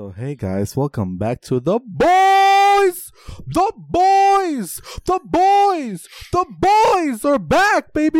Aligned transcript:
So 0.00 0.14
hey 0.16 0.34
guys, 0.34 0.74
welcome 0.74 1.18
back 1.18 1.42
to 1.42 1.60
the 1.60 1.78
boys. 1.78 3.12
The 3.46 3.70
boys. 3.76 4.80
The 5.04 5.20
boys. 5.22 6.08
The 6.32 6.46
boys 6.58 7.22
are 7.26 7.38
back, 7.38 7.92
baby. 7.92 8.18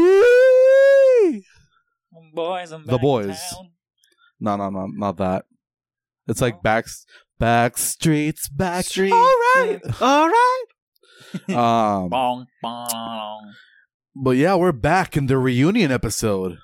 Boys, 2.35 2.71
I'm 2.71 2.85
The 2.85 2.93
back 2.93 2.95
in 2.97 3.01
boys. 3.01 3.41
town. 3.51 3.71
No, 4.41 4.57
no, 4.57 4.69
no, 4.69 4.89
not 4.89 5.17
that. 5.17 5.47
It's 6.29 6.43
like 6.43 6.63
back, 6.63 6.85
back 7.39 7.79
streets, 7.79 8.51
back 8.51 8.85
streets. 8.85 9.15
All 9.15 9.35
right. 9.57 9.81
All 10.03 10.29
right. 10.29 10.65
Um, 11.49 12.11
Bong, 12.11 12.47
bong. 12.61 13.55
but 14.15 14.37
yeah, 14.37 14.55
we're 14.55 14.73
back 14.73 15.17
in 15.17 15.29
the 15.29 15.39
reunion 15.39 15.91
episode. 15.91 16.59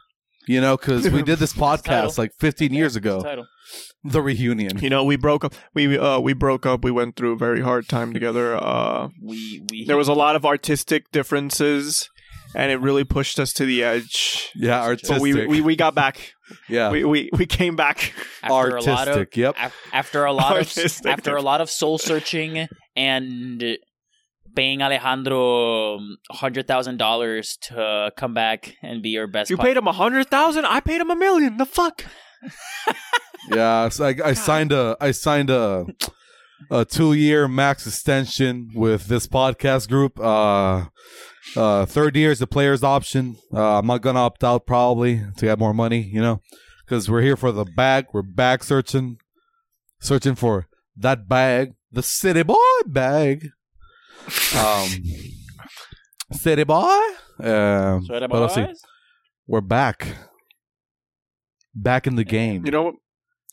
You 0.49 0.61
know, 0.61 0.77
because 0.77 1.09
we 1.11 1.23
did 1.23 1.39
this 1.39 1.53
podcast 1.67 2.19
like 2.19 2.33
15 2.39 2.73
years 2.73 2.97
ago. 2.97 3.21
title. 3.23 3.47
The 4.05 4.23
reunion. 4.23 4.79
You 4.79 4.91
know, 4.91 5.03
we 5.03 5.17
broke 5.17 5.45
up. 5.45 5.55
We 5.75 5.99
uh 5.99 6.21
we 6.21 6.33
broke 6.35 6.65
up. 6.67 6.85
We 6.85 6.93
went 6.93 7.17
through 7.17 7.33
a 7.33 7.37
very 7.37 7.61
hard 7.61 7.89
time 7.89 8.13
together. 8.13 8.57
Uh, 8.57 9.09
We 9.23 9.65
we 9.71 9.85
there 9.87 9.97
was 9.97 10.07
a 10.09 10.13
lot 10.15 10.37
of 10.37 10.47
artistic 10.47 11.11
differences, 11.11 12.09
and 12.55 12.71
it 12.71 12.77
really 12.81 13.03
pushed 13.05 13.41
us 13.41 13.53
to 13.55 13.65
the 13.67 13.83
edge. 13.83 14.51
Yeah, 14.55 14.81
artistic. 14.83 15.17
But 15.17 15.21
we, 15.23 15.47
we 15.47 15.61
we 15.61 15.75
got 15.77 15.97
back. 15.97 16.35
yeah, 16.69 16.91
We, 16.93 17.03
we 17.05 17.31
we 17.33 17.47
came 17.47 17.75
back. 17.75 18.13
after 18.45 18.77
a 18.77 18.83
lot 18.83 19.09
of. 19.09 19.27
Yep. 19.35 19.57
af- 19.59 19.75
after 19.93 20.25
a 20.25 20.33
lot 20.33 20.57
of 20.61 21.07
after 21.07 21.35
a 21.35 21.43
lot 21.43 21.61
of 21.61 21.69
soul 21.69 21.99
searching 21.99 22.69
and 22.95 23.79
paying 24.57 24.83
Alejandro 24.83 26.01
hundred 26.31 26.67
thousand 26.67 26.97
dollars 26.97 27.57
to 27.69 28.11
come 28.17 28.35
back 28.35 28.75
and 28.83 29.03
be 29.03 29.11
your 29.11 29.29
best. 29.29 29.51
You 29.51 29.57
po- 29.57 29.63
paid 29.65 29.77
him 29.77 29.87
a 29.87 29.93
hundred 29.93 30.29
thousand. 30.29 30.65
I 30.65 30.81
paid 30.81 31.01
him 31.01 31.11
a 31.11 31.17
million. 31.17 31.59
The 31.59 31.67
fuck. 31.67 32.05
Yeah, 33.49 33.89
so 33.91 34.07
I, 34.07 34.15
I 34.25 34.33
signed 34.33 34.73
a 34.73 34.97
I 35.01 35.13
signed 35.13 35.51
a 35.51 35.87
a 36.71 36.85
two 36.85 37.13
year 37.13 37.47
max 37.47 37.87
extension 37.87 38.71
with 38.75 39.07
this 39.07 39.27
podcast 39.27 39.89
group. 39.89 40.19
Uh, 40.19 40.87
uh, 41.55 41.87
third 41.87 42.17
year 42.17 42.33
is 42.33 42.41
the 42.41 42.47
player's 42.47 42.83
option. 42.83 43.37
Uh, 43.55 43.79
I'm 43.79 43.87
not 43.87 44.03
gonna 44.03 44.19
opt 44.21 44.43
out 44.43 44.67
probably 44.67 45.23
to 45.37 45.45
get 45.47 45.59
more 45.59 45.75
money, 45.75 46.01
you 46.01 46.21
know, 46.21 46.41
because 46.85 47.09
we're 47.09 47.23
here 47.23 47.37
for 47.37 47.53
the 47.53 47.65
bag. 47.65 48.07
We're 48.13 48.23
bag 48.23 48.65
searching, 48.65 49.19
searching 50.01 50.35
for 50.35 50.67
that 50.97 51.29
bag, 51.29 51.75
the 51.93 52.03
city 52.03 52.43
boy 52.43 52.57
bag. 52.85 53.51
Um, 54.57 54.89
city 56.33 56.65
boy. 56.65 56.99
Um, 57.41 58.05
So 58.07 58.19
the 58.21 58.29
but 58.29 58.41
let's 58.41 58.55
see. 58.55 58.65
boys? 58.65 58.81
we're 59.47 59.61
back, 59.61 60.17
back 61.75 62.07
in 62.07 62.17
the 62.17 62.25
game. 62.25 62.65
You 62.65 62.73
know 62.73 62.83
what? 62.83 62.95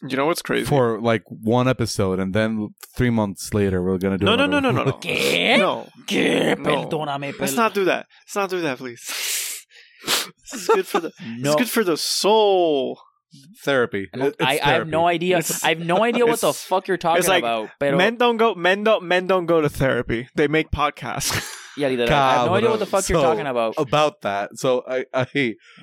You 0.10 0.18
know 0.18 0.26
what's 0.26 0.42
crazy? 0.42 0.66
for 0.66 1.00
like 1.00 1.24
one 1.28 1.68
episode, 1.68 2.20
and 2.20 2.34
then 2.34 2.70
three 2.96 3.10
months 3.12 3.54
later 3.54 3.82
we're 3.84 3.98
gonna 3.98 4.18
do. 4.18 4.26
no, 4.26 4.36
no, 4.36 4.48
no, 4.48 4.58
another 4.58 4.74
no, 4.74 4.84
no, 4.84 4.92
one. 4.92 4.94
no. 4.96 5.00
¿Qué? 5.02 5.58
No. 5.58 5.88
¿Qué? 6.08 6.58
No. 6.58 6.88
Perdóname, 6.88 7.34
Let's 7.40 7.56
not 7.56 7.74
do 7.74 7.86
that. 7.86 8.06
Let's 8.26 8.36
not 8.36 8.50
do 8.50 8.60
that, 8.62 8.78
please. 8.80 9.66
this 10.06 10.54
is 10.54 10.68
good 10.68 10.88
for 10.88 11.00
the. 11.00 11.12
No. 11.38 11.52
It's 11.52 11.62
good 11.62 11.70
for 11.70 11.84
the 11.84 11.96
soul. 11.98 13.00
Therapy. 13.64 14.10
No, 14.16 14.28
It- 14.28 14.36
it's 14.40 14.44
I, 14.46 14.60
I 14.64 14.74
have 14.74 14.88
no 14.88 15.08
idea. 15.08 15.38
It's- 15.40 15.64
I 15.64 15.70
have 15.70 15.80
no 15.80 16.04
idea 16.10 16.26
what 16.26 16.42
the 16.42 16.54
fuck 16.54 16.88
you're 16.88 16.98
talking 16.98 17.26
like 17.28 17.44
about. 17.44 17.70
Pero, 17.80 17.98
men 17.98 18.18
don't 18.18 18.38
go. 18.38 18.56
Men 18.56 18.84
don't. 18.84 19.04
Men 19.04 19.28
don't 19.28 19.46
go 19.46 19.62
to 19.62 19.70
therapy. 19.70 20.28
They 20.36 20.48
make 20.48 20.72
podcasts. 20.72 21.32
yeah, 21.78 21.88
literal, 21.88 22.10
I 22.20 22.34
have 22.34 22.46
no 22.48 22.54
idea 22.56 22.70
what 22.70 22.80
the 22.80 22.86
fuck 22.86 23.08
you're 23.10 23.22
talking 23.22 23.48
about. 23.48 23.76
About 23.78 24.22
that, 24.22 24.58
so 24.58 24.84
I, 24.88 25.06
I 25.14 25.26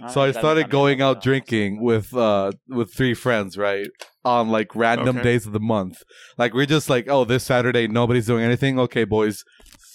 so 0.08 0.20
Ah, 0.20 0.24
I 0.24 0.32
started 0.32 0.70
going 0.70 1.00
out 1.02 1.22
drinking 1.22 1.80
with 1.82 2.14
uh 2.14 2.52
with 2.68 2.94
three 2.94 3.14
friends, 3.14 3.56
right? 3.58 3.88
On 4.24 4.50
like 4.50 4.76
random 4.76 5.16
Okay. 5.16 5.22
days 5.22 5.46
of 5.46 5.52
the 5.52 5.60
month. 5.60 6.02
Like 6.38 6.54
we're 6.54 6.66
just 6.66 6.88
like, 6.90 7.06
oh, 7.08 7.24
this 7.24 7.44
Saturday 7.44 7.88
nobody's 7.88 8.26
doing 8.26 8.44
anything. 8.44 8.78
Okay, 8.78 9.04
boys, 9.04 9.42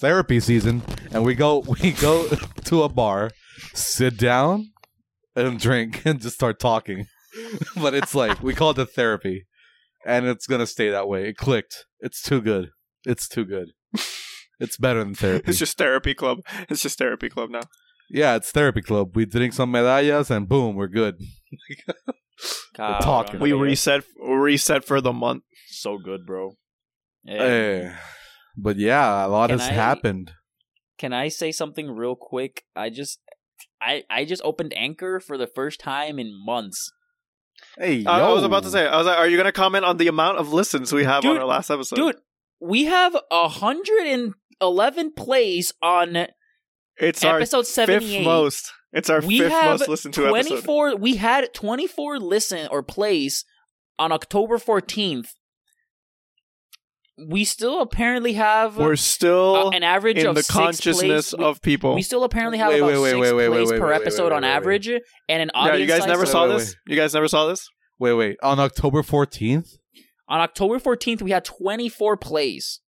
therapy 0.01 0.39
season, 0.39 0.81
and 1.11 1.23
we 1.23 1.35
go 1.35 1.59
we 1.81 1.91
go 1.91 2.27
to 2.65 2.83
a 2.83 2.89
bar, 2.89 3.31
sit 3.73 4.17
down, 4.17 4.71
and 5.35 5.59
drink, 5.59 6.01
and 6.05 6.19
just 6.21 6.35
start 6.35 6.59
talking. 6.59 7.05
but 7.81 7.93
it's 7.93 8.15
like 8.15 8.41
we 8.41 8.53
call 8.53 8.71
it 8.71 8.75
the 8.77 8.85
therapy, 8.85 9.45
and 10.05 10.25
it's 10.25 10.47
gonna 10.47 10.67
stay 10.67 10.89
that 10.89 11.07
way. 11.07 11.29
It 11.29 11.37
clicked. 11.37 11.85
It's 11.99 12.21
too 12.21 12.41
good. 12.41 12.69
It's 13.05 13.27
too 13.27 13.45
good. 13.45 13.69
It's 14.59 14.77
better 14.77 14.99
than 15.03 15.15
therapy. 15.23 15.49
it's 15.49 15.59
just 15.59 15.77
therapy 15.77 16.13
club. 16.13 16.39
It's 16.69 16.81
just 16.81 16.97
therapy 16.97 17.29
club 17.29 17.49
now. 17.49 17.61
Yeah, 18.09 18.35
it's 18.35 18.51
therapy 18.51 18.81
club. 18.81 19.15
We 19.15 19.25
drink 19.25 19.53
some 19.53 19.71
medallas 19.71 20.29
and 20.29 20.47
boom, 20.47 20.75
we're 20.75 20.87
good. 20.87 21.15
Cabrón. 22.75 22.99
talking. 22.99 23.39
We 23.39 23.53
Okay. 23.53 23.61
reset. 23.61 24.03
Reset 24.21 24.83
for 24.85 25.01
the 25.01 25.13
month. 25.13 25.43
So 25.67 25.97
good, 25.97 26.25
bro. 26.25 26.51
Eh, 27.27 27.37
Eh, 27.37 27.95
but 28.57 28.77
yeah, 28.77 29.25
a 29.25 29.27
lot 29.27 29.49
Can 29.49 29.59
has 29.59 29.69
I- 29.69 29.73
happened. 29.73 30.31
Can 30.97 31.11
I 31.13 31.27
say 31.29 31.51
something 31.51 31.91
real 31.91 32.15
quick? 32.15 32.63
I 32.75 32.89
just 32.89 33.19
I 33.81 34.03
I 34.09 34.23
just 34.25 34.41
opened 34.45 34.73
Anchor 34.77 35.19
for 35.19 35.37
the 35.37 35.47
first 35.47 35.79
time 35.79 36.19
in 36.19 36.31
months. 36.45 36.91
Hey, 37.77 38.05
I, 38.05 38.21
I 38.21 38.31
was 38.31 38.43
about 38.43 38.63
to 38.63 38.69
say. 38.69 38.87
I 38.87 38.97
was 38.97 39.05
like, 39.07 39.17
are 39.17 39.27
you 39.27 39.37
gonna 39.37 39.51
comment 39.51 39.85
on 39.85 39.97
the 39.97 40.07
amount 40.07 40.37
of 40.37 40.53
listens 40.53 40.93
we 40.93 41.03
have 41.03 41.25
on 41.25 41.37
our 41.37 41.45
last 41.45 41.69
episode? 41.69 41.95
Dude, 41.95 42.15
we 42.59 42.85
have 42.85 43.15
a 43.31 43.49
hundred 43.49 44.07
and 44.07 44.33
eleven 44.61 45.11
plays 45.11 45.73
on 45.81 46.27
it's 46.97 47.23
our 47.23 47.37
episode 47.37 47.67
seventy 47.67 48.05
fifth 48.05 48.13
eight. 48.15 48.25
most. 48.25 48.71
It's 48.93 49.09
our 49.09 49.19
We 49.19 49.39
fifth 49.39 49.51
have 49.51 49.79
most 49.79 49.89
listened 49.89 50.13
to 50.13 50.27
episode. 50.27 50.61
24 50.63 50.95
we 50.95 51.17
had 51.17 51.53
24 51.53 52.17
listen 52.19 52.69
or 52.71 52.81
plays 52.81 53.43
on 53.99 54.13
October 54.13 54.57
14th. 54.57 55.31
We 57.17 57.45
still 57.45 57.81
apparently 57.81 58.33
have 58.33 58.77
We're 58.77 58.97
still 58.97 59.67
uh, 59.67 59.69
an 59.69 59.83
average 59.83 60.17
in 60.17 60.27
of 60.27 60.35
the 60.35 60.43
six 60.43 60.53
consciousness 60.53 61.29
plays. 61.31 61.39
We- 61.39 61.45
of 61.45 61.61
people. 61.61 61.95
We 61.95 62.01
still 62.01 62.23
apparently 62.25 62.57
have 62.57 62.69
Wait, 62.69 62.79
about 62.79 62.87
wait, 62.87 62.99
wait, 62.99 63.09
six 63.11 63.21
wait, 63.21 63.33
wait, 63.33 63.47
plays 63.47 63.71
wait, 63.71 63.79
per 63.79 63.85
wait, 63.85 63.91
wait, 63.91 64.01
episode 64.01 64.23
wait, 64.31 64.35
on 64.35 64.41
wait, 64.43 64.49
wait. 64.49 64.55
average, 64.55 64.87
and 64.89 65.01
an 65.29 65.49
audience. 65.53 65.77
yeah, 65.77 65.81
you 65.81 65.87
guys 65.87 65.99
size 65.99 66.07
never 66.09 66.25
saw 66.25 66.43
Wait, 66.43 66.49
wait, 66.49 66.57
this. 66.59 66.75
You 66.87 66.95
guys 66.97 67.13
never 67.13 67.27
saw 67.29 67.47
this. 67.47 67.69
Wait, 67.99 68.13
wait. 68.13 68.37
On 68.43 68.59
October 68.59 69.01
14th? 69.01 69.77
On 70.27 70.41
October 70.41 70.79
14th, 70.79 71.21
we 71.21 71.31
had 71.31 71.45
24 71.45 72.17
plays. 72.17 72.81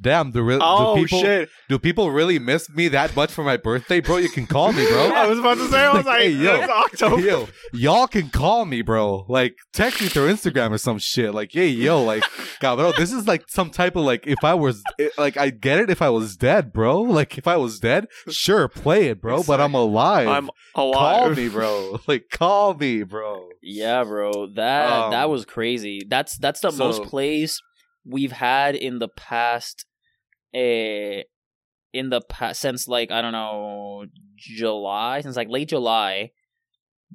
Damn, 0.00 0.32
do, 0.32 0.42
re- 0.42 0.58
Oh 0.60 0.96
do 0.96 1.02
people 1.04 1.20
shit! 1.20 1.48
do 1.68 1.78
people 1.78 2.10
really 2.10 2.38
miss 2.40 2.68
me 2.68 2.88
that 2.88 3.14
much 3.14 3.30
for 3.30 3.44
my 3.44 3.56
birthday, 3.56 4.00
bro? 4.00 4.16
You 4.16 4.28
can 4.28 4.44
call 4.46 4.72
me, 4.72 4.84
bro. 4.86 5.12
I 5.14 5.26
was 5.26 5.38
about 5.38 5.56
to 5.58 5.68
say. 5.68 5.78
I 5.84 5.92
was 5.92 6.04
like, 6.04 6.22
Hey, 6.22 6.30
yo. 6.30 6.54
it's 6.56 6.68
October. 6.70 7.20
yo, 7.22 7.48
y'all 7.72 8.06
can 8.08 8.28
call 8.28 8.64
me, 8.64 8.82
bro. 8.82 9.24
Like, 9.28 9.54
text 9.72 10.02
me 10.02 10.08
through 10.08 10.32
Instagram 10.32 10.72
or 10.72 10.78
some 10.78 10.98
shit. 10.98 11.32
Like, 11.32 11.50
hey, 11.52 11.68
yo, 11.68 12.02
like, 12.02 12.24
God, 12.60 12.76
bro, 12.76 12.92
this 12.92 13.12
is 13.12 13.28
like 13.28 13.44
some 13.48 13.70
type 13.70 13.94
of 13.94 14.04
like, 14.04 14.26
if 14.26 14.42
I 14.42 14.54
was, 14.54 14.82
like, 15.16 15.36
I 15.36 15.50
get 15.50 15.78
it 15.78 15.90
if 15.90 16.02
I 16.02 16.10
was 16.10 16.36
dead, 16.36 16.72
bro. 16.72 17.00
Like, 17.00 17.38
if 17.38 17.46
I 17.46 17.56
was 17.56 17.78
dead, 17.78 18.08
sure, 18.28 18.66
play 18.68 19.06
it, 19.06 19.20
bro. 19.20 19.38
It's 19.38 19.46
But 19.46 19.60
like, 19.60 19.64
I'm 19.64 19.74
alive. 19.74 20.26
I'm 20.28 20.50
alive. 20.74 20.94
call 20.96 21.30
me, 21.34 21.48
bro. 21.48 22.00
Like, 22.08 22.24
call 22.30 22.74
me, 22.74 23.04
bro. 23.04 23.48
Yeah, 23.62 24.02
bro. 24.04 24.48
That 24.54 24.92
Um, 24.92 25.10
that 25.12 25.30
was 25.30 25.44
crazy. 25.44 26.02
That's 26.06 26.36
that's 26.36 26.60
the 26.60 26.72
most 26.72 26.96
so- 26.96 27.04
plays 27.04 27.62
we've 28.04 28.32
had 28.32 28.74
in 28.74 28.98
the 28.98 29.08
past 29.08 29.86
uh, 30.54 31.22
in 31.92 32.10
the 32.10 32.20
past 32.28 32.60
since 32.60 32.88
like 32.88 33.10
I 33.10 33.22
don't 33.22 33.32
know 33.32 34.06
July, 34.36 35.20
since 35.20 35.36
like 35.36 35.48
late 35.48 35.68
July. 35.68 36.30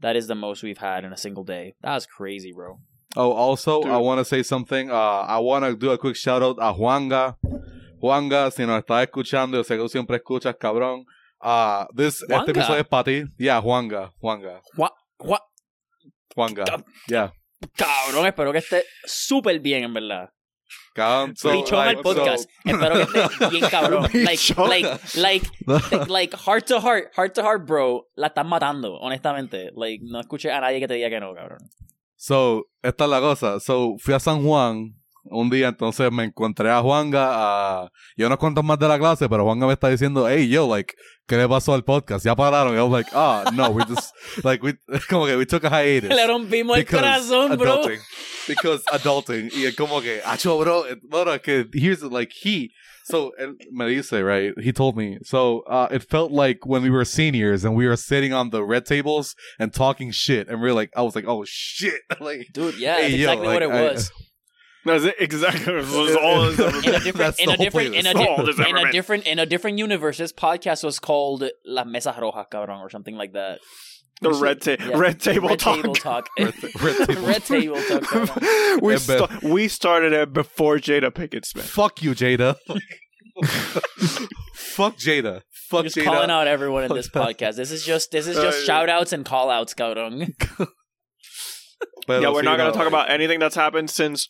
That 0.01 0.15
is 0.15 0.27
the 0.27 0.35
most 0.35 0.63
we've 0.63 0.77
had 0.77 1.03
in 1.03 1.11
a 1.11 1.17
single 1.17 1.43
day. 1.43 1.75
That's 1.81 2.05
crazy, 2.05 2.53
bro. 2.53 2.79
Oh, 3.17 3.31
also, 3.33 3.81
Dude. 3.81 3.91
I 3.91 3.97
want 3.97 4.19
to 4.19 4.25
say 4.25 4.43
something. 4.43 4.89
Uh, 4.89 4.93
I 5.27 5.39
want 5.39 5.65
to 5.65 5.75
do 5.75 5.91
a 5.91 5.97
quick 5.97 6.15
shout 6.15 6.41
out 6.41 6.57
a 6.59 6.73
Juanga. 6.73 7.35
Juanga, 8.01 8.51
si 8.51 8.65
nos 8.65 8.81
está 8.81 9.03
escuchando, 9.05 9.57
yo 9.57 9.63
sé 9.63 9.75
que 9.75 9.83
tú 9.83 9.89
siempre 9.89 10.17
escuchas, 10.17 10.55
cabrón. 10.55 11.03
Uh, 11.41 11.85
this 11.93 12.23
Juanga? 12.23 12.39
este 12.39 12.51
episodio 12.51 12.79
es 12.79 12.87
para 12.87 13.03
ti. 13.03 13.23
Yeah, 13.37 13.61
Juanga, 13.61 14.11
Juanga, 14.23 14.61
What? 14.75 14.93
What? 15.17 15.41
Juanga. 16.33 16.83
Yeah. 17.09 17.31
Cabrón, 17.75 18.25
espero 18.25 18.53
que 18.53 18.59
esté 18.59 18.83
súper 19.05 19.59
bien, 19.59 19.83
en 19.83 19.93
verdad. 19.93 20.29
Cabrón, 20.99 21.35
so, 21.37 21.51
Bichón 21.51 21.85
like, 21.85 21.97
el 21.97 22.03
podcast. 22.03 22.49
Espero 22.65 22.95
que 22.95 23.19
esté 23.21 23.49
bien, 23.51 23.65
cabrón. 23.69 24.03
Like, 24.03 24.31
Bichón. 24.31 24.69
like, 24.69 24.89
like, 25.15 25.47
like, 26.09 26.35
heart 26.35 26.65
to 26.65 26.81
heart, 26.81 27.13
heart 27.15 27.33
to 27.35 27.41
heart, 27.41 27.65
bro. 27.65 28.05
La 28.15 28.27
están 28.27 28.47
matando, 28.47 28.95
honestamente. 28.99 29.71
Like, 29.75 30.03
no 30.03 30.19
escuché 30.19 30.51
a 30.51 30.59
nadie 30.59 30.81
que 30.81 30.87
te 30.89 30.95
diga 30.95 31.09
que 31.09 31.21
no, 31.21 31.33
cabrón. 31.33 31.59
So, 32.17 32.65
esta 32.81 33.05
es 33.05 33.09
la 33.09 33.21
cosa. 33.21 33.61
So, 33.61 33.95
fui 33.97 34.13
a 34.13 34.19
San 34.19 34.43
Juan 34.43 34.93
un 35.23 35.49
día, 35.49 35.69
entonces 35.69 36.11
me 36.11 36.25
encontré 36.25 36.69
a 36.69 36.81
Juanga. 36.81 37.29
a 37.31 37.91
yo 38.17 38.27
no 38.27 38.37
cuento 38.37 38.61
más 38.61 38.77
de 38.77 38.87
la 38.89 38.99
clase, 38.99 39.29
pero 39.29 39.45
Juanga 39.45 39.67
me 39.67 39.73
está 39.73 39.87
diciendo, 39.87 40.27
hey, 40.27 40.49
yo, 40.49 40.67
like, 40.67 40.93
¿qué 41.29 41.37
le 41.37 41.47
pasó 41.47 41.73
al 41.73 41.83
podcast? 41.83 42.25
Ya 42.25 42.35
pararon. 42.35 42.75
I 42.75 42.81
was 42.81 42.91
like, 42.91 43.07
ah, 43.13 43.49
no, 43.53 43.69
we 43.71 43.83
just, 43.85 44.13
like, 44.43 44.61
we, 44.63 44.73
como 45.09 45.25
que 45.27 45.37
we 45.37 45.45
took 45.45 45.63
a 45.63 45.69
hiatus. 45.69 46.09
Le 46.09 46.27
rompimos 46.27 46.75
el 46.77 46.83
Because 46.83 46.99
corazón, 47.01 47.57
bro. 47.57 47.83
adulting. 47.83 47.99
Because 48.47 48.83
adulting. 48.91 49.51
Y 49.53 49.71
como 49.77 50.01
que, 50.01 50.21
acho, 50.25 50.57
bro, 50.59 50.83
eh, 50.89 50.95
bro, 51.07 51.37
que 51.39 51.65
here's, 51.73 52.01
like, 52.03 52.31
he, 52.33 52.71
so, 53.05 53.31
me 53.71 53.85
dice, 53.87 54.11
right, 54.21 54.53
he 54.61 54.71
told 54.71 54.95
me, 54.97 55.17
so, 55.23 55.61
uh, 55.69 55.87
it 55.91 56.03
felt 56.03 56.31
like 56.31 56.65
when 56.65 56.81
we 56.83 56.89
were 56.89 57.05
seniors 57.05 57.63
and 57.63 57.75
we 57.75 57.87
were 57.87 57.95
sitting 57.95 58.33
on 58.33 58.49
the 58.49 58.63
red 58.63 58.85
tables 58.85 59.35
and 59.59 59.73
talking 59.73 60.11
shit, 60.11 60.47
and 60.49 60.61
we 60.61 60.69
are 60.69 60.73
like, 60.73 60.89
I 60.95 61.01
was 61.03 61.15
like, 61.15 61.25
oh, 61.27 61.43
shit, 61.47 62.01
like, 62.19 62.47
Dude, 62.53 62.77
yeah, 62.77 62.97
Hey, 62.97 63.01
that's 63.03 63.13
yo, 63.13 63.19
exactly 63.31 63.47
like, 63.47 63.53
what 63.55 63.63
it 63.63 63.71
I- 63.71 63.91
was. 63.93 64.11
That's 64.85 65.03
it, 65.03 65.15
exactly. 65.19 65.73
This 65.73 65.89
is 65.93 66.15
all 66.15 66.41
this 66.43 66.59
ever 66.59 66.77
in 66.87 66.95
a 66.95 66.99
different, 66.99 67.39
in 67.39 67.49
a 67.49 67.57
different, 67.57 67.95
in 67.95 68.05
a, 68.05 68.09
playlist. 68.11 68.13
That's 68.13 68.29
all 68.29 68.37
di- 68.37 68.43
there's 68.45 68.59
ever 68.59 68.69
in 68.69 68.77
a 68.87 68.91
different, 68.91 69.27
in 69.27 69.39
a 69.39 69.45
different 69.45 69.77
universe, 69.77 70.17
this 70.17 70.31
podcast 70.31 70.83
was 70.83 70.99
called 70.99 71.43
La 71.65 71.83
Mesa 71.83 72.13
Roja, 72.13 72.45
cabrón, 72.49 72.79
or 72.79 72.89
something 72.89 73.15
like 73.15 73.33
that. 73.33 73.59
the 74.21 74.31
red, 74.33 74.61
ta- 74.61 74.75
yeah, 74.79 74.97
red 74.97 75.19
table 75.19 75.49
Red 75.49 75.59
talk. 75.59 75.75
Table 75.81 75.95
Talk. 75.95 76.29
Red 76.39 76.53
ta- 76.53 76.67
red 76.81 76.95
table 77.07 77.25
Red 77.27 77.43
Table 77.45 77.81
Talk. 77.81 78.81
we 78.81 78.97
sta- 78.97 79.39
we 79.43 79.67
started 79.67 80.13
it 80.13 80.33
before 80.33 80.77
Jada 80.77 81.11
Pinkett 81.11 81.45
Smith. 81.45 81.65
Fuck 81.69 82.01
you, 82.01 82.11
Jada. 82.11 82.55
Fuck 84.53 84.97
Jada. 84.97 85.41
Fuck 85.69 85.83
Just 85.85 85.95
Jada. 85.97 86.05
calling 86.05 86.29
out 86.31 86.47
everyone 86.47 86.83
in 86.85 86.93
this 86.93 87.09
podcast. 87.09 87.55
This 87.55 87.71
is 87.71 87.85
just 87.85 88.11
this 88.11 88.27
is 88.27 88.37
Uh, 88.37 88.43
just 88.43 88.65
shout 88.65 88.89
outs 88.89 89.13
and 89.13 89.25
call 89.25 89.49
outs, 89.49 89.73
cabrón. 89.73 90.33
Pero 92.07 92.19
yeah, 92.21 92.29
we're 92.31 92.41
not 92.41 92.57
going 92.57 92.71
to 92.71 92.77
talk 92.77 92.87
about 92.87 93.09
anything 93.09 93.39
that's 93.39 93.55
happened 93.55 93.89
since 93.89 94.29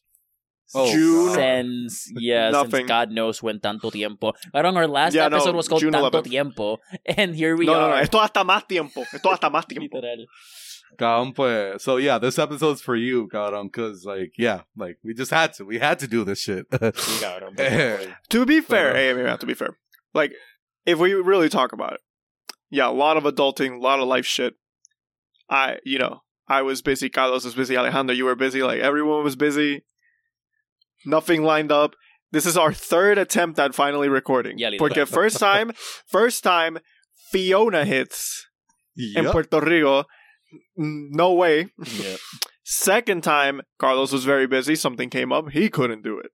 Oh, 0.74 0.92
June. 0.92 1.28
God. 1.28 1.36
Since 1.36 2.12
yeah, 2.16 2.52
Nothing. 2.52 2.72
since 2.72 2.88
God 2.88 3.12
knows 3.12 3.42
when 3.42 3.60
tanto 3.60 3.90
tiempo. 3.90 4.34
Cabrón, 4.54 4.76
our 4.76 4.88
last 4.88 5.14
Yeah, 5.16 5.28
no, 5.28 5.38
episode 5.38 5.56
was 5.56 5.68
called 5.68 5.82
June 5.82 5.94
Tanto 5.94 6.22
11th. 6.22 6.24
Tiempo, 6.26 6.78
and 7.06 7.36
here 7.36 7.56
we 7.56 7.66
no, 7.66 7.74
no, 7.74 7.80
are. 7.80 7.90
no. 7.96 8.02
Esto 8.02 8.20
hasta 8.20 8.44
más 8.44 8.68
tiempo. 8.68 9.04
Esto 9.12 9.32
hasta 9.32 9.50
más 9.50 9.68
tiempo. 9.68 9.96
Literal. 9.98 10.26
Cabrón, 10.98 11.36
pues. 11.36 11.82
So 11.82 11.98
yeah, 11.98 12.18
this 12.20 12.38
episode's 12.38 12.82
for 12.82 12.96
you, 12.96 13.28
cabrón, 13.28 13.66
because 13.66 14.06
like 14.06 14.34
yeah, 14.38 14.62
like 14.76 14.98
we 15.04 15.14
just 15.14 15.32
had 15.32 15.54
to, 15.54 15.66
we 15.66 15.80
had 15.80 16.00
to 16.00 16.08
do 16.08 16.24
this 16.24 16.40
shit. 16.40 16.70
Sí, 16.70 17.20
cabrón, 17.22 17.56
por 17.56 17.66
favor. 17.66 18.16
To 18.30 18.46
be 18.46 18.62
fair, 18.62 18.94
hey, 18.96 19.14
maybe 19.14 19.28
not 19.28 19.40
to 19.40 19.46
be 19.48 19.54
fair. 19.54 19.78
Like, 20.14 20.34
if 20.86 21.00
we 21.00 21.14
really 21.14 21.50
talk 21.50 21.74
about 21.74 21.94
it, 21.94 22.02
yeah, 22.70 22.88
a 22.88 22.92
lot 22.92 23.18
of 23.18 23.24
adulting, 23.24 23.78
a 23.78 23.82
lot 23.82 24.00
of 24.00 24.08
life 24.08 24.26
shit. 24.26 24.56
I, 25.50 25.78
you 25.84 25.98
know, 25.98 26.22
I 26.48 26.62
was 26.62 26.82
busy. 26.82 27.10
Carlos 27.10 27.46
was 27.46 27.56
busy. 27.56 27.76
Alejandro, 27.78 28.16
you 28.16 28.26
were 28.26 28.36
busy. 28.36 28.62
Like 28.62 28.80
everyone 28.80 29.24
was 29.24 29.36
busy. 29.36 29.84
Nothing 31.06 31.44
lined 31.44 31.72
up. 31.72 31.96
This 32.32 32.46
is 32.46 32.58
our 32.58 32.74
third 32.74 33.18
attempt 33.18 33.58
at 33.60 33.74
finally 33.74 34.08
recording. 34.10 34.58
Yeah, 34.58 34.70
literal. 34.70 34.90
Porque 34.90 35.08
first 35.08 35.40
time, 35.40 35.72
first 36.08 36.44
time, 36.44 36.78
Fiona 37.32 37.86
hits 37.86 38.48
in 39.16 39.26
Puerto 39.26 39.60
Rico. 39.62 40.04
No 40.78 41.34
way. 41.34 41.68
Yeah. 41.86 42.18
Second 42.64 43.24
time, 43.24 43.62
Carlos 43.80 44.12
was 44.12 44.26
very 44.26 44.46
busy. 44.48 44.76
Something 44.76 45.10
came 45.10 45.32
up. 45.32 45.50
He 45.50 45.70
couldn't 45.70 46.04
do 46.04 46.20
it. 46.20 46.32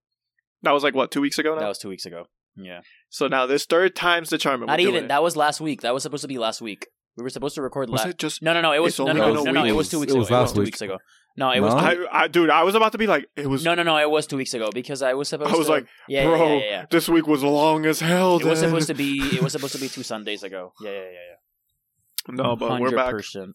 That 0.63 0.71
was 0.71 0.83
like 0.83 0.95
what 0.95 1.11
two 1.11 1.21
weeks 1.21 1.39
ago 1.39 1.53
now. 1.53 1.61
That 1.61 1.67
was 1.69 1.79
two 1.79 1.89
weeks 1.89 2.05
ago. 2.05 2.25
Yeah. 2.57 2.81
So 3.09 3.27
now 3.27 3.45
this 3.45 3.65
third 3.65 3.95
time's 3.95 4.29
the 4.29 4.37
charm. 4.37 4.65
Not 4.65 4.79
even. 4.79 5.05
it. 5.05 5.07
That 5.07 5.23
was 5.23 5.35
last 5.37 5.61
week. 5.61 5.81
That 5.81 5.93
was 5.93 6.03
supposed 6.03 6.21
to 6.23 6.27
be 6.27 6.37
last 6.37 6.61
week. 6.61 6.87
We 7.17 7.23
were 7.23 7.29
supposed 7.29 7.55
to 7.55 7.61
record 7.61 7.89
Was 7.89 8.01
last. 8.01 8.09
it 8.09 8.17
just? 8.17 8.41
No, 8.41 8.53
no, 8.53 8.59
no. 8.61 8.73
It 8.73 8.79
was 8.81 8.93
It's 8.93 8.99
no, 8.99 9.07
only 9.07 9.21
no, 9.21 9.27
been 9.27 9.37
a 9.47 9.51
no, 9.53 9.61
no. 9.61 9.65
It 9.65 9.71
was 9.71 9.87
two 9.89 9.99
weeks 10.01 10.11
It 10.11 10.15
ago. 10.15 10.19
was 10.19 10.29
it 10.29 10.33
was 10.33 10.41
last 10.41 10.53
two 10.55 10.59
week. 10.61 10.67
weeks 10.67 10.81
ago. 10.81 10.97
No, 11.37 11.51
it 11.51 11.59
was. 11.59 11.73
No? 11.73 11.93
Two, 11.93 12.07
I, 12.11 12.23
I, 12.23 12.27
dude, 12.29 12.49
I 12.49 12.63
was 12.63 12.75
about 12.75 12.93
to 12.93 12.97
be 12.97 13.07
like, 13.07 13.27
it 13.35 13.47
was. 13.47 13.63
no, 13.65 13.75
no, 13.75 13.83
no. 13.83 13.97
It 13.97 14.09
was 14.09 14.25
two 14.25 14.37
weeks 14.37 14.53
ago 14.53 14.69
because 14.73 15.01
I 15.01 15.13
was 15.15 15.27
supposed. 15.27 15.49
To 15.49 15.55
I 15.55 15.57
was 15.57 15.67
to, 15.67 15.73
like, 15.73 15.87
yeah, 16.07 16.21
yeah, 16.21 16.27
bro, 16.29 16.37
yeah, 16.47 16.53
yeah, 16.53 16.59
yeah. 16.69 16.85
this 16.89 17.09
week 17.09 17.27
was 17.27 17.43
long 17.43 17.85
as 17.85 17.99
hell. 17.99 18.37
It 18.37 18.45
was 18.45 18.59
supposed 18.59 18.87
to 18.87 18.93
be. 18.93 19.19
It 19.35 19.41
was 19.43 19.51
supposed 19.51 19.73
to 19.73 19.79
be 19.81 19.89
two 19.95 20.03
Sundays 20.03 20.43
ago. 20.43 20.71
Yeah, 20.81 20.91
yeah, 20.91 20.97
yeah, 20.97 21.09
yeah. 21.11 22.35
No, 22.43 22.55
but 22.55 22.79
we're 22.79 22.91
back. 22.91 23.13
100%. 23.15 23.51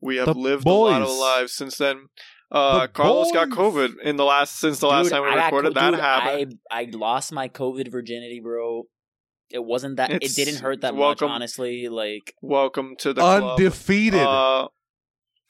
We 0.00 0.16
have 0.16 0.26
The 0.26 0.34
lived 0.34 0.66
a 0.66 0.70
lot 0.70 1.00
of 1.02 1.08
lives 1.08 1.52
since 1.54 1.76
then. 1.78 2.06
Uh, 2.52 2.82
The 2.82 2.88
Carlos 2.88 3.32
got. 3.32 3.48
COVID 3.48 3.94
in 4.04 4.16
the 4.16 4.24
last 4.24 4.58
since 4.60 4.78
the 4.78 4.86
last 4.86 5.08
time 5.10 5.22
we 5.22 5.28
I 5.30 5.46
recorded. 5.46 5.74
co- 5.74 5.80
that 5.80 5.90
dude, 5.92 6.00
happened. 6.00 6.58
I 6.70 6.82
I 6.82 6.88
lost 6.92 7.32
my 7.32 7.48
COVID 7.48 7.90
virginity, 7.90 8.40
bro. 8.40 8.84
It 9.50 9.64
wasn't 9.64 9.96
that. 9.96 10.10
It's- 10.10 10.38
it 10.38 10.44
didn't 10.44 10.60
hurt 10.60 10.82
that 10.82 10.94
welcome. 10.94 11.28
much, 11.28 11.34
honestly. 11.34 11.88
Like 11.88 12.34
Welcome 12.42 12.94
to 12.98 13.14
the 13.14 13.22
club. 13.22 13.58
Undefeated. 13.58 14.20
Uh, 14.20 14.68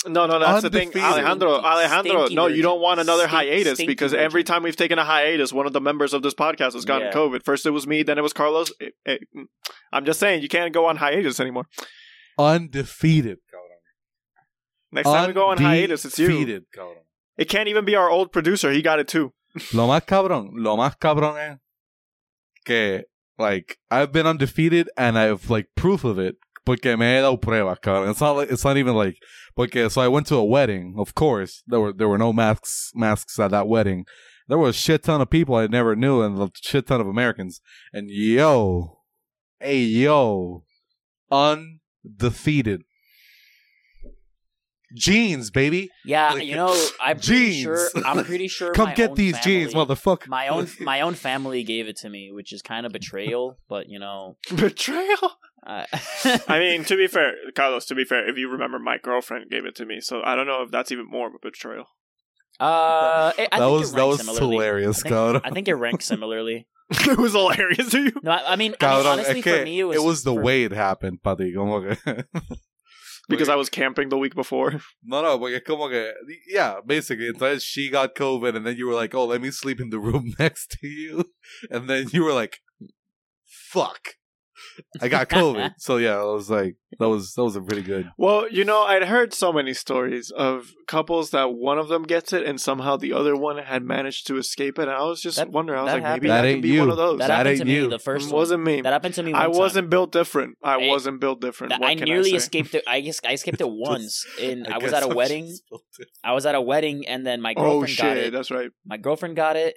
no, 0.06 0.26
no, 0.26 0.38
that's 0.38 0.62
the 0.62 0.70
thing, 0.70 0.91
Alejandro. 0.97 1.53
Alejandro, 1.61 2.20
stinky 2.26 2.35
no, 2.35 2.47
you 2.47 2.62
don't 2.62 2.81
want 2.81 3.00
another 3.00 3.25
Stink- 3.29 3.32
hiatus 3.35 3.75
stinky 3.75 3.93
because 3.93 4.14
every 4.14 4.44
time 4.44 4.62
we've 4.62 4.76
taken 4.76 4.99
a 4.99 5.05
hiatus, 5.05 5.53
one 5.53 5.67
of 5.67 5.73
the 5.73 5.81
members 5.81 6.14
of 6.14 6.23
this 6.23 6.35
podcast 6.35 6.73
has 6.75 6.85
gotten 6.85 7.08
Yeah. 7.08 7.12
COVID. 7.14 7.44
First 7.44 7.67
it 7.67 7.70
was 7.70 7.87
me, 7.87 8.03
then 8.03 8.19
it 8.19 8.23
was 8.23 8.32
Carlos. 8.32 8.73
It- 8.81 8.94
it- 9.05 9.23
I'm 9.93 10.05
just 10.05 10.19
saying 10.20 10.43
you 10.43 10.49
can't 10.49 10.73
go 10.73 10.87
on 10.87 10.97
hiatus 10.97 11.41
anymore. 11.41 11.67
Undefeated, 12.38 13.38
cabrón. 13.53 13.81
Next 14.93 15.08
time 15.08 15.26
we 15.29 15.32
go 15.35 15.47
on 15.47 15.58
hiatus, 15.58 16.05
it's 16.05 16.19
you. 16.19 16.26
Undefeated. 16.26 16.64
It 17.37 17.49
can't 17.49 17.69
even 17.69 17.85
be 17.85 17.94
our 17.94 18.08
old 18.11 18.32
producer. 18.32 18.70
He 18.73 18.82
got 18.82 18.99
it 18.99 19.08
too. 19.08 19.32
Lo 19.73 19.87
más 19.87 20.05
cabrón, 20.06 20.50
lo 20.55 20.76
más 20.76 20.97
cabrón 20.99 21.37
es 21.38 21.58
que, 22.64 23.05
like, 23.38 23.79
I've 23.91 24.12
been 24.12 24.26
undefeated 24.26 24.88
and 24.97 25.19
I 25.19 25.25
have, 25.25 25.50
like, 25.50 25.69
proof 25.75 26.05
of 26.05 26.19
it. 26.19 26.37
Porque 26.64 26.97
me 26.99 27.06
he 27.17 27.20
dado 27.20 27.38
pruebas, 27.38 27.79
cabrón. 27.81 28.11
It's 28.11 28.20
not 28.20 28.37
like, 28.37 28.50
it's 28.50 28.64
not 28.64 28.76
even 28.76 28.94
like, 28.94 29.17
porque, 29.56 29.91
so 29.91 30.00
I 30.00 30.08
went 30.08 30.26
to 30.29 30.37
a 30.37 30.44
wedding, 30.44 30.94
of 30.99 31.14
course. 31.14 31.62
There 31.67 31.81
were, 31.81 31.93
there 31.93 32.08
were 32.08 32.19
no 32.19 32.32
masks, 32.32 32.93
masks 32.94 33.38
at 33.41 33.50
that 33.50 33.67
wedding. 33.67 34.05
There 34.49 34.58
was 34.58 34.76
a 34.76 34.79
shit 34.79 35.03
ton 35.03 35.20
of 35.20 35.29
people 35.31 35.56
I 35.56 35.67
never 35.67 35.97
knew 35.97 36.23
and 36.23 36.38
a 36.41 36.50
shit 36.55 36.87
ton 36.87 37.00
of 37.00 37.08
Americans. 37.08 37.61
And 37.93 38.08
yo, 38.11 39.00
hey, 39.58 39.81
yo, 39.81 40.62
undefeated. 41.32 42.82
Jeans, 44.94 45.50
baby. 45.50 45.91
yeah, 46.05 46.32
Like, 46.32 46.44
you 46.44 46.55
know, 46.55 46.69
I'm 47.00 47.17
pretty 47.19 47.50
jeans. 47.50 47.62
sure. 47.62 47.88
I'm 48.05 48.25
pretty 48.25 48.47
sure. 48.49 48.73
Come 48.73 48.94
get 48.94 49.17
these 49.17 49.38
jeans, 49.41 49.75
motherfucker. 49.75 50.29
My 50.29 50.47
own 50.49 50.69
my 50.81 51.00
own 51.00 51.14
family 51.14 51.64
gave 51.64 51.88
it 51.88 51.97
to 51.99 52.08
me, 52.08 52.31
which 52.32 52.53
is 52.53 52.62
kind 52.62 52.87
of 52.87 52.93
betrayal. 52.93 53.58
But 53.69 53.88
you 53.88 53.99
know, 53.99 54.37
Betrayal. 54.55 55.32
I, 55.66 55.86
I 56.48 56.58
mean, 56.58 56.84
to 56.84 56.96
be 56.96 57.06
fair, 57.06 57.34
Carlos, 57.54 57.86
to 57.86 57.94
be 57.94 58.04
fair, 58.04 58.28
if 58.28 58.38
you 58.38 58.48
remember, 58.48 58.78
my 58.78 58.98
girlfriend 58.98 59.50
gave 59.50 59.64
it 59.64 59.74
to 59.76 59.84
me, 59.86 60.00
so 60.00 60.22
I 60.24 60.34
don't 60.36 60.46
know 60.46 60.62
if 60.62 60.70
that's 60.70 60.92
even 60.92 61.06
more 61.08 61.26
of 61.26 61.34
a 61.34 61.38
betrayal. 61.42 61.86
uh, 62.60 63.32
I, 63.36 63.48
I 63.52 63.58
that 63.58 63.66
think 63.66 63.80
was 63.80 63.92
it 63.92 63.96
that 63.96 64.06
was 64.06 64.38
hilarious, 64.38 65.00
I 65.00 65.02
think, 65.02 65.14
cabrón. 65.14 65.40
I 65.44 65.50
think 65.50 65.68
it 65.68 65.74
ranks 65.74 66.04
similarly. 66.06 66.68
it 66.90 67.18
was 67.18 67.32
hilarious 67.32 67.90
to 67.90 68.00
you. 68.00 68.12
No, 68.22 68.30
I, 68.30 68.34
I 68.34 68.38
mean, 68.38 68.46
I 68.50 68.56
mean 68.56 68.72
Cabrón, 68.74 69.06
honestly, 69.06 69.38
es 69.40 69.44
for 69.44 69.64
me, 69.64 69.80
it 69.80 70.02
was 70.02 70.22
the 70.22 70.32
for- 70.32 70.40
way 70.40 70.64
it 70.64 70.72
happened, 70.72 71.22
Pati. 71.22 71.52
Como 71.52 71.80
que... 71.82 72.24
Because 73.28 73.48
I 73.48 73.56
was 73.56 73.69
camping 73.69 74.08
the 74.08 74.16
week 74.16 74.36
before. 74.36 74.80
No, 75.04 75.20
no, 75.20 75.36
porque 75.36 75.60
como 75.66 75.88
que... 75.88 76.12
Yeah, 76.46 76.76
basically. 76.86 77.28
Entonces 77.28 77.62
she 77.62 77.90
got 77.90 78.14
COVID 78.14 78.54
and 78.54 78.64
then 78.64 78.76
you 78.76 78.86
were 78.86 78.94
like, 78.94 79.16
oh, 79.16 79.24
let 79.24 79.42
me 79.42 79.50
sleep 79.50 79.80
in 79.80 79.90
the 79.90 79.98
room 79.98 80.32
next 80.38 80.76
to 80.80 80.86
you. 80.86 81.24
And 81.69 81.90
then 81.90 82.06
you 82.12 82.22
were 82.22 82.32
like, 82.32 82.60
fuck. 83.44 84.10
I 85.00 85.08
got 85.08 85.29
COVID. 85.29 85.73
so 85.79 85.97
yeah, 85.99 86.17
I 86.19 86.25
was 86.25 86.49
like, 86.50 86.76
that 86.99 87.08
was 87.08 87.35
that 87.35 87.44
was 87.44 87.56
a 87.56 87.61
pretty 87.61 87.82
good. 87.82 88.11
Well, 88.17 88.49
you 88.50 88.64
know, 88.64 88.82
I'd 88.82 89.05
heard 89.05 89.35
so 89.35 89.53
many 89.53 89.75
stories 89.75 90.31
of 90.31 90.73
couples 90.87 91.31
that 91.31 91.53
one 91.55 91.79
of 91.79 91.88
them 91.88 92.05
gets 92.05 92.32
it 92.32 92.44
and 92.44 92.61
somehow 92.61 92.97
the 92.97 93.12
other 93.12 93.37
one 93.37 93.58
had 93.58 93.82
managed 93.82 94.26
to 94.29 94.38
escape 94.38 94.79
it. 94.79 94.82
And 94.82 94.91
I 94.93 95.03
was 95.05 95.20
just 95.20 95.37
That- 95.37 95.50
wondering, 95.50 95.79
I 95.79 95.82
was 95.82 95.91
that 95.91 95.94
like, 95.94 96.03
maybe 96.03 96.29
happened. 96.29 96.31
that, 96.31 96.35
That 96.37 96.41
could 96.43 96.48
ain't 96.55 96.63
be 96.63 96.69
you. 96.70 96.81
one 96.81 96.91
of 96.91 96.96
those. 96.96 97.19
That 97.19 97.29
That 97.29 97.36
happened 97.39 97.51
ain't 97.51 97.58
to 97.60 97.65
me 97.67 97.75
you. 97.75 97.89
the 97.89 97.94
It 97.96 98.03
first 98.03 98.27
one. 98.31 98.36
wasn't 98.41 98.63
me. 98.65 98.81
That 98.81 98.93
happened 98.93 99.15
to 99.15 99.22
me. 99.22 99.32
One 99.32 99.43
I 99.43 99.46
wasn't 99.48 99.91
built 99.91 100.13
different. 100.13 100.56
I 100.63 100.75
I- 100.75 100.86
wasn't 100.89 101.20
built 101.20 101.41
different. 101.41 101.70
That- 101.72 101.81
What 101.81 101.91
I 101.91 101.94
can 101.96 102.05
nearly 102.08 102.31
I 102.31 102.32
say? 102.32 102.36
escaped 102.39 102.75
it. 102.75 102.84
I 102.86 103.01
guess 103.01 103.20
I 103.25 103.32
escaped 103.32 103.60
it 103.60 103.69
once. 103.70 104.25
In 104.41 104.67
I, 104.72 104.79
was 104.79 104.93
at 104.93 105.03
a 105.03 105.08
I'm 105.10 105.15
wedding. 105.17 105.46
just 105.48 105.63
built 105.69 105.82
it. 105.98 106.08
I 106.25 106.32
was 106.32 106.46
at 106.46 106.55
a 106.55 106.60
wedding, 106.60 107.06
and 107.06 107.27
then 107.27 107.41
my 107.41 107.55
oh, 107.56 107.81
girlfriend 107.81 107.96
Oh 108.01 108.03
got 108.03 108.17
it. 108.17 108.32
that's 108.32 108.51
right. 108.51 108.70
My 108.86 108.96
girlfriend 108.96 109.36
got 109.36 109.56
it, 109.56 109.77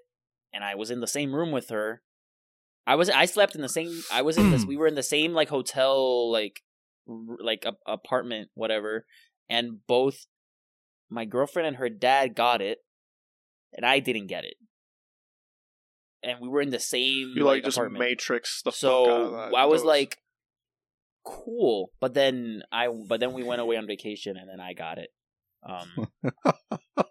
and 0.54 0.64
I 0.64 0.76
was 0.76 0.90
in 0.92 1.00
the 1.02 1.08
same 1.08 1.34
room 1.36 1.52
with 1.52 1.70
her. 1.70 2.02
I 2.90 2.96
was 2.96 3.10
I 3.10 3.26
slept 3.26 3.54
in 3.56 3.62
the 3.62 3.70
same. 3.70 4.02
I 4.12 4.22
was 4.24 4.38
in 4.38 4.50
this. 4.52 4.66
We 4.72 4.76
were 4.78 4.88
in 4.88 4.96
the 4.96 5.04
same 5.04 5.34
like 5.34 5.50
hotel, 5.50 6.32
like 6.32 6.62
r- 7.08 7.38
like 7.40 7.64
a, 7.66 7.74
apartment, 7.86 8.50
whatever. 8.56 9.06
And 9.50 9.86
both 9.88 10.26
my 11.10 11.26
girlfriend 11.26 11.68
and 11.68 11.78
her 11.78 11.90
dad 11.90 12.36
got 12.36 12.62
it, 12.62 12.80
and 13.74 13.86
I 13.86 14.00
didn't 14.00 14.28
get 14.28 14.44
it. 14.44 14.56
And 16.24 16.40
we 16.42 16.50
were 16.50 16.62
in 16.62 16.72
the 16.72 16.80
same 16.80 17.34
You 17.36 17.44
like 17.46 17.64
just 17.64 17.78
apartment. 17.78 18.00
matrix 18.00 18.62
the 18.64 18.72
fuck 18.72 18.78
out 18.78 19.06
so 19.06 19.26
of 19.26 19.32
that. 19.34 19.54
I 19.56 19.66
was 19.66 19.82
Those- 19.82 19.88
like, 19.88 20.18
cool. 21.26 21.92
But 22.02 22.14
then 22.16 22.64
I 22.72 22.88
but 22.88 23.20
then 23.20 23.34
we 23.34 23.44
went 23.44 23.62
away 23.62 23.78
on 23.78 23.86
vacation, 23.88 24.36
and 24.36 24.50
then 24.50 24.60
I 24.60 24.74
got 24.74 24.98
it. 24.98 25.10
Um. 25.64 26.08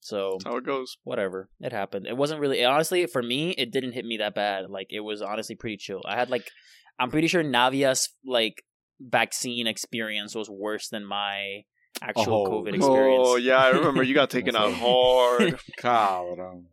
so 0.00 0.32
that's 0.32 0.44
how 0.44 0.56
it 0.56 0.64
goes. 0.66 0.96
whatever 1.04 1.48
it 1.60 1.72
happened 1.72 2.06
it 2.06 2.16
wasn't 2.16 2.40
really 2.40 2.64
honestly 2.64 3.06
for 3.06 3.22
me 3.22 3.50
it 3.52 3.70
didn't 3.70 3.92
hit 3.92 4.04
me 4.04 4.16
that 4.18 4.34
bad 4.34 4.68
like 4.68 4.88
it 4.90 5.00
was 5.00 5.22
honestly 5.22 5.54
pretty 5.54 5.76
chill 5.76 6.00
i 6.06 6.16
had 6.16 6.28
like 6.30 6.50
i'm 6.98 7.10
pretty 7.10 7.28
sure 7.28 7.42
navia's 7.44 8.08
like 8.26 8.62
vaccine 9.00 9.66
experience 9.66 10.34
was 10.34 10.48
worse 10.50 10.88
than 10.88 11.04
my 11.04 11.62
actual 12.00 12.46
Oh. 12.46 12.50
covid 12.50 12.74
experience 12.74 13.26
Oh 13.28 13.36
yeah, 13.36 13.56
I 13.58 13.70
remember 13.70 14.02
you 14.02 14.14
got 14.14 14.30
taken 14.38 14.56
out 14.56 14.72
hard. 14.72 15.58
Cabrón. 15.78 16.40
Um, 16.52 16.66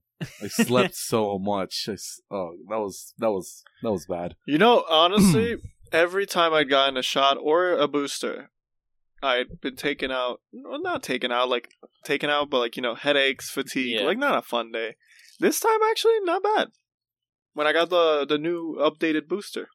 I 0.44 0.48
slept 0.48 0.96
so 0.96 1.38
much. 1.40 1.86
I 1.90 1.94
s 1.94 2.20
oh, 2.32 2.52
that 2.70 2.78
was 2.80 3.14
that 3.18 3.32
was 3.32 3.64
that 3.84 3.92
was 3.92 4.06
bad. 4.06 4.36
You 4.46 4.58
know, 4.58 4.84
honestly, 4.90 5.58
every 5.92 6.26
time 6.26 6.54
I'd 6.54 6.70
gotten 6.70 6.98
a 6.98 7.02
shot 7.04 7.38
or 7.42 7.72
a 7.72 7.88
booster, 7.88 8.50
I'd 9.22 9.60
been 9.62 9.76
taken 9.76 10.12
out. 10.12 10.42
Well, 10.54 10.82
not 10.82 11.04
taken 11.04 11.32
out, 11.32 11.50
like 11.50 11.70
taken 12.06 12.30
out, 12.30 12.50
but 12.50 12.60
like 12.60 12.76
you 12.78 12.82
know, 12.82 12.96
headaches, 12.96 13.50
fatigue, 13.50 14.00
Yeah. 14.00 14.06
like 14.06 14.18
not 14.18 14.38
a 14.38 14.42
fun 14.42 14.72
day. 14.72 14.96
This 15.40 15.60
time, 15.60 15.80
actually, 15.90 16.20
not 16.22 16.44
bad. 16.44 16.70
When 17.54 17.68
I 17.68 17.74
got 17.74 17.90
the 17.90 18.26
the 18.28 18.38
new 18.38 18.78
updated 18.80 19.28
booster, 19.28 19.68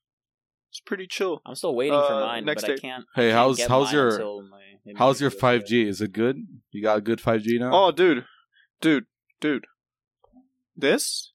it's 0.70 0.80
pretty 0.80 1.06
chill. 1.06 1.40
i'm 1.46 1.54
still 1.54 1.74
waiting 1.74 1.98
for 1.98 2.14
Uh, 2.14 2.20
mine 2.26 2.44
next 2.44 2.62
but 2.62 2.70
i 2.70 2.74
day. 2.74 2.80
can't 2.80 3.04
Hey, 3.14 3.22
can't 3.28 3.34
how's 3.38 3.56
get 3.58 3.68
how's 3.68 3.86
mine 3.86 3.94
your 3.94 4.08
until 4.10 4.42
my- 4.42 4.58
maybe 4.84 4.98
how's 4.98 5.20
your 5.20 5.30
next 5.30 5.40
five 5.40 5.60
year. 5.68 5.84
G? 5.84 5.88
Is 5.90 6.00
it 6.00 6.12
good? 6.12 6.36
You 6.70 6.82
got 6.82 6.98
a 6.98 7.00
good 7.00 7.20
five 7.20 7.42
G 7.42 7.58
now? 7.58 7.70
Oh, 7.72 7.90
dude, 7.92 8.24
dude, 8.80 9.06
dude. 9.40 9.66
this, 10.76 11.32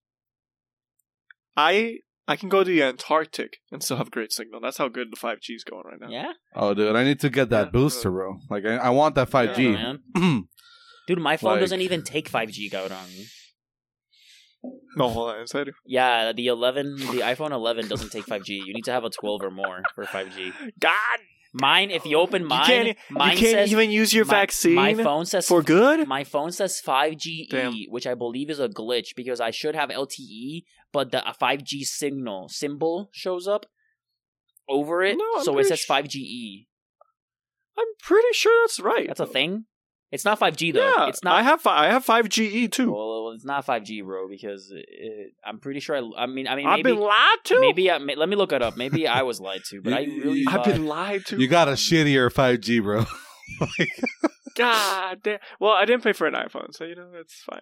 I 1.56 2.00
I 2.30 2.36
can 2.36 2.48
go 2.48 2.60
to 2.64 2.70
the 2.70 2.84
Antarctic 2.84 3.58
and 3.72 3.84
still 3.84 3.98
have 3.98 4.12
great 4.12 4.32
signal. 4.32 4.62
That's 4.62 4.78
how 4.78 4.88
good 4.88 5.08
the 5.12 5.18
5G 5.18 5.56
is 5.56 5.64
going 5.64 5.84
right 5.86 6.00
now. 6.00 6.10
Yeah, 6.10 6.32
Oh, 6.56 6.74
dude, 6.76 6.96
I 6.96 7.04
need 7.04 7.20
to 7.22 7.30
get 7.30 7.50
that 7.50 7.66
Yeah. 7.68 7.72
booster, 7.72 8.12
bro. 8.12 8.40
Like, 8.50 8.66
I, 8.66 8.76
I 8.76 8.90
want 8.92 9.16
that 9.16 9.30
5G. 9.30 9.74
man. 9.74 10.00
Dude, 11.08 11.18
my 11.20 11.38
phone 11.38 11.54
Like- 11.54 11.62
doesn't 11.62 11.82
even 11.82 12.04
take 12.04 12.30
5G 12.30 12.72
out 12.76 12.92
on 12.92 13.08
me. 13.10 13.26
No, 14.96 15.10
hold 15.10 15.32
on. 15.32 15.42
Is 15.42 15.52
that 15.52 15.68
Yeah, 15.86 16.32
the 16.34 16.48
11, 16.48 16.98
the 16.98 17.22
iPhone 17.22 17.52
11 17.52 17.88
doesn't 17.88 18.12
take 18.12 18.26
5G. 18.26 18.50
You 18.66 18.74
need 18.74 18.84
to 18.86 18.92
have 18.92 19.04
a 19.06 19.10
12 19.10 19.42
or 19.42 19.50
more 19.52 19.82
for 19.96 20.04
5G. 20.06 20.54
God? 20.80 21.20
Mine, 21.54 21.90
if 21.90 22.06
you 22.06 22.18
open 22.18 22.46
mine, 22.46 22.60
you 22.60 22.66
can't, 22.94 22.98
mine 23.10 23.32
you 23.32 23.38
can't 23.38 23.52
says 23.54 23.72
even 23.72 23.90
use 23.90 24.14
your 24.14 24.26
my, 24.26 24.34
vaccine 24.34 24.76
My 24.76 24.94
phone 24.94 25.26
says 25.26 25.48
for 25.48 25.64
good? 25.64 26.08
My 26.08 26.24
phone 26.24 26.52
says 26.52 26.82
5G 26.86 27.50
Damn. 27.50 27.74
E, 27.74 27.88
which 27.90 28.06
I 28.06 28.14
believe 28.14 28.50
is 28.52 28.60
a 28.60 28.70
glitch 28.70 29.16
because 29.16 29.42
I 29.42 29.50
should 29.50 29.76
have 29.76 29.90
LTE, 29.90 30.64
but 30.94 31.12
the 31.12 31.28
uh, 31.28 31.34
a 31.34 31.44
5G 31.44 31.82
signal 31.86 32.50
symbol 32.50 33.10
shows 33.12 33.48
up 33.48 33.66
over 34.68 35.02
it, 35.04 35.18
No, 35.18 35.44
so 35.44 35.58
it 35.58 35.66
says 35.66 35.84
su- 35.84 35.92
5G 35.92 36.16
E. 36.18 36.68
I'm 37.78 37.88
pretty 38.04 38.34
sure 38.34 38.54
that's 38.64 38.80
right. 38.80 39.08
That's 39.08 39.20
a 39.20 39.26
thing. 39.26 39.66
It's 40.12 40.26
not 40.26 40.40
5G 40.40 40.74
though. 40.74 40.80
Yeah, 40.98 41.08
it's 41.08 41.24
not. 41.24 41.36
I 41.36 41.44
have 41.44 41.62
fi- 41.62 41.86
I 41.86 41.92
have 41.92 42.04
5GE 42.04 42.72
too. 42.72 42.92
well, 42.92 43.32
it's 43.36 43.46
not 43.46 43.66
5G, 43.66 44.04
bro, 44.04 44.28
because 44.28 44.72
it, 44.74 45.34
I'm 45.46 45.60
pretty 45.60 45.80
sure. 45.80 45.96
I, 45.96 46.24
I 46.24 46.26
mean, 46.26 46.48
I 46.48 46.56
mean, 46.56 46.66
I've 46.66 46.84
been 46.84 46.98
lied 46.98 47.38
to. 47.46 47.60
maybe 47.60 47.92
I, 47.92 48.00
may, 48.00 48.16
let 48.16 48.28
me 48.28 48.36
look 48.36 48.52
it 48.52 48.64
up. 48.64 48.76
Maybe 48.76 49.08
I 49.08 49.22
was 49.22 49.40
lied 49.40 49.62
to, 49.70 49.82
but 49.82 49.94
I 49.94 50.06
really 50.06 50.46
I've 50.48 50.56
thought, 50.56 50.66
been 50.66 50.88
lied 50.88 51.26
to. 51.28 51.40
You 51.40 51.48
got 51.48 51.68
a 51.68 51.74
shittier 51.74 52.32
5G, 52.34 52.82
bro. 52.82 53.06
like, 53.62 53.90
God 54.56 55.20
damn. 55.24 55.40
Well, 55.60 55.74
I 55.74 55.86
didn't 55.86 56.04
pay 56.04 56.14
for 56.14 56.26
an 56.26 56.34
iPhone, 56.34 56.74
so 56.74 56.86
you 56.86 56.96
know 56.96 57.10
it's 57.14 57.44
fine. 57.44 57.62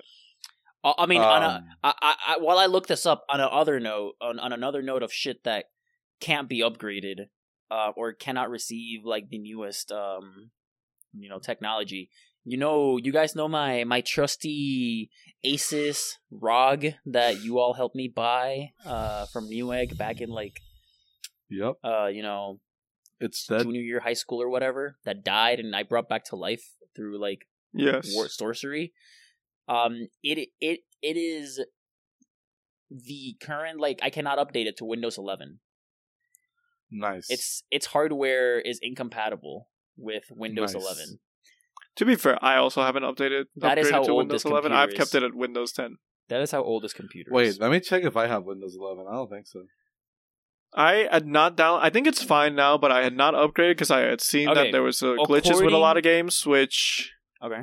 I 0.83 0.93
I 0.99 1.05
mean, 1.05 1.21
on 1.21 1.43
a, 1.43 1.47
um, 1.47 1.63
I, 1.83 1.93
I, 2.01 2.15
I, 2.27 2.37
while 2.39 2.59
I 2.59 2.67
look 2.67 2.87
this 2.87 3.05
up 3.05 3.25
on 3.29 3.41
another 3.41 3.79
note, 3.79 4.13
on, 4.21 4.39
on 4.39 4.53
another 4.53 4.81
note 4.81 5.03
of 5.03 5.11
shit 5.11 5.43
that 5.43 5.65
can't 6.21 6.47
be 6.47 6.61
upgraded, 6.61 7.27
uh, 7.69 7.91
or 7.97 8.13
cannot 8.13 8.49
receive 8.49 9.01
like 9.03 9.29
the 9.29 9.37
newest, 9.37 9.91
um, 9.91 10.51
you 11.13 11.29
know, 11.29 11.39
technology. 11.39 12.09
You 12.49 12.55
know, 12.55 12.95
you 12.95 13.11
guys 13.11 13.35
know 13.35 13.49
my 13.49 13.83
my 13.83 13.99
trusty 13.99 15.09
Asus 15.45 16.13
ROG 16.31 16.85
that 17.05 17.43
you 17.43 17.59
all 17.59 17.73
helped 17.73 17.93
me 17.93 18.07
buy, 18.07 18.71
uh, 18.85 19.25
from 19.33 19.49
Newegg 19.49 19.97
back 19.97 20.21
in 20.21 20.29
like, 20.29 20.61
yep, 21.49 21.75
uh, 21.83 22.05
you 22.07 22.21
know, 22.23 22.61
it's 23.19 23.45
dead. 23.47 23.63
junior 23.63 23.81
year 23.81 23.99
high 23.99 24.13
school 24.13 24.41
or 24.41 24.47
whatever 24.47 24.95
that 25.03 25.25
died, 25.25 25.59
and 25.59 25.75
I 25.75 25.83
brought 25.83 26.07
back 26.07 26.23
to 26.29 26.37
life 26.37 26.63
through 26.95 27.19
like 27.19 27.47
Yes. 27.73 28.15
war- 28.15 28.29
sorcery. 28.29 28.93
Um, 29.67 30.07
it 30.23 30.47
it 30.61 30.79
it 31.01 31.17
is 31.17 31.59
the 32.89 33.35
current 33.41 33.77
like 33.81 33.99
I 34.01 34.09
cannot 34.09 34.37
update 34.39 34.67
it 34.67 34.77
to 34.77 34.85
Windows 34.85 35.17
11. 35.17 35.59
Nice. 36.89 37.29
Its 37.29 37.63
its 37.69 37.87
hardware 37.87 38.57
is 38.61 38.79
incompatible 38.81 39.67
with 39.97 40.23
Windows 40.31 40.73
Nice. 40.73 40.81
11. 40.83 41.19
To 41.97 42.05
be 42.05 42.15
fair, 42.15 42.37
I 42.43 42.57
also 42.57 42.81
haven't 42.83 43.03
updated 43.03 43.45
That 43.55 43.77
is 43.77 43.89
how 43.89 44.03
to 44.03 44.11
old 44.11 44.17
Windows 44.19 44.43
this 44.43 44.51
11. 44.51 44.71
computer 44.71 44.83
I've 44.83 44.89
is. 44.89 44.95
kept 44.97 45.15
it 45.15 45.23
at 45.23 45.33
Windows 45.35 45.71
10. 45.73 45.97
That 46.29 46.41
is 46.41 46.51
how 46.51 46.61
old 46.63 46.83
this 46.83 46.93
computer 46.93 47.31
Wait, 47.31 47.47
is. 47.47 47.59
let 47.59 47.71
me 47.71 47.79
check 47.79 48.03
if 48.03 48.15
I 48.17 48.27
have 48.27 48.43
Windows 48.43 48.75
11. 48.79 49.05
I 49.09 49.13
don't 49.13 49.29
think 49.29 49.47
so. 49.47 49.63
I 50.75 51.07
had 51.11 51.25
not 51.25 51.55
down. 51.55 51.79
I 51.81 51.89
think 51.89 52.05
it's 52.07 52.21
fine 52.21 52.53
now, 52.53 52.77
but 52.77 52.91
I 52.91 53.01
had 53.03 53.15
not 53.15 53.33
upgraded 53.33 53.71
because 53.71 53.89
I 53.89 54.01
had 54.01 54.19
seen 54.21 54.49
Okay. 54.49 54.65
that 54.65 54.71
there 54.73 54.83
was 54.83 55.01
uh, 55.01 55.15
glitches 55.27 55.29
with 55.29 55.37
a 55.37 55.51
According- 55.53 55.79
lot 55.79 55.97
of 55.97 56.03
games, 56.03 56.45
which 56.45 57.13
Okay. 57.41 57.61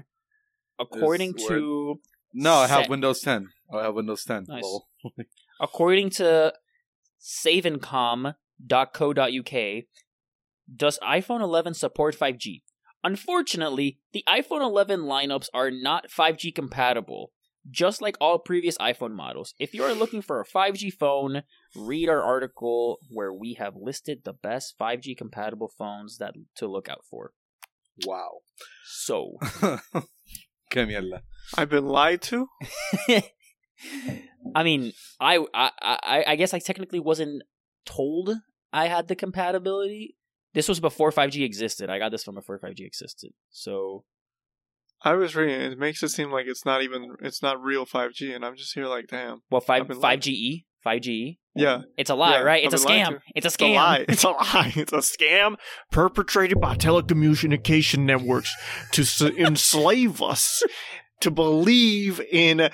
According 0.81 1.35
This 1.35 1.47
to 1.49 2.01
No, 2.33 2.55
I 2.55 2.67
have 2.67 2.81
Set. 2.85 2.91
Windows 2.91 3.21
10. 3.21 3.51
Oh, 3.71 3.79
I 3.79 3.83
have 3.85 3.95
Windows 3.95 4.25
10. 4.25 4.47
Nice. 4.49 4.63
Lol. 4.65 4.89
according 5.61 6.11
to 6.11 6.53
savencom.co.uk, 7.21 9.85
does 10.77 10.99
iPhone 11.03 11.41
11 11.43 11.75
support 11.75 12.17
5G? 12.19 12.63
Unfortunately, 13.05 13.99
the 14.13 14.25
iPhone 14.27 14.63
11 14.63 15.01
lineups 15.03 15.49
are 15.53 15.71
not 15.71 16.09
5G 16.11 16.55
compatible, 16.55 17.33
just 17.71 18.01
like 18.01 18.17
all 18.21 18.39
previous 18.39 18.79
iPhone 18.79 19.13
models. 19.13 19.55
If 19.59 19.75
you 19.75 19.85
are 19.85 19.93
looking 19.93 20.23
for 20.23 20.41
a 20.41 20.47
5G 20.47 20.91
phone, 20.91 21.43
read 21.77 22.09
our 22.09 22.23
article 22.23 22.99
where 23.11 23.33
we 23.33 23.55
have 23.55 23.77
listed 23.77 24.23
the 24.25 24.33
best 24.33 24.75
5G 24.81 25.17
compatible 25.17 25.71
phones 25.77 26.17
that 26.17 26.35
to 26.57 26.67
look 26.67 26.89
out 26.89 27.05
for. 27.09 27.33
Wow. 28.07 28.39
So, 28.87 29.37
Que. 30.71 31.13
I've 31.57 31.69
been 31.69 31.87
lied 31.87 32.23
to. 32.23 32.49
I 34.55 34.63
mean, 34.63 34.93
I, 35.21 35.45
I 35.55 35.71
I 35.83 36.25
I 36.29 36.37
guess 36.37 36.55
I 36.55 36.59
technically 36.59 37.01
wasn't 37.01 37.43
told 37.85 38.31
I 38.73 38.89
had 38.89 39.09
the 39.09 39.15
compatibility. 39.15 40.17
This 40.55 40.69
was 40.69 40.81
before 40.81 41.11
5G 41.11 41.45
existed. 41.45 41.91
I 41.91 41.99
got 41.99 42.11
this 42.11 42.25
from 42.25 42.37
before 42.37 42.59
5G 42.59 42.81
existed. 42.87 43.33
So 43.51 44.05
I 45.03 45.13
was 45.15 45.35
reading. 45.37 45.61
It 45.61 45.79
makes 45.79 46.03
it 46.03 46.09
seem 46.09 46.31
like 46.31 46.47
it's 46.47 46.65
not 46.65 46.83
even. 46.83 47.11
It's 47.21 47.43
not 47.43 47.63
real 47.63 47.85
5G, 47.85 48.35
and 48.35 48.45
I'm 48.45 48.57
just 48.57 48.73
here 48.75 48.87
like, 48.87 49.07
damn. 49.09 49.43
well, 49.51 49.61
five 49.61 49.83
I've 49.83 49.89
been 49.89 50.01
lied 50.01 50.25
five 50.25 50.33
GE, 50.33 50.65
five 50.83 51.01
GE. 51.03 51.39
Yeah, 51.57 51.83
It's 51.97 52.11
a 52.11 52.17
lie, 52.17 52.33
Yeah, 52.39 52.41
right? 52.41 52.65
It's 52.65 52.75
a 52.75 52.85
scam. 52.85 53.21
It's 53.35 53.45
a 53.45 53.49
it's 53.49 53.55
a 53.55 53.59
scam. 53.59 53.75
lie. 53.77 54.05
It's 54.09 54.25
a 54.25 54.29
lie. 54.31 54.73
It's 54.75 54.93
a 54.93 54.97
scam 54.97 55.55
perpetrated 55.93 56.61
by 56.61 56.75
telecommunication 56.77 58.01
networks 58.01 58.53
to 58.93 59.03
s- 59.03 59.21
enslave 59.23 60.21
us 60.21 60.63
to 61.21 61.31
believe 61.31 62.21
in 62.33 62.71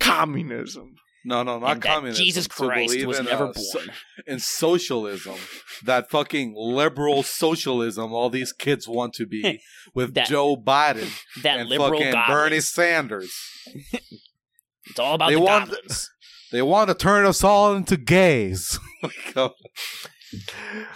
communism. 0.00 0.94
No, 1.26 1.42
no, 1.42 1.58
not 1.58 1.80
communism. 1.80 2.22
Jesus 2.24 2.46
Christ 2.46 3.04
was 3.06 3.18
in, 3.18 3.24
never 3.24 3.44
uh, 3.44 3.52
born. 3.52 3.64
so- 3.64 3.80
in 4.26 4.38
socialism. 4.40 5.34
that 5.84 6.10
fucking 6.10 6.54
liberal 6.56 7.22
socialism 7.22 8.12
all 8.12 8.28
these 8.30 8.52
kids 8.52 8.86
want 8.86 9.14
to 9.14 9.26
be 9.26 9.60
with 9.94 10.14
That- 10.14 10.28
Joe 10.28 10.56
Biden 10.56 11.10
that 11.42 11.60
and 11.60 11.68
liberal 11.68 12.00
fucking. 12.00 12.22
Bernie 12.28 12.60
Sanders. 12.60 13.32
It's 14.86 14.98
all 14.98 15.14
about 15.14 15.30
They 15.30 15.36
the 15.36 15.40
want- 15.40 15.70
goblins. 15.70 16.10
They 16.52 16.60
want 16.60 16.88
to 16.88 16.94
turn 16.94 17.24
us 17.24 17.42
all 17.42 17.74
into 17.74 17.96
gays. 17.96 18.78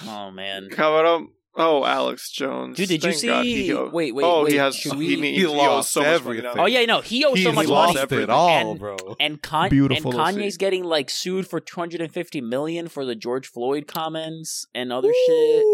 Oh 0.06 0.30
man, 0.30 0.68
Cover 0.70 1.06
up. 1.06 1.22
Oh, 1.60 1.84
Alex 1.84 2.30
Jones. 2.30 2.76
dude, 2.76 2.88
did 2.88 3.02
you 3.04 3.10
Thank 3.12 3.24
God 3.26 3.42
see? 3.42 3.62
he 3.66 3.72
owes- 3.72 3.92
wait, 3.92 4.14
wait. 4.14 4.24
oh, 4.24 4.44
wait. 4.44 4.52
he 4.52 4.58
has. 4.58 4.76
Should 4.76 4.92
he, 4.92 4.98
we? 4.98 5.16
he, 5.16 5.34
He 5.38 5.46
owes 5.46 5.54
lost 5.56 5.92
so 5.92 6.00
much 6.00 6.06
money 6.06 6.14
everything. 6.38 6.44
now. 6.56 6.62
Oh 6.62 6.66
yeah, 6.66 6.84
no, 6.84 7.00
he 7.00 7.24
owes 7.24 7.36
he 7.38 7.42
so 7.44 7.52
much 7.52 7.66
lost 7.66 7.94
money. 7.96 8.22
it 8.22 8.30
all, 8.30 8.70
And- 8.70 8.78
bro. 8.78 8.96
And 9.18 9.42
Con- 9.42 9.68
Beautiful 9.70 10.18
and 10.20 10.36
Kanye's 10.38 10.54
see. 10.54 10.58
getting 10.58 10.84
like 10.84 11.10
sued 11.10 11.46
for 11.48 11.58
250 11.60 12.40
million 12.40 12.88
for 12.88 13.04
the 13.04 13.14
George 13.16 13.48
Floyd 13.48 13.86
comments 13.88 14.66
and 14.74 14.92
other 14.92 15.12
shit. 15.12 15.64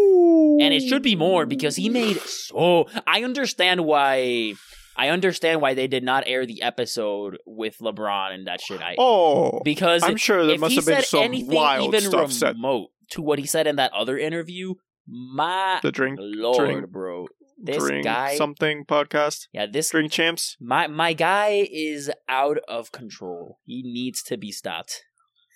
And 0.61 0.73
it 0.73 0.81
should 0.87 1.03
be 1.03 1.15
more 1.15 1.45
because 1.45 1.75
he 1.75 1.89
made 1.89 2.17
so 2.19 2.87
I 3.05 3.23
understand 3.23 3.85
why 3.85 4.53
I 4.97 5.09
understand 5.09 5.61
why 5.61 5.73
they 5.73 5.87
did 5.87 6.03
not 6.03 6.23
air 6.25 6.45
the 6.45 6.61
episode 6.61 7.37
with 7.45 7.77
LeBron 7.79 8.31
and 8.33 8.47
that 8.47 8.61
shit. 8.61 8.81
I 8.81 8.95
Oh, 8.97 9.59
because 9.63 10.01
I'm 10.03 10.15
sure 10.17 10.45
there 10.45 10.57
must 10.57 10.75
have 10.75 10.85
been 10.85 10.95
said 10.95 11.05
some 11.05 11.23
anything 11.23 11.53
wild 11.55 11.93
even 11.93 12.09
stuff 12.09 12.31
said. 12.31 12.55
remote 12.55 12.89
to 13.11 13.21
what 13.21 13.37
he 13.37 13.45
said 13.45 13.67
in 13.67 13.75
that 13.75 13.91
other 13.93 14.17
interview, 14.17 14.73
my 15.07 15.79
The 15.81 15.91
drink, 15.91 16.17
lord, 16.21 16.65
drink- 16.65 16.89
bro, 16.89 17.27
this 17.57 17.77
drink 17.77 18.03
guy, 18.05 18.35
something 18.37 18.85
podcast. 18.85 19.47
yeah, 19.53 19.65
this 19.65 19.89
Drink 19.91 20.11
champs. 20.11 20.57
my 20.59 20.87
my 20.87 21.13
guy 21.13 21.67
is 21.71 22.11
out 22.27 22.57
of 22.67 22.91
control. 22.91 23.59
He 23.65 23.81
needs 23.83 24.21
to 24.23 24.37
be 24.37 24.51
stopped. 24.51 25.03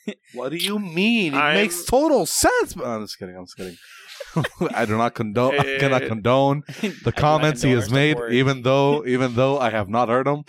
What 0.34 0.50
do 0.50 0.58
you 0.58 0.80
mean? 0.80 1.34
It 1.34 1.38
I'm- 1.38 1.56
makes 1.56 1.84
total 1.86 2.26
sense. 2.26 2.74
But 2.74 2.86
I'm 2.88 3.04
just 3.04 3.20
kidding. 3.20 3.36
I'm 3.36 3.46
just 3.46 3.58
kidding. 3.58 3.78
I 4.76 4.86
do 4.86 4.98
not 4.98 5.14
condone. 5.14 5.60
I 5.60 5.78
cannot 5.78 6.04
condone 6.04 6.64
the 7.04 7.12
comments 7.16 7.62
he 7.62 7.72
has 7.72 7.90
made, 7.92 8.18
Even 8.18 8.34
even 8.34 8.62
though 8.64 9.06
even 9.06 9.36
though 9.36 9.60
I 9.60 9.70
have 9.70 9.90
not 9.90 10.10
heard 10.10 10.26
them. 10.28 10.44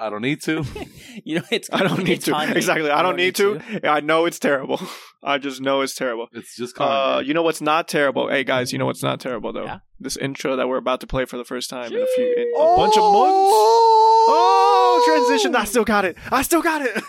I 0.00 0.08
don't 0.10 0.22
need 0.22 0.40
to. 0.42 0.64
you 1.24 1.36
know, 1.36 1.42
it's 1.50 1.68
I 1.72 1.82
don't 1.82 2.02
need 2.02 2.22
to. 2.22 2.32
Kanye. 2.32 2.56
Exactly. 2.56 2.90
I 2.90 2.96
You 2.98 3.02
don't 3.02 3.16
need 3.16 3.34
to. 3.36 3.60
I 3.84 4.00
know 4.00 4.24
it's 4.26 4.38
terrible. 4.38 4.80
I 5.22 5.36
just 5.38 5.60
know 5.60 5.82
it's 5.82 5.94
terrible. 5.94 6.28
It's 6.32 6.56
just 6.56 6.80
Uh, 6.80 7.18
Kanye. 7.18 7.26
you 7.26 7.34
know 7.34 7.42
what's 7.42 7.60
not 7.60 7.86
terrible? 7.86 8.28
Hey 8.28 8.42
guys, 8.42 8.72
you 8.72 8.78
know 8.78 8.86
what's 8.86 9.02
not 9.02 9.20
terrible 9.20 9.52
though? 9.52 9.64
Yeah? 9.66 9.78
This 10.00 10.16
intro 10.16 10.56
that 10.56 10.66
we're 10.68 10.78
about 10.78 11.00
to 11.02 11.06
play 11.06 11.26
for 11.26 11.36
the 11.36 11.44
first 11.44 11.68
time 11.68 11.92
in 11.92 12.00
a 12.00 12.06
few 12.16 12.34
in 12.36 12.50
a 12.56 12.76
bunch 12.76 12.96
of 12.96 13.02
months. 13.02 13.50
Oh, 14.32 15.02
transition! 15.06 15.54
I 15.54 15.64
still 15.64 15.84
got 15.84 16.04
it. 16.06 16.16
I 16.32 16.40
still 16.42 16.62
got 16.62 16.82
it. 16.82 17.04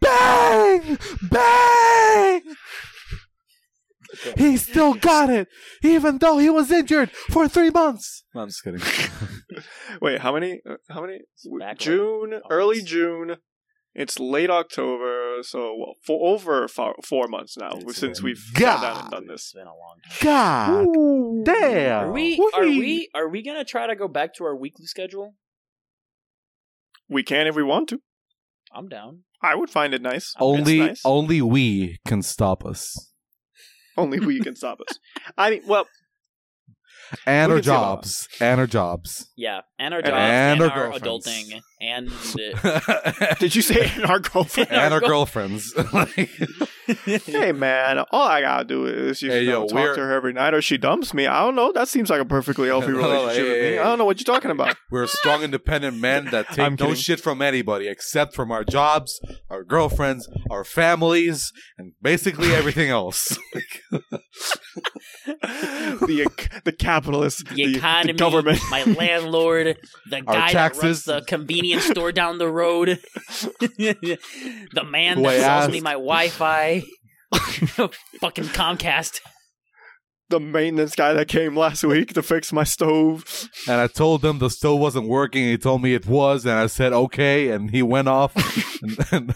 Bang! 0.00 0.98
Bang! 1.30 2.42
Bang! 2.42 2.42
He 4.36 4.56
still 4.56 4.94
got 4.94 5.28
it, 5.30 5.48
even 5.82 6.18
though 6.18 6.38
he 6.38 6.48
was 6.48 6.70
injured 6.70 7.10
for 7.10 7.48
three 7.48 7.70
months. 7.70 8.24
No, 8.34 8.42
I'm 8.42 8.48
just 8.48 8.62
kidding. 8.64 8.80
Wait, 10.00 10.20
how 10.20 10.32
many? 10.32 10.60
uh, 10.68 10.76
How 10.88 11.00
many? 11.02 11.18
back 11.58 11.78
June, 11.78 12.30
months. 12.30 12.46
early 12.50 12.82
June. 12.82 13.36
It's 13.98 14.20
late 14.20 14.50
October, 14.50 15.38
so 15.42 15.74
well, 15.76 15.94
for 16.06 16.28
over 16.34 16.68
four, 16.68 16.94
four 17.02 17.28
months 17.28 17.56
now 17.58 17.70
It's 17.74 17.96
since 17.98 18.20
been- 18.20 18.26
we've 18.26 18.38
sat 18.38 18.60
down 18.60 18.80
God. 18.80 19.02
and 19.02 19.10
done 19.10 19.22
It's 19.30 19.52
this. 19.52 19.52
been 19.54 19.66
a 19.66 19.70
long 19.70 19.96
time. 20.20 20.84
God 20.86 21.44
damn. 21.46 22.04
Are 22.08 22.12
we? 22.12 22.38
Are 22.54 22.62
we? 22.66 23.08
Are 23.14 23.28
we 23.28 23.42
gonna 23.42 23.64
try 23.64 23.86
to 23.86 23.96
go 23.96 24.06
back 24.06 24.34
to 24.34 24.44
our 24.44 24.54
weekly 24.54 24.86
schedule? 24.86 25.34
We 27.08 27.22
can 27.22 27.46
if 27.46 27.54
we 27.56 27.62
want 27.62 27.88
to. 27.90 28.00
I'm 28.72 28.88
down. 28.88 29.22
I 29.42 29.54
would 29.54 29.70
find 29.70 29.94
it 29.94 30.02
nice. 30.02 30.34
Only, 30.40 30.78
nice. 30.80 31.02
only 31.04 31.42
we 31.42 31.98
can 32.06 32.22
stop 32.22 32.64
us, 32.64 33.10
Only 33.96 34.18
we 34.20 34.40
can 34.40 34.56
stop 34.56 34.80
us. 34.80 34.98
I 35.36 35.50
mean, 35.50 35.62
well, 35.66 35.86
and 37.24 37.50
We 37.50 37.56
our 37.56 37.58
can 37.58 37.64
see 37.64 37.70
about 37.70 38.02
jobs, 38.02 38.28
and 38.40 38.60
our 38.60 38.66
jobs. 38.66 39.30
Yeah, 39.36 39.60
and 39.78 39.94
our 39.94 40.02
jobs, 40.02 40.12
and 40.12 40.62
and, 40.62 40.72
our 40.72 40.92
our, 40.92 40.98
adulting, 40.98 41.60
and 41.80 42.10
did 43.38 43.54
you 43.54 43.62
say 43.62 43.90
our 44.04 44.18
girlfriend? 44.18 44.70
and 44.70 44.92
our 44.92 45.00
girl- 45.00 45.08
girlfriends. 45.10 45.74
Like, 45.92 46.30
hey 47.04 47.52
man, 47.52 47.98
all 48.10 48.26
I 48.28 48.40
gotta 48.42 48.64
do 48.64 48.86
is 48.86 49.20
you 49.22 49.30
Hey, 49.30 49.44
know, 49.46 49.62
yo, 49.62 49.66
talk 49.66 49.94
to 49.96 50.00
her 50.00 50.12
every 50.12 50.32
night, 50.32 50.54
or 50.54 50.62
she 50.62 50.76
dumps 50.78 51.12
me. 51.14 51.26
I 51.26 51.40
don't 51.44 51.54
know. 51.56 51.72
That 51.72 51.88
seems 51.88 52.10
like 52.10 52.20
a 52.20 52.24
perfectly 52.24 52.68
healthy 52.68 52.88
oh, 52.92 52.96
relationship 52.96 53.36
hey, 53.46 53.50
with 53.52 53.60
me. 53.62 53.68
hey, 53.70 53.78
I 53.78 53.84
don't 53.84 53.98
know 53.98 54.04
what 54.04 54.18
you're 54.20 54.32
talking 54.34 54.50
about. 54.50 54.76
we're 54.90 55.06
strong, 55.06 55.42
independent 55.42 55.98
men 55.98 56.26
that 56.26 56.48
take 56.52 56.78
no 56.78 56.94
shit 56.94 57.20
from 57.20 57.42
anybody 57.42 57.88
except 57.88 58.34
from 58.34 58.50
our 58.52 58.64
jobs, 58.64 59.20
our 59.50 59.64
girlfriends, 59.64 60.28
our 60.50 60.64
families, 60.64 61.52
and 61.78 61.92
basically 62.02 62.52
everything 62.54 62.88
else. 62.90 63.36
the 65.26 66.26
the 66.64 66.72
capitalists, 66.72 67.42
the 67.52 67.76
economy, 67.76 68.12
the 68.12 68.18
government. 68.18 68.60
my 68.70 68.84
landlord, 68.84 69.76
the 70.10 70.20
guy 70.20 70.24
that 70.24 70.36
runs 70.36 70.52
taxes. 70.52 71.04
the 71.04 71.22
convenience 71.22 71.84
store 71.84 72.12
down 72.12 72.38
the 72.38 72.48
road, 72.50 73.00
the 73.78 74.84
man 74.88 75.18
Who 75.18 75.26
I 75.26 75.32
that 75.34 75.40
sells 75.40 75.62
asked- 75.64 75.72
me 75.72 75.80
my 75.80 75.92
Wi-Fi, 75.92 76.75
fucking 78.20 78.44
Comcast. 78.44 79.20
the 80.28 80.40
maintenance 80.40 80.94
guy 80.96 81.12
that 81.12 81.28
came 81.28 81.56
last 81.56 81.84
week 81.84 82.12
to 82.14 82.22
fix 82.22 82.52
my 82.52 82.64
stove. 82.64 83.48
and 83.68 83.80
I 83.80 83.86
told 83.86 84.24
him 84.24 84.38
the 84.38 84.50
stove 84.50 84.80
wasn't 84.80 85.08
working. 85.08 85.44
He 85.44 85.56
told 85.58 85.82
me 85.82 85.94
it 85.94 86.06
was, 86.06 86.44
and 86.44 86.54
I 86.54 86.66
said 86.66 86.92
okay, 86.92 87.50
and 87.50 87.70
he 87.70 87.82
went 87.82 88.08
off 88.08 88.34
and, 88.82 88.98
and, 89.12 89.34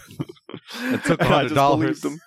and 0.81 1.03
took 1.03 1.19
And 1.21 1.29
hundred 1.29 1.43
just 1.49 1.55
dollars. 1.55 2.01
believed 2.01 2.21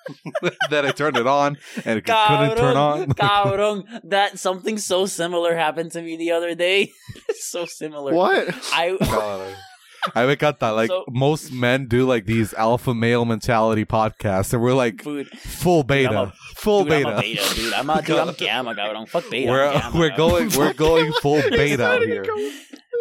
then 0.71 0.87
I 0.87 0.90
turned 0.92 1.16
it 1.16 1.26
on, 1.26 1.59
and 1.85 1.99
it 1.99 2.04
couldn't 2.04 2.56
turn 2.56 2.76
on. 2.76 3.06
Cabrón, 3.12 3.85
that 4.04 4.38
something 4.38 4.78
so 4.78 5.06
similar 5.06 5.54
happened 5.54 5.92
to 5.92 6.02
me 6.02 6.16
the 6.16 6.30
other 6.33 6.54
day. 6.54 6.90
so 7.38 7.66
similar. 7.66 8.12
What? 8.14 8.49
I 8.73 8.97
God. 10.12 10.12
I 10.23 10.26
me 10.26 10.37
encanta. 10.37 10.75
Like 10.75 10.88
So- 10.88 11.04
most 11.11 11.52
men 11.52 11.87
do, 11.87 12.06
like 12.06 12.26
these 12.26 12.52
alpha 12.54 12.94
male 12.94 13.25
mentality 13.25 13.84
podcasts, 13.84 14.52
and 14.52 14.62
we're 14.62 14.75
like 14.75 15.02
food. 15.02 15.28
full 15.30 15.82
beta, 15.84 16.11
I'm 16.11 16.28
a- 16.28 16.32
full 16.56 16.84
Dude, 16.84 16.92
I'm 16.92 17.02
beta. 17.04 17.16
a 17.16 17.20
beta, 17.20 17.54
dude. 17.54 17.73
I'm 17.75 17.90
a 17.99 18.02
dude. 18.02 18.16
I'm 18.18 18.34
gamma, 18.34 18.75
cabrón. 18.75 19.08
Fuck 19.08 19.30
beta. 19.30 19.50
We're 19.50 19.73
gamma, 19.73 19.99
we're 19.99 20.16
going 20.16 20.50
we're 20.56 20.73
going 20.87 21.12
full 21.23 21.42
beta 21.50 21.84
out 21.84 22.02
here. 22.02 22.25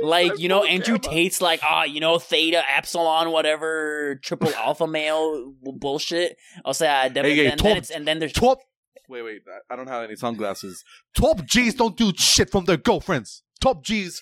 like 0.01 0.37
you 0.39 0.49
know 0.49 0.63
Andrew 0.63 0.97
gamma. 0.97 1.13
Tate's 1.15 1.41
like 1.41 1.61
ah 1.63 1.83
you 1.83 1.99
know 1.99 2.19
theta 2.19 2.61
epsilon 2.75 3.31
whatever 3.31 4.19
triple 4.23 4.53
alpha 4.55 4.87
male 4.87 5.53
bullshit. 5.61 6.35
I'll 6.65 6.73
say 6.73 6.87
uh, 6.87 7.09
then, 7.09 7.25
Hey, 7.25 7.35
hey, 7.35 7.43
then, 7.49 7.57
top- 7.57 7.67
then 7.67 7.77
it's 7.77 7.89
and 7.91 8.07
then 8.07 8.19
there's 8.19 8.33
Top. 8.33 8.59
Wait, 9.09 9.21
wait. 9.21 9.41
I- 9.47 9.73
I 9.73 9.75
don't 9.75 9.87
have 9.87 10.03
any 10.03 10.15
sunglasses. 10.15 10.83
Top 11.15 11.45
G's 11.45 11.75
don't 11.75 11.95
do 11.97 12.11
shit 12.17 12.49
from 12.49 12.65
their 12.65 12.77
girlfriends. 12.77 13.43
Top 13.61 13.83
G's, 13.83 14.21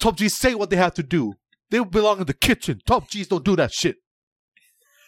top 0.00 0.16
G's 0.16 0.36
say 0.36 0.54
what 0.54 0.70
they 0.70 0.76
have 0.76 0.94
to 0.94 1.02
do. 1.02 1.34
They 1.74 1.82
belong 1.82 2.20
in 2.20 2.26
the 2.26 2.34
kitchen. 2.34 2.78
Top 2.86 3.10
G's 3.10 3.26
don't 3.26 3.44
do 3.44 3.56
that 3.56 3.72
shit. 3.72 3.96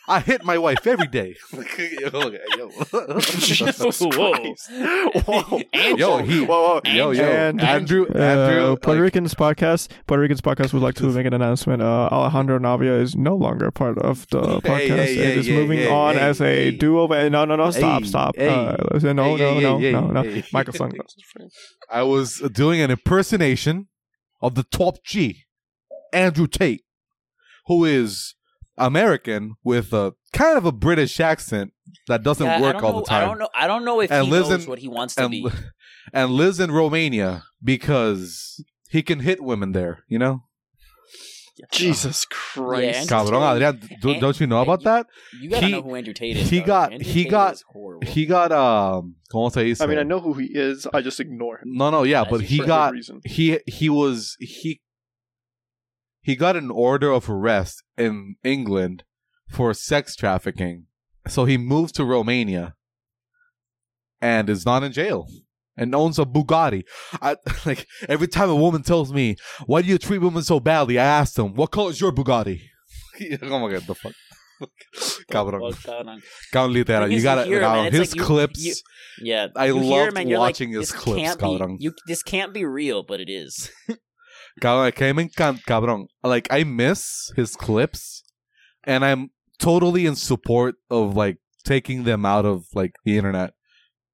I 0.09 0.19
hit 0.19 0.43
my 0.45 0.59
wife 0.59 0.85
every 0.85 1.07
day. 1.07 1.37
yo, 1.53 2.33
yo. 2.59 3.21
Jesus 3.21 4.01
Whoa. 4.01 4.11
Christ. 4.11 4.69
Whoa. 5.27 5.61
Yo, 5.97 6.19
he- 6.25 6.45
Whoa, 6.45 6.81
whoa. 6.81 6.81
yo, 6.85 7.13
yo, 7.13 7.23
And- 7.23 7.61
Andrew, 7.61 8.05
Uh, 8.13 8.19
Andrew, 8.19 8.77
Puerto 8.79 9.01
like, 9.01 9.01
Ricans 9.01 9.35
podcast. 9.35 9.91
Puerto 10.09 10.21
Ricans 10.23 10.41
podcast 10.41 10.73
would 10.73 10.83
like 10.83 10.97
to 10.97 11.05
make 11.05 11.25
an 11.27 11.35
announcement. 11.35 11.83
Uh, 11.83 12.09
Alejandro 12.11 12.59
Navia 12.59 13.01
is 13.01 13.15
no 13.15 13.37
longer 13.37 13.71
part 13.71 13.97
of 13.99 14.27
the 14.31 14.41
podcast. 14.41 14.67
Hey, 15.07 15.15
hey, 15.15 15.33
it 15.33 15.39
is 15.39 15.47
hey, 15.47 15.55
moving 15.55 15.79
hey, 15.79 15.89
on 15.89 16.15
hey, 16.17 16.21
as 16.21 16.41
a 16.41 16.45
hey. 16.47 16.71
duo. 16.73 17.07
but- 17.07 17.31
No, 17.31 17.45
no, 17.45 17.55
no. 17.55 17.71
Stop, 17.71 18.03
Hey, 18.03 18.09
stop. 18.09 18.35
hey, 18.37 18.49
uh, 18.49 18.77
no, 18.83 18.99
hey, 18.99 19.13
no, 19.13 19.37
hey, 19.37 19.61
no, 19.61 19.79
hey, 19.79 19.93
no, 19.93 20.07
no. 20.09 20.23
hey. 20.25 20.43
Michael 20.53 20.75
sunglasses. 20.75 21.23
I 21.93 22.03
was 22.03 22.39
doing 22.53 22.81
an 22.81 22.91
impersonation 22.91 23.87
of 24.43 24.57
the 24.57 24.65
top 24.65 24.97
G, 25.05 25.46
Andrew 26.17 26.47
Tate, 26.47 26.83
who 27.67 27.85
is 27.85 28.35
American 28.79 29.55
with 29.65 29.93
a 29.93 30.15
kind 30.33 30.57
of 30.59 30.65
a 30.65 30.73
British 30.73 31.19
accent 31.21 31.73
that 32.09 32.23
doesn't 32.23 32.47
Yeah, 32.47 32.61
work 32.61 32.83
all 32.83 32.93
know, 32.93 33.01
the 33.01 33.07
time. 33.07 33.23
I 33.23 33.27
don't 33.27 33.39
know. 33.39 33.49
I 33.55 33.67
don't 33.67 33.85
know 33.85 34.01
if 34.01 34.11
And 34.11 34.25
he 34.27 34.31
lives 34.31 34.49
knows 34.51 34.65
in- 34.65 34.69
what 34.71 34.79
he 34.81 34.89
wants 34.89 35.15
to 35.17 35.23
and, 35.25 35.31
be. 35.31 35.47
and 36.13 36.31
lives 36.33 36.59
in 36.61 36.71
Romania 36.71 37.45
because 37.63 38.63
he 38.91 39.03
can 39.03 39.21
hit 39.21 39.43
women 39.43 39.73
there, 39.73 40.05
you 40.09 40.19
know? 40.19 40.43
Jesus 41.73 42.27
Christ. 42.27 43.11
Andrew 43.11 43.17
Cabrón, 43.17 43.59
Tate- 43.59 43.63
Adrian, 43.63 43.99
do, 44.03 44.11
and- 44.11 44.21
don't 44.21 44.41
you 44.41 44.47
know 44.47 44.61
about 44.61 44.81
you- 44.81 44.85
that? 44.85 45.07
You 45.41 45.49
gotta 45.51 45.67
he- 45.67 45.73
know 45.73 45.81
who 45.83 45.95
Andrew 45.95 46.13
Tate 46.13 46.37
is. 46.37 46.51
he 46.51 46.59
dog. 46.59 46.67
got- 46.67 46.93
Andrew 46.93 47.13
he 47.13 47.23
Tate 47.25 47.31
got- 47.31 47.53
is. 47.55 47.65
He 48.13 48.27
got 48.27 48.53
um 48.53 49.17
¿cómo 49.33 49.51
se 49.51 49.65
dice? 49.65 49.81
I 49.81 49.87
mean, 49.87 49.99
I 49.99 50.03
know 50.03 50.21
who 50.21 50.35
he 50.35 50.49
is. 50.53 50.87
I 50.93 51.01
just 51.01 51.19
ignore 51.19 51.57
him. 51.59 51.73
No, 51.73 51.91
no, 51.91 52.03
yeah, 52.03 52.21
That's 52.25 52.31
but 52.31 52.41
he 52.43 52.59
got 52.59 52.93
reason. 52.93 53.21
he 53.25 53.59
he 53.67 53.89
was 53.89 54.37
he 54.39 54.81
he 56.27 56.35
got 56.35 56.57
an 56.57 56.73
order 56.73 57.13
of 57.13 57.31
arrest 57.31 57.85
in 57.97 58.35
England 58.43 59.05
for 59.49 59.73
sex 59.73 60.17
trafficking. 60.17 60.87
So 61.29 61.45
he 61.45 61.57
moved 61.57 61.95
to 61.95 62.05
Romania 62.05 62.75
and 64.21 64.51
is 64.51 64.67
not 64.67 64.83
in 64.83 64.91
jail 64.91 65.29
and 65.77 65.95
owns 65.95 66.19
a 66.19 66.25
Bugatti. 66.25 66.83
I 67.23 67.37
like 67.67 67.87
every 68.09 68.27
time 68.27 68.51
a 68.51 68.57
woman 68.57 68.83
tells 68.83 69.13
me, 69.13 69.37
"Why 69.67 69.83
do 69.83 69.89
you 69.89 69.99
treat 69.99 70.19
women 70.19 70.43
so 70.43 70.59
badly?" 70.59 70.99
I 70.99 71.05
ask 71.05 71.35
them, 71.35 71.55
"What 71.55 71.71
color 71.71 71.91
is 71.91 72.01
your 72.01 72.11
Bugatti?" 72.11 72.59
oh 73.43 73.59
my 73.61 73.71
god, 73.71 73.87
the 73.87 73.95
fuck. 73.95 74.13
Cabrón. 75.31 75.61
Cabrón. 76.53 76.73
Literal. 76.73 77.09
You 77.13 77.23
gotta, 77.23 77.45
you 77.45 77.53
hear, 77.53 77.61
cabrón, 77.61 77.85
man, 77.85 77.93
his 77.93 78.17
like 78.17 78.27
clips. 78.27 78.65
you- 78.65 78.75
Yeah, 79.23 79.47
I 79.55 79.67
you 79.67 79.79
loved 79.79 80.13
him 80.13 80.17
and 80.17 80.31
like, 80.31 80.39
watching 80.39 80.73
his 80.73 80.91
this 80.91 80.93
clips, 80.93 81.37
Can't 81.37 81.41
be, 81.41 81.77
you, 81.85 81.93
this 82.07 82.23
can't 82.23 82.53
be 82.53 82.65
real, 82.65 83.05
but 83.05 83.21
it 83.21 83.29
is. 83.31 83.71
Cabrón, 84.61 84.95
que 84.95 85.13
me 85.13 85.25
encanta, 85.29 85.63
cabrón. 85.65 86.07
Like 86.23 86.49
I 86.51 86.65
miss 86.65 87.31
his 87.37 87.57
clips, 87.57 88.23
and 88.85 89.05
I'm 89.05 89.31
totally 89.59 90.07
in 90.07 90.17
support 90.17 90.77
of 90.91 91.17
like 91.17 91.39
taking 91.65 92.05
them 92.05 92.25
out 92.25 92.45
of 92.47 92.67
like 92.75 92.95
the 93.05 93.17
internet. 93.19 93.53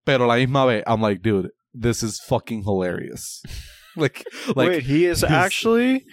Pero 0.05 0.27
la 0.27 0.35
misma 0.35 0.67
vez, 0.67 0.83
I'm 0.87 1.01
like, 1.01 1.23
dude, 1.23 1.51
this 1.73 2.03
is 2.03 2.21
fucking 2.21 2.65
hilarious. 2.65 3.43
like, 3.97 4.25
like 4.57 4.69
Wait, 4.69 4.83
he 4.83 5.07
is 5.07 5.21
his- 5.21 5.31
actually 5.31 6.05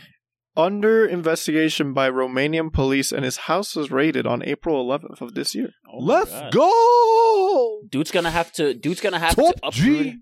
under 0.55 1.05
investigation 1.05 1.93
by 1.93 2.09
Romanian 2.09 2.71
police, 2.71 3.11
and 3.11 3.23
his 3.23 3.37
house 3.37 3.75
was 3.75 3.91
raided 3.91 4.27
on 4.27 4.43
April 4.43 4.85
11th 4.85 5.21
of 5.21 5.33
this 5.33 5.55
year. 5.55 5.69
Oh 5.91 5.99
let's 6.03 6.31
God. 6.31 6.51
go. 6.51 7.81
Dude's 7.89 8.11
gonna 8.11 8.31
have 8.31 8.51
to. 8.53 8.73
Dude's 8.73 9.01
gonna 9.01 9.19
have 9.19 9.35
Top 9.35 9.55
to 9.55 9.67
uproot. 9.67 10.03
G. 10.03 10.17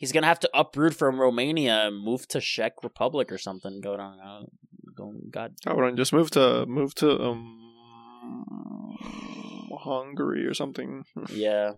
He's 0.00 0.12
gonna 0.12 0.26
have 0.26 0.40
to 0.40 0.50
uproot 0.54 0.94
from 0.94 1.20
Romania 1.20 1.86
and 1.86 2.02
move 2.02 2.26
to 2.28 2.40
Czech 2.40 2.82
Republic 2.82 3.30
or 3.30 3.36
something. 3.38 3.80
Go 3.82 3.96
down. 3.98 4.18
Uh, 4.18 4.42
go, 4.96 5.12
God. 5.30 5.54
I 5.66 5.74
would 5.74 5.96
just 5.96 6.14
move 6.14 6.30
to 6.30 6.64
move 6.66 6.94
to 6.96 7.08
um 7.20 8.96
Hungary 9.78 10.46
or 10.46 10.54
something. 10.54 11.04
Yeah. 11.28 11.72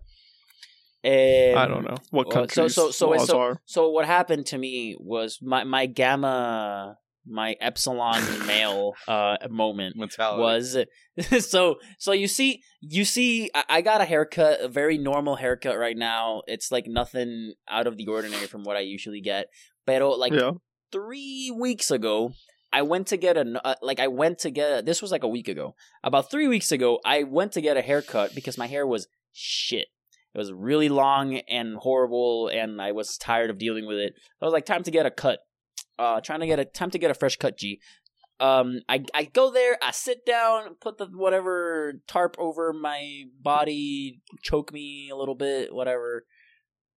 Um, 1.05 1.57
I 1.57 1.67
don't 1.67 1.83
know 1.83 1.97
what 2.11 2.27
so- 2.27 2.31
countries 2.33 2.75
so- 2.75 2.91
so 2.91 3.09
laws 3.09 3.27
so- 3.27 3.37
are. 3.39 3.61
So 3.65 3.89
what 3.89 4.05
happened 4.05 4.45
to 4.47 4.57
me 4.57 4.95
was 4.97 5.39
my 5.41 5.65
my 5.65 5.85
gamma, 5.85 6.97
my 7.25 7.55
epsilon 7.61 8.21
male 8.45 8.93
uh 9.07 9.37
moment 9.49 9.95
Mentality. 9.95 10.41
was 10.41 10.77
so 11.45 11.75
so 11.97 12.11
you 12.11 12.27
see 12.27 12.61
you 12.81 13.05
see 13.05 13.49
I, 13.53 13.63
I 13.69 13.81
got 13.81 14.01
a 14.01 14.05
haircut 14.05 14.59
a 14.61 14.67
very 14.67 14.97
normal 14.97 15.35
haircut 15.37 15.77
right 15.77 15.97
now. 15.97 16.41
It's 16.47 16.71
like 16.71 16.85
nothing 16.87 17.53
out 17.69 17.87
of 17.87 17.97
the 17.97 18.07
ordinary 18.07 18.47
from 18.47 18.63
what 18.63 18.75
i 18.75 18.81
usually 18.81 19.21
get. 19.21 19.47
Pero 19.85 20.11
like 20.11 20.33
yeah, 20.33 20.51
three 20.91 21.53
weeks 21.57 21.91
ago 21.91 22.33
i 22.71 22.81
went 22.81 23.07
to 23.07 23.17
get 23.17 23.37
a 23.37 23.61
uh, 23.63 23.75
like 23.81 23.99
i 23.99 24.07
went 24.07 24.39
to 24.39 24.49
get 24.49 24.79
a, 24.79 24.81
this 24.81 25.01
was 25.01 25.11
like 25.11 25.23
a 25.23 25.27
week 25.27 25.47
ago. 25.47 25.75
About 26.03 26.29
three 26.29 26.47
weeks 26.47 26.71
ago 26.71 26.99
i 27.05 27.23
went 27.23 27.53
to 27.53 27.61
get 27.61 27.77
a 27.77 27.81
haircut 27.81 28.35
because 28.35 28.57
my 28.57 28.67
hair 28.67 28.85
was 28.85 29.07
shit. 29.31 29.87
It 30.33 30.39
was 30.39 30.51
really 30.51 30.89
long 30.89 31.37
and 31.47 31.77
horrible 31.77 32.49
and 32.49 32.81
i 32.81 32.91
was 32.91 33.17
tired 33.17 33.49
of 33.49 33.57
dealing 33.57 33.85
with 33.85 33.97
it. 33.97 34.13
I 34.41 34.45
was 34.45 34.53
like 34.53 34.65
time 34.65 34.83
to 34.83 34.91
get 34.91 35.05
a 35.05 35.11
cut 35.11 35.39
uh 35.99 36.21
trying 36.21 36.39
to 36.39 36.47
get 36.47 36.59
a 36.59 36.65
time 36.65 36.89
to 36.91 36.99
get 36.99 37.11
a 37.11 37.15
fresh 37.15 37.37
cut 37.37 37.57
g. 37.57 37.79
Um 38.39 38.81
i 38.89 39.03
i 39.13 39.23
go 39.25 39.51
there 39.51 39.77
i 39.81 39.91
sit 39.91 40.25
down 40.25 40.75
put 40.81 40.97
the 40.97 41.05
whatever 41.05 42.01
tarp 42.07 42.35
over 42.39 42.73
my 42.73 43.23
body 43.41 44.21
choke 44.41 44.73
me 44.73 45.09
a 45.11 45.15
little 45.15 45.35
bit 45.35 45.73
whatever 45.73 46.25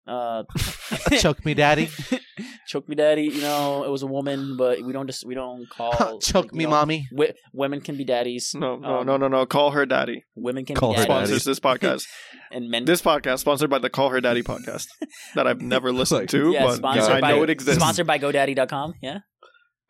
Uh, 0.06 0.44
Choke 1.18 1.44
me, 1.44 1.54
daddy. 1.54 1.88
choke 2.68 2.88
me, 2.88 2.94
daddy. 2.94 3.24
You 3.24 3.40
know, 3.40 3.82
it 3.84 3.90
was 3.90 4.02
a 4.02 4.06
woman, 4.06 4.56
but 4.56 4.80
we 4.82 4.92
don't 4.92 5.06
just 5.08 5.24
we 5.26 5.34
don't 5.34 5.68
call 5.68 6.18
Choke 6.20 6.52
you 6.52 6.58
me, 6.58 6.64
know, 6.64 6.70
mommy. 6.70 7.08
wi- 7.10 7.34
women 7.52 7.80
can 7.80 7.96
be 7.96 8.04
daddies. 8.04 8.52
No, 8.54 8.76
no, 8.76 8.98
Um, 9.00 9.06
no, 9.06 9.16
no, 9.16 9.26
no. 9.28 9.46
Call 9.46 9.72
her 9.72 9.84
daddy. 9.84 10.24
Women 10.36 10.64
can 10.64 10.76
Call 10.76 10.92
be 10.92 11.00
her 11.00 11.06
daddies, 11.06 11.26
Sponsors 11.42 11.44
this 11.44 11.58
podcast. 11.60 12.04
and 12.52 12.70
men. 12.70 12.84
this 12.84 13.02
podcast 13.02 13.40
sponsored 13.40 13.68
by 13.70 13.78
the 13.80 13.90
Call 13.90 14.10
Her 14.10 14.20
Daddy 14.20 14.42
podcast 14.42 14.86
that 15.34 15.46
I've 15.48 15.60
never 15.60 15.90
listened 15.92 16.20
Like- 16.20 16.28
to, 16.30 16.52
yeah, 16.52 16.64
but 16.66 16.76
sponsored 16.76 17.10
I 17.16 17.20
by 17.20 17.30
know 17.32 17.42
it 17.42 17.50
exists. 17.50 17.80
sponsored 17.82 18.06
by 18.06 18.18
GoDaddy.com. 18.18 18.94
Yeah. 19.02 19.18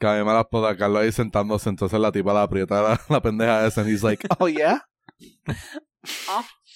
Cabe 0.01 0.25
mala 0.25 0.45
poda, 0.45 0.77
Carlos 0.79 1.03
ahí 1.03 1.13
sentándose, 1.13 1.69
entonces 1.69 1.99
la 1.99 2.11
tipa 2.11 2.33
la 2.33 2.43
aprieta 2.47 2.83
la, 2.83 2.99
la 3.09 3.21
pendeja 3.21 3.67
esa, 3.67 3.81
and 3.81 3.91
he's 3.91 4.05
like, 4.05 4.25
oh 4.41 4.47
yeah? 4.47 4.79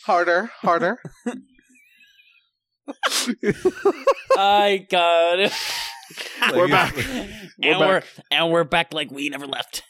harder, 0.07 0.51
harder. 0.63 0.99
I 4.37 4.87
God. 4.91 5.51
We're 6.55 6.69
back. 6.69 6.97
and 6.97 7.79
We're 7.79 7.79
we're 7.79 8.01
back. 8.01 8.05
and 8.31 8.51
we're 8.51 8.65
back 8.65 8.93
like 8.93 9.11
we 9.11 9.29
never 9.29 9.47
left. 9.47 9.83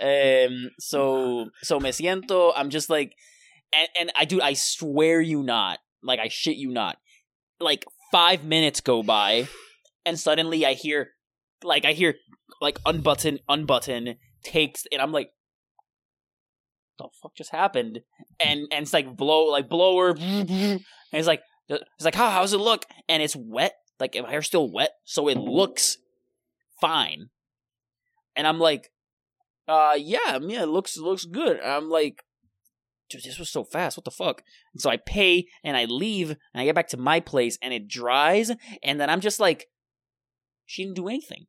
Um. 0.00 0.70
So 0.78 1.50
so 1.62 1.78
me 1.80 1.90
siento. 1.90 2.52
I'm 2.56 2.70
just 2.70 2.88
like, 2.88 3.14
and 3.72 3.88
and 3.98 4.12
I 4.16 4.24
do. 4.24 4.40
I 4.40 4.54
swear 4.54 5.20
you 5.20 5.42
not. 5.42 5.80
Like 6.02 6.18
I 6.18 6.28
shit 6.28 6.56
you 6.56 6.70
not. 6.70 6.98
Like 7.60 7.84
five 8.12 8.44
minutes 8.44 8.80
go 8.80 9.02
by, 9.02 9.48
and 10.04 10.18
suddenly 10.18 10.64
I 10.64 10.74
hear, 10.74 11.10
like 11.62 11.84
I 11.84 11.92
hear, 11.92 12.14
like 12.60 12.78
unbutton, 12.86 13.40
unbutton 13.48 14.16
takes, 14.44 14.84
and 14.92 15.02
I'm 15.02 15.12
like, 15.12 15.30
the 16.98 17.08
fuck 17.22 17.34
just 17.36 17.50
happened? 17.50 18.00
And 18.40 18.60
and 18.70 18.82
it's 18.82 18.92
like 18.92 19.16
blow, 19.16 19.46
like 19.46 19.68
blower, 19.68 20.10
and 20.16 20.80
it's 21.12 21.26
like 21.26 21.42
it's 21.68 22.04
like 22.04 22.14
how 22.14 22.30
how's 22.30 22.52
it 22.52 22.58
look? 22.58 22.86
And 23.08 23.22
it's 23.22 23.36
wet. 23.36 23.74
Like 23.98 24.16
my 24.20 24.30
hair's 24.30 24.46
still 24.46 24.70
wet, 24.70 24.92
so 25.04 25.28
it 25.28 25.38
looks 25.38 25.98
fine. 26.80 27.30
And 28.34 28.46
I'm 28.46 28.58
like, 28.58 28.92
uh, 29.66 29.96
yeah, 29.98 30.38
yeah, 30.42 30.62
it 30.62 30.68
looks 30.68 30.96
looks 30.96 31.24
good. 31.24 31.58
And 31.58 31.70
I'm 31.70 31.88
like, 31.88 32.22
dude, 33.08 33.22
this 33.24 33.38
was 33.38 33.50
so 33.50 33.64
fast. 33.64 33.96
What 33.96 34.04
the 34.04 34.10
fuck? 34.10 34.42
And 34.74 34.80
so 34.80 34.90
I 34.90 34.98
pay 34.98 35.46
and 35.64 35.76
I 35.76 35.86
leave 35.86 36.30
and 36.30 36.60
I 36.60 36.64
get 36.64 36.74
back 36.74 36.88
to 36.88 36.96
my 36.96 37.20
place 37.20 37.58
and 37.62 37.72
it 37.72 37.88
dries. 37.88 38.52
And 38.82 39.00
then 39.00 39.08
I'm 39.08 39.20
just 39.20 39.40
like, 39.40 39.68
she 40.66 40.84
didn't 40.84 40.96
do 40.96 41.08
anything. 41.08 41.46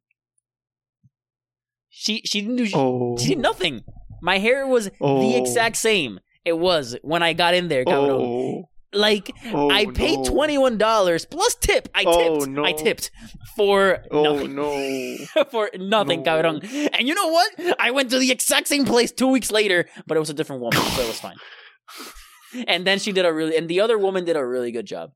She 1.90 2.22
she 2.26 2.42
didn't 2.42 2.58
do 2.58 2.68
Oh, 2.76 3.18
she 3.18 3.30
did 3.30 3.40
nothing. 3.40 3.84
My 4.22 4.40
hair 4.40 4.68
was 4.68 4.90
oh, 5.02 5.20
the 5.20 5.36
exact 5.36 5.78
same 5.78 6.20
it 6.46 6.58
was 6.58 6.96
when 7.02 7.24
I 7.24 7.34
got 7.34 7.54
in 7.54 7.68
there. 7.68 7.84
Oh, 7.88 8.70
Like 8.94 9.32
oh, 9.54 9.70
I 9.70 9.86
paid 9.88 10.20
no. 10.20 10.24
twenty 10.26 10.58
one 10.58 10.78
dollars 10.78 11.26
plus 11.26 11.56
tip. 11.56 11.90
I 11.94 12.04
Oh, 12.08 12.40
tipped. 12.40 12.52
no. 12.52 12.64
I 12.64 12.72
tipped 12.72 13.12
for 13.58 14.00
Oh 14.12 14.24
nothing. 14.24 14.56
no! 14.56 15.44
for 15.52 15.70
nothing, 15.78 16.24
No. 16.24 16.32
cabrón. 16.32 16.90
And 16.98 17.08
you 17.08 17.14
know 17.14 17.28
what? 17.28 17.52
I 17.80 17.92
went 17.92 18.10
to 18.12 18.20
the 18.20 18.32
exact 18.32 18.68
same 18.70 18.86
place 18.86 19.12
two 19.12 19.28
weeks 19.28 19.52
later, 19.52 19.88
but 20.08 20.16
it 20.16 20.20
was 20.22 20.30
a 20.30 20.34
different 20.34 20.62
woman, 20.62 20.80
so 20.80 21.02
it 21.02 21.08
was 21.08 21.20
fine. 21.20 21.36
And 22.68 22.88
then 22.88 22.98
she 22.98 23.12
did 23.12 23.26
a 23.26 23.34
really, 23.34 23.58
and 23.58 23.68
the 23.68 23.82
other 23.82 23.98
woman 23.98 24.24
did 24.24 24.38
a 24.38 24.46
really 24.46 24.72
good 24.72 24.86
job. 24.86 25.12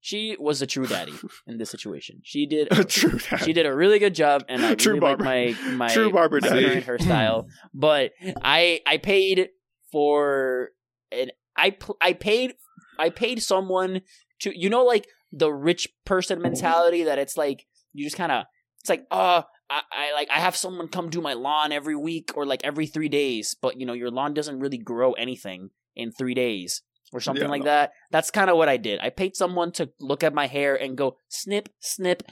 She 0.00 0.36
was 0.38 0.60
a 0.60 0.66
true 0.66 0.86
daddy 0.86 1.14
in 1.46 1.56
this 1.56 1.70
situation. 1.70 2.20
She 2.22 2.46
did. 2.46 2.68
A 2.78 2.84
true 2.84 3.18
dad. 3.18 3.38
She 3.44 3.52
did 3.54 3.64
a 3.66 3.74
really 3.74 3.98
good 3.98 4.14
job, 4.14 4.44
and 4.48 4.64
I 4.64 4.74
True 4.74 4.92
really 4.92 5.00
like 5.00 5.18
barber. 5.18 5.24
my 5.24 5.56
my 5.74 5.88
True 5.88 6.12
barber 6.12 6.38
my 6.42 6.48
daddy. 6.48 6.82
hairstyle. 6.82 7.46
but 7.74 8.12
I 8.42 8.82
I 8.86 8.98
paid 8.98 9.48
for 9.90 10.68
an 11.10 11.30
I 11.56 11.76
I 12.00 12.12
paid 12.12 12.54
I 12.98 13.10
paid 13.10 13.42
someone 13.42 14.02
to 14.40 14.58
you 14.58 14.68
know 14.70 14.84
like 14.84 15.06
the 15.32 15.52
rich 15.52 15.88
person 16.04 16.40
mentality 16.40 17.04
that 17.04 17.18
it's 17.18 17.36
like 17.36 17.66
you 17.92 18.04
just 18.04 18.16
kind 18.16 18.32
of 18.32 18.44
it's 18.80 18.88
like 18.88 19.04
uh 19.10 19.42
I, 19.68 19.80
I 19.90 20.12
like 20.12 20.28
I 20.30 20.38
have 20.40 20.56
someone 20.56 20.88
come 20.88 21.10
do 21.10 21.20
my 21.20 21.32
lawn 21.32 21.72
every 21.72 21.96
week 21.96 22.30
or 22.36 22.46
like 22.46 22.60
every 22.64 22.86
three 22.86 23.08
days, 23.08 23.56
but 23.60 23.80
you 23.80 23.86
know 23.86 23.92
your 23.94 24.10
lawn 24.10 24.32
doesn't 24.34 24.60
really 24.60 24.78
grow 24.78 25.12
anything 25.12 25.70
in 25.96 26.12
three 26.12 26.34
days 26.34 26.82
or 27.12 27.20
something 27.20 27.44
Yeah, 27.44 27.50
like 27.50 27.62
no. 27.62 27.66
that. 27.66 27.92
That's 28.10 28.30
kind 28.30 28.48
of 28.50 28.56
what 28.56 28.68
I 28.68 28.76
did. 28.76 29.00
I 29.00 29.10
paid 29.10 29.34
someone 29.34 29.72
to 29.72 29.90
look 29.98 30.22
at 30.22 30.34
my 30.34 30.46
hair 30.46 30.76
and 30.76 30.96
go 30.96 31.16
snip 31.28 31.68
snip, 31.80 32.22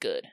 good. 0.00 0.26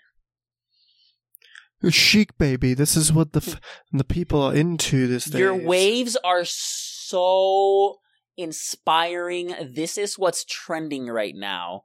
Chic, 1.90 2.36
baby. 2.38 2.74
This 2.74 2.98
is 2.98 3.14
what 3.14 3.34
the 3.34 3.42
f- 3.46 3.62
the 3.92 4.04
people 4.04 4.42
are 4.42 4.56
into 4.56 5.08
this 5.08 5.26
days. 5.26 5.40
Your 5.40 5.54
waves 5.56 6.18
are 6.24 6.44
so 6.44 7.98
inspiring. 8.38 9.56
This 9.62 9.98
is 9.98 10.18
what's 10.18 10.46
trending 10.46 11.08
right 11.08 11.36
now. 11.36 11.84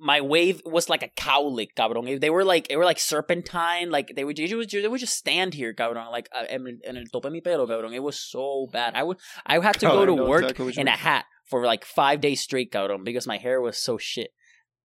My 0.00 0.20
wave 0.20 0.60
was 0.64 0.88
like 0.88 1.04
a 1.04 1.08
cowlick, 1.08 1.74
cabrón. 1.76 2.20
They 2.20 2.30
were 2.30 2.44
like 2.44 2.66
they 2.66 2.76
were 2.76 2.84
like 2.84 2.98
serpentine, 2.98 3.90
like 3.90 4.12
they 4.16 4.24
would 4.24 4.36
they 4.36 4.52
would, 4.52 4.68
they 4.68 4.88
would 4.88 5.00
just 5.00 5.16
stand 5.16 5.54
here, 5.54 5.72
cabrón, 5.72 6.10
like 6.10 6.28
uh, 6.34 6.46
en, 6.48 6.80
en 6.84 6.96
el 6.96 7.04
tope 7.12 7.30
mi 7.30 7.40
pelo, 7.40 7.66
cabrón. 7.66 7.94
It 7.94 8.02
was 8.02 8.18
so 8.18 8.66
bad. 8.72 8.94
I 8.96 9.04
would 9.04 9.18
I 9.46 9.60
had 9.60 9.78
to 9.80 9.86
go 9.86 10.02
I 10.02 10.06
to 10.06 10.14
work 10.14 10.42
exactly 10.42 10.64
what 10.64 10.76
you 10.76 10.80
in 10.80 10.88
a 10.88 10.96
hat 10.96 11.26
for 11.44 11.64
like 11.64 11.84
five 11.84 12.20
days 12.20 12.40
straight, 12.40 12.72
cabrón, 12.72 13.04
because 13.04 13.26
my 13.26 13.36
hair 13.36 13.60
was 13.60 13.78
so 13.78 13.98
shit. 13.98 14.32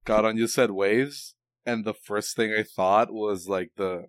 God, 0.05 0.25
on 0.25 0.37
you 0.37 0.47
said 0.47 0.71
waves, 0.71 1.33
and 1.65 1.85
the 1.85 1.93
first 1.93 2.35
thing 2.35 2.53
I 2.53 2.63
thought 2.63 3.11
was 3.11 3.47
like 3.47 3.71
the 3.77 4.05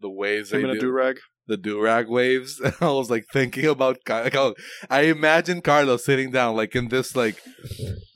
the 0.00 0.10
waves 0.10 0.50
they 0.50 0.58
Him 0.58 0.64
in 0.64 0.70
a 0.70 0.74
do, 0.74 0.80
do 0.80 0.90
rag. 0.90 1.20
The 1.48 1.56
do 1.56 1.80
rag 1.80 2.08
waves. 2.08 2.60
And 2.60 2.74
I 2.80 2.90
was 2.92 3.10
like 3.10 3.24
thinking 3.32 3.66
about 3.66 3.98
like, 4.08 4.34
how- 4.34 4.54
I 4.88 5.02
imagine 5.02 5.60
Carlos 5.62 6.04
sitting 6.04 6.30
down 6.30 6.54
like 6.54 6.76
in 6.76 6.88
this 6.88 7.16
like 7.16 7.42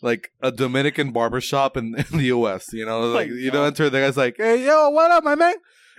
like 0.02 0.30
a 0.40 0.52
Dominican 0.52 1.10
barbershop 1.12 1.76
in, 1.76 1.94
in 2.12 2.18
the 2.18 2.26
US, 2.26 2.72
you 2.72 2.86
know, 2.86 3.00
like 3.10 3.28
my 3.28 3.34
you 3.34 3.50
know, 3.50 3.64
enter 3.64 3.90
the 3.90 4.00
guy's 4.00 4.16
like, 4.16 4.36
Hey 4.38 4.64
yo, 4.64 4.90
what 4.90 5.10
up, 5.10 5.24
my 5.24 5.34
man? 5.34 5.54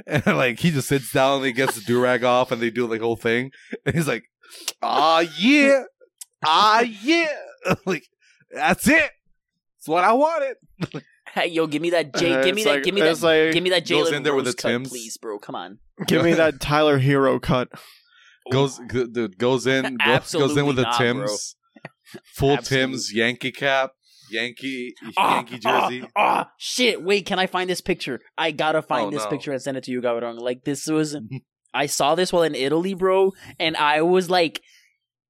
And 0.07 0.25
like 0.37 0.59
he 0.59 0.71
just 0.71 0.87
sits 0.87 1.11
down 1.11 1.37
and 1.37 1.45
he 1.45 1.51
gets 1.51 1.75
the 1.75 1.81
do 1.81 2.01
rag 2.01 2.23
off 2.23 2.51
and 2.51 2.61
they 2.61 2.69
do 2.69 2.87
like 2.87 3.01
whole 3.01 3.17
thing. 3.17 3.51
And 3.85 3.95
he's 3.95 4.07
like, 4.07 4.23
Ah 4.81 5.19
yeah. 5.37 5.83
Ah 6.45 6.81
yeah. 6.81 7.27
like 7.85 8.03
that's 8.51 8.87
it. 8.87 9.11
It's 9.79 9.87
what 9.87 10.03
I 10.03 10.13
wanted. 10.13 10.55
Hey, 11.33 11.47
yo, 11.47 11.65
give 11.67 11.81
me 11.81 11.89
that 11.91 12.13
J, 12.15 12.33
Uh, 12.33 12.43
give 12.43 12.55
me 12.55 12.63
that, 12.63 12.69
like- 12.69 12.83
give 12.83 12.93
me 12.93 13.01
that, 13.01 13.21
like- 13.21 13.53
give 13.53 13.63
me 13.63 13.69
that 13.71 13.87
Goes 13.87 14.09
Jalen 14.09 14.13
in 14.17 14.23
there 14.23 14.35
with 14.35 14.45
Rose 14.45 14.55
the 14.55 14.61
cut, 14.61 14.69
Timbs. 14.69 14.89
please, 14.89 15.17
bro. 15.17 15.39
Come 15.39 15.55
on. 15.55 15.79
Give 16.07 16.23
me 16.23 16.33
that 16.33 16.59
Tyler 16.59 16.99
Herro 16.99 17.41
cut. 17.41 17.69
goes 18.51 18.77
g- 18.91 19.05
dude 19.11 19.37
goes 19.37 19.65
in 19.65 19.97
go- 20.05 20.19
goes 20.31 20.55
in 20.57 20.65
with 20.65 20.75
the 20.75 20.83
not, 20.83 20.97
bro. 20.97 21.13
Tims, 21.25 21.55
full 22.35 22.57
Tims 22.57 23.11
Yankee 23.13 23.51
cap, 23.51 23.91
Yankee 24.29 24.93
Ah, 25.17 25.35
Yankee 25.37 25.59
jersey. 25.59 26.03
Ah, 26.15 26.45
ah, 26.45 26.51
shit! 26.57 27.01
Wait, 27.03 27.25
can 27.25 27.39
I 27.39 27.47
find 27.47 27.69
this 27.69 27.81
picture? 27.81 28.19
I 28.37 28.51
gotta 28.51 28.81
find 28.81 29.07
Oh, 29.07 29.11
this 29.11 29.23
no. 29.23 29.29
picture 29.29 29.51
and 29.53 29.61
send 29.61 29.77
it 29.77 29.83
to 29.85 29.91
you, 29.91 30.01
Gavrong. 30.01 30.39
Like 30.39 30.65
this 30.65 30.87
was, 30.87 31.15
I 31.73 31.85
saw 31.87 32.15
this 32.15 32.31
while 32.33 32.43
in 32.43 32.53
Italy, 32.55 32.93
bro, 32.93 33.31
and 33.59 33.75
I 33.77 34.01
was 34.01 34.29
like 34.29 34.61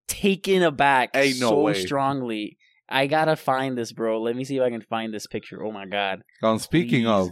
taken 0.07 0.63
aback 0.63 1.11
Ain't 1.15 1.39
no 1.39 1.49
so 1.49 1.61
way. 1.61 1.73
strongly. 1.85 2.57
I 2.93 3.07
gotta 3.07 3.35
find 3.35 3.75
this, 3.77 3.91
bro. 3.91 4.21
Let 4.21 4.35
me 4.35 4.43
see 4.43 4.57
if 4.57 4.61
I 4.63 4.69
can 4.69 4.81
find 4.81 5.13
this 5.13 5.25
picture. 5.27 5.63
Oh 5.65 5.71
my 5.71 5.85
god! 5.87 6.21
Um, 6.43 6.59
speaking 6.59 7.05
Please. 7.05 7.09
of, 7.09 7.29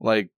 like, 0.00 0.30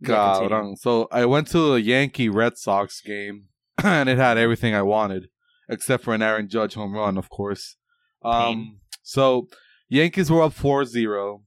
Yeah. 0.00 0.08
God, 0.48 0.78
so 0.78 1.08
I 1.12 1.26
went 1.26 1.46
to 1.48 1.74
a 1.74 1.78
Yankee 1.78 2.30
Red 2.30 2.56
Sox 2.56 3.00
game, 3.02 3.48
and 3.84 4.08
it 4.08 4.16
had 4.16 4.38
everything 4.38 4.74
I 4.74 4.80
wanted, 4.82 5.28
except 5.68 6.04
for 6.04 6.14
an 6.14 6.22
Aaron 6.22 6.48
Judge 6.48 6.72
home 6.74 6.94
run, 6.94 7.18
of 7.18 7.28
course. 7.28 7.76
Um, 8.22 8.32
Pain. 8.42 8.80
so 9.02 9.48
Yankees 9.90 10.30
were 10.30 10.42
up 10.42 10.54
4-0. 10.54 11.42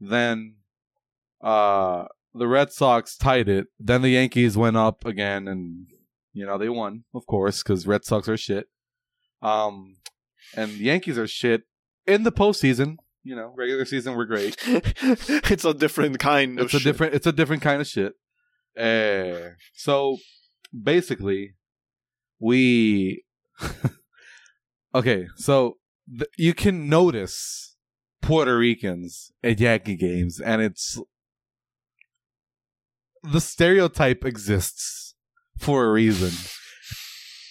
Then, 0.00 0.56
uh, 1.42 2.06
the 2.34 2.48
Red 2.48 2.72
Sox 2.72 3.16
tied 3.16 3.48
it. 3.48 3.66
Then 3.78 4.02
the 4.02 4.10
Yankees 4.10 4.56
went 4.56 4.76
up 4.76 5.04
again, 5.06 5.46
and 5.46 5.86
you 6.32 6.44
know 6.44 6.58
they 6.58 6.68
won, 6.68 7.04
of 7.14 7.24
course, 7.26 7.62
because 7.62 7.86
Red 7.86 8.04
Sox 8.04 8.28
are 8.28 8.36
shit. 8.36 8.66
Um, 9.42 9.96
and 10.54 10.70
the 10.72 10.84
Yankees 10.84 11.18
are 11.18 11.26
shit 11.26 11.62
in 12.06 12.22
the 12.22 12.32
postseason. 12.32 12.96
You 13.24 13.34
know, 13.34 13.52
regular 13.56 13.84
season 13.84 14.14
we're 14.14 14.24
great. 14.26 14.56
it's 14.66 15.64
a 15.64 15.74
different 15.74 16.18
kind 16.20 16.58
of 16.60 16.66
It's 16.66 16.74
a 16.74 16.78
shit. 16.78 16.84
different. 16.84 17.14
It's 17.14 17.26
a 17.26 17.32
different 17.32 17.62
kind 17.62 17.80
of 17.80 17.86
shit. 17.86 18.12
Uh, 18.78 19.54
so 19.74 20.18
basically, 20.72 21.54
we. 22.38 23.24
okay, 24.94 25.26
so 25.36 25.78
th- 26.08 26.30
you 26.36 26.54
can 26.54 26.88
notice 26.88 27.76
Puerto 28.22 28.56
Ricans 28.58 29.32
at 29.42 29.58
Yankee 29.58 29.96
games, 29.96 30.40
and 30.40 30.62
it's 30.62 31.00
the 33.22 33.40
stereotype 33.40 34.24
exists 34.24 35.14
for 35.58 35.86
a 35.86 35.90
reason. 35.92 36.30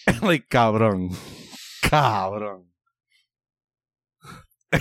like 0.22 0.48
cabrón, 0.50 1.16
cabrón. 1.84 2.66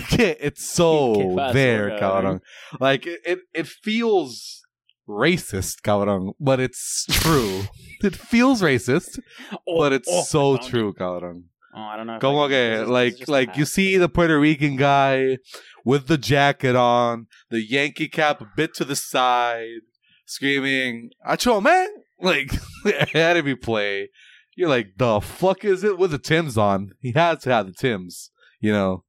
It's 0.19 0.63
so 0.67 1.35
there, 1.53 1.91
cabrón? 1.91 1.99
cabrón. 1.99 2.39
Like 2.79 3.05
it, 3.07 3.19
it, 3.25 3.39
it 3.53 3.67
feels 3.67 4.61
racist, 5.07 5.81
cabrón, 5.83 6.33
but 6.39 6.59
it's 6.59 7.05
true. 7.09 7.63
it 8.03 8.15
feels 8.15 8.61
racist, 8.61 9.19
Oh, 9.67 9.77
but 9.79 9.93
it's 9.93 10.07
oh, 10.11 10.23
so 10.23 10.57
found 10.57 10.69
true, 10.69 10.89
it. 10.89 10.95
cabrón. 10.97 11.43
Oh, 11.77 11.81
I 11.81 11.97
don't 11.97 12.07
know. 12.07 12.13
if 12.13 12.17
I 12.17 12.21
Come 12.21 12.35
can- 12.35 12.43
okay, 12.45 12.69
this 12.69 12.79
is- 12.81 12.87
this 12.87 13.21
is 13.21 13.29
like 13.29 13.47
like 13.47 13.57
you 13.57 13.65
see 13.65 13.97
the 13.97 14.09
Puerto 14.09 14.39
Rican 14.39 14.75
guy 14.77 15.37
with 15.83 16.07
the 16.07 16.17
jacket 16.17 16.75
on, 16.75 17.27
the 17.49 17.61
Yankee 17.61 18.07
cap 18.07 18.41
a 18.41 18.47
bit 18.55 18.73
to 18.75 18.85
the 18.85 18.95
side, 18.95 19.81
screaming 20.25 21.09
"Acho 21.27 21.61
man!" 21.61 21.87
Like 22.21 22.51
had 23.13 23.33
to 23.33 23.43
be 23.43 23.55
play. 23.55 24.09
You're 24.55 24.69
like, 24.69 24.93
the 24.97 25.19
fuck 25.19 25.65
is 25.65 25.83
it 25.83 25.97
with 25.97 26.11
the 26.11 26.17
Tims 26.17 26.57
on? 26.57 26.91
He 27.01 27.11
has 27.11 27.39
to 27.43 27.49
have 27.51 27.65
the 27.67 27.73
Tims, 27.73 28.31
you 28.61 28.71
know. 28.71 29.03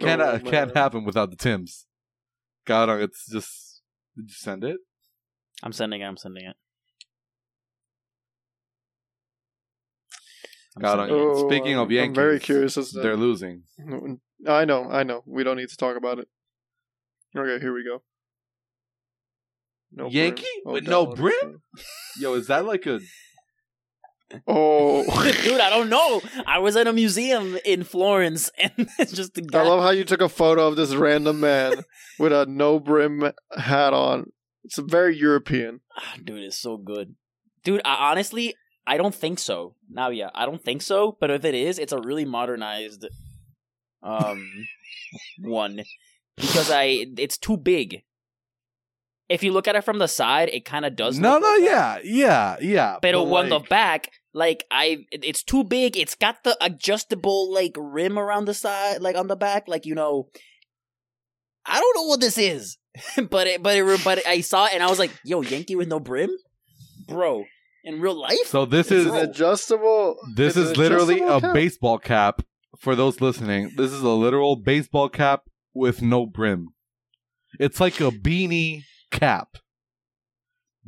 Can't 0.00 0.20
Oh, 0.22 0.38
can't 0.38 0.74
happen 0.76 1.04
without 1.04 1.30
the 1.30 1.36
Tims. 1.36 1.86
God, 2.66 2.88
uh, 2.88 2.94
it's 2.98 3.26
just. 3.28 3.82
Did 4.16 4.28
you 4.28 4.34
send 4.34 4.64
it? 4.64 4.78
I'm 5.62 5.72
sending 5.72 6.00
it. 6.02 6.04
I'm 6.04 6.16
sending 6.16 6.44
it. 6.44 6.56
I'm 10.76 10.82
Got 10.82 10.98
sending 10.98 11.16
on- 11.16 11.20
it. 11.22 11.30
Oh, 11.30 11.48
Speaking 11.48 11.74
of 11.74 11.90
I'm- 11.90 12.08
I'm 12.08 12.14
very 12.14 12.32
Yankees, 12.34 12.46
curious 12.46 12.76
as 12.78 12.92
to 12.92 13.00
They're 13.00 13.16
losing. 13.16 13.64
Mm, 13.80 14.20
I 14.46 14.64
know, 14.64 14.88
I 14.90 15.02
know. 15.02 15.22
We 15.26 15.42
don't 15.44 15.56
need 15.56 15.68
to 15.70 15.76
talk 15.76 15.96
about 15.96 16.18
it. 16.18 16.28
Okay, 17.36 17.60
here 17.60 17.72
we 17.74 17.84
go. 17.84 18.02
No 19.90 20.08
Yankee 20.08 20.44
oh, 20.66 20.72
brim. 20.72 20.74
with 20.74 20.88
Oh, 20.88 20.90
no 20.90 21.06
down. 21.06 21.14
brim? 21.14 21.62
Yo, 22.18 22.34
is 22.34 22.46
that 22.48 22.64
like 22.64 22.86
a 22.86 23.00
Oh, 24.46 25.04
Dude, 25.42 25.60
I 25.60 25.70
don't 25.70 25.88
know. 25.88 26.20
I 26.46 26.58
was 26.58 26.76
at 26.76 26.86
a 26.86 26.92
museum 26.92 27.58
in 27.64 27.84
Florence, 27.84 28.50
and 28.58 28.72
it's 28.98 29.12
just 29.12 29.34
the 29.34 29.48
I 29.54 29.62
love 29.62 29.82
how 29.82 29.90
you 29.90 30.04
took 30.04 30.20
a 30.20 30.28
photo 30.28 30.66
of 30.68 30.76
this 30.76 30.94
random 30.94 31.40
man 31.40 31.82
with 32.18 32.32
a 32.32 32.46
no 32.46 32.78
brim 32.78 33.32
hat 33.56 33.92
on. 33.92 34.30
It's 34.64 34.78
very 34.78 35.16
European. 35.16 35.80
Ah, 35.96 36.16
Dude, 36.22 36.42
it's 36.42 36.58
so 36.58 36.76
good. 36.76 37.14
Dude, 37.64 37.80
I, 37.84 38.10
honestly, 38.10 38.54
I 38.86 38.96
don't 38.96 39.14
think 39.14 39.38
so. 39.38 39.76
Now, 39.90 40.10
yeah, 40.10 40.30
I 40.34 40.44
don't 40.44 40.62
think 40.62 40.82
so. 40.82 41.16
But 41.20 41.30
if 41.30 41.44
it 41.44 41.54
is, 41.54 41.78
it's 41.78 41.92
a 41.92 42.00
really 42.00 42.24
modernized 42.24 43.06
um 44.02 44.48
one 45.40 45.82
because 46.36 46.70
I 46.70 47.06
it's 47.16 47.38
too 47.38 47.56
big. 47.56 48.02
If 49.28 49.42
you 49.42 49.52
look 49.52 49.68
at 49.68 49.76
it 49.76 49.84
from 49.84 49.98
the 49.98 50.06
side, 50.06 50.48
it 50.50 50.64
kind 50.64 50.86
of 50.86 50.96
does. 50.96 51.18
No, 51.18 51.34
look 51.34 51.42
no, 51.42 51.48
like 51.48 51.60
that. 51.70 52.04
yeah, 52.04 52.56
yeah, 52.56 52.56
yeah. 52.60 52.92
But 53.02 53.12
but 53.12 53.34
on 53.34 53.48
the 53.50 53.58
back, 53.58 54.10
like 54.34 54.64
I, 54.70 55.06
it's 55.10 55.42
too 55.42 55.64
big. 55.64 55.96
It's 55.96 56.14
got 56.14 56.44
the 56.44 56.56
adjustable 56.60 57.52
like 57.52 57.72
rim 57.76 58.18
around 58.18 58.44
the 58.46 58.54
side, 58.54 59.00
like 59.00 59.16
on 59.16 59.26
the 59.28 59.36
back, 59.36 59.68
like 59.68 59.86
you 59.86 59.94
know. 59.94 60.28
I 61.66 61.78
don't 61.80 61.96
know 61.96 62.04
what 62.04 62.20
this 62.20 62.38
is, 62.38 62.78
but 63.30 63.46
it, 63.46 63.62
but 63.62 63.76
it, 63.76 64.04
but 64.04 64.26
I 64.26 64.40
saw 64.40 64.66
it 64.66 64.72
and 64.74 64.82
I 64.82 64.88
was 64.88 64.98
like, 64.98 65.12
"Yo, 65.24 65.42
Yankee 65.42 65.76
with 65.76 65.88
no 65.88 66.00
brim, 66.00 66.30
bro." 67.06 67.44
In 67.84 68.00
real 68.00 68.20
life, 68.20 68.46
So 68.46 68.66
this 68.66 68.90
is 68.90 69.06
an 69.06 69.14
adjustable. 69.14 70.16
this 70.34 70.56
it's 70.56 70.66
an 70.66 70.72
is 70.72 70.76
literally 70.76 71.20
a 71.20 71.40
cap. 71.40 71.54
baseball 71.54 71.98
cap 71.98 72.42
for 72.80 72.94
those 72.94 73.20
listening. 73.22 73.72
This 73.76 73.92
is 73.92 74.02
a 74.02 74.08
literal 74.10 74.56
baseball 74.56 75.08
cap 75.08 75.44
with 75.72 76.02
no 76.02 76.26
brim. 76.26 76.68
It's 77.58 77.80
like 77.80 78.00
a 78.00 78.10
beanie 78.10 78.82
cap. 79.10 79.56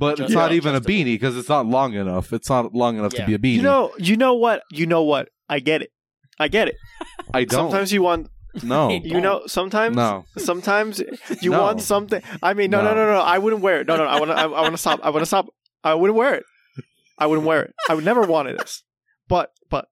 But 0.01 0.19
it's 0.19 0.33
not 0.33 0.51
yeah, 0.51 0.57
even 0.57 0.75
a 0.75 0.81
beanie 0.81 1.05
because 1.15 1.37
it's 1.37 1.49
not 1.51 1.67
long 1.67 1.93
enough. 1.93 2.33
It's 2.33 2.49
not 2.49 2.75
long 2.75 2.97
enough 2.99 3.13
Yeah. 3.13 3.27
to 3.27 3.27
be 3.27 3.35
a 3.35 3.39
beanie. 3.39 3.57
You 3.57 3.63
know, 3.63 3.93
you 3.99 4.17
know 4.17 4.33
what? 4.35 4.63
You 4.73 4.87
know 4.87 5.03
what? 5.03 5.29
I 5.49 5.61
get 5.61 5.83
it. 5.83 5.91
I 6.39 6.49
get 6.49 6.69
it. 6.69 6.77
I 7.35 7.45
don't. 7.45 7.71
Sometimes 7.71 7.93
you 7.93 8.03
want, 8.03 8.29
no, 8.63 8.89
you 9.05 9.21
know, 9.21 9.43
sometimes, 9.47 9.95
no. 9.97 10.25
sometimes 10.39 11.01
you 11.43 11.51
No. 11.51 11.61
want 11.61 11.83
something. 11.83 12.23
I 12.43 12.55
mean, 12.55 12.71
no, 12.71 12.79
no, 12.83 12.95
No. 12.95 13.05
no, 13.05 13.13
no. 13.13 13.21
I 13.21 13.37
wouldn't 13.39 13.61
wear 13.63 13.83
it. 13.83 13.87
No, 13.87 13.97
no. 13.99 14.05
I 14.05 14.19
want 14.19 14.31
to. 14.31 14.37
I, 14.39 14.45
I 14.45 14.61
want 14.63 14.73
to 14.73 14.79
stop. 14.79 15.01
I 15.03 15.11
want 15.11 15.21
to 15.23 15.27
stop. 15.27 15.47
I 15.85 15.93
wouldn't 15.95 16.17
wear 16.19 16.35
it. 16.35 16.45
I 17.19 17.27
wouldn't 17.27 17.47
wear 17.47 17.63
it. 17.65 17.75
I 17.91 17.95
would 17.95 18.05
never 18.05 18.23
wanted 18.23 18.59
this. 18.59 18.83
But, 19.29 19.53
but 19.69 19.87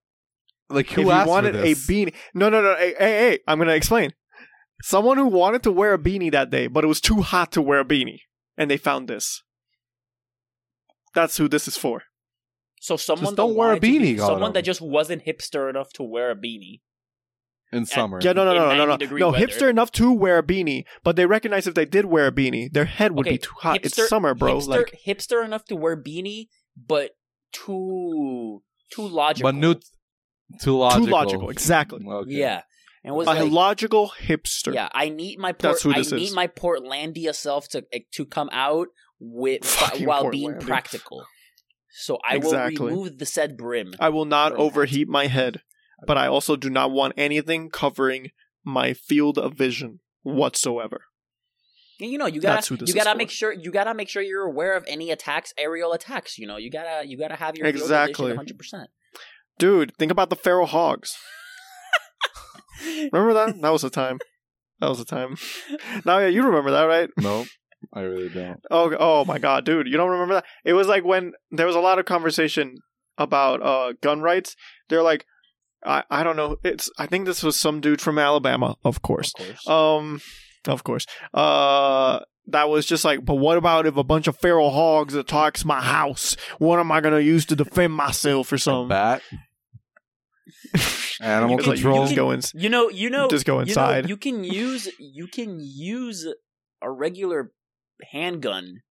Like 0.71 0.87
if 0.91 0.95
who 0.95 1.03
you 1.03 1.09
wanted 1.09 1.55
for 1.55 1.61
a 1.61 1.75
beanie, 1.75 2.15
no, 2.33 2.49
no, 2.49 2.63
no. 2.63 2.75
Hey, 2.77 2.95
hey, 2.99 3.19
hey, 3.31 3.39
I'm 3.47 3.59
gonna 3.59 3.73
explain. 3.73 4.15
Someone 4.83 5.19
who 5.19 5.27
wanted 5.27 5.63
to 5.65 5.71
wear 5.73 5.93
a 5.93 5.99
beanie 5.99 6.33
that 6.33 6.49
day, 6.51 6.67
but 6.69 6.83
it 6.83 6.87
was 6.87 7.01
too 7.03 7.21
hot 7.21 7.53
to 7.53 7.61
wear 7.61 7.81
a 7.81 7.85
beanie, 7.85 8.21
and 8.57 8.71
they 8.71 8.79
found 8.79 9.07
this. 9.09 9.43
That's 11.15 11.37
who 11.37 11.49
this 11.49 11.67
is 11.69 11.77
for. 11.77 12.03
so 12.81 12.97
someone 12.97 13.35
don't 13.35 13.55
wear 13.57 13.69
a 13.69 13.71
wanted 13.73 13.83
be- 13.83 13.99
beanie, 13.99 14.17
Gautam. 14.17 14.27
someone 14.27 14.53
that 14.53 14.63
just 14.65 14.81
wasn't 14.81 15.25
hipster 15.25 15.69
enough 15.69 15.93
to 15.95 16.03
wear 16.03 16.31
a 16.31 16.37
beanie. 16.37 16.81
in 17.73 17.85
summer. 17.85 18.19
Yeah, 18.23 18.33
no, 18.33 18.45
no, 18.45 18.53
In 18.53 18.57
no, 18.57 18.87
no, 18.87 18.97
no, 18.97 19.17
no. 19.17 19.31
weather. 19.31 19.47
Hipster 19.47 19.69
enough 19.69 19.91
to 19.93 20.11
wear 20.13 20.39
a 20.39 20.43
beanie, 20.43 20.85
but 21.03 21.17
they 21.17 21.27
recognize 21.27 21.67
if 21.67 21.75
they 21.75 21.85
did 21.85 22.07
wear 22.07 22.27
a 22.29 22.33
beanie, 22.33 22.73
their 22.73 22.87
head 22.87 23.13
would 23.13 23.27
Okay, 23.27 23.35
be 23.35 23.39
too 23.39 23.53
hot. 23.59 23.81
hipster- 23.83 23.85
it's 23.99 24.09
summer, 24.09 24.33
bro. 24.35 24.57
Hipster, 24.59 24.69
Like, 24.69 24.99
hipster 25.07 25.45
enough 25.45 25.65
to 25.67 25.77
wear 25.77 25.95
beanie, 25.97 26.47
but 26.77 27.11
too 27.53 28.63
too 28.91 29.07
logical. 29.07 29.49
but 29.53 29.55
new, 29.55 29.75
too 30.61 30.77
logical. 30.79 31.05
too 31.07 31.13
logical. 31.13 31.51
Exactly. 31.51 32.01
Okay. 32.07 32.31
Yeah, 32.31 32.63
and 33.05 33.15
was 33.15 33.27
A 33.29 33.33
like, 33.35 33.51
logical 33.53 34.13
hipster. 34.19 34.73
yeah, 34.73 34.89
I 34.95 35.09
need 35.11 35.39
my 35.39 35.53
port, 35.53 35.61
That's 35.75 35.83
who 35.83 35.93
this 35.93 36.13
I 36.13 36.17
need 36.17 36.25
is. 36.29 36.35
my 36.35 36.47
Portlandia 36.47 37.35
self 37.35 37.69
to 37.71 37.85
eh, 37.93 38.01
to 38.13 38.25
come 38.25 38.49
out 38.53 38.89
with 39.21 39.65
Fucking 39.67 40.07
while 40.07 40.31
being 40.31 40.53
Portlandia. 40.55 40.61
practical. 40.67 41.27
So 41.91 42.19
I 42.29 42.37
Exactly. 42.37 42.79
will 42.79 42.87
remove 42.89 43.19
the 43.19 43.27
said 43.27 43.57
brim. 43.57 43.95
I 43.99 44.09
will 44.11 44.25
not 44.25 44.51
Brim 44.51 44.61
hat. 44.61 44.65
overheat 44.67 45.09
my 45.09 45.27
head, 45.27 45.63
but 46.07 46.17
I 46.19 46.27
also 46.29 46.55
do 46.57 46.71
not 46.71 46.91
want 46.91 47.15
anything 47.17 47.71
covering 47.71 48.31
my 48.65 48.93
field 48.95 49.39
of 49.39 49.55
vision 49.55 50.01
whatsoever. 50.23 51.03
You 52.01 52.17
know, 52.19 52.27
you 52.27 52.41
gotta 52.41 52.57
That's 52.57 52.69
who 52.69 52.77
this 52.77 52.89
you 52.89 52.95
gotta 52.95 53.11
is 53.11 53.15
for. 53.15 53.19
make 53.19 53.31
sure 53.31 53.53
you 53.53 53.73
gotta 53.73 53.93
make 53.95 54.09
sure 54.09 54.23
you're 54.23 54.45
aware 54.47 54.77
of 54.77 54.85
any 54.87 55.11
attacks, 55.11 55.53
aerial 55.59 55.93
attacks. 55.93 56.39
You 56.39 56.47
know, 56.47 56.57
you 56.57 56.71
gotta 56.71 57.05
you 57.07 57.19
gotta 57.19 57.35
have 57.35 57.57
your 57.57 57.67
Exactly. 57.67 58.37
hundred 58.37 58.57
percent. 58.59 58.91
Dude, 59.59 59.93
think 59.99 60.13
about 60.13 60.31
the 60.31 60.37
feral 60.37 60.67
hogs. 60.67 61.17
Remember 63.13 63.35
that? 63.35 63.61
That 63.61 63.71
was 63.71 63.83
a 63.83 63.91
time. 63.91 64.19
That 64.81 64.89
was 64.89 65.01
a 65.01 65.05
time. 65.05 65.37
Now, 66.05 66.19
yeah, 66.19 66.29
you 66.29 66.45
remember 66.45 66.71
that, 66.71 66.85
right? 66.85 67.11
No, 67.19 67.45
I 67.93 68.01
really 68.01 68.29
don't. 68.29 68.61
Oh, 68.71 68.95
oh 68.99 69.25
my 69.25 69.39
god, 69.39 69.65
dude, 69.65 69.87
you 69.87 69.97
don't 69.97 70.11
remember 70.11 70.35
that? 70.35 70.45
It 70.65 70.73
was 70.75 70.87
like 70.89 71.05
when 71.05 71.33
there 71.51 71.67
was 71.67 71.77
a 71.77 71.81
lot 71.81 71.99
of 71.99 72.05
conversation 72.07 72.77
about 73.17 73.63
uh 73.63 73.93
gun 74.03 74.21
rights. 74.21 74.57
They're 74.89 75.03
like, 75.03 75.25
I 75.85 76.03
I 76.11 76.23
don't 76.25 76.37
know. 76.37 76.57
It's 76.65 76.91
I 76.99 77.07
think 77.07 77.27
this 77.27 77.43
was 77.43 77.57
some 77.57 77.81
dude 77.81 78.01
from 78.01 78.19
Alabama, 78.19 78.77
of 78.85 79.03
course. 79.03 79.33
Of 79.39 79.47
course. 79.47 79.69
Um, 79.69 80.21
of 80.67 80.83
course. 80.85 81.07
Uh, 81.33 82.21
that 82.49 82.69
was 82.69 82.87
just 82.87 83.05
like, 83.05 83.25
but 83.25 83.35
what 83.37 83.59
about 83.59 83.87
if 83.87 83.97
a 83.97 84.05
bunch 84.05 84.27
of 84.27 84.37
feral 84.39 84.71
hogs 84.71 85.15
attacks 85.15 85.65
my 85.65 85.81
house? 85.83 86.37
What 86.59 86.79
am 86.81 86.91
I 86.91 87.01
gonna 87.01 87.21
use 87.21 87.47
to 87.47 87.57
defend 87.57 87.93
myself 87.95 88.51
or 88.53 88.57
A 88.57 88.59
something? 88.59 88.89
bat. 88.89 89.23
Animal 91.21 91.59
It's 91.59 91.67
like, 91.67 91.77
you 91.79 91.83
control. 91.85 92.05
just 92.05 92.17
go 92.17 92.31
in. 92.31 92.41
You 92.55 92.69
know, 92.69 92.89
you 92.91 93.11
know, 93.11 93.29
Just 93.29 93.45
go 93.45 93.55
you 93.55 93.65
know, 93.67 93.69
inside. 93.69 94.09
You, 94.09 94.17
can 94.17 94.45
use 94.45 94.89
you 94.99 95.27
can 95.27 95.59
use 95.61 96.27
a 96.81 96.91
regular 96.91 97.53
handgun 98.11 98.83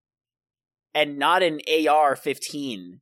and 0.94 1.18
not 1.18 1.42
an 1.42 1.60
AR-15 1.68 3.00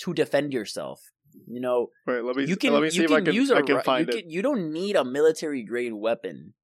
to 0.00 0.14
defend 0.14 0.52
yourself. 0.52 1.00
You 1.46 1.60
know, 1.60 1.88
Wait, 2.06 2.22
let 2.22 2.36
me 2.36 2.44
you 2.44 2.56
can 2.56 2.72
let 2.72 2.82
me 2.82 2.90
see 2.90 2.98
you 2.98 3.04
if 3.04 3.10
I 3.12 3.20
can 3.22 3.34
use 3.34 3.50
a 3.50 3.56
I 3.56 3.62
can 3.62 3.80
find 3.80 4.06
you 4.06 4.14
it. 4.14 4.22
Can, 4.22 4.30
you 4.30 4.42
don't 4.42 4.72
need 4.72 4.96
a 4.96 5.04
military 5.04 5.62
grade 5.62 5.94
weapon 5.94 6.54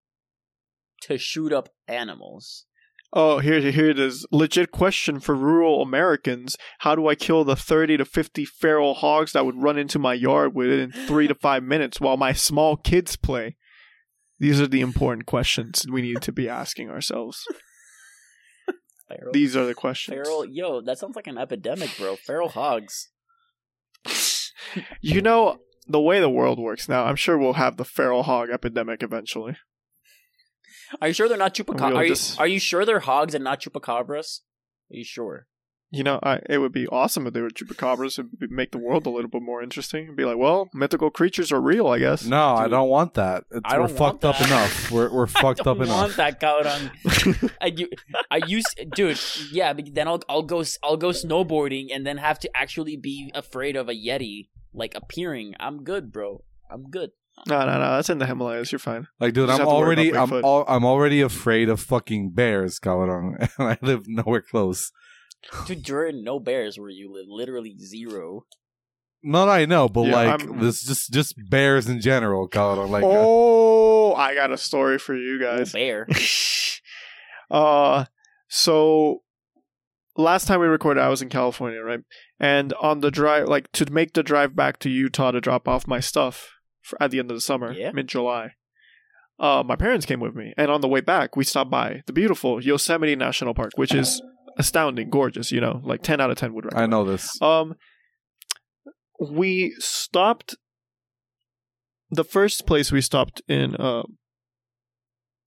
to 1.02 1.16
shoot 1.16 1.52
up 1.52 1.70
animals. 1.86 2.66
Oh, 3.12 3.38
here 3.38 3.60
here 3.60 3.88
it 3.88 3.98
is. 3.98 4.26
Legit 4.30 4.70
question 4.70 5.20
for 5.20 5.34
rural 5.34 5.80
Americans: 5.80 6.58
How 6.80 6.94
do 6.94 7.08
I 7.08 7.14
kill 7.14 7.44
the 7.44 7.56
thirty 7.56 7.96
to 7.96 8.04
fifty 8.04 8.44
feral 8.44 8.94
hogs 8.94 9.32
that 9.32 9.46
would 9.46 9.62
run 9.62 9.78
into 9.78 9.98
my 9.98 10.12
yard 10.12 10.54
within 10.54 10.92
three 10.92 11.28
to 11.28 11.34
five 11.34 11.62
minutes 11.62 12.00
while 12.00 12.18
my 12.18 12.34
small 12.34 12.76
kids 12.76 13.16
play? 13.16 13.56
These 14.38 14.60
are 14.60 14.68
the 14.68 14.82
important 14.82 15.26
questions 15.26 15.86
we 15.90 16.02
need 16.02 16.20
to 16.22 16.32
be 16.32 16.48
asking 16.48 16.90
ourselves. 16.90 17.46
Feral, 19.08 19.32
These 19.32 19.56
are 19.56 19.64
the 19.66 19.74
questions. 19.74 20.14
feral, 20.14 20.44
yo, 20.44 20.80
that 20.82 20.98
sounds 20.98 21.16
like 21.16 21.26
an 21.26 21.38
epidemic, 21.38 21.90
bro. 21.98 22.16
Feral 22.16 22.48
hogs. 22.50 23.08
You 25.00 25.22
know, 25.22 25.60
the 25.86 26.00
way 26.00 26.20
the 26.20 26.28
world 26.28 26.58
works 26.58 26.88
now, 26.88 27.04
I'm 27.04 27.16
sure 27.16 27.38
we'll 27.38 27.54
have 27.54 27.76
the 27.78 27.84
feral 27.84 28.24
hog 28.24 28.50
epidemic 28.50 29.02
eventually. 29.02 29.56
Are 31.00 31.08
you 31.08 31.14
sure 31.14 31.28
they're 31.28 31.38
not 31.38 31.54
chupacabras? 31.54 31.88
We'll 31.88 31.96
Are 31.96 32.04
you, 32.04 32.08
just- 32.10 32.38
are 32.40 32.46
you 32.46 32.58
sure 32.60 32.84
they're 32.84 33.00
hogs 33.00 33.34
and 33.34 33.42
not 33.44 33.60
chupacabras? 33.62 34.40
Are 34.90 34.96
you 34.96 35.04
sure? 35.04 35.46
You 35.90 36.02
know, 36.04 36.20
I, 36.22 36.40
it 36.50 36.58
would 36.58 36.72
be 36.72 36.86
awesome 36.88 37.26
if 37.26 37.32
they 37.32 37.40
were 37.40 37.48
chupacabras. 37.48 38.18
It 38.18 38.26
would 38.40 38.50
make 38.50 38.72
the 38.72 38.78
world 38.78 39.06
a 39.06 39.10
little 39.10 39.30
bit 39.30 39.40
more 39.40 39.62
interesting. 39.62 40.04
It'd 40.04 40.16
be 40.16 40.26
like, 40.26 40.36
well, 40.36 40.68
mythical 40.74 41.08
creatures 41.10 41.50
are 41.50 41.60
real, 41.62 41.86
I 41.86 41.98
guess. 41.98 42.26
No, 42.26 42.54
I 42.56 42.68
don't 42.68 42.90
want 42.90 43.14
that. 43.14 43.44
It's, 43.50 43.60
I 43.64 43.78
we're 43.78 43.86
don't 43.86 43.98
want 43.98 44.20
fucked 44.20 44.24
up 44.26 44.40
enough. 44.46 44.90
We're 44.90 45.10
we're 45.10 45.26
fucked 45.44 45.66
I 45.66 45.70
up 45.70 45.78
don't 45.78 45.86
enough. 45.86 45.96
want 45.96 46.16
that 46.16 46.40
Gautam. 46.40 47.50
I, 47.62 47.66
you, 47.68 47.88
I 48.30 48.40
used, 48.46 48.78
dude. 48.94 49.18
Yeah, 49.50 49.72
but 49.72 49.94
then 49.94 50.08
I'll 50.08 50.20
I'll 50.28 50.42
go 50.42 50.62
I'll 50.82 50.98
go 50.98 51.08
snowboarding 51.08 51.86
and 51.90 52.06
then 52.06 52.18
have 52.18 52.38
to 52.40 52.50
actually 52.54 52.96
be 52.98 53.30
afraid 53.34 53.74
of 53.74 53.88
a 53.88 53.94
yeti 53.94 54.48
like 54.74 54.94
appearing. 54.94 55.54
I'm 55.58 55.84
good, 55.84 56.12
bro. 56.12 56.44
I'm 56.70 56.90
good. 56.90 57.12
no, 57.48 57.60
no, 57.60 57.78
no. 57.78 57.94
That's 57.96 58.10
in 58.10 58.18
the 58.18 58.26
Himalayas. 58.26 58.72
You're 58.72 58.78
fine. 58.78 59.06
Like, 59.20 59.32
dude, 59.32 59.48
I'm 59.48 59.56
have 59.58 59.60
to 59.60 59.74
worry 59.74 59.74
already 59.96 60.14
I'm 60.14 60.28
Bigfoot. 60.28 60.44
al- 60.44 60.64
I'm 60.68 60.84
already 60.84 61.22
afraid 61.22 61.70
of 61.70 61.80
fucking 61.80 62.32
bears, 62.32 62.78
Galadon, 62.78 63.38
and 63.58 63.68
I 63.68 63.78
live 63.80 64.06
nowhere 64.06 64.42
close. 64.42 64.92
Dude, 65.66 65.88
you're 65.88 66.12
no 66.12 66.38
bears 66.40 66.78
where 66.78 66.90
you 66.90 67.12
live. 67.12 67.26
Literally 67.28 67.76
zero. 67.78 68.44
No, 69.22 69.46
no, 69.46 69.50
I 69.50 69.66
know, 69.66 69.88
but 69.88 70.02
Yeah, 70.06 70.12
like 70.14 70.28
I'm- 70.40 70.58
this, 70.60 70.82
just 70.84 71.12
just 71.12 71.34
bears 71.50 71.88
in 71.88 72.00
general, 72.00 72.46
Colin. 72.48 72.90
Like, 72.90 73.02
uh, 73.02 73.08
oh, 73.10 74.14
I 74.14 74.34
got 74.34 74.52
a 74.52 74.56
story 74.56 74.98
for 74.98 75.14
you 75.16 75.38
Little 75.38 75.58
guys. 75.58 75.72
bear. 75.72 76.06
uh, 77.50 78.04
so 78.48 79.22
last 80.16 80.46
time 80.46 80.60
we 80.60 80.66
recorded, 80.66 81.00
I 81.02 81.08
was 81.08 81.22
in 81.22 81.28
California, 81.28 81.80
right? 81.80 82.00
And 82.38 82.72
on 82.74 83.00
the 83.00 83.10
drive, 83.10 83.48
like 83.48 83.70
to 83.72 83.90
make 83.90 84.12
the 84.14 84.22
drive 84.22 84.54
back 84.54 84.78
to 84.80 84.90
Utah 84.90 85.32
to 85.32 85.40
drop 85.40 85.66
off 85.66 85.86
my 85.86 86.00
stuff 86.00 86.50
for, 86.82 87.00
at 87.02 87.10
the 87.10 87.18
end 87.18 87.30
of 87.30 87.36
the 87.36 87.40
summer, 87.40 87.72
Yeah. 87.72 87.90
mid 87.92 88.06
July. 88.08 88.52
Uh, 89.40 89.62
my 89.64 89.76
parents 89.76 90.04
came 90.06 90.18
with 90.20 90.34
me, 90.34 90.52
and 90.56 90.68
on 90.70 90.80
the 90.80 90.88
way 90.88 91.00
back, 91.00 91.36
we 91.36 91.44
stopped 91.44 91.70
by 91.70 92.02
the 92.06 92.12
beautiful 92.12 92.62
Yosemite 92.62 93.14
National 93.14 93.54
Park, 93.54 93.70
which 93.76 93.94
is 93.94 94.20
astounding, 94.58 95.10
gorgeous. 95.10 95.50
You 95.52 95.60
know, 95.60 95.80
like 95.84 96.02
ten 96.02 96.20
out 96.20 96.30
of 96.30 96.36
ten 96.36 96.52
would 96.54 96.64
recommend. 96.64 96.94
I 96.94 96.96
know 96.96 97.04
this. 97.04 97.40
Um, 97.40 97.74
we 99.20 99.74
stopped. 99.78 100.56
The 102.10 102.24
first 102.24 102.66
place 102.66 102.90
we 102.90 103.02
stopped 103.02 103.42
in 103.48 103.76
uh, 103.76 104.04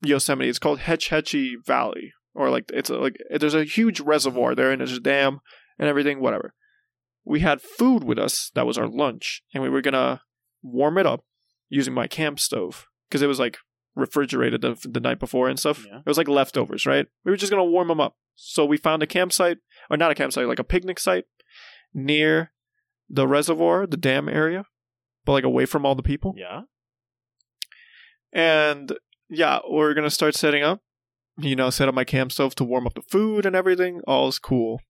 Yosemite 0.04 0.48
It's 0.48 0.60
called 0.60 0.80
Hetch 0.80 1.10
Hetchy 1.10 1.56
Valley, 1.66 2.14
or 2.34 2.50
like 2.50 2.66
it's 2.74 2.90
a, 2.90 2.96
like 2.96 3.18
there's 3.36 3.56
a 3.56 3.64
huge 3.64 4.00
reservoir 4.00 4.56
there, 4.56 4.72
and 4.72 4.80
there's 4.80 4.96
a 4.96 5.00
dam 5.00 5.40
and 5.80 5.88
everything. 5.88 6.20
Whatever. 6.20 6.54
We 7.24 7.42
had 7.42 7.62
food 7.62 8.04
with 8.04 8.18
us. 8.18 8.52
That 8.56 8.66
was 8.66 8.78
our 8.78 8.88
lunch, 8.88 9.42
and 9.54 9.62
we 9.62 9.70
were 9.70 9.82
gonna 9.82 10.22
warm 10.64 10.98
it 10.98 11.06
up 11.06 11.24
using 11.70 11.94
my 11.94 12.08
camp 12.08 12.40
stove 12.40 12.86
because 13.08 13.22
it 13.22 13.28
was 13.28 13.40
like 13.40 13.58
refrigerated 13.96 14.62
the, 14.62 14.76
the 14.90 15.00
night 15.00 15.20
before 15.20 15.50
and 15.50 15.60
stuff. 15.60 15.86
Yeah. 15.86 16.00
It 16.00 16.06
was 16.06 16.18
like 16.18 16.28
leftovers, 16.28 16.86
right? 16.86 17.08
We 17.26 17.32
were 17.32 17.38
just 17.38 17.52
gonna 17.52 17.66
warm 17.66 17.88
them 17.88 18.00
up. 18.00 18.16
So 18.44 18.66
we 18.66 18.78
found 18.78 19.04
a 19.04 19.08
campsite, 19.08 19.60
or 19.90 19.98
not 19.98 20.12
a 20.12 20.16
campsite, 20.16 20.48
like 20.48 20.60
a 20.60 20.64
picnic 20.64 21.00
site 21.00 21.26
near 21.94 22.52
the 23.08 23.28
reservoir, 23.28 23.86
the 23.86 23.98
dam 23.98 24.28
area, 24.28 24.66
but 25.26 25.34
like 25.34 25.44
away 25.44 25.66
from 25.66 25.86
all 25.86 25.94
the 25.94 26.02
people. 26.02 26.34
Yeah. 26.36 26.62
And 28.34 28.94
yeah, 29.30 29.60
we're 29.70 29.94
gonna 29.94 30.10
start 30.10 30.36
setting 30.36 30.64
up. 30.64 30.82
You 31.38 31.56
know, 31.56 31.70
set 31.70 31.88
up 31.88 31.96
my 31.96 32.04
camp 32.04 32.32
stove 32.32 32.56
to 32.56 32.64
warm 32.64 32.88
up 32.88 32.96
the 32.96 33.04
food 33.04 33.46
and 33.46 33.56
everything. 33.56 34.02
All's 34.08 34.40
cool. 34.40 34.82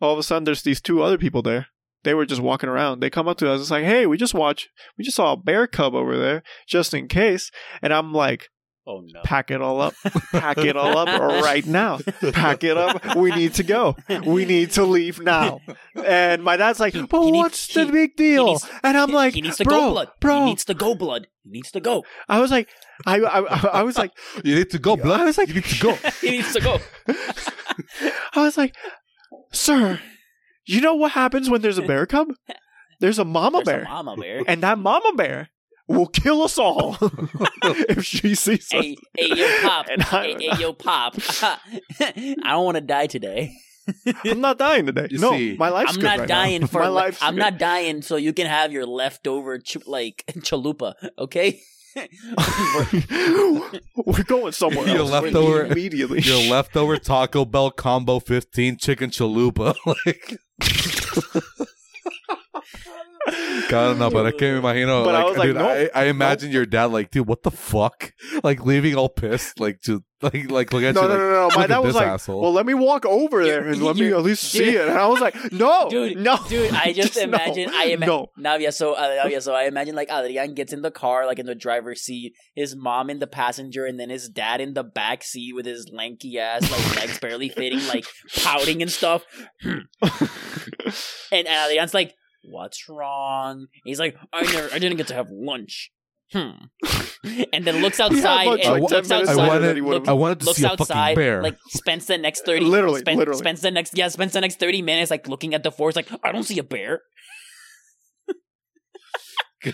All 0.00 0.12
of 0.12 0.18
a 0.18 0.22
sudden, 0.22 0.44
there's 0.44 0.62
these 0.62 0.80
two 0.80 1.02
other 1.02 1.18
people 1.18 1.42
there. 1.42 1.68
They 2.04 2.14
were 2.14 2.26
just 2.26 2.40
walking 2.40 2.68
around. 2.68 3.00
They 3.00 3.10
come 3.10 3.26
up 3.26 3.38
to 3.38 3.50
us. 3.50 3.60
It's 3.60 3.70
like, 3.70 3.84
hey, 3.84 4.06
we 4.06 4.16
just 4.16 4.34
watched. 4.34 4.68
We 4.96 5.04
just 5.04 5.16
saw 5.16 5.32
a 5.32 5.36
bear 5.36 5.66
cub 5.66 5.94
over 5.94 6.16
there, 6.16 6.42
just 6.66 6.94
in 6.94 7.08
case. 7.08 7.50
And 7.82 7.92
I'm 7.92 8.12
like, 8.12 8.50
Oh 8.90 9.00
no. 9.04 9.20
pack 9.22 9.50
it 9.50 9.60
all 9.60 9.82
up, 9.82 9.94
pack 10.32 10.56
it 10.56 10.74
all 10.74 10.96
up 10.96 11.08
right 11.44 11.66
now. 11.66 11.98
Pack 12.32 12.64
it 12.64 12.76
up. 12.78 13.14
We 13.16 13.30
need 13.32 13.52
to 13.54 13.62
go. 13.62 13.96
We 14.24 14.46
need 14.46 14.70
to 14.72 14.84
leave 14.84 15.20
now. 15.20 15.60
And 15.94 16.42
my 16.42 16.56
dad's 16.56 16.80
like, 16.80 16.94
but 16.94 17.22
he 17.22 17.30
needs- 17.32 17.42
what's 17.42 17.66
the 17.74 17.84
he- 17.84 17.90
big 17.90 18.16
deal? 18.16 18.46
needs- 18.46 18.66
and 18.82 18.96
I'm 18.96 19.10
like, 19.12 19.34
he 19.34 19.42
needs 19.42 19.58
to 19.58 19.64
bro, 19.64 19.76
go 19.78 19.90
blood. 19.90 20.08
bro. 20.20 20.38
He 20.40 20.44
needs 20.46 20.64
to 20.64 20.74
go 20.74 20.94
blood. 20.94 21.26
He 21.44 21.50
needs 21.50 21.70
to 21.72 21.80
go. 21.80 22.02
I 22.30 22.40
was 22.40 22.50
like, 22.50 22.70
I, 23.06 23.18
I, 23.20 23.40
I 23.80 23.82
was 23.82 23.98
like, 23.98 24.12
You 24.42 24.54
need 24.54 24.70
to 24.70 24.78
go, 24.78 24.96
blood. 24.96 25.20
I 25.20 25.24
was 25.26 25.36
like, 25.36 25.48
you 25.48 25.54
need 25.54 25.64
to 25.64 25.80
go. 25.82 25.92
he 26.22 26.30
needs 26.30 26.52
to 26.54 26.60
go. 26.60 26.78
I 28.34 28.40
was 28.42 28.56
like, 28.56 28.74
sir, 29.52 30.00
you 30.66 30.80
know 30.80 30.94
what 30.94 31.12
happens 31.12 31.50
when 31.50 31.60
there's 31.62 31.78
a 31.78 31.82
bear 31.82 32.06
cub? 32.06 32.28
There's 33.00 33.18
a 33.18 33.24
mama 33.24 33.62
There's 33.64 33.68
a 33.68 33.80
bear, 33.82 33.84
mama 33.84 34.16
bear. 34.16 34.42
and 34.48 34.62
that 34.62 34.78
mama 34.78 35.12
bear 35.14 35.50
will 35.88 36.06
kill 36.06 36.42
us 36.42 36.58
all 36.58 36.96
if 37.62 38.04
she 38.04 38.34
sees 38.34 38.60
us. 38.60 38.72
Hey, 38.72 38.96
hey, 39.16 39.34
yo, 39.34 39.60
pop. 39.62 39.86
And 39.90 40.02
I- 40.02 40.06
hey, 40.24 40.36
hey, 40.50 40.58
yo, 40.60 40.72
pop. 40.72 41.14
I 42.00 42.36
don't 42.44 42.64
want 42.64 42.76
to 42.76 42.80
die 42.82 43.06
today. 43.06 43.54
I'm 44.24 44.40
not 44.42 44.58
dying 44.58 44.84
today. 44.84 45.08
You 45.10 45.18
no, 45.18 45.30
see, 45.32 45.56
my 45.58 45.70
life's 45.70 45.94
I'm 45.94 46.00
good 46.00 46.04
not 46.06 46.18
right 46.20 46.28
dying 46.28 46.60
now. 46.60 46.66
for. 46.66 46.80
my 46.82 46.88
le- 46.88 46.92
life's 46.94 47.22
I'm 47.22 47.34
good. 47.34 47.40
not 47.40 47.58
dying 47.58 48.02
so 48.02 48.16
you 48.16 48.34
can 48.34 48.46
have 48.46 48.70
your 48.70 48.84
leftover 48.84 49.58
ch- 49.58 49.78
like 49.86 50.24
chalupa. 50.40 50.92
Okay. 51.18 51.60
We're 54.06 54.22
going 54.24 54.52
somewhere 54.52 54.86
Your 54.88 54.98
else 54.98 55.10
leftover- 55.10 55.64
immediately. 55.66 56.20
Your 56.20 56.50
leftover 56.50 56.98
Taco 56.98 57.44
Bell 57.44 57.70
combo 57.70 58.20
15 58.20 58.76
chicken 58.76 59.10
chalupa. 59.10 59.74
like, 59.86 60.38
God, 63.68 63.98
no, 63.98 64.10
but 64.10 64.26
I 64.26 64.30
can't 64.30 64.58
imagine. 64.58 64.88
But 64.88 65.14
I 65.14 65.24
was 65.24 65.36
like, 65.36 65.48
dude, 65.48 65.56
nope, 65.56 65.90
I, 65.94 66.02
I 66.02 66.04
imagine 66.06 66.50
your 66.50 66.66
dad, 66.66 66.86
like, 66.86 67.10
dude, 67.10 67.26
what 67.26 67.42
the 67.42 67.50
fuck? 67.50 68.12
Like, 68.42 68.64
leaving 68.64 68.94
all 68.94 69.08
pissed, 69.08 69.60
like, 69.60 69.80
to, 69.82 70.02
like, 70.20 70.50
like 70.50 70.72
look 70.72 70.82
at 70.82 70.94
no, 70.94 71.02
you, 71.02 71.08
no, 71.08 71.14
like, 71.14 71.22
no, 71.22 71.30
no. 71.30 71.48
My 71.50 71.60
look 71.62 71.68
dad 71.68 71.78
was 71.78 71.94
like, 71.94 72.06
asshole. 72.08 72.40
"Well, 72.40 72.52
let 72.52 72.66
me 72.66 72.74
walk 72.74 73.06
over 73.06 73.44
there 73.44 73.60
You're- 73.60 73.72
and 73.72 73.82
let 73.82 73.96
me 73.96 74.08
at 74.12 74.22
least 74.22 74.42
see 74.44 74.74
it." 74.74 74.88
And 74.88 74.98
I 74.98 75.06
was 75.06 75.20
like, 75.20 75.52
"No, 75.52 75.88
dude, 75.88 76.18
no, 76.18 76.38
dude. 76.48 76.72
I 76.72 76.92
just, 76.92 77.14
no, 77.16 77.22
imagine. 77.22 77.70
I 77.72 77.84
imagine. 77.84 78.00
no." 78.00 78.26
Now, 78.36 78.56
yeah. 78.56 78.70
So, 78.70 78.94
uh, 78.94 79.28
yeah. 79.28 79.38
So 79.38 79.54
I 79.54 79.64
imagine 79.64 79.94
like 79.94 80.10
Adrian 80.10 80.54
gets 80.54 80.72
in 80.72 80.82
the 80.82 80.90
car, 80.90 81.24
like 81.26 81.38
in 81.38 81.46
the 81.46 81.54
driver's 81.54 82.00
seat, 82.00 82.32
his 82.56 82.74
mom 82.74 83.10
in 83.10 83.20
the 83.20 83.28
passenger, 83.28 83.86
and 83.86 83.98
then 84.00 84.10
his 84.10 84.28
dad 84.28 84.60
in 84.60 84.74
the 84.74 84.82
back 84.82 85.22
seat 85.22 85.54
with 85.54 85.66
his 85.66 85.88
lanky 85.92 86.38
ass, 86.38 86.68
like 86.68 86.96
legs 86.96 87.18
barely 87.20 87.48
fitting, 87.48 87.86
like 87.86 88.04
pouting 88.42 88.82
and 88.82 88.90
stuff. 88.90 89.24
And 91.30 91.46
Adrian's 91.46 91.94
like, 91.94 92.14
"What's 92.42 92.88
wrong?" 92.88 93.66
He's 93.84 93.98
like, 94.00 94.16
"I 94.32 94.42
never, 94.42 94.68
I 94.74 94.78
didn't 94.78 94.96
get 94.98 95.08
to 95.08 95.14
have 95.14 95.28
lunch." 95.30 95.90
Hmm. 96.32 96.50
And 97.52 97.64
then 97.64 97.82
looks 97.82 97.98
outside 98.04 98.46
lunch 98.46 98.62
and 98.64 98.72
like 98.74 98.82
looks 98.82 98.92
minutes 99.08 99.10
I 99.10 99.16
outside. 99.32 99.60
later 99.62 99.82
wanted, 99.82 100.02
than 100.04 100.08
I 100.08 100.12
wanted 100.12 100.40
to 100.40 100.46
looks 100.46 100.58
see 100.58 100.64
a 100.66 100.70
outside, 100.70 100.86
fucking 100.88 101.14
bear. 101.16 101.42
like 101.42 101.56
spends 101.68 102.06
the 102.06 102.16
next 102.18 102.44
thirty, 102.46 102.64
Literally, 102.64 103.00
spend- 103.00 103.18
literally. 103.18 103.38
spends 103.38 103.60
the 103.60 103.70
next, 103.72 103.96
yeah, 103.98 104.06
spends 104.08 104.34
the 104.34 104.40
next 104.40 104.60
thirty 104.60 104.80
minutes 104.82 105.10
like 105.10 105.26
looking 105.26 105.52
at 105.54 105.62
the 105.64 105.72
forest, 105.72 105.96
like 105.96 106.08
I 106.22 106.30
don't 106.30 106.44
see 106.44 106.58
a 106.58 106.62
bear. 106.62 107.00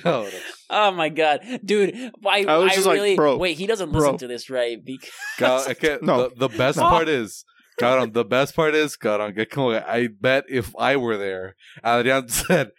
God. 0.03 0.33
Oh 0.71 0.91
my 0.91 1.11
god, 1.11 1.41
dude! 1.63 1.95
I, 2.27 2.45
I 2.47 2.57
was 2.57 2.73
I 2.73 2.75
just 2.75 2.87
like, 2.87 3.17
bro, 3.17 3.37
wait. 3.37 3.59
He 3.59 3.67
doesn't 3.67 3.93
bro. 3.93 4.01
listen 4.01 4.19
to 4.19 4.27
this, 4.27 4.49
right? 4.49 4.79
Because 4.83 5.11
God, 5.39 5.69
I 5.71 5.75
can't, 5.75 6.03
No. 6.03 6.29
the, 6.31 6.49
the 6.49 6.57
best 6.57 6.79
No. 6.79 6.85
part 6.89 7.07
is, 7.09 7.45
God, 7.79 8.15
the 8.15 8.25
best 8.25 8.55
part 8.55 8.75
is, 8.75 8.97
God, 8.97 9.21
I 9.21 10.09
bet 10.21 10.45
if 10.49 10.75
I 10.79 10.97
were 10.97 11.17
there, 11.17 11.57
Adrian 11.85 12.29
said, 12.29 12.71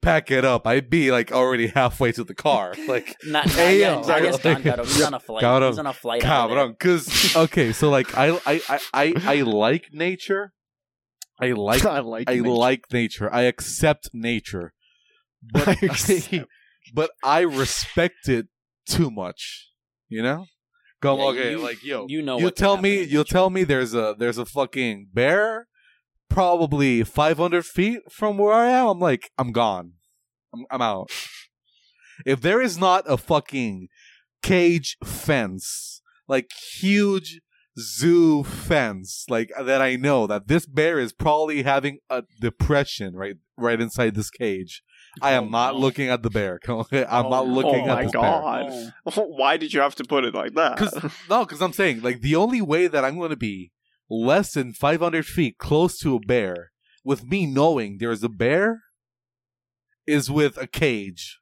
pack 0.00 0.30
it 0.30 0.44
up, 0.44 0.66
I'd 0.66 0.88
be 0.88 1.10
like 1.10 1.32
already 1.32 1.66
halfway 1.68 2.12
to 2.12 2.24
the 2.24 2.34
car. 2.34 2.74
Like, 2.88 3.16
not, 3.24 3.46
not 3.46 3.54
Hey, 3.54 3.80
yet. 3.80 3.92
yo. 4.02 4.08
Not 4.08 4.22
yet, 4.22 4.42
Don 4.42 4.62
Gato. 4.62 4.84
He's 4.84 5.02
on 5.02 5.14
a 5.14 5.20
flight. 5.20 5.40
Gato. 5.42 5.68
He's 5.68 5.78
on 5.78 5.86
a 5.86 5.92
flight. 5.92 6.24
out 6.24 6.44
of 6.44 6.50
there. 6.50 6.58
Cabron. 6.58 6.72
Because, 6.72 7.36
okay, 7.44 7.72
so 7.72 7.90
like, 7.90 8.16
I, 8.16 8.30
I, 8.46 8.60
I, 8.68 8.80
I, 8.94 9.14
I 9.24 9.40
like 9.42 9.88
nature. 9.92 10.52
I 11.40 11.52
like 11.52 11.84
I 11.84 12.00
like. 12.00 12.28
I 12.30 12.34
nature. 12.36 12.48
like 12.48 12.84
nature. 12.92 13.32
I 13.32 13.42
accept 13.42 14.10
nature. 14.12 14.72
But 15.52 15.68
I 15.68 15.72
accept. 15.82 16.34
but 16.94 17.10
I 17.22 17.40
respect 17.42 18.28
it 18.28 18.48
too 18.88 19.10
much. 19.10 19.68
You 20.08 20.22
know? 20.22 20.46
Come 21.00 21.18
Yeah, 21.18 21.24
okay, 21.26 21.50
you- 21.52 21.58
like 21.58 21.82
yo. 21.84 22.06
you 22.08 22.22
know 22.22 22.38
you 22.38 22.44
what 22.44 22.56
can 22.56 22.62
tell 22.64 22.76
me 22.76 23.02
you'll 23.02 23.24
tell 23.24 23.50
me 23.50 23.64
there's 23.64 23.94
a 23.94 24.14
there's 24.18 24.38
a 24.38 24.44
fucking 24.44 25.08
bear 25.12 25.66
probably 26.28 27.02
500 27.04 27.64
feet 27.64 28.00
from 28.10 28.36
where 28.38 28.52
I 28.52 28.68
am. 28.68 28.86
I'm 28.88 28.98
like 29.00 29.30
I'm 29.38 29.52
gone. 29.52 29.92
I'm, 30.54 30.64
I'm 30.70 30.82
out. 30.82 31.10
If 32.26 32.40
there 32.40 32.60
is 32.60 32.76
not 32.76 33.04
a 33.06 33.16
fucking 33.16 33.86
cage 34.42 34.96
fence, 35.04 36.02
like 36.26 36.50
huge 36.80 37.40
zoo 37.78 38.42
fence, 38.42 39.24
like 39.28 39.52
that 39.56 39.80
I 39.80 39.94
know 39.94 40.26
that 40.26 40.48
this 40.48 40.66
bear 40.66 40.98
is 40.98 41.12
probably 41.12 41.62
having 41.62 41.98
a 42.10 42.24
depression 42.40 43.14
right 43.14 43.36
right 43.56 43.80
inside 43.80 44.16
this 44.16 44.30
cage. 44.30 44.82
I 45.22 45.32
am 45.32 45.44
Oh, 45.46 45.48
not 45.48 45.74
no. 45.74 45.80
looking 45.80 46.08
at 46.08 46.22
the 46.22 46.30
bear. 46.30 46.58
I'm 46.68 46.76
Oh, 46.90 47.28
not 47.30 47.46
looking 47.46 47.86
Oh 47.86 47.88
at 47.90 47.94
my 47.96 48.02
this 48.04 48.12
bear. 48.12 48.20
God. 48.22 48.66
Oh. 49.06 49.24
Why 49.36 49.56
did 49.56 49.72
you 49.72 49.80
have 49.80 49.94
to 49.96 50.04
put 50.04 50.24
it 50.24 50.34
like 50.34 50.54
that? 50.54 50.76
Cause 50.78 51.02
no, 51.28 51.44
because 51.44 51.60
I'm 51.62 51.72
saying 51.72 52.02
like 52.02 52.20
the 52.20 52.36
only 52.36 52.60
way 52.60 52.86
that 52.86 53.04
I'm 53.04 53.18
going 53.18 53.30
to 53.30 53.36
be 53.36 53.72
less 54.10 54.52
than 54.52 54.72
500 54.72 55.26
feet 55.26 55.58
close 55.58 55.98
to 55.98 56.16
a 56.16 56.20
bear 56.20 56.70
with 57.04 57.24
me 57.24 57.46
knowing 57.46 57.98
there's 57.98 58.22
a 58.22 58.28
bear 58.28 58.82
is 60.06 60.30
with 60.30 60.56
a 60.56 60.66
cage, 60.66 61.38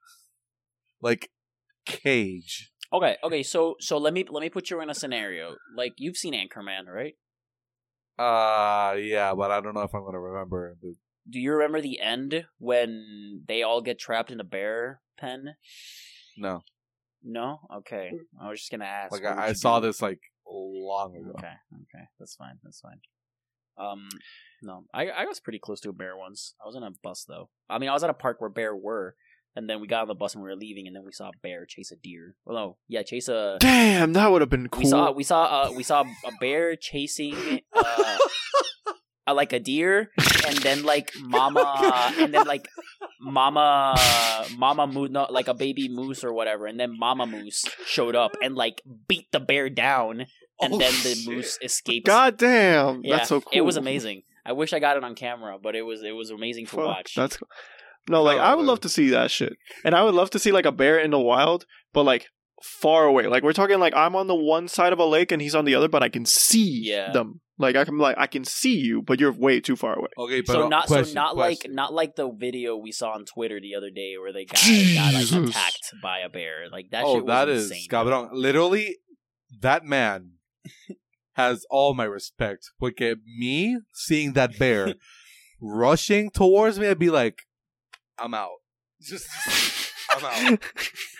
like 1.01 1.31
cage. 1.85 2.73
Okay, 2.93 3.17
okay. 3.23 3.43
So, 3.43 3.77
so 3.81 3.99
let 3.99 4.13
me 4.15 4.25
let 4.29 4.41
me 4.41 4.49
put 4.49 4.71
you 4.71 4.81
in 4.81 4.91
a 4.91 4.95
scenario. 4.95 5.57
Like 5.77 5.95
you've 5.99 6.17
seen 6.17 6.35
Anchorman, 6.35 6.87
right? 6.89 7.15
Uh 8.19 8.95
yeah, 8.97 9.35
but 9.35 9.51
I 9.51 9.61
don't 9.61 9.75
know 9.75 9.83
if 9.83 9.95
I'm 9.95 10.01
going 10.03 10.15
to 10.15 10.19
remember. 10.21 10.77
The, 10.81 10.95
Do 11.29 11.41
you 11.41 11.53
remember 11.53 11.81
the 11.81 12.01
end 12.01 12.45
when 12.59 13.43
they 13.49 13.63
all 13.63 13.81
get 13.81 13.99
trapped 13.99 14.31
in 14.31 14.41
a 14.41 14.45
bear 14.45 15.01
pen? 15.19 15.57
no, 16.37 16.63
No. 17.23 17.61
Okay. 17.79 18.13
I 18.41 18.49
was 18.49 18.61
just 18.61 18.71
gonna 18.71 18.85
ask. 18.85 19.13
like 19.13 19.25
I, 19.25 19.49
I 19.49 19.53
saw 19.53 19.81
do? 19.81 19.87
this 19.87 20.01
like 20.03 20.21
long 20.49 21.17
ago. 21.17 21.33
Okay. 21.39 21.47
Okay. 21.75 22.05
That's 22.19 22.37
fine. 22.37 22.59
That's 22.63 22.81
fine. 22.81 23.01
Um, 23.79 24.09
no, 24.63 24.85
I 24.95 25.09
I 25.09 25.25
was 25.27 25.41
pretty 25.41 25.59
close 25.59 25.81
to 25.81 25.91
a 25.91 25.93
bear 25.93 26.17
once. 26.17 26.55
I 26.63 26.67
was 26.67 26.77
in 26.77 26.83
a 26.83 26.91
bus 27.03 27.25
though. 27.29 27.51
I 27.69 27.79
mean, 27.79 27.89
I 27.91 27.93
was 27.93 28.05
at 28.05 28.11
a 28.11 28.15
park 28.15 28.41
where 28.41 28.49
bear 28.49 28.75
were, 28.75 29.17
and 29.55 29.69
then 29.69 29.81
we 29.81 29.87
got 29.87 30.03
on 30.03 30.09
the 30.09 30.15
bus 30.15 30.35
and 30.35 30.43
we 30.43 30.49
were 30.49 30.57
leaving, 30.57 30.87
and 30.87 30.97
then 30.97 31.05
we 31.05 31.13
saw 31.13 31.29
a 31.29 31.33
bear 31.43 31.67
chase 31.67 31.91
a 31.93 31.97
deer. 31.97 32.37
Well, 32.45 32.57
no, 32.57 32.77
yeah, 32.89 33.03
chase 33.03 33.29
a. 33.29 33.59
Damn, 33.61 34.15
that 34.15 34.31
would 34.31 34.41
have 34.41 34.49
been 34.49 34.69
cool. 34.69 34.83
We 34.83 34.89
saw 34.89 35.11
we 35.13 35.25
saw 35.25 35.45
uh, 35.45 35.73
we 35.73 35.83
saw 35.83 36.03
a 36.03 36.33
bear 36.41 36.75
chasing 36.77 37.61
uh, 37.75 38.17
uh, 39.27 39.35
like 39.35 39.53
a 39.53 39.61
deer, 39.61 40.11
and 40.47 40.57
then 40.59 40.83
like 40.85 41.13
mama, 41.21 41.61
oh 41.65 41.91
uh, 41.93 42.13
and 42.23 42.33
then 42.33 42.47
like 42.47 42.69
Mama, 43.21 43.95
uh, 43.99 44.49
Mama 44.57 44.87
Moose, 44.87 45.11
no, 45.11 45.27
like 45.31 45.49
a 45.49 45.55
baby 45.55 45.89
moose 45.89 46.23
or 46.23 46.33
whatever, 46.33 46.67
and 46.67 46.79
then 46.79 46.97
Mama 46.99 47.27
Moose 47.27 47.65
showed 47.87 48.15
up 48.15 48.37
and 48.43 48.55
like 48.55 48.83
beat 49.09 49.31
the 49.33 49.41
bear 49.41 49.69
down, 49.71 50.27
and 50.61 50.75
Oh, 50.75 50.79
then 50.79 50.93
the 51.03 51.15
shit. 51.15 51.27
moose 51.29 51.59
escaped 51.63 52.07
God 52.07 52.37
damn, 52.37 53.01
Yeah, 53.05 53.17
that's 53.17 53.29
so 53.29 53.41
cool. 53.41 53.53
It 53.53 53.63
was 53.63 53.77
amazing. 53.77 54.23
I 54.45 54.53
wish 54.53 54.73
I 54.73 54.79
got 54.79 54.97
it 54.97 55.03
on 55.05 55.15
camera, 55.15 55.59
but 55.61 55.75
it 55.75 55.83
was 55.83 56.03
it 56.03 56.13
was 56.13 56.31
amazing 56.31 56.67
to 56.67 56.71
Fuck, 56.77 56.85
watch. 56.87 57.15
That's 57.17 57.37
cool. 57.39 57.49
no, 58.09 58.23
like 58.23 58.39
I 58.39 58.55
would 58.55 58.63
Oh. 58.65 58.69
love 58.69 58.81
to 58.83 58.89
see 58.89 59.09
that 59.11 59.31
shit, 59.31 59.55
and 59.85 59.95
I 59.95 60.03
would 60.05 60.15
love 60.15 60.31
to 60.31 60.39
see 60.39 60.53
like 60.53 60.67
a 60.67 60.73
bear 60.73 60.99
in 60.99 61.11
the 61.11 61.19
wild, 61.19 61.65
but 61.93 62.05
like 62.05 62.27
far 62.63 63.05
away. 63.05 63.27
Like 63.27 63.43
we're 63.43 63.53
talking 63.53 63.79
like 63.79 63.95
I'm 63.95 64.17
on 64.17 64.27
the 64.27 64.35
one 64.35 64.69
side 64.69 64.93
of 64.93 64.99
a 64.99 65.05
lake 65.05 65.33
and 65.33 65.41
he's 65.43 65.55
on 65.55 65.65
the 65.65 65.75
other, 65.75 65.89
but 65.89 66.03
I 66.03 66.09
can 66.09 66.25
see 66.25 66.81
Yeah. 66.83 67.13
them. 67.13 67.41
Like 67.59 67.75
I 67.77 67.85
can 67.85 67.97
like 67.97 68.17
I 68.19 68.27
can 68.27 68.45
see 68.45 68.77
you, 68.77 69.01
but 69.03 69.19
you're 69.19 69.33
way 69.33 69.61
too 69.61 69.77
far 69.77 69.99
away. 69.99 70.09
Okay, 70.19 70.43
but 70.43 70.53
so 70.53 70.67
uh, 70.67 70.69
not 70.69 70.87
question, 70.87 71.15
so 71.15 71.15
not 71.15 71.35
question. 71.35 71.71
like 71.71 71.75
not 71.75 71.95
like 71.95 72.17
the 72.17 72.31
video 72.31 72.77
we 72.77 72.93
saw 72.93 73.13
on 73.13 73.25
Twitter 73.25 73.61
the 73.61 73.75
other 73.75 73.91
day 73.91 74.15
where 74.19 74.33
they 74.33 74.45
guy 74.45 74.95
got 74.95 75.15
like 75.15 75.49
attacked 75.49 75.95
by 76.03 76.19
a 76.19 76.29
bear. 76.29 76.69
Like 76.71 76.91
that 76.91 77.05
oh, 77.05 77.15
shit 77.15 77.25
was 77.25 77.29
that 77.29 77.49
is 77.49 77.71
insane. 77.71 77.89
cabrón. 77.91 78.29
Literally, 78.33 78.99
that 79.61 79.85
man 79.85 80.33
has 81.33 81.65
all 81.71 81.95
my 81.95 82.05
respect. 82.05 82.71
Porque 82.79 83.17
me 83.25 83.79
seeing 83.95 84.35
that 84.35 84.59
bear 84.59 84.95
rushing 85.61 86.31
towards 86.31 86.79
me, 86.79 86.89
I'd 86.89 86.99
be 86.99 87.11
like, 87.11 87.43
I'm 88.19 88.35
out. 88.35 88.51
Just, 89.01 89.27
I'm 90.11 90.25
out. 90.53 90.63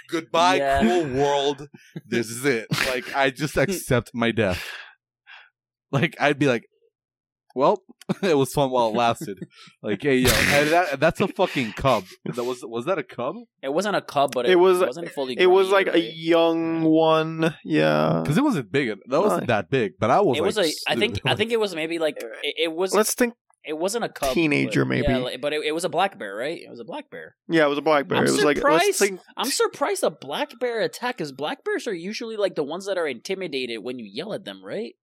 Goodbye, 0.09 0.57
Yeah. 0.57 0.81
cool 0.83 1.09
world. 1.15 1.69
This 2.07 2.29
is 2.31 2.45
it. 2.45 2.67
Like, 2.87 3.15
I 3.17 3.31
just 3.31 3.57
accept 3.57 4.11
my 4.15 4.31
death. 4.33 4.65
Like, 5.93 6.17
I'd 6.21 6.39
be 6.39 6.47
like, 6.47 6.65
well, 7.55 7.81
it 8.23 8.37
was 8.37 8.53
fun 8.53 8.71
while 8.71 8.89
it 8.89 8.95
lasted. 8.97 9.39
Like, 9.83 10.03
hey, 10.03 10.17
yo, 10.17 10.29
and 10.31 10.71
that, 10.73 11.01
that's 11.01 11.21
a 11.21 11.29
fucking 11.29 11.73
cub. 11.73 12.05
That 12.35 12.43
was 12.45 12.59
was 12.65 12.85
that 12.87 12.99
a 12.99 13.03
cub? 13.05 13.37
It 13.63 13.73
wasn't 13.73 13.97
a 13.97 14.03
cub, 14.03 14.33
but 14.35 14.47
it, 14.47 14.53
It 14.53 14.57
was- 14.57 14.81
wasn't 14.81 15.11
fully. 15.11 15.37
It 15.39 15.47
was 15.47 15.71
like 15.71 15.87
either, 15.87 15.97
a 15.97 16.01
right? 16.03 16.13
young 16.15 16.83
one, 16.83 17.55
yeah. 17.65 18.21
Because 18.23 18.37
it 18.37 18.43
wasn't 18.45 18.71
big. 18.73 18.99
That 19.09 19.21
wasn't 19.23 19.47
that 19.47 19.71
big. 19.71 19.93
But 19.99 20.11
I 20.11 20.21
was. 20.21 20.37
It 20.39 20.43
was 20.43 20.59
a. 20.59 20.69
I 20.89 20.97
think. 20.97 21.21
I 21.25 21.35
think 21.37 21.51
it 21.53 21.61
was 21.61 21.75
maybe 21.75 21.99
like 21.99 22.17
it, 22.43 22.55
it 22.65 22.73
was. 22.73 22.93
Let's 22.95 23.15
think. 23.15 23.35
It 23.67 23.77
wasn't 23.77 24.05
a 24.05 24.09
cub. 24.09 24.33
Teenager, 24.33 24.85
but, 24.85 24.89
maybe. 24.89 25.07
Yeah, 25.09 25.19
like- 25.19 25.41
but 25.41 25.53
it, 25.53 25.65
it 25.65 25.73
was 25.73 25.85
a 25.85 25.89
black 25.89 26.19
bear, 26.19 26.37
right? 26.37 26.61
It 26.61 26.71
was 26.71 26.81
a 26.81 26.85
black 26.85 27.11
bear. 27.11 27.35
Yeah, 27.49 27.67
it 27.67 27.69
was 27.69 27.79
a 27.79 27.83
black 27.83 28.07
bear. 28.09 28.19
I'm 28.19 28.25
it 28.27 28.31
was 28.31 28.45
like 28.45 28.57
let's 28.59 28.59
surprised- 28.59 28.99
think. 28.99 29.21
I'm 29.37 29.51
surprised 29.51 30.03
a 30.05 30.11
black 30.11 30.59
bear 30.61 30.81
attack 30.81 31.17
because 31.17 31.33
black 31.33 31.65
bears 31.65 31.87
are 31.87 31.95
usually 31.95 32.37
like 32.37 32.55
the 32.55 32.63
ones 32.65 32.87
that 32.87 32.97
are 32.99 33.07
intimidated 33.09 33.83
when 33.83 33.99
you 33.99 34.05
yell 34.11 34.33
at 34.33 34.45
them, 34.45 34.65
right? 34.65 34.95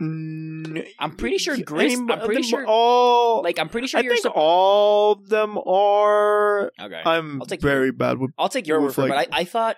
Mm, 0.00 0.86
I'm 0.98 1.16
pretty 1.16 1.38
sure 1.38 1.54
yeah, 1.54 1.64
Gris- 1.64 1.94
I 1.94 1.96
mean, 1.96 2.10
I'm 2.10 2.20
pretty 2.20 2.42
sure- 2.42 2.66
All 2.66 3.42
Like 3.42 3.58
I'm 3.58 3.70
pretty 3.70 3.86
sure 3.86 3.98
I 4.00 4.02
think 4.06 4.26
all 4.34 5.12
of 5.12 5.28
them 5.28 5.56
are. 5.56 6.70
okay, 6.80 7.02
I'm 7.04 7.40
I'll 7.40 7.46
take 7.46 7.62
very 7.62 7.92
bad 7.92 8.18
with. 8.18 8.30
I'll 8.36 8.50
take 8.50 8.66
your 8.66 8.80
word 8.82 8.94
for 8.94 9.06
it. 9.06 9.10
like- 9.10 9.30
But 9.30 9.36
I, 9.36 9.40
I 9.40 9.44
thought, 9.44 9.76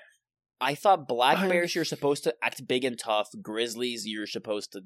I 0.60 0.74
thought 0.74 1.06
black 1.06 1.48
bears 1.48 1.74
you're 1.76 1.84
supposed 1.84 2.24
to 2.24 2.34
act 2.42 2.66
big 2.66 2.84
and 2.84 2.98
tough. 2.98 3.28
Grizzlies 3.40 4.06
you're 4.08 4.26
supposed 4.26 4.72
to 4.72 4.80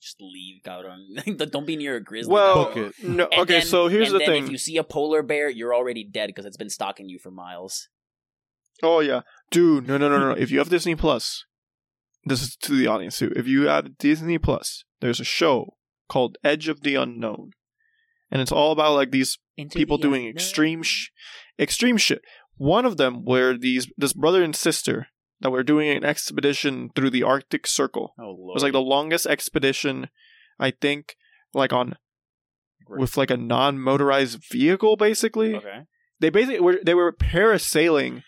just 0.00 0.20
leave, 0.20 0.62
cabrón. 0.64 1.50
Don't 1.50 1.66
be 1.66 1.76
near 1.76 1.96
a 1.96 2.00
grizzly. 2.02 2.32
Well, 2.32 2.72
no. 3.02 3.24
Okay, 3.38 3.58
then- 3.58 3.66
so 3.66 3.88
here's 3.88 4.08
and 4.10 4.14
the 4.16 4.18
then 4.20 4.28
thing. 4.28 4.44
If 4.44 4.50
you 4.50 4.58
see 4.58 4.76
a 4.76 4.84
polar 4.84 5.22
bear, 5.22 5.48
you're 5.48 5.74
already 5.74 6.04
dead 6.04 6.26
because 6.28 6.44
it's 6.44 6.56
been 6.56 6.70
stalking 6.70 7.08
you 7.08 7.18
for 7.18 7.30
miles. 7.30 7.88
Oh 8.82 9.00
yeah, 9.00 9.22
dude. 9.50 9.88
No, 9.88 9.96
no, 9.96 10.08
no, 10.08 10.18
no. 10.18 10.30
if 10.32 10.50
you 10.50 10.58
have 10.58 10.68
Disney 10.68 10.94
Plus, 10.94 11.44
this 12.24 12.42
is 12.42 12.56
to 12.56 12.74
the 12.76 12.86
audience 12.86 13.18
too. 13.18 13.32
If 13.34 13.46
you 13.46 13.68
have 13.68 13.96
Disney 13.98 14.38
Plus, 14.38 14.84
there's 15.00 15.18
a 15.20 15.24
show 15.24 15.76
called 16.08 16.36
Edge 16.44 16.68
of 16.68 16.82
the 16.82 16.94
Unknown, 16.94 17.52
and 18.30 18.42
it's 18.42 18.52
all 18.52 18.72
about 18.72 18.94
like 18.94 19.10
these 19.12 19.38
Into 19.56 19.78
people 19.78 19.96
the 19.96 20.02
doing 20.02 20.20
unknown. 20.26 20.34
extreme, 20.36 20.82
sh- 20.82 21.08
extreme 21.58 21.96
shit. 21.96 22.20
One 22.58 22.84
of 22.84 22.98
them 22.98 23.24
where 23.24 23.56
these 23.56 23.88
this 23.96 24.12
brother 24.12 24.42
and 24.42 24.54
sister 24.54 25.06
that 25.40 25.50
we're 25.50 25.62
doing 25.62 25.88
an 25.88 26.04
expedition 26.04 26.90
through 26.94 27.10
the 27.10 27.22
Arctic 27.22 27.66
Circle. 27.66 28.14
Oh 28.18 28.36
lord, 28.38 28.52
It 28.52 28.54
was 28.54 28.62
like 28.62 28.72
the 28.72 28.80
longest 28.80 29.26
expedition, 29.26 30.08
I 30.58 30.70
think, 30.70 31.16
like 31.52 31.72
on 31.72 31.96
with 32.88 33.16
like 33.16 33.30
a 33.30 33.36
non-motorized 33.36 34.42
vehicle. 34.50 34.96
Basically, 34.96 35.56
okay. 35.56 35.82
they 36.20 36.30
basically 36.30 36.60
were 36.60 36.78
they 36.82 36.94
were 36.94 37.12
parasailing 37.12 38.22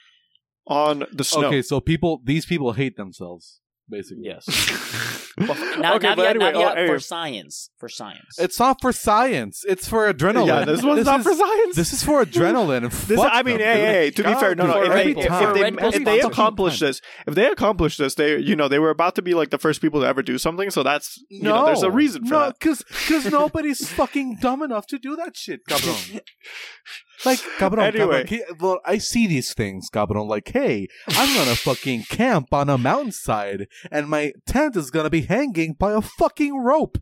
on 0.67 1.05
the 1.13 1.25
snow. 1.25 1.47
Okay, 1.47 1.63
so 1.63 1.81
people, 1.81 2.21
these 2.25 2.47
people 2.47 2.73
hate 2.73 2.97
themselves, 2.97 3.61
basically. 3.91 4.25
Yes. 4.25 4.47
Well, 5.39 5.55
now, 5.79 5.95
okay, 5.95 6.09
now, 6.09 6.15
but 6.17 6.27
anyway, 6.27 6.53
now, 6.53 6.59
oh, 6.59 6.69
anyway. 6.71 6.89
for 6.89 6.99
science, 6.99 7.71
for 7.79 7.89
science. 7.89 8.39
It's 8.39 8.59
not 8.59 8.81
for 8.81 8.93
science. 8.93 9.65
It's 9.69 9.87
for 9.87 10.13
adrenaline. 10.13 10.49
yeah, 10.49 10.65
this 10.65 10.83
one's 10.83 11.07
not 11.07 11.21
is, 11.21 11.27
for 11.27 11.35
science. 11.35 11.77
This 11.77 11.93
is 11.93 12.03
for 12.03 12.25
adrenaline. 12.25 12.91
This- 13.07 13.21
I 13.21 13.45
mean, 13.45 13.59
them, 13.59 13.77
hey, 13.77 13.81
hey, 13.81 13.93
hey, 13.93 14.11
to 14.11 14.25
be 14.25 14.35
fair, 14.35 14.57
no, 14.57 14.67
no. 14.67 14.73
for 14.73 14.83
If 14.83 14.93
they, 14.93 15.01
every 15.01 15.13
if, 15.13 15.29
time. 15.29 15.57
if 15.57 15.77
they, 15.77 15.87
if 15.97 16.05
they 16.05 16.21
accomplish 16.21 16.81
time. 16.81 16.89
this, 16.89 17.01
if 17.29 17.35
they 17.37 17.47
accomplish 17.47 17.97
this, 17.99 18.15
they, 18.17 18.39
you 18.39 18.57
know, 18.57 18.67
they 18.67 18.81
were 18.81 18.91
about 18.91 19.15
to 19.15 19.23
be 19.23 19.35
like 19.35 19.51
the 19.51 19.59
first 19.59 19.81
people 19.81 20.01
to 20.01 20.07
ever 20.07 20.23
do 20.23 20.39
something. 20.39 20.71
So 20.71 20.83
that's, 20.83 21.23
you 21.31 21.45
know, 21.45 21.67
there's 21.67 21.83
a 21.83 21.91
reason 21.91 22.25
for 22.25 22.33
no, 22.33 22.47
that. 22.47 22.59
because 22.59 23.31
nobody's 23.31 23.89
fucking 23.89 24.39
dumb 24.41 24.63
enough 24.63 24.87
to 24.89 24.99
do 24.99 25.15
that 25.17 25.37
shit, 25.37 25.61
cabrón. 25.67 26.21
Like, 27.25 27.41
cabrón, 27.59 27.83
Anyway. 27.95 28.25
cabrón, 28.25 28.61
well, 28.61 28.81
I 28.85 28.99
see 28.99 29.27
these 29.27 29.53
things, 29.53 29.89
cabrón. 29.91 30.29
Like, 30.29 30.49
hey, 30.53 30.87
I'm 31.09 31.35
gonna 31.37 31.57
fucking 31.57 32.05
camp 32.05 32.53
on 32.53 32.69
a 32.69 32.79
mountainside, 32.79 33.67
and 33.91 34.09
my 34.09 34.33
tent 34.47 34.77
is 34.77 34.91
gonna 34.91 35.11
be 35.11 35.23
hanging 35.23 35.73
by 35.75 35.93
a 35.93 36.01
fucking 36.01 36.57
rope. 36.59 36.99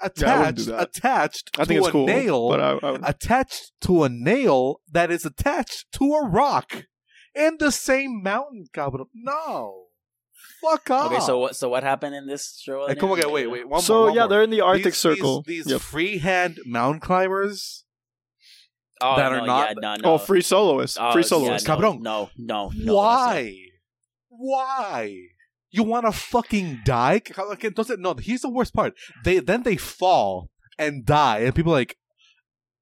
Yeah, 0.00 0.04
I 0.04 0.06
Attached, 0.48 0.66
that. 0.66 0.82
attached 0.82 1.50
I 1.58 1.64
think 1.64 1.78
to 1.80 1.86
it's 1.86 1.88
a 1.88 1.92
cool, 1.92 2.06
nail, 2.06 2.48
but 2.50 2.60
I, 2.60 2.70
I 2.86 2.90
would- 2.92 3.00
attached 3.04 3.72
to 3.82 4.04
a 4.04 4.08
nail 4.08 4.80
that 4.92 5.10
is 5.10 5.24
attached 5.24 5.90
to 5.92 6.04
a 6.14 6.28
rock 6.28 6.84
in 7.34 7.56
the 7.58 7.72
same 7.72 8.22
mountain, 8.22 8.66
cabrón. 8.72 9.06
No, 9.14 9.86
fuck 10.62 10.88
off. 10.90 11.10
okay, 11.10 11.20
so 11.20 11.38
what? 11.38 11.56
So 11.56 11.68
what 11.68 11.82
happened 11.82 12.14
in 12.14 12.26
this 12.28 12.60
show? 12.62 12.86
Hey, 12.86 12.94
come 12.94 13.10
on, 13.10 13.18
again? 13.18 13.32
wait, 13.32 13.48
wait, 13.48 13.68
one 13.68 13.80
so 13.82 13.94
more. 13.94 14.04
one 14.06 14.14
yeah, 14.14 14.20
more. 14.22 14.28
they're 14.28 14.42
in 14.42 14.50
the 14.50 14.60
Arctic 14.60 14.84
These- 14.84 14.96
Circle. 14.98 15.42
These, 15.46 15.64
these 15.64 15.72
Yep. 15.72 15.80
freehand 15.80 16.58
mountain 16.64 17.00
climbers. 17.00 17.84
Oh, 19.00 19.16
that 19.16 19.30
no, 19.32 19.38
are 19.38 19.46
not- 19.46 19.68
Yeah, 19.68 19.74
no, 19.80 19.92
oh, 19.92 19.96
no. 19.96 20.12
Oh, 20.14 20.18
free 20.18 20.40
soloists, 20.40 20.98
Oh, 21.00 21.12
free 21.12 21.22
yeah, 21.22 21.28
soloists. 21.28 21.68
no, 21.68 21.76
No, 21.94 22.30
no, 22.36 22.70
no. 22.74 22.94
Why? 22.94 23.54
Why? 24.28 25.14
You 25.70 25.82
want 25.82 26.06
to 26.06 26.12
fucking 26.12 26.80
die? 26.84 27.16
Okay, 27.38 27.68
Entonces, 27.70 27.98
no, 27.98 28.14
here's 28.14 28.40
the 28.42 28.48
worst 28.50 28.72
part. 28.74 28.94
They 29.24 29.38
then 29.40 29.62
they 29.64 29.76
fall 29.76 30.48
and 30.78 31.04
die, 31.04 31.40
and 31.40 31.54
people 31.54 31.72
are 31.72 31.76
like, 31.78 31.96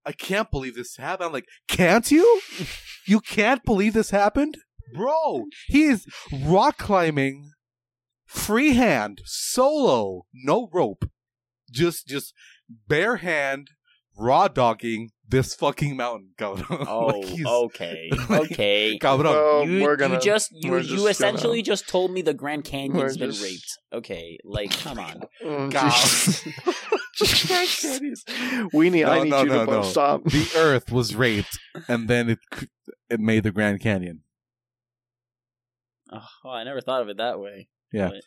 I 0.05 0.13
can't 0.13 0.51
believe 0.51 0.77
this 0.77 0.97
happened. 0.97 1.27
I'm 1.27 1.33
like, 1.33 1.49
can't 1.67 2.09
you? 2.11 2.41
You 3.07 3.21
can't 3.21 3.65
believe 3.65 3.93
this 3.95 4.11
happened, 4.11 4.59
bro. 4.95 5.47
He 5.67 5.85
is 5.85 6.07
rock 6.45 6.79
climbing, 6.79 7.51
freehand, 8.27 9.21
solo, 9.25 10.27
no 10.33 10.69
rope, 10.73 11.05
just 11.73 12.07
just 12.07 12.33
bare 12.89 13.17
hand, 13.17 13.71
raw 14.17 14.49
dogging 14.49 15.11
this 15.29 15.55
fucking 15.55 15.97
mountain. 15.97 16.31
Cabrón. 16.39 16.87
Oh, 16.89 17.07
Like, 17.07 17.47
okay, 17.47 18.11
like- 18.29 18.53
okay. 18.53 18.99
Cabrón. 19.01 19.25
Well, 19.25 19.69
you, 19.69 19.83
we're 19.83 19.97
gonna. 19.97 20.15
you 20.15 20.21
just 20.21 20.51
you, 20.53 20.71
we're 20.71 20.81
you 20.81 20.97
just 20.97 21.07
essentially 21.11 21.63
just 21.63 21.89
told 21.89 22.11
me 22.13 22.23
the 22.23 22.35
Grand 22.35 22.65
Canyon's 22.65 23.15
We're 23.19 23.27
been 23.27 23.31
just- 23.33 23.43
raped. 23.43 23.79
Okay, 23.93 24.39
like 24.45 24.71
come 24.79 24.99
on. 24.99 25.23
Oh, 25.45 25.69
God. 25.69 25.93
Jesus. 27.15 28.25
we 28.73 28.91
need. 28.91 29.05
I 29.05 29.23
need 29.25 29.31
no, 29.31 29.43
you 29.43 29.49
no, 29.49 29.65
to 29.67 29.71
no. 29.73 29.83
stop. 29.83 30.25
the 30.25 30.51
Earth 30.57 30.93
was 30.93 31.15
raped, 31.15 31.59
and 31.89 32.09
then 32.09 32.29
it 32.31 32.39
it 33.09 33.21
made 33.21 33.43
the 33.43 33.51
Grand 33.51 33.81
Canyon. 33.81 34.21
Oh, 36.13 36.51
I 36.51 36.63
never 36.65 36.81
thought 36.81 37.03
of 37.03 37.09
it 37.09 37.17
that 37.17 37.41
way. 37.41 37.69
Yeah. 37.93 38.09
But- 38.11 38.23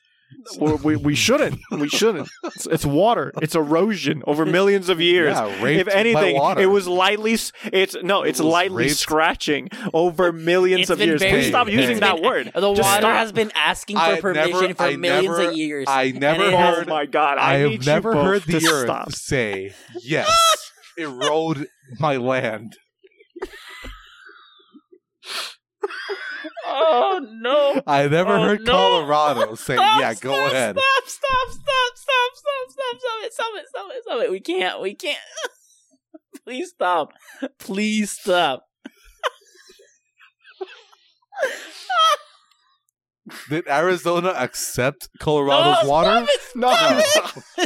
Well, 0.59 0.77
we 0.84 0.95
we 0.95 1.15
shouldn't. 1.25 1.59
We 1.71 1.89
shouldn't. 1.89 2.30
It's, 2.43 2.65
it's 2.65 2.86
water. 2.86 3.32
It's 3.41 3.55
erosion 3.55 4.23
over 4.25 4.45
millions 4.57 4.88
of 4.89 5.01
years. 5.01 5.36
Yeah, 5.36 5.61
raped 5.63 5.82
if 5.88 5.93
anything, 5.93 6.36
by 6.36 6.39
water. 6.39 6.61
it 6.61 6.67
was 6.67 6.88
lightly. 6.88 7.34
It's 7.73 7.95
no. 8.01 8.23
It's 8.23 8.39
It 8.39 8.43
was 8.43 8.51
lightly 8.53 8.86
raped. 8.86 8.95
scratching 8.97 9.69
over 9.93 10.32
millions 10.32 10.82
It's 10.82 10.89
of 10.91 10.99
years. 11.01 11.19
very- 11.21 11.32
Please 11.41 11.47
stop 11.49 11.67
Hey, 11.67 11.80
using 11.82 11.99
that 11.99 12.21
word. 12.21 12.51
The 12.53 12.73
Just 12.73 12.82
water 12.88 13.01
stop. 13.01 13.17
has 13.17 13.32
been 13.32 13.51
asking 13.55 13.97
for 13.97 14.01
I 14.03 14.19
permission 14.21 14.61
never- 14.61 14.73
for 14.75 14.84
I 14.84 14.95
millions 14.95 15.38
never- 15.38 15.49
of 15.49 15.57
years. 15.57 15.86
I 15.89 16.11
never 16.11 16.43
it 16.45 16.53
Oh 16.53 16.57
has- 16.57 16.75
heard. 16.77 16.88
Oh 16.89 16.93
my 16.93 17.05
god! 17.05 17.38
I, 17.38 17.53
I 17.55 17.57
have 17.69 17.86
never 17.86 18.13
heard 18.15 18.43
the 18.43 18.59
to 18.59 18.67
Earth 18.67 18.84
stop. 18.86 19.11
say 19.11 19.73
yes. 20.01 20.30
erode 20.97 21.67
my 21.99 22.17
land. 22.17 22.75
Oh 26.72 27.20
no! 27.32 27.82
I 27.88 28.07
never 28.07 28.36
Oh, 28.36 28.43
heard 28.43 28.61
no. 28.61 28.72
Colorado 28.72 29.55
say, 29.65 29.76
Stop, 29.76 29.99
"Yeah, 29.99 30.13
go 30.13 30.32
stop, 30.34 30.51
ahead." 30.51 30.78
Stop! 30.78 31.07
Stop! 31.07 31.49
Stop! 31.51 31.95
Stop! 31.95 32.36
Stop! 32.36 32.70
Stop! 32.70 32.99
Stop 32.99 33.24
it! 33.24 33.34
Stop 33.34 33.51
it! 33.55 33.65
Stop 33.70 33.91
it! 33.91 34.03
Stop 34.03 34.22
it! 34.24 34.32
We 34.32 34.39
can't! 34.39 34.80
We 34.82 34.93
can't! 34.95 35.17
Please 36.45 36.70
stop! 36.70 37.13
Please 37.59 38.11
stop! 38.11 38.65
Did 43.49 43.67
Arizona 43.67 44.30
accept 44.30 45.09
Colorado's 45.19 45.84
No, 45.84 45.89
water? 45.89 46.27
No. 46.55 46.69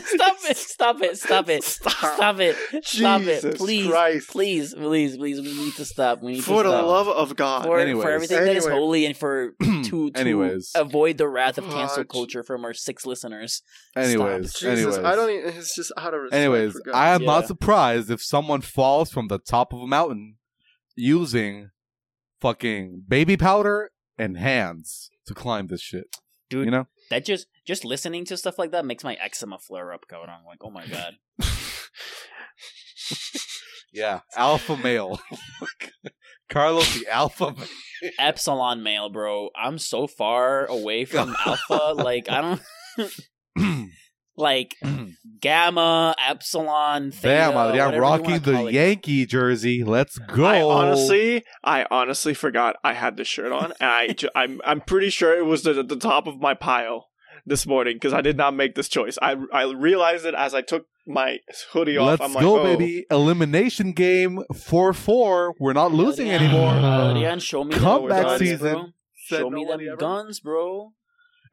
Stop 0.03 0.38
it! 0.49 0.57
Stop 0.57 1.01
it! 1.01 1.18
Stop 1.18 1.49
it! 1.49 1.64
Stop. 1.64 1.91
Stop 2.16 2.39
it! 2.39 2.55
Stop 2.84 3.22
it! 3.22 3.41
Jesus 3.41 3.57
Please, 3.57 3.88
Christ. 3.88 4.30
please, 4.30 4.74
please, 4.74 5.18
please. 5.18 5.39
We 5.41 5.53
need 5.66 5.74
to 5.76 5.86
stop. 5.86 6.22
We 6.22 6.34
need 6.34 6.43
For 6.43 6.64
to 6.64 6.70
the 6.70 6.82
love 6.82 7.07
of 7.07 7.36
God. 7.36 7.64
for, 7.66 7.80
Anyways. 7.80 8.03
for 8.03 8.11
everything 8.11 8.39
that 8.45 8.55
is 8.55 8.68
holy 8.68 9.05
and 9.05 9.16
for 9.16 9.51
to, 9.61 9.82
to 10.11 10.11
Anyways. 10.16 10.72
avoid 10.76 11.18
the 11.18 11.28
wrath 11.28 11.57
of 11.57 11.70
cancel 11.70 12.03
culture 12.03 12.43
from 12.43 12.66
our 12.66 12.74
six 12.74 13.05
listeners. 13.05 13.61
Anyways, 13.95 14.53
Jesus, 14.53 14.64
anyways, 14.66 14.97
I 14.99 15.16
don't 15.16 15.30
even. 15.30 15.49
It's 15.57 15.76
just 15.76 15.91
out 15.97 16.14
of 16.14 16.22
respect. 16.22 16.39
anyways, 16.39 16.74
for 16.74 16.82
God. 16.86 16.95
I 16.95 17.09
am 17.16 17.22
Yeah. 17.22 17.28
not 17.28 17.47
surprised 17.47 18.09
if 18.11 18.22
someone 18.24 18.61
falls 18.61 19.11
from 19.11 19.28
the 19.28 19.39
top 19.39 19.74
of 19.74 19.80
a 19.82 19.88
mountain 19.88 20.36
using 20.95 21.70
fucking 22.41 23.03
baby 23.07 23.38
powder 23.38 23.89
and 24.18 24.38
hands 24.38 25.09
to 25.26 25.34
climb 25.34 25.68
this 25.68 25.82
shit. 25.82 26.05
Dude, 26.49 26.66
You 26.66 26.72
know? 26.72 26.88
that 27.09 27.26
just 27.26 27.47
just 27.66 27.84
listening 27.86 28.26
to 28.26 28.38
stuff 28.38 28.59
like 28.59 28.72
that 28.72 28.86
makes 28.86 29.03
my 29.03 29.16
eczema 29.16 29.57
flare 29.59 29.91
up. 29.93 30.07
Going 30.07 30.30
on, 30.30 30.45
like, 30.45 30.59
oh 30.61 30.70
my 30.72 30.86
god. 30.88 31.16
Yeah, 33.95 34.22
alpha 34.36 34.76
male. 34.76 35.20
Carlos 36.49 36.91
the 36.99 37.07
alpha. 37.07 37.53
Epsilon 38.18 38.82
male, 38.82 39.09
bro. 39.09 39.49
I'm 39.55 39.78
so 39.78 40.07
far 40.07 40.66
away 40.66 41.05
from 41.05 41.36
alpha. 41.45 41.93
Like 41.95 42.28
I 42.28 42.57
don't 42.97 43.11
like 44.36 44.75
mm. 44.84 45.13
gamma, 45.39 46.15
epsilon. 46.25 47.11
Theta, 47.11 47.27
Damn, 47.27 47.49
Adrian, 47.49 47.65
whatever 47.65 47.95
you 47.95 48.01
rocking 48.01 48.39
the 48.39 48.67
it. 48.67 48.73
Yankee 48.73 49.25
jersey. 49.25 49.84
Let's 49.84 50.17
go. 50.17 50.45
I 50.45 50.61
honestly, 50.61 51.43
I 51.63 51.86
honestly 51.89 52.34
forgot 52.34 52.75
I 52.84 52.93
had 52.93 53.17
this 53.17 53.27
shirt 53.27 53.51
on, 53.51 53.73
and 53.79 53.89
I, 53.89 54.15
I'm, 54.36 54.61
I'm 54.65 54.81
pretty 54.81 55.09
sure 55.09 55.38
it 55.38 55.45
was 55.45 55.63
the, 55.63 55.84
the 55.84 55.95
top 55.95 56.27
of 56.27 56.39
my 56.39 56.53
pile 56.53 57.07
this 57.45 57.65
morning 57.65 57.95
because 57.95 58.13
I 58.13 58.21
did 58.21 58.38
not 58.38 58.55
make 58.55 58.75
this 58.75 58.88
choice. 58.88 59.17
I, 59.21 59.36
I 59.53 59.63
realized 59.71 60.25
it 60.25 60.34
as 60.34 60.53
I 60.53 60.61
took 60.61 60.86
my 61.05 61.39
hoodie 61.71 61.97
off. 61.97 62.19
Let's 62.19 62.21
I'm 62.23 62.34
like, 62.34 62.43
go, 62.43 62.59
oh. 62.59 62.63
baby. 62.63 63.05
Elimination 63.11 63.91
game 63.91 64.43
4 64.55 64.93
4. 64.93 65.55
We're 65.59 65.73
not 65.73 65.91
losing 65.91 66.27
Adrian, 66.27 66.53
anymore. 66.53 67.11
Adrian, 67.11 67.39
show 67.39 67.63
me 67.63 67.75
Comeback 67.75 68.17
them 68.17 68.25
guns, 68.25 68.39
season. 68.39 68.73
Bro. 68.73 68.88
Show 69.13 69.49
me 69.49 69.65
them 69.65 69.95
guns, 69.97 70.39
bro. 70.39 70.93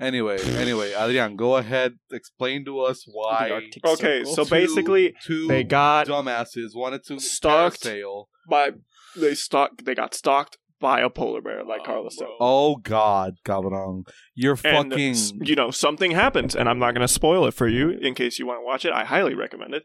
Anyway, 0.01 0.39
anyway, 0.57 0.93
Adrian, 0.95 1.37
go 1.37 1.57
ahead. 1.57 1.93
Explain 2.11 2.65
to 2.65 2.81
us 2.81 3.05
why 3.07 3.69
Okay, 3.85 4.23
Circle. 4.25 4.35
so 4.35 4.45
two- 4.45 4.51
basically, 4.51 5.15
two 5.23 5.47
they 5.47 5.63
got 5.63 6.07
dumbasses 6.07 6.71
wanted 6.75 7.05
to 7.05 7.21
stalked 7.21 7.83
parasail. 7.85 8.27
by 8.49 8.71
they 9.17 9.35
stalked. 9.35 9.85
They 9.85 9.95
got 9.95 10.15
stalked 10.15 10.57
by 10.81 11.01
a 11.01 11.11
polar 11.11 11.43
bear, 11.43 11.63
like 11.65 11.83
Oh, 11.83 11.85
Carlos 11.85 12.17
said. 12.17 12.29
Oh 12.41 12.77
God, 12.77 13.35
Cabrón. 13.45 14.05
You're 14.35 14.59
And 14.65 14.91
fucking 14.91 15.11
s- 15.11 15.33
you 15.43 15.55
know 15.55 15.71
something 15.71 16.13
happens, 16.13 16.57
and 16.57 16.69
I'm 16.69 16.79
not 16.79 16.95
gonna 16.95 17.07
spoil 17.09 17.45
it 17.47 17.53
for 17.53 17.69
you 17.69 17.91
in 17.91 18.15
case 18.15 18.39
you 18.39 18.47
want 18.47 18.61
to 18.61 18.65
watch 18.65 18.87
it. 18.87 18.93
I 18.93 19.05
highly 19.05 19.35
recommend 19.35 19.75
it. 19.75 19.83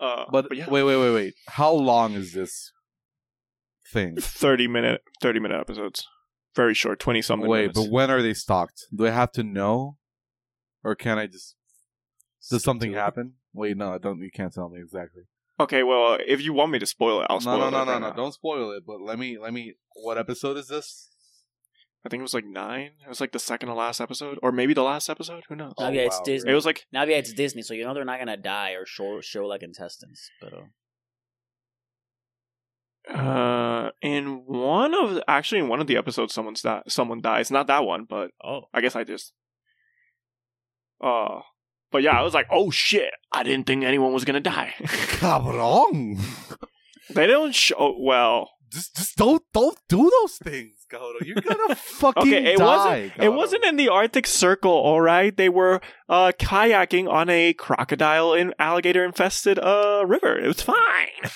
Uh, 0.00 0.24
but, 0.30 0.46
yeah, 0.56 0.68
wait, 0.70 0.82
wait, 0.84 0.96
wait, 0.96 1.14
wait. 1.14 1.34
How 1.48 1.72
long 1.72 2.14
is 2.14 2.32
this 2.32 2.72
thing? 3.92 4.16
thirty 4.20 4.68
minute, 4.68 5.00
thirty 5.20 5.40
minute 5.40 5.60
episodes, 5.60 6.06
very 6.54 6.74
short, 6.74 6.98
twenty 7.00 7.22
something. 7.22 7.48
Wait, 7.48 7.60
minutes. 7.62 7.80
but 7.80 7.90
when 7.90 8.10
are 8.10 8.22
they 8.22 8.34
stalked? 8.34 8.86
Do 8.94 9.06
I 9.06 9.10
have 9.10 9.32
to 9.32 9.42
know? 9.42 9.96
Or 10.84 10.94
can 10.94 11.18
I 11.18 11.26
just 11.26 11.56
does 12.50 12.62
something 12.64 12.92
happen? 12.92 13.34
Wait, 13.52 13.76
no, 13.76 13.92
I 13.94 13.98
don't 13.98 14.20
you 14.20 14.30
can't 14.30 14.52
tell 14.52 14.68
me 14.68 14.80
exactly. 14.80 15.22
Okay, 15.60 15.82
well, 15.82 16.18
if 16.26 16.40
you 16.42 16.52
want 16.52 16.72
me 16.72 16.78
to 16.80 16.86
spoil 16.86 17.20
it, 17.20 17.26
I'll 17.30 17.36
No, 17.36 17.40
spoil 17.40 17.58
no, 17.58 17.68
it. 17.68 17.70
no, 17.70 17.78
right 17.78 17.86
no, 17.86 17.98
no. 17.98 18.08
now. 18.08 18.12
Don't 18.14 18.32
spoil 18.34 18.72
it, 18.72 18.84
but 18.86 19.00
let 19.00 19.18
me 19.18 19.38
let 19.38 19.52
me 19.52 19.74
what 19.94 20.18
episode 20.18 20.56
is 20.56 20.68
this? 20.68 21.08
I 22.04 22.08
think 22.08 22.18
it 22.20 22.22
was 22.22 22.34
like 22.34 22.44
nine. 22.44 22.90
It 23.04 23.08
was 23.08 23.20
like 23.20 23.30
the 23.30 23.38
second 23.38 23.68
to 23.68 23.74
last 23.76 24.00
episode, 24.00 24.38
or 24.42 24.50
maybe 24.50 24.74
the 24.74 24.82
last 24.82 25.08
episode. 25.08 25.44
Who 25.48 25.54
knows? 25.54 25.72
Oh, 25.78 25.84
Oh, 25.86 25.90
yeah, 25.90 26.02
it's 26.02 26.16
wow, 26.18 26.24
Disney. 26.24 26.50
It 26.50 26.54
was 26.54 26.66
like 26.66 26.84
Now, 26.92 27.04
yeah, 27.04 27.16
it's 27.18 27.32
Disney, 27.32 27.62
so 27.62 27.74
you 27.74 27.84
know 27.84 27.94
they're 27.94 28.04
not 28.04 28.18
gonna 28.18 28.36
die 28.36 28.72
or 28.72 28.84
show 28.86 29.20
show 29.20 29.46
like 29.46 29.62
intestines. 29.62 30.28
But 30.40 30.52
uh, 30.52 30.62
uh, 33.08 33.90
in 34.00 34.44
one 34.46 34.94
of 34.94 35.14
the, 35.14 35.24
actually 35.28 35.60
in 35.60 35.68
one 35.68 35.80
of 35.80 35.86
the 35.86 35.96
episodes, 35.96 36.32
someone's 36.34 36.62
di- 36.62 36.82
someone 36.88 37.20
dies. 37.20 37.50
Not 37.50 37.66
that 37.66 37.84
one, 37.84 38.04
but 38.08 38.30
oh, 38.44 38.62
I 38.72 38.80
guess 38.80 38.94
I 38.96 39.04
just. 39.04 39.32
Uh, 41.02 41.40
but 41.90 42.02
yeah, 42.02 42.18
I 42.18 42.22
was 42.22 42.32
like, 42.34 42.46
oh 42.50 42.70
shit! 42.70 43.10
I 43.32 43.42
didn't 43.42 43.66
think 43.66 43.84
anyone 43.84 44.12
was 44.12 44.24
gonna 44.24 44.40
die. 44.40 44.74
Cabrón. 44.80 46.20
they 47.10 47.26
don't 47.26 47.54
show 47.54 47.96
well. 47.98 48.50
Just 48.70 48.96
just 48.96 49.16
don't 49.16 49.42
don't 49.52 49.76
do 49.88 50.10
those 50.22 50.36
things, 50.38 50.86
Gauro. 50.90 51.20
You're 51.22 51.42
gonna 51.42 51.74
fucking 51.76 52.22
Okay, 52.22 52.54
it 52.54 52.58
die. 52.58 52.64
wasn't. 52.64 53.12
It 53.24 53.28
wasn't 53.32 53.64
in 53.64 53.76
the 53.76 53.88
Arctic 53.90 54.26
Circle, 54.26 54.70
all 54.70 55.00
right. 55.02 55.36
They 55.36 55.50
were 55.50 55.80
uh 56.08 56.32
kayaking 56.38 57.10
on 57.10 57.28
a 57.28 57.52
crocodile 57.52 58.32
and 58.32 58.54
alligator 58.58 59.04
infested 59.04 59.58
uh 59.58 60.04
river. 60.06 60.38
It 60.38 60.46
was 60.46 60.62
fine. 60.62 61.30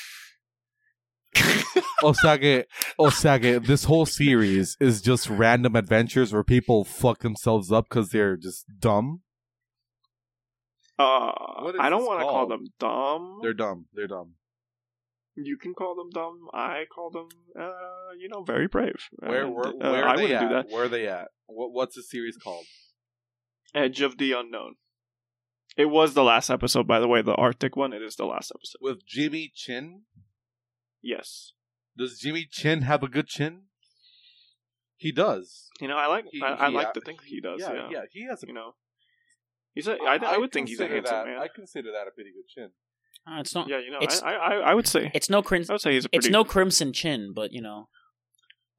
Osage, 2.03 2.65
Osage, 2.99 3.67
this 3.67 3.85
whole 3.85 4.07
series 4.07 4.77
is 4.81 5.01
just 5.01 5.29
random 5.31 5.77
adventures 5.77 6.33
where 6.33 6.45
people 6.45 6.85
fuck 6.85 7.21
themselves 7.21 7.73
up 7.73 7.87
because 7.89 8.11
they're 8.11 8.37
just 8.37 8.65
dumb. 8.79 9.23
Uh, 10.99 11.33
I 11.79 11.89
don't 11.91 12.05
want 12.07 12.21
to 12.21 12.25
call 12.27 12.47
them 12.47 12.67
dumb. 12.79 13.39
They're 13.43 13.53
dumb. 13.55 13.87
They're 13.95 14.07
dumb. 14.07 14.35
you 15.35 15.57
can 15.59 15.75
call 15.75 15.95
them 15.95 16.09
dumb. 16.11 16.49
I 16.55 16.85
call 16.95 17.11
them, 17.11 17.29
uh, 17.59 18.13
you 18.19 18.29
know, 18.29 18.43
very 18.43 18.67
brave. 18.67 18.97
Where 19.19 19.45
And, 19.45 19.55
where, 19.55 19.67
uh, 19.67 20.03
are 20.03 20.09
I 20.09 20.17
they 20.17 20.35
at? 20.35 20.41
do 20.41 20.49
that. 20.55 20.67
Where 20.71 20.85
are 20.85 20.89
they 20.89 21.07
at? 21.07 21.29
What, 21.47 21.73
what's 21.73 21.97
the 21.97 22.03
series 22.03 22.37
called? 22.43 22.65
Edge 23.75 24.01
of 24.01 24.17
the 24.17 24.33
unknown. 24.33 24.77
It 25.77 25.87
was 25.91 26.15
the 26.15 26.25
last 26.25 26.49
episode, 26.49 26.87
by 26.87 27.01
the 27.01 27.09
way. 27.09 27.21
The 27.21 27.35
Arctic 27.35 27.77
one. 27.77 27.93
It 27.93 28.01
is 28.01 28.17
the 28.17 28.25
last 28.25 28.51
episode. 28.55 28.79
With 28.81 29.05
Jimmy 29.07 29.53
Chin. 29.55 30.03
Yes. 31.07 31.53
Does 31.97 32.19
Jimmy 32.19 32.47
Chin 32.51 32.83
have 32.83 33.03
a 33.03 33.09
good 33.09 33.27
chin? 33.29 33.63
He 34.97 35.13
does. 35.13 35.69
You 35.81 35.89
know, 35.89 35.97
I 35.97 36.07
like. 36.07 36.25
He- 36.31 36.43
I, 36.43 36.67
I 36.67 36.69
he- 36.69 36.75
like 36.75 36.93
to 36.95 37.01
think 37.01 37.23
he 37.23 37.41
does. 37.41 37.61
Yeah. 37.61 37.89
yeah, 37.91 38.01
he 38.11 38.27
has 38.27 38.43
a. 38.43 38.47
You 38.47 38.55
know. 38.55 38.75
He's 39.75 39.87
a. 39.87 39.93
I, 40.03 40.17
I 40.17 40.37
would 40.39 40.53
think 40.53 40.69
he's 40.69 40.81
a 40.81 40.85
consider 40.89 40.95
handsome 40.97 41.17
that, 41.19 41.27
man. 41.27 41.39
I 41.39 41.49
consider 41.55 41.93
that 41.93 42.09
a 42.09 42.11
pretty 42.11 42.31
good 42.33 42.49
chin. 42.49 42.71
Uh, 43.27 43.41
it's 43.41 43.55
not. 43.55 43.69
yeah, 43.69 43.79
you 43.79 43.91
know, 43.91 43.99
It's- 43.99 44.23
I, 44.23 44.35
I, 44.35 44.55
I 44.71 44.75
would 44.75 44.87
say. 44.87 45.11
It's 45.15 45.29
no 45.31 45.43
crimson. 45.43 45.73
I 45.73 45.75
would 45.75 45.81
say 45.83 45.93
he's 45.93 46.07
a 46.07 46.09
pretty. 46.09 46.27
It's 46.29 46.33
no 46.33 46.45
crimson 46.45 46.93
chin, 46.93 47.33
but 47.35 47.53
you 47.53 47.61
know. 47.63 47.89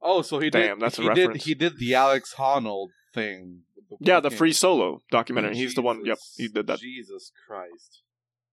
Oh, 0.02 0.22
so 0.22 0.38
he 0.38 0.50
Damn, 0.50 0.78
did. 0.78 0.84
that's 0.84 0.98
a 0.98 1.02
he 1.02 1.08
did. 1.08 1.18
reference. 1.18 1.44
He 1.44 1.54
did 1.54 1.78
the 1.78 1.94
Alex 1.94 2.34
Honnold 2.36 2.88
thing. 3.14 3.62
Yeah, 4.00 4.20
the 4.20 4.30
free 4.30 4.52
solo 4.52 5.00
documentary. 5.10 5.56
He's 5.56 5.74
the 5.74 5.82
one. 5.82 6.04
Yep, 6.04 6.18
he 6.36 6.48
did 6.48 6.66
that. 6.66 6.78
Jesus 6.78 7.32
Christ! 7.46 8.02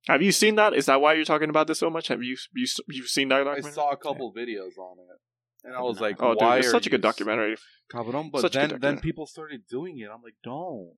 Have 0.07 0.21
you 0.21 0.31
seen 0.31 0.55
that? 0.55 0.73
Is 0.73 0.85
that 0.85 1.01
why 1.01 1.13
you're 1.13 1.25
talking 1.25 1.49
about 1.49 1.67
this 1.67 1.79
so 1.79 1.89
much? 1.89 2.07
Have 2.09 2.21
you 2.21 2.37
you 2.53 2.67
you've 2.89 3.07
seen 3.07 3.29
that 3.29 3.47
I 3.47 3.59
saw 3.61 3.91
a 3.91 3.97
couple 3.97 4.31
videos 4.33 4.77
on 4.77 4.97
it, 4.99 5.19
and 5.63 5.75
I 5.75 5.81
was 5.81 5.99
like, 5.99 6.17
Oh, 6.21 6.35
dude, 6.35 6.59
it's 6.59 6.71
such 6.71 6.87
a 6.87 6.89
good 6.89 7.01
documentary. 7.01 7.55
Cabrón, 7.91 8.31
but 8.31 8.41
Such 8.41 8.53
then 8.53 8.77
then 8.79 8.99
people 8.99 9.25
started 9.25 9.63
doing 9.69 9.99
it. 9.99 10.09
I'm 10.13 10.21
like, 10.21 10.35
don't. 10.43 10.93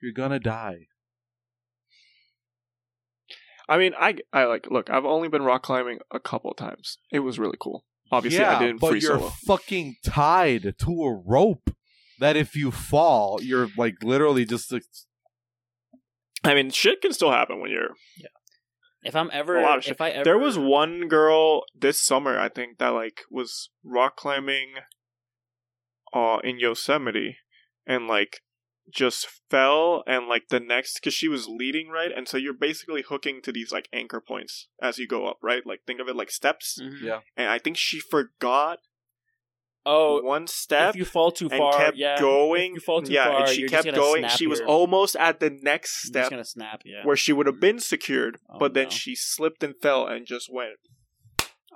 You're 0.00 0.12
gonna 0.12 0.40
die. 0.40 0.88
I 3.68 3.78
mean, 3.78 3.92
I 3.98 4.16
I 4.32 4.44
like 4.44 4.66
look. 4.70 4.90
I've 4.90 5.04
only 5.04 5.28
been 5.28 5.42
rock 5.42 5.62
climbing 5.62 6.00
a 6.10 6.20
couple 6.20 6.50
of 6.50 6.56
times. 6.56 6.98
It 7.10 7.20
was 7.20 7.38
really 7.38 7.56
cool. 7.58 7.84
Obviously, 8.12 8.40
yeah, 8.40 8.56
I 8.56 8.58
didn't 8.58 8.80
but 8.80 8.90
free 8.90 9.00
you're 9.00 9.18
solo. 9.18 9.32
fucking 9.46 9.96
tied 10.04 10.74
to 10.78 11.02
a 11.04 11.14
rope. 11.14 11.70
That 12.20 12.36
if 12.36 12.54
you 12.54 12.70
fall, 12.70 13.40
you're 13.42 13.68
like 13.76 14.02
literally 14.02 14.44
just. 14.44 14.72
Like, 16.44 16.52
I 16.52 16.54
mean, 16.54 16.70
shit 16.70 17.00
can 17.02 17.12
still 17.12 17.30
happen 17.32 17.60
when 17.60 17.70
you're. 17.70 17.94
Yeah. 18.16 18.28
If 19.02 19.14
I'm 19.16 19.30
ever, 19.32 19.58
A 19.58 19.62
lot 19.62 19.78
of 19.78 19.84
shit. 19.84 19.92
if 19.92 20.00
I 20.00 20.10
ever, 20.10 20.24
There 20.24 20.38
was 20.38 20.56
one 20.58 21.08
girl 21.08 21.64
this 21.78 22.00
summer, 22.00 22.38
I 22.38 22.48
think, 22.48 22.78
that 22.78 22.88
like 22.88 23.22
was 23.30 23.70
rock 23.84 24.16
climbing, 24.16 24.74
uh, 26.12 26.38
in 26.44 26.58
Yosemite, 26.58 27.36
and 27.86 28.06
like 28.06 28.40
just 28.94 29.26
fell 29.50 30.04
and 30.06 30.26
like 30.28 30.48
the 30.48 30.60
next 30.60 30.94
because 31.00 31.14
she 31.14 31.26
was 31.26 31.48
leading 31.48 31.88
right 31.88 32.10
and 32.14 32.28
so 32.28 32.36
you're 32.36 32.52
basically 32.52 33.00
hooking 33.00 33.40
to 33.42 33.50
these 33.50 33.72
like 33.72 33.88
anchor 33.94 34.20
points 34.20 34.68
as 34.82 34.98
you 34.98 35.08
go 35.08 35.26
up 35.26 35.38
right 35.42 35.62
like 35.64 35.80
think 35.86 36.00
of 36.00 36.06
it 36.06 36.14
like 36.14 36.30
steps 36.30 36.78
Mhm. 36.78 37.00
Yeah. 37.00 37.20
and 37.34 37.48
i 37.48 37.58
think 37.58 37.78
she 37.78 37.98
forgot 37.98 38.80
Oh, 39.86 40.22
one 40.22 40.46
step 40.46 40.90
if 40.90 40.96
you 40.96 41.04
fall 41.04 41.30
too 41.30 41.48
far, 41.50 41.76
kept 41.76 41.96
yeah. 41.98 42.18
going. 42.18 42.70
If 42.70 42.74
you 42.76 42.80
fall 42.80 43.02
too 43.02 43.12
yeah, 43.12 43.24
far, 43.24 43.40
and 43.40 43.48
she 43.48 43.68
kept 43.68 43.92
going. 43.94 44.26
She 44.28 44.46
was 44.46 44.60
your- 44.60 44.68
almost 44.68 45.14
at 45.16 45.40
the 45.40 45.50
next 45.50 46.06
step 46.06 46.30
gonna 46.30 46.44
snap. 46.44 46.82
Yeah. 46.86 47.04
where 47.04 47.16
she 47.16 47.32
would 47.34 47.46
have 47.46 47.60
been 47.60 47.78
secured, 47.78 48.38
Oh, 48.48 48.58
but 48.58 48.72
then 48.74 48.84
no. 48.84 48.90
she 48.90 49.14
slipped 49.14 49.62
and 49.62 49.74
fell 49.82 50.06
and 50.06 50.26
just 50.26 50.48
went 50.50 50.76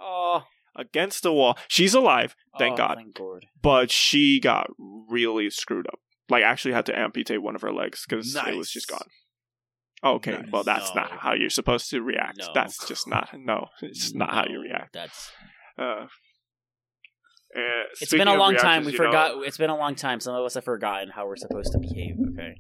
Oh, 0.01 0.45
against 0.75 1.23
the 1.23 1.33
wall. 1.33 1.59
She's 1.69 1.93
alive, 1.95 2.35
thank 2.59 2.75
oh, 2.75 2.77
God, 2.79 2.95
Thank 2.97 3.15
God. 3.15 3.45
but 3.61 3.91
she 3.91 4.41
got 4.41 4.71
really 4.79 5.51
screwed 5.51 5.87
up. 5.89 5.99
Like, 6.31 6.45
actually 6.45 6.73
had 6.75 6.87
to 6.87 6.99
amputate 6.99 7.43
one 7.43 7.57
of 7.57 7.63
her 7.63 7.73
legs 7.73 8.05
because 8.09 8.35
it 8.35 8.55
was 8.57 8.71
just 8.71 8.89
gone. 8.89 9.09
Okay, 10.05 10.31
Nice. 10.33 10.51
well, 10.53 10.63
that's 10.63 10.95
No. 10.95 11.03
not 11.03 11.11
how 11.19 11.35
you're 11.35 11.51
supposed 11.51 11.91
to 11.91 12.01
react. 12.01 12.39
No. 12.39 12.53
That's 12.55 12.87
just 12.87 13.09
not. 13.09 13.31
No, 13.35 13.69
it's 13.83 14.15
not 14.15 14.31
how 14.33 14.45
you 14.49 14.61
react. 14.61 14.93
That's 14.93 15.33
Uh, 15.77 16.07
Uh, 17.57 17.61
It's 17.93 18.11
speaking 18.11 18.27
been 18.27 18.29
a 18.29 18.39
long 18.39 18.55
time. 18.57 18.85
We 18.85 18.93
you 18.93 18.99
know, 18.99 19.05
forgot. 19.07 19.47
It's 19.47 19.57
been 19.59 19.71
a 19.71 19.77
long 19.77 19.95
time. 19.95 20.21
Some 20.21 20.35
of 20.35 20.45
us 20.45 20.55
have 20.55 20.65
forgotten 20.65 21.11
how 21.11 21.27
we're 21.27 21.37
supposed 21.37 21.73
to 21.73 21.79
behave. 21.79 22.17
Okay. 22.33 22.55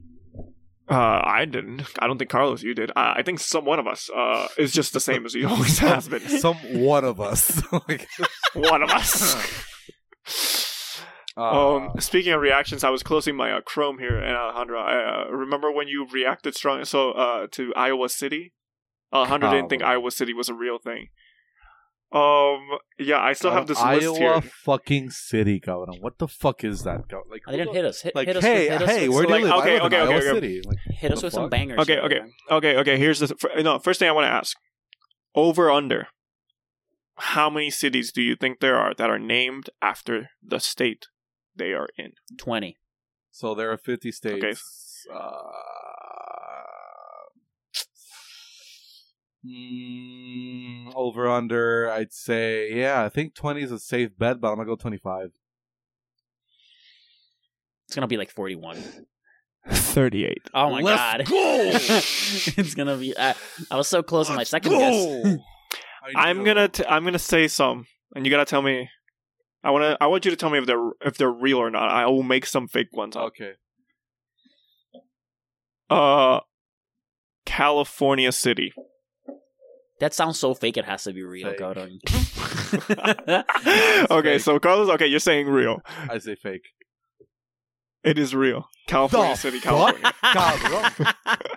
Uh, 0.90 1.20
I 1.22 1.44
didn't. 1.44 1.82
I 1.98 2.06
don't 2.06 2.16
think 2.16 2.30
Carlos, 2.30 2.62
you 2.62 2.74
did. 2.74 2.90
I, 2.96 3.16
I 3.18 3.22
think 3.22 3.40
some 3.40 3.66
one 3.66 3.78
of 3.78 3.86
us 3.86 4.08
uh, 4.08 4.48
is 4.56 4.72
just 4.72 4.94
the 4.94 5.00
same 5.00 5.26
as 5.26 5.34
he 5.34 5.44
always 5.52 5.78
has 5.80 6.08
been. 6.08 6.20
Some 6.28 6.56
one 6.80 7.04
of 7.04 7.20
us. 7.20 7.60
one 8.54 8.82
of 8.82 8.90
us. 8.90 9.36
uh, 11.36 11.42
um, 11.76 11.92
speaking 12.00 12.32
of 12.32 12.40
reactions, 12.40 12.84
I 12.84 12.90
was 12.90 13.02
closing 13.02 13.36
my 13.36 13.52
uh, 13.52 13.60
Chrome 13.60 13.98
here, 13.98 14.16
and 14.16 14.34
Alejandro, 14.34 14.80
I 14.80 15.26
uh, 15.26 15.30
remember 15.30 15.70
when 15.70 15.88
you 15.88 16.06
reacted 16.10 16.54
strong 16.54 16.82
so 16.86 17.12
uh, 17.12 17.46
to 17.52 17.74
Iowa 17.74 18.08
City. 18.08 18.54
Alejandro 19.12 19.50
didn't 19.50 19.68
think 19.68 19.82
Iowa 19.82 20.10
City 20.10 20.32
was 20.32 20.48
a 20.48 20.54
real 20.54 20.78
thing. 20.78 21.08
Um, 22.10 22.78
yeah, 22.98 23.20
I 23.20 23.34
still 23.34 23.50
have 23.50 23.66
this 23.66 23.78
Iowa 23.78 24.00
list 24.00 24.16
here. 24.18 24.40
fucking 24.40 25.10
city, 25.10 25.60
cabrón. 25.60 26.00
What 26.00 26.18
the 26.18 26.26
fuck 26.26 26.64
is 26.64 26.82
that? 26.84 27.06
Go- 27.08 27.22
Like, 27.30 27.42
They 27.46 27.58
didn't 27.58 27.74
hit 27.74 27.84
us. 27.84 28.00
Hit, 28.00 28.14
Like, 28.14 28.28
hit 28.28 28.36
us. 28.38 28.42
hey, 28.44 28.70
with, 28.70 28.80
hit 28.80 28.82
us 28.82 28.88
hey, 28.88 29.08
with, 29.08 29.16
where 29.16 29.26
do 29.26 29.28
you 29.28 29.34
like, 29.34 29.44
live? 29.44 29.60
okay, 29.60 29.70
I 29.78 29.82
live 29.82 29.82
okay, 29.82 29.96
in 29.96 30.02
okay, 30.02 30.12
Iowa 30.14 30.16
okay. 30.30 30.34
City. 30.40 30.62
Like, 30.66 30.78
hit 30.96 31.12
us 31.12 31.20
the 31.20 31.26
with 31.26 31.34
some 31.34 31.42
fuck? 31.44 31.50
bangers. 31.50 31.78
Okay, 31.80 31.98
okay, 31.98 32.20
okay, 32.50 32.76
okay. 32.76 32.98
Here's 32.98 33.18
the 33.20 33.28
fir- 33.28 33.60
no. 33.62 33.78
First 33.78 33.98
thing 34.00 34.08
I 34.08 34.12
want 34.12 34.24
to 34.24 34.30
ask: 34.30 34.56
over 35.34 35.70
under. 35.70 36.08
How 37.16 37.50
many 37.50 37.68
cities 37.70 38.12
do 38.12 38.22
you 38.22 38.36
think 38.36 38.60
there 38.60 38.76
are 38.76 38.94
that 38.94 39.10
are 39.10 39.18
named 39.18 39.68
after 39.82 40.30
the 40.42 40.60
state 40.60 41.08
they 41.54 41.72
are 41.72 41.88
in? 41.98 42.12
Twenty. 42.38 42.76
So 43.30 43.54
there 43.54 43.70
are 43.70 43.76
50 43.76 44.10
states. 44.12 45.06
Okay. 45.08 45.14
Uh, 45.16 45.50
mm, 49.46 50.92
over 50.94 51.28
under, 51.28 51.90
I'd 51.90 52.12
say, 52.12 52.72
yeah, 52.74 53.04
I 53.04 53.08
think 53.08 53.34
20 53.34 53.62
is 53.62 53.72
a 53.72 53.78
safe 53.78 54.10
bet, 54.18 54.40
but 54.40 54.48
I'm 54.48 54.56
going 54.56 54.66
to 54.66 54.72
go 54.72 54.76
25. 54.76 55.30
It's 57.88 57.94
gonna 57.94 58.06
be 58.06 58.18
like 58.18 58.30
forty-one. 58.30 58.76
Thirty-eight. 59.66 60.42
Oh 60.52 60.68
my 60.68 60.82
Let's 60.82 61.00
god. 61.00 61.26
go! 61.26 61.70
it's 61.72 62.74
gonna 62.74 62.98
be. 62.98 63.16
I, 63.18 63.34
I 63.70 63.76
was 63.76 63.88
so 63.88 64.02
close 64.02 64.28
on 64.28 64.36
my 64.36 64.44
second 64.44 64.72
guess. 64.72 65.38
I'm 66.14 66.44
gonna 66.44 66.68
t- 66.68 66.84
I'm 66.86 67.04
gonna 67.04 67.18
say 67.18 67.48
some, 67.48 67.86
and 68.14 68.26
you 68.26 68.30
gotta 68.30 68.44
tell 68.44 68.60
me. 68.60 68.90
I 69.64 69.70
wanna 69.70 69.96
I 70.02 70.06
want 70.08 70.26
you 70.26 70.30
to 70.30 70.36
tell 70.36 70.50
me 70.50 70.58
if 70.58 70.66
they're 70.66 70.90
if 71.00 71.16
they're 71.16 71.32
real 71.32 71.56
or 71.56 71.70
not. 71.70 71.90
I 71.90 72.04
will 72.08 72.22
make 72.22 72.44
some 72.44 72.68
fake 72.68 72.92
ones 72.92 73.16
up. 73.16 73.28
Okay. 73.28 73.52
Uh, 75.88 76.40
California 77.46 78.32
City. 78.32 78.74
That 80.00 80.14
sounds 80.14 80.38
so 80.38 80.54
fake. 80.54 80.76
It 80.76 80.84
has 80.84 81.04
to 81.04 81.12
be 81.12 81.22
real. 81.22 81.48
Fake. 81.48 81.58
God, 81.58 81.78
okay, 84.10 84.34
fake. 84.34 84.40
so 84.40 84.58
Carlos, 84.58 84.88
okay, 84.94 85.06
you're 85.06 85.20
saying 85.20 85.48
real. 85.48 85.80
I 86.08 86.18
say 86.18 86.36
fake. 86.36 86.68
It 88.04 88.18
is 88.18 88.34
real. 88.34 88.68
California 88.88 89.30
The 89.34 89.36
City, 89.36 89.58
fuck? 89.60 89.96
California. 90.22 91.14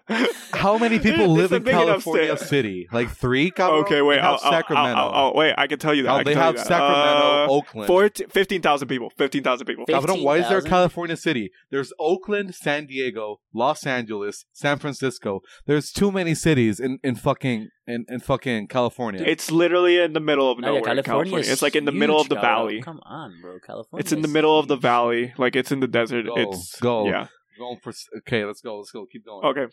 How 0.53 0.77
many 0.77 0.99
people 0.99 1.23
It's 1.39 1.51
live 1.51 1.53
in 1.53 1.63
California. 1.63 2.38
City? 2.38 2.88
Like 2.91 3.09
three? 3.09 3.49
cabrón? 3.51 3.82
Okay, 3.84 4.01
wait. 4.01 4.15
They 4.17 4.21
I'll, 4.21 4.34
I'll- 4.43 4.51
Sacramento. 4.51 5.01
I'll, 5.01 5.13
I'll- 5.27 5.34
wait, 5.34 5.53
I 5.57 5.67
can 5.67 5.79
tell 5.79 5.93
you 5.93 6.03
that. 6.03 6.09
Oh, 6.11 6.15
I 6.15 6.17
can 6.19 6.25
they 6.25 6.34
tell 6.34 6.43
have 6.43 6.53
you 6.55 6.57
that. 6.59 6.67
Sacramento, 6.67 7.43
Uh, 7.45 7.47
Oakland. 7.49 7.88
14 7.88 8.27
15,000 8.29 8.88
people. 8.88 9.09
15,000 9.17 9.65
people. 9.65 9.86
Fif- 9.86 9.95
Cabrón, 9.95 10.23
why 10.23 10.36
is 10.38 10.43
there 10.49 10.59
15,000? 10.61 10.69
California 10.69 11.17
City? 11.17 11.51
There's 11.71 11.91
Oakland, 11.99 12.53
San 12.55 12.86
Diego, 12.86 13.39
Los 13.53 13.86
Angeles, 13.86 14.45
San 14.53 14.77
Francisco. 14.77 15.41
There's 15.65 15.91
too 15.91 16.11
many 16.11 16.36
cities 16.36 16.79
in, 16.79 16.99
in 17.03 17.15
fucking 17.15 17.69
in, 17.88 18.05
in 18.09 18.19
fucking 18.19 18.67
California. 18.67 19.23
It's 19.25 19.51
literally 19.51 19.97
in 19.97 20.13
the 20.13 20.19
middle 20.19 20.49
of 20.51 20.59
No, 20.59 20.67
yeah, 20.67 20.79
nowhere. 20.79 20.79
in 20.97 21.03
California. 21.03 21.32
California. 21.32 21.51
It's 21.51 21.61
like 21.61 21.75
in 21.75 21.86
the 21.86 21.91
middle 21.91 22.19
of 22.21 22.29
the 22.29 22.36
huge, 22.36 22.41
valley. 22.41 22.82
Come 22.82 22.99
on, 23.05 23.34
bro. 23.41 23.57
California. 23.65 24.01
It's 24.01 24.11
in 24.11 24.21
the 24.21 24.27
is 24.27 24.34
middle 24.34 24.59
of 24.59 24.67
the 24.67 24.77
valley. 24.77 25.34
Like 25.38 25.55
it's 25.55 25.71
in 25.71 25.79
the 25.79 25.88
desert. 25.88 26.25
Go, 26.27 26.36
it's 26.38 26.79
go. 26.79 27.07
Yeah. 27.07 27.20
Going 27.62 27.80
for 27.82 27.93
okay. 28.20 28.45
Let's 28.45 28.62
go. 28.62 28.78
Let's 28.78 28.91
go. 28.91 29.05
Keep 29.12 29.26
going. 29.26 29.45
Okay. 29.45 29.66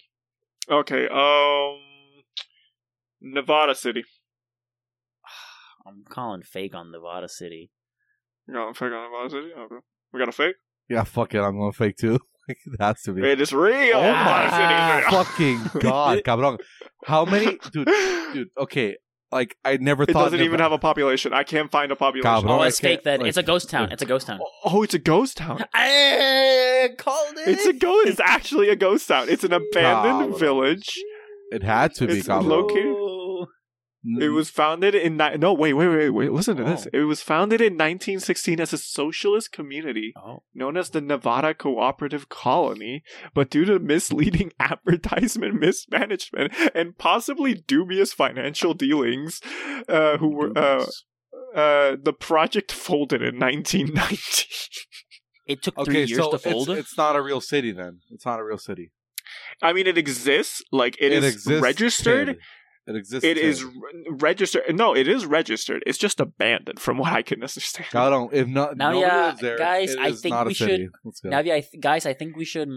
Okay. 0.70 1.08
Um, 1.08 1.78
Nevada 3.20 3.74
City. 3.74 4.04
I'm 5.86 6.04
calling 6.08 6.42
fake 6.42 6.74
on 6.74 6.92
Nevada 6.92 7.28
City. 7.28 7.70
You 8.46 8.54
got 8.54 8.70
a 8.70 8.74
fake 8.74 8.92
on 8.92 9.10
Nevada 9.10 9.30
City. 9.30 9.48
Okay. 9.58 9.80
We 10.12 10.20
got 10.20 10.28
a 10.28 10.32
fake. 10.32 10.56
Yeah, 10.88 11.04
fuck 11.04 11.34
it. 11.34 11.40
I'm 11.40 11.58
going 11.58 11.72
to 11.72 11.76
fake 11.76 11.96
too. 11.96 12.18
it 12.48 12.56
has 12.80 13.02
to 13.02 13.12
be. 13.12 13.22
It 13.22 13.40
is 13.40 13.52
real. 13.52 13.96
oh 13.96 14.12
my 14.12 14.46
is 14.46 15.02
real. 15.02 15.24
fucking 15.24 15.60
god, 15.80 16.22
cabrón! 16.24 16.58
How 17.04 17.24
many, 17.24 17.58
dude? 17.72 17.88
Dude, 18.34 18.48
okay. 18.58 18.96
Like 19.30 19.56
I 19.64 19.76
never 19.76 20.04
thought 20.06 20.10
It 20.10 20.12
thought. 20.14 20.24
doesn't 20.24 20.40
even 20.40 20.58
have 20.60 20.72
a 20.72 20.78
population. 20.78 21.32
I 21.34 21.42
can't 21.44 21.70
find 21.70 21.92
a 21.92 21.96
population. 21.96 22.30
Cabrón. 22.30 22.48
Oh, 22.50 22.60
I 22.60 22.68
it's 22.68 22.80
fake. 22.80 22.98
can't, 22.98 23.04
Then 23.04 23.20
like- 23.20 23.28
it's 23.28 23.36
a 23.36 23.42
ghost 23.42 23.68
town. 23.68 23.92
It's 23.92 24.02
a 24.02 24.06
ghost 24.06 24.26
town. 24.26 24.40
Oh, 24.64 24.82
it's 24.82 24.94
a 24.94 24.98
ghost 24.98 25.36
town. 25.36 25.64
I 25.74 26.90
called 26.96 27.36
it. 27.38 27.48
It's 27.48 27.66
a 27.66 27.72
ghost. 27.74 28.08
It's 28.08 28.20
actually 28.20 28.68
a 28.70 28.76
ghost 28.76 29.06
town. 29.08 29.28
It's 29.28 29.44
an 29.44 29.52
abandoned 29.52 30.34
Cabrón. 30.34 30.38
village. 30.38 30.98
It 31.50 31.62
had 31.62 31.94
to 31.96 32.06
be 32.06 32.18
It's 32.18 32.28
cabrón. 32.28 32.46
located-. 32.46 32.96
It 34.20 34.28
was 34.30 34.48
founded 34.50 34.94
in 34.94 35.16
ni- 35.16 35.36
no 35.36 35.52
wait 35.52 35.74
wait 35.74 35.88
wait 35.88 36.10
wait 36.10 36.32
listen 36.32 36.56
to 36.56 36.64
this. 36.64 36.86
Oh. 36.86 36.98
It 36.98 37.02
was 37.04 37.20
founded 37.22 37.60
in 37.60 37.74
1916 37.74 38.60
as 38.60 38.72
a 38.72 38.78
socialist 38.78 39.52
community 39.52 40.12
Oh. 40.16 40.42
known 40.54 40.76
as 40.76 40.90
the 40.90 41.00
Nevada 41.00 41.52
Cooperative 41.54 42.28
Colony, 42.28 43.02
but 43.34 43.50
due 43.50 43.64
to 43.66 43.78
misleading 43.78 44.52
advertisement 44.60 45.54
mismanagement 45.60 46.52
and 46.74 46.96
possibly 46.96 47.54
dubious 47.54 48.12
financial 48.12 48.74
dealings, 48.74 49.40
uh, 49.88 50.16
who 50.18 50.28
were 50.30 50.56
uh, 50.56 50.86
uh, 51.54 51.96
the 52.02 52.12
project 52.18 52.72
folded 52.72 53.22
in 53.22 53.38
1990. 53.38 54.44
It 55.46 55.62
took 55.62 55.76
three 55.76 56.02
Okay, 56.02 56.04
years 56.04 56.18
so 56.20 56.28
to 56.28 56.34
it's, 56.36 56.44
fold. 56.44 56.68
it's 56.68 56.96
not 56.98 57.16
a 57.16 57.22
real 57.22 57.40
city 57.40 57.72
then. 57.72 58.00
It's 58.10 58.26
not 58.26 58.38
a 58.38 58.44
real 58.44 58.58
city. 58.58 58.92
I 59.62 59.72
mean, 59.72 59.86
it 59.86 59.96
exists. 59.96 60.62
Like 60.70 60.96
it 61.00 61.10
is 61.10 61.24
exists. 61.24 61.62
registered. 61.62 62.38
Ted. 62.88 62.94
It 62.94 62.98
exists. 62.98 63.24
It 63.24 63.38
is 63.38 63.58
Ted. 63.60 63.68
re- 63.68 64.04
registered. 64.20 64.62
No, 64.74 64.96
it 64.96 65.06
is 65.06 65.26
registered. 65.26 65.82
It's 65.86 65.98
just 65.98 66.18
abandoned, 66.20 66.80
from 66.80 66.98
what 66.98 67.12
I 67.12 67.22
can 67.22 67.40
understand. 67.42 67.86
Cabrón, 67.90 68.32
if 68.32 68.46
not, 68.48 68.76
Now, 68.76 68.92
nobody 68.92 69.06
yeah, 69.12 69.36
there, 69.40 69.58
guys, 69.58 69.94
I 69.96 70.12
think 70.12 70.44
we 70.46 70.54
should- 70.54 70.90
Now, 71.24 71.40
yeah, 71.40 71.54
I 71.54 71.60
th- 71.60 71.80
guys, 71.80 72.06
I 72.06 72.14
think 72.14 72.36
we 72.36 72.44
should. 72.44 72.68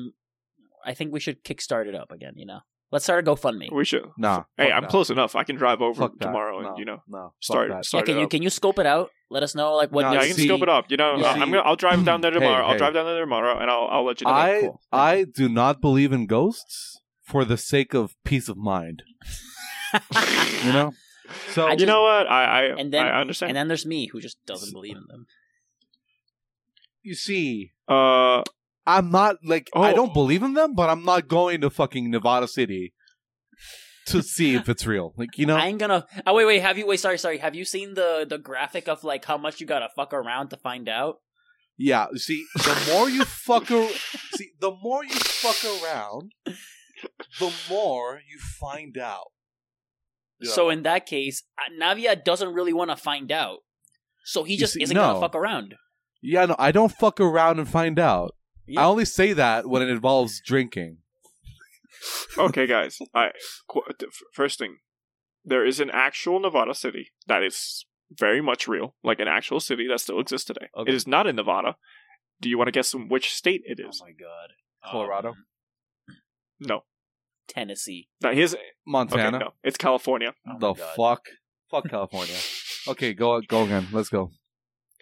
I 0.86 0.94
think 0.94 1.14
we 1.14 1.20
should 1.20 1.44
kickstart 1.44 1.88
it 1.88 1.96
up 1.96 2.12
again. 2.12 2.34
You 2.36 2.46
know, 2.48 2.60
let's 2.92 3.06
start 3.06 3.26
a 3.28 3.32
GoFundMe. 3.32 3.72
We 3.72 3.86
should. 3.86 4.06
Nah. 4.18 4.44
Hey, 4.58 4.72
I'm 4.72 4.82
that. 4.82 4.90
close 4.90 5.10
enough. 5.12 5.36
I 5.36 5.44
can 5.44 5.56
drive 5.56 5.80
over 5.82 6.02
Fuck 6.02 6.18
that. 6.20 6.26
tomorrow 6.26 6.60
no, 6.60 6.70
and 6.70 6.78
you 6.80 6.86
know 6.86 7.04
no, 7.08 7.20
fuck 7.20 7.34
start 7.40 7.70
that. 7.70 7.76
Yeah, 7.76 7.82
start 7.82 8.06
can 8.08 8.16
it 8.16 8.20
you 8.20 8.26
up. 8.26 8.32
can 8.32 8.42
you 8.42 8.50
scope 8.50 8.80
it 8.80 8.86
out? 8.88 9.12
Let 9.30 9.44
us 9.44 9.54
know 9.54 9.76
like 9.76 9.92
what. 9.92 10.02
No, 10.02 10.14
yeah, 10.14 10.20
I 10.22 10.28
can 10.28 10.36
see- 10.36 10.48
scope 10.48 10.64
it 10.64 10.70
up. 10.70 10.90
You 10.90 10.98
know, 10.98 11.18
you 11.18 11.24
I'm 11.26 11.36
see- 11.36 11.40
gonna. 11.52 11.60
I'll 11.60 11.76
drive 11.76 12.04
down 12.04 12.22
there 12.22 12.32
Hey, 12.32 12.40
tomorrow. 12.40 12.66
I'll 12.66 12.72
hey. 12.74 12.78
drive 12.80 12.94
down 12.96 13.06
there 13.06 13.20
tomorrow, 13.20 13.60
and 13.60 13.70
I'll 13.70 13.88
I'll 13.92 14.06
let 14.06 14.22
you 14.22 14.26
know. 14.28 14.34
I 14.34 14.60
cool. 14.62 14.82
I 14.92 15.24
do 15.24 15.48
not 15.48 15.82
believe 15.82 16.12
in 16.12 16.26
ghosts 16.26 17.00
for 17.22 17.46
the 17.46 17.58
sake 17.58 17.94
of 17.94 18.16
peace 18.26 18.50
of 18.50 18.58
mind. 18.58 19.04
You 20.66 20.74
know. 20.74 20.94
So 21.54 21.68
I 21.68 21.74
you 21.74 21.86
know 21.86 22.02
what? 22.04 22.28
I 22.30 22.44
I, 22.44 22.62
and 22.80 22.94
then- 22.94 23.06
I 23.06 23.20
understand. 23.22 23.50
and 23.52 23.58
then 23.58 23.68
there's 23.68 23.86
me 23.86 24.08
who 24.08 24.20
just 24.22 24.38
doesn't 24.46 24.74
believe 24.74 24.96
in 24.98 25.04
them. 25.08 25.26
you 27.02 27.16
see, 27.16 27.72
uh, 27.88 28.44
I'm 28.86 29.12
not 29.12 29.38
like 29.44 29.70
I 29.74 29.92
Oh. 29.92 29.96
don't 29.96 30.14
believe 30.14 30.44
in 30.44 30.54
them, 30.54 30.76
but 30.76 30.90
I'm 30.90 31.04
not 31.04 31.28
going 31.28 31.62
to 31.62 31.70
fucking 31.70 32.10
Nevada 32.12 32.48
City 32.48 32.94
to 34.08 34.22
see 34.22 34.56
if 34.56 34.68
it's 34.70 34.86
real. 34.86 35.14
Like 35.18 35.38
you 35.38 35.46
know, 35.46 35.56
I 35.56 35.68
ain't 35.68 35.80
gonna. 35.80 36.06
Oh 36.28 36.34
wait, 36.36 36.46
wait. 36.46 36.62
Have 36.62 36.78
you? 36.78 36.86
Wait, 36.86 37.00
sorry, 37.00 37.18
sorry. 37.18 37.38
Have 37.40 37.56
you 37.56 37.66
seen 37.66 37.94
the 37.94 38.26
the 38.28 38.38
graphic 38.38 38.88
of 38.88 39.04
like 39.04 39.26
how 39.26 39.38
much 39.38 39.60
you 39.62 39.66
gotta 39.68 39.90
fuck 39.96 40.14
around 40.14 40.50
to 40.50 40.58
find 40.58 40.88
out? 40.90 41.18
yeah. 41.78 42.08
See, 42.16 42.46
the 42.56 42.92
more 42.94 43.10
you 43.10 43.24
fuck, 43.46 43.72
ar- 43.72 43.90
see, 44.36 44.52
the 44.60 44.72
more 44.84 45.04
you 45.04 45.16
fuck 45.16 45.64
around, 45.84 46.34
the 47.40 47.54
more 47.70 48.20
you 48.30 48.38
find 48.60 48.98
out. 48.98 49.32
Yeah. 50.42 50.52
So 50.52 50.70
in 50.70 50.84
that 50.84 51.06
case, 51.06 51.44
uh, 51.58 51.72
Navia 51.82 52.22
doesn't 52.24 52.54
really 52.54 52.74
want 52.74 52.90
to 52.90 52.96
find 52.98 53.32
out. 53.32 53.60
So 54.24 54.44
he 54.44 54.58
just 54.58 54.74
see, 54.74 54.84
isn't 54.84 54.96
no. 54.96 55.02
gonna 55.02 55.20
fuck 55.20 55.36
around. 55.36 55.76
Yeah, 56.22 56.46
no, 56.46 56.56
I 56.60 56.72
don't 56.72 56.92
fuck 56.92 57.20
around 57.20 57.60
and 57.60 57.68
find 57.68 57.98
out. 57.98 58.36
Yeah. 58.68 58.82
I 58.82 58.86
only 58.86 59.06
say 59.06 59.34
that 59.34 59.68
when 59.68 59.82
it 59.82 59.90
involves 59.90 60.42
drinking. 60.46 60.98
okay, 62.38 62.68
guys. 62.68 63.00
I 63.14 63.32
qu- 63.68 63.82
th- 64.00 64.12
first 64.34 64.60
thing, 64.60 64.78
there 65.44 65.66
is 65.66 65.80
an 65.80 65.90
actual 65.92 66.40
Nevada 66.40 66.76
city 66.76 67.12
that 67.28 67.44
is 67.44 67.86
very 68.12 68.42
much 68.42 68.68
real, 68.68 68.96
like 69.04 69.20
an 69.20 69.28
actual 69.28 69.60
city 69.60 69.88
that 69.90 70.00
still 70.00 70.20
exists 70.20 70.46
today. 70.46 70.68
Okay. 70.78 70.92
It 70.92 70.96
is 70.96 71.08
not 71.08 71.28
in 71.28 71.36
Nevada. 71.36 71.76
Do 72.40 72.50
you 72.50 72.58
want 72.58 72.68
to 72.68 72.72
guess 72.72 72.94
in 72.94 73.08
which 73.08 73.34
state 73.34 73.62
it 73.66 73.80
is? 73.80 74.02
Oh 74.02 74.06
my 74.06 74.12
god. 74.12 74.52
Colorado? 74.84 75.30
Um, 75.30 75.46
No. 76.60 76.82
Tennessee. 77.48 78.08
No, 78.24 78.32
here's 78.34 78.54
okay. 78.54 78.64
Montana. 78.86 79.40
No, 79.40 79.50
it's 79.64 79.78
California. 79.78 80.34
Oh 80.48 80.58
the 80.60 80.74
god. 80.74 80.96
fuck? 80.96 81.22
Fuck 81.70 81.90
California. 81.90 82.36
okay, 82.88 83.14
go 83.14 83.42
go 83.42 83.64
again. 83.64 83.88
Let's 83.92 84.10
go. 84.10 84.32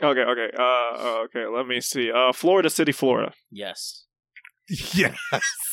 Okay, 0.01 0.21
okay. 0.21 0.49
Uh, 0.57 0.61
uh, 0.63 1.23
okay. 1.25 1.45
Let 1.45 1.67
me 1.67 1.81
see. 1.81 2.11
Uh, 2.11 2.31
Florida 2.31 2.69
City, 2.69 2.91
Florida. 2.93 3.33
Yes. 3.51 4.05
yeah. 4.93 5.15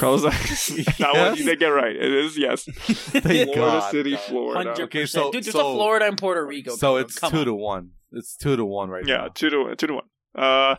Cause 0.00 0.22
that 0.24 1.10
one 1.14 1.36
you 1.36 1.44
did 1.44 1.58
get 1.58 1.68
right. 1.68 1.94
It 1.94 2.12
is 2.12 2.36
yes. 2.38 2.64
Thank 2.72 3.52
Florida 3.52 3.54
God. 3.80 3.90
City, 3.90 4.12
God. 4.12 4.20
Florida. 4.20 4.58
Hundred 4.58 4.82
Okay, 4.84 5.02
percent. 5.02 5.24
so- 5.26 5.30
Dude, 5.32 5.44
there's 5.44 5.52
so- 5.52 5.70
a 5.72 5.74
Florida 5.74 6.06
and 6.06 6.18
Puerto 6.18 6.44
Rico. 6.46 6.74
So 6.76 6.92
bro. 6.92 6.96
it's 6.96 7.18
Come 7.18 7.30
two 7.32 7.38
on. 7.40 7.44
to 7.46 7.54
one. 7.54 7.90
It's 8.12 8.36
two 8.36 8.56
to 8.56 8.64
one 8.64 8.88
right 8.88 9.06
Yeah, 9.06 9.16
now. 9.16 9.28
two 9.28 9.50
to 9.50 9.76
two 9.76 9.86
to 9.88 9.94
one. 9.94 10.04
Uh, 10.34 10.76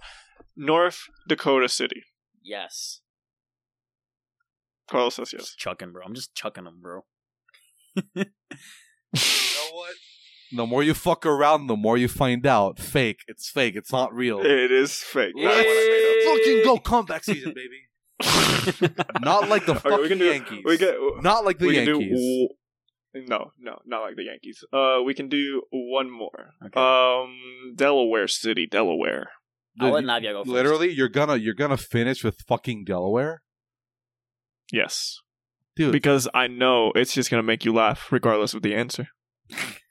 North 0.56 1.00
Dakota 1.28 1.70
City. 1.70 2.04
Yes. 2.44 3.02
Carlos 4.90 5.16
says 5.16 5.34
yes. 5.34 5.42
Just 5.44 5.58
chucking, 5.58 5.92
bro. 5.92 6.04
I'm 6.06 6.14
just 6.14 6.34
chucking 6.36 6.64
them, 6.66 6.80
bro. 6.82 7.02
You 9.14 9.22
know 9.56 9.76
what? 9.76 9.94
The 10.56 10.66
more 10.66 10.84
you 10.84 10.94
fuck 10.94 11.26
around, 11.26 11.68
the 11.68 11.76
more 11.76 11.98
you 11.98 12.08
find 12.08 12.46
out. 12.46 12.80
Fake. 12.80 13.22
It's 13.28 13.50
fake. 13.50 13.76
It's 13.76 13.92
not 13.92 14.14
real. 14.14 14.40
It 14.40 14.72
is 14.72 14.94
fake. 14.94 15.34
Let's 15.36 15.56
That's 15.58 15.68
what 15.68 15.78
I 15.78 15.90
made 15.90 16.28
up. 16.28 16.38
fucking 16.38 16.64
go 16.64 16.78
comeback 16.78 17.24
season, 17.24 17.54
baby. 17.54 17.84
Not 19.22 19.48
like 19.50 19.66
the 19.66 19.74
Okay, 19.74 19.90
fucking 19.90 20.02
we 20.02 20.08
can 20.10 20.18
do, 20.18 20.26
Yankees. 20.26 20.62
We 20.66 20.78
can, 20.78 20.96
Not 21.22 21.46
like 21.46 21.58
the 21.60 21.68
we 21.68 21.76
Yankees. 21.76 21.96
can 21.98 22.10
do. 22.10 22.50
No, 23.28 23.52
no, 23.60 23.80
not 23.86 24.02
like 24.02 24.16
the 24.16 24.24
Yankees. 24.26 24.64
Uh, 24.72 25.02
we 25.04 25.14
can 25.16 25.28
do 25.28 25.64
one 25.72 26.12
more. 26.12 26.52
Okay. 26.66 26.80
Um, 26.80 27.74
Delaware 27.76 28.28
City, 28.28 28.68
Delaware. 28.70 29.30
I'll 29.80 29.92
let 29.92 30.04
Navia 30.04 30.34
go 30.34 30.44
first. 30.44 30.52
Literally, 30.52 30.92
you're 30.92 31.10
gonna 31.10 31.36
you're 31.38 31.56
gonna 31.56 31.78
finish 31.78 32.24
with 32.24 32.36
fucking 32.48 32.84
Delaware, 32.86 33.42
Yes, 34.72 35.20
dude. 35.76 35.92
because 35.92 36.28
I 36.34 36.48
know 36.48 36.92
it's 36.96 37.14
just 37.14 37.30
gonna 37.30 37.44
make 37.44 37.66
you 37.66 37.74
laugh 37.74 38.12
regardless 38.12 38.54
of 38.54 38.62
the 38.62 38.76
answer. 38.76 39.10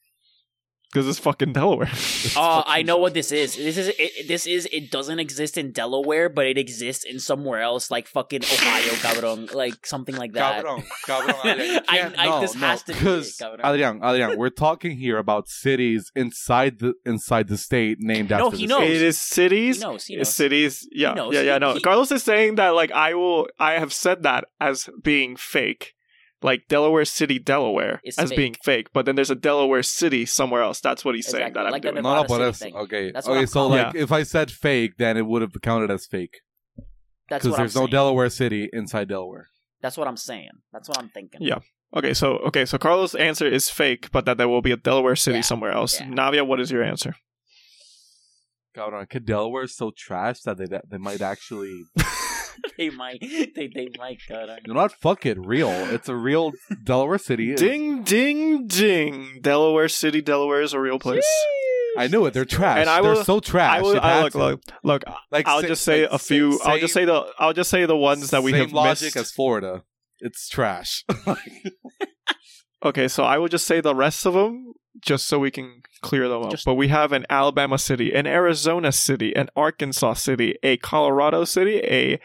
Because 0.93 1.09
it's 1.09 1.19
fucking 1.19 1.53
Delaware. 1.53 1.91
Oh, 2.39 2.63
I 2.67 2.83
know 2.83 2.99
what 2.99 3.15
this 3.15 3.33
is. 3.33 3.57
This 3.57 3.79
is 3.79 3.89
it, 3.99 4.29
this 4.29 4.47
is 4.47 4.69
it 4.71 4.91
doesn't 4.91 5.19
exist 5.21 5.57
in 5.57 5.73
Delaware, 5.73 6.29
but 6.29 6.47
it 6.47 6.59
exists 6.59 7.05
in 7.05 7.19
somewhere 7.19 7.61
else, 7.63 7.91
like 7.91 8.07
fucking 8.09 8.43
Ohio, 8.45 8.93
cabrón, 9.07 9.55
like 9.55 9.87
something 9.87 10.15
like 10.17 10.33
that. 10.35 10.65
Cabrón, 10.65 10.85
cabrón, 11.07 11.45
Adrian, 11.47 11.83
I- 11.89 11.97
can't- 11.99 12.19
I- 12.19 12.27
no, 12.27 12.41
this 12.41 12.55
no, 12.55 12.67
has 12.67 12.83
to 12.85 12.93
be 12.93 12.99
it, 12.99 12.99
because 12.99 13.37
cabrón. 13.39 13.61
Adrian, 13.65 14.01
Adrian, 14.05 14.39
we're 14.39 14.51
talking 14.51 14.97
here 14.99 15.17
about 15.19 15.49
cities 15.49 16.11
inside 16.15 16.79
the 16.81 16.95
inside 17.07 17.49
the 17.49 17.57
state 17.59 17.99
named 18.01 18.31
No, 18.31 18.47
after 18.49 18.59
he 18.59 18.67
the 18.67 18.69
knows. 18.69 18.83
state. 18.83 18.97
It 18.97 19.03
is 19.03 19.19
cities. 19.19 19.77
He 19.79 19.83
knows, 19.83 20.05
he 20.05 20.17
knows. 20.17 20.29
cities. 20.35 20.89
Yeah, 20.93 21.15
knows. 21.15 21.35
yeah, 21.35 21.41
yeah. 21.43 21.59
No, 21.59 21.75
he- 21.75 21.81
Carlos 21.81 22.13
is 22.13 22.23
saying 22.23 22.57
that 22.57 22.71
like 22.71 22.93
I 22.93 23.15
will. 23.15 23.49
I 23.59 23.75
have 23.75 23.93
said 23.95 24.23
that 24.25 24.45
as 24.61 24.89
being 25.03 25.37
fake, 25.37 25.95
like 26.43 26.63
Delaware 26.69 27.05
City, 27.05 27.39
Delaware, 27.39 28.01
It's 28.05 28.19
as 28.19 28.29
fake. 28.31 28.37
being 28.37 28.57
fake. 28.63 28.89
But 28.93 29.07
then 29.07 29.15
there's 29.17 29.31
a 29.31 29.35
Delaware 29.35 29.83
City 29.83 30.27
somewhere 30.27 30.63
else. 30.63 30.81
That's 30.81 31.05
what 31.05 31.15
he's 31.15 31.27
saying 31.27 31.43
Exactly, 31.47 31.61
that 31.61 31.67
I'm 31.67 31.73
like 31.73 31.83
the 31.83 31.91
doing. 31.93 32.03
No, 32.03 32.15
no, 32.15 32.25
but 32.25 32.39
that's 32.39 32.59
thing. 32.59 32.75
okay. 32.77 33.11
That's 33.11 33.27
okay, 33.29 33.47
so 33.47 33.53
calling 33.55 33.83
like 33.83 33.95
if 33.95 34.13
I 34.13 34.23
said 34.23 34.51
fake, 34.51 34.93
then 34.99 35.17
it 35.17 35.27
would 35.27 35.43
have 35.43 35.53
counted 35.63 35.91
as 35.91 36.07
fake 36.07 36.41
That's 37.31 37.45
because 37.45 37.57
there's 37.59 37.77
I'm 37.77 37.81
no 37.81 37.87
saying. 37.87 37.91
Delaware 37.93 38.31
City 38.31 38.69
inside 38.73 39.09
Delaware. 39.09 39.49
That's 39.81 39.97
what 39.97 40.09
I'm 40.09 40.17
saying. 40.17 40.51
That's 40.73 40.89
what 40.89 40.99
I'm 40.99 41.09
thinking. 41.09 41.41
Yeah. 41.43 41.59
Okay, 41.97 42.13
so 42.15 42.39
okay, 42.49 42.65
so 42.67 42.77
Carlos' 42.79 43.15
answer 43.15 43.47
is 43.47 43.71
fake, 43.71 44.11
but 44.11 44.25
that 44.27 44.37
there 44.39 44.49
will 44.49 44.61
be 44.63 44.73
a 44.73 44.77
Delaware 44.77 45.17
City 45.17 45.39
Yeah, 45.39 45.43
somewhere 45.43 45.73
else. 45.73 46.01
yeah. 46.01 46.07
Navia, 46.09 46.47
what 46.47 46.61
is 46.61 46.71
your 46.71 46.83
answer? 46.83 47.15
God, 48.75 49.09
kid, 49.09 49.25
Delaware 49.25 49.63
is 49.65 49.75
so 49.75 49.91
trash 49.97 50.41
that 50.43 50.59
they 50.59 50.67
they 50.89 50.99
might 50.99 51.23
actually. 51.23 51.85
they 52.79 52.91
might. 52.91 53.21
They 53.21 53.69
they 53.75 53.89
might. 53.99 54.19
God, 54.29 54.49
I- 54.51 54.59
Do 54.65 54.73
not 54.75 54.93
fuck 54.93 55.25
it 55.27 55.39
real. 55.39 55.69
It's 55.71 56.09
a 56.09 56.15
real 56.17 56.53
Delaware 56.85 57.19
City. 57.19 57.55
Ding, 57.55 58.03
ding, 58.03 58.67
ding! 58.67 59.39
Delaware 59.41 59.89
City, 59.89 60.21
Delaware 60.23 60.63
is 60.63 60.73
a 60.73 60.81
real 60.81 60.99
place. 60.99 61.27
I 61.99 62.09
knew 62.09 62.27
it. 62.27 62.35
They're 62.35 62.45
trash. 62.45 62.79
And 62.81 62.91
I 62.91 63.01
They're 63.01 63.25
so 63.25 63.41
trash. 63.41 63.79
I 63.79 63.83
will. 63.83 64.01
I, 64.01 64.23
look, 64.23 64.33
to. 64.33 64.39
look, 64.39 64.61
look. 64.83 65.05
Like 65.31 65.47
I'll 65.49 65.63
sa- 65.63 65.67
just 65.69 65.83
say 65.83 66.03
like 66.03 66.13
a 66.13 66.19
few. 66.19 66.59
sa- 66.59 66.71
I'll 66.73 66.79
just 66.79 66.93
say 66.93 67.05
the. 67.07 67.27
I'll 67.39 67.55
just 67.55 67.71
say 67.71 67.87
the 67.87 67.97
ones 67.97 68.31
that 68.31 68.43
we 68.43 68.51
same 68.53 68.61
have 68.61 68.73
logic 68.73 69.07
missed. 69.07 69.17
as 69.17 69.31
Florida. 69.33 69.83
It's 70.21 70.49
trash. 70.49 71.05
Okay, 72.85 73.09
so 73.09 73.25
I 73.25 73.39
will 73.39 73.49
just 73.49 73.67
say 73.67 73.81
the 73.81 73.95
rest 73.95 74.27
of 74.27 74.35
them 74.35 74.75
just 75.01 75.27
so 75.27 75.39
we 75.39 75.51
can 75.51 75.81
clear 76.03 76.29
them 76.29 76.43
up. 76.45 76.51
Just- 76.51 76.65
but 76.67 76.75
we 76.75 76.89
have 76.89 77.11
an 77.11 77.25
Alabama 77.31 77.79
city, 77.79 78.13
an 78.15 78.27
Arizona 78.27 78.93
city, 78.93 79.35
an 79.35 79.49
Arkansas 79.57 80.13
city, 80.15 80.57
a 80.63 80.77
Colorado 80.77 81.45
city, 81.45 81.79
a 81.79 82.21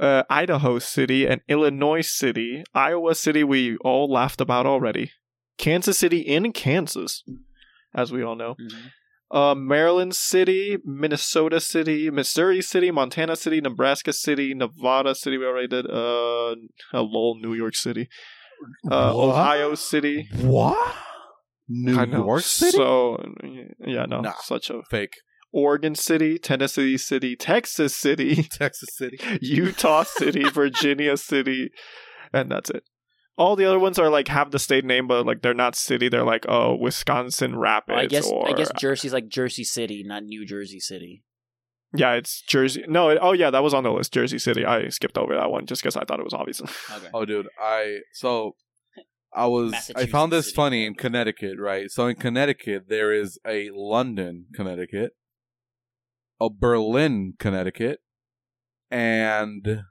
uh, 0.00 0.22
Idaho 0.30 0.78
city, 0.80 1.26
and 1.26 1.40
Illinois 1.48 2.00
city, 2.06 2.64
Iowa 2.74 3.14
city. 3.14 3.44
We 3.44 3.76
all 3.84 4.10
laughed 4.10 4.40
about 4.40 4.66
already. 4.66 5.12
Kansas 5.58 5.98
City 5.98 6.20
in 6.20 6.52
Kansas, 6.52 7.22
as 7.94 8.10
we 8.12 8.22
all 8.22 8.34
know. 8.34 8.54
Mhm. 8.58 8.90
Uh, 9.32 9.54
Maryland 9.54 10.16
City, 10.16 10.78
Minnesota 10.84 11.60
City, 11.60 12.10
Missouri 12.10 12.62
City, 12.62 12.90
Montana 12.90 13.36
City, 13.36 13.60
Nebraska 13.60 14.12
City, 14.12 14.54
Nevada 14.54 15.14
City. 15.14 15.38
We 15.38 15.44
already 15.46 15.68
did. 15.68 15.86
Uh, 15.88 16.56
hello, 16.90 17.34
New 17.34 17.54
York 17.54 17.76
City. 17.76 18.08
Uh? 18.90 19.12
Ohio 19.16 19.74
City. 19.76 20.28
what? 20.40 20.96
New 21.68 21.94
York 22.04 22.42
City? 22.42 22.76
So 22.76 23.22
yeah, 23.86 24.06
no, 24.06 24.20
Nah. 24.22 24.32
such 24.42 24.70
a 24.70 24.82
Fake. 24.90 25.14
Oregon 25.52 25.94
City, 25.94 26.38
Tennessee 26.38 26.96
City, 26.96 27.36
Texas 27.36 27.94
City, 27.94 28.42
Texas 28.50 28.90
City. 28.92 29.18
Utah 29.40 30.04
City, 30.04 30.44
Virginia 30.52 31.16
City, 31.16 31.70
and 32.32 32.50
that's 32.50 32.70
it. 32.70 32.84
All 33.36 33.56
the 33.56 33.64
other 33.64 33.78
ones 33.78 33.98
are 33.98 34.10
like 34.10 34.28
have 34.28 34.50
the 34.50 34.58
state 34.58 34.84
name, 34.84 35.06
but 35.08 35.24
like 35.24 35.40
they're 35.42 35.54
not 35.54 35.74
city. 35.74 36.08
They're 36.08 36.24
like 36.24 36.44
oh 36.48 36.76
Wisconsin 36.76 37.58
Rapids. 37.58 37.98
I 37.98 38.06
guess 38.06 38.26
or 38.26 38.48
I 38.48 38.52
guess 38.52 38.70
Jersey's 38.78 39.12
like 39.14 39.28
Jersey 39.28 39.64
City, 39.64 40.04
not 40.04 40.24
New 40.24 40.44
Jersey 40.44 40.78
City. 40.78 41.24
yeah, 41.94 42.12
it's 42.12 42.42
Jersey. 42.42 42.84
No, 42.86 43.08
it, 43.08 43.18
oh 43.20 43.32
yeah, 43.32 43.50
that 43.50 43.62
was 43.62 43.72
on 43.72 43.82
the 43.82 43.90
list. 43.90 44.12
Jersey 44.12 44.38
City. 44.38 44.66
I 44.66 44.88
skipped 44.88 45.16
over 45.16 45.34
that 45.34 45.50
one 45.50 45.64
just 45.64 45.80
because 45.82 45.96
I 45.96 46.04
thought 46.04 46.20
it 46.20 46.24
was 46.24 46.34
obvious. 46.34 46.60
Okay. 46.60 47.08
Oh, 47.14 47.24
dude, 47.24 47.48
I 47.58 48.00
so 48.12 48.56
I 49.32 49.46
was 49.46 49.90
I 49.96 50.04
found 50.06 50.32
this 50.32 50.46
City. 50.46 50.56
funny 50.56 50.84
in 50.84 50.94
Connecticut, 50.94 51.58
right? 51.58 51.90
So 51.90 52.08
in 52.08 52.16
Connecticut, 52.16 52.88
there 52.88 53.12
is 53.12 53.38
a 53.46 53.70
London, 53.72 54.46
Connecticut, 54.54 55.12
a 56.40 56.48
Berlin, 56.50 57.34
Connecticut, 57.38 58.00
and 58.90 59.84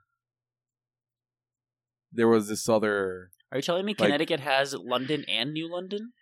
there 2.12 2.28
was 2.28 2.48
this 2.48 2.68
other. 2.68 3.30
Are 3.52 3.58
you 3.58 3.62
telling 3.62 3.84
me 3.84 3.92
Like- 3.92 4.08
Connecticut 4.08 4.40
has 4.40 4.74
London 4.74 5.24
and 5.28 5.52
New 5.52 5.70
London? 5.70 6.12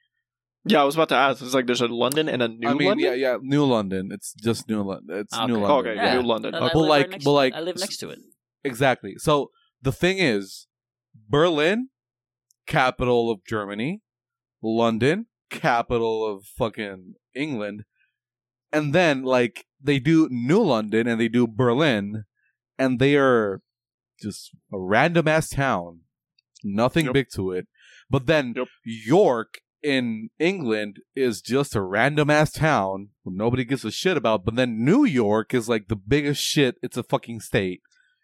yeah, 0.64 0.81
I 0.83 0.85
was 0.85 0.95
about 0.95 1.09
to 1.11 1.14
ask. 1.14 1.43
It's 1.43 1.55
like 1.55 1.66
there's 1.66 1.81
a 1.81 1.87
London 1.89 2.29
and 2.29 2.43
a 2.43 2.49
New 2.49 2.55
London. 2.55 2.68
I 2.68 2.74
mean, 2.74 2.89
London. 2.89 3.07
yeah, 3.07 3.14
yeah, 3.14 3.37
New 3.41 3.64
London. 3.64 4.09
It's 4.12 4.33
just 4.35 4.68
New 4.68 4.83
London. 4.83 5.18
It's 5.18 5.33
New 5.35 5.43
Okay. 5.43 5.53
London. 5.53 5.70
Okay, 5.93 5.95
Yeah. 5.97 6.14
New 6.20 6.26
London. 6.26 6.55
And 6.55 6.64
Uh, 6.64 6.70
but 6.72 6.81
like- 6.81 7.11
right 7.11 7.24
but 7.24 7.33
like- 7.33 7.55
I 7.55 7.61
live 7.61 7.76
next 7.79 7.99
to 7.99 8.11
it. 8.11 8.18
Exactly. 8.64 9.14
So 9.18 9.51
the 9.81 9.93
thing 9.93 10.18
is, 10.18 10.66
Berlin, 11.14 11.89
capital 12.66 13.31
of 13.31 13.45
Germany, 13.47 14.03
London, 14.62 15.26
capital 15.51 16.26
of 16.26 16.45
fucking 16.45 17.14
England, 17.35 17.85
and 18.72 18.93
then 18.95 19.22
like 19.22 19.66
they 19.83 19.99
do 19.99 20.29
New 20.31 20.62
London 20.62 21.07
and 21.07 21.20
they 21.20 21.29
do 21.29 21.47
Berlin, 21.47 22.24
and 22.79 22.99
they 22.99 23.16
are 23.16 23.62
just 24.20 24.51
a 24.72 24.79
random 24.79 25.29
ass 25.29 25.49
town, 25.49 26.01
nothing 26.64 27.07
Yep. 27.07 27.14
big 27.14 27.26
to 27.35 27.53
it. 27.53 27.68
But 28.11 28.26
then 28.26 28.55
Yep. 28.57 28.68
York 28.85 29.61
in 29.83 30.31
England 30.39 30.99
is 31.14 31.41
just 31.41 31.76
a 31.76 31.81
random 31.81 32.31
ass 32.31 32.51
town 32.51 33.11
nobody 33.24 33.64
gives 33.64 33.85
a 33.85 33.91
shit 33.91 34.16
about. 34.16 34.45
But 34.45 34.57
then 34.57 34.85
New 34.85 35.05
York 35.05 35.55
is 35.55 35.68
like 35.68 35.89
the 35.89 35.97
biggest 35.97 36.43
shit. 36.43 36.76
It's 36.83 36.97
a 36.97 37.03
fucking 37.03 37.41
state 37.41 37.83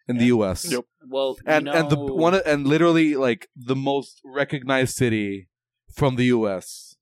in 0.09 0.19
the 0.19 0.27
U.S. 0.27 0.71
Yep. 0.71 0.85
Well, 1.09 1.37
And 1.47 1.67
you 1.67 1.73
and 1.73 1.91
the 1.91 1.97
one 1.97 2.35
and 2.35 2.67
literally 2.67 3.15
like 3.15 3.49
the 3.57 3.77
most 3.77 4.21
recognized 4.25 4.95
city 4.97 5.49
from 5.95 6.17
the 6.17 6.25
U.S. 6.27 6.97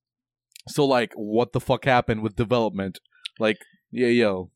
So 0.69 0.85
like, 0.85 1.13
what 1.15 1.53
the 1.53 1.61
fuck 1.61 1.85
happened 1.85 2.23
with 2.23 2.37
development? 2.37 2.99
Like, 3.39 3.59
yeah, 3.93 4.09
yo, 4.09 4.51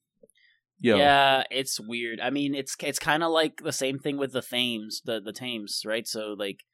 yo, 0.81 0.97
Yeah, 0.97 1.43
it's 1.51 1.79
weird. 1.79 2.21
I 2.21 2.31
mean, 2.31 2.55
it's 2.55 2.75
it's 2.81 2.99
kind 2.99 3.23
of 3.23 3.31
like 3.31 3.63
the 3.63 3.73
same 3.73 3.99
thing 3.99 4.17
with 4.17 4.33
the 4.33 4.43
Thames, 4.43 5.03
the 5.05 5.21
the 5.21 5.33
Thames, 5.33 5.83
right? 5.85 6.07
So 6.07 6.35
like 6.37 6.65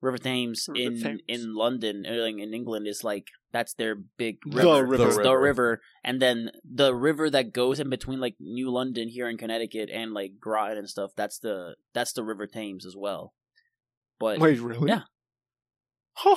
River 0.00 0.18
Thames 0.18 0.66
River 0.68 0.80
in 0.80 1.02
Thames. 1.02 1.20
in 1.28 1.54
London, 1.54 2.06
uh, 2.08 2.24
in 2.24 2.54
England, 2.54 2.86
is 2.86 3.04
like 3.04 3.28
that's 3.52 3.74
their 3.74 3.94
big 3.94 4.38
river, 4.46 4.62
The 4.62 4.84
river, 4.84 4.86
river. 4.86 4.96
The 4.96 5.04
the 5.04 5.10
river. 5.10 5.40
river, 5.40 5.80
and 6.02 6.22
then 6.22 6.50
the 6.64 6.94
river 6.94 7.28
that 7.30 7.52
goes 7.52 7.80
in 7.80 7.90
between 7.90 8.20
like 8.20 8.36
New 8.40 8.70
London 8.70 9.08
here 9.08 9.28
in 9.28 9.36
Connecticut 9.36 9.90
and 9.92 10.12
like 10.12 10.32
Groton 10.40 10.78
and 10.78 10.88
stuff. 10.88 11.12
That's 11.16 11.38
the 11.38 11.74
that's 11.92 12.12
the 12.12 12.24
River 12.24 12.46
Thames 12.46 12.86
as 12.86 12.96
well. 12.96 13.34
But 14.18 14.38
Wait, 14.38 14.60
really? 14.60 14.88
Yeah. 14.88 15.02
Huh. 16.14 16.36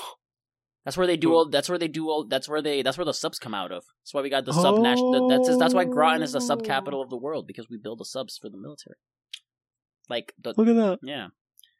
That's 0.85 0.97
where 0.97 1.07
they 1.07 1.15
do 1.15 1.33
all. 1.33 1.49
That's 1.49 1.69
where 1.69 1.77
they 1.77 1.87
do 1.87 2.09
all. 2.09 2.25
That's 2.25 2.49
where 2.49 2.61
they. 2.61 2.81
That's 2.81 2.97
where 2.97 3.05
the 3.05 3.13
subs 3.13 3.39
come 3.39 3.53
out 3.53 3.71
of. 3.71 3.85
That's 4.01 4.13
why 4.13 4.21
we 4.21 4.29
got 4.29 4.45
the 4.45 4.53
sub 4.53 4.79
national. 4.79 5.29
That's 5.29 5.57
that's 5.57 5.73
why 5.73 5.85
Groton 5.85 6.21
is 6.21 6.33
the 6.33 6.41
sub 6.41 6.63
capital 6.63 7.01
of 7.01 7.09
the 7.09 7.17
world 7.17 7.47
because 7.47 7.69
we 7.69 7.77
build 7.77 7.99
the 7.99 8.05
subs 8.05 8.37
for 8.37 8.49
the 8.49 8.57
military. 8.57 8.97
Like 10.09 10.33
the 10.41 10.53
Look 10.57 10.67
at 10.67 10.75
that. 10.75 10.99
yeah, 11.01 11.27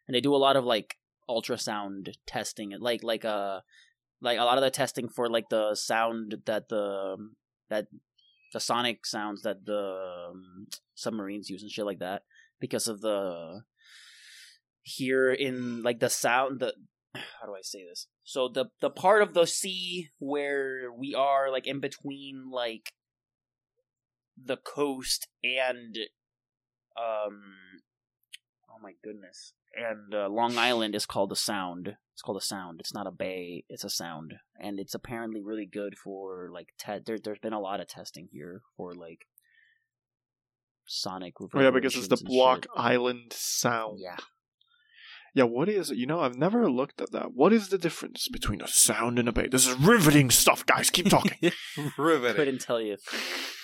and 0.08 0.16
they 0.16 0.22
do 0.22 0.34
a 0.34 0.38
lot 0.38 0.56
of 0.56 0.64
like 0.64 0.98
ultrasound 1.30 2.14
testing, 2.26 2.74
like 2.80 3.04
like 3.04 3.26
uh 3.26 3.60
like 4.22 4.40
a 4.40 4.44
lot 4.44 4.58
of 4.58 4.64
the 4.64 4.72
testing 4.72 5.10
for 5.10 5.30
like 5.30 5.50
the 5.50 5.76
sound 5.76 6.38
that 6.46 6.70
the 6.70 7.18
that 7.70 7.88
the 8.54 8.60
sonic 8.60 9.06
sounds 9.06 9.42
that 9.42 9.66
the 9.66 10.30
um, 10.32 10.68
submarines 10.96 11.50
use 11.50 11.62
and 11.62 11.72
shit 11.72 11.86
like 11.86 12.00
that 12.00 12.24
because 12.60 12.88
of 12.88 13.02
the 13.02 13.64
here 14.84 15.32
in 15.32 15.82
like 15.82 16.00
the 16.00 16.10
sound 16.10 16.60
the 16.60 16.74
how 17.14 17.46
do 17.46 17.54
I 17.54 17.62
say 17.62 17.86
this? 17.88 18.08
So 18.24 18.48
the 18.48 18.66
the 18.82 18.90
part 18.90 19.22
of 19.22 19.34
the 19.34 19.46
sea 19.46 20.10
where 20.20 20.92
we 20.92 21.14
are 21.14 21.52
like 21.52 21.68
in 21.68 21.80
between 21.80 22.50
like 22.52 22.92
the 24.42 24.58
coast 24.58 25.28
and 25.44 25.96
um 26.98 27.42
oh 28.70 28.80
my 28.82 28.94
goodness 29.04 29.54
and 29.76 30.14
uh, 30.14 30.28
Long 30.30 30.58
Island 30.58 30.96
is 30.96 31.06
called 31.06 31.32
a 31.32 31.36
sound. 31.36 31.96
It's 32.14 32.22
called 32.22 32.38
a 32.38 32.46
sound. 32.46 32.80
It's 32.80 32.94
not 32.94 33.08
a 33.08 33.12
bay. 33.12 33.66
It's 33.70 33.84
a 33.84 33.90
sound, 33.90 34.36
and 34.60 34.80
it's 34.80 34.94
apparently 34.94 35.42
really 35.42 35.66
good 35.66 35.98
for 35.98 36.50
like 36.54 36.70
te- 36.78 37.00
there. 37.06 37.18
There's 37.18 37.40
been 37.40 37.54
a 37.54 37.60
lot 37.60 37.80
of 37.80 37.88
testing 37.88 38.28
here 38.32 38.62
for 38.78 38.94
like 38.94 39.26
sonic. 40.86 41.34
Oh 41.42 41.50
yeah, 41.60 41.72
because 41.72 41.96
it's 41.96 42.08
the 42.08 42.22
Block 42.24 42.64
shit. 42.64 42.72
Island 42.76 43.34
sound. 43.34 44.00
Yeah, 44.00 44.18
Yeah, 45.36 45.46
what 45.46 45.68
is 45.68 45.90
it? 45.90 45.98
You 45.98 46.06
know, 46.06 46.20
I've 46.20 46.38
never 46.38 46.70
looked 46.70 47.02
at 47.02 47.12
that. 47.12 47.34
What 47.34 47.54
is 47.54 47.70
the 47.70 47.80
difference 47.80 48.28
between 48.28 48.62
a 48.62 48.68
sound 48.68 49.18
and 49.18 49.28
a 49.28 49.32
bay? 49.32 49.48
This 49.48 49.68
is 49.68 49.76
riveting 49.80 50.30
stuff, 50.30 50.64
guys. 50.66 50.92
Keep 50.92 51.10
talking. 51.10 51.52
Riveting. 51.98 52.36
couldn't 52.36 52.62
tell 52.62 52.80
you. 52.80 52.98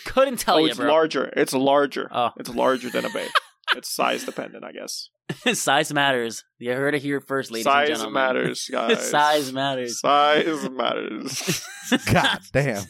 Couldn't 0.05 0.38
tell 0.38 0.55
oh, 0.55 0.59
you, 0.59 0.67
it's 0.67 0.78
bro. 0.78 0.91
larger. 0.91 1.32
It's 1.36 1.53
larger. 1.53 2.09
Oh. 2.11 2.32
It's 2.38 2.49
larger 2.49 2.89
than 2.89 3.05
a 3.05 3.09
bay. 3.11 3.28
it's 3.76 3.93
size 3.93 4.24
dependent, 4.24 4.63
I 4.63 4.72
guess. 4.72 5.09
Size 5.53 5.93
matters. 5.93 6.43
You 6.57 6.74
heard 6.74 6.95
it 6.95 7.03
here 7.03 7.22
first, 7.22 7.51
ladies 7.51 7.67
and 7.67 7.72
size 7.72 7.88
gentlemen. 7.89 8.13
matters, 8.13 8.67
guys. 8.72 9.09
Size 9.11 9.53
matters. 9.53 9.99
Size 9.99 10.70
matters. 10.72 11.63
God 12.11 12.39
damn. 12.51 12.84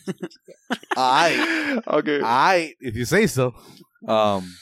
I, 0.96 1.82
okay. 1.86 2.22
I, 2.24 2.76
if 2.80 2.96
you 2.96 3.04
say 3.04 3.28
so. 3.28 3.54
Um, 4.08 4.56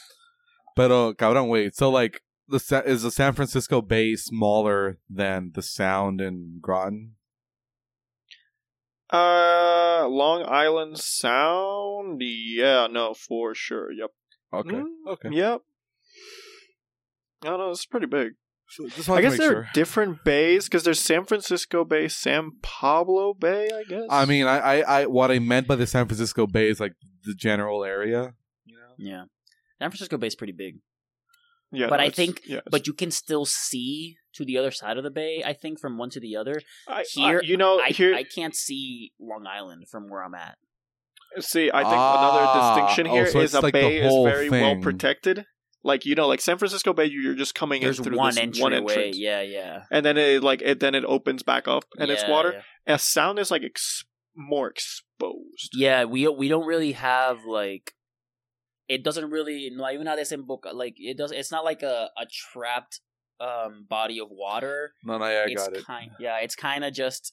pero 0.74 1.14
cabrón, 1.14 1.48
wait. 1.48 1.76
So 1.76 1.90
like, 1.90 2.20
the 2.48 2.58
Sa- 2.60 2.80
is 2.80 3.02
the 3.02 3.10
San 3.10 3.32
Francisco 3.34 3.80
Bay 3.82 4.16
smaller 4.16 4.98
than 5.08 5.52
the 5.54 5.62
Sound 5.62 6.20
in 6.20 6.58
Groton? 6.60 7.14
Uh, 9.12 10.06
Long 10.08 10.44
Island 10.46 10.98
Sound. 10.98 12.20
Yeah, 12.20 12.86
no, 12.90 13.14
for 13.14 13.54
sure. 13.54 13.90
Yep. 13.92 14.10
Okay. 14.52 14.76
Mm, 14.76 14.86
Okay. 15.08 15.28
Yep. 15.32 15.60
I 17.44 17.46
don't 17.46 17.58
know. 17.58 17.70
It's 17.70 17.86
pretty 17.86 18.06
big. 18.06 18.32
So 18.70 18.86
just 18.88 19.08
I 19.08 19.22
guess 19.22 19.32
make 19.32 19.40
there 19.40 19.50
sure. 19.50 19.58
are 19.60 19.68
different 19.72 20.24
bays 20.24 20.64
because 20.64 20.84
there's 20.84 21.00
San 21.00 21.24
Francisco 21.24 21.84
Bay, 21.84 22.06
San 22.08 22.50
Pablo 22.60 23.32
Bay. 23.32 23.70
I 23.72 23.82
guess. 23.88 24.02
I 24.10 24.26
mean, 24.26 24.46
I, 24.46 24.58
I, 24.58 25.00
I, 25.00 25.06
what 25.06 25.30
I 25.30 25.38
meant 25.38 25.66
by 25.66 25.76
the 25.76 25.86
San 25.86 26.06
Francisco 26.06 26.46
Bay 26.46 26.68
is 26.68 26.78
like 26.78 26.92
the 27.24 27.34
general 27.34 27.82
area. 27.84 28.34
You 28.66 28.74
know. 28.76 28.94
Yeah. 28.98 29.22
San 29.78 29.90
Francisco 29.90 30.18
Bay 30.18 30.26
is 30.26 30.34
pretty 30.34 30.52
big. 30.52 30.80
Yeah, 31.72 31.88
but 31.88 32.00
I 32.00 32.10
think- 32.10 32.42
yeah, 32.46 32.60
But 32.70 32.86
you 32.86 32.92
can 32.92 33.10
still 33.10 33.44
see 33.44 34.16
to 34.34 34.44
the 34.44 34.56
other 34.58 34.70
side 34.70 34.96
of 34.98 35.04
the 35.04 35.10
bay, 35.10 35.42
I 35.44 35.52
think, 35.52 35.78
from 35.80 35.98
one 35.98 36.10
to 36.10 36.20
the 36.20 36.36
other. 36.36 36.60
I, 36.86 37.04
here- 37.12 37.40
I- 37.42 37.46
you 37.46 37.56
know, 37.56 37.78
I, 37.80 37.88
here, 37.88 38.14
I 38.14 38.22
can't 38.24 38.54
see 38.54 39.12
Long 39.20 39.46
Island 39.46 39.88
from 39.90 40.08
where 40.08 40.22
I'm 40.24 40.34
at. 40.34 40.56
see, 41.40 41.70
I 41.72 41.82
think 41.82 41.94
Ah, 41.96 42.18
another 42.18 42.46
distinction 42.80 43.06
oh, 43.08 43.24
so 43.26 43.40
is 43.40 43.54
a 43.54 43.60
like 43.60 43.72
bay 43.74 43.98
is 43.98 44.08
whole 44.08 44.24
very 44.24 44.48
well 44.50 44.76
protected. 44.80 45.44
Like 45.84 46.04
you 46.04 46.14
know, 46.16 46.26
like 46.26 46.40
San 46.40 46.58
Francisco 46.58 46.92
Bay, 46.92 47.04
you- 47.06 47.20
you're 47.20 47.34
just 47.34 47.54
coming 47.54 47.82
There's 47.82 47.98
in 47.98 48.04
through 48.04 48.16
one 48.18 48.30
this 48.34 48.38
entryway. 48.42 48.62
one 48.64 48.72
entrance, 48.74 49.16
Yeah, 49.16 49.42
yeah. 49.42 49.84
and 49.90 50.04
then 50.04 50.16
it 50.18 50.42
like 50.42 50.60
it 50.62 50.80
then 50.80 50.94
it 50.94 51.04
opens 51.04 51.42
back 51.42 51.68
up 51.68 51.84
and 51.98 52.10
it's 52.10 52.26
water. 52.26 52.52
Yeah. 52.54 52.62
And 52.86 53.00
sound 53.00 53.38
is 53.38 53.50
like 53.50 53.62
ex- 53.62 54.04
more 54.34 54.68
exposed. 54.68 55.70
Yeah, 55.74 56.04
we 56.04 56.26
we 56.28 56.48
don't 56.48 56.66
really 56.66 56.92
have 56.92 57.44
like 57.44 57.92
it 58.88 59.04
doesn't 59.04 59.30
really 59.30 59.70
no 59.74 59.88
even 59.90 60.06
how 60.06 60.16
they 60.16 60.24
say 60.24 60.36
book 60.36 60.66
like 60.72 60.94
it 60.98 61.16
does 61.18 61.30
it's 61.32 61.52
not 61.52 61.64
like 61.64 61.82
a, 61.82 62.08
a 62.16 62.26
trapped 62.52 63.00
um 63.40 63.86
body 63.88 64.18
of 64.18 64.28
water. 64.30 64.92
No, 65.04 65.18
no, 65.18 65.26
yeah, 65.26 65.44
I 65.46 65.50
it's 65.50 65.54
got 65.66 65.76
it. 65.76 65.84
kind 65.86 66.10
yeah, 66.18 66.38
it's 66.40 66.54
kind 66.56 66.84
of 66.84 66.92
just 66.92 67.32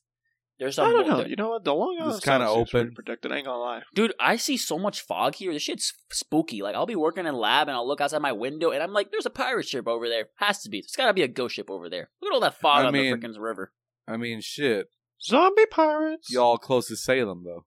there's 0.60 0.80
I 0.80 0.90
don't 0.90 1.08
know. 1.08 1.18
there- 1.18 1.28
You 1.28 1.36
know 1.36 1.50
what? 1.50 1.66
The 1.66 1.74
Long 1.74 1.98
Island 2.00 2.16
It's 2.16 2.24
kinda 2.24 2.46
Sound 2.46 2.56
seems 2.58 2.70
pretty 2.70 2.84
open. 2.86 2.96
protected. 2.96 3.32
I 3.34 3.38
ain't 3.38 3.46
gonna 3.46 3.60
lie. 3.60 3.82
Dude, 3.94 4.14
I 4.22 4.38
see 4.38 4.56
so 4.56 4.78
much 4.80 5.02
fog 5.02 5.36
here. 5.36 5.52
This 5.52 5.64
shit's 5.64 5.94
spooky. 6.12 6.62
Like 6.62 6.76
I'll 6.76 6.86
be 6.86 6.96
working 6.96 7.26
in 7.26 7.36
lab 7.36 7.68
and 7.68 7.76
I'll 7.76 7.86
look 7.88 8.00
outside 8.00 8.22
my 8.22 8.32
window 8.32 8.72
and 8.72 8.82
I'm 8.82 8.94
like, 8.94 9.12
there's 9.12 9.26
a 9.26 9.30
pirate 9.32 9.68
ship 9.68 9.86
over 9.88 10.08
there. 10.08 10.28
Has 10.38 10.62
to 10.62 10.70
be. 10.70 10.80
There's 10.80 10.94
gotta 10.96 11.14
be 11.14 11.24
a 11.24 11.28
ghost 11.28 11.56
ship 11.56 11.70
over 11.70 11.90
there. 11.90 12.10
Look 12.22 12.32
at 12.32 12.36
all 12.36 12.40
that 12.42 12.60
fog 12.60 12.84
I 12.84 12.88
on 12.88 12.94
mean- 12.94 13.20
the 13.20 13.28
freaking 13.28 13.36
river. 13.40 13.74
I 14.08 14.16
mean, 14.18 14.40
shit. 14.42 14.88
Zombie 15.22 15.66
pirates. 15.66 16.32
Y'all 16.32 16.58
close 16.58 16.88
to 16.88 16.96
Salem 16.96 17.44
though. 17.44 17.66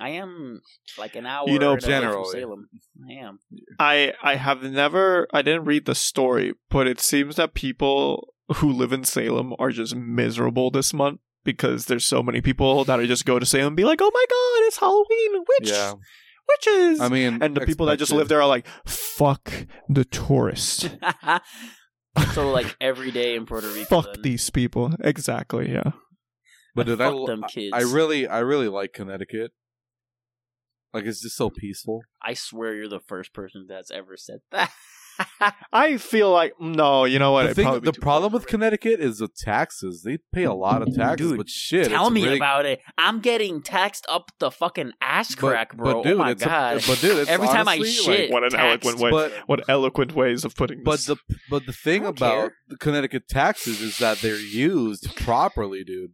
I 0.00 0.08
am 0.10 0.60
like 0.98 1.14
an 1.14 1.24
hour 1.26 1.48
You 1.48 1.58
know, 1.58 1.72
and 1.74 1.82
from 1.82 1.88
generally. 1.90 2.40
Salem. 2.40 2.68
I 3.08 3.12
am. 3.24 3.38
I 3.78 4.12
I 4.22 4.34
have 4.36 4.62
never 4.62 5.28
I 5.32 5.42
didn't 5.42 5.64
read 5.66 5.86
the 5.86 5.94
story, 5.94 6.54
but 6.68 6.86
it 6.88 7.00
seems 7.00 7.36
that 7.36 7.54
people 7.54 8.34
who 8.56 8.70
live 8.72 8.92
in 8.92 9.04
Salem 9.04 9.54
are 9.58 9.70
just 9.70 9.94
miserable 9.94 10.70
this 10.70 10.92
month 10.92 11.20
because 11.44 11.86
there's 11.86 12.04
so 12.04 12.22
many 12.22 12.40
people 12.40 12.84
that 12.84 12.98
are 12.98 13.06
just 13.06 13.24
go 13.24 13.38
to 13.38 13.46
Salem 13.46 13.68
and 13.68 13.76
be 13.76 13.84
like, 13.84 14.00
"Oh 14.02 14.10
my 14.12 14.24
god, 14.28 14.66
it's 14.66 14.78
Halloween, 14.78 15.44
witch, 15.60 15.70
Yeah. 15.70 15.92
witches." 16.48 17.00
I 17.00 17.08
mean, 17.08 17.40
and 17.42 17.56
the 17.56 17.60
people 17.64 17.86
that 17.86 17.98
just 17.98 18.12
live 18.12 18.28
there 18.28 18.42
are 18.42 18.48
like, 18.48 18.66
"Fuck 18.86 19.52
the 19.88 20.04
tourists. 20.04 20.88
so 22.32 22.50
like 22.50 22.76
every 22.80 23.10
day 23.10 23.34
in 23.36 23.46
Puerto 23.46 23.68
Rico. 23.68 23.84
Fuck 23.84 24.14
then. 24.14 24.22
these 24.22 24.50
people." 24.50 24.94
Exactly. 25.00 25.70
Yeah. 25.72 25.92
But 26.74 26.86
dude, 26.86 27.00
I, 27.00 27.10
Fuck 27.12 27.26
them 27.26 27.44
kids. 27.48 27.70
I 27.72 27.82
really, 27.82 28.26
I 28.26 28.40
really 28.40 28.66
like 28.68 28.92
Connecticut. 28.92 29.52
Like 30.94 31.04
it's 31.04 31.20
just 31.20 31.36
so 31.36 31.50
peaceful. 31.50 32.02
I 32.22 32.34
swear 32.34 32.74
you're 32.74 32.88
the 32.88 33.00
first 33.00 33.32
person 33.34 33.66
that's 33.68 33.90
ever 33.90 34.16
said 34.16 34.38
that. 34.52 34.70
I 35.72 35.96
feel 35.96 36.30
like 36.32 36.54
no. 36.60 37.04
You 37.04 37.18
know 37.20 37.30
what? 37.32 37.44
the 37.44 37.50
It'd 37.50 37.64
thing, 37.64 37.80
the 37.82 37.92
problem 37.92 38.32
with 38.32 38.42
for. 38.44 38.48
Connecticut 38.48 38.98
is 39.00 39.18
the 39.18 39.28
taxes. 39.28 40.02
They 40.02 40.18
pay 40.32 40.42
a 40.42 40.52
lot 40.52 40.82
of 40.82 40.92
taxes, 40.94 41.28
Dude, 41.30 41.36
but 41.36 41.48
shit, 41.48 41.88
Tell 41.88 42.06
it's 42.06 42.14
me 42.14 42.24
really- 42.24 42.36
about 42.36 42.66
it. 42.66 42.80
I'm 42.98 43.20
getting 43.20 43.62
taxed 43.62 44.06
up 44.08 44.32
the 44.40 44.50
fucking 44.50 44.92
ass 45.00 45.34
but- 45.36 45.48
crack, 45.50 45.76
bro. 45.76 45.94
But 45.94 46.02
dude, 46.02 46.12
oh 46.14 46.18
my 46.18 46.30
it's 46.32 46.42
a- 46.42 46.46
god. 46.46 46.82
but 46.86 47.00
dude, 47.00 47.18
it's 47.18 47.30
Every 47.36 47.46
time 47.46 47.68
I 47.68 47.74
honestly, 47.76 47.90
shit, 47.90 48.20
like, 48.22 48.30
What 48.32 48.42
an 48.44 48.50
taxed. 48.50 48.84
eloquent 48.86 48.98
way. 49.00 49.10
but 49.10 49.32
What 49.46 49.68
eloquent 49.68 50.14
ways 50.16 50.44
of 50.44 50.56
putting 50.56 50.82
but 50.82 50.98
the 51.00 51.16
but 51.48 51.64
the 51.66 51.72
thing 51.72 52.04
about 52.04 52.32
care. 52.34 52.54
the 52.68 52.76
Connecticut 52.76 53.28
taxes 53.28 53.80
is 53.80 53.98
that 53.98 54.18
they're 54.18 54.36
used 54.40 55.14
properly, 55.16 55.84
dude. 55.84 56.12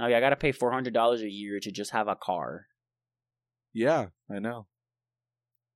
Oh 0.00 0.06
yeah, 0.06 0.16
I 0.16 0.20
gotta 0.20 0.36
pay 0.36 0.52
four 0.52 0.72
hundred 0.72 0.94
dollars 0.94 1.20
a 1.22 1.28
year 1.28 1.60
to 1.60 1.70
just 1.70 1.90
have 1.92 2.08
a 2.08 2.16
car, 2.16 2.66
Yeah, 3.72 4.06
I 4.34 4.38
know. 4.38 4.66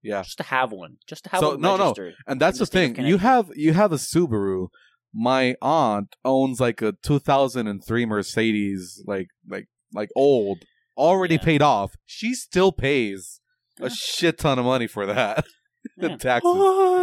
Yeah, 0.02 0.22
just 0.22 0.36
to 0.38 0.44
have 0.44 0.70
one, 0.72 0.96
just 1.06 1.24
to 1.24 1.30
have 1.30 1.40
So, 1.40 1.50
one 1.50 1.60
no, 1.60 1.76
no. 1.76 1.94
and 2.26 2.40
that's 2.40 2.58
the 2.58 2.64
the 2.66 2.70
thing. 2.70 3.04
You 3.06 3.18
have 3.18 3.50
you 3.54 3.72
have 3.72 3.92
a 3.92 3.96
Subaru. 3.96 4.68
My 5.14 5.54
aunt 5.62 6.16
owns 6.24 6.58
like 6.60 6.82
a 6.82 6.92
2003 7.02 8.04
Mercedes, 8.06 9.02
like 9.06 9.28
like 9.48 9.66
like 9.94 10.10
old, 10.16 10.58
already 10.96 11.34
Yeah. 11.36 11.42
paid 11.44 11.62
off. 11.62 11.94
She 12.04 12.34
still 12.34 12.72
pays 12.72 13.40
a 13.80 13.88
shit 14.04 14.38
ton 14.38 14.58
of 14.58 14.64
money 14.64 14.86
for 14.86 15.06
that. 15.06 15.44
The 15.98 16.08
Yeah. 16.08 16.16
taxes. 16.16 16.52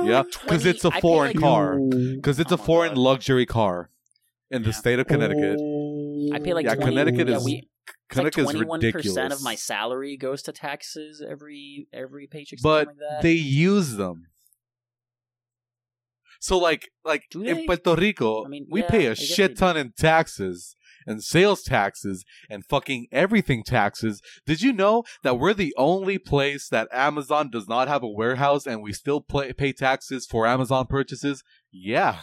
Yeah, 0.05 0.24
because 0.41 0.65
it's 0.65 0.84
a 0.84 0.89
foreign 0.89 1.34
like- 1.34 1.39
car. 1.39 1.78
Because 2.15 2.39
it's 2.39 2.51
Oh 2.51 2.55
a 2.55 2.57
foreign 2.57 2.95
luxury 2.95 3.45
car 3.45 3.91
in 4.49 4.63
the 4.63 4.69
Yeah. 4.69 4.76
state 4.76 4.97
of 4.99 5.05
Connecticut. 5.07 5.59
I 6.34 6.39
pay 6.39 6.53
like 6.53 6.65
Yeah, 6.65 6.76
20, 6.76 6.89
Connecticut 6.91 7.28
yeah, 7.28 7.38
is 7.38 7.45
we, 7.45 7.69
Connecticut 8.09 8.39
is 8.39 8.51
twenty 8.51 8.65
one 8.65 8.80
ridiculous. 8.80 9.07
percent 9.07 9.34
of 9.34 9.41
my 9.41 9.55
salary 9.55 10.17
goes 10.17 10.41
to 10.43 10.51
taxes 10.51 11.24
every 11.28 11.88
every 11.93 12.28
paycheck. 12.28 12.59
but 12.61 12.88
like 12.88 12.97
that. 12.97 13.22
they 13.22 13.34
use 13.34 13.93
them. 13.95 14.28
So 16.39 16.57
like 16.57 16.89
like 17.05 17.24
in? 17.36 17.65
Puerto 17.65 17.95
Rico, 17.95 18.45
I 18.45 18.47
mean, 18.47 18.67
we 18.69 18.82
yeah, 18.82 18.89
pay 18.89 19.05
a 19.05 19.15
shit 19.15 19.57
ton 19.57 19.78
in 19.78 19.93
taxes 19.97 20.76
and 21.05 21.24
sales 21.24 21.63
taxes 21.63 22.26
and 22.49 22.65
fucking 22.65 23.07
everything 23.11 23.63
taxes. 23.63 24.22
Did 24.45 24.61
you 24.61 24.74
know 24.74 25.03
that 25.24 25.38
we're 25.39 25.53
the 25.53 25.74
only 25.78 26.17
place 26.17 26.67
that 26.69 26.88
Amazon 26.91 27.49
does 27.51 27.67
not 27.67 27.88
have 27.88 28.03
a 28.03 28.07
warehouse 28.07 28.65
and 28.65 28.82
we 28.82 28.93
still 28.93 29.22
play, 29.22 29.53
pay 29.53 29.72
taxes 29.74 30.28
for 30.30 30.47
Amazon 30.47 30.88
purchases? 30.88 31.43
Yeah. 31.72 32.19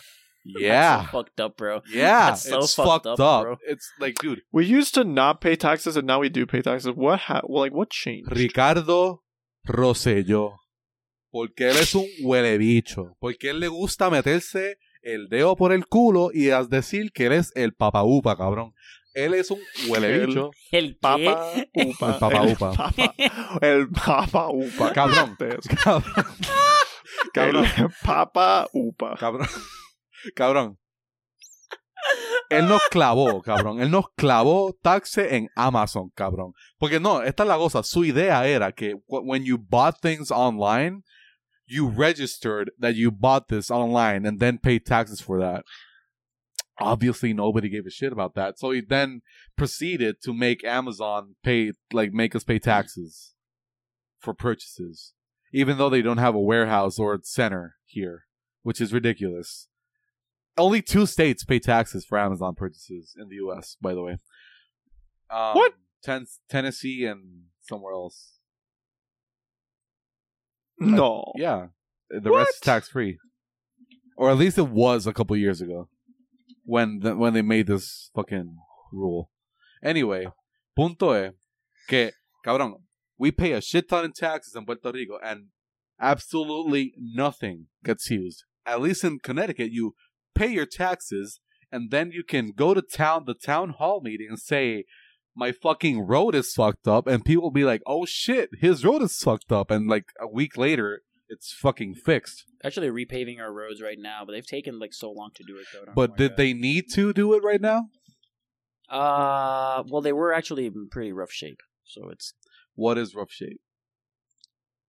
That's 0.55 0.63
Yeah. 0.65 1.03
so 1.07 1.11
fucked 1.13 1.41
up, 1.41 1.57
bro. 1.57 1.83
yeah, 1.93 2.31
That's 2.31 2.43
so 2.49 2.59
it's 2.59 2.75
fucked 2.75 2.89
fucked 2.89 3.07
up, 3.07 3.21
up. 3.21 3.43
bro. 3.45 3.57
It's 3.67 3.91
like, 4.01 4.17
dude, 4.21 4.43
We 4.53 4.65
used 4.67 4.95
to 4.95 5.05
not 5.05 5.41
pay 5.41 5.57
taxes, 5.57 5.97
and 5.97 6.07
now 6.07 6.21
we 6.21 6.29
do 6.31 6.47
pay 6.47 6.63
taxes. 6.63 6.93
What? 6.95 7.21
Ha- 7.29 7.43
well, 7.45 7.63
like 7.65 7.73
what 7.75 7.91
changed? 7.91 8.31
Ricardo 8.31 9.23
Rosselló. 9.67 10.57
Porque 11.31 11.69
él 11.71 11.77
es 11.77 11.95
un 11.95 12.07
huele 12.23 12.57
bicho. 12.59 13.17
Porque 13.21 13.51
él 13.51 13.61
le 13.61 13.69
gusta 13.69 14.09
meterse 14.11 14.79
el 15.03 15.29
dedo 15.29 15.57
por 15.57 15.73
el 15.73 15.87
culo 15.87 16.31
y 16.33 16.47
decir 16.71 17.13
que 17.13 17.27
él 17.27 17.33
es 17.33 17.53
el 17.55 17.75
papaupa, 17.75 18.35
cabrón. 18.37 18.73
Él 19.15 19.35
es 19.35 19.51
un 19.51 19.59
huele 19.89 20.15
El- 20.15 20.27
bicho. 20.27 20.51
El 20.71 20.97
Papa 20.97 21.53
qué? 21.55 21.69
Upa. 21.87 22.07
El 22.13 22.19
Papa 22.19 22.43
El 22.45 22.53
Upa. 22.53 22.73
Papa, 22.73 23.15
el 23.61 23.89
Papa 23.91 24.49
Upa. 24.51 24.93
Cabrón. 24.93 25.37
Cabrón. 25.85 26.25
Cabrón. 27.35 27.65
El 27.77 27.89
Papa 28.05 28.67
Upa. 28.73 29.17
Cabrón. 29.19 29.47
Cabrón. 30.35 30.79
Él 32.51 32.67
nos 32.67 32.83
clavó, 32.91 33.43
cabrón. 33.43 33.81
Él 33.81 33.91
nos 33.91 34.07
clavó 34.17 34.73
taxe 34.83 35.37
en 35.37 35.49
Amazon, 35.55 36.11
cabrón. 36.15 36.53
Porque 36.79 36.99
no, 36.99 37.23
esta 37.23 37.43
es 37.43 37.49
la 37.49 37.57
cosa. 37.57 37.83
Su 37.83 38.05
idea 38.05 38.47
era 38.47 38.73
que 38.73 38.95
when 39.07 39.45
you 39.45 39.59
bought 39.59 40.01
things 40.01 40.31
online, 40.31 41.03
you 41.67 41.87
registered 41.87 42.71
that 42.79 42.95
you 42.95 43.11
bought 43.11 43.49
this 43.49 43.71
online 43.71 44.25
and 44.25 44.41
then 44.41 44.59
paid 44.59 44.87
taxes 44.87 45.21
for 45.21 45.39
that. 45.39 45.65
Obviously, 46.81 47.35
nobody 47.35 47.69
gave 47.69 47.87
a 47.87 47.91
shit 47.91 48.13
about 48.13 48.35
that. 48.35 48.59
So 48.59 48.71
he 48.71 48.81
then 48.81 49.21
proceeded 49.57 50.23
to 50.23 50.33
make 50.33 50.65
Amazon 50.65 51.35
pay, 51.43 51.73
like, 51.93 52.13
make 52.13 52.35
us 52.35 52.45
pay 52.45 52.59
taxes 52.59 53.35
for 54.21 54.33
purchases, 54.33 55.13
even 55.53 55.77
though 55.77 55.91
they 55.91 56.03
don't 56.03 56.19
have 56.19 56.37
a 56.37 56.41
warehouse 56.41 56.99
or 56.99 57.19
center 57.23 57.75
here, 57.85 58.25
which 58.63 58.81
is 58.81 58.93
ridiculous. 58.93 59.69
Only 60.59 60.83
two 60.83 61.07
states 61.07 61.45
pay 61.45 61.59
taxes 61.61 62.05
for 62.05 62.19
Amazon 62.19 62.55
purchases 62.55 63.15
in 63.19 63.29
the 63.29 63.37
U.S. 63.37 63.77
By 63.81 63.95
the 63.95 64.03
way, 64.03 64.17
um, 65.31 65.55
What? 65.55 65.73
Ten- 66.03 66.27
Tennessee 66.51 67.05
and 67.07 67.45
somewhere 67.63 67.93
else. 67.93 68.35
No. 70.79 71.33
Yeah, 71.37 71.69
the 72.11 72.31
What? 72.31 72.39
rest 72.39 72.55
is 72.55 72.61
tax 72.61 72.89
free, 72.89 73.19
or 74.17 74.31
at 74.31 74.37
least 74.37 74.59
it 74.59 74.69
was 74.69 75.07
a 75.07 75.13
couple 75.13 75.37
years 75.37 75.61
ago 75.61 75.89
when 76.65 77.01
the, 77.01 77.17
when 77.17 77.35
they 77.35 77.43
made 77.43 77.67
this 77.67 78.11
fucking 78.15 78.57
rule. 78.93 79.31
Anyway, 79.83 80.27
punto 80.77 81.11
es 81.13 81.33
que 81.89 82.13
cabrón, 82.47 82.75
we 83.19 83.31
pay 83.33 83.53
a 83.53 83.61
shit 83.61 83.89
ton 83.89 84.05
in 84.05 84.13
taxes 84.13 84.55
in 84.55 84.65
Puerto 84.65 84.93
Rico, 84.93 85.19
and 85.23 85.47
absolutely 86.01 86.95
nothing 86.97 87.67
gets 87.85 88.09
used. 88.11 88.45
At 88.65 88.81
least 88.81 89.03
in 89.03 89.19
Connecticut, 89.19 89.73
you 89.73 89.95
pay 90.39 90.49
your 90.49 90.67
taxes, 90.67 91.41
and 91.73 91.91
then 91.91 92.11
you 92.13 92.23
can 92.25 92.53
go 92.53 92.75
to 92.75 92.83
town, 92.83 93.25
the 93.27 93.35
town 93.35 93.71
hall 93.71 94.01
meeting, 94.03 94.29
and 94.31 94.39
say. 94.39 94.85
My 95.37 95.53
fucking 95.53 96.01
road 96.01 96.35
is 96.35 96.53
fucked 96.53 96.89
up, 96.89 97.07
and 97.07 97.25
people 97.25 97.45
will 97.45 97.53
be 97.53 97.63
like, 97.63 97.81
"Oh 97.87 98.05
shit, 98.05 98.51
his 98.61 98.85
road 98.85 99.03
is 99.03 99.17
fucked 99.17 99.53
up," 99.53 99.71
and 99.71 99.87
like 99.87 100.07
a 100.21 100.27
week 100.27 100.57
later, 100.57 101.03
it's 101.29 101.53
fucking 101.53 101.95
fixed. 101.95 102.45
Actually, 102.65 102.89
repaving 102.89 103.39
our 103.39 103.53
roads 103.53 103.81
right 103.81 103.99
now, 104.01 104.25
but 104.25 104.33
they've 104.33 104.45
taken 104.45 104.81
like 104.81 104.93
so 104.93 105.13
long 105.13 105.31
to 105.37 105.45
do 105.45 105.57
it. 105.57 105.67
Though. 105.73 105.83
I 105.83 105.85
don't 105.85 105.97
know 105.97 106.07
But 106.09 106.17
did 106.17 106.37
they 106.37 106.55
need 106.55 106.87
to 106.95 107.13
do 107.13 107.35
it 107.35 107.45
right 107.45 107.61
now? 107.61 107.89
Uh, 108.89 109.85
well, 109.89 110.01
they 110.03 110.13
were 110.13 110.33
actually 110.33 110.67
in 110.67 110.89
pretty 110.91 111.13
rough 111.13 111.31
shape. 111.31 111.61
So 111.85 112.09
it's 112.09 112.35
What 112.75 112.99
is 112.99 113.15
rough 113.15 113.31
shape? 113.31 113.61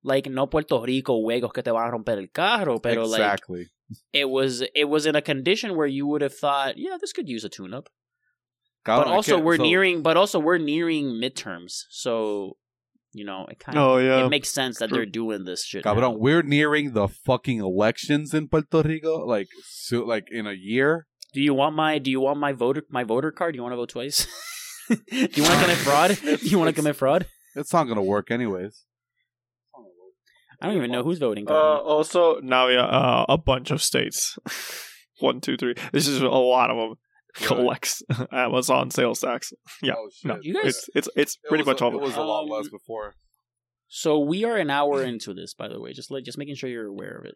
like 0.01 0.27
no 0.27 0.47
Puerto 0.47 0.81
Rico 0.81 1.13
huecos 1.21 1.51
que 1.53 1.61
te 1.61 1.71
van 1.71 1.87
a 1.89 1.91
romper 1.91 2.17
el 2.17 2.27
carro, 2.33 2.79
pero 2.79 3.05
like 3.05 3.19
exactly. 3.19 3.67
It 4.13 4.29
was 4.29 4.63
it 4.75 4.85
was 4.85 5.05
in 5.05 5.15
a 5.15 5.21
condition 5.21 5.75
where 5.75 5.87
you 5.87 6.05
would 6.07 6.21
have 6.21 6.35
thought, 6.35 6.77
yeah, 6.77 6.97
this 6.99 7.13
could 7.13 7.27
use 7.29 7.43
a 7.43 7.49
tune 7.49 7.73
up. 7.73 7.89
But 8.85 9.07
also 9.07 9.33
can't- 9.35 9.45
we're 9.45 9.57
so- 9.57 9.63
nearing 9.63 10.01
but 10.01 10.17
also 10.17 10.39
we're 10.39 10.57
nearing 10.57 11.05
midterms. 11.21 11.83
So, 11.89 12.57
you 13.13 13.25
know, 13.25 13.45
it 13.51 13.59
kind 13.59 13.77
of 13.77 13.83
Oh 13.83 13.97
yeah. 13.97 14.25
it 14.25 14.29
makes 14.29 14.49
sense 14.49 14.79
that 14.79 14.89
True. 14.89 14.97
they're 14.99 15.05
doing 15.05 15.43
this 15.45 15.63
shit. 15.65 15.83
Cabrón, 15.83 16.01
now. 16.01 16.11
we're 16.11 16.41
nearing 16.43 16.93
the 16.93 17.07
fucking 17.07 17.59
elections 17.59 18.33
in 18.33 18.47
Puerto 18.47 18.81
Rico, 18.81 19.25
like 19.25 19.47
so, 19.67 20.03
like 20.05 20.27
in 20.31 20.47
a 20.47 20.53
year. 20.53 21.07
Do 21.33 21.41
you 21.41 21.53
want 21.53 21.75
my 21.75 21.99
do 21.99 22.09
you 22.09 22.19
want 22.21 22.39
my 22.39 22.53
voter 22.53 22.83
my 22.89 23.03
voter 23.03 23.31
card? 23.31 23.53
Do 23.53 23.57
you 23.57 23.63
want 23.63 23.73
to 23.73 23.77
vote 23.77 23.89
twice? 23.89 24.25
do 24.89 24.95
you 25.11 25.43
want 25.43 25.53
to 25.55 25.61
commit 25.61 25.77
fraud? 25.77 26.17
do 26.23 26.37
you 26.41 26.57
want 26.57 26.69
to 26.69 26.73
commit 26.73 26.95
fraud? 26.95 27.27
It's 27.55 27.73
not 27.73 27.83
gonna 27.87 28.01
work 28.01 28.31
anyways. 28.31 28.85
I 30.61 30.67
don't 30.67 30.75
even 30.77 30.91
know 30.91 31.03
who's 31.03 31.19
voting. 31.19 31.49
Uh, 31.49 31.53
also, 31.53 32.39
now 32.41 32.67
yeah, 32.67 32.85
uh, 32.85 33.25
a 33.29 33.37
bunch 33.37 33.71
of 33.71 33.81
states. 33.81 34.37
One, 35.19 35.41
two, 35.41 35.57
three. 35.57 35.75
This 35.93 36.07
is 36.07 36.21
a 36.21 36.27
lot 36.27 36.69
of 36.69 36.77
them. 36.77 36.95
Collects 37.35 38.01
Amazon 38.31 38.89
sales 38.89 39.19
tax. 39.21 39.53
Yeah. 39.83 39.93
Oh, 39.97 40.09
shit. 40.13 40.27
No, 40.27 40.39
You 40.41 40.53
guys- 40.55 40.65
it's 40.65 40.89
it's 40.95 41.09
it's 41.15 41.37
It 41.43 41.47
pretty 41.47 41.61
was 41.61 41.67
much 41.67 41.81
a, 41.81 41.85
all. 41.85 41.93
It 41.95 42.01
was 42.01 42.15
a 42.15 42.21
lot 42.21 42.43
Um, 42.43 42.49
less 42.49 42.67
before. 42.69 43.15
So 43.87 44.19
we 44.19 44.43
are 44.45 44.57
an 44.57 44.69
hour 44.69 45.03
into 45.03 45.33
this, 45.33 45.53
by 45.53 45.67
the 45.67 45.79
way. 45.79 45.93
Just 45.93 46.09
like 46.11 46.23
just 46.23 46.37
making 46.37 46.55
sure 46.55 46.69
you're 46.69 46.87
aware 46.87 47.15
of 47.17 47.25
it. 47.25 47.35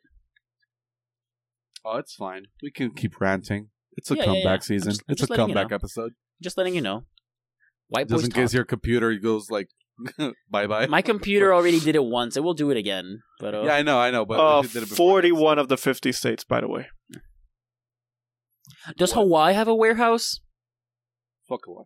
Oh, 1.86 1.98
it's 1.98 2.16
fine. 2.16 2.46
We 2.62 2.72
can 2.72 2.92
keep 2.92 3.20
ranting. 3.20 3.70
It's 3.98 4.10
a 4.10 4.16
Yeah, 4.16 4.22
yeah, 4.22 4.26
comeback 4.26 4.44
yeah. 4.46 4.52
I'm 4.54 4.62
season. 4.62 4.92
just- 4.92 5.02
I'm 5.08 5.12
it's 5.14 5.22
a 5.22 5.24
just 5.24 5.30
letting 5.32 5.50
you 5.50 5.54
comeback 5.54 5.70
know. 5.72 5.76
episode. 5.76 6.12
Just 6.42 6.58
letting 6.58 6.76
you 6.76 6.82
know. 6.82 7.06
White 7.90 8.08
boys 8.08 8.22
Just 8.22 8.26
in 8.36 8.42
case 8.42 8.50
talk. 8.52 8.56
your 8.56 8.66
computer 8.66 9.14
goes 9.16 9.50
like 9.52 9.68
bye 10.50 10.68
bye. 10.68 10.88
My 10.88 11.02
computer 11.02 11.54
already 11.58 11.80
did 11.80 11.96
it 11.96 12.04
once. 12.04 12.36
It 12.38 12.44
will 12.44 12.54
do 12.54 12.72
it 12.72 12.78
again. 12.78 13.22
But 13.40 13.56
uh, 13.56 13.64
Yeah, 13.64 13.76
I 13.76 13.82
know, 13.82 14.00
I 14.00 14.12
know, 14.12 14.26
but 14.26 14.40
Uh, 14.40 14.62
did 14.62 14.84
it 14.84 14.88
forty-one 14.88 15.60
of 15.60 15.68
the 15.68 15.78
fifty 15.78 16.12
states, 16.12 16.44
by 16.44 16.62
the 16.62 16.68
way. 16.68 16.88
does 18.98 19.14
what? 19.16 19.22
Hawaii 19.24 19.54
have 19.54 19.68
a 19.68 19.76
warehouse? 19.76 20.40
Fuck 21.48 21.62
Hawaii. 21.66 21.86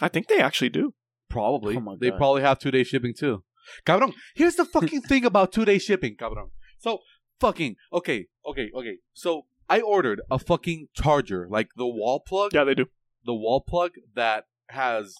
I 0.00 0.08
think 0.08 0.28
they 0.28 0.40
actually 0.40 0.68
do. 0.70 0.94
Probably. 1.28 1.76
Oh 1.76 1.80
my 1.80 1.96
they 2.00 2.10
probably 2.10 2.42
have 2.42 2.58
two 2.58 2.70
day 2.70 2.84
shipping 2.84 3.14
too. 3.14 3.42
Cabrón, 3.84 4.14
here's 4.34 4.54
the 4.54 4.64
fucking 4.64 5.02
thing 5.02 5.24
about 5.32 5.52
two 5.52 5.64
day 5.64 5.78
shipping, 5.78 6.16
cabrón. 6.16 6.50
So, 6.78 7.00
fucking, 7.40 7.76
okay, 7.92 8.26
okay, 8.46 8.70
okay. 8.74 8.96
So, 9.12 9.42
I 9.68 9.80
ordered 9.80 10.22
a 10.30 10.38
fucking 10.38 10.88
charger, 10.94 11.46
like 11.50 11.68
the 11.76 11.86
wall 11.86 12.20
plug, 12.26 12.54
Yeah, 12.54 12.64
they 12.64 12.74
do. 12.74 12.86
the 13.26 13.34
wall 13.34 13.60
plug 13.60 13.92
that 14.14 14.44
has 14.68 15.14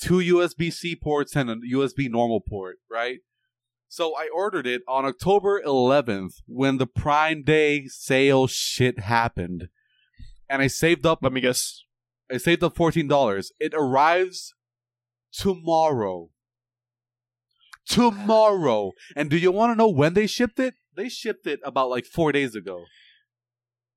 two 0.00 0.18
USB 0.18 0.72
C 0.72 0.96
ports 0.96 1.36
and 1.36 1.50
a 1.50 1.56
USB 1.56 2.10
normal 2.10 2.40
port, 2.40 2.78
right? 2.90 3.18
So, 3.88 4.16
I 4.16 4.28
ordered 4.34 4.66
it 4.66 4.82
on 4.88 5.04
October 5.04 5.62
11th 5.64 6.42
when 6.46 6.78
the 6.78 6.86
Prime 6.86 7.44
Day 7.44 7.86
sale 7.86 8.46
shit 8.46 8.98
happened. 8.98 9.68
And 10.48 10.62
I 10.62 10.66
saved 10.66 11.06
up 11.06 11.20
Let 11.22 11.32
me 11.32 11.40
guess. 11.40 11.84
I 12.30 12.38
saved 12.38 12.62
up 12.64 12.74
fourteen 12.74 13.06
dollars. 13.08 13.52
It 13.60 13.72
arrives 13.74 14.54
tomorrow. 15.32 16.30
Tomorrow. 17.86 18.92
And 19.14 19.28
do 19.28 19.36
you 19.36 19.52
want 19.52 19.72
to 19.72 19.76
know 19.76 19.88
when 19.88 20.14
they 20.14 20.26
shipped 20.26 20.58
it? 20.58 20.74
They 20.96 21.08
shipped 21.08 21.46
it 21.46 21.60
about 21.64 21.90
like 21.90 22.06
four 22.06 22.32
days 22.32 22.54
ago. 22.54 22.84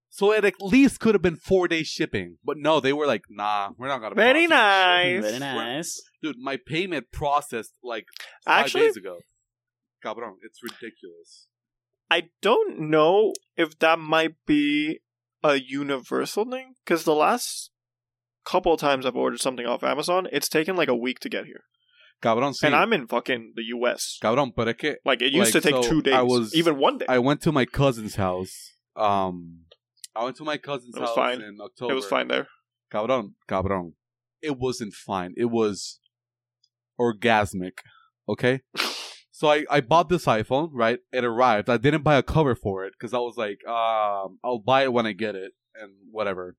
So 0.09 0.31
it 0.33 0.45
at 0.45 0.53
least 0.61 0.99
could 0.99 1.13
have 1.15 1.21
been 1.21 1.35
four 1.35 1.67
days 1.67 1.87
shipping. 1.87 2.37
But 2.43 2.57
no, 2.57 2.79
they 2.79 2.93
were 2.93 3.05
like, 3.05 3.23
nah, 3.29 3.69
we're 3.77 3.87
not 3.87 3.99
gonna 4.01 4.15
Very 4.15 4.47
process 4.47 5.21
this 5.21 5.31
shit." 5.31 5.39
nice. 5.39 5.53
Very 5.53 5.65
nice. 5.75 6.01
Dude, 6.23 6.35
my 6.39 6.57
payment 6.65 7.11
processed 7.11 7.73
like 7.83 8.05
five 8.45 8.65
Actually- 8.65 8.81
days 8.87 8.97
ago. 8.97 9.17
Cabron, 10.03 10.37
it's 10.43 10.61
ridiculous. 10.63 11.47
I 12.09 12.29
don't 12.41 12.79
know 12.89 13.33
if 13.57 13.77
that 13.79 13.99
might 13.99 14.35
be 14.45 14.99
a 15.43 15.55
universal 15.59 16.45
thing 16.49 16.75
because 16.85 17.03
the 17.03 17.13
last 17.15 17.71
couple 18.45 18.73
of 18.73 18.79
times 18.79 19.05
I've 19.05 19.15
ordered 19.15 19.41
something 19.41 19.65
off 19.65 19.83
Amazon, 19.83 20.27
it's 20.31 20.47
taken 20.47 20.75
like 20.77 20.87
a 20.87 20.95
week 20.95 21.19
to 21.21 21.29
get 21.29 21.45
here, 21.45 21.63
Cabron, 22.21 22.53
sí. 22.53 22.63
and 22.63 22.75
I'm 22.75 22.93
in 22.93 23.07
fucking 23.07 23.53
the 23.55 23.63
U.S. 23.75 24.17
Cabron, 24.21 24.53
pero 24.55 24.69
es 24.69 24.75
que 24.77 24.95
Like 25.03 25.21
it 25.21 25.33
used 25.33 25.53
Like, 25.53 25.63
to 25.63 25.71
take 25.71 25.83
so 25.83 25.89
two 25.89 26.01
days, 26.01 26.13
I 26.13 26.21
was- 26.21 26.55
even 26.55 26.77
one 26.77 26.97
day. 26.99 27.05
I 27.09 27.19
went 27.19 27.41
to 27.41 27.51
my 27.51 27.65
cousin's 27.65 28.15
house. 28.15 28.73
Um, 28.95 29.65
I 30.17 30.23
went 30.23 30.35
to 30.37 30.43
my 30.43 30.57
cousin's 30.57 30.95
It 30.95 30.99
was 30.99 31.09
house 31.09 31.15
fine. 31.15 31.41
in 31.41 31.57
October. 31.61 31.91
it 31.93 31.95
was 31.95 32.05
fine 32.05 32.27
there. 32.27 32.47
Cabron, 32.91 33.35
cabron. 33.47 33.93
It 34.41 34.57
wasn't 34.57 34.93
fine. 34.93 35.33
It 35.37 35.45
was 35.45 35.99
orgasmic. 36.99 37.79
Okay? 38.27 38.61
so 39.31 39.49
I, 39.49 39.65
I 39.69 39.81
bought 39.81 40.09
this 40.09 40.25
iPhone, 40.25 40.69
right? 40.73 40.99
It 41.11 41.23
arrived. 41.23 41.69
I 41.69 41.77
didn't 41.77 42.03
buy 42.03 42.15
a 42.15 42.23
cover 42.23 42.55
for 42.55 42.85
it 42.85 42.93
because 42.97 43.13
I 43.13 43.19
was 43.19 43.37
like, 43.37 43.59
um, 43.67 44.39
I'll 44.43 44.59
buy 44.65 44.83
it 44.83 44.93
when 44.93 45.05
I 45.05 45.13
get 45.13 45.35
it 45.35 45.51
and 45.79 45.91
whatever. 46.11 46.55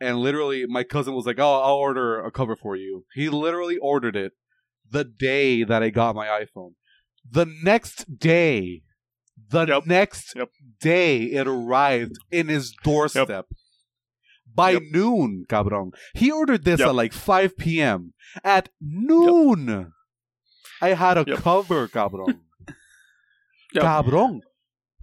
And 0.00 0.18
literally, 0.18 0.66
my 0.66 0.82
cousin 0.82 1.14
was 1.14 1.26
like, 1.26 1.38
oh, 1.38 1.60
I'll 1.60 1.74
order 1.76 2.20
a 2.20 2.30
cover 2.30 2.56
for 2.56 2.74
you. 2.76 3.04
He 3.14 3.28
literally 3.28 3.78
ordered 3.78 4.16
it 4.16 4.32
the 4.90 5.04
day 5.04 5.62
that 5.64 5.82
I 5.82 5.90
got 5.90 6.16
my 6.16 6.26
iPhone. 6.26 6.72
The 7.30 7.46
next 7.62 8.18
day, 8.18 8.82
the 9.50 9.66
Yep. 9.66 9.86
next 9.86 10.34
Yep. 10.36 10.50
day, 10.80 11.22
it 11.24 11.46
arrived 11.46 12.16
in 12.30 12.48
his 12.48 12.72
doorstep. 12.84 13.46
By 14.54 14.72
Yep. 14.72 14.82
noon, 14.90 15.44
cabron. 15.48 15.92
He 16.14 16.30
ordered 16.30 16.64
this 16.64 16.80
at 16.80 16.94
like 16.94 17.12
5 17.12 17.56
p.m. 17.56 18.12
At 18.44 18.68
noon, 18.80 19.92
I 20.80 20.88
had 20.90 21.16
a 21.18 21.36
cover, 21.36 21.88
cabron. 21.88 22.40
Yep. 23.74 23.82
Cabron. 23.82 24.42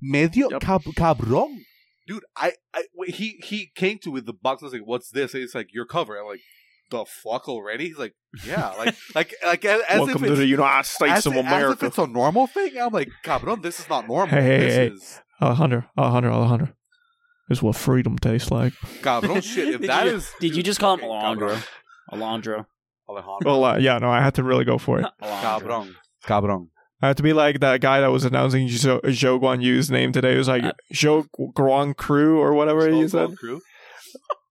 Medio 0.02 0.60
cab- 0.60 0.84
cabron. 0.96 1.66
Dude, 2.08 2.24
I, 2.36 2.54
I 2.74 2.84
he 3.08 3.40
he 3.44 3.72
came 3.76 3.98
to 4.00 4.12
with 4.12 4.26
the 4.28 4.34
box. 4.34 4.62
I 4.62 4.66
was 4.68 4.74
like, 4.74 4.86
"What's 4.86 5.10
this?" 5.10 5.34
And 5.34 5.42
he's 5.42 5.56
like, 5.56 5.74
"Your 5.74 5.86
cover." 5.86 6.18
I'm 6.20 6.26
like, 6.28 6.42
"The 6.90 7.06
fuck 7.06 7.48
already?" 7.50 7.88
He's 7.90 7.98
like, 7.98 8.14
"Yeah, 8.46 8.70
like 8.78 8.96
like 9.16 9.34
like 9.46 9.66
as, 9.66 9.82
as 9.88 10.00
Welcome 10.00 10.16
if 10.16 10.28
to 10.28 10.32
it's 10.34 10.40
the 10.40 10.46
United 10.48 10.86
States 10.88 11.12
as, 11.14 11.26
of 11.28 11.34
as 11.36 11.72
if 11.74 11.84
it's 11.84 11.98
a 11.98 12.08
normal 12.08 12.48
thing." 12.48 12.78
I'm 12.80 12.92
like, 12.94 13.10
"Cabron, 13.24 13.62
this 13.62 13.80
is 13.80 13.90
not 13.90 14.08
normal. 14.08 14.28
Hey, 14.36 14.42
hey, 14.44 14.60
this 14.60 14.76
hey. 14.76 14.88
is 14.88 15.22
Alejandro, 15.42 15.84
Alejandro, 15.98 16.34
Alejandro. 16.34 16.68
This 17.48 17.60
is 17.60 17.64
what 17.64 17.76
freedom 17.76 18.18
tastes 18.18 18.52
like. 18.52 18.74
cabron 19.02 19.42
shit." 19.52 19.68
If 19.76 19.82
Did 19.82 19.90
that 19.90 20.06
you- 20.06 20.12
is 20.16 20.32
Did 20.40 20.56
you 20.56 20.64
just 20.64 20.80
call 20.80 20.94
him 20.96 21.00
fucking 21.02 21.12
Alondra? 21.16 21.64
Alondra. 22.12 22.66
Alejandro, 23.10 23.38
Well, 23.46 23.64
uh, 23.64 23.78
yeah, 23.78 23.98
no, 23.98 24.10
I 24.10 24.22
had 24.22 24.36
to 24.36 24.44
really 24.44 24.66
go 24.66 24.78
for 24.78 25.00
it. 25.00 25.06
Alondra. 25.22 25.42
cabron, 25.42 25.96
cabron. 26.26 26.70
I 27.02 27.08
had 27.08 27.18
to 27.18 27.24
be 27.24 27.32
like 27.34 27.60
that 27.62 27.80
guy 27.82 28.02
that 28.02 28.12
was 28.12 28.26
announcing 28.26 28.68
Zhou, 28.68 29.00
Zhou 29.02 29.40
Guan 29.42 29.64
Yu's 29.64 29.90
name 29.90 30.12
today. 30.12 30.36
It 30.36 30.38
was 30.38 30.50
like 30.50 30.64
Uh, 30.66 30.74
Zhou 30.94 31.26
Guan 31.58 31.96
Crew 31.96 32.40
or 32.40 32.54
whatever 32.54 32.90
he 32.90 33.08
said. 33.08 33.28
Gold 33.28 33.38
Crew. 33.40 33.62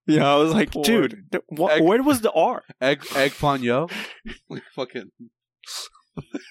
Yeah, 0.16 0.32
I 0.32 0.36
was 0.36 0.52
like, 0.54 0.72
Poor- 0.72 0.82
dude, 0.84 1.24
th- 1.30 1.44
wha- 1.50 1.68
Egg- 1.68 1.82
Where 1.82 2.02
was 2.02 2.20
the 2.22 2.32
R? 2.32 2.62
Egg 2.80 3.04
Egg 3.14 3.32
Fon 3.32 3.62
Yo, 3.62 3.88
Like 4.48 4.62
fucking 4.74 5.10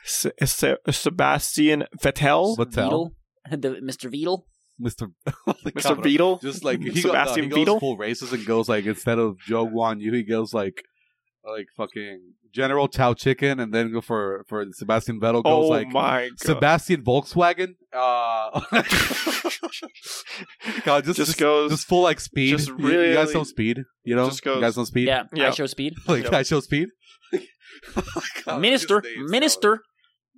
Se- 0.06 0.32
Se- 0.46 0.78
Sebastian 0.90 1.84
Vettel, 2.02 2.56
Vettel, 2.58 2.76
Beetle? 2.76 3.14
The 3.52 3.70
Mr. 3.82 4.10
Beetle? 4.12 4.46
Mr. 4.82 5.12
Mr. 5.66 6.02
Beetle. 6.04 6.38
Just 6.40 6.64
like 6.64 6.80
he, 6.82 7.02
Sebastian 7.02 7.50
go, 7.50 7.56
no, 7.56 7.56
he 7.56 7.64
Vettel? 7.64 7.66
goes 7.74 7.80
full 7.80 7.98
races 7.98 8.32
and 8.34 8.46
goes 8.46 8.70
like 8.70 8.86
instead 8.86 9.18
of 9.20 9.38
Joe 9.40 9.66
Guan 9.68 10.00
Yu, 10.00 10.12
he 10.14 10.24
goes 10.24 10.54
like 10.54 10.84
like 11.48 11.68
fucking 11.76 12.34
General 12.54 12.88
Chow 12.88 13.14
Chicken, 13.14 13.60
and 13.60 13.74
then 13.74 13.92
go 13.92 14.02
for 14.02 14.46
for 14.48 14.66
Sebastian 14.72 15.20
Vettel 15.20 15.44
goes 15.44 15.66
Oh 15.66 15.68
like 15.68 15.88
my 15.92 16.30
god! 16.30 16.40
Sebastian 16.40 17.04
Volkswagen. 17.04 17.76
Uh, 17.94 18.62
God, 20.84 21.04
just, 21.06 21.18
Just 21.18 21.32
just 21.32 21.38
goes- 21.40 21.72
just 21.72 21.88
full 21.88 22.02
like 22.04 22.20
speed. 22.20 22.52
just 22.58 22.70
You- 22.70 22.76
you, 22.78 23.14
guys 23.14 23.28
really- 23.28 23.34
know 23.34 23.44
speed. 23.44 23.80
You 24.04 24.16
know, 24.16 24.30
just 24.30 24.44
goes- 24.44 24.56
you 24.56 24.62
guys 24.62 24.78
know 24.78 24.84
speed. 24.86 25.08
Yeah, 25.08 25.24
Yeah. 25.34 25.50
IShowSpeed. 25.50 25.94
like 26.08 26.24
Yep. 26.24 26.32
IShowSpeed. 26.34 26.88
God, 28.46 28.62
Minister, 28.62 29.02
his 29.02 29.16
name's 29.18 29.32
minister. 29.32 29.82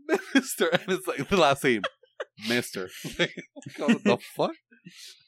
and 0.09 0.19
it's 0.33 1.07
like 1.07 1.27
the 1.29 1.37
last 1.37 1.63
name, 1.63 1.83
Mister. 2.47 2.89
what 3.77 4.03
the 4.03 4.17
fuck? 4.35 4.51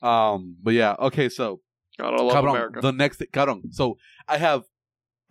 Um, 0.02 0.56
but 0.62 0.74
yeah, 0.74 0.96
okay, 1.00 1.30
so 1.30 1.62
God, 2.00 2.14
I 2.20 2.22
love 2.24 2.34
Cabrón, 2.36 2.50
America. 2.52 2.82
the 2.82 2.92
next 2.92 3.22
Cabrón. 3.32 3.62
So 3.72 3.96
I 4.28 4.38
have 4.38 4.64
I 4.64 4.66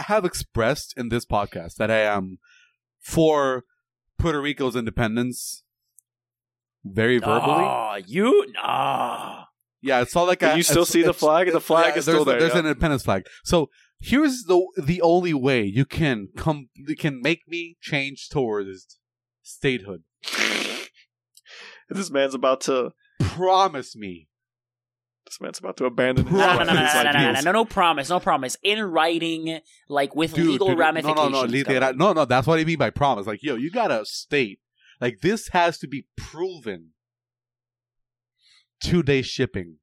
have 0.02 0.24
expressed 0.24 0.94
in 0.96 1.08
this 1.08 1.24
podcast 1.24 1.76
that 1.76 1.90
I 1.90 2.00
am 2.00 2.38
for 3.00 3.64
Puerto 4.18 4.40
Rico's 4.40 4.76
independence 4.76 5.62
very 6.84 7.18
verbally. 7.18 7.64
Oh, 7.64 7.98
you? 8.06 8.46
No. 8.54 9.44
Yeah, 9.82 10.02
it's 10.02 10.14
not 10.14 10.26
like 10.26 10.40
Can 10.40 10.50
I, 10.50 10.54
you 10.56 10.62
still 10.62 10.84
see 10.84 11.02
the 11.02 11.14
flag? 11.14 11.50
The 11.52 11.60
flag 11.60 11.92
yeah, 11.92 11.98
is 11.98 12.04
still 12.04 12.24
there. 12.24 12.38
There's 12.38 12.52
yeah. 12.52 12.60
an 12.60 12.66
independence 12.66 13.02
flag. 13.02 13.26
So 13.44 13.70
here's 13.98 14.44
the 14.44 14.60
the 14.76 15.00
only 15.02 15.34
way 15.34 15.64
you 15.64 15.84
can 15.84 16.28
come 16.36 16.68
you 16.74 16.96
can 16.96 17.20
make 17.22 17.42
me 17.48 17.76
change 17.80 18.28
towards 18.28 18.98
statehood. 19.42 20.02
this 21.88 22.10
man's 22.10 22.34
about 22.34 22.60
to. 22.62 22.92
Promise 23.20 23.96
me. 23.96 24.28
This 25.30 25.40
man's 25.40 25.60
about 25.60 25.76
to 25.76 25.84
abandon 25.84 26.26
his, 26.26 26.32
No, 26.36 26.38
no, 26.38 26.58
no, 26.58 26.64
no, 26.64 26.72
no, 26.72 26.80
his 26.80 26.94
no, 26.94 27.02
no, 27.04 27.12
no, 27.12 27.18
no, 27.20 27.28
ideals. 27.28 27.44
no, 27.44 27.52
no 27.52 27.64
promise, 27.64 28.08
no 28.10 28.18
promise. 28.18 28.56
In 28.64 28.82
writing, 28.82 29.60
like 29.88 30.16
with 30.16 30.34
Dude, 30.34 30.46
legal 30.48 30.68
dude, 30.70 30.78
ramifications. 30.78 31.16
No, 31.16 31.28
no, 31.28 31.42
no, 31.42 31.46
literal, 31.46 31.94
no, 31.94 32.12
no. 32.12 32.24
That's 32.24 32.48
what 32.48 32.58
I 32.58 32.64
mean 32.64 32.78
by 32.78 32.90
promise. 32.90 33.28
Like, 33.28 33.40
yo, 33.40 33.54
you 33.54 33.70
gotta 33.70 34.04
state. 34.04 34.58
Like, 35.00 35.20
this 35.22 35.48
has 35.52 35.78
to 35.78 35.86
be 35.86 36.06
proven. 36.16 36.90
Two 38.82 39.04
day 39.04 39.22
shipping. 39.22 39.76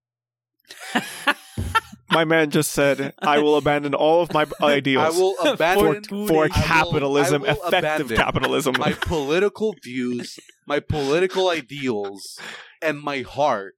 My 2.10 2.26
man 2.26 2.50
just 2.52 2.72
said, 2.72 3.14
"I 3.20 3.40
will 3.40 3.58
abandon 3.58 3.94
all 3.94 4.22
of 4.22 4.34
my 4.34 4.46
ideals 4.62 5.16
I 5.16 5.20
will 5.20 5.36
abandon 5.54 6.04
for, 6.04 6.28
for 6.28 6.44
I 6.44 6.48
will- 6.48 6.50
capitalism, 6.50 7.44
I 7.44 7.54
will 7.54 7.64
effective 7.68 8.10
capitalism." 8.18 8.76
my 8.80 8.94
political 8.94 9.76
views, 9.84 10.40
my 10.66 10.80
political 10.80 11.50
ideals, 11.50 12.40
and 12.82 13.00
my 13.00 13.22
heart 13.22 13.76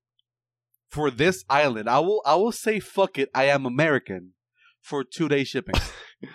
for 0.90 1.12
this 1.12 1.44
island. 1.50 1.90
I 1.90 2.00
will 2.00 2.22
I 2.26 2.36
will 2.36 2.52
say 2.52 2.80
fuck 2.80 3.18
it, 3.18 3.30
I 3.34 3.46
am 3.46 3.66
American 3.66 4.34
for 4.82 5.04
two 5.04 5.30
day 5.30 5.44
shipping. 5.44 5.76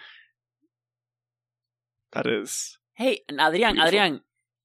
that 2.13 2.27
is. 2.27 2.79
Hey, 2.95 3.21
and 3.29 3.41
Adrian, 3.41 3.75
Beautiful. 3.75 3.89
Adrian, 3.89 4.21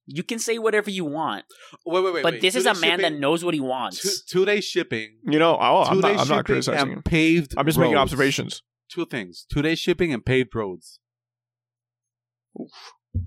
you 0.05 0.23
can 0.23 0.39
say 0.39 0.57
whatever 0.59 0.89
you 0.89 1.05
want, 1.05 1.45
wait, 1.85 2.03
wait, 2.03 2.13
wait. 2.13 2.23
but 2.23 2.33
wait. 2.33 2.41
this 2.41 2.55
is 2.55 2.65
a 2.65 2.73
Two-day 2.73 2.87
man 2.87 3.01
that 3.01 3.13
knows 3.13 3.43
what 3.43 3.53
he 3.53 3.59
wants. 3.59 4.23
two 4.25 4.45
day 4.45 4.61
shipping. 4.61 5.17
You 5.25 5.39
know, 5.39 5.57
oh, 5.59 5.83
I'm, 5.83 5.95
two 5.95 6.01
day 6.01 6.13
not, 6.13 6.19
I'm 6.19 6.25
shipping 6.25 6.35
not 6.35 6.45
criticizing. 6.45 6.93
and 6.93 7.05
paved. 7.05 7.53
I'm 7.57 7.65
just 7.65 7.79
making 7.79 7.95
observations. 7.97 8.61
Two 8.89 9.05
things: 9.05 9.45
two 9.51 9.61
day 9.61 9.75
shipping 9.75 10.13
and 10.13 10.23
paved 10.25 10.53
roads. 10.55 10.99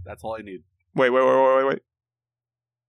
That's 0.04 0.22
all 0.22 0.36
I 0.38 0.42
need. 0.42 0.60
Wait, 0.94 1.10
wait, 1.10 1.24
wait, 1.24 1.34
wait, 1.34 1.56
wait, 1.56 1.66
wait. 1.66 1.78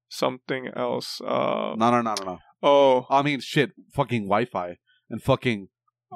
Something 0.09 0.67
else. 0.75 1.21
Uh, 1.21 1.73
No, 1.77 1.89
no, 1.89 2.01
no, 2.01 2.13
no, 2.19 2.25
no. 2.25 2.39
Oh, 2.63 3.05
I 3.09 3.21
mean, 3.21 3.39
shit, 3.41 3.71
fucking 3.93 4.23
Wi-Fi 4.23 4.77
and 5.09 5.21
fucking 5.21 5.67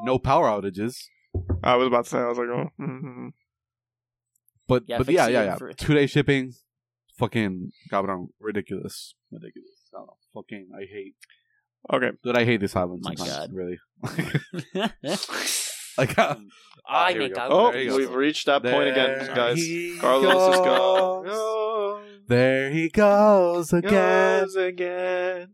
no 0.03 0.17
power 0.17 0.47
outages. 0.47 0.95
I 1.63 1.75
was 1.75 1.87
about 1.87 2.05
to 2.05 2.09
say. 2.09 2.17
I 2.19 2.27
was 2.27 2.37
like, 2.37 2.47
oh, 2.47 2.69
mm 2.81 3.29
But 4.67 4.83
Yeah, 4.87 4.97
but 4.99 5.09
yeah, 5.09 5.27
yeah, 5.27 5.43
yeah. 5.43 5.55
for- 5.57 5.73
Two 5.73 5.93
day 5.93 6.07
shipping, 6.07 6.53
fucking 7.17 7.71
cabrón, 7.91 8.27
ridiculous, 8.39 9.13
ridiculous. 9.31 9.89
I 9.93 9.97
don't 9.99 10.07
know. 10.07 10.17
Fucking, 10.33 10.69
I 10.75 10.81
hate. 10.91 11.15
okay. 11.93 12.11
Dude, 12.23 12.37
I 12.37 12.45
hate 12.45 12.61
this 12.61 12.75
island. 12.75 13.01
My 13.03 13.13
sometimes, 13.15 13.37
God. 13.37 13.53
really. 13.53 13.77
like, 15.97 16.17
uh, 16.17 16.35
Ay, 16.89 17.11
here 17.13 17.21
me 17.21 17.29
go. 17.29 17.35
cago. 17.35 17.53
Oh, 17.55 17.71
There 17.71 17.95
we've 17.95 18.13
reached 18.13 18.45
that 18.45 18.63
point 18.63 18.89
again, 18.89 19.29
guys. 19.35 19.57
he 19.57 19.97
Carlos 19.99 20.53
is 20.55 20.59
gone. 20.61 22.03
There 22.27 22.69
he 22.71 22.89
goes 22.89 23.73
again. 23.73 23.91
Goes 24.43 24.55
again. 24.55 25.47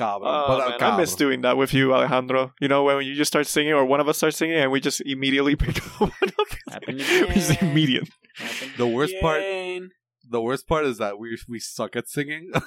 Cabrón. 0.00 0.22
Oh, 0.24 0.44
But, 0.48 0.60
uh, 0.60 0.78
man, 0.80 0.92
I 0.94 0.96
miss 0.96 1.14
doing 1.14 1.40
that 1.42 1.56
with 1.56 1.72
you, 1.74 1.92
Alejandro. 1.94 2.52
You 2.60 2.68
know, 2.68 2.84
when 2.84 3.04
you 3.06 3.14
just 3.14 3.30
start 3.34 3.46
singing, 3.46 3.72
or 3.72 3.84
one 3.84 4.00
of 4.00 4.08
us 4.08 4.16
starts 4.16 4.36
singing, 4.36 4.56
and 4.62 4.70
we 4.72 4.80
just 4.80 5.00
immediately 5.02 5.54
pick 5.64 5.76
up. 6.00 6.10
Happened 6.70 6.98
it's 7.36 7.50
immediate. 7.62 8.08
Happened 8.36 8.72
The 8.76 8.86
worst 8.86 9.14
part- 9.20 9.42
The 10.36 10.40
worst 10.48 10.64
part 10.68 10.84
is 10.86 10.98
that 10.98 11.18
we 11.18 11.28
we 11.48 11.58
suck 11.58 11.92
at 11.96 12.06
singing. 12.08 12.44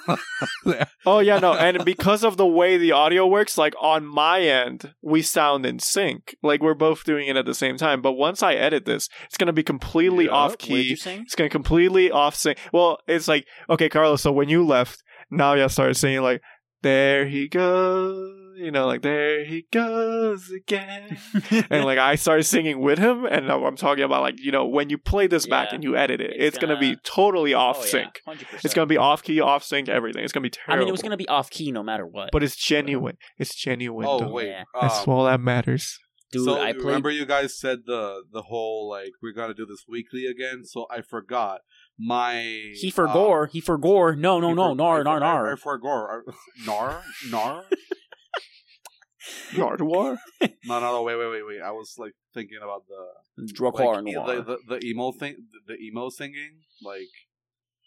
Oh 1.06 1.20
yeah, 1.20 1.38
no, 1.38 1.52
and 1.52 1.84
because 1.84 2.24
of 2.24 2.36
the 2.36 2.46
way 2.46 2.76
the 2.78 2.92
audio 2.92 3.26
works, 3.26 3.58
like 3.58 3.74
on 3.80 4.06
my 4.06 4.40
end, 4.40 4.94
we 5.02 5.20
sound 5.22 5.66
in 5.66 5.78
sync. 5.78 6.34
Like 6.42 6.62
we're 6.62 6.74
both 6.88 7.04
doing 7.04 7.26
it 7.28 7.36
at 7.36 7.44
the 7.46 7.54
same 7.54 7.76
time. 7.76 8.00
But 8.02 8.12
once 8.12 8.42
I 8.42 8.54
edit 8.54 8.84
this, 8.86 9.08
it's 9.26 9.36
gonna 9.36 9.52
be 9.52 9.62
completely 9.62 10.26
Yeah. 10.26 10.30
off 10.32 10.50
What 10.52 10.58
did 10.60 10.86
you 10.86 10.96
key. 10.96 10.96
sing? 10.96 11.20
It's 11.22 11.34
gonna 11.34 11.50
completely 11.50 12.10
off 12.10 12.34
sync. 12.34 12.58
Well, 12.72 12.98
it's 13.06 13.28
like 13.28 13.46
okay, 13.68 13.88
Carlos. 13.88 14.22
So 14.22 14.32
when 14.32 14.48
you 14.48 14.64
left, 14.64 15.02
now 15.30 15.54
you 15.54 15.68
started 15.68 15.94
singing 15.96 16.22
like 16.22 16.40
"There 16.84 17.26
he 17.26 17.48
goes," 17.48 18.30
you 18.56 18.70
know, 18.70 18.86
like 18.86 19.02
"There 19.02 19.44
he 19.44 19.66
goes 19.72 20.50
again," 20.50 21.18
and 21.70 21.84
like 21.84 21.98
I 21.98 22.14
started 22.14 22.44
singing 22.44 22.80
with 22.80 22.98
him. 22.98 23.24
And 23.24 23.50
I'm 23.50 23.76
talking 23.76 24.04
about 24.04 24.22
like 24.22 24.36
you 24.38 24.52
know 24.52 24.66
when 24.66 24.90
you 24.90 24.98
play 24.98 25.26
this 25.26 25.46
back 25.46 25.68
and 25.72 25.82
you 25.82 25.96
edit 25.96 26.20
it, 26.20 26.30
It's 26.36 26.56
it's, 26.56 26.58
gonna, 26.58 26.78
be 26.78 26.90
gonna- 26.90 27.00
totally 27.04 27.54
off 27.54 27.78
Oh, 27.80 27.84
yeah, 27.84 27.90
sync. 27.90 28.20
100%. 28.28 28.64
It's 28.64 28.74
gonna 28.74 28.86
be 28.86 28.96
off 28.98 29.22
key, 29.22 29.40
off 29.40 29.64
sync, 29.64 29.88
everything. 29.88 30.22
It's 30.22 30.32
gonna 30.32 30.42
be 30.42 30.50
terrible. 30.50 30.74
I 30.74 30.78
mean, 30.78 30.88
it 30.88 30.92
was 30.92 31.02
gonna 31.02 31.16
be 31.16 31.28
off 31.28 31.50
key 31.50 31.72
no 31.72 31.82
matter 31.82 32.06
what. 32.06 32.30
but 32.32 32.42
it's 32.42 32.56
genuine. 32.56 33.16
It's 33.38 33.54
genuine. 33.54 34.06
oh 34.08 34.20
though. 34.20 34.28
wait, 34.32 34.48
Yeah. 34.48 34.64
That's 34.80 35.06
um, 35.08 35.12
all 35.14 35.24
that 35.24 35.40
matters. 35.40 35.98
dude, 36.32 36.44
so 36.44 36.60
I 36.60 36.72
played. 36.72 36.84
remember 36.84 37.10
you 37.10 37.26
guys 37.26 37.58
said 37.58 37.80
the 37.86 38.22
the 38.32 38.42
whole 38.42 38.88
like 38.88 39.12
we're 39.22 39.32
gonna 39.32 39.54
do 39.54 39.66
this 39.66 39.84
weekly 39.88 40.26
again. 40.26 40.64
So 40.64 40.86
I 40.90 41.00
forgot 41.00 41.60
my. 41.98 42.34
He 42.74 42.90
forgore. 42.94 43.48
he 43.50 43.60
forgore. 43.60 44.16
No, 44.16 44.40
no, 44.40 44.52
no, 44.54 44.74
nar, 44.74 45.02
nar, 45.04 45.20
nar. 45.20 45.46
I 45.46 45.48
nar. 45.50 45.56
forgore. 45.56 46.22
Nar, 46.66 47.02
nar. 47.30 47.64
Nardwuar? 49.52 50.18
No, 50.66 50.80
no, 50.80 50.80
no. 50.80 51.02
Wait, 51.02 51.16
wait, 51.16 51.30
wait, 51.30 51.46
wait. 51.46 51.60
I 51.62 51.70
was 51.70 51.94
like 51.98 52.12
thinking 52.34 52.58
about 52.62 52.82
the 52.88 53.52
Dracar 53.54 54.04
like, 54.04 54.14
noir. 54.14 54.36
the, 54.42 54.58
the 54.68 54.78
the 54.80 54.86
emo 54.86 55.12
thing, 55.12 55.36
the, 55.66 55.74
the 55.74 55.80
emo 55.80 56.10
singing. 56.10 56.60
Like, 56.82 57.08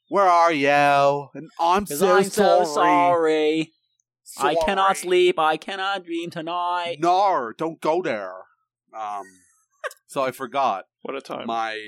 where 0.09 0.25
are 0.25 0.51
you? 0.51 1.27
And 1.35 1.49
I'm 1.59 1.85
'Cause 1.85 1.99
so 1.99 2.15
I'm 2.17 2.23
so 2.23 2.63
sorry. 2.63 2.65
sorry. 2.65 3.73
I 4.39 4.55
cannot 4.65 4.97
sleep. 4.97 5.37
I 5.39 5.57
cannot 5.57 6.05
dream 6.05 6.29
tonight. 6.31 6.97
Nar, 6.99 7.53
don't 7.57 7.79
go 7.79 8.01
there. 8.01 8.33
Um, 8.97 9.23
so 10.07 10.23
I 10.23 10.31
forgot 10.31 10.85
What 11.03 11.15
a 11.15 11.21
time. 11.21 11.45
my 11.47 11.79